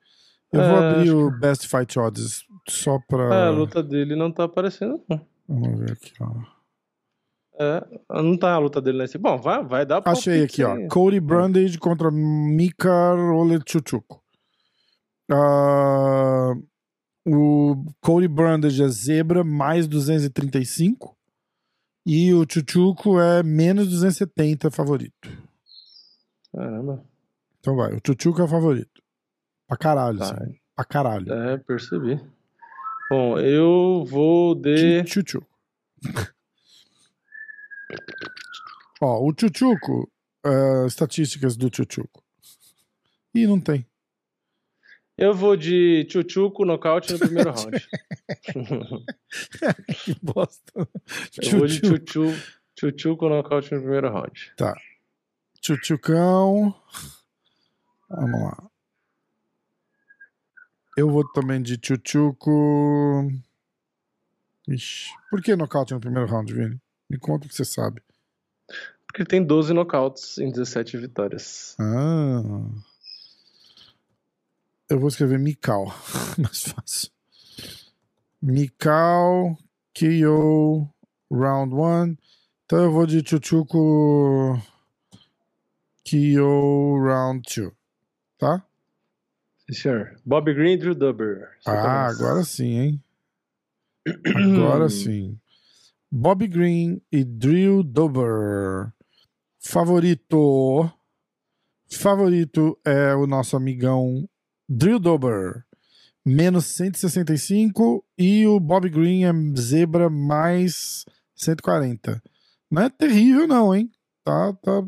Eu 0.52 0.61
vou 0.62 0.78
É, 0.78 0.90
abrir 0.90 1.02
acho 1.11 1.19
o 1.27 1.31
Best 1.31 1.69
Fight 1.69 1.98
Odds 1.98 2.44
só 2.69 2.99
pra. 3.09 3.35
É, 3.35 3.47
a 3.47 3.51
luta 3.51 3.82
dele 3.82 4.15
não 4.16 4.31
tá 4.32 4.45
aparecendo, 4.45 5.03
não. 5.09 5.20
Vamos 5.49 5.78
ver 5.81 5.93
aqui, 5.93 6.12
ó. 6.20 6.55
É, 7.57 7.86
não 8.23 8.36
tá 8.36 8.53
a 8.55 8.59
luta 8.59 8.81
dele 8.81 8.99
nesse. 8.99 9.16
Bom, 9.19 9.39
vai, 9.39 9.62
vai 9.65 9.86
dar 9.86 10.03
Achei 10.05 10.41
palpite 10.41 10.62
aqui, 10.62 10.65
ó. 10.65 10.74
aí. 10.74 10.89
Cody 10.89 11.20
Brandage 11.20 11.78
contra 11.78 12.11
Mikar 12.11 13.16
Olechuchuk. 13.16 14.05
Ah, 15.31 16.53
o 17.27 17.85
Cody 18.01 18.28
Brandage 18.28 18.82
é 18.82 18.89
zebra 18.89 19.43
mais 19.45 19.86
235 19.86 21.16
e 22.07 22.35
o 22.35 22.45
Chuchuco 22.49 23.19
é 23.20 23.43
menos 23.43 23.89
270 23.89 24.70
favorito. 24.70 25.31
Caramba. 26.53 27.03
Então 27.61 27.74
vai, 27.77 27.95
o 27.95 28.01
Chuchuco 28.07 28.43
é 28.43 28.49
favorito. 28.49 29.03
Pra 29.66 29.77
caralho, 29.78 30.19
Tá. 30.19 30.36
Pra 30.77 30.85
caralho. 30.85 31.32
É, 31.32 31.57
percebi. 31.57 32.20
Bom, 33.11 33.39
eu 33.39 34.05
vou 34.07 34.55
de. 34.55 35.07
Chuchuco. 35.07 35.47
Ó, 39.01 39.21
o 39.29 39.35
Chuchuco, 39.39 40.11
ah, 40.45 40.85
estatísticas 40.87 41.57
do 41.57 41.69
Chuchuco. 41.75 42.23
Ih, 43.35 43.47
não 43.47 43.61
tem. 43.61 43.87
Eu 45.17 45.33
vou 45.35 45.57
de 45.57 46.07
Chuchuco 46.11 46.65
nocaute 46.65 47.13
no 47.13 47.19
primeiro 47.19 47.51
round. 47.55 47.87
Que 50.05 50.17
bosta. 50.23 50.89
Eu 51.43 51.59
vou 51.59 51.67
de 51.67 51.75
Chuchuco. 51.75 52.07
Chuchu, 52.11 52.43
Chuchuco 52.79 53.29
nocaute 53.29 53.73
no 53.73 53.81
primeiro 53.81 54.11
round. 54.11 54.53
Chuchucão. 55.63 56.75
Vamos 58.09 58.41
lá. 58.41 58.71
Eu 60.97 61.11
vou 61.11 61.27
também 61.33 61.61
de 61.61 61.79
Chuchuco. 61.83 63.29
Ixi. 64.69 65.11
Por 65.29 65.43
que 65.43 65.57
nocaute 65.57 65.93
no 65.93 66.01
primeiro 66.01 66.29
round, 66.29 66.53
Vini? 66.53 66.81
Me 67.11 67.19
conta 67.19 67.47
o 67.47 67.49
que 67.49 67.55
você 67.55 67.65
sabe. 67.65 68.01
Porque 69.07 69.23
ele 69.23 69.29
tem 69.29 69.45
12 69.45 69.73
nocautes 69.73 70.39
em 70.39 70.51
17 70.51 70.97
vitórias. 70.97 71.77
Ah. 71.79 72.43
Eu 74.89 75.01
vou 75.01 75.09
escrever 75.09 75.39
Mikal. 75.39 75.87
Mais 76.39 76.62
fácil. 76.62 77.11
Mikal, 78.41 79.59
KO, 79.99 80.89
round 81.31 81.75
1. 81.75 82.16
Então 82.65 82.83
eu 82.83 82.93
vou 82.93 83.07
de 83.07 83.27
Chuchuco, 83.29 84.61
KO, 86.09 86.99
round 87.03 87.43
2. 87.57 87.73
Tá? 88.39 88.65
Sim, 89.70 89.74
senhor. 89.74 90.16
Bob 90.24 90.53
Green 90.53 90.73
e 90.74 90.77
Drew 90.77 90.95
Dubber. 90.95 91.49
Você 91.61 91.70
Ah, 91.70 92.07
agora 92.07 92.43
sim, 92.45 92.78
hein? 92.78 93.05
Agora 94.36 94.89
sim. 94.89 95.39
Bobby 96.11 96.47
Green 96.47 97.01
e 97.11 97.24
Drew 97.24 97.82
Dober. 97.82 98.93
Favorito. 99.59 100.91
Favorito 101.91 102.78
é 102.85 103.15
o 103.15 103.27
nosso 103.27 103.57
amigão 103.57 104.28
Drew 104.69 104.99
Dober. 104.99 105.65
Menos 106.24 106.66
165. 106.66 108.05
E 108.19 108.47
o 108.47 108.61
Bobby 108.61 108.91
Green 108.91 109.24
é 109.24 109.32
zebra 109.59 110.09
mais 110.11 111.05
140. 111.35 112.23
Não 112.70 112.82
é 112.82 112.91
terrível, 112.91 113.47
não, 113.47 113.74
hein? 113.74 113.91
Tá, 114.23 114.53
tá, 114.55 114.82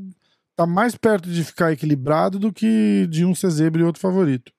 tá 0.55 0.67
mais 0.67 0.95
perto 0.97 1.31
de 1.31 1.45
ficar 1.45 1.73
equilibrado 1.73 2.39
do 2.39 2.53
que 2.53 3.07
de 3.11 3.25
um 3.25 3.35
ser 3.35 3.51
zebra 3.51 3.83
e 3.83 3.85
outro 3.85 4.01
favorito. 4.01 4.53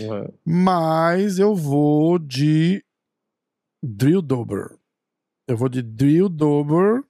Ué. 0.00 0.28
Mas 0.44 1.38
eu 1.38 1.54
vou 1.54 2.18
de 2.18 2.84
Drill 3.82 4.20
Dober. 4.22 4.76
Eu 5.46 5.56
vou 5.56 5.68
de 5.68 5.82
Drill 5.82 6.28
Dober. 6.28 7.02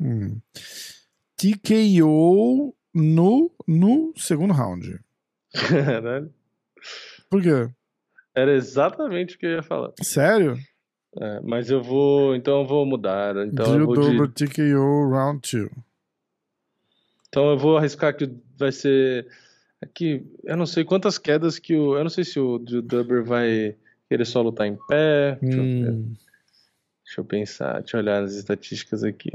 Hum. 0.00 0.40
TKO 1.36 2.74
no, 2.94 3.50
no 3.66 4.12
segundo 4.16 4.52
round. 4.52 4.98
Caralho. 5.52 6.32
Por 7.28 7.42
quê? 7.42 7.70
Era 8.34 8.52
exatamente 8.54 9.36
o 9.36 9.38
que 9.38 9.46
eu 9.46 9.50
ia 9.52 9.62
falar. 9.62 9.92
Sério? 10.02 10.56
É, 11.20 11.40
mas 11.40 11.70
eu 11.70 11.82
vou. 11.82 12.34
Então 12.36 12.60
eu 12.60 12.66
vou 12.66 12.86
mudar. 12.86 13.36
Então 13.46 13.66
eu 13.66 13.72
Drew 13.72 13.86
vou, 13.86 13.96
de- 13.96 14.16
Dober 14.16 14.32
TKO 14.32 15.10
round 15.10 15.40
2. 15.52 15.70
Então 17.30 17.48
eu 17.50 17.56
vou 17.56 17.78
arriscar 17.78 18.14
que 18.14 18.30
vai 18.58 18.70
ser. 18.70 19.26
Aqui, 19.80 20.26
eu 20.44 20.56
não 20.58 20.66
sei 20.66 20.84
quantas 20.84 21.16
quedas 21.16 21.58
que 21.58 21.74
o. 21.74 21.96
Eu 21.96 22.02
não 22.02 22.10
sei 22.10 22.22
se 22.24 22.38
o 22.38 22.58
Drew 22.58 22.82
Dubber 22.82 23.24
vai 23.24 23.74
querer 24.10 24.26
só 24.26 24.42
lutar 24.42 24.66
em 24.66 24.76
pé. 24.88 25.38
Deixa, 25.40 25.56
eu, 25.56 25.62
ver. 25.64 25.90
Hum, 25.92 26.12
Deixa 27.04 27.20
eu 27.20 27.24
pensar, 27.24 27.78
deixa 27.80 27.96
eu 27.96 28.00
olhar 28.02 28.22
as 28.22 28.34
estatísticas 28.34 29.02
aqui. 29.02 29.32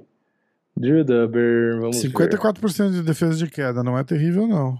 Drew 0.77 1.03
Dubber, 1.03 1.80
vamos 1.80 1.99
ver. 2.01 2.09
54% 2.11 2.91
de 2.91 3.01
defesa 3.01 3.35
de 3.38 3.49
queda, 3.49 3.81
não 3.84 3.97
é 3.97 4.03
terrível, 4.03 4.45
não. 4.47 4.80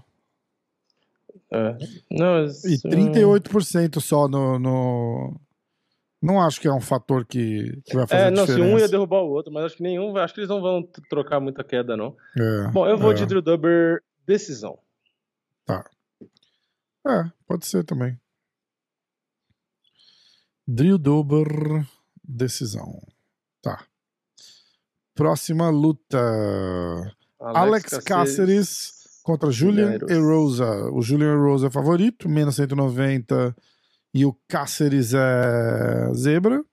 É. 1.50 1.76
Não, 2.10 2.44
E 2.44 2.46
isso- 2.46 2.88
38% 2.88 4.00
só 4.00 4.28
no, 4.28 4.58
no. 4.58 5.40
Não 6.26 6.42
acho 6.42 6.60
que 6.60 6.66
é 6.66 6.72
um 6.72 6.80
fator 6.80 7.24
que, 7.24 7.80
que 7.84 7.94
vai 7.94 8.06
fazer 8.06 8.24
É, 8.24 8.30
não, 8.30 8.44
se 8.44 8.52
diferença. 8.52 8.74
um 8.74 8.78
ia 8.78 8.88
derrubar 8.88 9.20
o 9.20 9.30
outro, 9.30 9.52
mas 9.52 9.64
acho 9.66 9.76
que 9.76 9.82
nenhum, 9.82 10.16
acho 10.16 10.34
que 10.34 10.40
eles 10.40 10.50
não 10.50 10.60
vão 10.60 10.82
trocar 11.08 11.38
muita 11.38 11.62
queda, 11.62 11.96
não. 11.96 12.16
É, 12.36 12.68
Bom, 12.72 12.86
eu 12.86 12.98
vou 12.98 13.12
é. 13.12 13.14
de 13.14 13.24
Drew 13.26 13.40
Dubber 13.40 14.02
decisão. 14.26 14.78
É, 17.06 17.30
pode 17.46 17.64
ser 17.66 17.84
também. 17.84 18.18
Drew 20.66 20.98
Dober, 20.98 21.86
decisão. 22.22 23.00
Tá. 23.62 23.84
Próxima 25.14 25.70
luta. 25.70 26.18
Alex, 27.38 27.98
Cáceres 27.98 29.20
contra 29.22 29.52
Julian 29.52 29.98
Julian 30.00 30.16
Erosa. 30.16 30.90
O 30.90 31.00
Julian 31.00 31.32
Erosa 31.32 31.68
é 31.68 31.70
favorito, 31.70 32.28
menos 32.28 32.56
190. 32.56 33.54
E 34.16 34.24
o 34.24 34.32
Cáceres 34.48 35.12
é 35.12 36.14
zebra. 36.14 36.64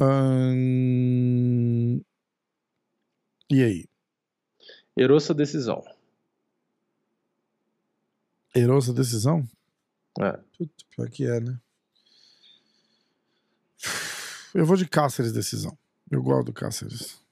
Ahn, 0.00 2.00
E 3.48 3.62
aí? 3.62 3.88
Erossa 4.96 5.32
decisão. 5.32 5.84
Erosa 8.52 8.92
decisão? 8.92 9.48
É. 10.20 10.32
Puta, 10.58 10.84
pior 10.96 11.10
que 11.10 11.24
é, 11.24 11.38
né? 11.38 11.60
Eu 14.52 14.66
vou 14.66 14.76
de 14.76 14.88
Cáceres 14.88 15.32
decisão. 15.32 15.78
Eu 16.10 16.24
gosto 16.24 16.46
do 16.46 16.52
Cáceres. 16.52 17.22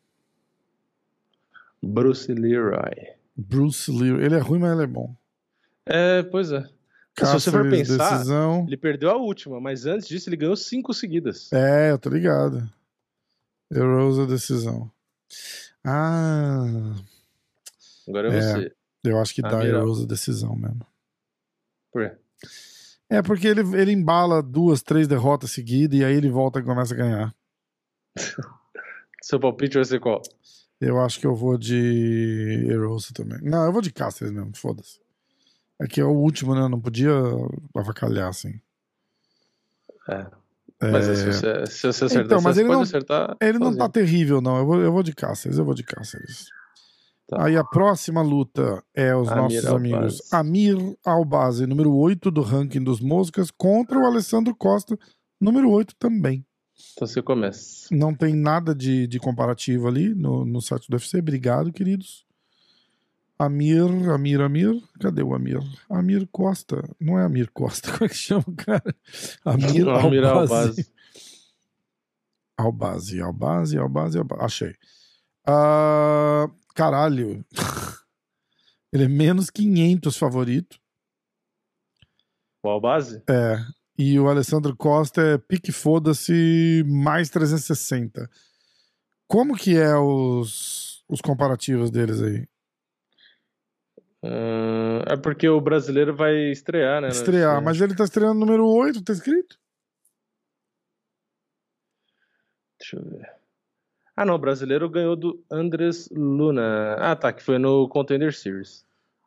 Bruce 1.82 2.32
Leroy. 2.32 3.16
Bruce 3.36 3.90
Lee, 3.90 4.24
ele 4.24 4.36
é 4.36 4.38
ruim, 4.38 4.60
mas 4.60 4.70
ele 4.70 4.84
é 4.84 4.86
bom. 4.86 5.16
É, 5.84 6.22
pois 6.22 6.52
é. 6.52 6.75
Se 7.18 7.32
você 7.32 7.50
for 7.50 7.68
pensar, 7.70 8.12
decisão. 8.18 8.64
ele 8.66 8.76
perdeu 8.76 9.10
a 9.10 9.16
última, 9.16 9.58
mas 9.60 9.86
antes 9.86 10.06
disso 10.06 10.28
ele 10.28 10.36
ganhou 10.36 10.56
cinco 10.56 10.92
seguidas. 10.92 11.50
É, 11.52 11.90
eu 11.90 11.98
tô 11.98 12.10
ligado. 12.10 12.68
Erosa 13.72 14.26
decisão. 14.26 14.90
Ah, 15.84 16.94
Agora 18.08 18.32
é 18.32 18.36
É. 18.38 18.40
você. 18.42 18.72
eu 19.04 19.18
acho 19.20 19.34
que 19.34 19.40
Ah, 19.44 19.48
dá 19.48 19.58
Miral. 19.58 19.82
Erosa 19.82 20.06
decisão 20.06 20.54
mesmo. 20.54 20.86
Por 21.92 22.08
quê? 22.10 22.16
É 23.08 23.22
porque 23.22 23.46
ele, 23.46 23.60
ele 23.76 23.92
embala 23.92 24.42
duas, 24.42 24.82
três 24.82 25.06
derrotas 25.08 25.52
seguidas 25.52 25.98
e 25.98 26.04
aí 26.04 26.14
ele 26.14 26.28
volta 26.30 26.58
e 26.60 26.62
começa 26.64 26.92
a 26.92 26.96
ganhar. 26.96 27.34
Seu 29.22 29.40
palpite 29.40 29.76
vai 29.76 29.84
ser 29.84 30.00
qual? 30.00 30.20
Eu 30.80 31.00
acho 31.00 31.18
que 31.18 31.26
eu 31.26 31.34
vou 31.34 31.56
de 31.56 32.66
Erosa 32.68 33.08
também. 33.14 33.40
Não, 33.42 33.64
eu 33.64 33.72
vou 33.72 33.80
de 33.80 33.90
Cáceres 33.92 34.32
mesmo, 34.32 34.54
foda-se. 34.54 35.00
É 35.80 35.86
que 35.86 36.00
é 36.00 36.04
o 36.04 36.10
último, 36.10 36.54
né? 36.54 36.66
Não 36.68 36.80
podia 36.80 37.12
avacalhar 37.74 38.28
assim. 38.28 38.58
É. 40.08 40.26
Mas 40.80 41.08
É, 41.08 41.14
se 41.14 41.24
você, 41.26 41.66
se 41.66 41.86
você 41.86 42.04
acertar, 42.04 42.26
Então, 42.26 42.40
mas 42.42 42.54
você 42.56 42.60
ele 42.60 42.68
pode 42.68 42.76
não- 42.76 42.82
acertar. 42.82 43.36
Ele 43.40 43.58
não 43.58 43.76
tá 43.76 43.88
terrível, 43.88 44.40
não. 44.40 44.58
Eu 44.58 44.66
vou, 44.66 44.80
eu 44.80 44.92
vou 44.92 45.02
de 45.02 45.14
Cáceres, 45.14 45.58
eu 45.58 45.64
vou 45.64 45.74
de 45.74 45.82
Cáceres. 45.82 46.46
Tá. 47.26 47.44
Aí 47.46 47.56
a 47.56 47.64
próxima 47.64 48.22
luta 48.22 48.82
é 48.94 49.14
os 49.16 49.26
Amir 49.28 49.42
nossos 49.42 49.66
Albazi. 49.66 49.76
amigos 49.94 50.32
Amir 50.32 50.96
Albazi, 51.04 51.66
número 51.66 51.92
8 51.94 52.30
do 52.30 52.40
ranking 52.42 52.82
dos 52.84 53.00
moscas, 53.00 53.50
contra 53.50 53.98
o 53.98 54.06
Alessandro 54.06 54.54
Costa, 54.54 54.96
número 55.40 55.70
8 55.70 55.94
também. 55.98 56.44
Então 56.92 57.06
você 57.08 57.22
começa. 57.22 57.88
Não 57.90 58.14
tem 58.14 58.34
nada 58.36 58.74
de, 58.74 59.06
de 59.06 59.18
comparativo 59.18 59.88
ali 59.88 60.14
no, 60.14 60.44
no 60.44 60.60
site 60.60 60.88
do 60.90 60.94
UFC. 60.94 61.18
Obrigado, 61.18 61.72
queridos. 61.72 62.25
Amir, 63.38 63.84
Amir, 64.10 64.40
Amir. 64.40 64.82
Cadê 65.00 65.22
o 65.22 65.34
Amir? 65.34 65.60
Amir 65.90 66.26
Costa. 66.32 66.82
Não 66.98 67.18
é 67.18 67.24
Amir 67.24 67.50
Costa, 67.52 67.92
como 67.92 68.04
é 68.04 68.08
que 68.08 68.14
chama 68.14 68.44
o 68.46 68.56
cara? 68.56 68.94
Amir 69.44 69.88
Amir 69.88 70.24
Albazi. 70.24 70.86
Albazi. 72.56 73.20
Albazi, 73.20 73.78
Albazi, 73.78 74.18
Albazi. 74.18 74.44
Achei. 74.44 74.74
Ah, 75.46 76.50
caralho. 76.74 77.44
Ele 78.92 79.04
é 79.04 79.08
menos 79.08 79.50
500 79.50 80.16
favorito. 80.16 80.78
O 82.62 82.68
Albazi? 82.68 83.22
É. 83.28 83.58
E 83.98 84.18
o 84.18 84.28
Alessandro 84.28 84.74
Costa 84.76 85.20
é 85.20 85.38
pique 85.38 85.72
foda-se 85.72 86.84
mais 86.86 87.28
360. 87.28 88.28
Como 89.26 89.56
que 89.56 89.76
é 89.76 89.96
os, 89.96 91.04
os 91.08 91.20
comparativos 91.20 91.90
deles 91.90 92.22
aí? 92.22 92.46
Ahn, 94.22 95.02
é 95.06 95.16
porque 95.16 95.48
o 95.48 95.60
brasileiro 95.60 96.14
vai 96.14 96.34
estrear, 96.50 97.00
né? 97.00 97.08
Estrear, 97.08 97.62
mas 97.62 97.80
ele 97.80 97.94
tá 97.94 98.04
estreando 98.04 98.38
número 98.40 98.66
8, 98.66 99.02
tá 99.02 99.12
escrito? 99.12 99.56
Deixa 102.78 102.96
eu 102.96 103.04
ver. 103.04 103.30
Ah, 104.16 104.24
não, 104.24 104.34
o 104.34 104.38
brasileiro 104.38 104.88
ganhou 104.88 105.14
do 105.14 105.42
Andres 105.50 106.08
Luna. 106.10 106.94
Ah, 106.98 107.14
tá, 107.14 107.32
que 107.32 107.42
foi 107.42 107.58
no 107.58 107.88
Contender 107.88 108.32
Series. 108.34 108.84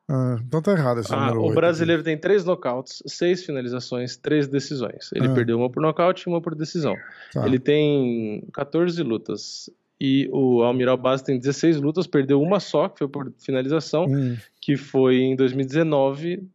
Ah, 0.07 0.37
então 0.41 0.61
tá 0.61 0.71
errado 0.71 0.99
esse 1.01 1.13
Ah, 1.13 1.19
número 1.27 1.41
o 1.41 1.43
8. 1.45 1.55
brasileiro 1.55 2.01
tem 2.03 2.17
três 2.17 2.43
nocautes, 2.43 3.03
seis 3.05 3.45
finalizações, 3.45 4.17
três 4.17 4.47
decisões. 4.47 5.11
Ele 5.13 5.27
Ah. 5.27 5.33
perdeu 5.35 5.57
uma 5.59 5.69
por 5.69 5.81
nocaute 5.81 6.23
e 6.27 6.29
uma 6.31 6.41
por 6.41 6.55
decisão. 6.55 6.95
Tá. 7.31 7.45
Ele 7.45 7.59
tem 7.59 8.43
14 8.51 9.03
lutas. 9.03 9.69
E 10.01 10.29
o 10.31 10.63
Almiral 10.63 10.97
Base 10.97 11.23
tem 11.23 11.37
16 11.37 11.77
lutas, 11.81 12.07
perdeu 12.07 12.41
uma 12.41 12.59
só, 12.59 12.87
que 12.87 12.99
foi 12.99 13.07
por 13.09 13.33
finalização, 13.37 14.05
Hum, 14.05 14.37
que 14.61 14.77
foi 14.77 15.17
em 15.17 15.35
2019. 15.35 16.47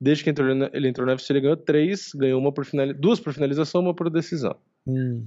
Desde 0.00 0.24
que 0.24 0.30
entrou, 0.30 0.54
na- 0.54 0.68
ele 0.74 0.88
entrou 0.88 1.06
no 1.06 1.12
UFC, 1.12 1.32
ele 1.32 1.40
ganhou 1.40 1.56
três, 1.56 2.12
ganhou 2.14 2.38
uma 2.40 2.52
por 2.52 2.64
finali- 2.66 2.92
duas 2.92 3.18
por 3.20 3.32
finalização, 3.32 3.80
uma 3.80 3.94
por 3.94 4.10
decisão. 4.10 4.56
hum. 4.86 5.24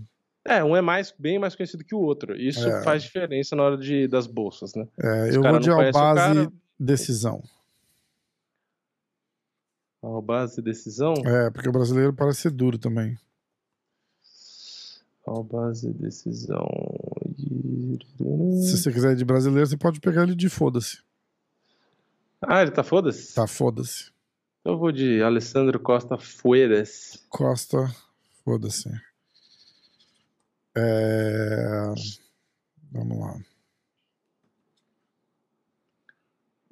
É, 0.48 0.64
um 0.64 0.76
é 0.76 0.82
mais, 0.82 1.12
bem 1.18 1.40
mais 1.40 1.56
conhecido 1.56 1.84
que 1.84 1.96
o 1.96 2.00
outro. 2.00 2.40
Isso 2.40 2.68
É. 2.68 2.84
faz 2.84 3.02
diferença 3.02 3.56
na 3.56 3.64
hora 3.64 3.78
de, 3.78 4.08
das 4.08 4.28
bolsas, 4.28 4.76
né? 4.76 4.88
É, 5.02 5.30
Os 5.30 5.36
eu 5.36 5.42
vou 5.42 5.58
de 5.60 5.70
cara. 5.70 6.52
decisão. 6.78 7.42
A 10.04 10.22
base 10.22 10.62
decisão. 10.62 11.14
É, 11.26 11.50
porque 11.50 11.68
o 11.68 11.72
brasileiro 11.72 12.14
parece 12.14 12.42
ser 12.42 12.52
duro 12.52 12.78
também. 12.78 13.18
A 15.28 15.42
base 15.42 15.92
decisão. 15.92 16.68
Se 18.64 18.78
você 18.78 18.92
quiser 18.92 19.14
ir 19.14 19.16
de 19.16 19.26
brasileiro, 19.26 19.68
você 19.68 19.78
pode 19.78 20.00
pegar 20.00 20.24
ele 20.24 20.36
de 20.36 20.50
foda-se. 20.50 21.00
Ah, 22.42 22.62
ele 22.62 22.72
tá 22.72 22.84
foda-se? 22.84 23.36
Tá, 23.36 23.48
foda-se. 23.48 24.12
Então 24.62 24.74
eu 24.74 24.80
vou 24.80 24.92
de 24.92 25.22
Alessandro 25.22 25.80
Costa 25.80 26.18
Fueres. 26.18 27.24
Costa, 27.30 27.94
foda-se. 28.44 28.90
É... 30.76 31.94
Vamos 32.92 33.20
lá. 33.20 33.40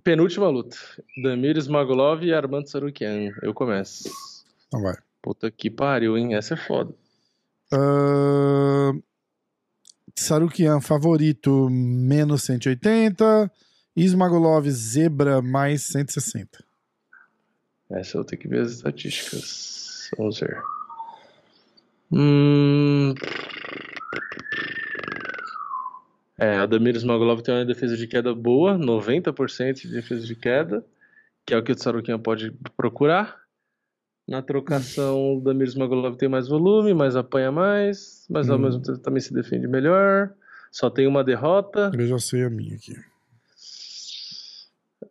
Penúltima 0.03 0.49
luta. 0.49 0.75
Damir 1.23 1.57
Smagolov 1.57 2.23
e 2.23 2.33
Armando 2.33 2.67
Sarukian. 2.67 3.31
Eu 3.41 3.53
começo. 3.53 4.09
Então 4.67 4.81
vai. 4.81 4.95
Puta 5.21 5.49
que 5.49 5.69
pariu, 5.69 6.17
hein? 6.17 6.35
Essa 6.35 6.55
é 6.55 6.57
foda. 6.57 6.93
Ahn, 7.71 9.01
Sarukian 10.17 10.79
favorito 10.81 11.69
menos 11.69 12.43
180. 12.43 13.51
Ismagolov 13.95 14.69
zebra 14.69 15.41
mais 15.41 15.83
160. 15.83 16.63
Essa 17.91 18.17
eu 18.17 18.21
vou 18.21 18.25
ter 18.25 18.37
que 18.37 18.47
ver 18.47 18.61
as 18.61 18.71
estatísticas. 18.71 20.09
Vamos 20.17 20.39
ver. 20.39 20.61
Hum... 22.11 23.13
É, 26.37 26.57
a 26.57 26.65
Damir 26.65 26.95
Smagolov 26.95 27.41
tem 27.41 27.53
uma 27.53 27.65
defesa 27.65 27.95
de 27.95 28.07
queda 28.07 28.33
boa, 28.33 28.77
90% 28.77 29.81
de 29.81 29.87
defesa 29.87 30.25
de 30.25 30.35
queda, 30.35 30.83
que 31.45 31.53
é 31.53 31.57
o 31.57 31.63
que 31.63 31.71
o 31.71 31.75
Tsarukian 31.75 32.19
pode 32.19 32.51
procurar. 32.75 33.42
Na 34.27 34.41
trocação, 34.41 35.37
o 35.37 35.41
Damir 35.41 35.67
Smagolov 35.67 36.15
tem 36.15 36.29
mais 36.29 36.47
volume, 36.47 36.93
mas 36.93 37.15
apanha 37.15 37.51
mais, 37.51 38.25
mas 38.29 38.49
ao 38.49 38.57
Hum. 38.57 38.61
mesmo 38.61 38.81
tempo 38.81 38.97
também 38.99 39.19
se 39.21 39.33
defende 39.33 39.67
melhor. 39.67 40.33
Só 40.71 40.89
tem 40.89 41.05
uma 41.07 41.23
derrota. 41.23 41.91
Eu 41.93 42.07
já 42.07 42.17
sei 42.19 42.43
a 42.43 42.49
minha 42.49 42.75
aqui. 42.75 42.95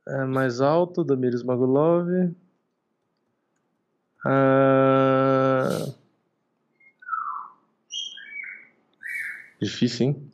É 0.08 0.24
mais 0.24 0.60
alto, 0.60 1.04
Damir 1.04 1.34
Smagolov. 1.34 2.08
Ah... 4.24 5.86
Difícil, 9.60 10.06
hein? 10.08 10.32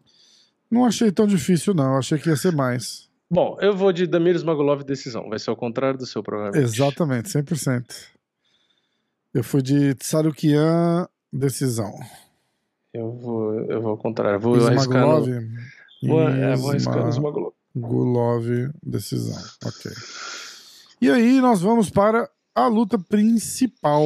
Não 0.70 0.84
achei 0.84 1.10
tão 1.12 1.26
difícil, 1.26 1.74
não. 1.74 1.97
Achei 1.97 2.18
que 2.18 2.28
ia 2.31 2.36
ser 2.36 2.52
mais. 2.52 3.08
Bom, 3.31 3.58
eu 3.60 3.76
vou 3.76 3.92
de 3.92 4.07
Damir 4.07 4.36
Smagolov 4.36 4.84
decisão. 4.84 5.28
Vai 5.28 5.39
ser 5.39 5.50
ao 5.50 5.57
contrário 5.57 5.98
do 5.98 6.07
seu, 6.07 6.23
provavelmente. 6.23 6.65
Exatamente, 6.65 7.28
100%. 7.28 7.84
Eu 9.39 9.44
fui 9.44 9.62
de 9.62 9.94
Tsarukian, 9.94 11.07
decisão. 11.33 11.94
Eu 12.92 13.12
vou, 13.12 13.55
eu 13.70 13.81
vou 13.81 13.92
ao 13.92 13.97
contrário. 13.97 14.41
Vou 14.41 14.57
Ismagulov. 14.57 15.28
no... 15.28 16.08
Vou, 16.08 16.28
é, 16.28 16.57
vou 16.57 16.75
Smagolov. 16.75 17.52
Gulov, 17.73 18.44
decisão. 18.83 19.41
Ok. 19.65 19.92
E 21.00 21.08
aí 21.08 21.41
nós 21.41 21.60
vamos 21.60 21.89
para 21.89 22.28
a 22.52 22.67
luta 22.67 22.99
principal. 22.99 24.02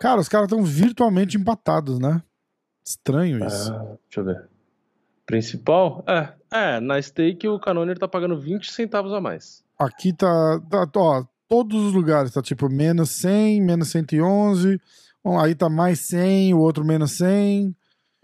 Cara, 0.00 0.20
os 0.20 0.28
caras 0.28 0.50
estão 0.50 0.64
virtualmente 0.64 1.36
empatados, 1.36 2.00
né? 2.00 2.20
Estranho 2.84 3.46
isso. 3.46 3.72
Ah, 3.72 3.96
deixa 4.08 4.20
eu 4.20 4.24
ver. 4.24 4.48
Principal? 5.24 6.04
É, 6.08 6.32
é, 6.50 6.80
na 6.80 7.00
stake 7.00 7.46
o 7.46 7.60
Canonier 7.60 7.96
tá 7.96 8.08
pagando 8.08 8.36
20 8.40 8.72
centavos 8.72 9.12
a 9.12 9.20
mais. 9.20 9.62
Aqui 9.78 10.12
tá, 10.12 10.60
tá, 10.68 10.88
ó, 10.96 11.24
todos 11.48 11.80
os 11.86 11.92
lugares 11.92 12.32
tá 12.32 12.42
tipo 12.42 12.68
menos 12.68 13.10
100, 13.10 13.62
menos 13.62 13.88
111. 13.88 14.80
Bom, 15.24 15.38
aí 15.40 15.54
tá 15.54 15.68
mais 15.68 16.00
100, 16.00 16.54
o 16.54 16.58
outro 16.58 16.84
menos 16.84 17.12
100. 17.12 17.74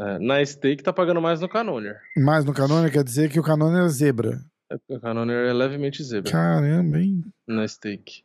É, 0.01 0.19
na 0.19 0.45
stake 0.45 0.83
tá 0.83 0.93
pagando 0.93 1.21
mais 1.21 1.41
no 1.41 1.49
Canonier. 1.49 2.01
Mais 2.17 2.45
no 2.45 2.53
Canônia 2.53 2.91
quer 2.91 3.05
dizer 3.05 3.31
que 3.31 3.39
o 3.39 3.43
Canônia 3.43 3.85
é 3.85 3.89
zebra. 3.89 4.41
O 4.89 4.99
Canonier 4.99 5.49
é 5.49 5.53
levemente 5.53 6.03
zebra 6.03 6.33
Caramba, 6.33 6.99
hein? 6.99 7.23
na 7.47 7.67
stake. 7.69 8.25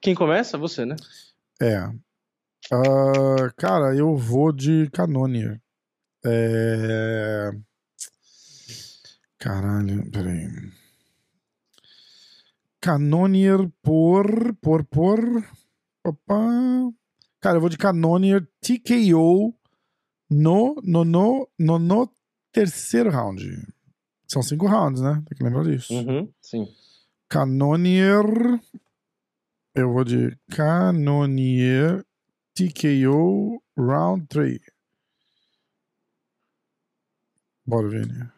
Quem 0.00 0.14
começa? 0.14 0.58
Você, 0.58 0.84
né? 0.84 0.96
É. 1.60 1.76
Ah, 2.70 3.50
cara, 3.56 3.94
eu 3.94 4.16
vou 4.16 4.52
de 4.52 4.90
Canonier. 4.90 5.60
É... 6.24 7.50
Caralho, 9.38 10.10
peraí. 10.10 10.48
Canonier 12.80 13.70
por. 13.82 14.54
Por. 14.56 14.84
Por. 14.84 15.20
Opa. 16.04 16.92
Cara, 17.40 17.56
eu 17.56 17.60
vou 17.60 17.68
de 17.68 17.78
Canonier 17.78 18.46
TKO 18.60 19.54
no. 20.30 20.74
No. 20.82 21.04
No. 21.04 21.48
No, 21.58 21.78
no 21.78 22.12
terceiro 22.52 23.10
round. 23.10 23.44
São 24.26 24.42
cinco 24.42 24.66
rounds, 24.66 25.00
né? 25.00 25.22
Tem 25.26 25.38
que 25.38 25.44
lembrar 25.44 25.64
disso. 25.64 25.92
Uhum, 25.92 26.32
sim. 26.40 26.66
Canonier. 27.28 28.24
Eu 29.74 29.92
vou 29.92 30.04
de 30.04 30.36
Canonier 30.50 32.04
TKO 32.54 33.62
Round 33.76 34.26
3. 34.26 34.58
Bora, 37.64 37.88
Vini. 37.88 38.37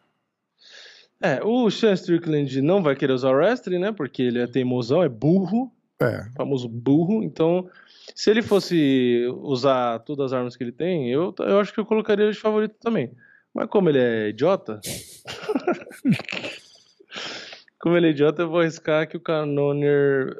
É, 1.21 1.43
o 1.43 1.69
Sean 1.69 1.93
Strickland 1.93 2.61
não 2.61 2.81
vai 2.81 2.95
querer 2.95 3.13
usar 3.13 3.29
o 3.29 3.35
wrestling, 3.35 3.79
né? 3.79 3.91
Porque 3.91 4.23
ele 4.23 4.39
é 4.39 4.47
teimosão, 4.47 5.03
é 5.03 5.09
burro, 5.09 5.71
É, 6.01 6.25
famoso 6.35 6.67
burro. 6.67 7.23
Então, 7.23 7.69
se 8.15 8.31
ele 8.31 8.41
fosse 8.41 9.27
usar 9.41 9.99
todas 9.99 10.27
as 10.27 10.33
armas 10.33 10.55
que 10.55 10.63
ele 10.63 10.71
tem, 10.71 11.11
eu, 11.11 11.33
eu 11.39 11.59
acho 11.59 11.71
que 11.71 11.79
eu 11.79 11.85
colocaria 11.85 12.25
ele 12.25 12.33
de 12.33 12.39
favorito 12.39 12.75
também. 12.79 13.11
Mas 13.53 13.67
como 13.67 13.89
ele 13.89 13.99
é 13.99 14.29
idiota. 14.29 14.81
como 17.79 17.95
ele 17.95 18.07
é 18.07 18.09
idiota, 18.09 18.41
eu 18.41 18.49
vou 18.49 18.61
arriscar 18.61 19.07
que 19.07 19.17
o 19.17 19.21
Canonier. 19.21 20.35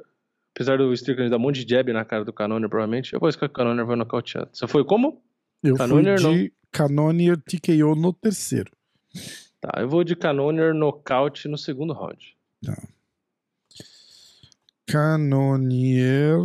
Apesar 0.56 0.78
do 0.78 0.92
Strickland 0.94 1.30
dar 1.30 1.38
um 1.38 1.40
monte 1.40 1.64
de 1.64 1.76
jab 1.76 1.94
na 1.94 2.04
cara 2.04 2.26
do 2.26 2.34
Canonier, 2.34 2.70
provavelmente, 2.70 3.14
eu 3.14 3.20
vou 3.20 3.28
arriscar 3.28 3.48
que 3.48 3.54
o 3.54 3.56
Canonier 3.56 3.86
vai 3.86 3.96
nocautear. 3.96 4.50
Você 4.52 4.68
foi 4.68 4.84
como? 4.84 5.22
eu 5.64 5.78
fui 5.78 5.86
de 6.36 6.54
Canonier 6.72 7.38
TKO 7.38 7.96
no 7.96 8.12
terceiro. 8.12 8.72
Tá, 9.62 9.80
eu 9.80 9.88
vou 9.88 10.04
de 10.04 10.16
Canonier 10.16 10.74
nocaute 10.74 11.48
no 11.48 11.58
segundo 11.58 11.94
round. 11.94 12.36
Canonier 14.88 16.40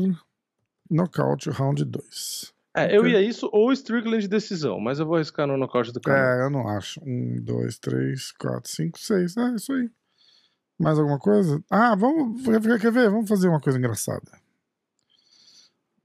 Knockout 0.90 1.48
Round 1.50 1.82
2. 1.82 2.54
É, 2.76 2.94
eu 2.94 3.06
ia 3.06 3.22
isso 3.22 3.48
ou 3.52 3.72
Strickland 3.72 4.20
de 4.20 4.28
decisão, 4.28 4.78
mas 4.78 5.00
eu 5.00 5.06
vou 5.06 5.16
arriscar 5.16 5.46
no 5.46 5.56
nocaute 5.56 5.90
do 5.92 6.00
Canonier. 6.00 6.40
É, 6.40 6.44
eu 6.44 6.50
não 6.50 6.68
acho. 6.68 7.00
Um, 7.02 7.40
dois, 7.42 7.78
três, 7.78 8.32
quatro, 8.32 8.70
cinco, 8.70 8.98
seis. 9.00 9.34
É, 9.34 9.54
isso 9.54 9.72
aí. 9.72 9.90
Mais 10.78 10.98
alguma 10.98 11.18
coisa? 11.18 11.64
Ah, 11.70 11.94
vamos. 11.94 12.44
Quer, 12.44 12.78
quer 12.78 12.92
ver? 12.92 13.08
Vamos 13.08 13.30
fazer 13.30 13.48
uma 13.48 13.60
coisa 13.60 13.78
engraçada. 13.78 14.30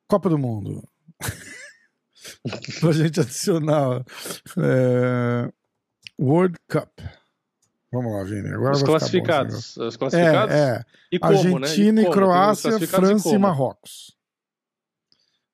Copa 0.08 0.30
do 0.30 0.38
Mundo. 0.38 0.82
pra 2.80 2.94
gente 2.94 3.20
adicionar. 3.20 4.06
é, 4.58 5.52
World 6.22 6.58
Cup. 6.70 6.90
Vamos 7.92 8.14
lá, 8.14 8.24
Vini. 8.24 8.50
Agora 8.54 8.72
Os 8.76 8.84
classificados. 8.84 9.72
Os 9.72 9.78
negócio. 9.78 10.00
classificados? 10.00 10.56
É, 10.56 10.76
é. 10.78 10.86
E 11.12 11.20
como, 11.20 11.34
Argentina 11.34 11.92
né? 11.94 12.02
e 12.02 12.06
como? 12.06 12.16
Croácia, 12.16 12.70
os 12.76 12.90
França 12.90 13.20
e 13.30 13.32
como? 13.32 13.40
Marrocos. 13.40 14.16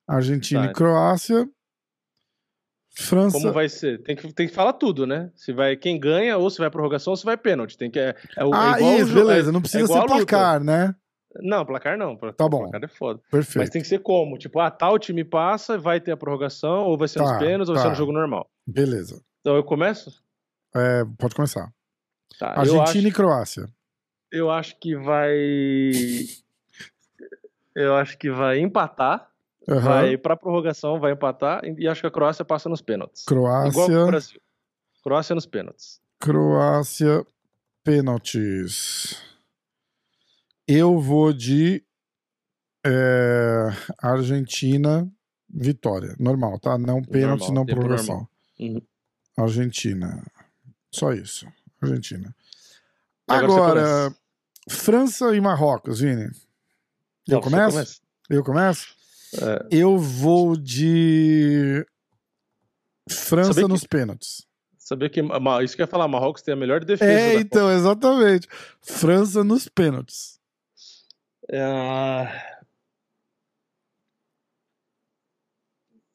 Argentina 0.08 0.66
Tá. 0.66 0.72
e 0.72 0.74
Croácia. 0.74 1.50
França. 2.96 3.38
Como 3.40 3.54
vai 3.54 3.70
ser? 3.70 4.02
Tem 4.04 4.16
que, 4.16 4.34
tem 4.34 4.48
que 4.48 4.54
falar 4.54 4.74
tudo, 4.74 5.06
né? 5.06 5.32
Se 5.36 5.54
vai 5.54 5.76
quem 5.78 6.00
ganha, 6.00 6.38
ou 6.38 6.50
se 6.50 6.58
vai 6.58 6.70
prorrogação, 6.70 7.12
ou 7.12 7.18
se 7.18 7.26
vai 7.26 7.38
pênalti. 7.38 7.78
Tem 7.78 7.92
que, 7.92 8.00
é, 8.00 8.16
é, 8.36 8.44
o- 8.44 8.54
é 8.54 8.58
Ah, 8.58 8.80
isso, 8.82 9.10
jo- 9.10 9.14
beleza. 9.16 9.50
é- 9.50 9.52
Não 9.52 9.60
é 9.60 9.62
precisa 9.62 9.84
igual 9.84 10.02
ser 10.02 10.08
placar, 10.16 10.64
né? 10.64 10.96
Não, 11.42 11.64
placar 11.66 11.98
não. 11.98 12.16
Placar, 12.18 12.36
Tá 12.38 12.50
bom. 12.50 12.62
Placar 12.70 12.84
é 12.84 12.88
foda. 12.88 13.22
Perfeito. 13.30 13.60
Mas 13.60 13.70
tem 13.70 13.82
que 13.82 13.88
ser 13.88 14.00
como? 14.00 14.38
Tipo, 14.40 14.60
ah, 14.60 14.72
tal 14.72 14.98
time 14.98 15.24
passa, 15.24 15.78
vai 15.78 16.00
ter 16.02 16.12
a 16.12 16.18
prorrogação, 16.18 16.86
ou 16.86 16.98
vai 16.98 17.08
ser 17.08 17.20
nos 17.20 17.30
Tá, 17.32 17.38
pênaltis, 17.38 17.70
ou 17.70 17.76
vai 17.76 17.84
tá. 17.84 17.90
ser 17.90 17.92
no 17.92 17.96
jogo 17.98 18.12
normal. 18.12 18.50
Beleza. 18.66 19.22
Então 19.42 19.56
eu 19.56 19.64
começo? 19.64 20.24
É, 20.78 21.06
pode 21.18 21.36
começar. 21.36 21.72
Tá, 22.40 22.60
Argentina 22.60 22.84
acho, 22.84 23.08
e 23.08 23.12
Croácia. 23.12 23.70
eu 24.32 24.52
acho 24.52 24.80
que 24.80 24.96
vai. 24.96 25.36
Eu 27.76 27.96
acho 27.96 28.18
que 28.18 28.30
vai 28.30 28.60
empatar. 28.60 29.30
Aham. 29.70 29.82
Vai 29.82 30.18
pra 30.18 30.38
prorrogação, 30.38 31.00
vai 31.00 31.12
empatar. 31.12 31.62
E 31.78 31.88
acho 31.88 32.02
que 32.02 32.08
a 32.08 32.12
Croácia 32.12 32.46
passa 32.46 32.70
nos 32.70 32.82
pênaltis. 32.82 33.26
Igual 33.30 33.68
Croácia, 33.68 34.06
Brasil. 34.06 34.42
Croácia 35.04 35.36
nos 35.36 35.46
pênaltis. 35.46 36.02
Croácia, 36.20 37.26
pênaltis. 37.84 39.22
Eu 40.68 41.00
vou 41.00 41.34
de 41.34 41.84
é, 42.86 43.68
Argentina, 44.02 45.10
vitória. 45.50 46.16
Normal, 46.20 46.60
tá? 46.60 46.78
Não 46.78 47.02
pênalti, 47.02 47.52
Normal, 47.52 47.54
não 47.54 47.66
prorrogação. 47.66 48.28
Uhum. 48.60 48.82
Argentina. 49.38 50.24
Só 50.98 51.14
isso. 51.14 51.48
Argentina. 51.82 52.36
Agora 53.28 53.82
Agora. 53.82 54.16
França 54.70 55.36
e 55.36 55.40
Marrocos, 55.42 56.00
Vini. 56.00 56.32
Eu 57.28 57.36
Não, 57.36 57.42
começo? 57.42 58.02
Eu 58.30 58.44
começo? 58.44 58.96
É, 59.36 59.68
Eu 59.80 59.98
vou 60.00 60.56
de 60.58 61.86
França 63.10 63.54
Sabia 63.54 63.64
que- 63.66 63.70
nos 63.70 63.84
pênaltis. 63.84 64.48
Sabia 64.78 65.10
que. 65.10 65.22
Isso 65.64 65.76
que 65.76 65.82
eu 65.82 65.84
ia 65.84 65.88
falar, 65.88 66.08
Marrocos 66.08 66.42
tem 66.42 66.54
a 66.54 66.58
melhor 66.58 66.84
defesa. 66.84 67.12
É, 67.12 67.36
então, 67.36 67.70
exatamente. 67.72 68.48
França 68.82 69.44
nos 69.44 69.68
pênaltis. 69.68 70.40
Copa. 71.42 71.56
É... 71.58 72.58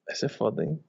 Essa 0.08 0.26
é 0.26 0.28
foda, 0.28 0.64
hein? 0.64 0.82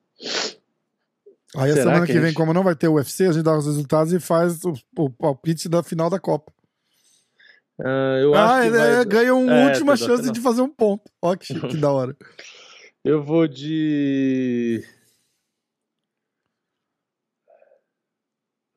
Aí 1.56 1.72
a 1.72 1.74
Será 1.74 1.84
semana 1.86 2.06
que 2.06 2.12
que 2.14 2.18
a 2.18 2.22
vem, 2.22 2.30
gente- 2.32 2.38
como 2.38 2.54
não 2.54 2.64
vai 2.64 2.76
ter 2.76 2.88
UFC, 2.88 3.26
a 3.28 3.32
gente 3.32 3.44
dá 3.44 3.58
os 3.58 3.66
resultados 3.66 4.12
e 4.14 4.20
faz 4.20 4.64
o, 4.64 4.74
o 4.98 5.10
palpite 5.10 5.68
da 5.70 5.84
final 5.84 6.10
da 6.10 6.20
Copa. 6.20 6.52
Ah, 7.80 8.18
eu 8.22 8.34
Ah, 8.34 8.46
acho 8.46 8.62
que 8.62 8.68
ele 8.68 8.78
vai... 8.78 9.02
é, 9.02 9.06
ganha 9.06 9.36
uma 9.36 9.54
É, 9.54 9.66
última 9.68 9.98
chance 9.98 10.32
de 10.32 10.42
fazer 10.42 10.62
um 10.62 10.70
ponto. 10.70 11.04
Ó, 11.22 11.36
que, 11.36 11.60
que 11.68 11.78
da 11.78 11.92
hora. 11.92 12.16
Eu 13.06 13.22
vou 13.24 13.48
de. 13.48 14.82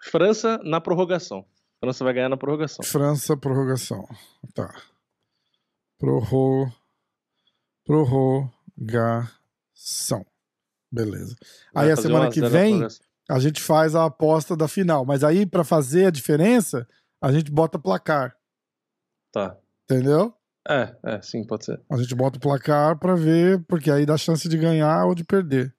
França 0.02 0.58
na 0.64 0.80
prorrogação. 0.80 1.44
França 1.80 2.04
vai 2.04 2.12
ganhar 2.14 2.28
na 2.28 2.36
prorrogação. 2.36 2.84
França, 2.84 3.36
prorrogação. 3.36 4.06
Tá. 4.54 4.72
Prorro... 5.98 6.72
Prorrogação. 7.84 8.54
Beleza. 10.96 11.36
Aí 11.74 11.90
a 11.90 11.96
semana 11.96 12.24
1 12.26 12.28
a 12.28 12.30
que 12.32 12.40
0 12.40 12.52
na 12.52 12.58
vem, 12.58 12.86
a 13.28 13.38
gente 13.38 13.60
faz 13.60 13.94
a 13.94 14.06
aposta 14.06 14.56
da 14.56 14.66
final. 14.66 15.04
Mas 15.04 15.22
aí, 15.22 15.44
pra 15.44 15.62
fazer 15.64 16.06
a 16.06 16.10
diferença, 16.10 16.88
a 17.20 17.30
gente 17.30 17.50
bota 17.50 17.78
placar. 17.78 18.34
Tá. 19.32 19.56
Entendeu? 19.84 20.32
É, 20.68 20.96
é, 21.04 21.22
sim, 21.22 21.44
pode 21.44 21.64
ser. 21.66 21.80
A 21.90 21.96
gente 21.96 22.14
bota 22.14 22.38
o 22.38 22.40
placar 22.40 22.98
pra 22.98 23.14
ver, 23.14 23.62
porque 23.68 23.90
aí 23.90 24.04
dá 24.06 24.16
chance 24.16 24.48
de 24.48 24.56
ganhar 24.56 25.04
ou 25.06 25.14
de 25.14 25.22
perder. 25.22 25.74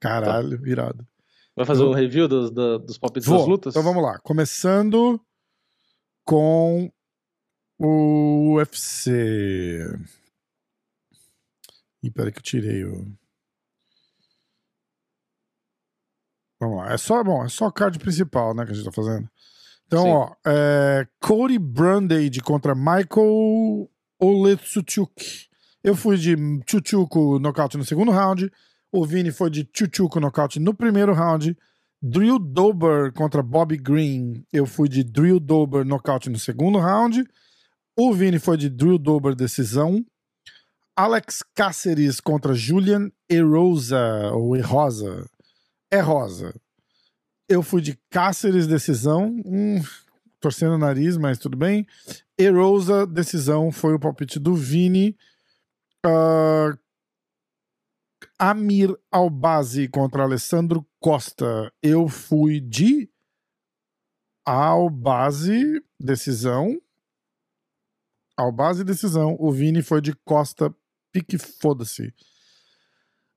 Caralho, 0.00 0.66
irado. 0.66 1.06
Vai 1.54 1.66
fazer 1.66 1.82
Eu- 1.82 1.90
um 1.90 1.94
review 1.94 2.26
dos, 2.26 2.50
dos 2.50 2.98
palpites 2.98 3.28
Vou. 3.28 3.38
das 3.38 3.46
lutas? 3.48 3.72
Então 3.74 3.82
vamos 3.82 4.02
lá. 4.02 4.18
Começando 4.20 5.20
com 6.24 6.90
o 7.78 8.54
UFC. 8.56 9.84
Ih, 12.02 12.10
peraí 12.10 12.32
que 12.32 12.38
eu 12.38 12.42
tirei 12.42 12.84
o. 12.84 13.06
Vamos 16.60 16.78
lá. 16.78 16.92
É 16.92 16.96
só, 16.96 17.22
bom, 17.22 17.44
é 17.44 17.48
só 17.48 17.70
card 17.70 17.98
principal, 17.98 18.54
né, 18.54 18.64
que 18.64 18.72
a 18.72 18.74
gente 18.74 18.84
tá 18.84 18.92
fazendo. 18.92 19.28
Então, 19.86 20.02
Sim. 20.02 20.10
ó, 20.10 20.32
é, 20.46 21.06
Cody 21.20 21.58
Brandage 21.58 22.40
contra 22.40 22.74
Michael 22.74 23.88
Oletsuchuk. 24.20 25.48
Eu 25.82 25.94
fui 25.94 26.16
de 26.16 26.36
Chuchuco 26.68 27.38
nocaute 27.38 27.78
no 27.78 27.84
segundo 27.84 28.10
round. 28.10 28.50
O 28.92 29.06
Vini 29.06 29.30
foi 29.30 29.48
de 29.48 29.68
Chuchuco 29.72 30.20
nocaute 30.20 30.58
no 30.58 30.74
primeiro 30.74 31.14
round. 31.14 31.56
Drew 32.02 32.38
Dober 32.38 33.12
contra 33.12 33.42
Bobby 33.42 33.76
Green. 33.76 34.44
Eu 34.52 34.66
fui 34.66 34.88
de 34.88 35.02
Drew 35.02 35.40
Dober 35.40 35.84
nocaute 35.84 36.28
no 36.28 36.38
segundo 36.38 36.78
round. 36.78 37.24
O 37.96 38.12
Vini 38.12 38.38
foi 38.38 38.56
de 38.56 38.68
Drew 38.68 38.98
Dober 38.98 39.34
decisão. 39.34 40.04
Alex 40.96 41.42
Cáceres 41.54 42.20
contra 42.20 42.54
Julian 42.54 43.10
Erosa, 43.28 44.30
ou 44.32 44.56
Erosa. 44.56 45.24
É 45.90 46.00
rosa. 46.00 46.54
Eu 47.48 47.62
fui 47.62 47.80
de 47.80 47.98
Cáceres 48.10 48.66
decisão. 48.66 49.40
Hum, 49.44 49.82
torcendo 50.40 50.74
o 50.74 50.78
nariz, 50.78 51.16
mas 51.16 51.38
tudo 51.38 51.56
bem. 51.56 51.86
Erosa 52.36 53.06
decisão 53.06 53.72
foi 53.72 53.94
o 53.94 53.98
palpite 53.98 54.38
do 54.38 54.54
Vini. 54.54 55.16
Ah, 56.04 56.76
Amir 58.38 58.96
Albazi 59.10 59.88
contra 59.88 60.22
Alessandro 60.22 60.86
Costa. 61.00 61.72
Eu 61.82 62.08
fui 62.08 62.60
de 62.60 63.10
Albazi, 64.46 65.82
decisão. 65.98 66.80
Albazi, 68.36 68.84
decisão. 68.84 69.36
O 69.40 69.50
Vini 69.50 69.82
foi 69.82 70.00
de 70.00 70.14
Costa, 70.24 70.72
pique 71.10 71.36
foda-se. 71.36 72.14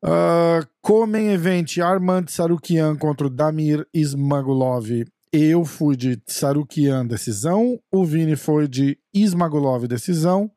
Uh, 0.03 0.65
Comen 0.81 1.31
Event, 1.31 1.77
Armand 1.77 2.25
Sarukian 2.27 2.95
contra 2.95 3.27
o 3.27 3.29
Damir 3.29 3.87
Ismagulov. 3.93 5.05
Eu 5.31 5.63
fui 5.63 5.95
de 5.95 6.19
Sarukian, 6.25 7.05
decisão. 7.05 7.79
O 7.91 8.03
Vini 8.03 8.35
foi 8.35 8.67
de 8.67 8.97
Ismagulov, 9.13 9.87
decisão. 9.87 10.51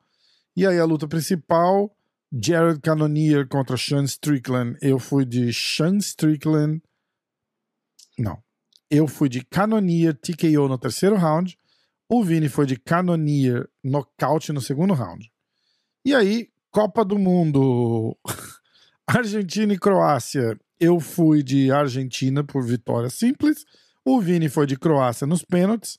E 0.56 0.66
aí 0.66 0.78
a 0.78 0.84
luta 0.84 1.06
principal, 1.06 1.94
Jared 2.32 2.80
Cannonier 2.80 3.46
contra 3.46 3.76
Sean 3.76 4.04
Strickland. 4.04 4.78
Eu 4.80 4.98
fui 4.98 5.26
de 5.26 5.52
Sean 5.52 5.98
Strickland. 5.98 6.82
Não. 8.18 8.42
Eu 8.90 9.06
fui 9.06 9.28
de 9.28 9.44
Cannonier 9.44 10.14
TKO 10.14 10.68
no 10.68 10.78
terceiro 10.78 11.16
round. 11.16 11.58
O 12.08 12.24
Vini 12.24 12.48
foi 12.48 12.66
de 12.66 12.76
Cannonier 12.78 13.68
nocaute 13.82 14.52
no 14.52 14.60
segundo 14.60 14.94
round. 14.94 15.30
E 16.04 16.14
aí, 16.14 16.48
Copa 16.70 17.04
do 17.04 17.18
Mundo. 17.18 18.16
Argentina 19.06 19.72
e 19.72 19.78
Croácia. 19.78 20.58
Eu 20.78 20.98
fui 21.00 21.42
de 21.42 21.70
Argentina 21.70 22.42
por 22.42 22.64
vitória 22.64 23.10
simples. 23.10 23.64
O 24.04 24.20
Vini 24.20 24.48
foi 24.48 24.66
de 24.66 24.76
Croácia 24.76 25.26
nos 25.26 25.42
pênaltis. 25.42 25.96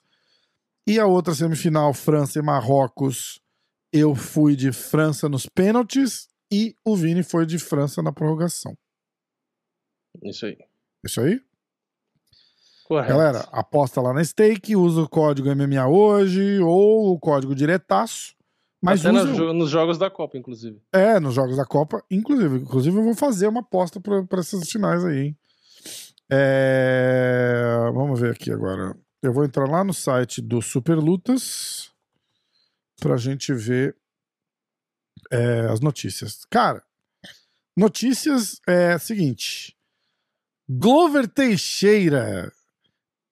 E 0.87 0.99
a 0.99 1.05
outra 1.05 1.33
semifinal, 1.33 1.93
França 1.93 2.39
e 2.39 2.41
Marrocos. 2.41 3.39
Eu 3.91 4.13
fui 4.13 4.55
de 4.55 4.71
França 4.71 5.27
nos 5.27 5.45
pênaltis. 5.45 6.27
E 6.51 6.75
o 6.83 6.95
Vini 6.95 7.23
foi 7.23 7.45
de 7.45 7.57
França 7.57 8.01
na 8.01 8.11
prorrogação. 8.11 8.77
Isso 10.23 10.45
aí. 10.45 10.57
Isso 11.03 11.21
aí? 11.21 11.41
Correto. 12.85 13.09
Galera, 13.09 13.39
aposta 13.51 13.99
lá 13.99 14.13
na 14.13 14.23
stake, 14.23 14.75
usa 14.75 15.01
o 15.01 15.09
código 15.09 15.49
MMA 15.55 15.87
hoje 15.87 16.59
ou 16.59 17.11
o 17.13 17.19
código 17.19 17.55
diretaço. 17.55 18.35
Mas 18.85 19.05
Até 19.05 19.15
usa, 19.17 19.27
nos, 19.27 19.37
jo- 19.37 19.53
nos 19.53 19.69
jogos 19.69 19.97
da 19.97 20.09
Copa, 20.11 20.37
inclusive. 20.37 20.79
É, 20.93 21.19
nos 21.19 21.33
jogos 21.33 21.57
da 21.57 21.65
Copa, 21.65 22.03
inclusive. 22.09 22.59
Inclusive, 22.59 22.95
eu 22.97 23.03
vou 23.03 23.15
fazer 23.15 23.47
uma 23.47 23.61
aposta 23.61 23.99
para 23.99 24.39
essas 24.39 24.69
finais 24.69 25.03
aí, 25.03 25.19
hein? 25.27 25.37
É, 26.29 27.89
Vamos 27.93 28.19
ver 28.19 28.31
aqui 28.33 28.51
agora. 28.51 28.95
Eu 29.21 29.33
vou 29.33 29.43
entrar 29.43 29.67
lá 29.67 29.83
no 29.83 29.93
site 29.93 30.41
do 30.41 30.61
Super 30.61 30.97
Lutas 30.97 31.91
pra 32.99 33.17
gente 33.17 33.53
ver 33.53 33.95
é, 35.31 35.61
as 35.71 35.79
notícias. 35.79 36.45
Cara, 36.49 36.83
notícias 37.75 38.59
é 38.67 38.97
seguinte. 38.99 39.75
Glover 40.69 41.27
Teixeira 41.27 42.51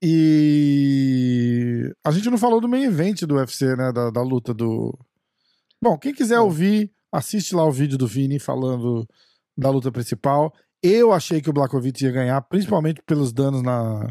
e 0.06 1.92
a 2.04 2.12
gente 2.12 2.30
não 2.30 2.38
falou 2.38 2.60
do 2.62 2.68
main 2.68 2.84
event 2.84 3.22
do 3.24 3.36
UFC, 3.36 3.76
né? 3.76 3.92
Da, 3.92 4.10
da 4.10 4.22
luta 4.22 4.54
do. 4.54 4.98
Bom, 5.84 5.98
quem 5.98 6.14
quiser 6.14 6.40
ouvir, 6.40 6.90
assiste 7.12 7.54
lá 7.54 7.66
o 7.66 7.72
vídeo 7.72 7.98
do 7.98 8.08
Vini 8.08 8.40
falando 8.40 9.06
da 9.58 9.70
luta 9.70 9.92
principal. 9.92 10.54
Eu 10.82 11.12
achei 11.12 11.42
que 11.42 11.50
o 11.50 11.54
Blakovic 11.54 12.02
ia 12.06 12.10
ganhar, 12.12 12.40
principalmente 12.44 13.02
pelos 13.06 13.34
danos 13.34 13.62
na, 13.62 14.10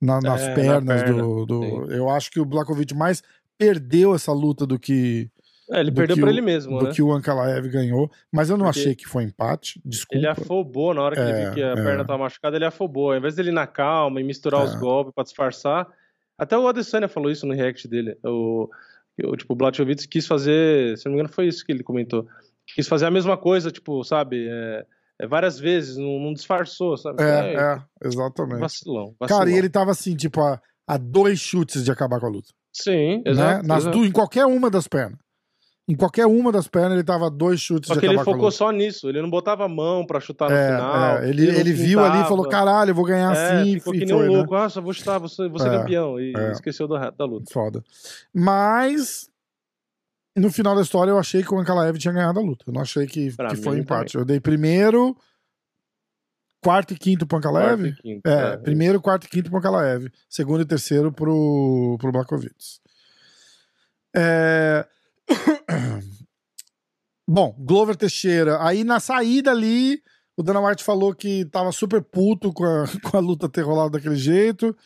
na- 0.00 0.20
nas 0.22 0.40
É, 0.40 0.48
na 0.48 0.54
pernas 0.54 1.02
perna, 1.02 1.22
do. 1.22 1.44
do- 1.44 1.92
eu 1.92 2.08
acho 2.08 2.30
que 2.30 2.40
o 2.40 2.46
Blakovic 2.46 2.94
mais 2.94 3.22
perdeu 3.58 4.14
essa 4.14 4.32
luta 4.32 4.66
do 4.66 4.78
que, 4.78 5.30
É, 5.70 5.80
ele 5.80 5.92
perdeu 5.92 6.24
o- 6.24 6.28
ele 6.30 6.40
mesmo, 6.40 6.78
do 6.78 6.86
né? 6.86 6.92
que 6.94 7.02
o 7.02 7.12
Ankalaev 7.12 7.68
ganhou. 7.68 8.10
Mas 8.32 8.48
eu 8.48 8.56
não 8.56 8.64
Porque 8.64 8.80
achei 8.80 8.94
que 8.94 9.06
foi 9.06 9.24
empate. 9.24 9.80
Desculpa. 9.84 10.16
Ele 10.16 10.26
afobou 10.26 10.94
na 10.94 11.02
hora 11.02 11.14
que 11.14 11.20
ele 11.20 11.30
É, 11.30 11.44
viu 11.44 11.52
que 11.54 11.62
a 11.62 11.68
é. 11.72 11.74
perna 11.74 12.06
tava 12.06 12.20
machucada, 12.22 12.56
ele 12.56 12.64
afobou. 12.64 13.12
Ao 13.12 13.18
invés 13.18 13.34
dele 13.34 13.50
ir 13.50 13.52
na 13.52 13.66
calma 13.66 14.18
e 14.18 14.24
misturar 14.24 14.64
os 14.64 14.74
É. 14.74 14.78
golpes 14.78 15.12
pra 15.14 15.24
disfarçar. 15.24 15.86
Até 16.38 16.56
o 16.56 16.66
Adesanya 16.66 17.06
falou 17.06 17.30
isso 17.30 17.46
no 17.46 17.52
react 17.54 17.86
dele. 17.86 18.16
O, 18.24 18.68
o, 19.24 19.36
tipo, 19.36 19.52
o 19.52 19.56
Blachowicz 19.56 20.06
quis 20.06 20.26
fazer, 20.26 20.96
se 20.98 21.04
não 21.06 21.12
me 21.12 21.18
engano, 21.18 21.32
foi 21.32 21.46
isso 21.48 21.64
que 21.64 21.72
ele 21.72 21.82
comentou. 21.82 22.26
Quis 22.74 22.86
fazer 22.88 23.06
a 23.06 23.10
mesma 23.10 23.36
coisa, 23.36 23.70
tipo, 23.70 24.02
sabe? 24.04 24.48
é, 24.48 24.86
é, 25.20 25.26
várias 25.26 25.58
vezes, 25.58 25.96
não, 25.96 26.18
não 26.18 26.32
disfarçou, 26.32 26.96
sabe? 26.96 27.22
É, 27.22 27.54
é, 27.54 27.82
exatamente. 28.06 28.60
Vacilão, 28.60 29.14
vacilão. 29.18 29.38
Cara, 29.40 29.50
e 29.50 29.54
ele 29.56 29.68
tava 29.68 29.90
assim, 29.90 30.16
tipo, 30.16 30.40
a, 30.40 30.60
a 30.86 30.96
dois 30.96 31.38
chutes 31.38 31.84
de 31.84 31.90
acabar 31.90 32.18
com 32.20 32.26
a 32.26 32.30
luta. 32.30 32.48
Sim, 32.72 33.18
né? 33.18 33.22
exato. 33.26 33.66
Nas 33.66 33.82
exato. 33.82 33.98
du- 33.98 34.04
em 34.06 34.10
qualquer 34.12 34.46
uma 34.46 34.70
das 34.70 34.88
pernas. 34.88 35.18
Em 35.92 35.96
qualquer 35.96 36.24
uma 36.26 36.50
das 36.50 36.66
pernas 36.66 36.92
ele 36.94 37.04
tava 37.04 37.28
dois 37.30 37.60
chutes 37.60 37.88
Só 37.88 38.00
que 38.00 38.06
ele 38.06 38.16
focou 38.24 38.50
só 38.50 38.70
nisso, 38.70 39.10
ele 39.10 39.20
não 39.20 39.28
botava 39.28 39.66
a 39.66 39.68
mão 39.68 40.06
pra 40.06 40.20
chutar 40.20 40.48
no 40.48 40.56
É, 40.56 40.74
final. 40.74 41.18
é, 41.18 41.28
ele, 41.28 41.46
ele 41.48 41.72
viu 41.74 42.00
ali 42.00 42.22
e 42.22 42.24
falou: 42.24 42.48
caralho, 42.48 42.92
eu 42.92 42.94
vou 42.94 43.04
ganhar 43.04 43.36
É, 43.36 43.60
assim. 43.60 43.74
ficou 43.74 43.94
e 43.94 43.98
que 43.98 44.06
nem 44.06 44.14
um 44.14 44.18
foi, 44.18 44.28
né? 44.30 44.36
louco. 44.38 44.54
Ah, 44.54 44.70
só 44.70 44.80
vou 44.80 44.94
chutar, 44.94 45.18
vou 45.18 45.28
ser, 45.28 45.50
vou 45.50 45.58
ser 45.58 45.68
É, 45.68 45.78
campeão. 45.78 46.18
E 46.18 46.32
é. 46.34 46.52
esqueceu 46.52 46.88
da, 46.88 47.10
da 47.10 47.24
luta. 47.26 47.52
Foda. 47.52 47.84
Mas, 48.32 49.28
no 50.34 50.50
final 50.50 50.74
da 50.74 50.80
história, 50.80 51.10
eu 51.10 51.18
achei 51.18 51.42
que 51.42 51.52
o 51.52 51.58
Ankalaev 51.58 51.98
tinha 51.98 52.14
ganhado 52.14 52.38
a 52.38 52.42
luta. 52.42 52.64
Eu 52.66 52.72
não 52.72 52.80
achei 52.80 53.06
que, 53.06 53.30
Pra 53.36 53.50
que 53.50 53.56
foi 53.56 53.78
empate. 53.78 54.14
Eu 54.16 54.24
dei 54.24 54.40
primeiro, 54.40 55.14
quarto 56.64 56.94
e 56.94 56.98
quinto 56.98 57.26
pro 57.26 57.36
Ankalaev. 57.36 57.92
quinto, 58.00 58.26
É, 58.26 58.52
é. 58.54 58.56
primeiro, 58.56 58.98
quarto 58.98 59.26
e 59.26 59.28
quinto 59.28 59.50
pro 59.50 59.58
Ankalaev. 59.58 60.06
Segundo 60.26 60.62
e 60.62 60.64
terceiro 60.64 61.12
pro, 61.12 61.98
pro 62.00 62.10
Blakovitz. 62.12 62.80
É... 64.16 64.86
Bom, 67.28 67.54
Glover 67.58 67.96
Teixeira. 67.96 68.64
Aí 68.66 68.84
na 68.84 69.00
saída 69.00 69.50
ali, 69.50 70.02
o 70.36 70.42
Dana 70.42 70.60
White 70.60 70.82
falou 70.82 71.14
que 71.14 71.44
tava 71.46 71.72
super 71.72 72.02
puto 72.02 72.52
com 72.52 72.64
a, 72.64 72.84
com 73.10 73.16
a 73.16 73.20
luta 73.20 73.48
ter 73.48 73.62
rolado 73.62 73.90
daquele 73.90 74.16
jeito. 74.16 74.76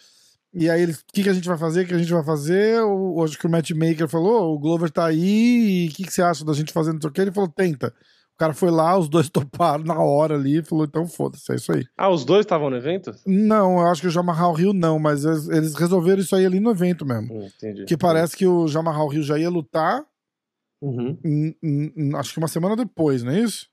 E 0.59 0.71
aí, 0.71 0.83
eles, 0.83 1.01
o 1.01 1.05
que, 1.13 1.23
que 1.23 1.29
a 1.29 1.35
gente 1.35 1.49
vai 1.49 1.59
fazer? 1.59 1.83
O 1.85 1.87
que 1.87 1.95
a 1.95 1.99
gente 1.99 2.13
vai 2.13 2.25
fazer? 2.25 2.81
O, 2.83 3.23
acho 3.23 3.39
que 3.39 3.47
o 3.47 3.51
matchmaker 3.51 4.09
falou: 4.09 4.55
o 4.55 4.59
Glover 4.59 4.91
tá 4.91 5.05
aí, 5.07 5.89
o 5.91 5.95
que, 5.95 6.05
que 6.05 6.13
você 6.13 6.23
acha 6.23 6.45
da 6.45 6.55
gente 6.55 6.73
fazendo 6.73 6.99
isso 6.99 7.09
aqui? 7.09 7.21
Ele 7.21 7.33
falou: 7.33 7.49
tenta. 7.49 7.93
O 8.35 8.39
cara 8.39 8.53
foi 8.53 8.71
lá, 8.71 8.97
os 8.99 9.09
dois 9.09 9.29
toparam 9.31 9.85
na 9.85 9.99
hora 9.99 10.35
ali 10.35 10.59
e 10.59 10.65
falou: 10.65 10.85
então 10.85 11.07
foda-se, 11.07 11.53
é 11.53 11.57
isso 11.57 11.73
aí. 11.73 11.85
Ah, 11.97 12.09
os 12.09 12.25
dois 12.25 12.41
estavam 12.45 12.71
no 12.71 12.77
evento? 12.77 13.13
Não, 13.27 13.81
eu 13.81 13.87
acho 13.87 14.01
que 14.01 14.07
o 14.07 14.11
Jamarral 14.11 14.53
Rio 14.55 14.73
não, 14.73 14.99
mas 14.99 15.25
eles, 15.25 15.49
eles 15.49 15.75
resolveram 15.75 16.21
isso 16.21 16.35
aí 16.35 16.47
ali 16.47 16.61
no 16.61 16.71
evento 16.71 17.05
mesmo. 17.05 17.35
Hum, 17.35 17.49
entendi. 17.55 17.85
Que 17.85 17.97
parece 17.97 18.37
que 18.37 18.47
o 18.47 18.67
Jamarral 18.67 19.09
Rio 19.09 19.23
já 19.23 19.39
ia 19.39 19.51
lutar, 19.51 20.03
Uhum. 20.81 21.19
hum, 21.25 21.55
hum, 21.63 21.93
hum, 21.97 22.17
acho 22.17 22.33
que 22.33 22.39
uma 22.39 22.49
semana 22.49 22.77
depois, 22.77 23.23
não 23.23 23.33
é 23.33 23.41
isso? 23.41 23.69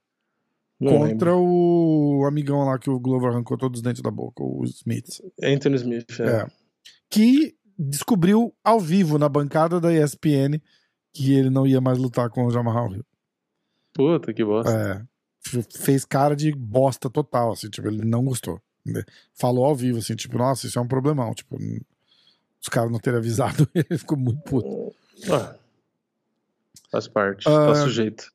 Não 0.79 0.91
Contra 0.99 1.31
lembro. 1.35 1.39
o 1.39 2.25
amigão 2.27 2.65
lá 2.65 2.77
que 2.79 2.89
o 2.89 2.99
Glover 2.99 3.31
arrancou 3.31 3.57
todos 3.57 3.79
os 3.79 3.83
dentes 3.83 4.01
da 4.01 4.11
boca, 4.11 4.43
o 4.43 4.63
Smith. 4.65 5.21
Anthony 5.41 5.75
Smith. 5.75 6.19
É. 6.19 6.41
É. 6.41 6.47
Que 7.09 7.55
descobriu 7.77 8.53
ao 8.63 8.79
vivo 8.79 9.17
na 9.17 9.29
bancada 9.29 9.79
da 9.79 9.93
ESPN 9.93 10.59
que 11.13 11.33
ele 11.33 11.49
não 11.49 11.65
ia 11.67 11.79
mais 11.79 11.97
lutar 11.97 12.29
com 12.29 12.45
o 12.45 12.49
Jamarral 12.51 12.89
Rio. 12.89 13.05
Puta 13.93 14.33
que 14.33 14.43
bosta. 14.43 14.71
É, 14.71 15.61
fez 15.77 16.03
cara 16.05 16.35
de 16.35 16.51
bosta 16.51 17.09
total, 17.09 17.51
assim, 17.51 17.69
tipo, 17.69 17.87
ele 17.87 18.03
não 18.03 18.23
gostou. 18.25 18.59
né? 18.85 19.03
Falou 19.33 19.65
ao 19.65 19.75
vivo, 19.75 19.99
assim, 19.99 20.15
tipo, 20.15 20.37
nossa, 20.37 20.65
isso 20.65 20.79
é 20.79 20.81
um 20.81 20.87
problemão, 20.87 21.33
tipo, 21.33 21.55
os 22.61 22.67
caras 22.69 22.91
não 22.91 22.99
terem 22.99 23.19
avisado, 23.19 23.69
ele 23.75 23.97
ficou 23.97 24.17
muito 24.17 24.41
puto. 24.41 24.93
Ah, 25.31 25.55
Faz 26.93 27.07
parte, 27.07 27.49
Ah, 27.49 27.65
tá 27.65 27.75
sujeito. 27.75 28.31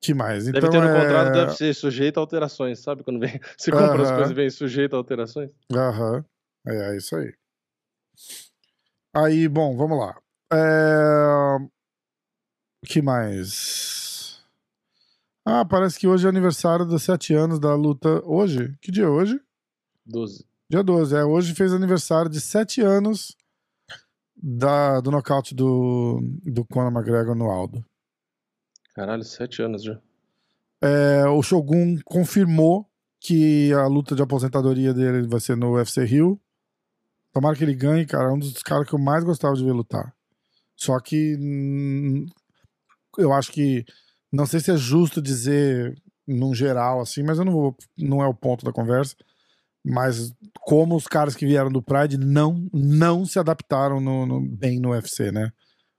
Que 0.00 0.14
mais? 0.14 0.44
Deve 0.44 0.58
Então, 0.58 0.70
ter 0.70 0.80
no 0.80 0.86
é... 0.86 1.02
contrato, 1.02 1.32
deve 1.32 1.52
ser 1.56 1.74
sujeito 1.74 2.18
a 2.18 2.20
alterações, 2.20 2.78
sabe? 2.78 3.02
Quando 3.02 3.18
vem, 3.18 3.40
você 3.58 3.72
compra 3.72 4.00
as 4.02 4.08
Aham. 4.08 4.14
coisas 4.14 4.30
e 4.30 4.34
vem 4.34 4.48
sujeito 4.48 4.94
a 4.94 4.98
alterações. 4.98 5.50
Aham. 5.72 6.24
É, 6.64 6.92
é 6.92 6.96
isso 6.96 7.16
aí. 7.16 7.34
Aí, 9.12 9.48
bom, 9.48 9.76
vamos 9.76 9.98
lá. 9.98 10.16
É... 10.52 11.58
que 12.86 13.02
mais? 13.02 14.40
Ah, 15.44 15.64
parece 15.64 15.98
que 15.98 16.06
hoje 16.06 16.26
é 16.26 16.28
aniversário 16.28 16.86
dos 16.86 17.02
sete 17.02 17.34
anos 17.34 17.58
da 17.58 17.74
luta. 17.74 18.22
Hoje? 18.24 18.78
Que 18.80 18.92
dia 18.92 19.04
é 19.04 19.08
hoje? 19.08 19.40
12. 20.06 20.46
Dia 20.70 20.84
12. 20.84 21.16
É, 21.16 21.24
hoje 21.24 21.52
fez 21.52 21.72
aniversário 21.72 22.30
de 22.30 22.40
sete 22.40 22.80
anos 22.80 23.36
da, 24.42 25.00
do 25.00 25.10
nocaute 25.10 25.54
do, 25.54 26.20
do 26.44 26.64
Conor 26.64 26.92
McGregor 26.92 27.34
no 27.34 27.50
Aldo. 27.50 27.84
Caralho, 28.94 29.22
sete 29.22 29.62
anos 29.62 29.82
já. 29.82 29.98
É, 30.80 31.26
o 31.26 31.42
Shogun 31.42 31.98
confirmou 32.04 32.86
que 33.20 33.72
a 33.74 33.86
luta 33.86 34.14
de 34.14 34.22
aposentadoria 34.22 34.94
dele 34.94 35.26
vai 35.26 35.40
ser 35.40 35.56
no 35.56 35.74
UFC 35.74 36.04
Rio. 36.04 36.40
Tomara 37.32 37.54
que 37.54 37.62
ele 37.62 37.74
ganhe, 37.74 38.06
cara. 38.06 38.30
É 38.30 38.32
um 38.32 38.38
dos 38.38 38.62
caras 38.62 38.88
que 38.88 38.94
eu 38.94 38.98
mais 38.98 39.22
gostava 39.22 39.54
de 39.54 39.64
ver 39.64 39.72
lutar. 39.72 40.14
Só 40.74 40.98
que 40.98 41.36
hum, 41.38 42.26
eu 43.18 43.32
acho 43.32 43.52
que 43.52 43.84
não 44.32 44.46
sei 44.46 44.60
se 44.60 44.70
é 44.70 44.76
justo 44.76 45.20
dizer 45.20 45.94
num 46.26 46.54
geral 46.54 47.00
assim, 47.00 47.22
mas 47.22 47.38
eu 47.38 47.44
não 47.44 47.52
vou, 47.52 47.76
não 47.98 48.22
é 48.22 48.26
o 48.26 48.34
ponto 48.34 48.64
da 48.64 48.72
conversa. 48.72 49.14
Mas 49.84 50.32
como 50.60 50.94
os 50.96 51.06
caras 51.06 51.34
que 51.34 51.46
vieram 51.46 51.70
do 51.70 51.82
Pride 51.82 52.18
não 52.18 52.68
não 52.72 53.24
se 53.24 53.38
adaptaram 53.38 54.00
no, 54.00 54.26
no- 54.26 54.40
bem 54.40 54.78
no 54.78 54.90
UFC, 54.90 55.32
né? 55.32 55.50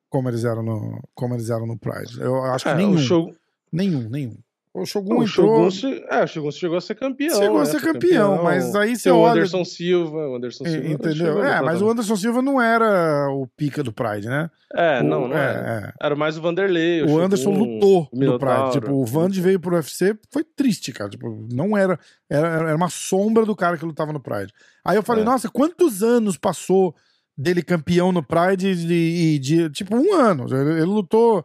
Como 0.09 0.29
eles 0.29 0.43
eram 0.43 0.61
no 0.61 0.99
como 1.15 1.33
eles 1.33 1.49
eram 1.49 1.65
no 1.65 1.77
Pride. 1.79 2.19
Eu 2.19 2.43
acho 2.43 2.65
que 2.65 2.71
É, 2.71 2.75
nenhum, 2.75 2.97
Shogun, 2.97 3.33
nenhum, 3.71 4.09
nenhum. 4.09 4.37
O 4.73 4.85
Shogun 4.85 5.17
o 5.19 5.23
entrou, 5.25 5.69
Shogun, 5.69 6.01
é, 6.09 6.23
o 6.23 6.27
Shogun 6.27 6.51
chegou 6.51 6.77
a 6.77 6.81
ser 6.81 6.95
campeão. 6.95 7.35
Chegou 7.37 7.57
a 7.57 7.59
né? 7.59 7.65
ser 7.65 7.79
Foi 7.81 7.91
campeão, 7.91 8.41
mas 8.41 8.73
aí 8.73 8.95
você 8.95 9.03
Tem 9.03 9.11
o 9.11 9.17
olha- 9.17 9.31
Anderson 9.33 9.65
Silva, 9.65 10.29
o 10.29 10.35
Anderson 10.37 10.63
Silva. 10.63 10.87
entendeu? 10.87 11.43
É, 11.43 11.61
mas 11.61 11.81
o. 11.81 11.89
Anderson 11.89 12.15
Silva 12.15 12.41
não 12.41 12.61
era 12.61 13.27
o 13.31 13.45
pica 13.57 13.83
do 13.83 13.91
Pride, 13.91 14.29
né? 14.29 14.49
É, 14.73 15.01
O- 15.01 15.03
não, 15.03 15.27
não 15.27 15.37
é, 15.37 15.43
era. 15.43 15.93
é. 15.99 16.05
Era 16.05 16.15
mais 16.15 16.37
o 16.37 16.41
Vanderlei. 16.41 17.03
O 17.03 17.19
Anderson 17.19 17.51
Shogun, 17.53 17.73
lutou 17.73 18.09
o 18.13 18.17
no 18.17 18.39
Pride. 18.39 18.71
Tipo, 18.71 18.93
o 18.93 19.05
Vande 19.05 19.41
veio 19.41 19.59
pro 19.59 19.75
UFC, 19.75 20.17
foi 20.31 20.45
triste, 20.45 20.93
cara. 20.93 21.09
Tipo, 21.09 21.45
não 21.51 21.75
era, 21.75 21.99
era. 22.29 22.47
Era 22.69 22.75
uma 22.77 22.89
sombra 22.89 23.45
do 23.45 23.55
cara 23.57 23.77
que 23.77 23.83
lutava 23.83 24.13
no 24.13 24.21
Pride. 24.21 24.53
Aí 24.85 24.95
eu 24.95 25.03
falei, 25.03 25.23
É. 25.23 25.25
nossa, 25.25 25.49
quantos 25.49 26.01
anos 26.01 26.37
passou 26.37 26.95
dele 27.37 27.61
campeão 27.61 28.13
no 28.13 28.23
Pride 28.23 28.69
e 28.69 28.75
de, 28.75 29.39
de- 29.39 29.69
Tipo, 29.71 29.97
um 29.97 30.13
ano. 30.13 30.45
Ele, 30.49 30.71
ele 30.77 30.85
lutou 30.85 31.43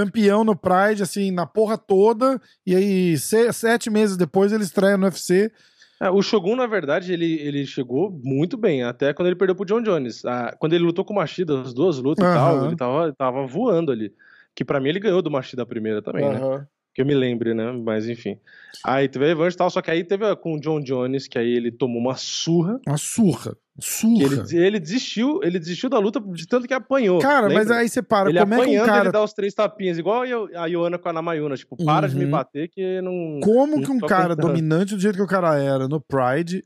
campeão 0.00 0.44
no 0.44 0.54
Pride, 0.54 1.02
assim, 1.02 1.30
na 1.30 1.46
porra 1.46 1.78
toda. 1.78 2.38
E 2.66 2.74
aí, 2.76 3.16
se- 3.16 3.50
sete 3.52 3.88
meses 3.88 4.16
depois, 4.16 4.52
ele 4.52 4.62
estreia 4.62 4.96
no 4.98 5.04
UFC. 5.06 5.50
É, 5.98 6.10
o 6.10 6.20
Shogun, 6.20 6.54
na 6.56 6.66
verdade, 6.66 7.10
ele, 7.14 7.40
ele 7.40 7.64
chegou 7.64 8.10
muito 8.22 8.58
bem, 8.58 8.82
até 8.82 9.14
quando 9.14 9.28
ele 9.28 9.36
perdeu 9.36 9.54
pro 9.56 9.64
John 9.64 9.80
Jones. 9.80 10.22
Ah, 10.26 10.54
quando 10.58 10.74
ele 10.74 10.84
lutou 10.84 11.02
com 11.02 11.14
o 11.14 11.16
Machida, 11.16 11.62
as 11.62 11.72
duas 11.72 11.96
lutas 11.96 12.22
e 12.22 12.28
Aham. 12.28 12.34
tal, 12.34 12.64
ele 12.66 12.76
tava, 12.76 13.12
tava 13.14 13.46
voando 13.46 13.90
ali. 13.90 14.12
Que 14.54 14.62
pra 14.64 14.78
mim 14.80 14.90
ele 14.90 15.00
ganhou 15.00 15.22
do 15.22 15.30
Machida 15.30 15.62
a 15.62 15.66
primeira 15.66 16.02
também, 16.02 16.28
né? 16.28 16.66
Que 16.96 17.02
eu 17.02 17.06
me 17.06 17.14
lembre, 17.14 17.52
né? 17.52 17.70
Mas 17.72 18.08
enfim. 18.08 18.38
Aí 18.82 19.06
teve 19.06 19.26
a 19.26 19.28
revanche 19.28 19.54
e 19.54 19.58
tal, 19.58 19.68
só 19.68 19.82
que 19.82 19.90
aí 19.90 20.02
teve 20.02 20.34
com 20.36 20.54
o 20.54 20.58
John 20.60 20.80
Jones, 20.80 21.28
que 21.28 21.36
aí 21.38 21.46
ele 21.54 21.70
tomou 21.70 22.00
uma 22.00 22.16
surra. 22.16 22.80
Uma 22.88 22.96
surra. 22.96 23.54
Surra. 23.78 24.24
ele, 24.24 24.56
ele 24.64 24.80
desistiu, 24.80 25.40
ele 25.42 25.58
desistiu 25.58 25.90
da 25.90 25.98
luta 25.98 26.18
de 26.18 26.46
tanto 26.48 26.66
que 26.66 26.72
apanhou. 26.72 27.18
Cara, 27.20 27.48
mas 27.50 27.66
lembra? 27.66 27.76
aí 27.76 27.88
você 27.90 28.02
para. 28.02 28.30
ele 28.30 28.38
como 28.38 28.54
é 28.54 28.56
que 28.56 28.62
um 28.62 28.64
apanhando, 28.64 28.86
cara 28.86 29.04
ele 29.04 29.12
dá 29.12 29.22
os 29.22 29.34
três 29.34 29.52
tapinhas, 29.52 29.98
igual 29.98 30.22
a 30.22 30.26
Io- 30.26 30.48
a 30.58 30.64
Ioana 30.66 30.96
com 30.98 31.08
a 31.10 31.12
Namayuna. 31.12 31.54
Tipo, 31.54 31.76
para 31.84 32.08
de 32.08 32.16
me 32.16 32.24
Uhum. 32.24 32.30
bater 32.30 32.70
que 32.70 33.02
não. 33.02 33.40
Como 33.42 33.76
não 33.76 33.82
que 33.82 33.90
um 33.90 33.98
cara 34.00 34.32
aguentando. 34.32 34.48
dominante 34.48 34.94
do 34.94 35.00
jeito 35.02 35.16
que 35.16 35.22
o 35.22 35.26
cara 35.26 35.58
era 35.62 35.86
no 35.86 36.00
Pride 36.00 36.64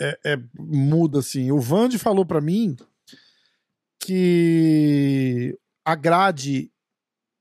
é, 0.00 0.16
é- 0.24 0.38
muda 0.56 1.18
assim? 1.18 1.50
O 1.50 1.58
Vande 1.58 1.98
falou 1.98 2.24
pra 2.24 2.40
mim 2.40 2.76
que 4.00 5.56
a 5.84 5.94
grade 5.96 6.70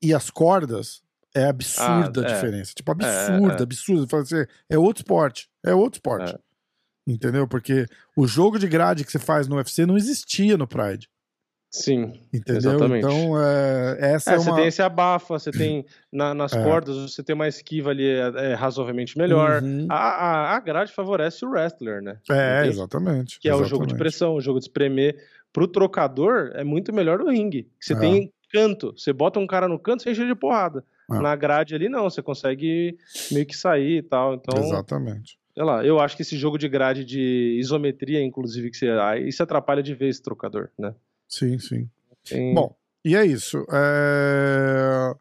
e 0.02 0.14
as 0.14 0.30
cordas 0.32 1.02
é 1.36 1.46
absurda 1.46 2.22
Ah, 2.22 2.28
a 2.28 2.30
é. 2.32 2.34
diferença. 2.34 2.74
Tipo, 2.76 2.92
absurda, 2.92 3.56
é. 3.60 3.64
absurda. 3.64 4.18
Assim, 4.18 4.46
É 4.70 4.78
outro 4.78 5.02
esporte. 5.02 5.50
É 5.64 5.74
outro 5.74 5.98
esporte. 5.98 6.34
É. 6.36 6.40
Entendeu? 7.08 7.48
Porque 7.48 7.86
o 8.16 8.28
jogo 8.28 8.60
de 8.60 8.68
grade 8.68 9.04
que 9.04 9.12
você 9.12 9.20
faz 9.20 9.48
no 9.48 9.56
UFC 9.56 9.86
não 9.86 9.98
existia 9.98 10.58
no 10.58 10.68
Pride. 10.68 11.10
Sim. 11.74 12.20
Entendeu? 12.34 12.72
Exatamente. 12.74 13.06
Então, 13.06 13.42
é, 13.42 13.98
essa 14.14 14.32
É, 14.32 14.34
é, 14.36 14.38
você 14.40 14.50
uma. 14.50 14.56
tem 14.58 14.68
esse 14.68 14.82
abafa, 14.82 15.40
você 15.40 15.52
tem 15.52 15.86
na- 16.12 16.34
nas 16.34 16.52
É. 16.52 16.62
cordas, 16.64 16.98
você 16.98 17.24
tem 17.24 17.34
uma 17.34 17.48
esquiva 17.48 17.92
ali 17.92 18.06
é, 18.06 18.52
é 18.52 18.54
razoavelmente 18.54 19.18
melhor. 19.18 19.64
Uhum. 19.64 19.88
A, 19.90 19.96
a, 19.96 20.56
a 20.56 20.60
grade 20.60 20.92
favorece 20.92 21.46
o 21.46 21.50
wrestler, 21.50 22.02
né? 22.02 22.18
É, 22.30 22.60
Entende? 22.60 22.76
exatamente. 22.76 23.40
Que 23.40 23.48
é 23.48 23.56
o 23.56 23.60
jogo 23.64 23.86
de 23.86 23.94
exatamente. 23.94 23.98
pressão, 23.98 24.36
o 24.36 24.42
jogo 24.42 24.60
de 24.60 24.66
espremer. 24.66 25.16
Pro 25.54 25.68
trocador, 25.68 26.52
é 26.54 26.64
muito 26.64 26.94
melhor 26.94 27.20
o 27.22 27.30
ringue. 27.30 27.70
Você 27.80 27.94
É. 27.94 28.00
tem 28.00 28.34
canto. 28.52 28.94
Você 28.98 29.12
bota 29.14 29.40
um 29.40 29.48
cara 29.48 29.68
no 29.68 29.80
canto, 29.80 30.04
você 30.04 30.12
enche 30.12 30.26
de 30.26 30.36
porrada. 30.36 30.84
É. 31.14 31.20
Na 31.22 31.36
grade 31.36 31.76
ali, 31.76 31.90
não. 31.90 32.04
Você 32.04 32.22
consegue 32.22 32.98
meio 33.32 33.46
que 33.46 33.56
sair 33.56 33.98
e 33.98 34.02
tal. 34.04 34.34
Então, 34.36 34.58
Exatamente. 34.64 35.38
sei 35.54 35.64
lá. 35.64 35.84
Eu 35.86 36.00
acho 36.00 36.16
que 36.16 36.22
esse 36.22 36.38
jogo 36.38 36.58
de 36.58 36.68
grade 36.70 37.04
de 37.06 37.58
isometria, 37.60 38.22
inclusive, 38.24 38.70
que 38.72 38.78
você. 38.78 38.90
Aí 38.90 39.28
isso 39.28 39.42
atrapalha 39.44 39.82
de 39.84 39.94
vez 39.94 40.16
esse 40.16 40.24
trocador, 40.24 40.70
né? 40.78 40.94
Sim, 41.28 41.58
sim. 41.60 41.90
Tem- 42.28 42.54
Bom, 42.54 42.76
e 43.04 43.16
é 43.16 43.26
isso. 43.26 43.66
É, 43.72 45.14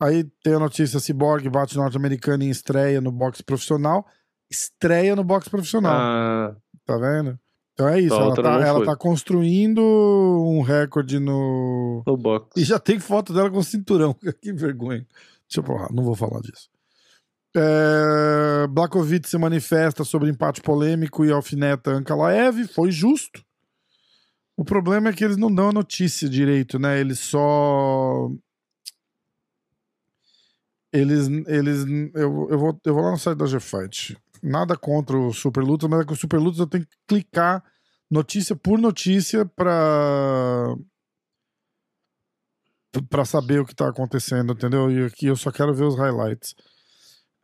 Aí 0.00 0.24
tem 0.42 0.54
a 0.54 0.58
notícia: 0.58 1.00
Cyborg 1.00 1.48
bate 1.48 1.76
norte-americano 1.76 2.42
em 2.44 2.50
estreia 2.50 3.00
no 3.00 3.12
boxe 3.12 3.42
profissional. 3.42 4.06
Estreia 4.50 5.16
no 5.16 5.24
boxe 5.24 5.48
profissional, 5.48 5.92
Ah, 5.96 6.56
tá 6.84 6.96
vendo? 6.98 7.38
Então 7.74 7.88
é 7.88 8.00
isso. 8.00 8.14
A 8.14 8.20
Ela 8.22 8.34
tá, 8.34 8.66
ela 8.66 8.84
tá 8.84 8.96
construindo 8.96 9.80
um 9.82 10.62
recorde 10.62 11.18
no. 11.18 12.02
no 12.06 12.16
box. 12.16 12.48
E 12.56 12.64
já 12.64 12.78
tem 12.78 13.00
foto 13.00 13.34
dela 13.34 13.50
com 13.50 13.62
cinturão. 13.62 14.14
que 14.40 14.52
vergonha. 14.52 15.04
Deixa 15.48 15.60
eu 15.60 15.64
falar, 15.64 15.92
não 15.92 16.04
vou 16.04 16.14
falar 16.14 16.40
disso. 16.40 16.68
É... 17.56 18.66
Blakovic 18.68 19.28
se 19.28 19.38
manifesta 19.38 20.04
sobre 20.04 20.30
empate 20.30 20.60
polêmico 20.60 21.24
e 21.24 21.32
alfineta 21.32 21.90
Ankalaev. 21.90 22.66
Foi 22.68 22.90
justo. 22.90 23.44
O 24.56 24.64
problema 24.64 25.08
é 25.08 25.12
que 25.12 25.24
eles 25.24 25.36
não 25.36 25.52
dão 25.52 25.70
a 25.70 25.72
notícia 25.72 26.28
direito, 26.28 26.78
né? 26.78 27.00
Eles 27.00 27.18
só. 27.18 28.30
Eles. 30.92 31.26
eles 31.48 31.84
eu, 32.14 32.48
eu, 32.50 32.58
vou, 32.58 32.80
eu 32.84 32.94
vou 32.94 33.02
lá 33.02 33.10
no 33.10 33.18
site 33.18 33.36
da 33.36 33.46
GFight. 33.46 34.16
Nada 34.46 34.76
contra 34.76 35.16
o 35.16 35.32
Super 35.32 35.64
Lutas, 35.64 35.88
mas 35.88 36.00
é 36.00 36.04
que 36.04 36.12
o 36.12 36.16
Super 36.16 36.38
Lutas 36.38 36.60
eu 36.60 36.66
tenho 36.66 36.84
que 36.86 36.94
clicar 37.08 37.64
notícia 38.10 38.54
por 38.54 38.78
notícia 38.78 39.46
pra. 39.46 40.74
pra 43.08 43.24
saber 43.24 43.60
o 43.60 43.66
que 43.66 43.74
tá 43.74 43.88
acontecendo, 43.88 44.52
entendeu? 44.52 44.90
E 44.90 45.06
aqui 45.06 45.26
eu 45.26 45.36
só 45.36 45.50
quero 45.50 45.74
ver 45.74 45.84
os 45.84 45.96
highlights. 45.96 46.54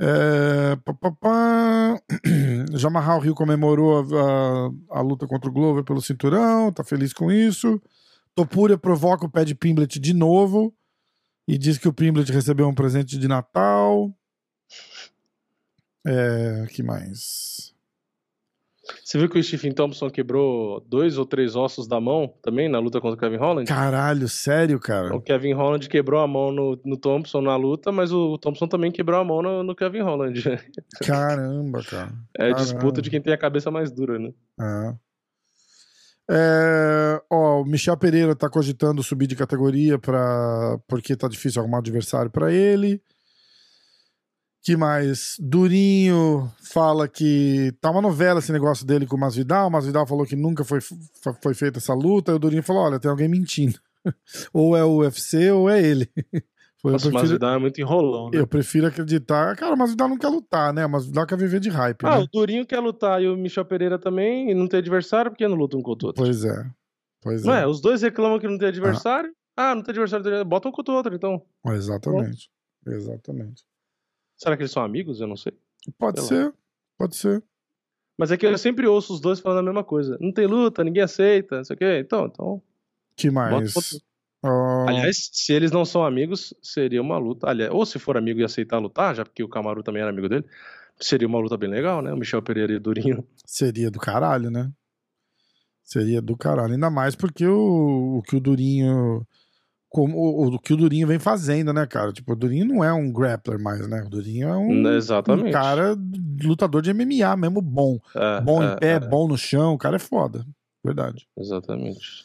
É. 0.01 0.77
Jamarral 2.77 3.19
Rio 3.21 3.35
comemorou 3.35 3.99
a, 3.99 4.03
a- 4.03 4.71
a 4.99 5.01
luta 5.01 5.27
contra 5.27 5.51
o 5.51 5.53
Glover 5.53 5.85
pelo 5.85 6.01
cinturão, 6.01 6.73
tá 6.73 6.85
feliz 6.85 7.13
com 7.13 7.31
isso. 7.33 7.81
Topuria 8.35 8.79
provoca 8.79 9.27
o 9.27 9.31
pé 9.31 9.45
de 9.45 9.55
Pimblet 9.55 9.99
de 9.99 10.15
novo 10.15 10.73
e 11.49 11.59
diz 11.59 11.79
que 11.79 11.89
o 11.89 11.93
Pimblet 11.93 12.31
recebeu 12.31 12.69
um 12.69 12.75
presente 12.75 13.19
de 13.19 13.27
Natal. 13.27 14.15
É, 16.07 16.67
que 16.71 16.83
mais? 16.83 17.75
Você 19.05 19.19
viu 19.19 19.29
que 19.29 19.39
o 19.39 19.43
Stephen 19.43 19.73
Thompson 19.73 20.11
quebrou 20.11 20.81
dois 20.89 21.17
ou 21.19 21.25
três 21.25 21.55
ossos 21.55 21.87
da 21.87 22.01
mão 22.01 22.33
também 22.43 22.69
na 22.69 22.79
luta 22.79 23.01
contra 23.01 23.17
o 23.17 23.21
Kevin 23.21 23.37
Holland? 23.37 23.69
Caralho, 23.69 24.29
sério, 24.29 24.81
cara? 24.81 25.15
O 25.15 25.21
Kevin 25.21 25.53
Holland 25.53 25.89
quebrou 25.89 26.21
a 26.21 26.27
mão 26.27 26.51
no, 26.51 26.81
no 26.85 26.97
Thompson 26.97 27.41
na 27.41 27.55
luta, 27.57 27.93
mas 27.93 28.13
o 28.13 28.37
Thompson 28.39 28.67
também 28.67 28.91
quebrou 28.91 29.21
a 29.21 29.25
mão 29.25 29.43
no, 29.43 29.63
no 29.63 29.77
Kevin 29.77 30.01
Holland. 30.01 30.43
Caramba, 31.05 31.83
cara. 31.85 32.13
É 32.35 32.51
Caramba. 32.51 32.61
disputa 32.61 33.03
de 33.03 33.11
quem 33.11 33.21
tem 33.21 33.33
a 33.33 33.39
cabeça 33.39 33.71
mais 33.71 33.93
dura, 33.93 34.19
né? 34.19 34.33
É. 34.61 34.95
É, 36.33 37.21
ó, 37.29 37.61
o 37.61 37.65
Michel 37.65 37.97
Pereira 37.97 38.37
tá 38.37 38.49
cogitando 38.49 39.03
subir 39.03 39.27
de 39.27 39.35
categoria 39.35 39.99
pra, 39.99 40.79
porque 40.87 41.17
tá 41.17 41.27
difícil 41.27 41.61
arrumar 41.61 41.79
adversário 41.79 42.31
pra 42.31 42.53
ele. 42.53 43.03
Que 44.63 44.77
mais? 44.77 45.37
Durinho 45.39 46.51
fala 46.73 47.09
que 47.09 47.73
tá 47.81 47.91
uma 47.91 48.03
novela 48.03 48.41
esse 48.41 48.53
negócio 48.53 48.87
dele 48.87 49.07
com 49.07 49.17
o 49.17 49.21
Masvidal. 49.21 49.69
O 49.69 49.71
Masvidal 49.71 50.07
falou 50.07 50.27
que 50.27 50.37
nunca 50.37 50.65
foi, 50.65 50.81
foi 51.43 51.55
feita 51.55 51.79
essa 51.79 51.95
luta. 51.95 52.33
E 52.33 52.35
o 52.35 52.39
Durinho 52.39 52.63
falou: 52.63 52.83
olha, 52.83 53.01
tem 53.01 53.11
alguém 53.11 53.29
mentindo. 53.29 53.79
ou 54.53 54.77
é 54.77 54.85
o 54.85 54.99
UFC 54.99 55.51
ou 55.51 55.69
é 55.69 55.83
ele. 55.83 56.09
Foi, 56.81 56.93
Nossa, 56.93 57.09
o 57.09 57.11
prefiro, 57.11 57.33
Masvidal 57.33 57.55
é 57.55 57.59
muito 57.59 57.79
enrolão, 57.79 58.31
né? 58.31 58.39
eu 58.39 58.47
prefiro 58.47 58.87
acreditar. 58.87 59.55
Cara, 59.55 59.75
o 59.75 59.77
Masvidal 59.77 60.09
não 60.09 60.17
quer 60.17 60.29
lutar, 60.29 60.73
né? 60.73 60.87
O 60.87 60.89
Masvidal 60.89 61.27
quer 61.27 61.37
viver 61.37 61.61
de 61.61 61.69
hype. 61.69 62.07
Ah, 62.07 62.17
né? 62.17 62.25
o 62.25 62.27
Durinho 62.27 62.65
quer 62.65 62.81
lutar 62.81 63.23
e 63.23 63.29
o 63.29 63.37
Michel 63.37 63.67
Pereira 63.67 63.99
também, 63.99 64.51
e 64.51 64.55
não 64.55 64.67
tem 64.67 64.79
adversário, 64.79 65.31
porque 65.31 65.47
não 65.47 65.57
luta 65.57 65.77
um 65.77 65.83
contra 65.83 66.07
o 66.07 66.09
outro? 66.09 66.25
Pois 66.25 66.43
é. 66.43 66.71
Pois 67.21 67.45
Não 67.45 67.55
é. 67.55 67.65
é, 67.65 67.67
os 67.67 67.83
dois 67.83 68.01
reclamam 68.01 68.39
que 68.39 68.49
não 68.49 68.57
tem 68.57 68.69
adversário, 68.69 69.31
Ah, 69.55 69.75
não 69.75 69.83
tem 69.83 69.93
adversário. 69.93 70.43
Bota 70.47 70.69
um 70.69 70.73
contra 70.73 70.95
o 70.95 70.97
outro, 70.97 71.15
então. 71.15 71.43
Exatamente. 71.67 72.51
Exatamente. 72.87 73.63
Será 74.41 74.57
que 74.57 74.63
eles 74.63 74.73
são 74.73 74.83
amigos? 74.83 75.21
Eu 75.21 75.27
não 75.27 75.37
sei. 75.37 75.53
Pode 75.99 76.21
Sei 76.23 76.39
ser, 76.39 76.55
pode 76.97 77.15
ser. 77.15 77.43
Mas 78.17 78.31
é 78.31 78.39
que 78.39 78.47
eu 78.47 78.57
sempre 78.57 78.87
ouço 78.87 79.13
os 79.13 79.21
dois 79.21 79.39
falando 79.39 79.59
a 79.59 79.63
mesma 79.63 79.85
coisa. 79.85 80.17
Não 80.19 80.33
tem 80.33 80.47
luta, 80.47 80.83
ninguém 80.83 81.03
aceita, 81.03 81.59
não 81.59 81.65
sei 81.65 81.75
o 81.75 81.79
quê. 81.79 81.99
Então, 81.99 82.27
então. 82.27 82.63
Que 83.17 83.31
mais? 83.31 83.75
Ah, 84.43 84.87
Aliás, 84.89 85.29
se 85.31 85.53
eles 85.53 85.71
não 85.71 85.85
são 85.85 86.05
amigos, 86.05 86.55
seria 86.63 87.03
uma 87.03 87.19
luta. 87.19 87.49
Aliás, 87.51 87.71
ou 87.71 87.85
se 87.85 87.99
for 87.99 88.17
amigo 88.17 88.41
e 88.41 88.45
aceitar 88.45 88.79
lutar, 88.79 89.15
já 89.15 89.25
porque 89.25 89.43
o 89.43 89.49
Camaru 89.49 89.83
também 89.83 90.01
era 90.01 90.11
amigo 90.11 90.29
dele, 90.29 90.47
seria 90.99 91.29
uma 91.29 91.39
luta 91.39 91.59
bem 91.59 91.69
legal, 91.69 92.01
né? 92.01 92.13
O 92.13 92.17
Michel 92.17 92.43
Pereira 92.43 92.73
e 92.73 92.77
o 92.77 92.81
Durinho. 92.81 93.27
seria 93.45 93.91
do 93.91 93.99
caralho, 93.99 94.51
né? 94.51 94.71
Seria 95.85 96.23
do 96.23 96.37
caralho. 96.37 96.73
Ainda 96.73 96.89
mais 96.89 97.15
porque 97.15 97.47
o, 97.47 98.19
o 98.19 98.23
que 98.23 98.37
o 98.37 98.41
Durinho. 98.41 99.27
Como, 99.91 100.17
o, 100.17 100.55
o 100.55 100.59
que 100.61 100.73
o 100.73 100.77
Durinho 100.77 101.09
vem 101.09 101.19
fazendo, 101.19 101.73
né, 101.73 101.85
cara? 101.85 102.13
Tipo, 102.13 102.33
o 102.33 102.37
Durinho 102.37 102.65
não 102.65 102.85
é 102.85 102.93
um 102.93 103.13
grappler 103.13 103.61
mais, 103.61 103.89
né? 103.89 104.05
O 104.05 104.09
Durinho 104.09 104.49
é 104.49 104.57
um, 104.57 104.87
Exatamente. 104.95 105.49
um 105.49 105.51
cara 105.51 105.97
lutador 106.45 106.81
de 106.81 106.95
MMA 106.95 107.37
mesmo, 107.37 107.61
bom. 107.61 107.99
É, 108.15 108.41
Bom 108.41 108.63
é, 108.63 108.73
em 108.73 108.79
pé, 108.79 108.93
é, 108.93 109.01
bom 109.01 109.27
no 109.27 109.37
chão. 109.37 109.75
O 109.75 109.79
cara 109.79 109.97
é 109.97 109.99
foda. 109.99 110.47
Verdade. 110.85 111.29
Exatamente. 111.37 112.25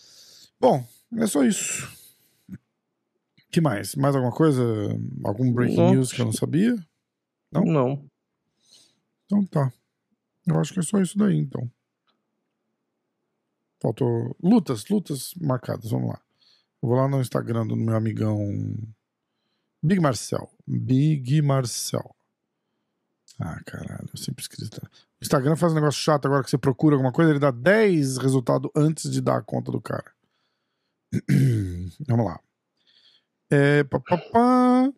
Bom, 0.62 0.86
é 1.18 1.26
só 1.26 1.44
isso. 1.44 1.92
que 3.52 3.60
mais? 3.60 3.96
Mais 3.96 4.16
alguma 4.16 4.32
coisa? 4.32 4.64
Algum 5.24 5.52
breaking 5.52 5.76
Não. 5.76 5.92
news 5.92 6.14
que 6.14 6.22
eu 6.22 6.26
não 6.26 6.34
sabia? 6.34 6.76
Não? 7.52 7.66
Não. 7.66 8.06
Então 9.26 9.44
tá. 9.44 9.74
Eu 10.46 10.60
acho 10.60 10.72
que 10.72 10.80
é 10.80 10.84
só 10.84 11.02
isso 11.02 11.18
daí, 11.18 11.36
então. 11.36 11.68
Faltou. 13.82 14.36
Lutas, 14.42 14.88
lutas 14.88 15.34
marcadas, 15.42 15.90
vamos 15.90 16.10
lá. 16.10 16.22
Vou 16.86 16.96
lá 16.96 17.08
no 17.08 17.20
Instagram 17.20 17.66
do 17.66 17.76
meu 17.76 17.96
amigão 17.96 18.38
Big 19.82 20.00
Marcel. 20.00 20.50
Big 20.68 21.42
Marcel. 21.42 22.16
Ah, 23.40 23.60
caralho, 23.66 24.08
eu 24.14 24.18
sempre 24.18 24.44
esqueci. 24.44 24.66
O 24.66 24.90
Instagram 25.22 25.56
faz 25.56 25.72
um 25.72 25.76
negócio 25.76 26.00
chato 26.00 26.28
agora 26.28 26.44
que 26.44 26.50
você 26.50 26.58
procura 26.58 26.96
alguma 26.96 27.12
coisa, 27.12 27.32
ele 27.32 27.40
dá 27.40 27.52
10 27.52 28.18
resultados 28.18 28.70
antes 28.76 29.12
de 29.12 29.20
dar 29.20 29.38
a 29.38 29.42
conta 29.42 29.72
do 29.72 29.82
cara. 29.82 30.12
Vamos 32.08 32.26
lá. 32.26 32.40
É, 33.50 33.84
pá, 33.84 34.00
pá, 34.00 34.18
pá. 34.18 34.94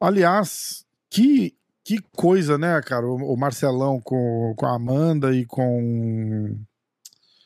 Aliás, 0.00 0.86
que, 1.10 1.54
que 1.84 2.00
coisa, 2.16 2.56
né, 2.56 2.80
cara? 2.80 3.06
O, 3.06 3.34
o 3.34 3.36
Marcelão 3.36 4.00
com, 4.00 4.54
com 4.56 4.66
a 4.66 4.74
Amanda 4.74 5.34
e 5.34 5.44
com. 5.44 6.58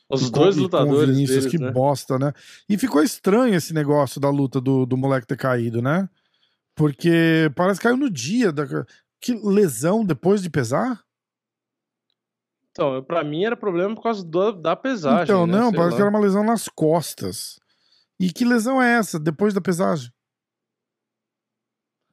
Os 0.09 0.29
com- 0.29 0.39
dois 0.39 0.55
com 0.55 0.61
lutadores 0.61 1.09
Vinícius, 1.15 1.45
deles, 1.45 1.51
que 1.51 1.57
né? 1.57 1.71
bosta, 1.71 2.19
né? 2.19 2.31
E 2.69 2.77
ficou 2.77 3.01
estranho 3.01 3.55
esse 3.55 3.73
negócio 3.73 4.21
da 4.21 4.29
luta 4.29 4.61
do, 4.61 4.85
do 4.85 4.95
moleque 4.95 5.25
ter 5.27 5.37
caído, 5.37 5.81
né? 5.81 6.07
Porque 6.75 7.51
parece 7.55 7.79
que 7.79 7.83
caiu 7.87 7.97
no 7.97 8.09
dia. 8.09 8.51
Da... 8.51 8.65
Que 9.19 9.33
lesão 9.33 10.05
depois 10.05 10.43
de 10.43 10.49
pesar? 10.49 11.01
Então, 12.71 13.01
pra 13.03 13.23
mim 13.23 13.45
era 13.45 13.55
problema 13.55 13.95
por 13.95 14.03
causa 14.03 14.23
do- 14.23 14.51
da 14.51 14.75
pesagem. 14.75 15.23
então, 15.23 15.47
né? 15.47 15.57
não, 15.57 15.69
Sei 15.69 15.77
parece 15.77 15.91
lá. 15.91 15.95
que 15.95 16.01
era 16.01 16.09
uma 16.09 16.19
lesão 16.19 16.43
nas 16.43 16.67
costas. 16.67 17.59
E 18.19 18.31
que 18.31 18.45
lesão 18.45 18.81
é 18.81 18.93
essa 18.97 19.17
depois 19.19 19.53
da 19.53 19.61
pesagem? 19.61 20.11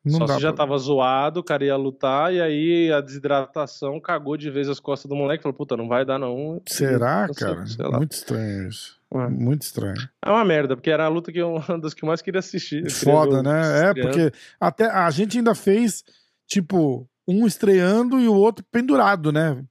Não 0.04 0.18
Só 0.18 0.26
se 0.34 0.40
já 0.40 0.52
pra- 0.52 0.64
tava 0.64 0.76
zoado, 0.78 1.38
o 1.40 1.44
cara 1.44 1.64
ia 1.64 1.76
lutar, 1.76 2.34
e 2.34 2.40
aí 2.40 2.90
a 2.92 3.00
desidratação 3.00 4.00
cagou 4.00 4.36
de 4.36 4.50
vez 4.50 4.68
as 4.68 4.80
costas 4.80 5.08
do 5.08 5.14
moleque. 5.14 5.42
Falou, 5.44 5.56
puta, 5.56 5.76
não 5.76 5.86
vai 5.86 6.04
dar 6.04 6.18
não. 6.18 6.60
Será, 6.66 7.28
Não 7.28 7.34
sei, 7.34 7.46
cara? 7.46 7.66
sei. 7.66 7.86
Muito 7.88 8.12
estranho 8.12 8.68
isso. 8.68 8.98
É. 9.14 9.28
Muito 9.28 9.62
estranho. 9.62 9.94
É 10.24 10.30
uma 10.30 10.44
merda, 10.44 10.74
porque 10.74 10.90
era 10.90 11.04
a 11.04 11.08
luta 11.08 11.30
que 11.30 11.38
eu, 11.38 11.54
uma 11.68 11.78
das 11.78 11.94
que 11.94 12.02
eu 12.04 12.08
mais 12.08 12.20
queria 12.20 12.40
assistir. 12.40 12.82
Queria 12.82 12.90
Foda, 13.14 13.42
né? 13.44 13.90
É, 13.90 13.94
porque 13.94 14.32
até 14.58 14.86
a 14.90 15.08
gente 15.10 15.38
ainda 15.38 15.54
fez, 15.54 16.02
tipo, 16.48 17.08
um 17.28 17.46
estreando 17.46 18.18
e 18.18 18.26
o 18.26 18.34
outro 18.34 18.64
pendurado, 18.72 19.30
né? 19.30 19.62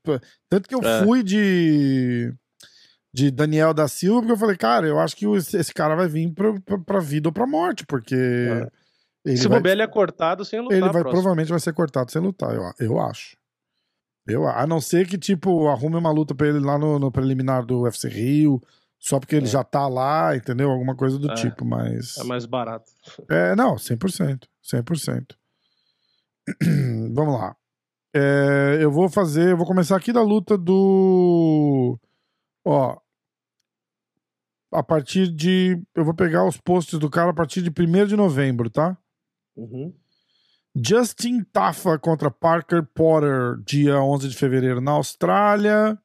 Tanto 0.50 0.70
que 0.70 0.76
eu 0.76 0.80
É. 0.82 1.04
fui 1.04 1.24
de 1.24 2.34
de 3.14 3.30
Daniel 3.30 3.74
da 3.74 3.90
Silva, 3.90 4.22
porque 4.22 4.32
eu 4.32 4.38
falei, 4.38 4.56
cara, 4.56 4.88
eu 4.88 4.98
acho 4.98 5.18
que 5.18 5.26
esse 5.26 5.74
cara 5.74 5.96
vai 5.96 6.08
vir 6.08 6.32
pra, 6.32 6.54
pra, 6.62 6.78
pra 6.78 7.00
vida 7.02 7.28
ou 7.28 7.34
pra 7.34 7.46
morte, 7.46 7.86
porque 7.86 8.16
ele 9.26 9.38
Se 9.38 9.48
vai, 9.48 9.60
bobear, 9.60 9.74
ele 9.74 9.82
é 9.84 9.88
cortado 9.88 10.44
sem 10.46 10.60
lutar. 10.60 10.74
ele 10.78 10.82
vai 10.82 10.92
próximo. 10.92 11.12
provavelmente 11.12 11.50
vai 11.50 11.60
ser 11.60 11.74
cortado 11.74 12.12
sem 12.12 12.22
lutar, 12.22 12.54
eu, 12.56 12.64
eu 12.80 13.00
acho. 13.00 13.38
Eu, 14.28 14.48
a 14.48 14.66
não 14.68 14.80
ser 14.80 15.08
que, 15.08 15.18
tipo, 15.18 15.68
arrume 15.68 15.96
uma 15.98 16.12
luta 16.12 16.34
pra 16.36 16.48
ele 16.48 16.60
lá 16.60 16.78
no, 16.78 17.00
no 17.00 17.12
preliminar 17.12 17.66
do 17.66 17.82
UFC 17.82 18.08
Rio, 18.08 18.62
só 19.00 19.20
porque 19.20 19.36
ele 19.36 19.46
É. 19.48 19.50
já 19.50 19.64
tá 19.64 19.88
lá, 19.88 20.36
entendeu? 20.36 20.70
Alguma 20.70 20.96
coisa 20.96 21.18
do 21.18 21.32
É. 21.32 21.34
tipo, 21.36 21.66
mas. 21.66 22.18
É 22.20 22.24
mais 22.24 22.46
barato. 22.46 22.92
É, 23.30 23.56
não, 23.56 23.76
100%. 23.76 24.44
100%. 24.64 25.36
Vamos 27.14 27.34
lá. 27.40 27.56
É, 28.14 28.78
eu 28.82 28.92
vou 28.92 29.10
fazer, 29.10 29.52
eu 29.52 29.58
vou 29.58 29.66
começar 29.66 29.96
aqui 29.96 30.12
da 30.14 30.22
luta 30.22 30.58
do. 30.58 31.98
Ó. 32.66 32.98
A 34.74 34.84
partir 34.84 35.32
de. 35.32 35.82
Eu 35.96 36.06
vou 36.06 36.14
pegar 36.14 36.46
os 36.46 36.58
posts 36.58 36.98
do 37.00 37.10
cara 37.10 37.32
a 37.32 37.34
partir 37.34 37.62
de 37.62 37.70
1 37.72 38.06
de 38.06 38.16
novembro, 38.16 38.70
tá? 38.70 38.98
Uhum. 39.56 39.94
Justin 40.76 41.44
Tafa 41.44 42.00
contra 42.00 42.32
Parker 42.32 42.84
Potter, 42.84 43.58
dia 43.66 44.02
11 44.02 44.30
de 44.30 44.36
fevereiro 44.36 44.80
na 44.80 44.92
Austrália. 44.92 46.00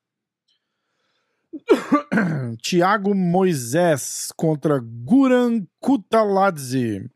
Thiago 2.63 3.15
Moisés 3.15 4.33
contra 4.37 4.81
Guran 4.81 5.67
Kutaladze 5.81 7.09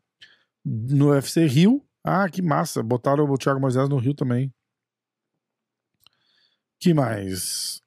no 0.63 1.09
UFC 1.09 1.45
Rio. 1.45 1.85
Ah, 2.03 2.27
que 2.29 2.41
massa. 2.41 2.81
Botaram 2.81 3.25
o 3.29 3.37
Thiago 3.37 3.59
Moisés 3.59 3.87
no 3.89 3.97
Rio 3.97 4.13
também. 4.13 4.51
que 6.79 6.93
mais? 6.93 7.81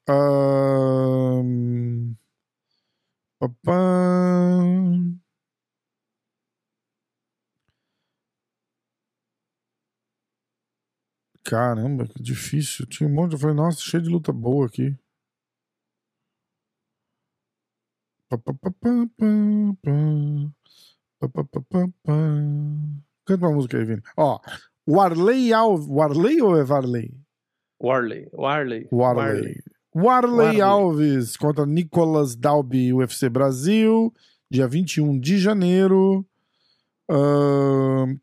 Papam. 3.39 5.19
Caramba, 11.45 12.07
que 12.07 12.21
difícil. 12.21 12.85
Tinha 12.87 13.07
um 13.07 13.13
monte. 13.13 13.33
Eu 13.33 13.39
falei, 13.39 13.55
nossa, 13.55 13.79
cheio 13.79 14.03
de 14.03 14.09
luta 14.09 14.33
boa 14.33 14.65
aqui. 14.65 14.97
Canta 23.25 23.47
uma 23.47 23.53
música 23.53 23.77
aí, 23.77 23.85
Vini. 23.85 24.01
Ó, 24.17 24.39
Warley 24.89 25.53
Alves. 25.53 25.87
Warley 25.87 26.41
ou 26.41 26.57
é 26.57 26.63
Varley? 26.63 27.13
Warley. 27.81 28.27
Warley. 28.33 28.87
Warley 28.91 29.61
Warley. 29.95 30.61
Alves 30.61 31.37
contra 31.37 31.65
Nicolas 31.65 32.35
Dalby, 32.35 32.91
UFC 32.91 33.29
Brasil, 33.29 34.13
dia 34.51 34.67
21 34.67 35.17
de 35.19 35.37
janeiro. 35.37 36.25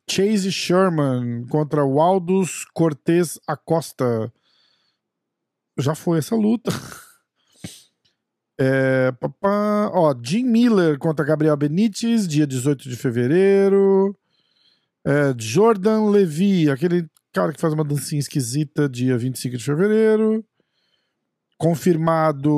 Chase 0.09 0.51
Sherman 0.51 1.47
contra 1.49 1.85
Waldus 1.85 2.65
Cortez 2.75 3.39
Acosta. 3.47 4.33
Já 5.79 5.95
foi 5.95 6.19
essa 6.19 6.35
luta. 6.37 6.71
É, 8.61 9.11
papá, 9.13 9.91
ó, 9.93 10.15
Jim 10.23 10.45
Miller 10.45 10.97
contra 10.97 11.25
Gabriel 11.25 11.57
Benítez, 11.57 12.29
dia 12.29 12.47
18 12.47 12.89
de 12.89 12.95
fevereiro. 12.95 14.17
É, 15.05 15.35
Jordan 15.37 16.11
Levy, 16.11 16.71
aquele 16.71 17.09
cara 17.33 17.53
que 17.53 17.61
faz 17.61 17.75
uma 17.75 17.83
dancinha 17.83 18.21
esquisita, 18.21 18.89
dia 18.89 19.19
25 19.19 19.57
de 19.57 19.65
fevereiro. 19.65 20.45
Confirmado 21.59 22.51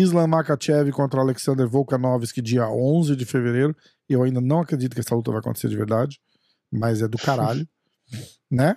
Islam 0.00 0.26
Makachev 0.28 0.90
contra 0.92 1.20
Alexander 1.20 1.68
Volkanovski, 1.68 2.40
dia 2.42 2.68
11 2.68 3.16
de 3.16 3.24
fevereiro. 3.24 3.76
Eu 4.08 4.22
ainda 4.22 4.40
não 4.40 4.60
acredito 4.60 4.94
que 4.94 5.00
essa 5.00 5.14
luta 5.14 5.30
vai 5.30 5.40
acontecer 5.40 5.68
de 5.68 5.76
verdade, 5.76 6.20
mas 6.70 7.02
é 7.02 7.08
do 7.08 7.18
caralho, 7.18 7.66
né? 8.50 8.76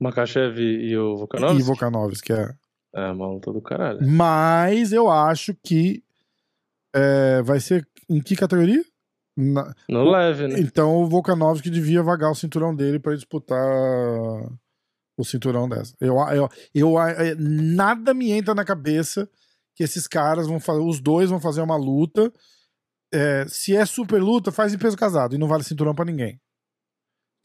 Makachev 0.00 0.58
e 0.60 0.96
o 0.96 1.14
E 1.14 1.16
Volkanovski? 1.18 1.62
Volkanovski 1.62 2.32
é. 2.32 2.54
É, 2.94 3.10
uma 3.12 3.28
luta 3.28 3.52
do 3.52 3.60
caralho. 3.62 4.00
Mas 4.06 4.92
eu 4.92 5.10
acho 5.10 5.54
que 5.62 6.02
é, 6.94 7.42
vai 7.42 7.60
ser 7.60 7.86
em 8.08 8.20
que 8.20 8.34
categoria? 8.34 8.82
Na- 9.36 9.72
No 9.88 10.10
leve, 10.10 10.48
né? 10.48 10.58
Então 10.58 10.96
o 10.96 11.06
Volkanovski 11.06 11.70
devia 11.70 12.02
vagar 12.02 12.30
o 12.30 12.34
cinturão 12.34 12.74
dele 12.74 12.98
para 12.98 13.14
disputar 13.14 13.62
o 15.16 15.24
cinturão 15.24 15.68
dessa. 15.68 15.94
Eu, 16.00 16.16
eu, 16.30 16.48
eu, 16.74 17.00
é, 17.00 17.34
nada 17.36 18.12
me 18.14 18.30
entra 18.32 18.54
na 18.54 18.64
cabeça 18.64 19.28
que 19.78 19.84
esses 19.84 20.08
caras 20.08 20.48
vão 20.48 20.58
fazer, 20.58 20.80
os 20.80 21.00
dois 21.00 21.30
vão 21.30 21.38
fazer 21.40 21.60
uma 21.62 21.76
luta. 21.76 22.32
É, 23.14 23.46
se 23.46 23.76
é 23.76 23.86
super 23.86 24.20
luta, 24.20 24.50
faz 24.50 24.74
em 24.74 24.78
peso 24.78 24.96
casado 24.96 25.36
e 25.36 25.38
não 25.38 25.46
vale 25.46 25.62
cinturão 25.62 25.94
para 25.94 26.04
ninguém. 26.04 26.40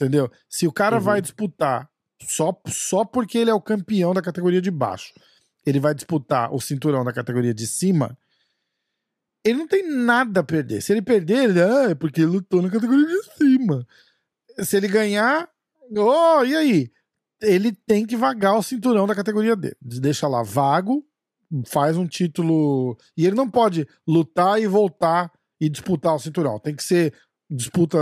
Entendeu? 0.01 0.31
Se 0.49 0.65
o 0.67 0.71
cara 0.73 0.95
Uhum. 0.95 1.03
vai 1.03 1.21
disputar 1.21 1.87
só, 2.23 2.59
só 2.67 3.05
porque 3.05 3.37
ele 3.37 3.51
é 3.51 3.53
o 3.53 3.61
campeão 3.61 4.15
da 4.15 4.21
categoria 4.23 4.59
de 4.59 4.71
baixo, 4.71 5.13
ele 5.63 5.79
vai 5.79 5.93
disputar 5.93 6.51
o 6.51 6.59
cinturão 6.59 7.05
da 7.05 7.13
categoria 7.13 7.53
de 7.53 7.67
cima. 7.67 8.17
ele 9.45 9.59
não 9.59 9.67
tem 9.67 9.87
nada 9.87 10.39
a 10.39 10.43
perder. 10.43 10.81
Se 10.81 10.91
ele 10.91 11.01
perder, 11.03 11.49
ele, 11.51 11.61
ah, 11.61 11.91
é 11.91 11.95
porque 11.95 12.21
ele 12.21 12.31
lutou 12.31 12.61
na 12.63 12.69
categoria 12.71 13.05
de 13.05 13.23
cima. 13.37 13.85
Se 14.63 14.75
ele 14.77 14.87
ganhar, 14.87 15.47
oh, 15.95 16.43
e 16.43 16.55
aí? 16.55 16.91
Ele 17.41 17.73
tem 17.85 18.07
que 18.07 18.15
vagar 18.17 18.57
o 18.57 18.63
cinturão 18.63 19.05
da 19.05 19.13
categoria 19.13 19.55
dele. 19.55 19.75
Deixa 19.81 20.27
lá 20.29 20.41
vago, 20.41 21.05
faz 21.65 21.97
um 21.97 22.07
título. 22.07 22.97
E 23.17 23.25
ele 23.25 23.35
não 23.35 23.49
pode 23.49 23.87
lutar 24.07 24.61
e 24.61 24.67
voltar 24.67 25.31
e 25.59 25.69
disputar 25.69 26.15
o 26.15 26.19
cinturão. 26.19 26.59
Tem 26.59 26.75
que 26.75 26.83
ser 26.83 27.13
disputa 27.49 27.97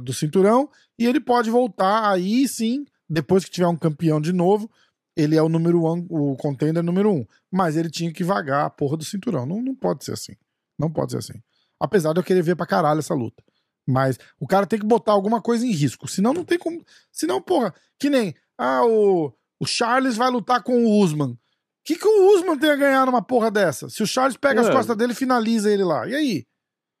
do 0.00 0.12
cinturão 0.12 0.68
e 0.98 1.06
ele 1.06 1.20
pode 1.20 1.50
voltar 1.50 2.10
aí 2.10 2.46
sim, 2.46 2.84
depois 3.08 3.44
que 3.44 3.50
tiver 3.50 3.66
um 3.66 3.76
campeão 3.76 4.20
de 4.20 4.32
novo, 4.32 4.70
ele 5.16 5.36
é 5.36 5.42
o 5.42 5.48
número 5.48 5.84
um, 5.84 6.06
o 6.10 6.36
contender 6.36 6.82
número 6.82 7.10
um. 7.10 7.26
Mas 7.50 7.76
ele 7.76 7.90
tinha 7.90 8.12
que 8.12 8.22
vagar 8.22 8.66
a 8.66 8.70
porra 8.70 8.96
do 8.96 9.04
cinturão. 9.04 9.46
Não, 9.46 9.62
não 9.62 9.74
pode 9.74 10.04
ser 10.04 10.12
assim. 10.12 10.34
Não 10.78 10.90
pode 10.90 11.12
ser 11.12 11.18
assim. 11.18 11.42
Apesar 11.78 12.12
de 12.12 12.20
eu 12.20 12.24
querer 12.24 12.42
ver 12.42 12.56
pra 12.56 12.66
caralho 12.66 12.98
essa 12.98 13.14
luta. 13.14 13.42
Mas 13.86 14.18
o 14.38 14.46
cara 14.46 14.66
tem 14.66 14.78
que 14.78 14.86
botar 14.86 15.12
alguma 15.12 15.40
coisa 15.40 15.66
em 15.66 15.72
risco. 15.72 16.06
Senão 16.06 16.32
não 16.32 16.44
tem 16.44 16.58
como. 16.58 16.84
Senão, 17.10 17.40
porra, 17.40 17.74
que 17.98 18.08
nem. 18.08 18.34
Ah, 18.56 18.84
o, 18.84 19.32
o 19.58 19.66
Charles 19.66 20.16
vai 20.16 20.30
lutar 20.30 20.62
com 20.62 20.84
o 20.84 20.98
Usman. 21.00 21.38
O 21.80 21.84
que, 21.84 21.96
que 21.96 22.06
o 22.06 22.34
Usman 22.34 22.58
tem 22.58 22.70
a 22.70 22.76
ganhar 22.76 23.06
numa 23.06 23.22
porra 23.22 23.50
dessa? 23.50 23.88
Se 23.88 24.02
o 24.02 24.06
Charles 24.06 24.36
pega 24.36 24.60
é. 24.60 24.64
as 24.64 24.70
costas 24.70 24.96
dele 24.96 25.12
e 25.12 25.16
finaliza 25.16 25.72
ele 25.72 25.82
lá. 25.82 26.06
E 26.06 26.14
aí? 26.14 26.44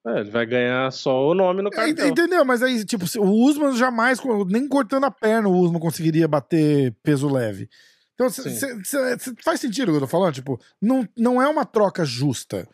É, 0.06 0.20
ele 0.20 0.30
vai 0.30 0.46
ganhar 0.46 0.90
só 0.90 1.28
o 1.28 1.34
nome 1.34 1.60
no 1.60 1.68
é, 1.68 1.72
cartão. 1.72 2.06
entendeu? 2.06 2.44
Mas 2.44 2.62
aí, 2.62 2.84
tipo, 2.84 3.04
o 3.18 3.46
Usman 3.46 3.76
jamais, 3.76 4.18
nem 4.48 4.66
cortando 4.66 5.04
a 5.04 5.10
perna, 5.10 5.48
o 5.48 5.58
Usman 5.58 5.80
conseguiria 5.80 6.26
bater 6.26 6.94
peso 7.02 7.28
leve. 7.28 7.68
Então, 8.14 8.28
cê, 8.30 8.50
cê, 8.50 8.84
cê, 8.84 9.34
faz 9.44 9.60
sentido 9.60 9.88
o 9.88 9.92
que 9.92 9.96
eu 9.96 10.00
tô 10.00 10.06
falando? 10.06 10.34
Tipo, 10.34 10.58
não, 10.80 11.06
não 11.16 11.40
é 11.40 11.48
uma 11.48 11.66
troca 11.66 12.04
justa. 12.04 12.66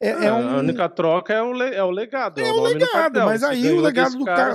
É, 0.00 0.08
é, 0.08 0.26
é 0.26 0.32
um... 0.32 0.48
A 0.48 0.56
única 0.58 0.88
troca 0.88 1.34
é 1.34 1.42
o, 1.42 1.62
é 1.62 1.84
o 1.84 1.90
legado. 1.90 2.40
É, 2.40 2.48
é 2.48 2.52
o, 2.52 2.62
legado, 2.62 3.20
mas 3.20 3.42
aí 3.42 3.70
o 3.70 3.80
legado 3.80 4.16
do 4.16 4.24
cara. 4.24 4.54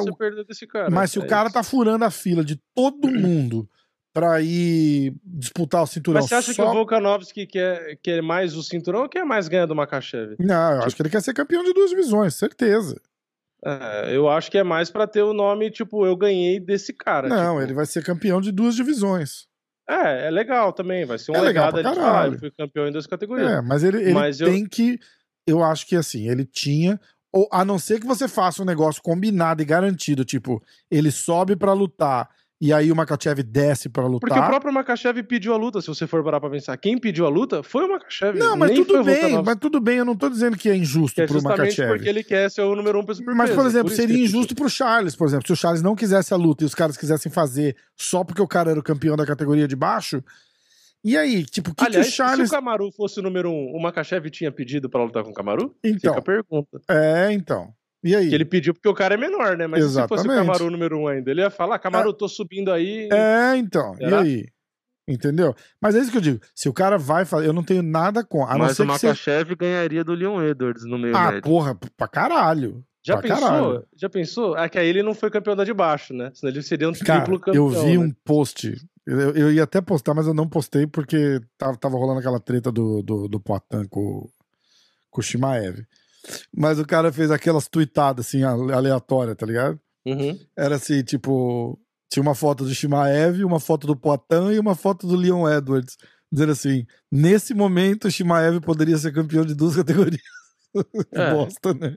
cara. 0.72 0.90
Mas 0.90 1.12
se 1.12 1.20
o 1.20 1.28
cara 1.28 1.46
isso. 1.46 1.54
tá 1.54 1.64
furando 1.64 2.04
a 2.04 2.10
fila 2.10 2.44
de 2.44 2.60
todo 2.74 3.08
mundo 3.08 3.70
pra 4.16 4.42
ir 4.42 5.14
disputar 5.26 5.84
o 5.84 5.86
cinturão. 5.86 6.22
Mas 6.22 6.30
você 6.30 6.36
acha 6.36 6.54
só... 6.54 6.64
que 6.64 6.70
o 6.70 6.74
Volkanovski 6.74 7.46
quer, 7.46 7.98
quer 8.02 8.22
mais 8.24 8.56
o 8.56 8.64
cinturão 8.64 9.02
ou 9.02 9.10
quer 9.10 9.26
mais 9.26 9.50
ganhar 9.50 9.66
do 9.66 9.76
Makachev? 9.76 10.38
Não, 10.40 10.76
eu 10.76 10.84
acho 10.84 10.96
que 10.96 11.02
ele 11.02 11.10
quer 11.10 11.22
ser 11.22 11.34
campeão 11.34 11.62
de 11.66 11.74
duas 11.74 11.90
divisões, 11.90 12.34
certeza. 12.34 12.96
É, 13.64 14.16
eu 14.16 14.30
acho 14.30 14.50
que 14.50 14.58
é 14.58 14.64
mais 14.64 14.90
para 14.90 15.06
ter 15.06 15.22
o 15.22 15.34
nome, 15.34 15.70
tipo, 15.70 16.06
eu 16.06 16.16
ganhei 16.16 16.62
desse 16.62 16.94
cara. 16.94 17.28
Não, 17.28 17.56
tipo... 17.56 17.62
ele 17.64 17.74
vai 17.74 17.86
ser 17.86 18.06
campeão 18.06 18.40
de 18.40 18.54
duas 18.54 18.74
divisões. 18.74 19.48
É, 19.88 20.28
é 20.28 20.32
legal 20.32 20.72
também, 20.72 21.04
vai 21.04 21.18
ser 21.18 21.34
um 21.34 21.36
é 21.36 21.42
legado 21.42 21.84
falar, 21.84 22.30
ah, 22.30 22.40
fui 22.40 22.52
campeão 22.52 22.88
em 22.88 22.94
duas 22.94 23.06
categorias. 23.06 23.52
É, 23.52 23.62
mas 23.62 23.84
ele, 23.84 24.02
ele 24.02 24.14
mas 24.14 24.38
tem 24.38 24.62
eu... 24.62 24.70
que 24.70 24.98
eu 25.46 25.62
acho 25.62 25.86
que 25.86 25.96
assim, 25.98 26.30
ele 26.30 26.46
tinha. 26.46 26.98
Ou 27.34 27.50
a 27.52 27.66
não 27.66 27.78
ser 27.78 28.00
que 28.00 28.08
você 28.08 28.30
faça 28.30 28.62
um 28.62 28.66
negócio 28.66 29.04
combinado 29.04 29.62
e 29.62 29.66
garantido, 29.66 30.24
tipo, 30.24 30.64
ele 30.90 31.12
sobe 31.12 31.58
para 31.58 31.74
lutar 31.74 32.30
e 32.66 32.74
aí 32.74 32.92
o 32.92 32.96
Makachev 32.96 33.44
desce 33.44 33.88
para 33.88 34.08
lutar. 34.08 34.28
Porque 34.28 34.40
o 34.40 34.48
próprio 34.48 34.74
Makachev 34.74 35.22
pediu 35.22 35.54
a 35.54 35.58
luta, 35.58 35.80
se 35.82 35.88
você 35.88 36.08
for 36.08 36.24
parar 36.24 36.40
pra 36.40 36.50
pensar. 36.50 36.76
Quem 36.78 36.98
pediu 36.98 37.28
a 37.28 37.30
luta 37.30 37.62
foi 37.62 37.86
o 37.86 37.90
Makachev. 37.90 38.40
Não, 38.40 38.58
mas 38.58 38.72
tudo 38.72 39.04
bem, 39.04 39.44
mas 39.44 39.56
tudo 39.58 39.80
bem, 39.80 39.98
eu 40.00 40.06
não 40.06 40.16
tô 40.16 40.30
dizendo 40.30 40.58
que 40.58 40.68
é 40.68 40.76
injusto 40.76 41.14
que 41.14 41.22
é 41.22 41.28
pro 41.28 41.44
Makachev. 41.44 41.90
porque 41.90 42.10
ele 42.10 42.24
quer 42.24 42.50
ser 42.50 42.62
o 42.62 42.76
número 42.76 43.00
um 43.00 43.06
peso 43.06 43.24
por 43.24 43.36
Mas, 43.36 43.52
por 43.52 43.68
exemplo, 43.68 43.90
por 43.90 43.96
seria 43.96 44.18
injusto 44.18 44.56
pro 44.56 44.68
Charles, 44.68 45.16
por 45.16 45.28
exemplo. 45.28 45.46
Se 45.46 45.54
o 45.54 45.56
Charles 45.56 45.84
não 45.84 45.96
quisesse 45.96 46.34
a 46.34 46.38
luta 46.38 46.64
e 46.64 46.66
os 46.66 46.74
caras 46.74 46.98
quisessem 46.98 47.32
fazer 47.32 47.76
só 47.96 48.24
porque 48.24 48.42
o 48.42 48.48
cara 48.48 48.72
era 48.72 48.80
o 48.80 48.84
campeão 48.84 49.16
da 49.16 49.28
categoria 49.28 49.68
de 49.68 49.76
baixo, 49.76 50.24
e 51.04 51.16
aí, 51.16 51.46
tipo, 51.46 51.70
o 51.70 51.76
que, 51.76 51.86
Aliás, 51.86 52.08
que 52.08 52.14
o 52.14 52.16
Charles. 52.16 52.50
Se 52.50 52.56
o 52.56 52.58
Camaru 52.58 52.92
fosse 52.92 53.20
o 53.20 53.22
número 53.22 53.52
um, 53.52 53.76
o 53.76 53.80
Makachev 53.80 54.28
tinha 54.32 54.52
pedido 54.52 54.90
para 54.90 55.04
lutar 55.04 55.24
com 55.24 55.30
o 55.30 55.34
Camaru? 55.36 55.76
Então. 55.84 56.16
Fica 56.16 56.18
a 56.18 56.22
pergunta. 56.22 56.82
É, 56.90 57.32
então. 57.32 57.72
E 58.06 58.16
aí? 58.16 58.30
Que 58.30 58.36
ele 58.36 58.46
pediu 58.46 58.74
porque 58.74 58.88
o 58.88 58.94
cara 58.94 59.16
é 59.16 59.18
menor, 59.18 59.58
né? 59.58 59.66
Mas 59.66 59.84
Exatamente. 59.84 60.22
se 60.22 60.28
fosse 60.28 60.40
o 60.40 60.46
Camaru 60.46 60.70
número 60.70 61.00
um 61.00 61.08
ainda, 61.08 61.32
ele 61.32 61.42
ia 61.42 61.50
falar: 61.50 61.80
Camaru, 61.80 62.12
é. 62.12 62.14
tô 62.14 62.30
subindo 62.30 62.72
aí. 62.72 63.10
É, 63.12 63.58
então. 63.58 63.96
E 64.00 64.06
aí? 64.06 64.46
Entendeu? 65.08 65.56
Mas 65.82 65.96
é 65.96 66.00
isso 66.00 66.12
que 66.12 66.18
eu 66.18 66.22
digo. 66.22 66.40
Se 66.54 66.70
o 66.70 66.74
cara 66.74 66.98
vai 66.98 67.26
fazer, 67.26 67.48
eu 67.48 67.54
não 67.54 67.64
tenho 67.64 67.84
nada 67.84 68.24
com. 68.24 68.46
A 68.46 68.58
Mas 68.58 68.80
o 68.80 68.86
Makachev 68.86 69.50
você... 69.50 69.56
ganharia 69.56 70.04
do 70.04 70.14
Leon 70.14 70.42
Edwards 70.44 70.86
no 70.86 70.98
meio 70.98 71.16
Ah, 71.16 71.32
médio. 71.32 71.42
porra, 71.42 71.78
pra 71.98 72.08
caralho. 72.08 72.84
Já 73.04 73.18
pra 73.18 73.24
pensou? 73.24 73.48
Caralho. 73.48 73.88
Já 73.96 74.10
pensou? 74.10 74.58
É 74.58 74.70
que 74.70 74.80
aí 74.80 74.88
ele 74.88 75.04
não 75.04 75.14
foi 75.14 75.30
campeão 75.30 75.56
da 75.56 75.64
de 75.64 75.74
baixo, 75.74 76.14
né? 76.14 76.32
Senão 76.34 76.52
ele 76.52 76.62
seria 76.64 76.90
um 76.90 76.94
cara, 76.94 77.22
triplo 77.22 77.40
campeão. 77.40 77.66
Eu 77.66 77.70
vi 77.70 77.98
né? 77.98 78.04
um 78.04 78.12
post 78.24 78.76
eu, 79.06 79.36
eu, 79.36 79.52
ia 79.52 79.64
até 79.64 79.80
postar, 79.82 80.16
mas 80.16 80.26
eu 80.26 80.34
não 80.34 80.50
postei 80.50 80.88
porque 80.88 81.40
tava, 81.58 81.78
tava 81.78 81.96
rolando 81.96 82.20
aquela 82.20 82.40
treta 82.40 82.72
do, 82.72 83.04
do, 83.04 83.28
do 83.28 83.40
Poitin 83.40 83.88
com, 83.88 84.28
com 85.12 85.22
o 85.22 85.24
Shimaev. 85.24 85.86
Mas 86.56 86.80
o 86.80 86.86
cara 86.86 87.12
fez 87.12 87.32
aquelas 87.32 87.68
tweetadas 87.68 88.28
assim, 88.28 88.44
aleatórias, 88.44 89.36
tá 89.36 89.46
ligado? 89.46 89.80
Uhum. 90.06 90.40
Era 90.56 90.76
assim, 90.76 91.04
tipo, 91.04 91.80
tinha 92.12 92.22
uma 92.22 92.36
foto 92.36 92.64
do 92.64 92.74
Shimaev, 92.74 93.44
uma 93.44 93.60
foto 93.60 93.88
do 93.88 93.96
Poitin 93.96 94.54
e 94.54 94.60
uma 94.60 94.76
foto 94.76 95.08
do 95.08 95.16
Leon 95.16 95.50
Edwards. 95.50 95.98
Dizendo 96.32 96.52
assim, 96.52 96.86
nesse 97.12 97.54
momento 97.54 98.08
o 98.08 98.12
Shimaev 98.12 98.60
poderia 98.62 98.98
ser 98.98 99.14
campeão 99.14 99.46
de 99.46 99.56
duas 99.56 99.76
categorias. 99.78 100.22
É. 101.14 101.32
Bosta, 101.32 101.74
né? 101.74 101.96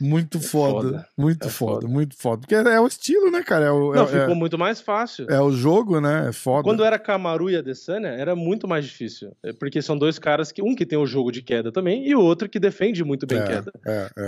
Muito 0.00 0.38
é 0.38 0.40
foda, 0.40 0.88
foda, 0.88 1.08
muito 1.16 1.46
é 1.46 1.50
foda, 1.50 1.72
foda, 1.80 1.88
muito 1.88 2.16
foda. 2.16 2.40
Porque 2.40 2.54
é, 2.54 2.80
o 2.80 2.86
estilo, 2.86 3.30
né, 3.30 3.42
cara? 3.42 3.66
É 3.66 3.70
o, 3.70 3.92
Não, 3.92 4.04
é, 4.04 4.06
ficou 4.06 4.34
muito 4.34 4.56
mais 4.56 4.80
fácil. 4.80 5.26
É 5.28 5.40
o 5.40 5.50
jogo, 5.50 6.00
né? 6.00 6.28
É 6.28 6.32
foda. 6.32 6.62
Quando 6.62 6.84
era 6.84 6.98
Kamaru 6.98 7.50
e 7.50 7.56
Adesanya, 7.56 8.08
era 8.08 8.36
muito 8.36 8.68
mais 8.68 8.84
difícil. 8.84 9.36
Porque 9.58 9.82
são 9.82 9.98
dois 9.98 10.18
caras 10.18 10.52
que, 10.52 10.62
um 10.62 10.74
que 10.74 10.86
tem 10.86 10.98
o 10.98 11.06
jogo 11.06 11.32
de 11.32 11.42
queda 11.42 11.72
também, 11.72 12.06
e 12.06 12.14
o 12.14 12.20
outro 12.20 12.48
que 12.48 12.60
defende 12.60 13.02
muito 13.02 13.26
bem 13.26 13.44
queda. 13.44 13.72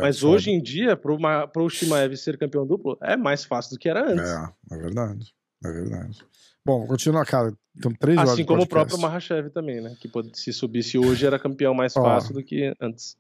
Mas 0.01 0.21
foda. 0.21 0.35
hoje 0.35 0.51
em 0.51 0.61
dia, 0.61 0.97
pro, 0.97 1.19
pro 1.53 1.71
Shimaev 1.71 2.17
ser 2.17 2.37
campeão 2.37 2.67
duplo, 2.67 2.99
é 3.01 3.17
mais 3.17 3.45
fácil 3.45 3.77
do 3.77 3.79
que 3.79 3.89
era 3.89 4.05
antes. 4.11 4.29
É, 4.29 4.75
é 4.75 4.79
verdade. 4.79 5.33
É 5.65 5.71
verdade. 5.71 6.19
Bom, 6.65 6.87
continuar, 6.87 7.25
cara. 7.25 7.53
Então, 7.77 7.93
três 7.93 8.19
assim 8.19 8.45
como 8.45 8.63
o 8.63 8.67
próprio 8.67 8.99
Mahashev 8.99 9.51
também, 9.51 9.81
né? 9.81 9.97
Que 10.01 10.11
se 10.35 10.53
subisse 10.53 10.99
hoje 10.99 11.27
era 11.27 11.39
campeão 11.39 11.73
mais 11.73 11.95
fácil 11.95 12.35
do 12.35 12.43
que 12.43 12.75
antes. 12.81 13.17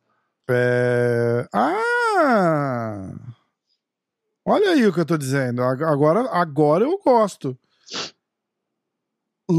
É... 0.49 1.47
Ah! 1.53 2.00
Olha 4.45 4.71
aí 4.71 4.87
o 4.87 4.93
que 4.93 5.01
eu 5.01 5.07
tô 5.07 5.17
dizendo. 5.17 5.63
Agora, 5.63 6.29
agora 6.31 6.85
eu 6.85 6.99
gosto. 6.99 7.57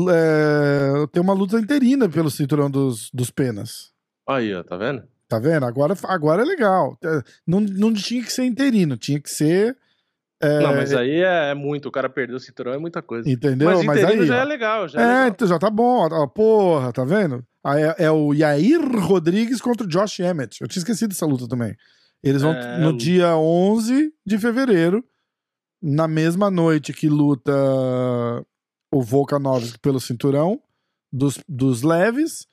É... 0.10 1.08
Tem 1.12 1.22
uma 1.22 1.34
luta 1.34 1.60
interina 1.60 2.10
pelo 2.10 2.30
cinturão 2.30 2.70
dos, 2.70 3.10
dos 3.14 3.30
penas. 3.30 3.92
Aí, 4.28 4.54
ó, 4.54 4.64
tá 4.64 4.78
vendo? 4.78 5.04
Tá 5.28 5.40
vendo? 5.40 5.66
Agora, 5.66 5.96
agora 6.06 6.42
é 6.42 6.46
legal. 6.46 6.98
É, 7.04 7.22
não, 7.48 7.62
não 7.62 7.94
tinha 7.94 8.22
que 8.22 8.34
ser 8.34 8.44
interino, 8.44 8.98
tinha 8.98 9.18
que 9.18 9.30
ser. 9.30 9.78
É... 10.42 10.60
Não, 10.60 10.76
mas 10.76 10.94
aí 10.94 11.22
é, 11.22 11.52
é 11.52 11.54
muito. 11.54 11.88
O 11.88 11.92
cara 11.92 12.10
perdeu 12.10 12.36
o 12.36 12.40
cinturão, 12.40 12.74
é 12.74 12.78
muita 12.78 13.02
coisa. 13.02 13.30
Entendeu? 13.30 13.70
Mas, 13.70 13.86
mas 13.86 14.04
aí, 14.04 14.26
já 14.26 14.42
é 14.42 14.44
legal. 14.44 14.88
Já 14.90 15.00
é, 15.00 15.04
é 15.04 15.08
legal. 15.08 15.28
então 15.28 15.48
já 15.48 15.58
tá 15.58 15.70
bom. 15.70 16.08
Ó, 16.12 16.28
porra, 16.28 16.92
tá 16.92 17.06
vendo? 17.06 17.46
É, 17.66 18.06
é, 18.06 18.12
o 18.12 18.34
Yair 18.34 18.82
Rodrigues 18.82 19.62
contra 19.62 19.86
o 19.86 19.90
Josh 19.90 20.20
Emmett. 20.20 20.60
Eu 20.62 20.68
tinha 20.68 20.82
esquecido 20.82 21.10
dessa 21.10 21.26
luta 21.26 21.48
também. 21.48 21.78
Eles 22.24 22.42
vão 22.42 22.54
é... 22.54 22.78
no 22.80 22.96
dia 22.96 23.36
11 23.36 24.14
de 24.26 24.38
fevereiro, 24.38 25.04
na 25.82 26.08
mesma 26.08 26.52
noite 26.52 26.94
que 26.94 27.10
luta 27.10 27.52
o 28.92 29.02
Volkanovski 29.02 29.80
pelo 29.80 30.00
cinturão 30.00 30.62
dos, 31.12 31.40
dos 31.48 31.82
leves, 31.82 32.48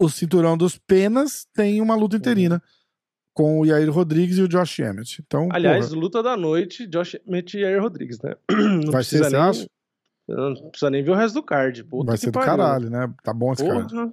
o 0.00 0.08
cinturão 0.08 0.56
dos 0.56 0.76
penas 0.76 1.46
tem 1.54 1.80
uma 1.80 1.94
luta 1.94 2.16
interina. 2.16 2.56
Uhum. 2.56 2.82
Com 3.34 3.60
o 3.60 3.64
Yair 3.64 3.90
Rodrigues 3.90 4.36
e 4.36 4.42
o 4.42 4.48
Josh 4.48 4.80
Emmett. 4.80 5.22
Então, 5.24 5.48
Aliás, 5.50 5.88
porra. 5.88 6.00
luta 6.00 6.22
da 6.22 6.36
noite, 6.36 6.86
Josh 6.86 7.16
Emmett 7.26 7.56
e 7.56 7.62
Yair 7.62 7.80
Rodrigues, 7.80 8.20
né? 8.20 8.34
Não 8.84 8.92
Vai 8.92 9.02
ser, 9.04 9.22
nem... 9.30 9.68
Não 10.28 10.70
precisa 10.70 10.90
nem 10.90 11.02
ver 11.02 11.12
o 11.12 11.14
resto 11.14 11.36
do 11.36 11.42
card. 11.42 11.82
Puta 11.84 12.08
Vai 12.08 12.18
ser 12.18 12.26
do 12.26 12.32
pariu. 12.32 12.46
caralho, 12.46 12.90
né? 12.90 13.12
Tá 13.22 13.32
bom 13.32 13.52
esse 13.52 13.64
Porra. 13.64 13.86
card. 13.86 14.12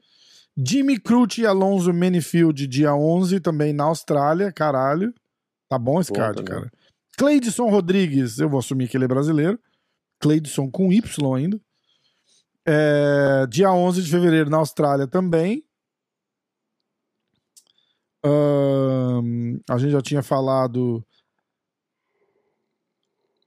Jimmy 0.58 1.00
Crute 1.00 1.42
e 1.42 1.46
Alonso 1.46 1.94
Manifield, 1.94 2.68
dia 2.68 2.94
11, 2.94 3.40
também 3.40 3.74
na 3.74 3.86
Austrália, 3.86 4.52
caralho. 4.52 5.14
Tá 5.70 5.78
bom 5.78 6.00
esse 6.02 6.12
Pô, 6.12 6.20
card, 6.20 6.44
também. 6.44 6.54
cara. 6.54 6.72
Cleidson 7.18 7.70
Rodrigues, 7.70 8.40
eu 8.40 8.50
vou 8.50 8.60
assumir 8.60 8.88
que 8.88 8.98
ele 8.98 9.06
é 9.06 9.08
brasileiro. 9.08 9.60
Cleidson 10.20 10.70
com 10.70 10.92
Y 10.92 11.36
ainda. 11.36 11.60
É, 12.66 13.48
dia 13.48 13.72
11 13.72 14.02
de 14.04 14.12
fevereiro 14.12 14.50
na 14.50 14.58
Austrália 14.58 15.08
também. 15.08 15.64
Um, 18.26 19.60
a 19.70 19.78
gente 19.78 19.92
já 19.92 20.02
tinha 20.02 20.22
falado 20.22 21.06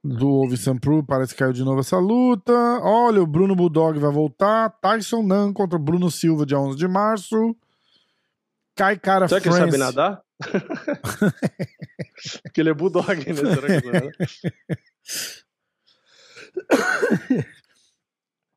do 0.03 0.29
Ovi 0.29 0.57
Sampru, 0.57 1.01
parece 1.03 1.33
que 1.33 1.39
caiu 1.39 1.53
de 1.53 1.63
novo 1.63 1.79
essa 1.79 1.97
luta. 1.97 2.51
Olha, 2.81 3.21
o 3.21 3.27
Bruno 3.27 3.55
Bulldog 3.55 3.97
vai 3.99 4.11
voltar. 4.11 4.69
Tyson 4.81 5.23
Nan 5.23 5.53
contra 5.53 5.79
Bruno 5.79 6.11
Silva, 6.11 6.45
dia 6.45 6.59
11 6.59 6.77
de 6.77 6.87
março. 6.87 7.55
Cai 8.75 8.97
cara 8.99 9.27
Será 9.27 9.39
que 9.39 9.47
ele 9.47 9.55
sabe 9.55 9.77
nadar? 9.77 10.21
Porque 12.43 12.59
ele 12.59 12.71
é 12.71 12.73
Bulldog, 12.73 13.15
né? 13.15 13.35
Será 13.35 13.81
que 13.81 13.87
não 13.87 13.93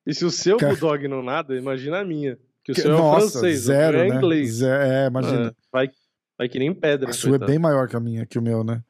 E 0.06 0.14
se 0.14 0.24
o 0.24 0.30
seu 0.30 0.56
Bulldog 0.58 1.06
não 1.08 1.22
nada, 1.22 1.56
imagina 1.56 2.00
a 2.00 2.04
minha. 2.04 2.38
Que 2.64 2.72
o 2.72 2.74
seu 2.74 2.94
é 2.94 2.96
Nossa, 2.96 3.30
francês, 3.30 3.60
zero, 3.60 3.98
o 3.98 4.00
é 4.00 4.08
né? 4.08 4.16
inglês. 4.16 4.62
É, 4.62 5.06
imagina. 5.06 5.48
É, 5.48 5.52
vai, 5.72 5.90
vai 6.38 6.48
que 6.48 6.58
nem 6.58 6.72
pedra. 6.74 7.10
a 7.10 7.12
sua 7.12 7.28
é 7.28 7.30
coitado. 7.30 7.50
bem 7.50 7.58
maior 7.58 7.88
que 7.88 7.96
a 7.96 8.00
minha, 8.00 8.24
que 8.26 8.38
o 8.38 8.42
meu, 8.42 8.64
né? 8.64 8.82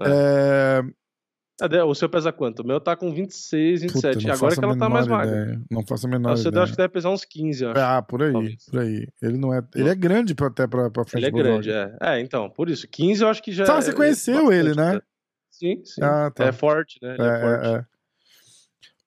É. 0.00 0.04
É, 0.06 0.80
Ah, 0.80 0.84
O 1.86 1.94
seu 1.94 2.08
pesa 2.08 2.32
quanto? 2.32 2.60
O 2.60 2.66
meu 2.66 2.80
tá 2.80 2.96
com 2.96 3.12
26, 3.12 3.82
puta, 3.92 4.08
27. 4.12 4.26
não 4.26 4.34
Agora 4.34 4.56
que 4.56 4.64
ela 4.64 4.76
tá 4.78 4.88
mais 4.88 5.06
magra. 5.06 5.28
ideia. 5.42 5.62
Não 5.70 5.86
faço 5.86 6.06
a 6.06 6.10
menor 6.10 6.32
O 6.32 6.36
seu 6.36 6.46
eu 6.46 6.50
ideia. 6.50 6.62
acho 6.64 6.72
que 6.72 6.76
deve 6.78 6.88
pesar 6.88 7.10
uns 7.10 7.24
15, 7.24 7.62
eu 7.64 7.70
acho. 7.70 7.80
Ah, 7.80 8.02
por 8.02 8.22
aí, 8.22 8.32
talvez. 8.32 8.64
por 8.64 8.80
aí. 8.80 9.06
Ele 9.22 9.38
não 9.38 9.54
é. 9.54 9.62
Ele 9.76 9.88
é 9.88 9.94
grande 9.94 10.34
pra, 10.34 10.48
até 10.48 10.66
pra, 10.66 10.90
pra 10.90 11.04
frente 11.04 11.22
Ele 11.24 11.26
é 11.26 11.30
grande, 11.42 11.70
é. 11.70 11.96
É, 12.00 12.20
então, 12.20 12.50
por 12.50 12.68
isso. 12.68 12.88
15 12.88 13.22
eu 13.22 13.28
acho 13.28 13.42
que 13.42 13.52
já. 13.52 13.64
Sabe, 13.66 13.82
você 13.84 13.90
é- 13.90 13.94
conheceu 13.94 14.52
ele, 14.52 14.74
né? 14.74 15.00
Sim, 15.50 15.80
sim. 15.84 16.02
Ah, 16.02 16.30
tá. 16.34 16.46
É 16.46 16.52
forte, 16.52 16.98
né? 17.02 17.14
Ele 17.14 17.22
É, 17.22 17.26
é, 17.26 17.40
forte. 17.40 17.66
é, 17.66 17.74
é. 17.76 17.84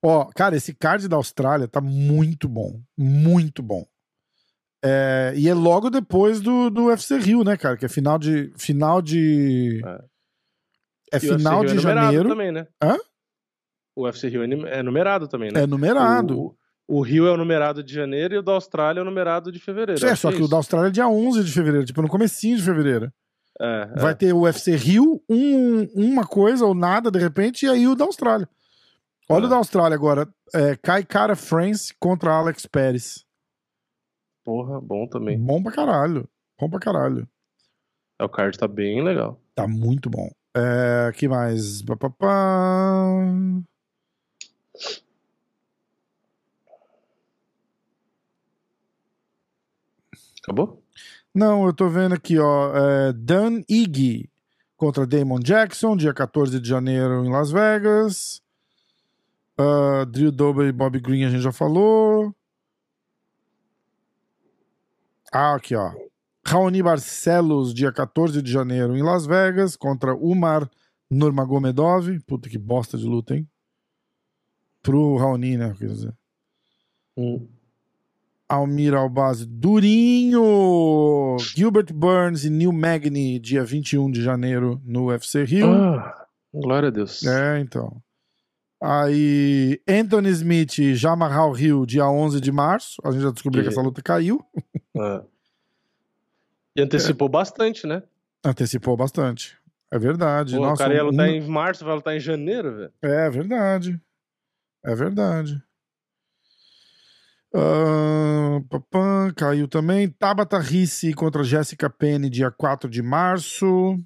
Ó, 0.04 0.26
cara, 0.36 0.56
esse 0.56 0.74
card 0.74 1.08
da 1.08 1.16
Austrália 1.16 1.68
tá 1.68 1.82
muito 1.82 2.48
bom. 2.48 2.80
Muito 2.98 3.64
bom. 3.64 3.86
É, 4.84 5.34
e 5.36 5.50
é 5.50 5.54
logo 5.54 5.90
depois 5.90 6.40
do, 6.40 6.70
do 6.70 6.86
UFC 6.86 7.18
Rio, 7.18 7.44
né, 7.44 7.58
cara? 7.58 7.76
Que 7.76 7.86
é 7.86 7.90
final 7.90 8.18
de. 8.20 8.54
Final 8.56 9.02
de. 9.02 9.82
É, 9.84 10.04
O 11.12 11.16
UFC 11.16 11.38
final 11.38 11.60
Rio 11.62 11.68
de 11.68 11.72
é 11.72 11.76
numerado 11.76 12.06
janeiro. 12.06 12.30
também, 12.30 12.52
né? 12.52 12.68
Hã? 12.82 12.98
O 13.96 14.04
UFC 14.04 14.28
Rio 14.28 14.44
é 14.44 14.80
é 14.80 14.84
numerado 14.84 15.28
também, 15.28 15.52
né? 15.52 15.64
É 15.64 15.68
numerado. 15.68 16.40
O, 16.40 16.58
o 16.88 17.02
Rio 17.02 17.28
é 17.28 17.32
o 17.32 17.38
numerado 17.38 17.84
de 17.84 17.94
janeiro 17.94 18.36
e 18.36 18.38
o 18.38 18.44
da 18.44 18.54
Austrália 18.54 19.00
é 19.00 19.02
o 19.02 19.06
numerado 19.06 19.52
de 19.52 19.60
fevereiro. 19.60 20.06
é, 20.06 20.16
só 20.16 20.30
que 20.30 20.38
o 20.38 20.42
isso. 20.42 20.50
da 20.50 20.58
Austrália 20.58 20.90
é 20.90 20.92
dia 20.92 21.08
11 21.08 21.44
de 21.44 21.52
fevereiro, 21.52 21.86
tipo 21.86 22.02
no 22.02 22.10
comecinho 22.10 22.58
de 22.58 22.64
fevereiro. 22.64 23.12
É, 23.60 23.90
é. 23.96 24.02
Vai 24.02 24.14
ter 24.14 24.34
o 24.34 24.42
UFC 24.42 24.76
Rio, 24.76 25.24
um, 25.30 25.84
uma 25.96 26.28
coisa 26.28 26.66
ou 26.66 26.76
nada, 26.76 27.10
de 27.10 27.20
repente, 27.20 27.66
e 27.66 27.70
aí 27.70 27.88
o 27.88 27.96
da 27.96 28.04
Austrália. 28.06 28.50
Olha 29.30 29.46
o 29.46 29.50
da 29.50 29.56
Austrália 29.56 29.96
agora. 29.96 30.28
É, 30.54 30.76
Kai 30.76 31.04
Cara 31.04 31.36
France 31.36 31.94
contra 32.00 32.32
Alex 32.32 32.66
Pérez. 32.66 33.26
Porra, 34.44 34.80
bom 34.80 35.08
também. 35.08 35.40
Bom 35.40 35.64
pra 35.64 35.72
caralho. 35.72 36.30
Bom 36.60 36.70
pra 36.70 36.80
caralho. 36.80 37.28
É, 38.20 38.24
O 38.24 38.30
card 38.30 38.58
tá 38.58 38.68
bem 38.68 39.04
legal. 39.04 39.42
Tá 39.56 39.68
muito 39.68 40.10
bom. 40.10 40.30
É, 40.56 41.12
que 41.12 41.28
mais? 41.28 41.82
Pá, 41.82 41.98
pá, 41.98 42.10
pá. 42.10 43.06
Acabou? 50.42 50.82
Não, 51.34 51.66
eu 51.66 51.74
tô 51.74 51.90
vendo 51.90 52.16
aqui, 52.16 52.40
ó. 52.40 52.72
É, 52.74 53.14
Dan 53.14 53.64
Iggy 53.68 54.30
contra 54.78 55.06
Damon 55.06 55.40
Jackson, 55.40 55.98
dia 55.98 56.14
14 56.14 56.60
de 56.60 56.70
janeiro 56.70 57.26
em 57.26 57.30
Las 57.30 57.52
Vegas. 57.52 58.42
Ah, 59.58 60.06
Drew 60.06 60.32
Dober 60.32 60.68
e 60.68 60.72
Bobby 60.72 61.00
Green 61.00 61.26
a 61.26 61.30
gente 61.30 61.42
já 61.44 61.52
falou. 61.52 62.34
Ah, 65.32 65.56
aqui, 65.56 65.76
ó. 65.76 65.92
Raoni 66.48 66.82
Barcelos, 66.84 67.74
dia 67.74 67.92
14 67.92 68.42
de 68.42 68.52
janeiro 68.52 68.96
em 68.96 69.02
Las 69.02 69.26
Vegas, 69.26 69.76
contra 69.76 70.16
Umar 70.16 70.70
Nurmagomedov. 71.10 72.20
Puta 72.28 72.48
que 72.50 72.58
bosta 72.58 72.98
de 72.98 73.06
luta, 73.06 73.36
hein? 73.36 73.48
Pro 74.84 75.18
Raoni, 75.18 75.58
né? 75.58 75.74
Quer 75.78 75.88
dizer. 75.88 76.14
Hum. 77.18 77.48
Almir 78.48 78.94
Albase 78.94 79.44
Durinho, 79.48 81.36
Gilbert 81.40 81.92
Burns 81.92 82.44
e 82.46 82.50
Neil 82.52 82.72
Magny, 82.72 83.40
dia 83.40 83.64
21 83.64 84.12
de 84.12 84.22
janeiro 84.22 84.80
no 84.86 85.06
UFC 85.08 85.44
Rio. 85.44 85.66
Ah, 85.74 86.28
glória 86.54 86.90
a 86.90 86.92
Deus. 86.92 87.24
É, 87.26 87.60
então. 87.60 88.00
Aí, 88.80 89.82
Anthony 89.90 90.30
Smith 90.30 90.78
e 90.78 90.94
Jamarral 90.94 91.58
Hill, 91.58 91.88
dia 91.88 92.08
11 92.08 92.40
de 92.40 92.52
março. 92.52 93.02
A 93.04 93.10
gente 93.12 93.24
já 93.24 93.32
descobriu 93.32 93.64
que 93.64 93.70
Que- 93.70 93.74
essa 93.74 93.82
luta 93.82 94.04
caiu. 94.04 94.40
Ah. 94.96 95.24
E 96.76 96.82
antecipou 96.82 97.30
bastante, 97.30 97.88
né? 97.88 98.04
Antecipou 98.44 98.96
bastante. 98.98 99.58
É 99.92 99.98
verdade. 99.98 100.54
Pô, 100.56 100.62
o 100.62 100.66
Nossa, 100.66 100.84
cara 100.84 100.96
ia 100.96 101.04
um- 101.04 101.08
lutar 101.10 101.30
em 101.30 101.42
março, 101.48 101.86
vai 101.86 101.96
lutar 101.96 102.16
em 102.16 102.20
janeiro, 102.20 102.76
velho. 102.76 102.94
É 103.02 103.30
verdade. 103.30 104.02
É 104.84 104.94
verdade. 104.96 105.62
Papã, 108.70 109.32
caiu 109.36 109.68
também. 109.68 110.10
Tabata 110.10 110.60
Risse 110.60 111.14
contra 111.14 111.44
Jessica 111.44 111.90
Penny, 111.90 112.30
dia 112.30 112.52
4 112.52 112.90
de 112.90 113.02
março. 113.02 113.98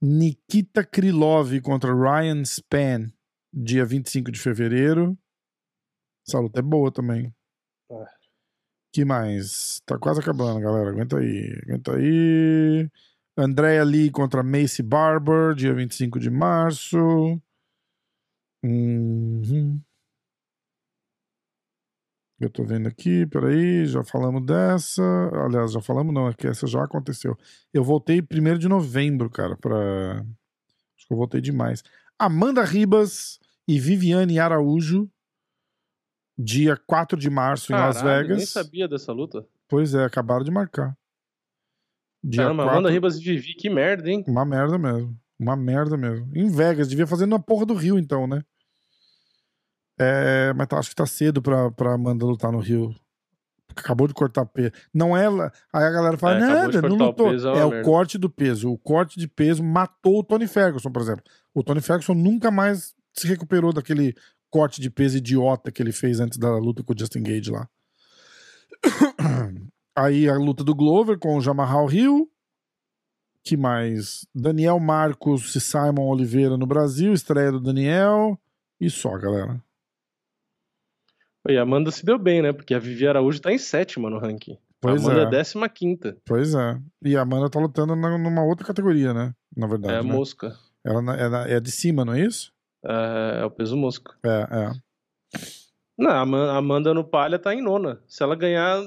Nikita 0.00 0.84
Krylov 0.84 1.60
contra 1.60 1.92
Ryan 1.92 2.44
Span, 2.44 3.08
dia 3.52 3.84
25 3.84 4.30
de 4.30 4.38
fevereiro. 4.38 5.18
Essa 6.26 6.38
luta 6.38 6.60
é 6.60 6.62
boa 6.62 6.92
também. 6.92 7.34
Que 8.92 9.04
mais? 9.04 9.80
Tá 9.86 9.98
quase 9.98 10.20
acabando, 10.20 10.60
galera. 10.60 10.90
Aguenta 10.90 11.18
aí. 11.18 11.60
Aguenta 11.64 11.96
aí. 11.96 12.88
Andrea 13.36 13.84
Lee 13.84 14.10
contra 14.10 14.42
Macy 14.42 14.82
Barber, 14.82 15.54
dia 15.54 15.72
25 15.72 16.18
de 16.18 16.30
março. 16.30 16.98
Uhum. 18.64 19.80
Eu 22.40 22.48
tô 22.50 22.64
vendo 22.64 22.86
aqui, 22.88 23.26
peraí, 23.26 23.84
já 23.86 24.04
falamos 24.04 24.44
dessa. 24.46 25.02
Aliás, 25.44 25.72
já 25.72 25.80
falamos, 25.80 26.14
não, 26.14 26.28
é 26.28 26.34
que 26.34 26.46
essa 26.46 26.66
já 26.66 26.84
aconteceu. 26.84 27.36
Eu 27.72 27.82
voltei 27.82 28.22
primeiro 28.22 28.58
de 28.58 28.68
novembro, 28.68 29.28
cara, 29.28 29.56
pra. 29.56 30.20
Acho 30.96 31.06
que 31.06 31.12
eu 31.12 31.16
voltei 31.16 31.40
demais. 31.40 31.82
Amanda 32.18 32.64
Ribas 32.64 33.40
e 33.66 33.78
Viviane 33.78 34.38
Araújo, 34.38 35.10
dia 36.38 36.76
4 36.86 37.18
de 37.18 37.28
março 37.28 37.72
em 37.72 37.76
Las 37.76 37.98
Caralho, 37.98 38.22
Vegas. 38.22 38.36
nem 38.38 38.46
sabia 38.46 38.86
dessa 38.88 39.12
luta. 39.12 39.44
Pois 39.68 39.94
é, 39.94 40.04
acabaram 40.04 40.44
de 40.44 40.50
marcar. 40.50 40.96
Dia 42.22 42.42
Caramba, 42.44 42.62
4, 42.64 42.78
Amanda 42.78 42.90
Ribas 42.92 43.16
e 43.16 43.20
Vivi, 43.22 43.54
que 43.54 43.68
merda, 43.70 44.08
hein? 44.10 44.24
Uma 44.26 44.44
merda 44.44 44.76
mesmo. 44.78 45.16
Uma 45.38 45.56
merda 45.56 45.96
mesmo. 45.96 46.30
Em 46.34 46.48
Vegas, 46.50 46.88
devia 46.88 47.06
fazer 47.06 47.26
na 47.26 47.38
porra 47.38 47.64
do 47.66 47.74
Rio, 47.74 47.98
então, 47.98 48.26
né? 48.26 48.42
É, 50.00 50.52
mas 50.54 50.66
tá- 50.68 50.78
acho 50.78 50.90
que 50.90 50.96
tá 50.96 51.06
cedo 51.06 51.42
pra, 51.42 51.70
pra 51.70 51.94
Amanda 51.94 52.24
lutar 52.24 52.52
no 52.52 52.58
Rio. 52.60 52.94
Acabou 53.76 54.08
de 54.08 54.14
cortar 54.14 54.44
peso. 54.46 54.72
Não 54.92 55.16
é 55.16 55.24
ela. 55.24 55.52
Aí 55.72 55.84
a 55.84 55.90
galera 55.90 56.16
fala: 56.18 56.36
É, 56.36 56.40
nada, 56.40 56.82
não 56.82 56.88
cortar 56.90 57.04
o 57.04 57.06
lutou. 57.08 57.30
peso, 57.30 57.48
é 57.48 57.58
é 57.58 57.64
o 57.64 57.70
merda. 57.70 57.84
corte 57.84 58.18
do 58.18 58.28
peso. 58.30 58.72
O 58.72 58.78
corte 58.78 59.18
de 59.18 59.28
peso 59.28 59.62
matou 59.62 60.18
o 60.18 60.24
Tony 60.24 60.46
Ferguson, 60.48 60.90
por 60.90 61.02
exemplo. 61.02 61.22
O 61.54 61.62
Tony 61.62 61.80
Ferguson 61.80 62.14
nunca 62.14 62.50
mais 62.50 62.94
se 63.12 63.26
recuperou 63.28 63.72
daquele 63.72 64.14
corte 64.50 64.80
de 64.80 64.90
peso 64.90 65.18
idiota 65.18 65.70
que 65.70 65.82
ele 65.82 65.92
fez 65.92 66.20
antes 66.20 66.38
da 66.38 66.56
luta 66.56 66.82
com 66.82 66.92
o 66.92 66.98
Justin 66.98 67.22
Gage 67.22 67.50
lá. 67.50 67.68
Aí 69.96 70.28
a 70.28 70.34
luta 70.36 70.62
do 70.62 70.74
Glover 70.74 71.18
com 71.18 71.36
o 71.36 71.40
Jamarral 71.40 71.90
Hill. 71.90 72.30
Que 73.42 73.56
mais? 73.56 74.26
Daniel 74.34 74.78
Marcos 74.78 75.54
e 75.54 75.60
Simon 75.60 76.06
Oliveira 76.08 76.56
no 76.56 76.66
Brasil, 76.66 77.12
estreia 77.12 77.50
do 77.50 77.60
Daniel. 77.60 78.38
E 78.80 78.90
só, 78.90 79.16
galera. 79.16 79.62
E 81.48 81.56
a 81.56 81.62
Amanda 81.62 81.90
se 81.90 82.04
deu 82.04 82.18
bem, 82.18 82.42
né? 82.42 82.52
Porque 82.52 82.74
a 82.74 82.78
Vivi 82.78 83.08
Araújo 83.08 83.40
tá 83.40 83.50
em 83.50 83.58
sétima 83.58 84.10
no 84.10 84.18
ranking. 84.18 84.58
Pois 84.80 85.02
a 85.02 85.06
Amanda 85.06 85.22
é. 85.22 85.24
é 85.24 85.30
décima 85.30 85.68
quinta. 85.68 86.16
Pois 86.24 86.54
é. 86.54 86.78
E 87.02 87.16
a 87.16 87.22
Amanda 87.22 87.48
tá 87.48 87.58
lutando 87.58 87.96
na- 87.96 88.18
numa 88.18 88.44
outra 88.44 88.66
categoria, 88.66 89.14
né? 89.14 89.34
Na 89.56 89.66
verdade. 89.66 89.94
É 89.94 89.98
a 89.98 90.02
né? 90.02 90.12
mosca. 90.12 90.54
Ela 90.84 91.48
é, 91.48 91.54
é 91.54 91.60
de 91.60 91.70
cima, 91.70 92.04
não 92.04 92.12
é 92.12 92.20
isso? 92.20 92.52
É, 92.84 93.40
é 93.42 93.44
o 93.44 93.50
peso 93.50 93.76
mosca. 93.76 94.14
É, 94.24 94.46
é. 94.50 94.72
Não, 95.96 96.10
a 96.10 96.20
Ama- 96.20 96.52
a 96.52 96.56
Amanda 96.56 96.94
no 96.94 97.04
palha 97.04 97.38
tá 97.38 97.52
em 97.54 97.60
nona. 97.62 98.00
Se 98.06 98.22
ela 98.22 98.36
ganhar, 98.36 98.80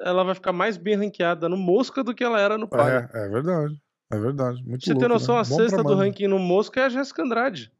ela 0.00 0.24
vai 0.24 0.34
ficar 0.34 0.52
mais 0.52 0.76
bem 0.76 0.96
ranqueada 0.96 1.48
no 1.48 1.56
mosca 1.56 2.02
do 2.02 2.14
que 2.14 2.24
ela 2.24 2.40
era 2.40 2.58
no 2.58 2.66
palha. 2.68 3.08
É, 3.14 3.26
é 3.26 3.28
verdade. 3.28 3.80
É 4.10 4.18
verdade. 4.18 4.62
Muito 4.64 4.84
você 4.84 4.92
louco, 4.92 5.08
noção, 5.08 5.34
né? 5.36 5.40
a 5.40 5.44
Bom 5.44 5.56
sexta 5.56 5.82
do 5.82 5.94
ranking 5.94 6.26
no 6.28 6.38
mosca 6.38 6.80
é 6.80 6.84
a 6.84 6.88
Jéssica 6.88 7.22
Andrade. 7.22 7.72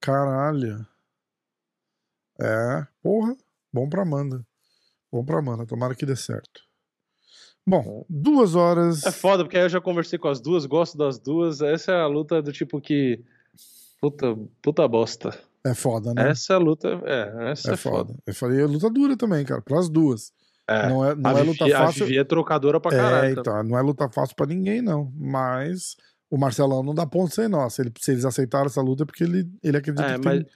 Caralho. 0.00 0.86
É, 2.40 2.86
porra. 3.02 3.36
Bom 3.72 3.88
pra 3.88 4.02
Amanda. 4.02 4.44
Bom 5.12 5.24
pra 5.24 5.38
Amanda. 5.38 5.66
Tomara 5.66 5.94
que 5.94 6.06
dê 6.06 6.16
certo. 6.16 6.62
Bom, 7.66 8.04
duas 8.08 8.54
horas. 8.54 9.04
É 9.04 9.12
foda, 9.12 9.44
porque 9.44 9.56
aí 9.58 9.64
eu 9.64 9.68
já 9.68 9.80
conversei 9.80 10.18
com 10.18 10.28
as 10.28 10.40
duas, 10.40 10.64
gosto 10.64 10.96
das 10.96 11.18
duas. 11.18 11.60
Essa 11.60 11.92
é 11.92 12.00
a 12.00 12.06
luta 12.06 12.40
do 12.40 12.52
tipo 12.52 12.80
que. 12.80 13.22
Puta, 14.00 14.36
puta 14.62 14.86
bosta. 14.88 15.38
É 15.64 15.74
foda, 15.74 16.14
né? 16.14 16.30
Essa 16.30 16.52
é 16.52 16.56
a 16.56 16.58
luta. 16.58 16.88
É, 17.04 17.50
essa 17.52 17.70
É, 17.70 17.74
é, 17.74 17.76
foda. 17.76 17.96
foda. 18.12 18.14
Eu 18.26 18.34
falei, 18.34 18.60
é 18.62 18.64
luta 18.66 18.88
dura 18.90 19.16
também, 19.16 19.44
cara. 19.44 19.60
Pras 19.60 19.88
duas. 19.88 20.32
É. 20.68 20.88
Não 20.88 21.04
é, 21.04 21.14
não 21.14 21.30
a, 21.30 21.32
é 21.32 21.36
Vivi, 21.42 21.48
luta 21.50 21.64
a 21.64 21.86
fácil. 21.86 22.06
Vivi 22.06 22.18
é 22.18 22.24
trocadora 22.24 22.80
pra 22.80 22.94
É, 22.94 23.00
caralho. 23.00 23.40
então, 23.40 23.62
não 23.64 23.78
é 23.78 23.82
luta 23.82 24.08
fácil 24.08 24.36
pra 24.36 24.46
ninguém, 24.46 24.80
não. 24.82 25.10
Mas 25.16 25.96
o 26.30 26.38
Marcelão 26.38 26.82
não 26.82 26.94
dá 26.94 27.06
ponto 27.06 27.34
sem 27.34 27.48
nó. 27.48 27.68
Se, 27.68 27.82
ele, 27.82 27.92
se 27.98 28.12
eles 28.12 28.24
aceitaram 28.24 28.66
essa 28.66 28.80
luta 28.82 29.02
é 29.02 29.06
porque 29.06 29.24
ele, 29.24 29.50
ele 29.62 29.76
acredita 29.76 30.06
É, 30.06 30.18
que, 30.18 30.24
mas- 30.24 30.38
tem, 30.44 30.46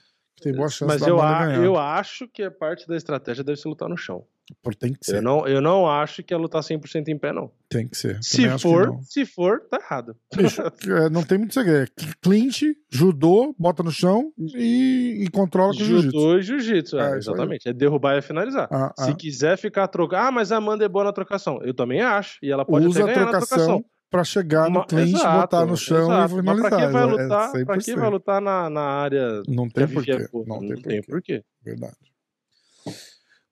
tem 0.43 0.53
boa 0.55 0.69
chance 0.69 0.87
Mas 0.87 1.07
eu, 1.07 1.21
a- 1.21 1.47
ganhar. 1.47 1.65
eu 1.65 1.77
acho 1.79 2.29
que 2.29 2.43
a 2.43 2.51
parte 2.51 2.87
da 2.87 2.97
estratégia 2.97 3.43
deve 3.45 3.59
ser 3.61 3.69
lutar 3.69 3.89
no 3.89 3.97
chão. 3.97 4.25
Por, 4.63 4.75
tem 4.75 4.93
que 4.93 5.07
ser. 5.07 5.17
Eu 5.17 5.23
não, 5.23 5.47
eu 5.47 5.61
não 5.63 5.89
acho 5.89 6.23
que 6.23 6.35
ela 6.35 6.49
tá 6.49 6.59
100% 6.61 7.09
em 7.09 7.17
pé, 7.17 7.33
não. 7.33 7.51
Tem 7.69 7.89
que 7.89 7.97
ser. 7.97 8.19
Se 8.23 8.43
Também 8.43 8.59
for, 8.59 8.99
se 9.03 9.25
for, 9.25 9.61
tá 9.71 9.79
errado. 9.79 10.17
Bicho, 10.37 10.61
é, 10.91 11.09
não 11.09 11.23
tem 11.23 11.39
muito 11.39 11.55
segredo. 11.55 11.91
É 12.01 12.05
Clinch, 12.21 12.77
judô, 12.91 13.55
bota 13.59 13.83
no 13.83 13.91
chão 13.91 14.33
e, 14.39 15.23
e 15.25 15.31
controla 15.31 15.73
com 15.73 15.79
jiu-jitsu. 15.79 16.11
Judô 16.19 16.39
e 16.39 16.43
jiu-jitsu, 16.43 16.99
é, 16.99 17.13
É, 17.13 17.17
exatamente. 17.17 17.69
É 17.69 17.73
derrubar 17.73 18.19
e 18.19 18.23
finalizar. 18.23 18.69
Ah, 18.71 18.93
Se 18.99 19.11
ah. 19.11 19.15
quiser 19.15 19.57
ficar 19.57 19.87
trocando. 19.89 20.23
Ah, 20.23 20.33
mas 20.33 20.53
a 20.53 20.57
Amanda 20.57 20.85
é 20.85 20.89
boa 20.89 21.05
na 21.05 21.13
trocação. 21.13 21.61
Eu 21.63 21.73
também 21.73 22.03
acho. 22.03 22.39
E 22.43 22.51
ela 22.51 22.65
pode 22.65 22.87
Usa 22.87 23.05
até 23.05 23.13
a 23.13 23.15
ganhar 23.15 23.27
na 23.27 23.39
trocação. 23.39 23.85
Pra 24.13 24.23
chegar 24.25 24.71
no 24.71 24.85
clinch, 24.87 25.15
exato, 25.15 25.41
botar 25.41 25.67
no 25.67 25.77
chão 25.77 26.05
exato. 26.13 26.39
e 26.39 26.43
Mas 26.43 26.57
finalizar. 26.59 26.71
pra 26.71 26.79
que 26.79 26.93
vai 26.93 27.03
É 27.03 27.07
lutar, 27.07 27.53
pra 27.65 27.79
que 27.79 27.91
100%. 27.93 27.99
vai 27.99 28.11
lutar 28.11 28.41
na, 28.41 28.71
na 28.71 28.81
área 28.83 29.43
Não 29.49 29.69
tem 29.69 29.89
porquê. 29.89 30.13
é? 30.13 30.29
Não, 30.33 30.45
Não, 30.47 30.69
tem 30.69 30.83
tem 30.83 31.03
porquê. 31.03 31.43
Verdade. 31.65 31.97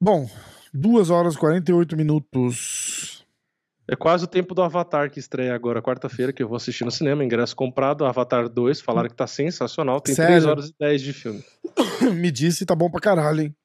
Bom, 0.00 0.28
2 0.72 1.10
horas 1.10 1.34
e 1.34 1.38
48 1.38 1.96
minutos. 1.96 3.26
É 3.88 3.96
quase 3.96 4.24
o 4.24 4.28
tempo 4.28 4.54
do 4.54 4.62
Avatar 4.62 5.10
que 5.10 5.18
estreia 5.18 5.52
agora, 5.52 5.82
quarta-feira, 5.82 6.32
que 6.32 6.42
eu 6.42 6.46
vou 6.48 6.56
assistir 6.56 6.84
no 6.84 6.92
cinema. 6.92 7.24
Ingresso 7.24 7.56
comprado, 7.56 8.04
Avatar 8.04 8.48
2. 8.48 8.80
Falaram 8.80 9.08
que 9.08 9.16
tá 9.16 9.26
sensacional. 9.26 10.00
Tem 10.00 10.14
Sério? 10.14 10.34
3 10.34 10.44
horas 10.46 10.68
e 10.68 10.74
10 10.78 11.02
de 11.02 11.12
filme. 11.12 11.42
Me 12.14 12.30
disse 12.30 12.64
tá 12.64 12.74
bom 12.76 12.88
pra 12.88 13.00
caralho, 13.00 13.40
hein? 13.42 13.56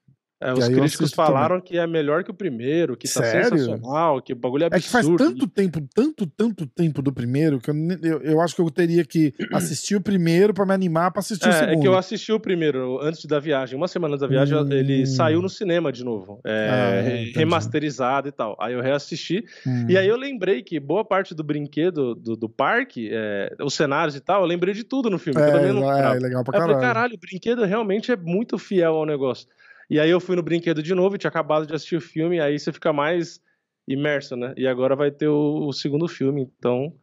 É, 0.42 0.52
os 0.52 0.68
críticos 0.68 1.14
falaram 1.14 1.62
que 1.62 1.78
é 1.78 1.88
melhor 1.88 2.22
que 2.24 2.30
o 2.30 2.34
primeiro, 2.34 2.98
que 2.98 3.08
tá 3.08 3.24
Sério? 3.24 3.58
sensacional, 3.58 4.22
que 4.22 4.34
o 4.34 4.36
bagulho 4.36 4.66
é 4.66 4.68
É 4.68 4.80
que 4.82 4.90
faz 4.90 5.06
absurdo. 5.06 5.24
tanto 5.24 5.48
tempo, 5.48 5.80
tanto, 5.96 6.28
tanto 6.28 6.68
tempo 6.68 7.02
do 7.02 7.12
primeiro 7.14 7.58
que 7.62 7.72
eu, 7.72 7.76
eu, 8.04 8.22
eu 8.22 8.42
acho 8.42 8.54
que 8.54 8.62
eu 8.62 8.70
teria 8.70 9.06
que 9.06 9.34
assistir 9.54 9.96
o 9.96 10.02
primeiro 10.02 10.54
pra 10.54 10.66
me 10.66 10.74
animar 10.74 11.10
pra 11.12 11.22
assistir 11.22 11.48
o 11.48 11.52
É, 11.52 11.56
é 11.56 11.60
segundo. 11.60 11.82
que 11.82 11.88
eu 11.88 11.98
assisti 11.98 12.34
o 12.34 12.40
primeiro 12.40 13.00
antes 13.02 13.24
da 13.26 13.40
viagem, 13.40 13.78
uma 13.78 13.88
semana 13.88 14.16
antes 14.16 14.22
da 14.22 14.28
viagem, 14.28 14.58
Hum. 14.58 14.72
ele 14.74 15.06
saiu 15.06 15.42
no 15.42 15.48
cinema 15.50 15.90
de 15.90 16.04
novo, 16.04 16.42
é, 16.46 16.68
Ah, 16.70 17.12
entendi. 17.22 17.38
remasterizado 17.40 18.28
e 18.28 18.32
tal. 18.34 18.58
Aí 18.60 18.74
eu 18.74 18.82
reassisti, 18.82 19.46
Hum. 19.66 19.88
e 19.90 19.98
aí 19.98 20.08
eu 20.08 20.18
lembrei 20.18 20.62
que 20.62 20.82
boa 20.82 21.06
parte 21.06 21.34
do 21.34 21.46
brinquedo 21.46 22.14
do, 22.14 22.36
do 22.36 22.50
parque, 22.50 23.10
é, 23.10 23.56
os 23.64 23.74
cenários 23.74 24.16
e 24.18 24.20
tal, 24.20 24.42
eu 24.42 24.48
lembrei 24.48 24.74
de 24.74 24.84
tudo 24.84 25.10
no 25.10 25.18
filme. 25.18 25.42
que 25.42 25.48
eu 25.50 25.54
também 25.54 25.72
não 25.74 25.90
É, 25.98 26.18
é 26.18 26.20
legal 26.20 26.44
pra 26.44 26.58
Aí 26.58 26.62
eu 26.62 26.66
falei, 26.68 26.76
caralho. 26.76 26.82
caralho, 26.82 27.16
o 27.16 27.20
brinquedo 27.20 27.64
realmente 27.64 28.12
é 28.12 28.18
muito 28.18 28.58
fiel 28.58 28.96
ao 28.96 29.06
negócio. 29.06 29.48
E 29.90 30.00
aí 30.00 30.10
eu 30.10 30.20
fui 30.20 30.36
no 30.36 30.44
brinquedo 30.44 30.82
de 30.82 30.94
novo 30.96 31.16
e 31.16 31.20
tinha 31.20 31.30
acabado 31.30 31.66
de 31.68 31.74
assistir 31.74 31.96
o 31.96 32.02
filme, 32.02 32.40
aí 32.40 32.58
você 32.58 32.72
fica 32.74 32.92
mais 32.92 33.40
imerso, 33.88 34.36
né? 34.36 34.54
E 34.58 34.68
agora 34.68 34.96
vai 34.96 35.12
ter 35.12 35.28
o, 35.28 35.68
o 35.68 35.74
segundo 35.74 36.08
filme, 36.08 36.42
então 36.42 36.94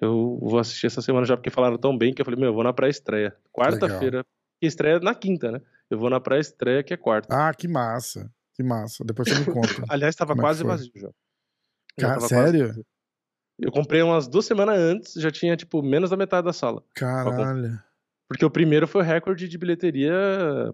eu 0.00 0.38
vou 0.40 0.58
assistir 0.58 0.86
essa 0.86 1.02
semana 1.02 1.26
já, 1.26 1.36
porque 1.36 1.50
falaram 1.50 1.78
tão 1.78 1.96
bem 1.96 2.12
que 2.12 2.20
eu 2.20 2.24
falei, 2.24 2.40
meu, 2.40 2.48
eu 2.50 2.54
vou 2.54 2.64
na 2.64 2.72
pré-estreia. 2.72 3.36
Quarta-feira, 3.52 4.24
que 4.60 4.66
estreia 4.66 4.98
na 5.00 5.14
quinta, 5.14 5.52
né? 5.52 5.60
Eu 5.90 5.98
vou 5.98 6.08
na 6.10 6.18
pré-estreia, 6.20 6.82
que 6.82 6.94
é 6.94 6.96
quarta. 6.96 7.28
Ah, 7.34 7.52
que 7.54 7.68
massa. 7.68 8.32
Que 8.54 8.62
massa. 8.62 9.04
Depois 9.04 9.28
você 9.28 9.38
me 9.38 9.44
conta. 9.44 9.68
Aliás, 9.88 10.14
estava 10.14 10.32
Como 10.32 10.40
é 10.40 10.44
quase 10.44 10.62
foi? 10.62 10.70
vazio 10.70 10.92
já. 10.96 11.08
Já 11.98 12.08
Ca- 12.08 12.14
tava 12.14 12.28
quase 12.28 12.28
sério? 12.52 12.66
vazio. 12.68 12.86
Eu 13.60 13.70
comprei 13.70 14.02
umas 14.02 14.26
duas 14.26 14.46
semanas 14.46 14.76
antes, 14.78 15.12
já 15.14 15.30
tinha, 15.30 15.56
tipo, 15.56 15.80
menos 15.80 16.10
da 16.10 16.16
metade 16.16 16.44
da 16.44 16.52
sala. 16.52 16.82
Caralho. 16.94 17.80
Porque 18.34 18.44
o 18.44 18.50
primeiro 18.50 18.88
foi 18.88 19.00
o 19.02 19.04
recorde 19.04 19.48
de 19.48 19.56
bilheteria 19.56 20.12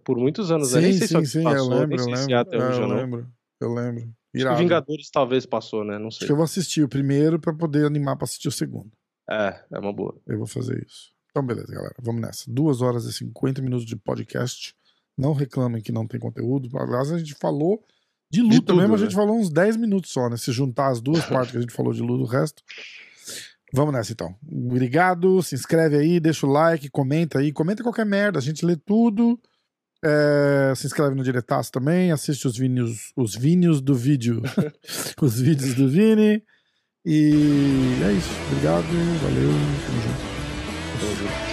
por 0.02 0.16
muitos 0.16 0.50
anos. 0.50 0.72
eu 0.72 0.80
nem 0.80 0.92
Sim, 0.94 0.98
sei 0.98 1.08
sim, 1.08 1.24
se 1.26 1.30
sim, 1.32 1.42
passou, 1.42 1.58
eu 1.74 1.80
lembro, 1.80 2.00
eu 2.00 2.06
lembro. 2.06 2.36
até 2.38 2.56
É, 2.56 2.68
hoje 2.68 2.80
eu 2.80 2.88
não. 2.88 2.96
lembro. 2.96 3.28
Eu 3.60 3.74
lembro. 3.74 4.02
Acho 4.02 4.14
Irado. 4.42 4.58
Vingadores 4.58 5.10
talvez 5.10 5.44
passou, 5.44 5.84
né? 5.84 5.98
Não 5.98 6.08
Acho 6.08 6.18
sei. 6.20 6.26
que 6.26 6.32
eu 6.32 6.36
vou 6.36 6.44
assistir 6.44 6.82
o 6.82 6.88
primeiro 6.88 7.38
pra 7.38 7.52
poder 7.52 7.84
animar 7.84 8.16
pra 8.16 8.24
assistir 8.24 8.48
o 8.48 8.52
segundo. 8.52 8.90
É, 9.28 9.62
é 9.72 9.78
uma 9.78 9.92
boa. 9.92 10.16
Eu 10.26 10.38
vou 10.38 10.46
fazer 10.46 10.82
isso. 10.86 11.10
Então, 11.30 11.44
beleza, 11.44 11.70
galera. 11.72 11.94
Vamos 12.00 12.22
nessa. 12.22 12.44
Duas 12.50 12.80
horas 12.80 13.04
e 13.04 13.12
50 13.12 13.60
minutos 13.60 13.84
de 13.84 13.94
podcast. 13.94 14.74
Não 15.18 15.34
reclamem 15.34 15.82
que 15.82 15.92
não 15.92 16.06
tem 16.06 16.18
conteúdo. 16.18 16.70
Aliás, 16.78 17.12
a 17.12 17.18
gente 17.18 17.34
falou 17.34 17.84
de 18.30 18.40
luta 18.40 18.56
tudo, 18.68 18.76
mesmo. 18.76 18.94
A 18.94 18.96
né? 18.96 19.04
gente 19.04 19.14
falou 19.14 19.36
uns 19.36 19.50
10 19.50 19.76
minutos 19.76 20.10
só, 20.12 20.30
né? 20.30 20.36
Se 20.38 20.50
juntar 20.50 20.88
as 20.88 21.00
duas 21.00 21.24
partes 21.26 21.50
que 21.52 21.58
a 21.58 21.60
gente 21.60 21.74
falou 21.74 21.92
de 21.92 22.00
luta, 22.00 22.22
o 22.22 22.26
resto. 22.26 22.62
Vamos 23.72 23.94
nessa 23.94 24.12
então. 24.12 24.34
Obrigado. 24.46 25.42
Se 25.42 25.54
inscreve 25.54 25.96
aí, 25.96 26.20
deixa 26.20 26.46
o 26.46 26.50
like, 26.50 26.90
comenta 26.90 27.38
aí. 27.38 27.52
Comenta 27.52 27.82
qualquer 27.82 28.06
merda. 28.06 28.38
A 28.38 28.42
gente 28.42 28.64
lê 28.64 28.76
tudo. 28.76 29.38
É, 30.02 30.72
se 30.74 30.86
inscreve 30.86 31.14
no 31.14 31.22
Diretaço 31.22 31.70
também. 31.70 32.10
Assiste 32.10 32.46
os 32.46 32.56
vídeos, 32.56 33.12
os 33.16 33.34
vídeos 33.34 33.80
do 33.80 33.94
vídeo. 33.94 34.42
os 35.20 35.40
vídeos 35.40 35.74
do 35.74 35.88
Vini. 35.88 36.42
E 37.04 37.32
é 38.04 38.12
isso. 38.12 38.30
Obrigado. 38.50 38.86
Valeu. 39.22 39.50
Tamo 39.86 40.02
junto. 40.02 41.00
Tamo 41.00 41.16
junto. 41.16 41.49